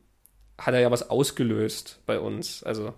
hat 0.57 0.73
er 0.73 0.81
ja 0.81 0.91
was 0.91 1.09
ausgelöst 1.09 1.99
bei 2.05 2.19
uns. 2.19 2.63
Also 2.63 2.93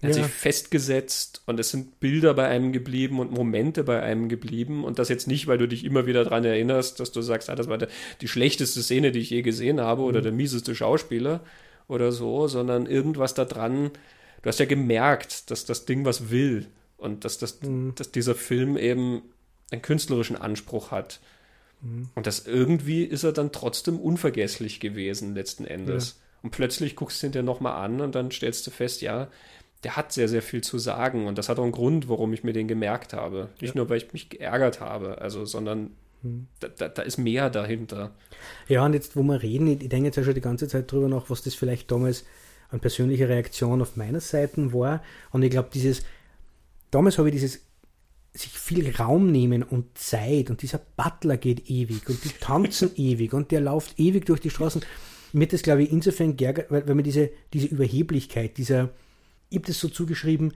er 0.00 0.08
hat 0.08 0.16
ja. 0.16 0.22
sich 0.22 0.32
festgesetzt 0.32 1.42
und 1.46 1.60
es 1.60 1.70
sind 1.70 2.00
Bilder 2.00 2.34
bei 2.34 2.46
einem 2.46 2.72
geblieben 2.72 3.20
und 3.20 3.32
Momente 3.32 3.84
bei 3.84 4.02
einem 4.02 4.28
geblieben. 4.28 4.84
Und 4.84 4.98
das 4.98 5.08
jetzt 5.08 5.28
nicht, 5.28 5.46
weil 5.48 5.58
du 5.58 5.68
dich 5.68 5.84
immer 5.84 6.06
wieder 6.06 6.24
daran 6.24 6.44
erinnerst, 6.44 7.00
dass 7.00 7.12
du 7.12 7.22
sagst, 7.22 7.50
ah, 7.50 7.54
das 7.54 7.68
war 7.68 7.78
der, 7.78 7.88
die 8.20 8.28
schlechteste 8.28 8.82
Szene, 8.82 9.12
die 9.12 9.20
ich 9.20 9.30
je 9.30 9.42
gesehen 9.42 9.80
habe 9.80 10.02
oder 10.02 10.20
mhm. 10.20 10.24
der 10.24 10.32
mieseste 10.32 10.74
Schauspieler 10.74 11.44
oder 11.92 12.12
so, 12.12 12.48
sondern 12.48 12.86
irgendwas 12.86 13.34
da 13.34 13.44
dran. 13.44 13.90
Du 14.42 14.48
hast 14.48 14.58
ja 14.58 14.66
gemerkt, 14.66 15.50
dass 15.50 15.64
das 15.64 15.84
Ding 15.84 16.04
was 16.04 16.30
will 16.30 16.66
und 16.96 17.24
dass, 17.24 17.38
das, 17.38 17.60
mhm. 17.62 17.94
dass 17.94 18.10
dieser 18.10 18.34
Film 18.34 18.76
eben 18.76 19.22
einen 19.70 19.82
künstlerischen 19.82 20.36
Anspruch 20.36 20.90
hat. 20.90 21.20
Mhm. 21.80 22.08
Und 22.14 22.26
das 22.26 22.46
irgendwie 22.46 23.04
ist 23.04 23.24
er 23.24 23.32
dann 23.32 23.52
trotzdem 23.52 23.98
unvergesslich 23.98 24.80
gewesen, 24.80 25.34
letzten 25.34 25.64
Endes. 25.64 26.10
Ja. 26.10 26.22
Und 26.42 26.50
plötzlich 26.50 26.96
guckst 26.96 27.22
du 27.22 27.26
ihn 27.26 27.32
dir 27.32 27.42
nochmal 27.42 27.84
an 27.84 28.00
und 28.00 28.14
dann 28.14 28.30
stellst 28.30 28.66
du 28.66 28.70
fest, 28.70 29.00
ja, 29.00 29.28
der 29.84 29.96
hat 29.96 30.12
sehr, 30.12 30.28
sehr 30.28 30.42
viel 30.42 30.62
zu 30.62 30.78
sagen. 30.78 31.26
Und 31.26 31.38
das 31.38 31.48
hat 31.48 31.58
auch 31.58 31.64
einen 31.64 31.72
Grund, 31.72 32.08
warum 32.08 32.32
ich 32.32 32.44
mir 32.44 32.52
den 32.52 32.68
gemerkt 32.68 33.12
habe. 33.12 33.48
Nicht 33.60 33.74
ja. 33.74 33.78
nur, 33.80 33.88
weil 33.88 33.98
ich 33.98 34.12
mich 34.12 34.28
geärgert 34.28 34.80
habe, 34.80 35.18
also, 35.18 35.44
sondern. 35.44 35.90
Da, 36.60 36.68
da, 36.68 36.88
da, 36.88 37.02
ist 37.02 37.18
mehr 37.18 37.50
dahinter. 37.50 38.14
Ja, 38.68 38.84
und 38.84 38.94
jetzt, 38.94 39.16
wo 39.16 39.22
wir 39.22 39.42
reden, 39.42 39.66
ich, 39.66 39.82
ich 39.82 39.88
denke 39.88 40.06
jetzt 40.06 40.16
ja 40.16 40.24
schon 40.24 40.34
die 40.34 40.40
ganze 40.40 40.68
Zeit 40.68 40.90
drüber 40.90 41.08
nach, 41.08 41.30
was 41.30 41.42
das 41.42 41.54
vielleicht 41.54 41.90
damals 41.90 42.24
eine 42.70 42.80
persönliche 42.80 43.28
Reaktion 43.28 43.82
auf 43.82 43.96
meiner 43.96 44.20
Seite 44.20 44.72
war. 44.72 45.02
Und 45.30 45.42
ich 45.42 45.50
glaube, 45.50 45.70
dieses, 45.72 46.02
damals 46.90 47.18
habe 47.18 47.28
ich 47.28 47.34
dieses 47.34 47.60
sich 48.34 48.50
viel 48.50 48.94
Raum 48.96 49.30
nehmen 49.30 49.62
und 49.62 49.98
Zeit 49.98 50.48
und 50.48 50.62
dieser 50.62 50.80
Butler 50.96 51.36
geht 51.36 51.68
ewig 51.68 52.08
und 52.08 52.24
die 52.24 52.28
tanzen 52.40 52.90
ewig 52.96 53.34
und 53.34 53.50
der 53.50 53.60
läuft 53.60 53.98
ewig 53.98 54.24
durch 54.24 54.40
die 54.40 54.50
Straßen. 54.50 54.82
Mir 55.34 55.44
hat 55.44 55.52
das, 55.52 55.62
glaube 55.62 55.82
ich, 55.82 55.92
insofern 55.92 56.36
geärgert, 56.36 56.70
weil, 56.70 56.86
weil 56.86 56.94
mir 56.94 57.02
diese, 57.02 57.30
diese 57.52 57.66
Überheblichkeit, 57.66 58.56
dieser, 58.56 58.90
ich 59.50 59.58
habe 59.58 59.66
das 59.66 59.78
so 59.78 59.88
zugeschrieben, 59.88 60.54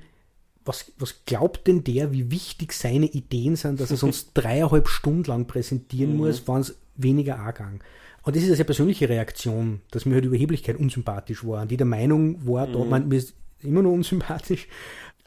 was, 0.67 0.93
was 0.99 1.25
glaubt 1.25 1.67
denn 1.67 1.85
der, 1.85 2.13
wie 2.13 2.31
wichtig 2.31 2.73
seine 2.73 3.07
Ideen 3.07 3.57
sind, 3.57 3.81
dass 3.81 3.91
er 3.91 3.97
sonst 3.97 4.31
dreieinhalb 4.35 4.89
Stunden 4.89 5.25
lang 5.25 5.47
präsentieren 5.47 6.13
mhm. 6.13 6.19
muss, 6.19 6.47
wenn 6.47 6.61
es 6.61 6.77
weniger 6.97 7.39
angang. 7.39 7.81
Und 8.23 8.35
das 8.35 8.43
ist 8.43 8.49
eine 8.49 8.57
sehr 8.57 8.65
persönliche 8.65 9.09
Reaktion, 9.09 9.81
dass 9.93 10.05
mir 10.05 10.17
halt 10.17 10.25
Überheblichkeit 10.25 10.77
unsympathisch 10.79 11.47
war. 11.47 11.63
Und 11.63 11.71
die 11.71 11.77
der 11.77 11.87
Meinung 11.87 12.45
war, 12.47 12.67
mhm. 12.67 12.73
da, 12.73 12.79
man, 12.85 13.09
mir 13.09 13.19
ist 13.19 13.35
immer 13.63 13.83
noch 13.83 13.93
unsympathisch, 13.93 14.67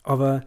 aber 0.04 0.44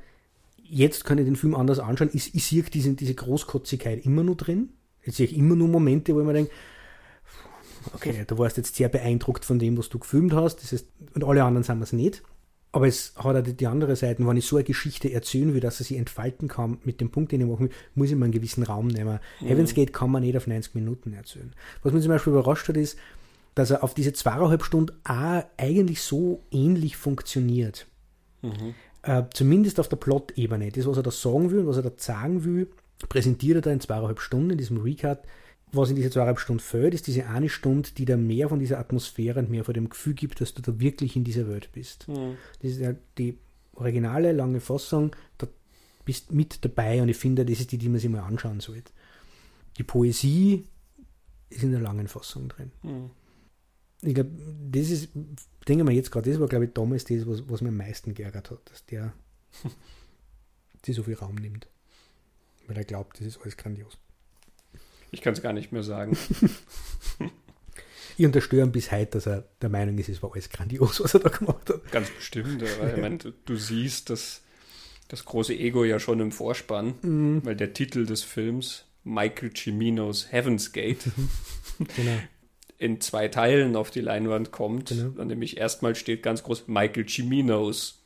jetzt 0.62 1.04
kann 1.04 1.18
ich 1.18 1.24
den 1.24 1.36
Film 1.36 1.54
anders 1.54 1.78
anschauen. 1.78 2.10
Ich, 2.12 2.34
ich 2.34 2.44
sehe 2.44 2.62
diese, 2.62 2.94
diese 2.94 3.14
Großkotzigkeit 3.14 4.04
immer 4.04 4.22
nur 4.22 4.36
drin. 4.36 4.70
Jetzt 5.04 5.16
sehe 5.16 5.26
ich 5.26 5.36
immer 5.36 5.56
nur 5.56 5.68
Momente, 5.68 6.14
wo 6.14 6.20
ich 6.20 6.26
mir 6.26 6.32
denke, 6.32 6.52
okay, 7.94 8.24
du 8.26 8.38
warst 8.38 8.56
jetzt 8.56 8.76
sehr 8.76 8.88
beeindruckt 8.88 9.44
von 9.44 9.58
dem, 9.58 9.76
was 9.76 9.88
du 9.88 9.98
gefilmt 9.98 10.32
hast. 10.32 10.56
Das 10.56 10.72
ist, 10.72 10.88
und 11.14 11.24
alle 11.24 11.44
anderen 11.44 11.64
sind 11.64 11.82
es 11.82 11.92
nicht. 11.92 12.22
Aber 12.74 12.88
es 12.88 13.12
hat 13.16 13.36
auch 13.36 13.42
die 13.42 13.66
andere 13.66 13.96
Seite, 13.96 14.26
wenn 14.26 14.36
ich 14.38 14.46
so 14.46 14.56
eine 14.56 14.64
Geschichte 14.64 15.12
erzählen 15.12 15.52
will, 15.52 15.60
dass 15.60 15.80
er 15.80 15.84
sich 15.84 15.98
entfalten 15.98 16.48
kann 16.48 16.78
mit 16.84 17.02
dem 17.02 17.10
Punkt, 17.10 17.30
den 17.30 17.42
ich 17.42 17.46
machen 17.46 17.68
will, 17.68 17.74
muss 17.94 18.10
ich 18.10 18.16
mir 18.16 18.24
einen 18.24 18.32
gewissen 18.32 18.62
Raum 18.62 18.86
nehmen. 18.86 19.20
Mhm. 19.40 19.46
Heaven's 19.46 19.74
Gate 19.74 19.92
kann 19.92 20.10
man 20.10 20.22
nicht 20.22 20.36
auf 20.38 20.46
90 20.46 20.74
Minuten 20.74 21.12
erzählen. 21.12 21.52
Was 21.82 21.92
mich 21.92 22.02
zum 22.02 22.10
Beispiel 22.10 22.32
überrascht 22.32 22.68
hat, 22.68 22.78
ist, 22.78 22.98
dass 23.54 23.70
er 23.70 23.84
auf 23.84 23.92
diese 23.92 24.14
zweieinhalb 24.14 24.64
Stunden 24.64 24.96
auch 25.04 25.44
eigentlich 25.58 26.00
so 26.00 26.42
ähnlich 26.50 26.96
funktioniert. 26.96 27.86
Mhm. 28.40 28.74
Äh, 29.02 29.24
zumindest 29.34 29.78
auf 29.78 29.88
der 29.88 29.96
Plot-Ebene. 29.96 30.70
Das, 30.70 30.86
was 30.86 30.96
er 30.96 31.02
da 31.02 31.10
sagen 31.10 31.50
will, 31.50 31.66
was 31.66 31.76
er 31.76 31.82
da 31.82 31.92
sagen 31.96 32.44
will, 32.44 32.70
präsentiert 33.10 33.56
er 33.56 33.62
da 33.62 33.70
in 33.70 33.80
zweieinhalb 33.80 34.20
Stunden 34.20 34.50
in 34.50 34.58
diesem 34.58 34.78
Recap. 34.78 35.26
Was 35.72 35.88
in 35.88 35.96
dieser 35.96 36.10
zweieinhalb 36.10 36.38
Stunden 36.38 36.60
fehlt, 36.60 36.92
ist 36.92 37.06
diese 37.06 37.26
eine 37.26 37.48
Stunde, 37.48 37.90
die 37.96 38.04
da 38.04 38.16
mehr 38.16 38.48
von 38.50 38.58
dieser 38.58 38.78
Atmosphäre 38.78 39.40
und 39.40 39.50
mehr 39.50 39.64
von 39.64 39.72
dem 39.72 39.88
Gefühl 39.88 40.12
gibt, 40.12 40.40
dass 40.40 40.52
du 40.52 40.60
da 40.60 40.78
wirklich 40.78 41.16
in 41.16 41.24
dieser 41.24 41.48
Welt 41.48 41.70
bist. 41.72 42.08
Mhm. 42.08 42.36
Das 42.60 42.72
ist 42.72 42.80
ja 42.80 42.94
die 43.16 43.38
originale, 43.74 44.32
lange 44.32 44.60
Fassung, 44.60 45.16
da 45.38 45.48
bist 46.04 46.32
mit 46.32 46.64
dabei 46.64 47.00
und 47.00 47.08
ich 47.08 47.16
finde, 47.16 47.46
das 47.46 47.60
ist 47.60 47.72
die, 47.72 47.78
die 47.78 47.88
man 47.88 48.00
sich 48.00 48.10
mal 48.10 48.20
anschauen 48.20 48.60
sollte. 48.60 48.92
Die 49.78 49.82
Poesie 49.82 50.66
ist 51.48 51.62
in 51.62 51.72
der 51.72 51.80
langen 51.80 52.08
Fassung 52.08 52.48
drin. 52.48 52.72
Mhm. 52.82 53.10
ich 54.02 54.14
glaube, 54.14 54.30
das 54.70 54.90
ist, 54.90 55.08
denke 55.66 55.84
mal 55.84 55.94
jetzt 55.94 56.10
gerade, 56.10 56.30
das 56.30 56.40
war, 56.40 56.48
glaube 56.48 56.66
ich, 56.66 56.72
damals 56.72 57.04
das, 57.04 57.26
was, 57.26 57.48
was 57.48 57.62
mir 57.62 57.68
am 57.68 57.76
meisten 57.76 58.14
geärgert 58.14 58.50
hat, 58.50 58.60
dass 58.70 58.84
der 58.86 59.12
die 60.84 60.92
so 60.92 61.02
viel 61.02 61.14
Raum 61.14 61.36
nimmt. 61.36 61.66
Weil 62.66 62.76
er 62.76 62.84
glaubt, 62.84 63.20
das 63.20 63.26
ist 63.26 63.40
alles 63.40 63.56
grandios. 63.56 63.98
Ich 65.12 65.20
kann 65.20 65.34
es 65.34 65.42
gar 65.42 65.52
nicht 65.52 65.70
mehr 65.72 65.82
sagen. 65.84 66.16
ich 68.18 68.24
unterstöre 68.26 68.64
ihn 68.66 68.72
bis 68.72 68.90
heute, 68.92 69.12
dass 69.12 69.26
er 69.26 69.44
der 69.60 69.68
Meinung 69.68 69.96
ist, 69.98 70.08
es 70.08 70.22
war 70.22 70.32
alles 70.32 70.50
grandios, 70.50 71.00
was 71.02 71.14
er 71.14 71.20
da 71.20 71.28
gemacht 71.28 71.68
hat. 71.70 71.90
Ganz 71.92 72.10
bestimmt, 72.10 72.62
weil 72.80 72.90
ich 72.94 72.96
meine, 73.00 73.18
du, 73.18 73.56
siehst 73.56 74.10
das, 74.10 74.42
das 75.08 75.24
große 75.24 75.54
Ego 75.54 75.84
ja 75.84 75.98
schon 76.00 76.20
im 76.20 76.32
Vorspann, 76.32 76.94
Mhm. 77.02 77.44
weil 77.44 77.56
der 77.56 77.72
Titel 77.72 78.06
des 78.06 78.22
Films, 78.22 78.84
Michael 79.04 79.52
Ciminos 79.54 80.30
Heaven's 80.32 80.72
Gate, 80.72 81.04
Genau. 81.96 82.18
in 82.78 83.00
zwei 83.00 83.28
Teilen 83.28 83.76
auf 83.76 83.90
die 83.90 84.00
Leinwand 84.00 84.52
kommt. 84.52 84.90
Genau. 84.90 85.24
Nämlich 85.24 85.56
erstmal 85.56 85.94
steht 85.94 86.22
ganz 86.22 86.42
groß 86.42 86.68
Michael 86.68 87.06
Ciminos 87.08 87.98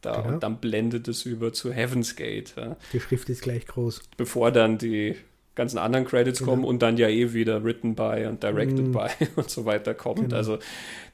da 0.00 0.20
Genau. 0.20 0.34
und 0.34 0.42
dann 0.42 0.60
blendet 0.60 1.08
es 1.08 1.24
über 1.24 1.52
zu 1.52 1.72
Heaven's 1.72 2.16
Gate, 2.16 2.54
ja, 2.56 2.76
Die 2.92 3.00
Schrift 3.00 3.28
ist 3.30 3.42
gleich 3.42 3.66
groß. 3.66 4.02
bevor 4.16 4.52
dann 4.52 4.76
die 4.78 5.16
ganzen 5.54 5.78
anderen 5.78 6.04
Credits 6.04 6.38
Genau. 6.40 6.50
kommen 6.52 6.64
und 6.64 6.82
dann 6.82 6.96
ja 6.96 7.08
eh 7.08 7.32
wieder 7.32 7.62
written 7.64 7.94
by 7.94 8.26
und 8.28 8.42
directed 8.42 8.88
Mhm. 8.88 8.92
by 8.92 9.08
und 9.36 9.50
so 9.50 9.64
weiter 9.64 9.94
kommt. 9.94 10.20
Genau. 10.20 10.36
Also 10.36 10.58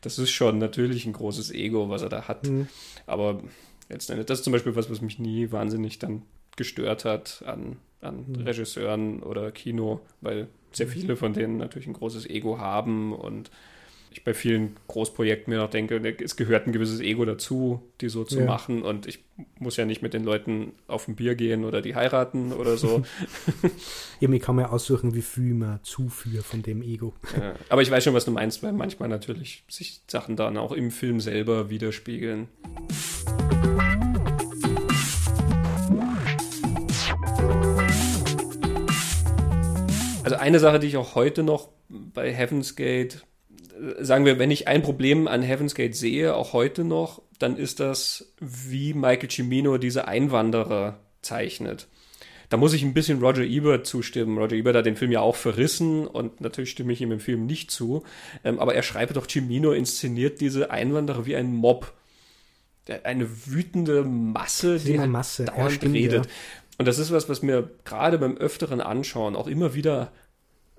das 0.00 0.18
ist 0.18 0.30
schon 0.30 0.58
natürlich 0.58 1.06
ein 1.06 1.12
großes 1.12 1.50
Ego, 1.52 1.88
was 1.90 2.02
er 2.02 2.08
da 2.08 2.28
hat. 2.28 2.46
Mhm. 2.48 2.68
Aber 3.06 3.40
letzten 3.88 4.12
Endes, 4.12 4.26
das 4.26 4.38
ist 4.38 4.44
zum 4.44 4.52
Beispiel 4.52 4.76
was, 4.76 4.90
was 4.90 5.00
mich 5.00 5.18
nie 5.18 5.50
wahnsinnig 5.52 5.98
dann 5.98 6.22
gestört 6.56 7.04
hat 7.04 7.42
an, 7.46 7.76
an 8.00 8.24
Mhm. 8.28 8.42
Regisseuren 8.46 9.22
oder 9.22 9.50
Kino, 9.52 10.00
weil 10.20 10.48
sehr 10.72 10.86
viele 10.88 11.16
von 11.16 11.32
denen 11.32 11.56
natürlich 11.56 11.86
ein 11.88 11.94
großes 11.94 12.28
Ego 12.30 12.58
haben 12.58 13.12
und 13.12 13.50
ich 14.12 14.24
bei 14.24 14.34
vielen 14.34 14.76
Großprojekten 14.88 15.52
mir 15.52 15.58
noch 15.60 15.70
denke, 15.70 15.96
es 16.22 16.34
gehört 16.36 16.66
ein 16.66 16.72
gewisses 16.72 17.00
Ego 17.00 17.24
dazu, 17.24 17.80
die 18.00 18.08
so 18.08 18.24
zu 18.24 18.40
Ja. 18.40 18.46
machen 18.46 18.82
und 18.82 19.06
ich 19.06 19.22
muss 19.58 19.76
ja 19.76 19.84
nicht 19.84 20.02
mit 20.02 20.14
den 20.14 20.24
Leuten 20.24 20.72
auf 20.88 21.06
ein 21.06 21.14
Bier 21.14 21.36
gehen 21.36 21.64
oder 21.64 21.80
die 21.80 21.94
heiraten 21.94 22.52
oder 22.52 22.76
so. 22.76 23.02
Ja, 24.20 24.28
ich 24.28 24.42
kann 24.42 24.56
mir 24.56 24.70
aussuchen, 24.70 25.14
wie 25.14 25.22
viel 25.22 25.54
man 25.54 25.80
zuführt 25.82 26.44
von 26.44 26.60
dem 26.62 26.82
Ego. 26.82 27.14
Ja, 27.38 27.54
aber 27.70 27.80
ich 27.82 27.90
weiß 27.90 28.04
schon, 28.04 28.12
was 28.12 28.26
du 28.26 28.32
meinst, 28.32 28.62
weil 28.62 28.72
manchmal 28.72 29.08
natürlich 29.08 29.64
sich 29.68 30.02
Sachen 30.08 30.36
dann 30.36 30.58
auch 30.58 30.72
im 30.72 30.90
Film 30.90 31.20
selber 31.20 31.70
widerspiegeln. 31.70 32.48
Also 40.22 40.36
eine 40.36 40.58
Sache, 40.58 40.78
die 40.78 40.86
ich 40.86 40.96
auch 40.96 41.14
heute 41.14 41.42
noch 41.42 41.68
bei 41.88 42.32
Heaven's 42.32 42.76
Gate, 42.76 43.24
sagen 44.00 44.24
wir, 44.24 44.38
wenn 44.38 44.50
ich 44.50 44.68
ein 44.68 44.82
Problem 44.82 45.28
an 45.28 45.42
Heaven's 45.42 45.74
Gate 45.74 45.94
sehe, 45.96 46.34
auch 46.34 46.52
heute 46.52 46.84
noch, 46.84 47.22
dann 47.38 47.56
ist 47.56 47.80
das, 47.80 48.32
wie 48.40 48.92
Michael 48.94 49.30
Cimino 49.30 49.78
diese 49.78 50.06
Einwanderer 50.08 50.98
zeichnet. 51.22 51.88
Da 52.50 52.56
muss 52.56 52.72
ich 52.72 52.82
ein 52.82 52.94
bisschen 52.94 53.20
Roger 53.20 53.44
Ebert 53.44 53.86
zustimmen. 53.86 54.36
Roger 54.36 54.56
Ebert 54.56 54.74
hat 54.76 54.84
den 54.86 54.96
Film 54.96 55.12
ja 55.12 55.20
auch 55.20 55.36
verrissen 55.36 56.06
und 56.06 56.40
natürlich 56.40 56.70
stimme 56.72 56.92
ich 56.92 57.00
ihm 57.00 57.12
im 57.12 57.20
Film 57.20 57.46
nicht 57.46 57.70
zu. 57.70 58.02
Ähm, 58.42 58.58
aber 58.58 58.74
er 58.74 58.82
schreibt 58.82 59.16
doch, 59.16 59.26
Cimino 59.28 59.70
inszeniert 59.72 60.40
diese 60.40 60.70
Einwanderer 60.70 61.26
wie 61.26 61.36
ein 61.36 61.54
Mob. 61.54 61.92
Der- 62.88 63.06
Eine 63.06 63.28
wütende 63.46 64.02
Masse, 64.02 64.78
die 64.80 64.98
halt 64.98 65.10
Masse. 65.10 65.44
Ja, 65.44 65.52
dauernd 65.52 65.72
stimmt, 65.74 65.94
redet. 65.94 66.26
ja. 66.26 66.30
Und 66.78 66.86
das 66.88 66.98
ist 66.98 67.12
was, 67.12 67.28
was 67.28 67.42
mir 67.42 67.70
gerade 67.84 68.18
beim 68.18 68.36
öfteren 68.36 68.80
Anschauen 68.80 69.36
auch 69.36 69.46
immer 69.46 69.74
wieder 69.74 70.10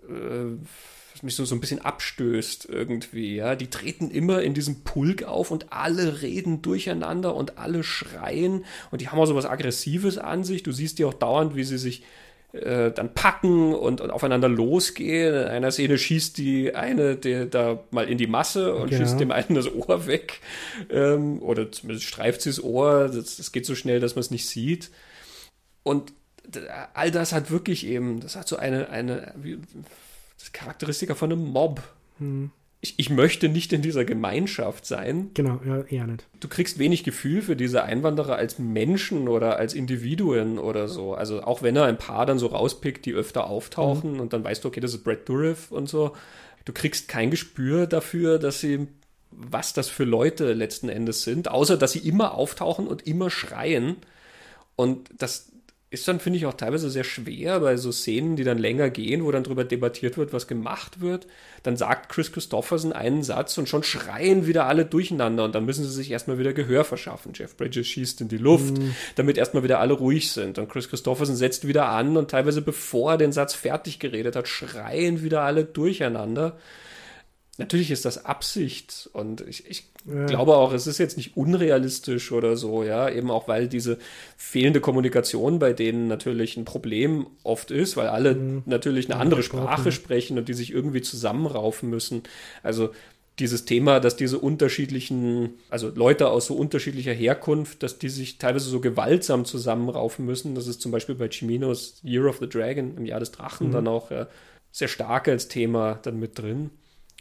äh, 0.10 0.58
was 1.22 1.24
mich 1.24 1.36
so, 1.36 1.46
so 1.46 1.56
ein 1.56 1.62
bisschen 1.62 1.80
abstößt 1.82 2.68
irgendwie, 2.70 3.36
ja. 3.36 3.56
Die 3.56 3.68
treten 3.68 4.10
immer 4.10 4.42
in 4.42 4.54
diesem 4.54 4.84
Pulk 4.84 5.24
auf 5.24 5.52
und 5.52 5.72
alle 5.72 6.22
reden 6.22 6.62
durcheinander 6.64 7.36
und 7.36 7.58
alle 7.60 7.84
schreien 7.84 8.66
und 8.90 9.02
die 9.02 9.10
haben 9.10 9.20
auch 9.20 9.26
so 9.28 9.36
was 9.36 9.46
Aggressives 9.46 10.18
an 10.18 10.44
sich. 10.44 10.64
Du 10.64 10.72
siehst 10.72 10.98
die 11.00 11.06
auch 11.06 11.14
dauernd, 11.14 11.56
wie 11.56 11.64
sie 11.64 11.78
sich 11.78 12.04
äh, 12.54 12.92
dann 12.92 13.14
packen 13.14 13.74
und, 13.74 14.02
und 14.02 14.10
aufeinander 14.10 14.50
losgehen. 14.50 15.34
In 15.36 15.48
einer 15.48 15.72
Szene 15.72 15.98
schießt 15.98 16.38
die 16.38 16.74
eine 16.74 17.16
der 17.16 17.46
da 17.46 17.84
mal 17.92 18.10
in 18.10 18.18
die 18.18 18.28
Masse 18.28 18.74
und 18.76 18.90
Genau. 18.90 19.04
schießt 19.04 19.20
dem 19.20 19.32
einen 19.32 19.54
das 19.56 19.72
Ohr 19.72 20.08
weg. 20.08 20.40
Ähm, 20.90 21.42
oder 21.42 21.72
zumindest 21.72 22.08
streift 22.08 22.42
sie 22.42 22.50
das 22.50 22.64
Ohr. 22.64 23.10
Das, 23.14 23.38
das 23.38 23.52
geht 23.52 23.66
so 23.68 23.76
schnell, 23.76 24.00
dass 24.00 24.16
man 24.16 24.22
es 24.22 24.32
nicht 24.32 24.48
sieht. 24.48 24.90
Und 25.84 26.14
all 26.94 27.12
das 27.12 27.32
hat 27.32 27.52
wirklich 27.52 27.86
eben, 27.86 28.20
das 28.20 28.36
hat 28.36 28.48
so 28.48 28.58
eine, 28.58 28.90
eine 28.90 29.34
wie, 29.38 29.60
das 30.42 30.48
ist 30.48 30.54
Charakteristika 30.54 31.14
von 31.14 31.32
einem 31.32 31.46
Mob. 31.46 31.84
Ich, 32.82 32.96
ich 32.98 33.12
möchte 33.12 33.48
nicht 33.48 33.74
in 33.74 33.84
dieser 33.84 34.06
Gemeinschaft 34.06 34.88
sein. 34.88 35.30
Genau, 35.36 35.62
ja, 35.64 35.84
eher 35.84 36.08
nicht. 36.08 36.26
Du 36.40 36.48
kriegst 36.48 36.80
wenig 36.80 37.04
Gefühl 37.04 37.44
für 37.44 37.56
diese 37.56 37.84
Einwanderer 37.84 38.38
als 38.38 38.58
Menschen 38.58 39.28
oder 39.28 39.58
als 39.58 39.76
Individuen 39.76 40.58
oder 40.58 40.88
so. 40.88 41.14
Also 41.14 41.44
auch 41.44 41.62
wenn 41.62 41.76
er 41.76 41.86
ein 41.86 42.00
paar 42.00 42.26
dann 42.26 42.40
so 42.40 42.48
rauspickt, 42.48 43.06
die 43.06 43.14
öfter 43.14 43.46
auftauchen 43.46 44.20
und 44.20 44.34
dann 44.34 44.44
weißt 44.44 44.64
du, 44.64 44.70
okay, 44.70 44.80
das 44.80 44.96
ist 44.96 45.04
Brad 45.04 45.30
Dourif 45.30 45.72
und 45.72 45.88
so. 45.88 46.16
Du 46.66 46.74
kriegst 46.74 47.08
kein 47.08 47.30
Gespür 47.30 47.86
dafür, 47.86 48.40
dass 48.40 48.62
sie, 48.62 48.88
was 49.30 49.74
das 49.74 49.90
für 49.90 50.06
Leute 50.06 50.54
letzten 50.54 50.90
Endes 50.90 51.22
sind, 51.22 51.52
außer 51.52 51.78
dass 51.78 51.92
sie 51.92 52.08
immer 52.08 52.34
auftauchen 52.34 52.88
und 52.88 53.06
immer 53.06 53.30
schreien. 53.30 53.98
Und 54.76 55.08
das 55.20 55.51
ist 55.92 56.08
dann, 56.08 56.22
finde 56.22 56.38
ich, 56.38 56.46
auch 56.46 56.54
teilweise 56.54 56.90
sehr 56.90 57.04
schwer 57.04 57.60
bei 57.60 57.76
so 57.76 57.92
Szenen, 57.92 58.38
die 58.38 58.46
dann 58.46 58.58
länger 58.58 58.90
gehen, 58.90 59.26
wo 59.26 59.32
dann 59.32 59.44
darüber 59.44 59.66
debattiert 59.66 60.18
wird, 60.18 60.32
was 60.32 60.48
gemacht 60.48 61.02
wird. 61.02 61.28
Dann 61.64 61.76
sagt 61.76 62.08
Chris 62.08 62.32
Christopherson 62.32 62.94
einen 62.94 63.24
Satz 63.24 63.58
und 63.58 63.68
schon 63.68 63.84
schreien 63.84 64.48
wieder 64.48 64.68
alle 64.68 64.86
durcheinander 64.86 65.44
und 65.44 65.54
dann 65.54 65.66
müssen 65.66 65.84
sie 65.84 65.92
sich 65.92 66.10
erstmal 66.10 66.40
wieder 66.40 66.54
Gehör 66.54 66.86
verschaffen. 66.86 67.34
Jeff 67.36 67.58
Bridges 67.58 67.88
schießt 67.88 68.22
in 68.22 68.30
die 68.30 68.38
Luft, 68.38 68.76
damit 69.16 69.38
erstmal 69.38 69.64
wieder 69.64 69.82
alle 69.82 69.94
ruhig 69.94 70.32
sind. 70.32 70.60
Und 70.60 70.70
Chris 70.70 70.88
Christopherson 70.88 71.36
setzt 71.36 71.68
wieder 71.68 71.90
an 71.90 72.16
und 72.16 72.32
teilweise 72.32 72.62
bevor 72.62 73.12
er 73.12 73.18
den 73.18 73.34
Satz 73.34 73.54
fertig 73.54 74.00
geredet 74.00 74.38
hat, 74.38 74.48
schreien 74.48 75.24
wieder 75.24 75.42
alle 75.42 75.66
durcheinander. 75.66 76.58
Natürlich 77.58 77.92
ist 77.92 78.06
das 78.06 78.26
Absicht 78.26 79.10
und 79.14 79.42
ich, 79.42 79.70
ich 79.70 79.84
Ja. 80.08 80.26
glaube 80.26 80.56
auch, 80.56 80.74
es 80.74 80.88
ist 80.88 80.98
jetzt 80.98 81.18
nicht 81.18 81.36
unrealistisch 81.38 82.32
oder 82.32 82.56
so, 82.56 82.84
ja, 82.84 83.10
eben 83.10 83.30
auch 83.30 83.48
weil 83.48 83.68
diese 83.68 83.98
fehlende 84.38 84.80
Kommunikation 84.80 85.60
bei 85.60 85.74
denen 85.74 86.08
natürlich 86.08 86.58
ein 86.58 86.66
Problem 86.66 87.28
oft 87.44 87.70
ist, 87.70 87.98
weil 87.98 88.08
alle 88.08 88.62
natürlich 88.66 89.12
eine 89.12 89.20
andere 89.20 89.44
Sprache, 89.44 89.86
ja. 89.86 89.92
sprechen 89.92 90.38
und 90.40 90.48
die 90.50 90.54
sich 90.54 90.72
irgendwie 90.72 91.02
zusammenraufen 91.02 91.90
müssen. 91.90 92.24
Also 92.64 92.92
dieses 93.38 93.66
Thema, 93.66 94.00
dass 94.00 94.16
diese 94.16 94.40
unterschiedlichen, 94.40 95.56
also 95.70 95.92
Leute 95.94 96.30
aus 96.30 96.48
so 96.48 96.56
unterschiedlicher 96.56 97.14
Herkunft, 97.14 97.84
dass 97.84 97.98
die 98.00 98.10
sich 98.10 98.38
teilweise 98.38 98.70
so 98.70 98.80
gewaltsam 98.80 99.46
zusammenraufen 99.46 100.26
müssen. 100.26 100.56
Das 100.56 100.68
ist 100.68 100.82
zum 100.82 100.92
Beispiel 100.92 101.16
bei 101.16 101.28
Chiminos 101.28 102.00
Year 102.04 102.26
of 102.28 102.38
the 102.40 102.48
Dragon, 102.50 102.96
im 102.98 103.06
Jahr 103.06 103.20
des 103.20 103.32
Drachen, 103.32 103.68
Mhm. 103.68 103.72
dann 103.72 103.88
auch 103.88 104.10
äh, 104.12 104.26
sehr 104.72 104.88
stark 104.88 105.28
als 105.28 105.48
Thema 105.48 106.00
dann 106.04 106.20
mit 106.20 106.38
drin. 106.40 106.72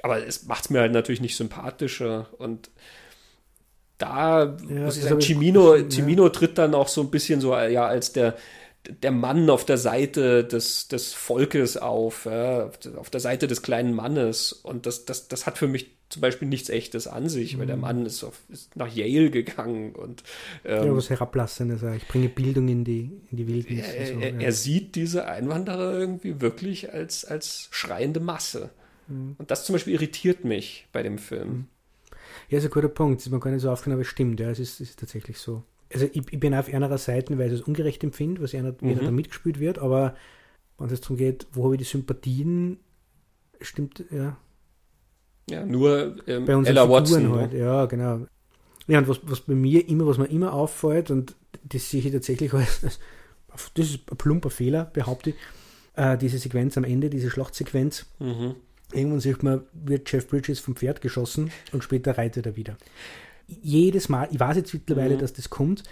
Aber 0.02 0.26
es 0.26 0.44
macht 0.46 0.64
es 0.64 0.70
mir 0.70 0.80
halt 0.80 0.92
natürlich 0.92 1.20
nicht 1.20 1.36
sympathischer. 1.36 2.28
Und 2.38 2.70
da 3.98 4.44
Ja, 4.68 4.74
muss 4.84 4.96
ich 4.96 5.04
sagen, 5.04 5.18
ich 5.18 5.26
Cimino, 5.26 5.74
ja. 5.76 5.88
Cimino 5.88 6.28
tritt 6.30 6.56
dann 6.58 6.74
auch 6.74 6.88
so 6.88 7.02
ein 7.02 7.10
bisschen 7.10 7.40
so 7.40 7.54
ja 7.56 7.86
als 7.86 8.12
der 8.12 8.36
der 8.88 9.10
Mann 9.10 9.50
auf 9.50 9.66
der 9.66 9.76
Seite 9.76 10.42
des, 10.42 10.88
des 10.88 11.12
Volkes 11.12 11.76
auf, 11.76 12.24
ja, 12.24 12.70
auf 12.96 13.10
der- 13.10 13.20
Seite 13.20 13.46
des 13.46 13.60
kleinen 13.60 13.92
Mannes. 13.92 14.52
Und 14.54 14.86
das, 14.86 15.04
das, 15.04 15.28
das 15.28 15.44
hat 15.44 15.58
für 15.58 15.68
mich 15.68 15.90
zum 16.08 16.22
Beispiel 16.22 16.48
nichts 16.48 16.70
Echtes 16.70 17.06
an 17.06 17.28
sich, 17.28 17.58
weil 17.58 17.66
der 17.66 17.76
Mhm. 17.76 17.82
Mann 17.82 18.06
ist, 18.06 18.24
auf, 18.24 18.40
ist 18.48 18.74
nach 18.76 18.88
Yale 18.90 19.30
gegangen 19.30 19.94
und 19.94 20.22
Ja, 20.64 20.82
ähm, 20.82 20.96
was 20.96 21.10
Herablassendes. 21.10 21.84
auch. 21.84 21.92
Ich 21.94 22.08
bringe 22.08 22.30
Bildung 22.30 22.68
in 22.68 22.84
die, 22.84 23.20
in 23.30 23.36
die 23.36 23.46
Wildnis. 23.48 23.86
er, 23.86 24.06
so, 24.06 24.18
er, 24.18 24.30
ja. 24.30 24.40
er 24.40 24.52
sieht 24.52 24.94
diese 24.94 25.26
Einwanderer 25.26 25.92
irgendwie 25.98 26.40
wirklich 26.40 26.90
als, 26.90 27.26
als 27.26 27.68
schreiende 27.70 28.20
Masse. 28.20 28.70
Mhm. 29.10 29.34
Und 29.38 29.50
das 29.50 29.64
zum 29.64 29.74
Beispiel 29.74 29.94
irritiert 29.94 30.44
mich 30.44 30.86
bei 30.92 31.02
dem 31.02 31.18
Film. 31.18 31.66
Ja, 32.48 32.58
ist 32.58 32.64
ein 32.64 32.70
guter 32.70 32.88
Punkt. 32.88 33.28
Mir 33.30 33.40
gar 33.40 33.50
nicht 33.50 33.62
so 33.62 33.70
aufgenommen, 33.70 33.98
aber 33.98 34.02
es 34.06 34.08
stimmt. 34.08 34.40
Ja, 34.40 34.50
es 34.50 34.58
ist, 34.58 34.80
ist 34.80 34.98
tatsächlich 34.98 35.38
so. 35.38 35.62
Also 35.92 36.06
ich, 36.12 36.22
ich 36.32 36.40
bin 36.40 36.54
auf 36.54 36.72
einer 36.72 36.96
Seite, 36.98 37.36
weil 37.38 37.48
ich 37.52 37.60
es 37.60 37.66
ungerecht 37.66 38.02
empfinde, 38.04 38.40
was 38.42 38.54
einer, 38.54 38.74
Mhm. 38.80 39.00
da 39.04 39.10
mitgespielt 39.10 39.58
wird, 39.60 39.78
aber 39.78 40.14
wenn 40.78 40.88
es 40.90 41.00
darum 41.00 41.16
geht, 41.16 41.46
wo 41.52 41.64
habe 41.64 41.74
ich 41.74 41.80
die 41.80 41.84
Sympathien, 41.84 42.78
stimmt, 43.60 44.04
ja. 44.10 44.36
Ja, 45.50 45.66
nur 45.66 46.16
ähm, 46.28 46.44
Bei 46.44 46.56
unseren 46.56 46.76
Ella 46.76 46.82
Figuren 46.82 47.02
Watson. 47.02 47.32
halt, 47.38 47.52
ne? 47.52 47.58
ja, 47.58 47.86
genau. 47.86 48.26
Ja, 48.86 48.98
und 48.98 49.08
was, 49.08 49.20
was 49.24 49.40
bei 49.40 49.54
mir 49.54 49.88
immer, 49.88 50.06
was 50.06 50.18
mir 50.18 50.26
immer 50.26 50.52
auffällt, 50.52 51.10
und 51.10 51.34
das 51.64 51.90
sehe 51.90 52.00
ich 52.02 52.12
tatsächlich 52.12 52.52
als, 52.54 52.84
als 52.84 53.72
das 53.74 53.86
ist 53.90 54.10
ein 54.10 54.16
plumper 54.16 54.50
Fehler, 54.50 54.84
behaupte 54.84 55.30
ich, 55.30 55.36
äh, 55.96 56.16
diese 56.16 56.38
Sequenz 56.38 56.76
am 56.78 56.84
Ende, 56.84 57.10
diese 57.10 57.30
Schlachtsequenz, 57.30 58.06
Mhm. 58.20 58.54
Irgendwann 58.92 59.20
sieht 59.20 59.42
man, 59.42 59.62
wird 59.72 60.10
Jeff 60.10 60.28
Bridges 60.28 60.60
vom 60.60 60.76
Pferd 60.76 61.00
geschossen 61.00 61.50
und 61.72 61.84
später 61.84 62.18
reitet 62.18 62.46
er 62.46 62.56
wieder. 62.56 62.76
Jedes 63.46 64.08
Mal, 64.08 64.28
ich 64.30 64.40
weiß 64.40 64.56
jetzt 64.56 64.74
mittlerweile, 64.74 65.14
Mhm. 65.16 65.18
dass 65.20 65.32
das 65.32 65.50
kommt, 65.50 65.82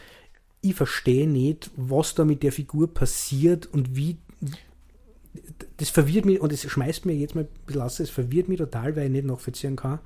ich 0.60 0.75
verstehe 0.75 1.28
nicht, 1.28 1.70
was 1.77 2.15
da 2.15 2.25
mit 2.25 2.43
der 2.43 2.52
Figur 2.52 2.93
passiert 2.93 3.67
und 3.67 3.94
wie. 3.97 4.18
Das 5.77 5.91
verwirrt 5.91 6.25
mich 6.25 6.41
und 6.41 6.52
es 6.52 6.68
schmeißt 6.68 7.07
mir 7.07 7.15
jetzt 7.15 7.35
mal 7.35 7.43
ein 7.44 7.49
bisschen 7.67 7.83
aus, 7.83 8.01
es 8.01 8.10
verwirrt 8.10 8.49
mich 8.49 8.59
total, 8.59 8.97
weil 8.97 9.07
ich 9.07 9.12
nicht 9.12 9.27
nachvollziehen 9.27 9.77
kann, 9.77 10.01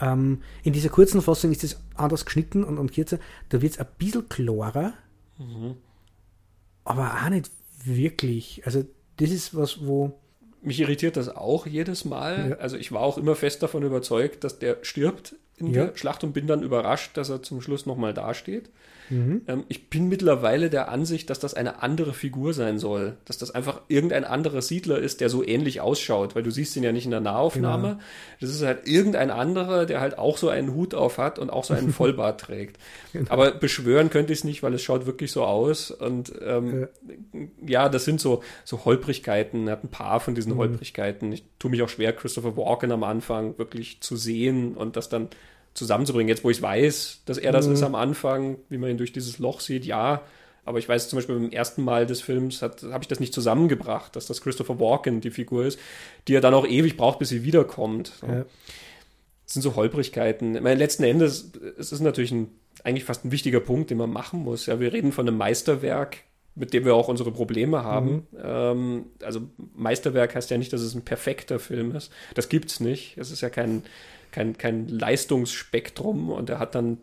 Ähm, 0.00 0.42
in 0.64 0.72
dieser 0.72 0.88
kurzen 0.88 1.22
Fassung 1.22 1.52
ist 1.52 1.62
es 1.64 1.78
anders 1.94 2.24
geschnitten 2.24 2.64
und, 2.64 2.78
und 2.78 2.92
kürzer. 2.92 3.18
Da 3.50 3.62
wird 3.62 3.74
es 3.74 3.78
ein 3.78 3.86
bisschen 3.96 4.28
klarer, 4.28 4.92
mhm. 5.38 5.76
aber 6.84 7.12
auch 7.24 7.28
nicht 7.30 7.50
wirklich. 7.84 8.62
Also, 8.66 8.84
das 9.18 9.30
ist 9.30 9.54
was, 9.54 9.86
wo. 9.86 10.18
Mich 10.64 10.80
irritiert 10.80 11.16
das 11.16 11.28
auch 11.28 11.66
jedes 11.66 12.04
Mal. 12.04 12.50
Ja. 12.50 12.56
Also, 12.56 12.76
ich 12.76 12.92
war 12.92 13.02
auch 13.02 13.18
immer 13.18 13.34
fest 13.34 13.62
davon 13.62 13.82
überzeugt, 13.82 14.44
dass 14.44 14.58
der 14.58 14.78
stirbt 14.82 15.36
in 15.56 15.72
ja. 15.72 15.86
der 15.86 15.96
Schlacht 15.96 16.24
und 16.24 16.32
bin 16.32 16.46
dann 16.46 16.62
überrascht, 16.62 17.16
dass 17.16 17.28
er 17.28 17.42
zum 17.42 17.60
Schluss 17.60 17.86
nochmal 17.86 18.14
dasteht. 18.14 18.70
Mhm. 19.10 19.42
Ähm, 19.46 19.64
ich 19.68 19.90
bin 19.90 20.08
mittlerweile 20.08 20.70
der 20.70 20.88
Ansicht, 20.88 21.30
dass 21.30 21.38
das 21.38 21.54
eine 21.54 21.82
andere 21.82 22.14
Figur 22.14 22.54
sein 22.54 22.78
soll. 22.78 23.16
Dass 23.24 23.38
das 23.38 23.50
einfach 23.50 23.80
irgendein 23.88 24.24
anderer 24.24 24.62
Siedler 24.62 24.98
ist, 24.98 25.20
der 25.20 25.28
so 25.28 25.46
ähnlich 25.46 25.80
ausschaut, 25.80 26.34
weil 26.34 26.42
du 26.42 26.50
siehst 26.50 26.76
ihn 26.76 26.82
ja 26.82 26.92
nicht 26.92 27.04
in 27.04 27.10
der 27.10 27.20
Nahaufnahme. 27.20 27.88
Genau. 27.88 28.00
Das 28.40 28.50
ist 28.50 28.62
halt 28.62 28.86
irgendein 28.86 29.30
anderer, 29.30 29.86
der 29.86 30.00
halt 30.00 30.18
auch 30.18 30.38
so 30.38 30.48
einen 30.48 30.74
Hut 30.74 30.94
auf 30.94 31.18
hat 31.18 31.38
und 31.38 31.50
auch 31.50 31.64
so 31.64 31.74
einen 31.74 31.92
Vollbart 31.92 32.40
trägt. 32.40 32.78
Genau. 33.12 33.30
Aber 33.30 33.50
beschwören 33.52 34.10
könnte 34.10 34.32
ich 34.32 34.40
es 34.40 34.44
nicht, 34.44 34.62
weil 34.62 34.74
es 34.74 34.82
schaut 34.82 35.06
wirklich 35.06 35.32
so 35.32 35.44
aus. 35.44 35.90
Und 35.90 36.32
ähm, 36.44 36.88
ja. 37.32 37.84
ja. 37.84 37.88
das 37.88 38.04
sind 38.04 38.20
so, 38.20 38.42
so 38.64 38.84
Holprigkeiten. 38.84 39.68
Er 39.68 39.72
hat 39.72 39.84
ein 39.84 39.90
paar 39.90 40.20
von 40.20 40.34
diesen 40.34 40.54
mhm. 40.54 40.58
Holprigkeiten. 40.58 41.32
Ich 41.32 41.44
tue 41.58 41.70
mich 41.70 41.82
auch 41.82 41.88
schwer, 41.88 42.12
Christopher 42.12 42.56
Walken 42.56 42.92
am 42.92 43.04
Anfang 43.04 43.58
wirklich 43.58 44.00
zu 44.00 44.16
sehen 44.16 44.74
und 44.76 44.96
das 44.96 45.08
dann 45.08 45.28
zusammenzubringen. 45.74 46.28
Jetzt, 46.28 46.44
wo 46.44 46.50
ich 46.50 46.62
weiß, 46.62 47.22
dass 47.26 47.38
er 47.38 47.52
das 47.52 47.66
mhm. 47.66 47.74
ist 47.74 47.82
am 47.82 47.94
Anfang, 47.94 48.56
wie 48.68 48.78
man 48.78 48.90
ihn 48.90 48.98
durch 48.98 49.12
dieses 49.12 49.38
Loch 49.38 49.60
sieht, 49.60 49.84
ja. 49.84 50.22
Aber 50.64 50.78
ich 50.78 50.88
weiß 50.88 51.08
zum 51.08 51.18
Beispiel 51.18 51.34
beim 51.34 51.50
ersten 51.50 51.84
Mal 51.84 52.06
des 52.06 52.22
Films 52.22 52.62
habe 52.62 52.98
ich 53.02 53.08
das 53.08 53.20
nicht 53.20 53.34
zusammengebracht, 53.34 54.16
dass 54.16 54.26
das 54.26 54.40
Christopher 54.40 54.80
Walken 54.80 55.20
die 55.20 55.30
Figur 55.30 55.66
ist, 55.66 55.78
die 56.26 56.34
er 56.34 56.40
dann 56.40 56.54
auch 56.54 56.66
ewig 56.66 56.96
braucht, 56.96 57.18
bis 57.18 57.28
sie 57.28 57.44
wiederkommt. 57.44 58.12
So. 58.20 58.26
Ja. 58.26 58.46
Das 59.44 59.52
sind 59.52 59.62
so 59.62 59.76
Holprigkeiten. 59.76 60.56
Ich 60.56 60.62
meine, 60.62 60.78
letzten 60.78 61.04
Endes, 61.04 61.52
es 61.78 61.92
ist 61.92 62.00
natürlich 62.00 62.32
ein, 62.32 62.48
eigentlich 62.82 63.04
fast 63.04 63.26
ein 63.26 63.32
wichtiger 63.32 63.60
Punkt, 63.60 63.90
den 63.90 63.98
man 63.98 64.10
machen 64.10 64.40
muss. 64.40 64.64
Ja, 64.64 64.80
wir 64.80 64.92
reden 64.92 65.12
von 65.12 65.28
einem 65.28 65.36
Meisterwerk, 65.36 66.18
mit 66.54 66.72
dem 66.72 66.86
wir 66.86 66.94
auch 66.94 67.08
unsere 67.08 67.30
Probleme 67.30 67.84
haben. 67.84 68.26
Mhm. 68.30 68.38
Ähm, 68.42 69.06
also 69.22 69.42
Meisterwerk 69.74 70.34
heißt 70.34 70.50
ja 70.50 70.56
nicht, 70.56 70.72
dass 70.72 70.80
es 70.80 70.94
ein 70.94 71.02
perfekter 71.02 71.58
Film 71.58 71.94
ist. 71.94 72.10
Das 72.34 72.48
gibt 72.48 72.70
es 72.70 72.80
nicht. 72.80 73.18
Es 73.18 73.30
ist 73.30 73.42
ja 73.42 73.50
kein 73.50 73.82
kein, 74.34 74.58
kein 74.58 74.88
Leistungsspektrum 74.88 76.30
und 76.30 76.50
er 76.50 76.58
hat 76.58 76.74
dann 76.74 76.98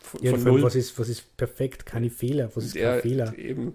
von, 0.00 0.22
ja, 0.22 0.30
von 0.30 0.44
null. 0.44 0.62
Was 0.62 0.76
ist, 0.76 0.98
was 0.98 1.08
ist 1.08 1.36
perfekt? 1.36 1.84
Keine 1.84 2.10
Fehler. 2.10 2.48
Was 2.54 2.64
ist 2.64 2.76
kein 2.76 3.00
Fehler? 3.00 3.36
Eben. 3.36 3.74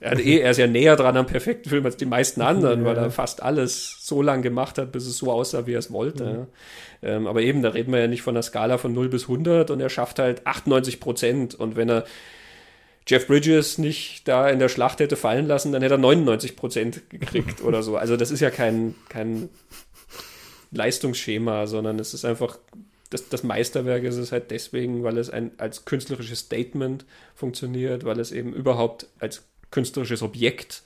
Er, 0.00 0.12
hat 0.12 0.20
eh, 0.20 0.38
er 0.38 0.52
ist 0.52 0.56
ja 0.56 0.66
näher 0.66 0.96
dran 0.96 1.16
am 1.16 1.26
perfekten 1.26 1.68
Film 1.68 1.84
als 1.84 1.96
die 1.96 2.06
meisten 2.06 2.40
anderen, 2.40 2.80
ja. 2.84 2.86
weil 2.86 2.96
er 2.96 3.10
fast 3.10 3.42
alles 3.42 3.98
so 4.00 4.22
lang 4.22 4.42
gemacht 4.42 4.78
hat, 4.78 4.92
bis 4.92 5.06
es 5.06 5.18
so 5.18 5.30
aussah, 5.30 5.66
wie 5.66 5.74
er 5.74 5.80
es 5.80 5.92
wollte. 5.92 6.24
Mhm. 6.24 6.46
Ähm, 7.02 7.26
aber 7.26 7.42
eben, 7.42 7.62
da 7.62 7.70
reden 7.70 7.92
wir 7.92 8.00
ja 8.00 8.06
nicht 8.06 8.22
von 8.22 8.34
einer 8.34 8.42
Skala 8.42 8.78
von 8.78 8.94
0 8.94 9.10
bis 9.10 9.24
100 9.24 9.70
und 9.70 9.80
er 9.80 9.90
schafft 9.90 10.18
halt 10.18 10.46
98 10.46 11.00
Prozent. 11.00 11.54
Und 11.54 11.76
wenn 11.76 11.90
er 11.90 12.04
Jeff 13.06 13.26
Bridges 13.26 13.76
nicht 13.76 14.26
da 14.26 14.48
in 14.48 14.58
der 14.58 14.70
Schlacht 14.70 15.00
hätte 15.00 15.16
fallen 15.16 15.46
lassen, 15.46 15.72
dann 15.72 15.82
hätte 15.82 15.94
er 15.94 15.98
99 15.98 16.56
Prozent 16.56 17.10
gekriegt 17.10 17.62
oder 17.62 17.82
so. 17.82 17.96
Also 17.96 18.16
das 18.16 18.30
ist 18.30 18.40
ja 18.40 18.50
kein, 18.50 18.94
kein 19.10 19.50
Leistungsschema, 20.70 21.66
sondern 21.66 21.98
es 21.98 22.14
ist 22.14 22.24
einfach, 22.24 22.58
das, 23.10 23.28
das 23.28 23.42
Meisterwerk 23.42 24.04
ist 24.04 24.16
es 24.16 24.32
halt 24.32 24.50
deswegen, 24.50 25.02
weil 25.02 25.18
es 25.18 25.30
ein, 25.30 25.52
als 25.58 25.84
künstlerisches 25.84 26.40
Statement 26.40 27.04
funktioniert, 27.34 28.04
weil 28.04 28.20
es 28.20 28.32
eben 28.32 28.52
überhaupt 28.52 29.06
als 29.18 29.44
künstlerisches 29.70 30.22
Objekt 30.22 30.82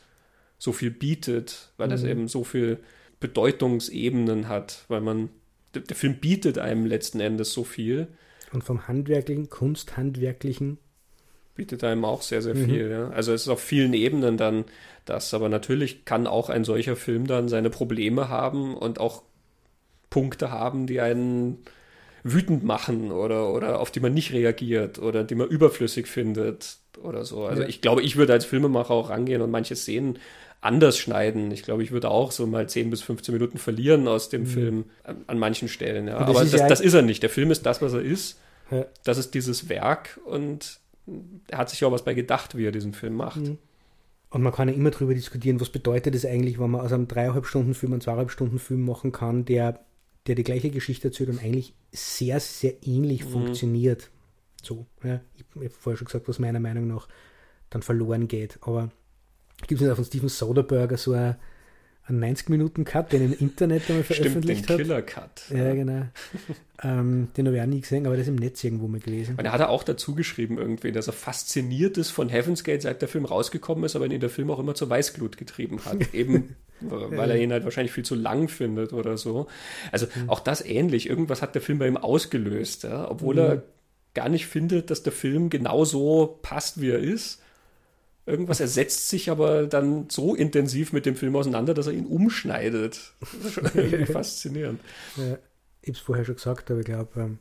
so 0.59 0.73
viel 0.73 0.91
bietet, 0.91 1.73
weil 1.77 1.89
mhm. 1.89 1.95
es 1.95 2.05
eben 2.05 2.29
so 2.29 2.45
viel 2.45 2.79
Bedeutungsebenen 3.21 4.49
hat, 4.49 4.85
weil 4.89 5.01
man, 5.01 5.31
der, 5.75 5.83
der 5.83 5.97
Film 5.97 6.17
bietet 6.17 6.59
einem 6.59 6.87
letzten 6.87 7.21
Endes 7.21 7.53
so 7.53 7.65
viel. 7.65 8.09
Und 8.53 8.63
vom 8.63 8.87
handwerklichen, 8.87 9.51
kunsthandwerklichen 9.51 10.79
bietet 11.55 11.85
einem 11.85 12.05
auch 12.05 12.23
sehr, 12.23 12.43
sehr 12.43 12.55
mhm. 12.55 12.65
viel. 12.65 12.91
Ja. 12.91 13.09
Also 13.11 13.33
es 13.33 13.43
ist 13.43 13.49
auf 13.49 13.61
vielen 13.61 13.95
Ebenen 13.95 14.37
dann 14.37 14.65
das, 15.05 15.35
aber 15.35 15.49
natürlich 15.49 16.05
kann 16.05 16.27
auch 16.27 16.49
ein 16.49 16.65
solcher 16.65 16.97
Film 16.97 17.27
dann 17.27 17.49
seine 17.49 17.71
Probleme 17.71 18.29
haben 18.29 18.77
und 18.77 19.01
auch 19.01 19.23
Punkte 20.13 20.51
haben, 20.51 20.87
die 20.87 21.01
einen 21.01 21.65
wütend 22.23 22.65
machen 22.65 23.11
oder, 23.11 23.51
oder 23.51 23.81
auf 23.81 23.91
die 23.91 24.01
man 24.01 24.13
nicht 24.13 24.33
reagiert 24.35 24.99
oder 24.99 25.25
die 25.25 25.35
man 25.35 25.49
überflüssig 25.49 26.07
findet 26.07 26.77
oder 27.03 27.25
so. 27.25 27.47
Also 27.47 27.63
ja. 27.63 27.69
ich 27.69 27.81
glaube, 27.81 28.03
ich 28.03 28.17
würde 28.17 28.35
als 28.35 28.45
Filmemacher 28.45 28.91
auch 28.91 29.09
rangehen 29.09 29.41
und 29.41 29.51
manche 29.51 29.75
Szenen 29.75 30.19
anders 30.61 30.99
schneiden. 30.99 31.51
Ich 31.51 31.63
glaube, 31.63 31.83
ich 31.83 31.93
würde 31.93 32.11
auch 32.11 32.31
so 32.31 32.47
mal 32.47 32.69
10 32.69 32.91
bis 32.91 33.01
15 33.01 33.33
Minuten 33.33 33.57
verlieren 33.57 34.07
aus 34.07 34.29
dem 34.29 34.43
mhm. 34.43 34.47
Film 34.47 34.85
an, 35.03 35.25
an, 35.27 35.39
manchen 35.39 35.69
Stellen. 35.69 36.09
Ja. 36.09 36.19
Aber 36.19 36.35
das, 36.35 36.53
ja 36.53 36.69
das, 36.69 36.83
ist 36.83 36.93
er 36.93 37.03
nicht. 37.03 37.23
Der 37.23 37.31
Film 37.31 37.51
ist 37.51 37.65
das, 37.65 37.81
was 37.81 37.95
er 37.95 38.03
ist. 38.03 38.39
Das 39.05 39.19
ist 39.19 39.35
dieses 39.35 39.69
Werk 39.69 40.21
und 40.25 40.79
er 41.49 41.59
hat 41.59 41.71
sich 41.71 41.81
ja 41.81 41.89
auch 41.89 41.93
was 41.93 42.05
bei 42.05 42.15
gedacht, 42.15 42.57
wie 42.57 42.67
er 42.67 42.73
diesen 42.73 42.93
Film 42.93 43.15
macht. 43.15 43.41
Mhm. 43.41 43.59
Und 44.31 44.43
man 44.43 44.53
kann 44.53 44.69
ja 44.69 44.75
immer 44.75 44.91
darüber 44.91 45.13
diskutieren, 45.15 45.61
was 45.61 45.69
bedeutet 45.69 46.15
es 46.15 46.25
eigentlich, 46.25 46.59
wenn 46.59 46.71
man 46.71 46.81
aus 46.81 46.93
einem 46.93 47.07
dreieinhalb 47.07 47.45
Stunden 47.45 47.75
Film 47.75 47.93
einen 47.93 48.01
zweieinhalb 48.01 48.31
Stunden 48.31 48.59
Film 48.59 48.87
machen 48.87 49.13
kann, 49.13 49.45
der 49.45 49.81
der 50.27 50.35
die 50.35 50.45
gleiche 50.45 50.71
Geschichte 50.71 51.09
erzählt 51.09 51.31
und 51.31 51.43
eigentlich 51.43 51.75
sehr, 51.91 52.41
sehr 52.41 52.87
ähnlich 52.87 53.25
mhm. 53.25 53.31
funktioniert. 53.31 54.11
So, 54.63 54.87
ja, 55.03 55.21
ich 55.35 55.45
habe 55.55 55.71
vorher 55.71 55.97
schon 55.97 56.07
gesagt, 56.07 56.29
was 56.29 56.39
meiner 56.39 56.61
Meinung 56.61 56.87
nach 56.87 57.09
dann 57.71 57.83
verloren 57.83 58.29
geht. 58.29 58.59
Aber 58.63 58.91
gibt 59.67 59.81
es 59.81 59.91
auch 59.91 59.97
von 59.97 60.05
Steven 60.05 60.29
Soderbergh 60.29 60.97
so 60.97 61.13
ein 61.13 61.37
einen 62.13 62.37
90-Minuten-Cut, 62.37 63.13
den 63.13 63.25
im 63.25 63.39
Internet 63.39 63.89
einmal 63.89 64.05
veröffentlicht 64.05 64.65
Stimmt, 64.65 64.81
den 64.81 64.87
Killer-Cut. 64.87 65.51
Ja, 65.51 65.75
genau. 65.75 66.03
ähm, 66.83 67.29
den 67.37 67.47
habe 67.47 67.57
ich 67.57 67.63
auch 67.63 67.67
nie 67.67 67.81
gesehen, 67.81 68.07
aber 68.07 68.17
das 68.17 68.29
im 68.29 68.37
Netz 68.37 68.63
irgendwo 68.63 68.89
mal 68.89 69.01
gelesen. 69.01 69.37
Und 69.37 69.45
er 69.45 69.53
hat 69.53 69.61
er 69.61 69.71
auch 69.71 69.83
dazu 69.83 70.15
geschrieben 70.15 70.59
irgendwie, 70.59 70.93
dass 70.93 71.07
er 71.07 71.13
fasziniert 71.13 71.99
ist 71.99 72.11
von 72.11 72.29
Heaven's 72.29 72.65
Gate, 72.65 72.83
seit 72.83 73.03
der 73.03 73.09
Film 73.09 73.25
rausgekommen 73.25 73.85
ist, 73.85 73.97
aber 73.97 74.07
ihn 74.07 74.21
der 74.21 74.31
Film 74.31 74.51
auch 74.51 74.59
immer 74.59 74.75
zur 74.75 74.91
Weißglut 74.91 75.37
getrieben 75.37 75.85
hat. 75.85 75.97
Eben, 76.15 76.57
weil 76.81 77.31
er 77.31 77.39
ihn 77.39 77.53
halt 77.53 77.65
wahrscheinlich 77.65 77.93
viel 77.93 78.05
zu 78.05 78.15
lang 78.15 78.49
findet 78.49 78.93
oder 78.93 79.17
so. 79.17 79.47
Also 79.91 80.07
mhm. 80.15 80.31
auch 80.31 80.41
das 80.41 80.65
ähnlich. 80.65 81.09
Irgendwas 81.09 81.43
hat 81.43 81.55
der 81.55 81.63
Film 81.63 81.79
bei 81.79 81.89
ihm 81.89 81.97
ausgelöst, 81.97 82.85
ja? 82.85 83.11
obwohl 83.11 83.35
mhm. 83.35 83.41
er 83.41 83.63
gar 84.15 84.29
nicht 84.29 84.47
findet, 84.47 84.91
dass 84.91 85.03
der 85.03 85.13
Film 85.13 85.49
genau 85.49 85.85
so 85.85 86.39
passt, 86.43 86.81
wie 86.81 86.91
er 86.91 86.99
ist 86.99 87.43
Irgendwas 88.25 88.61
ersetzt 88.61 89.09
sich 89.09 89.31
aber 89.31 89.67
dann 89.67 90.09
so 90.09 90.35
intensiv 90.35 90.93
mit 90.93 91.07
dem 91.07 91.17
Film 91.17 91.35
auseinander, 91.35 91.75
dass 91.75 91.89
er 91.89 91.93
ihn 91.93 92.07
umschneidet. 92.07 93.15
Das 93.21 93.35
ist 93.35 93.53
schon 93.53 93.65
irgendwie 93.75 94.07
faszinierend. 94.07 94.81
Ja, 95.17 95.39
ich 95.83 95.89
habe 95.89 95.93
es 95.93 95.99
vorher 95.99 96.25
schon 96.25 96.37
gesagt, 96.37 96.71
aber 96.71 96.81
ich 96.81 96.87
glaube, 96.87 97.21
ähm, 97.21 97.39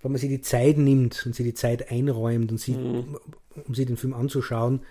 wenn 0.00 0.12
man 0.12 0.20
sich 0.20 0.28
die 0.28 0.40
Zeit 0.40 0.78
nimmt 0.78 1.24
und 1.26 1.34
sich 1.34 1.44
die 1.44 1.54
Zeit 1.54 1.90
einräumt 1.90 2.52
und 2.52 2.58
sie, 2.58 2.74
mhm. 2.74 3.18
um 3.66 3.74
sich 3.74 3.86
den 3.86 3.96
Film 3.96 4.14
anzuschauen, 4.14 4.82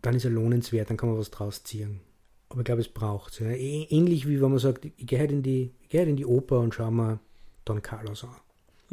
dann 0.00 0.14
ist 0.14 0.24
er 0.24 0.30
lohnenswert, 0.30 0.90
dann 0.90 0.96
kann 0.96 1.10
man 1.10 1.18
was 1.18 1.30
draus 1.30 1.62
ziehen. 1.64 2.00
Aber 2.48 2.60
ich 2.60 2.64
glaube, 2.64 2.80
es 2.80 2.88
braucht 2.88 3.32
es. 3.32 3.38
Ja. 3.38 3.50
Ähnlich 3.50 4.28
wie 4.28 4.40
wenn 4.40 4.50
man 4.50 4.58
sagt, 4.58 4.84
ich 4.84 5.06
gehe 5.06 5.18
halt 5.18 5.32
in 5.32 5.42
die, 5.42 5.72
geh 5.88 5.98
halt 5.98 6.08
in 6.08 6.16
die 6.16 6.26
Oper 6.26 6.60
und 6.60 6.74
schaue 6.74 6.92
mir 6.92 7.20
Don 7.64 7.80
Carlos 7.80 8.24
an. 8.24 8.36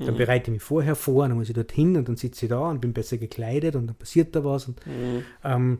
Dann 0.05 0.13
mhm. 0.13 0.17
bereite 0.17 0.49
ich 0.49 0.55
mich 0.55 0.63
vorher 0.63 0.95
vor, 0.95 1.27
dann 1.27 1.37
muss 1.37 1.49
ich 1.49 1.55
dorthin 1.55 1.97
und 1.97 2.07
dann 2.07 2.15
sitze 2.15 2.45
ich 2.45 2.49
da 2.49 2.69
und 2.69 2.79
bin 2.79 2.93
besser 2.93 3.17
gekleidet 3.17 3.75
und 3.75 3.87
dann 3.87 3.95
passiert 3.95 4.35
da 4.35 4.45
was. 4.45 4.67
Und, 4.67 4.85
mhm. 4.87 5.23
ähm, 5.43 5.77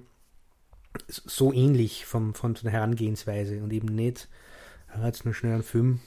so 1.08 1.54
ähnlich 1.54 2.06
vom, 2.06 2.34
von 2.34 2.56
der 2.56 2.72
Herangehensweise 2.72 3.62
und 3.64 3.72
eben 3.72 3.88
nicht, 3.88 4.28
ja, 4.94 5.06
jetzt 5.06 5.24
nur 5.24 5.34
schnell 5.34 5.54
einen 5.54 5.64
Film, 5.64 6.02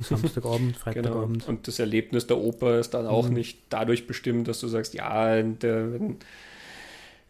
Samstagabend, 0.00 0.76
Freitagabend. 0.76 1.40
Genau. 1.40 1.50
Und 1.50 1.68
das 1.68 1.78
Erlebnis 1.78 2.26
der 2.26 2.38
Oper 2.38 2.78
ist 2.80 2.94
dann 2.94 3.06
auch 3.06 3.28
mhm. 3.28 3.34
nicht 3.34 3.60
dadurch 3.70 4.06
bestimmt, 4.06 4.48
dass 4.48 4.60
du 4.60 4.68
sagst, 4.68 4.94
ja, 4.94 5.40
der, 5.42 6.00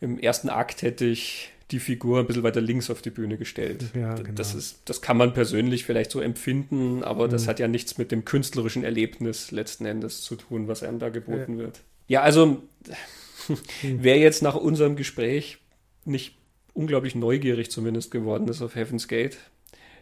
im 0.00 0.18
ersten 0.18 0.48
Akt 0.48 0.82
hätte 0.82 1.04
ich 1.04 1.52
die 1.70 1.78
Figur 1.78 2.20
ein 2.20 2.26
bisschen 2.26 2.42
weiter 2.42 2.60
links 2.60 2.90
auf 2.90 3.02
die 3.02 3.10
Bühne 3.10 3.36
gestellt. 3.36 3.84
Ja, 3.94 4.14
genau. 4.14 4.30
das, 4.34 4.54
ist, 4.54 4.82
das 4.84 5.00
kann 5.00 5.16
man 5.16 5.32
persönlich 5.32 5.84
vielleicht 5.84 6.10
so 6.10 6.20
empfinden, 6.20 7.02
aber 7.02 7.26
mhm. 7.26 7.30
das 7.30 7.48
hat 7.48 7.58
ja 7.58 7.68
nichts 7.68 7.98
mit 7.98 8.12
dem 8.12 8.24
künstlerischen 8.24 8.84
Erlebnis 8.84 9.50
letzten 9.50 9.86
Endes 9.86 10.22
zu 10.22 10.36
tun, 10.36 10.68
was 10.68 10.82
einem 10.82 10.98
da 10.98 11.08
geboten 11.08 11.58
ja. 11.58 11.64
wird. 11.64 11.80
Ja, 12.06 12.22
also 12.22 12.62
wer 13.82 14.18
jetzt 14.18 14.42
nach 14.42 14.54
unserem 14.54 14.96
Gespräch 14.96 15.58
nicht 16.04 16.36
unglaublich 16.74 17.14
neugierig 17.14 17.70
zumindest 17.70 18.10
geworden 18.10 18.48
ist 18.48 18.60
auf 18.60 18.74
Heaven's 18.74 19.08
Gate, 19.08 19.38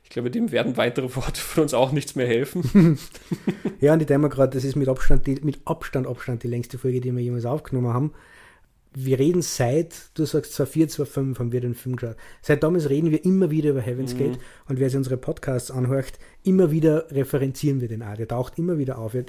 ich 0.04 0.10
glaube, 0.10 0.30
dem 0.30 0.50
werden 0.50 0.76
weitere 0.76 1.06
Worte 1.16 1.40
von 1.40 1.62
uns 1.62 1.74
auch 1.74 1.92
nichts 1.92 2.16
mehr 2.16 2.26
helfen. 2.26 2.98
ja, 3.80 3.92
und 3.92 4.00
ich 4.00 4.06
denke 4.06 4.22
mir 4.22 4.28
gerade, 4.28 4.52
das 4.52 4.64
ist 4.64 4.76
mit 4.76 4.88
Abstand, 4.88 5.26
die, 5.26 5.36
mit 5.42 5.60
Abstand, 5.64 6.06
Abstand 6.06 6.42
die 6.42 6.48
längste 6.48 6.76
Folge, 6.76 7.00
die 7.00 7.12
wir 7.12 7.22
jemals 7.22 7.46
aufgenommen 7.46 7.94
haben 7.94 8.12
wir 8.94 9.18
reden 9.18 9.42
seit, 9.42 10.10
du 10.14 10.24
sagst 10.24 10.54
2004, 10.54 10.88
2005 10.88 11.38
haben 11.38 11.52
wir 11.52 11.60
den 11.60 11.74
Film 11.74 11.96
geschaut. 11.96 12.16
Seit 12.42 12.62
damals 12.62 12.90
reden 12.90 13.10
wir 13.10 13.24
immer 13.24 13.50
wieder 13.50 13.70
über 13.70 13.80
Heaven's 13.80 14.14
mhm. 14.14 14.18
Gate 14.18 14.38
und 14.68 14.78
wer 14.78 14.88
sich 14.88 14.96
unsere 14.96 15.16
Podcasts 15.16 15.70
anhört, 15.70 16.18
immer 16.42 16.70
wieder 16.70 17.10
referenzieren 17.10 17.80
wir 17.80 17.88
den 17.88 18.02
auch. 18.02 18.16
Der 18.16 18.28
taucht 18.28 18.58
immer 18.58 18.78
wieder 18.78 18.98
auf. 18.98 19.14
Wir, 19.14 19.24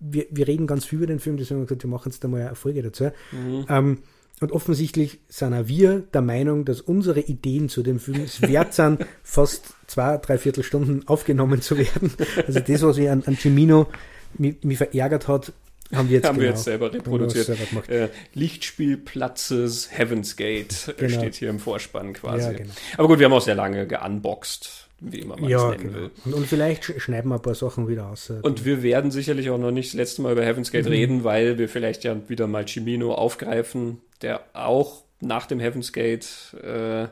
wir, 0.00 0.26
wir 0.30 0.48
reden 0.48 0.66
ganz 0.66 0.84
viel 0.84 0.98
über 0.98 1.06
den 1.06 1.20
Film, 1.20 1.36
deswegen 1.36 1.56
haben 1.56 1.62
wir 1.62 1.66
gesagt, 1.68 1.84
wir 1.84 1.90
machen 1.90 2.10
jetzt 2.10 2.22
da 2.24 2.28
mal 2.28 2.46
eine 2.46 2.54
Folge 2.54 2.82
dazu. 2.82 3.10
Mhm. 3.32 3.66
Ähm, 3.68 3.98
und 4.40 4.52
offensichtlich 4.52 5.20
sind 5.28 5.52
auch 5.52 5.68
wir 5.68 6.00
der 6.00 6.22
Meinung, 6.22 6.64
dass 6.64 6.80
unsere 6.80 7.20
Ideen 7.20 7.68
zu 7.68 7.82
dem 7.82 7.98
Film 7.98 8.22
es 8.24 8.40
wert 8.40 8.72
sind, 8.72 9.04
fast 9.22 9.74
zwei, 9.86 10.16
drei 10.16 10.38
Viertelstunden 10.38 11.06
aufgenommen 11.08 11.60
zu 11.60 11.76
werden. 11.76 12.10
Also 12.46 12.60
das, 12.60 12.82
was 12.82 12.96
wir 12.96 13.12
an, 13.12 13.22
an 13.26 13.36
Cimino 13.36 13.88
mich, 14.38 14.62
mich 14.64 14.78
verärgert 14.78 15.28
hat, 15.28 15.52
haben 15.92 16.08
wir 16.08 16.16
jetzt, 16.16 16.24
haben 16.28 16.34
genau, 16.36 16.42
wir 16.44 16.50
jetzt 16.50 16.64
selber 16.64 16.92
reproduziert. 16.92 17.46
selber. 17.46 17.88
Äh, 17.88 18.08
Lichtspielplatzes 18.34 19.90
Heaven's 19.90 20.36
Gate 20.36 20.88
äh, 20.88 20.92
Genau. 21.06 21.18
steht 21.18 21.34
hier 21.36 21.50
im 21.50 21.58
Vorspann 21.58 22.12
quasi. 22.12 22.44
Ja, 22.50 22.52
genau. 22.52 22.72
Aber 22.96 23.08
gut, 23.08 23.18
wir 23.18 23.26
haben 23.26 23.32
auch 23.32 23.40
sehr 23.42 23.54
lange 23.54 23.86
geunboxed, 23.86 24.88
wie 25.00 25.20
immer 25.20 25.36
man 25.36 25.44
es 25.44 25.50
Ja, 25.50 25.70
nennen 25.70 25.82
genau. 25.82 25.94
will. 25.98 26.10
Und, 26.24 26.34
und 26.34 26.46
vielleicht 26.46 26.84
sch- 26.84 27.00
schneiden 27.00 27.28
wir 27.30 27.36
ein 27.36 27.42
paar 27.42 27.54
Sachen 27.54 27.88
wieder 27.88 28.06
aus. 28.08 28.30
äh, 28.30 28.34
Und 28.42 28.64
wir 28.64 28.82
werden 28.82 29.10
sicherlich 29.10 29.50
auch 29.50 29.58
noch 29.58 29.70
nicht 29.70 29.88
das 29.90 29.94
letzte 29.94 30.22
Mal 30.22 30.32
über 30.32 30.44
Heaven's 30.44 30.68
Mhm. 30.72 30.76
Gate 30.76 30.86
reden, 30.86 31.24
weil 31.24 31.58
wir 31.58 31.68
vielleicht 31.68 32.04
ja 32.04 32.16
wieder 32.28 32.46
mal 32.46 32.64
Chimino 32.66 33.14
aufgreifen, 33.14 34.00
der 34.22 34.42
auch 34.52 35.04
nach 35.20 35.46
dem 35.46 35.60
Heaven's 35.60 35.92
Gate, 35.92 36.26
äh, 36.62 37.04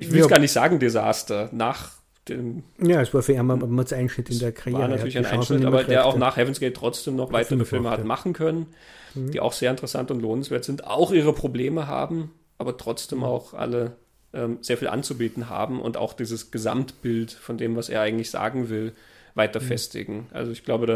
ich 0.00 0.10
will 0.12 0.20
es 0.20 0.26
Ja. 0.26 0.30
gar 0.34 0.38
nicht 0.38 0.52
sagen 0.52 0.78
Desaster, 0.78 1.48
nach 1.52 1.97
dem 2.28 2.62
ja, 2.80 3.00
es 3.00 3.12
war 3.14 3.22
für 3.22 3.32
ihn 3.32 3.40
ein 3.40 3.50
ein 3.62 3.78
Einschnitt 3.92 4.30
in 4.30 4.38
der 4.38 4.52
Karriere. 4.52 4.82
war 4.82 4.88
natürlich 4.88 5.18
ein 5.18 5.26
Einschnitt, 5.26 5.64
aber 5.64 5.84
der 5.84 6.06
auch 6.06 6.16
nach 6.16 6.36
Heaven's 6.36 6.60
Gate 6.60 6.74
trotzdem 6.76 7.16
noch 7.16 7.32
weitere 7.32 7.64
Filme 7.64 7.90
hat 7.90 8.00
ja. 8.00 8.04
machen 8.04 8.32
können, 8.32 8.66
Mhm. 9.14 9.30
die 9.30 9.40
auch 9.40 9.52
sehr 9.54 9.70
interessant 9.70 10.10
und 10.10 10.20
lohnenswert 10.20 10.64
sind, 10.64 10.86
auch 10.86 11.12
ihre 11.12 11.32
Probleme 11.32 11.86
haben, 11.86 12.30
aber 12.58 12.72
Mhm. 12.72 12.78
trotzdem 12.78 13.24
auch 13.24 13.54
alle 13.54 13.96
ähm, 14.34 14.58
sehr 14.60 14.76
viel 14.76 14.88
anzubieten 14.88 15.48
haben 15.48 15.80
und 15.80 15.96
auch 15.96 16.12
dieses 16.12 16.50
Gesamtbild 16.50 17.32
von 17.32 17.56
dem, 17.56 17.76
was 17.76 17.88
er 17.88 18.02
eigentlich 18.02 18.30
sagen 18.30 18.68
will, 18.68 18.92
weiter 19.34 19.60
Mhm. 19.60 19.64
festigen. 19.64 20.26
Also 20.32 20.52
ich 20.52 20.64
glaube, 20.64 20.84
da 20.86 20.94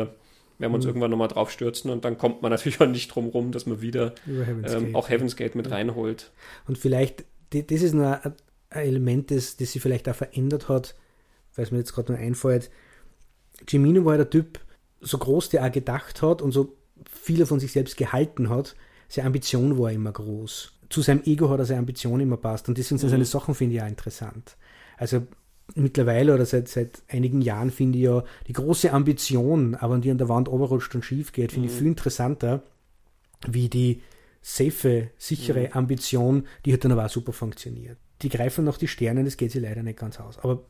werden 0.58 0.72
wir 0.72 0.74
uns 0.74 0.84
irgendwann 0.84 1.10
nochmal 1.10 1.28
drauf 1.28 1.50
stürzen 1.50 1.90
und 1.90 2.04
dann 2.04 2.18
kommt 2.18 2.42
man 2.42 2.50
natürlich 2.52 2.80
auch 2.82 2.86
nicht 2.86 3.08
drum 3.08 3.28
rum, 3.28 3.50
dass 3.50 3.64
man 3.64 3.80
wieder 3.80 4.12
Heaven's 4.26 4.74
ähm, 4.74 4.94
auch 4.94 5.08
Heaven's 5.08 5.36
Gate 5.36 5.54
mit 5.54 5.70
reinholt. 5.70 6.30
Und 6.68 6.76
vielleicht, 6.76 7.24
das 7.50 7.80
ist 7.82 7.94
ein 7.94 8.34
Element, 8.68 9.30
das, 9.30 9.56
das 9.56 9.72
sich 9.72 9.80
vielleicht 9.82 10.08
auch 10.10 10.14
verändert 10.14 10.68
hat, 10.68 10.94
weil 11.54 11.64
es 11.64 11.70
mir 11.70 11.78
jetzt 11.78 11.92
gerade 11.94 12.12
nur 12.12 12.20
einfällt. 12.20 12.70
Cimino 13.68 14.04
war 14.04 14.16
der 14.16 14.30
Typ, 14.30 14.60
so 15.00 15.18
groß 15.18 15.50
der 15.50 15.64
auch 15.64 15.72
gedacht 15.72 16.22
hat 16.22 16.42
und 16.42 16.52
so 16.52 16.76
viel 17.10 17.40
er 17.40 17.46
von 17.46 17.60
sich 17.60 17.72
selbst 17.72 17.96
gehalten 17.96 18.48
hat, 18.48 18.76
seine 19.08 19.26
Ambition 19.26 19.78
war 19.78 19.92
immer 19.92 20.12
groß. 20.12 20.72
Zu 20.88 21.02
seinem 21.02 21.22
Ego 21.24 21.50
hat 21.50 21.58
er 21.58 21.64
seine 21.64 21.80
Ambition 21.80 22.20
immer 22.20 22.36
passt 22.36 22.68
und 22.68 22.78
deswegen 22.78 22.98
sind 22.98 23.10
seine 23.10 23.24
Sachen, 23.24 23.54
finde 23.54 23.76
ich, 23.76 23.82
auch 23.82 23.88
interessant. 23.88 24.56
Also 24.96 25.26
mittlerweile 25.74 26.34
oder 26.34 26.46
seit, 26.46 26.68
seit 26.68 27.02
einigen 27.08 27.40
Jahren 27.40 27.70
finde 27.70 27.98
ich 27.98 28.04
ja 28.04 28.24
die 28.46 28.52
große 28.52 28.92
Ambition, 28.92 29.74
aber 29.74 29.98
die 29.98 30.10
an 30.10 30.18
der 30.18 30.28
Wand 30.28 30.48
overrutscht 30.48 30.94
und 30.94 31.04
schief 31.04 31.32
geht, 31.32 31.52
finde 31.52 31.68
ich 31.68 31.74
viel 31.74 31.86
interessanter, 31.86 32.62
wie 33.48 33.68
die 33.68 34.02
safe, 34.42 35.10
sichere 35.18 35.74
Ambition, 35.74 36.46
die 36.64 36.72
hat 36.72 36.84
dann 36.84 36.92
aber 36.92 37.06
auch 37.06 37.10
super 37.10 37.32
funktioniert. 37.32 37.96
Die 38.22 38.28
greifen 38.28 38.64
nach 38.64 38.76
die 38.76 38.88
Sterne, 38.88 39.24
das 39.24 39.36
geht 39.36 39.52
sie 39.52 39.60
leider 39.60 39.82
nicht 39.82 39.98
ganz 39.98 40.20
aus. 40.20 40.38
Aber 40.38 40.64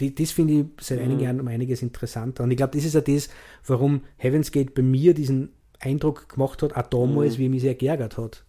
die, 0.00 0.14
das 0.14 0.30
finde 0.32 0.54
ich 0.54 0.64
seit 0.80 0.98
einigen 1.00 1.20
Jahren 1.20 1.40
um 1.40 1.48
einiges 1.48 1.82
interessanter. 1.82 2.44
Und 2.44 2.50
ich 2.50 2.56
glaube, 2.56 2.76
das 2.76 2.84
ist 2.84 2.94
ja 2.94 3.00
das, 3.00 3.28
warum 3.66 4.02
Heaven's 4.16 4.50
Gate 4.52 4.74
bei 4.74 4.82
mir 4.82 5.14
diesen 5.14 5.50
Eindruck 5.78 6.28
gemacht 6.28 6.62
hat, 6.62 6.76
auch 6.76 6.82
damals, 6.88 7.38
wie 7.38 7.46
er 7.46 7.50
mich 7.50 7.62
sehr 7.62 7.74
geärgert 7.74 8.16
hat. 8.18 8.44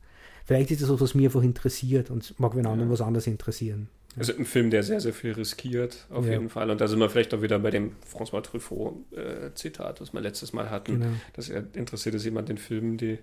Vielleicht 0.46 0.72
ist 0.72 0.82
das 0.82 0.90
was, 0.90 1.00
was 1.02 1.16
mich 1.16 1.26
einfach 1.26 1.44
interessiert 1.44 2.10
und 2.12 2.38
mag 2.40 2.56
wen 2.56 2.66
anderen 2.66 2.90
was 2.92 3.02
anderes 3.02 3.28
interessieren. 3.28 3.88
Also 4.16 4.34
ein 4.38 4.46
Film, 4.46 4.70
der 4.70 4.84
sehr, 4.84 5.00
sehr 5.02 5.14
viel 5.14 5.32
riskiert, 5.32 6.06
auf 6.12 6.26
Ja. 6.26 6.34
jeden 6.34 6.50
Fall. 6.50 6.70
Und 6.70 6.80
da 6.82 6.88
sind 6.88 7.00
wir 7.00 7.10
vielleicht 7.10 7.34
auch 7.34 7.42
wieder 7.42 7.58
bei 7.60 7.72
dem 7.72 7.94
François 8.12 8.42
Truffaut-Zitat, 8.42 10.02
was 10.02 10.14
wir 10.14 10.22
letztes 10.22 10.54
Mal 10.54 10.70
hatten. 10.70 11.00
Genau. 11.00 11.12
dass 11.34 11.50
er 11.50 11.64
interessiert 11.74 12.16
ist 12.16 12.26
jemand 12.26 12.50
den 12.50 12.58
Filmen, 12.58 12.98
die, 12.98 13.18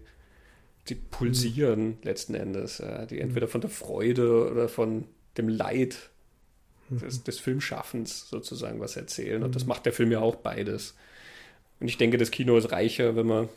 die 0.89 0.94
pulsieren 0.97 1.99
letzten 2.02 2.34
Endes, 2.34 2.78
ja, 2.78 3.07
die 3.07 3.20
entweder 3.20 3.47
von 3.49 3.60
der 3.60 3.70
Freude 3.70 4.50
oder 4.50 4.68
von 4.68 5.05
dem 5.39 5.49
Leid 5.49 6.10
des, 6.91 7.23
des 7.25 7.39
Filmschaffens 7.39 8.28
sozusagen 8.28 8.81
was 8.81 8.97
erzählen. 8.97 9.43
Und 9.43 9.55
das 9.57 9.67
macht 9.67 9.86
der 9.86 9.93
Film 9.93 10.12
ja 10.12 10.20
auch 10.20 10.36
beides. 10.36 10.94
Und 11.81 11.89
ich 11.89 11.97
denke, 11.97 12.19
das 12.19 12.31
Kino 12.31 12.57
ist 12.57 12.73
reicher, 12.73 13.17
wenn 13.17 13.27
man 13.27 13.49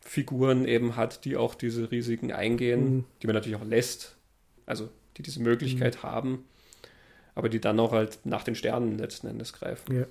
Figuren 0.00 0.66
eben 0.66 0.96
hat, 0.96 1.24
die 1.24 1.36
auch 1.36 1.54
diese 1.54 1.90
Risiken 1.90 2.32
eingehen, 2.32 2.84
Mhm. 2.96 3.04
die 3.22 3.26
man 3.26 3.34
natürlich 3.34 3.56
auch 3.56 3.64
lässt, 3.64 4.16
also 4.66 4.88
die 5.16 5.22
diese 5.22 5.40
Möglichkeit 5.40 6.02
haben, 6.02 6.44
aber 7.34 7.48
die 7.48 7.60
dann 7.60 7.78
auch 7.80 7.92
halt 7.92 8.18
nach 8.24 8.42
den 8.44 8.54
Sternen 8.54 8.98
letzten 8.98 9.28
Endes 9.28 9.52
greifen. 9.52 9.96
Ja. 9.96 10.06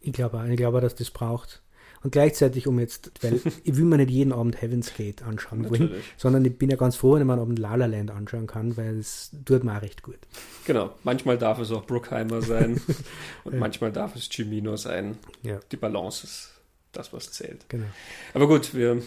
Ich 0.00 0.12
glaube 0.12 0.46
ich 0.48 0.56
glaube 0.56 0.80
dass 0.80 0.94
das 0.94 1.10
braucht. 1.10 1.60
Und 2.02 2.12
gleichzeitig, 2.12 2.66
um 2.66 2.78
jetzt, 2.78 3.10
weil 3.22 3.40
ich 3.64 3.76
will 3.76 3.84
mir 3.84 3.96
nicht 3.96 4.10
jeden 4.10 4.32
Abend 4.32 4.60
Heaven's 4.62 4.94
Gate 4.96 5.22
anschauen 5.22 5.68
wollen, 5.68 5.90
sondern 6.16 6.44
ich 6.44 6.56
bin 6.56 6.70
ja 6.70 6.76
ganz 6.76 6.96
froh, 6.96 7.14
wenn 7.14 7.26
man 7.26 7.38
einen 7.38 7.42
Abend 7.42 7.58
La 7.58 7.74
La 7.74 7.86
Land 7.86 8.10
anschauen 8.10 8.46
kann, 8.46 8.76
weil 8.76 8.98
es 8.98 9.30
tut 9.44 9.64
mir 9.64 9.76
auch 9.76 9.82
recht 9.82 10.02
gut. 10.02 10.18
Genau, 10.66 10.94
manchmal 11.04 11.38
darf 11.38 11.58
es 11.58 11.70
auch 11.72 11.84
Bruckheimer 11.86 12.40
sein 12.42 12.80
und 13.44 13.58
manchmal 13.58 13.90
darf 13.92 14.14
es 14.16 14.28
Cimino 14.30 14.76
sein. 14.76 15.16
Ja, 15.42 15.58
Die 15.72 15.76
Balance 15.76 16.24
ist 16.26 16.50
das, 16.92 17.12
was 17.12 17.32
zählt. 17.32 17.68
genau. 17.68 17.86
Aber 18.34 18.46
gut, 18.48 18.74
wir, 18.74 19.02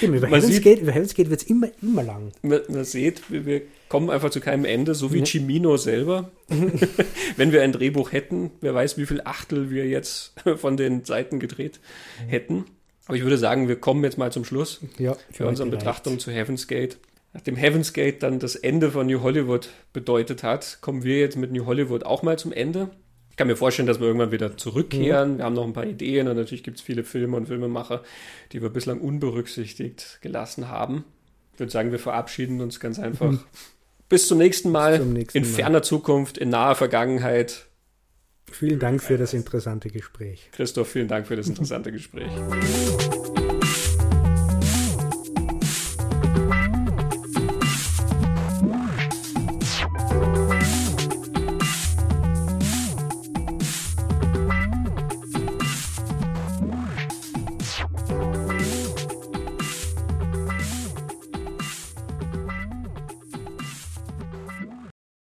Eben, 0.00 0.14
über 0.14 0.28
Heaven's 0.28 0.46
sieht- 0.46 0.62
Gate, 0.62 0.80
über 0.80 0.92
Heaven's 0.92 1.14
Gate 1.14 1.30
wird 1.30 1.42
es 1.42 1.46
immer, 1.48 1.68
immer 1.82 2.02
lang. 2.02 2.32
man, 2.42 2.60
man 2.68 2.84
seht, 2.84 3.30
wir, 3.30 3.44
wir 3.46 3.62
kommen 3.88 4.10
einfach 4.10 4.30
zu 4.30 4.40
keinem 4.40 4.64
Ende, 4.64 4.94
so 4.94 5.12
wie 5.12 5.18
Ja. 5.18 5.24
Cimino 5.24 5.76
selber. 5.76 6.30
Wenn 7.36 7.52
wir 7.52 7.62
ein 7.62 7.72
Drehbuch 7.72 8.12
hätten, 8.12 8.50
wer 8.60 8.74
weiß, 8.74 8.98
wie 8.98 9.06
viel 9.06 9.20
Achtel 9.24 9.70
wir 9.70 9.86
jetzt 9.86 10.34
von 10.56 10.76
den 10.76 11.04
Seiten 11.04 11.38
gedreht 11.38 11.80
hätten. 12.26 12.64
Aber 13.06 13.16
ich 13.16 13.22
würde 13.22 13.38
sagen, 13.38 13.68
wir 13.68 13.76
kommen 13.76 14.02
jetzt 14.04 14.18
mal 14.18 14.32
zum 14.32 14.44
Schluss. 14.44 14.80
Ja, 14.98 15.16
für 15.30 15.46
unsere 15.46 15.68
Betrachtung 15.68 16.18
zu 16.18 16.32
Heaven's 16.32 16.66
Gate. 16.66 16.98
Nachdem 17.32 17.54
Heaven's 17.54 17.92
Gate 17.92 18.22
dann 18.22 18.38
das 18.38 18.56
Ende 18.56 18.90
von 18.90 19.06
New 19.06 19.20
Hollywood 19.22 19.68
bedeutet 19.92 20.42
hat, 20.42 20.78
kommen 20.80 21.04
wir 21.04 21.20
jetzt 21.20 21.36
mit 21.36 21.52
New 21.52 21.66
Hollywood 21.66 22.04
auch 22.04 22.22
mal 22.22 22.38
zum 22.38 22.52
Ende. 22.52 22.90
Ich 23.30 23.36
kann 23.36 23.46
mir 23.48 23.56
vorstellen, 23.56 23.86
dass 23.86 24.00
wir 24.00 24.06
irgendwann 24.06 24.32
wieder 24.32 24.56
zurückkehren. 24.56 25.36
Wir 25.36 25.44
haben 25.44 25.54
noch 25.54 25.66
ein 25.66 25.74
paar 25.74 25.84
Ideen 25.84 26.26
und 26.26 26.36
natürlich 26.36 26.64
gibt 26.64 26.78
es 26.78 26.82
viele 26.82 27.04
Filme 27.04 27.36
und 27.36 27.46
Filmemacher, 27.46 28.02
die 28.52 28.62
wir 28.62 28.70
bislang 28.70 29.00
unberücksichtigt 29.02 30.18
gelassen 30.22 30.68
haben. 30.70 31.04
Ich 31.52 31.60
würde 31.60 31.70
sagen, 31.70 31.92
wir 31.92 31.98
verabschieden 31.98 32.60
uns 32.62 32.80
ganz 32.80 32.98
einfach. 32.98 33.34
Bis 34.08 34.28
zum 34.28 34.38
nächsten 34.38 34.70
Mal. 34.70 34.98
zum 34.98 35.12
nächsten 35.12 35.38
in 35.38 35.44
Mal. 35.44 35.50
ferner 35.50 35.82
Zukunft, 35.82 36.38
in 36.38 36.50
naher 36.50 36.74
Vergangenheit. 36.74 37.66
Vielen 38.50 38.78
Dank 38.78 39.02
für 39.02 39.18
das 39.18 39.34
interessante 39.34 39.90
Gespräch. 39.90 40.50
Christoph, 40.52 40.88
vielen 40.88 41.08
Dank 41.08 41.26
für 41.26 41.36
das 41.36 41.48
interessante 41.48 41.90
Gespräch. 41.90 42.30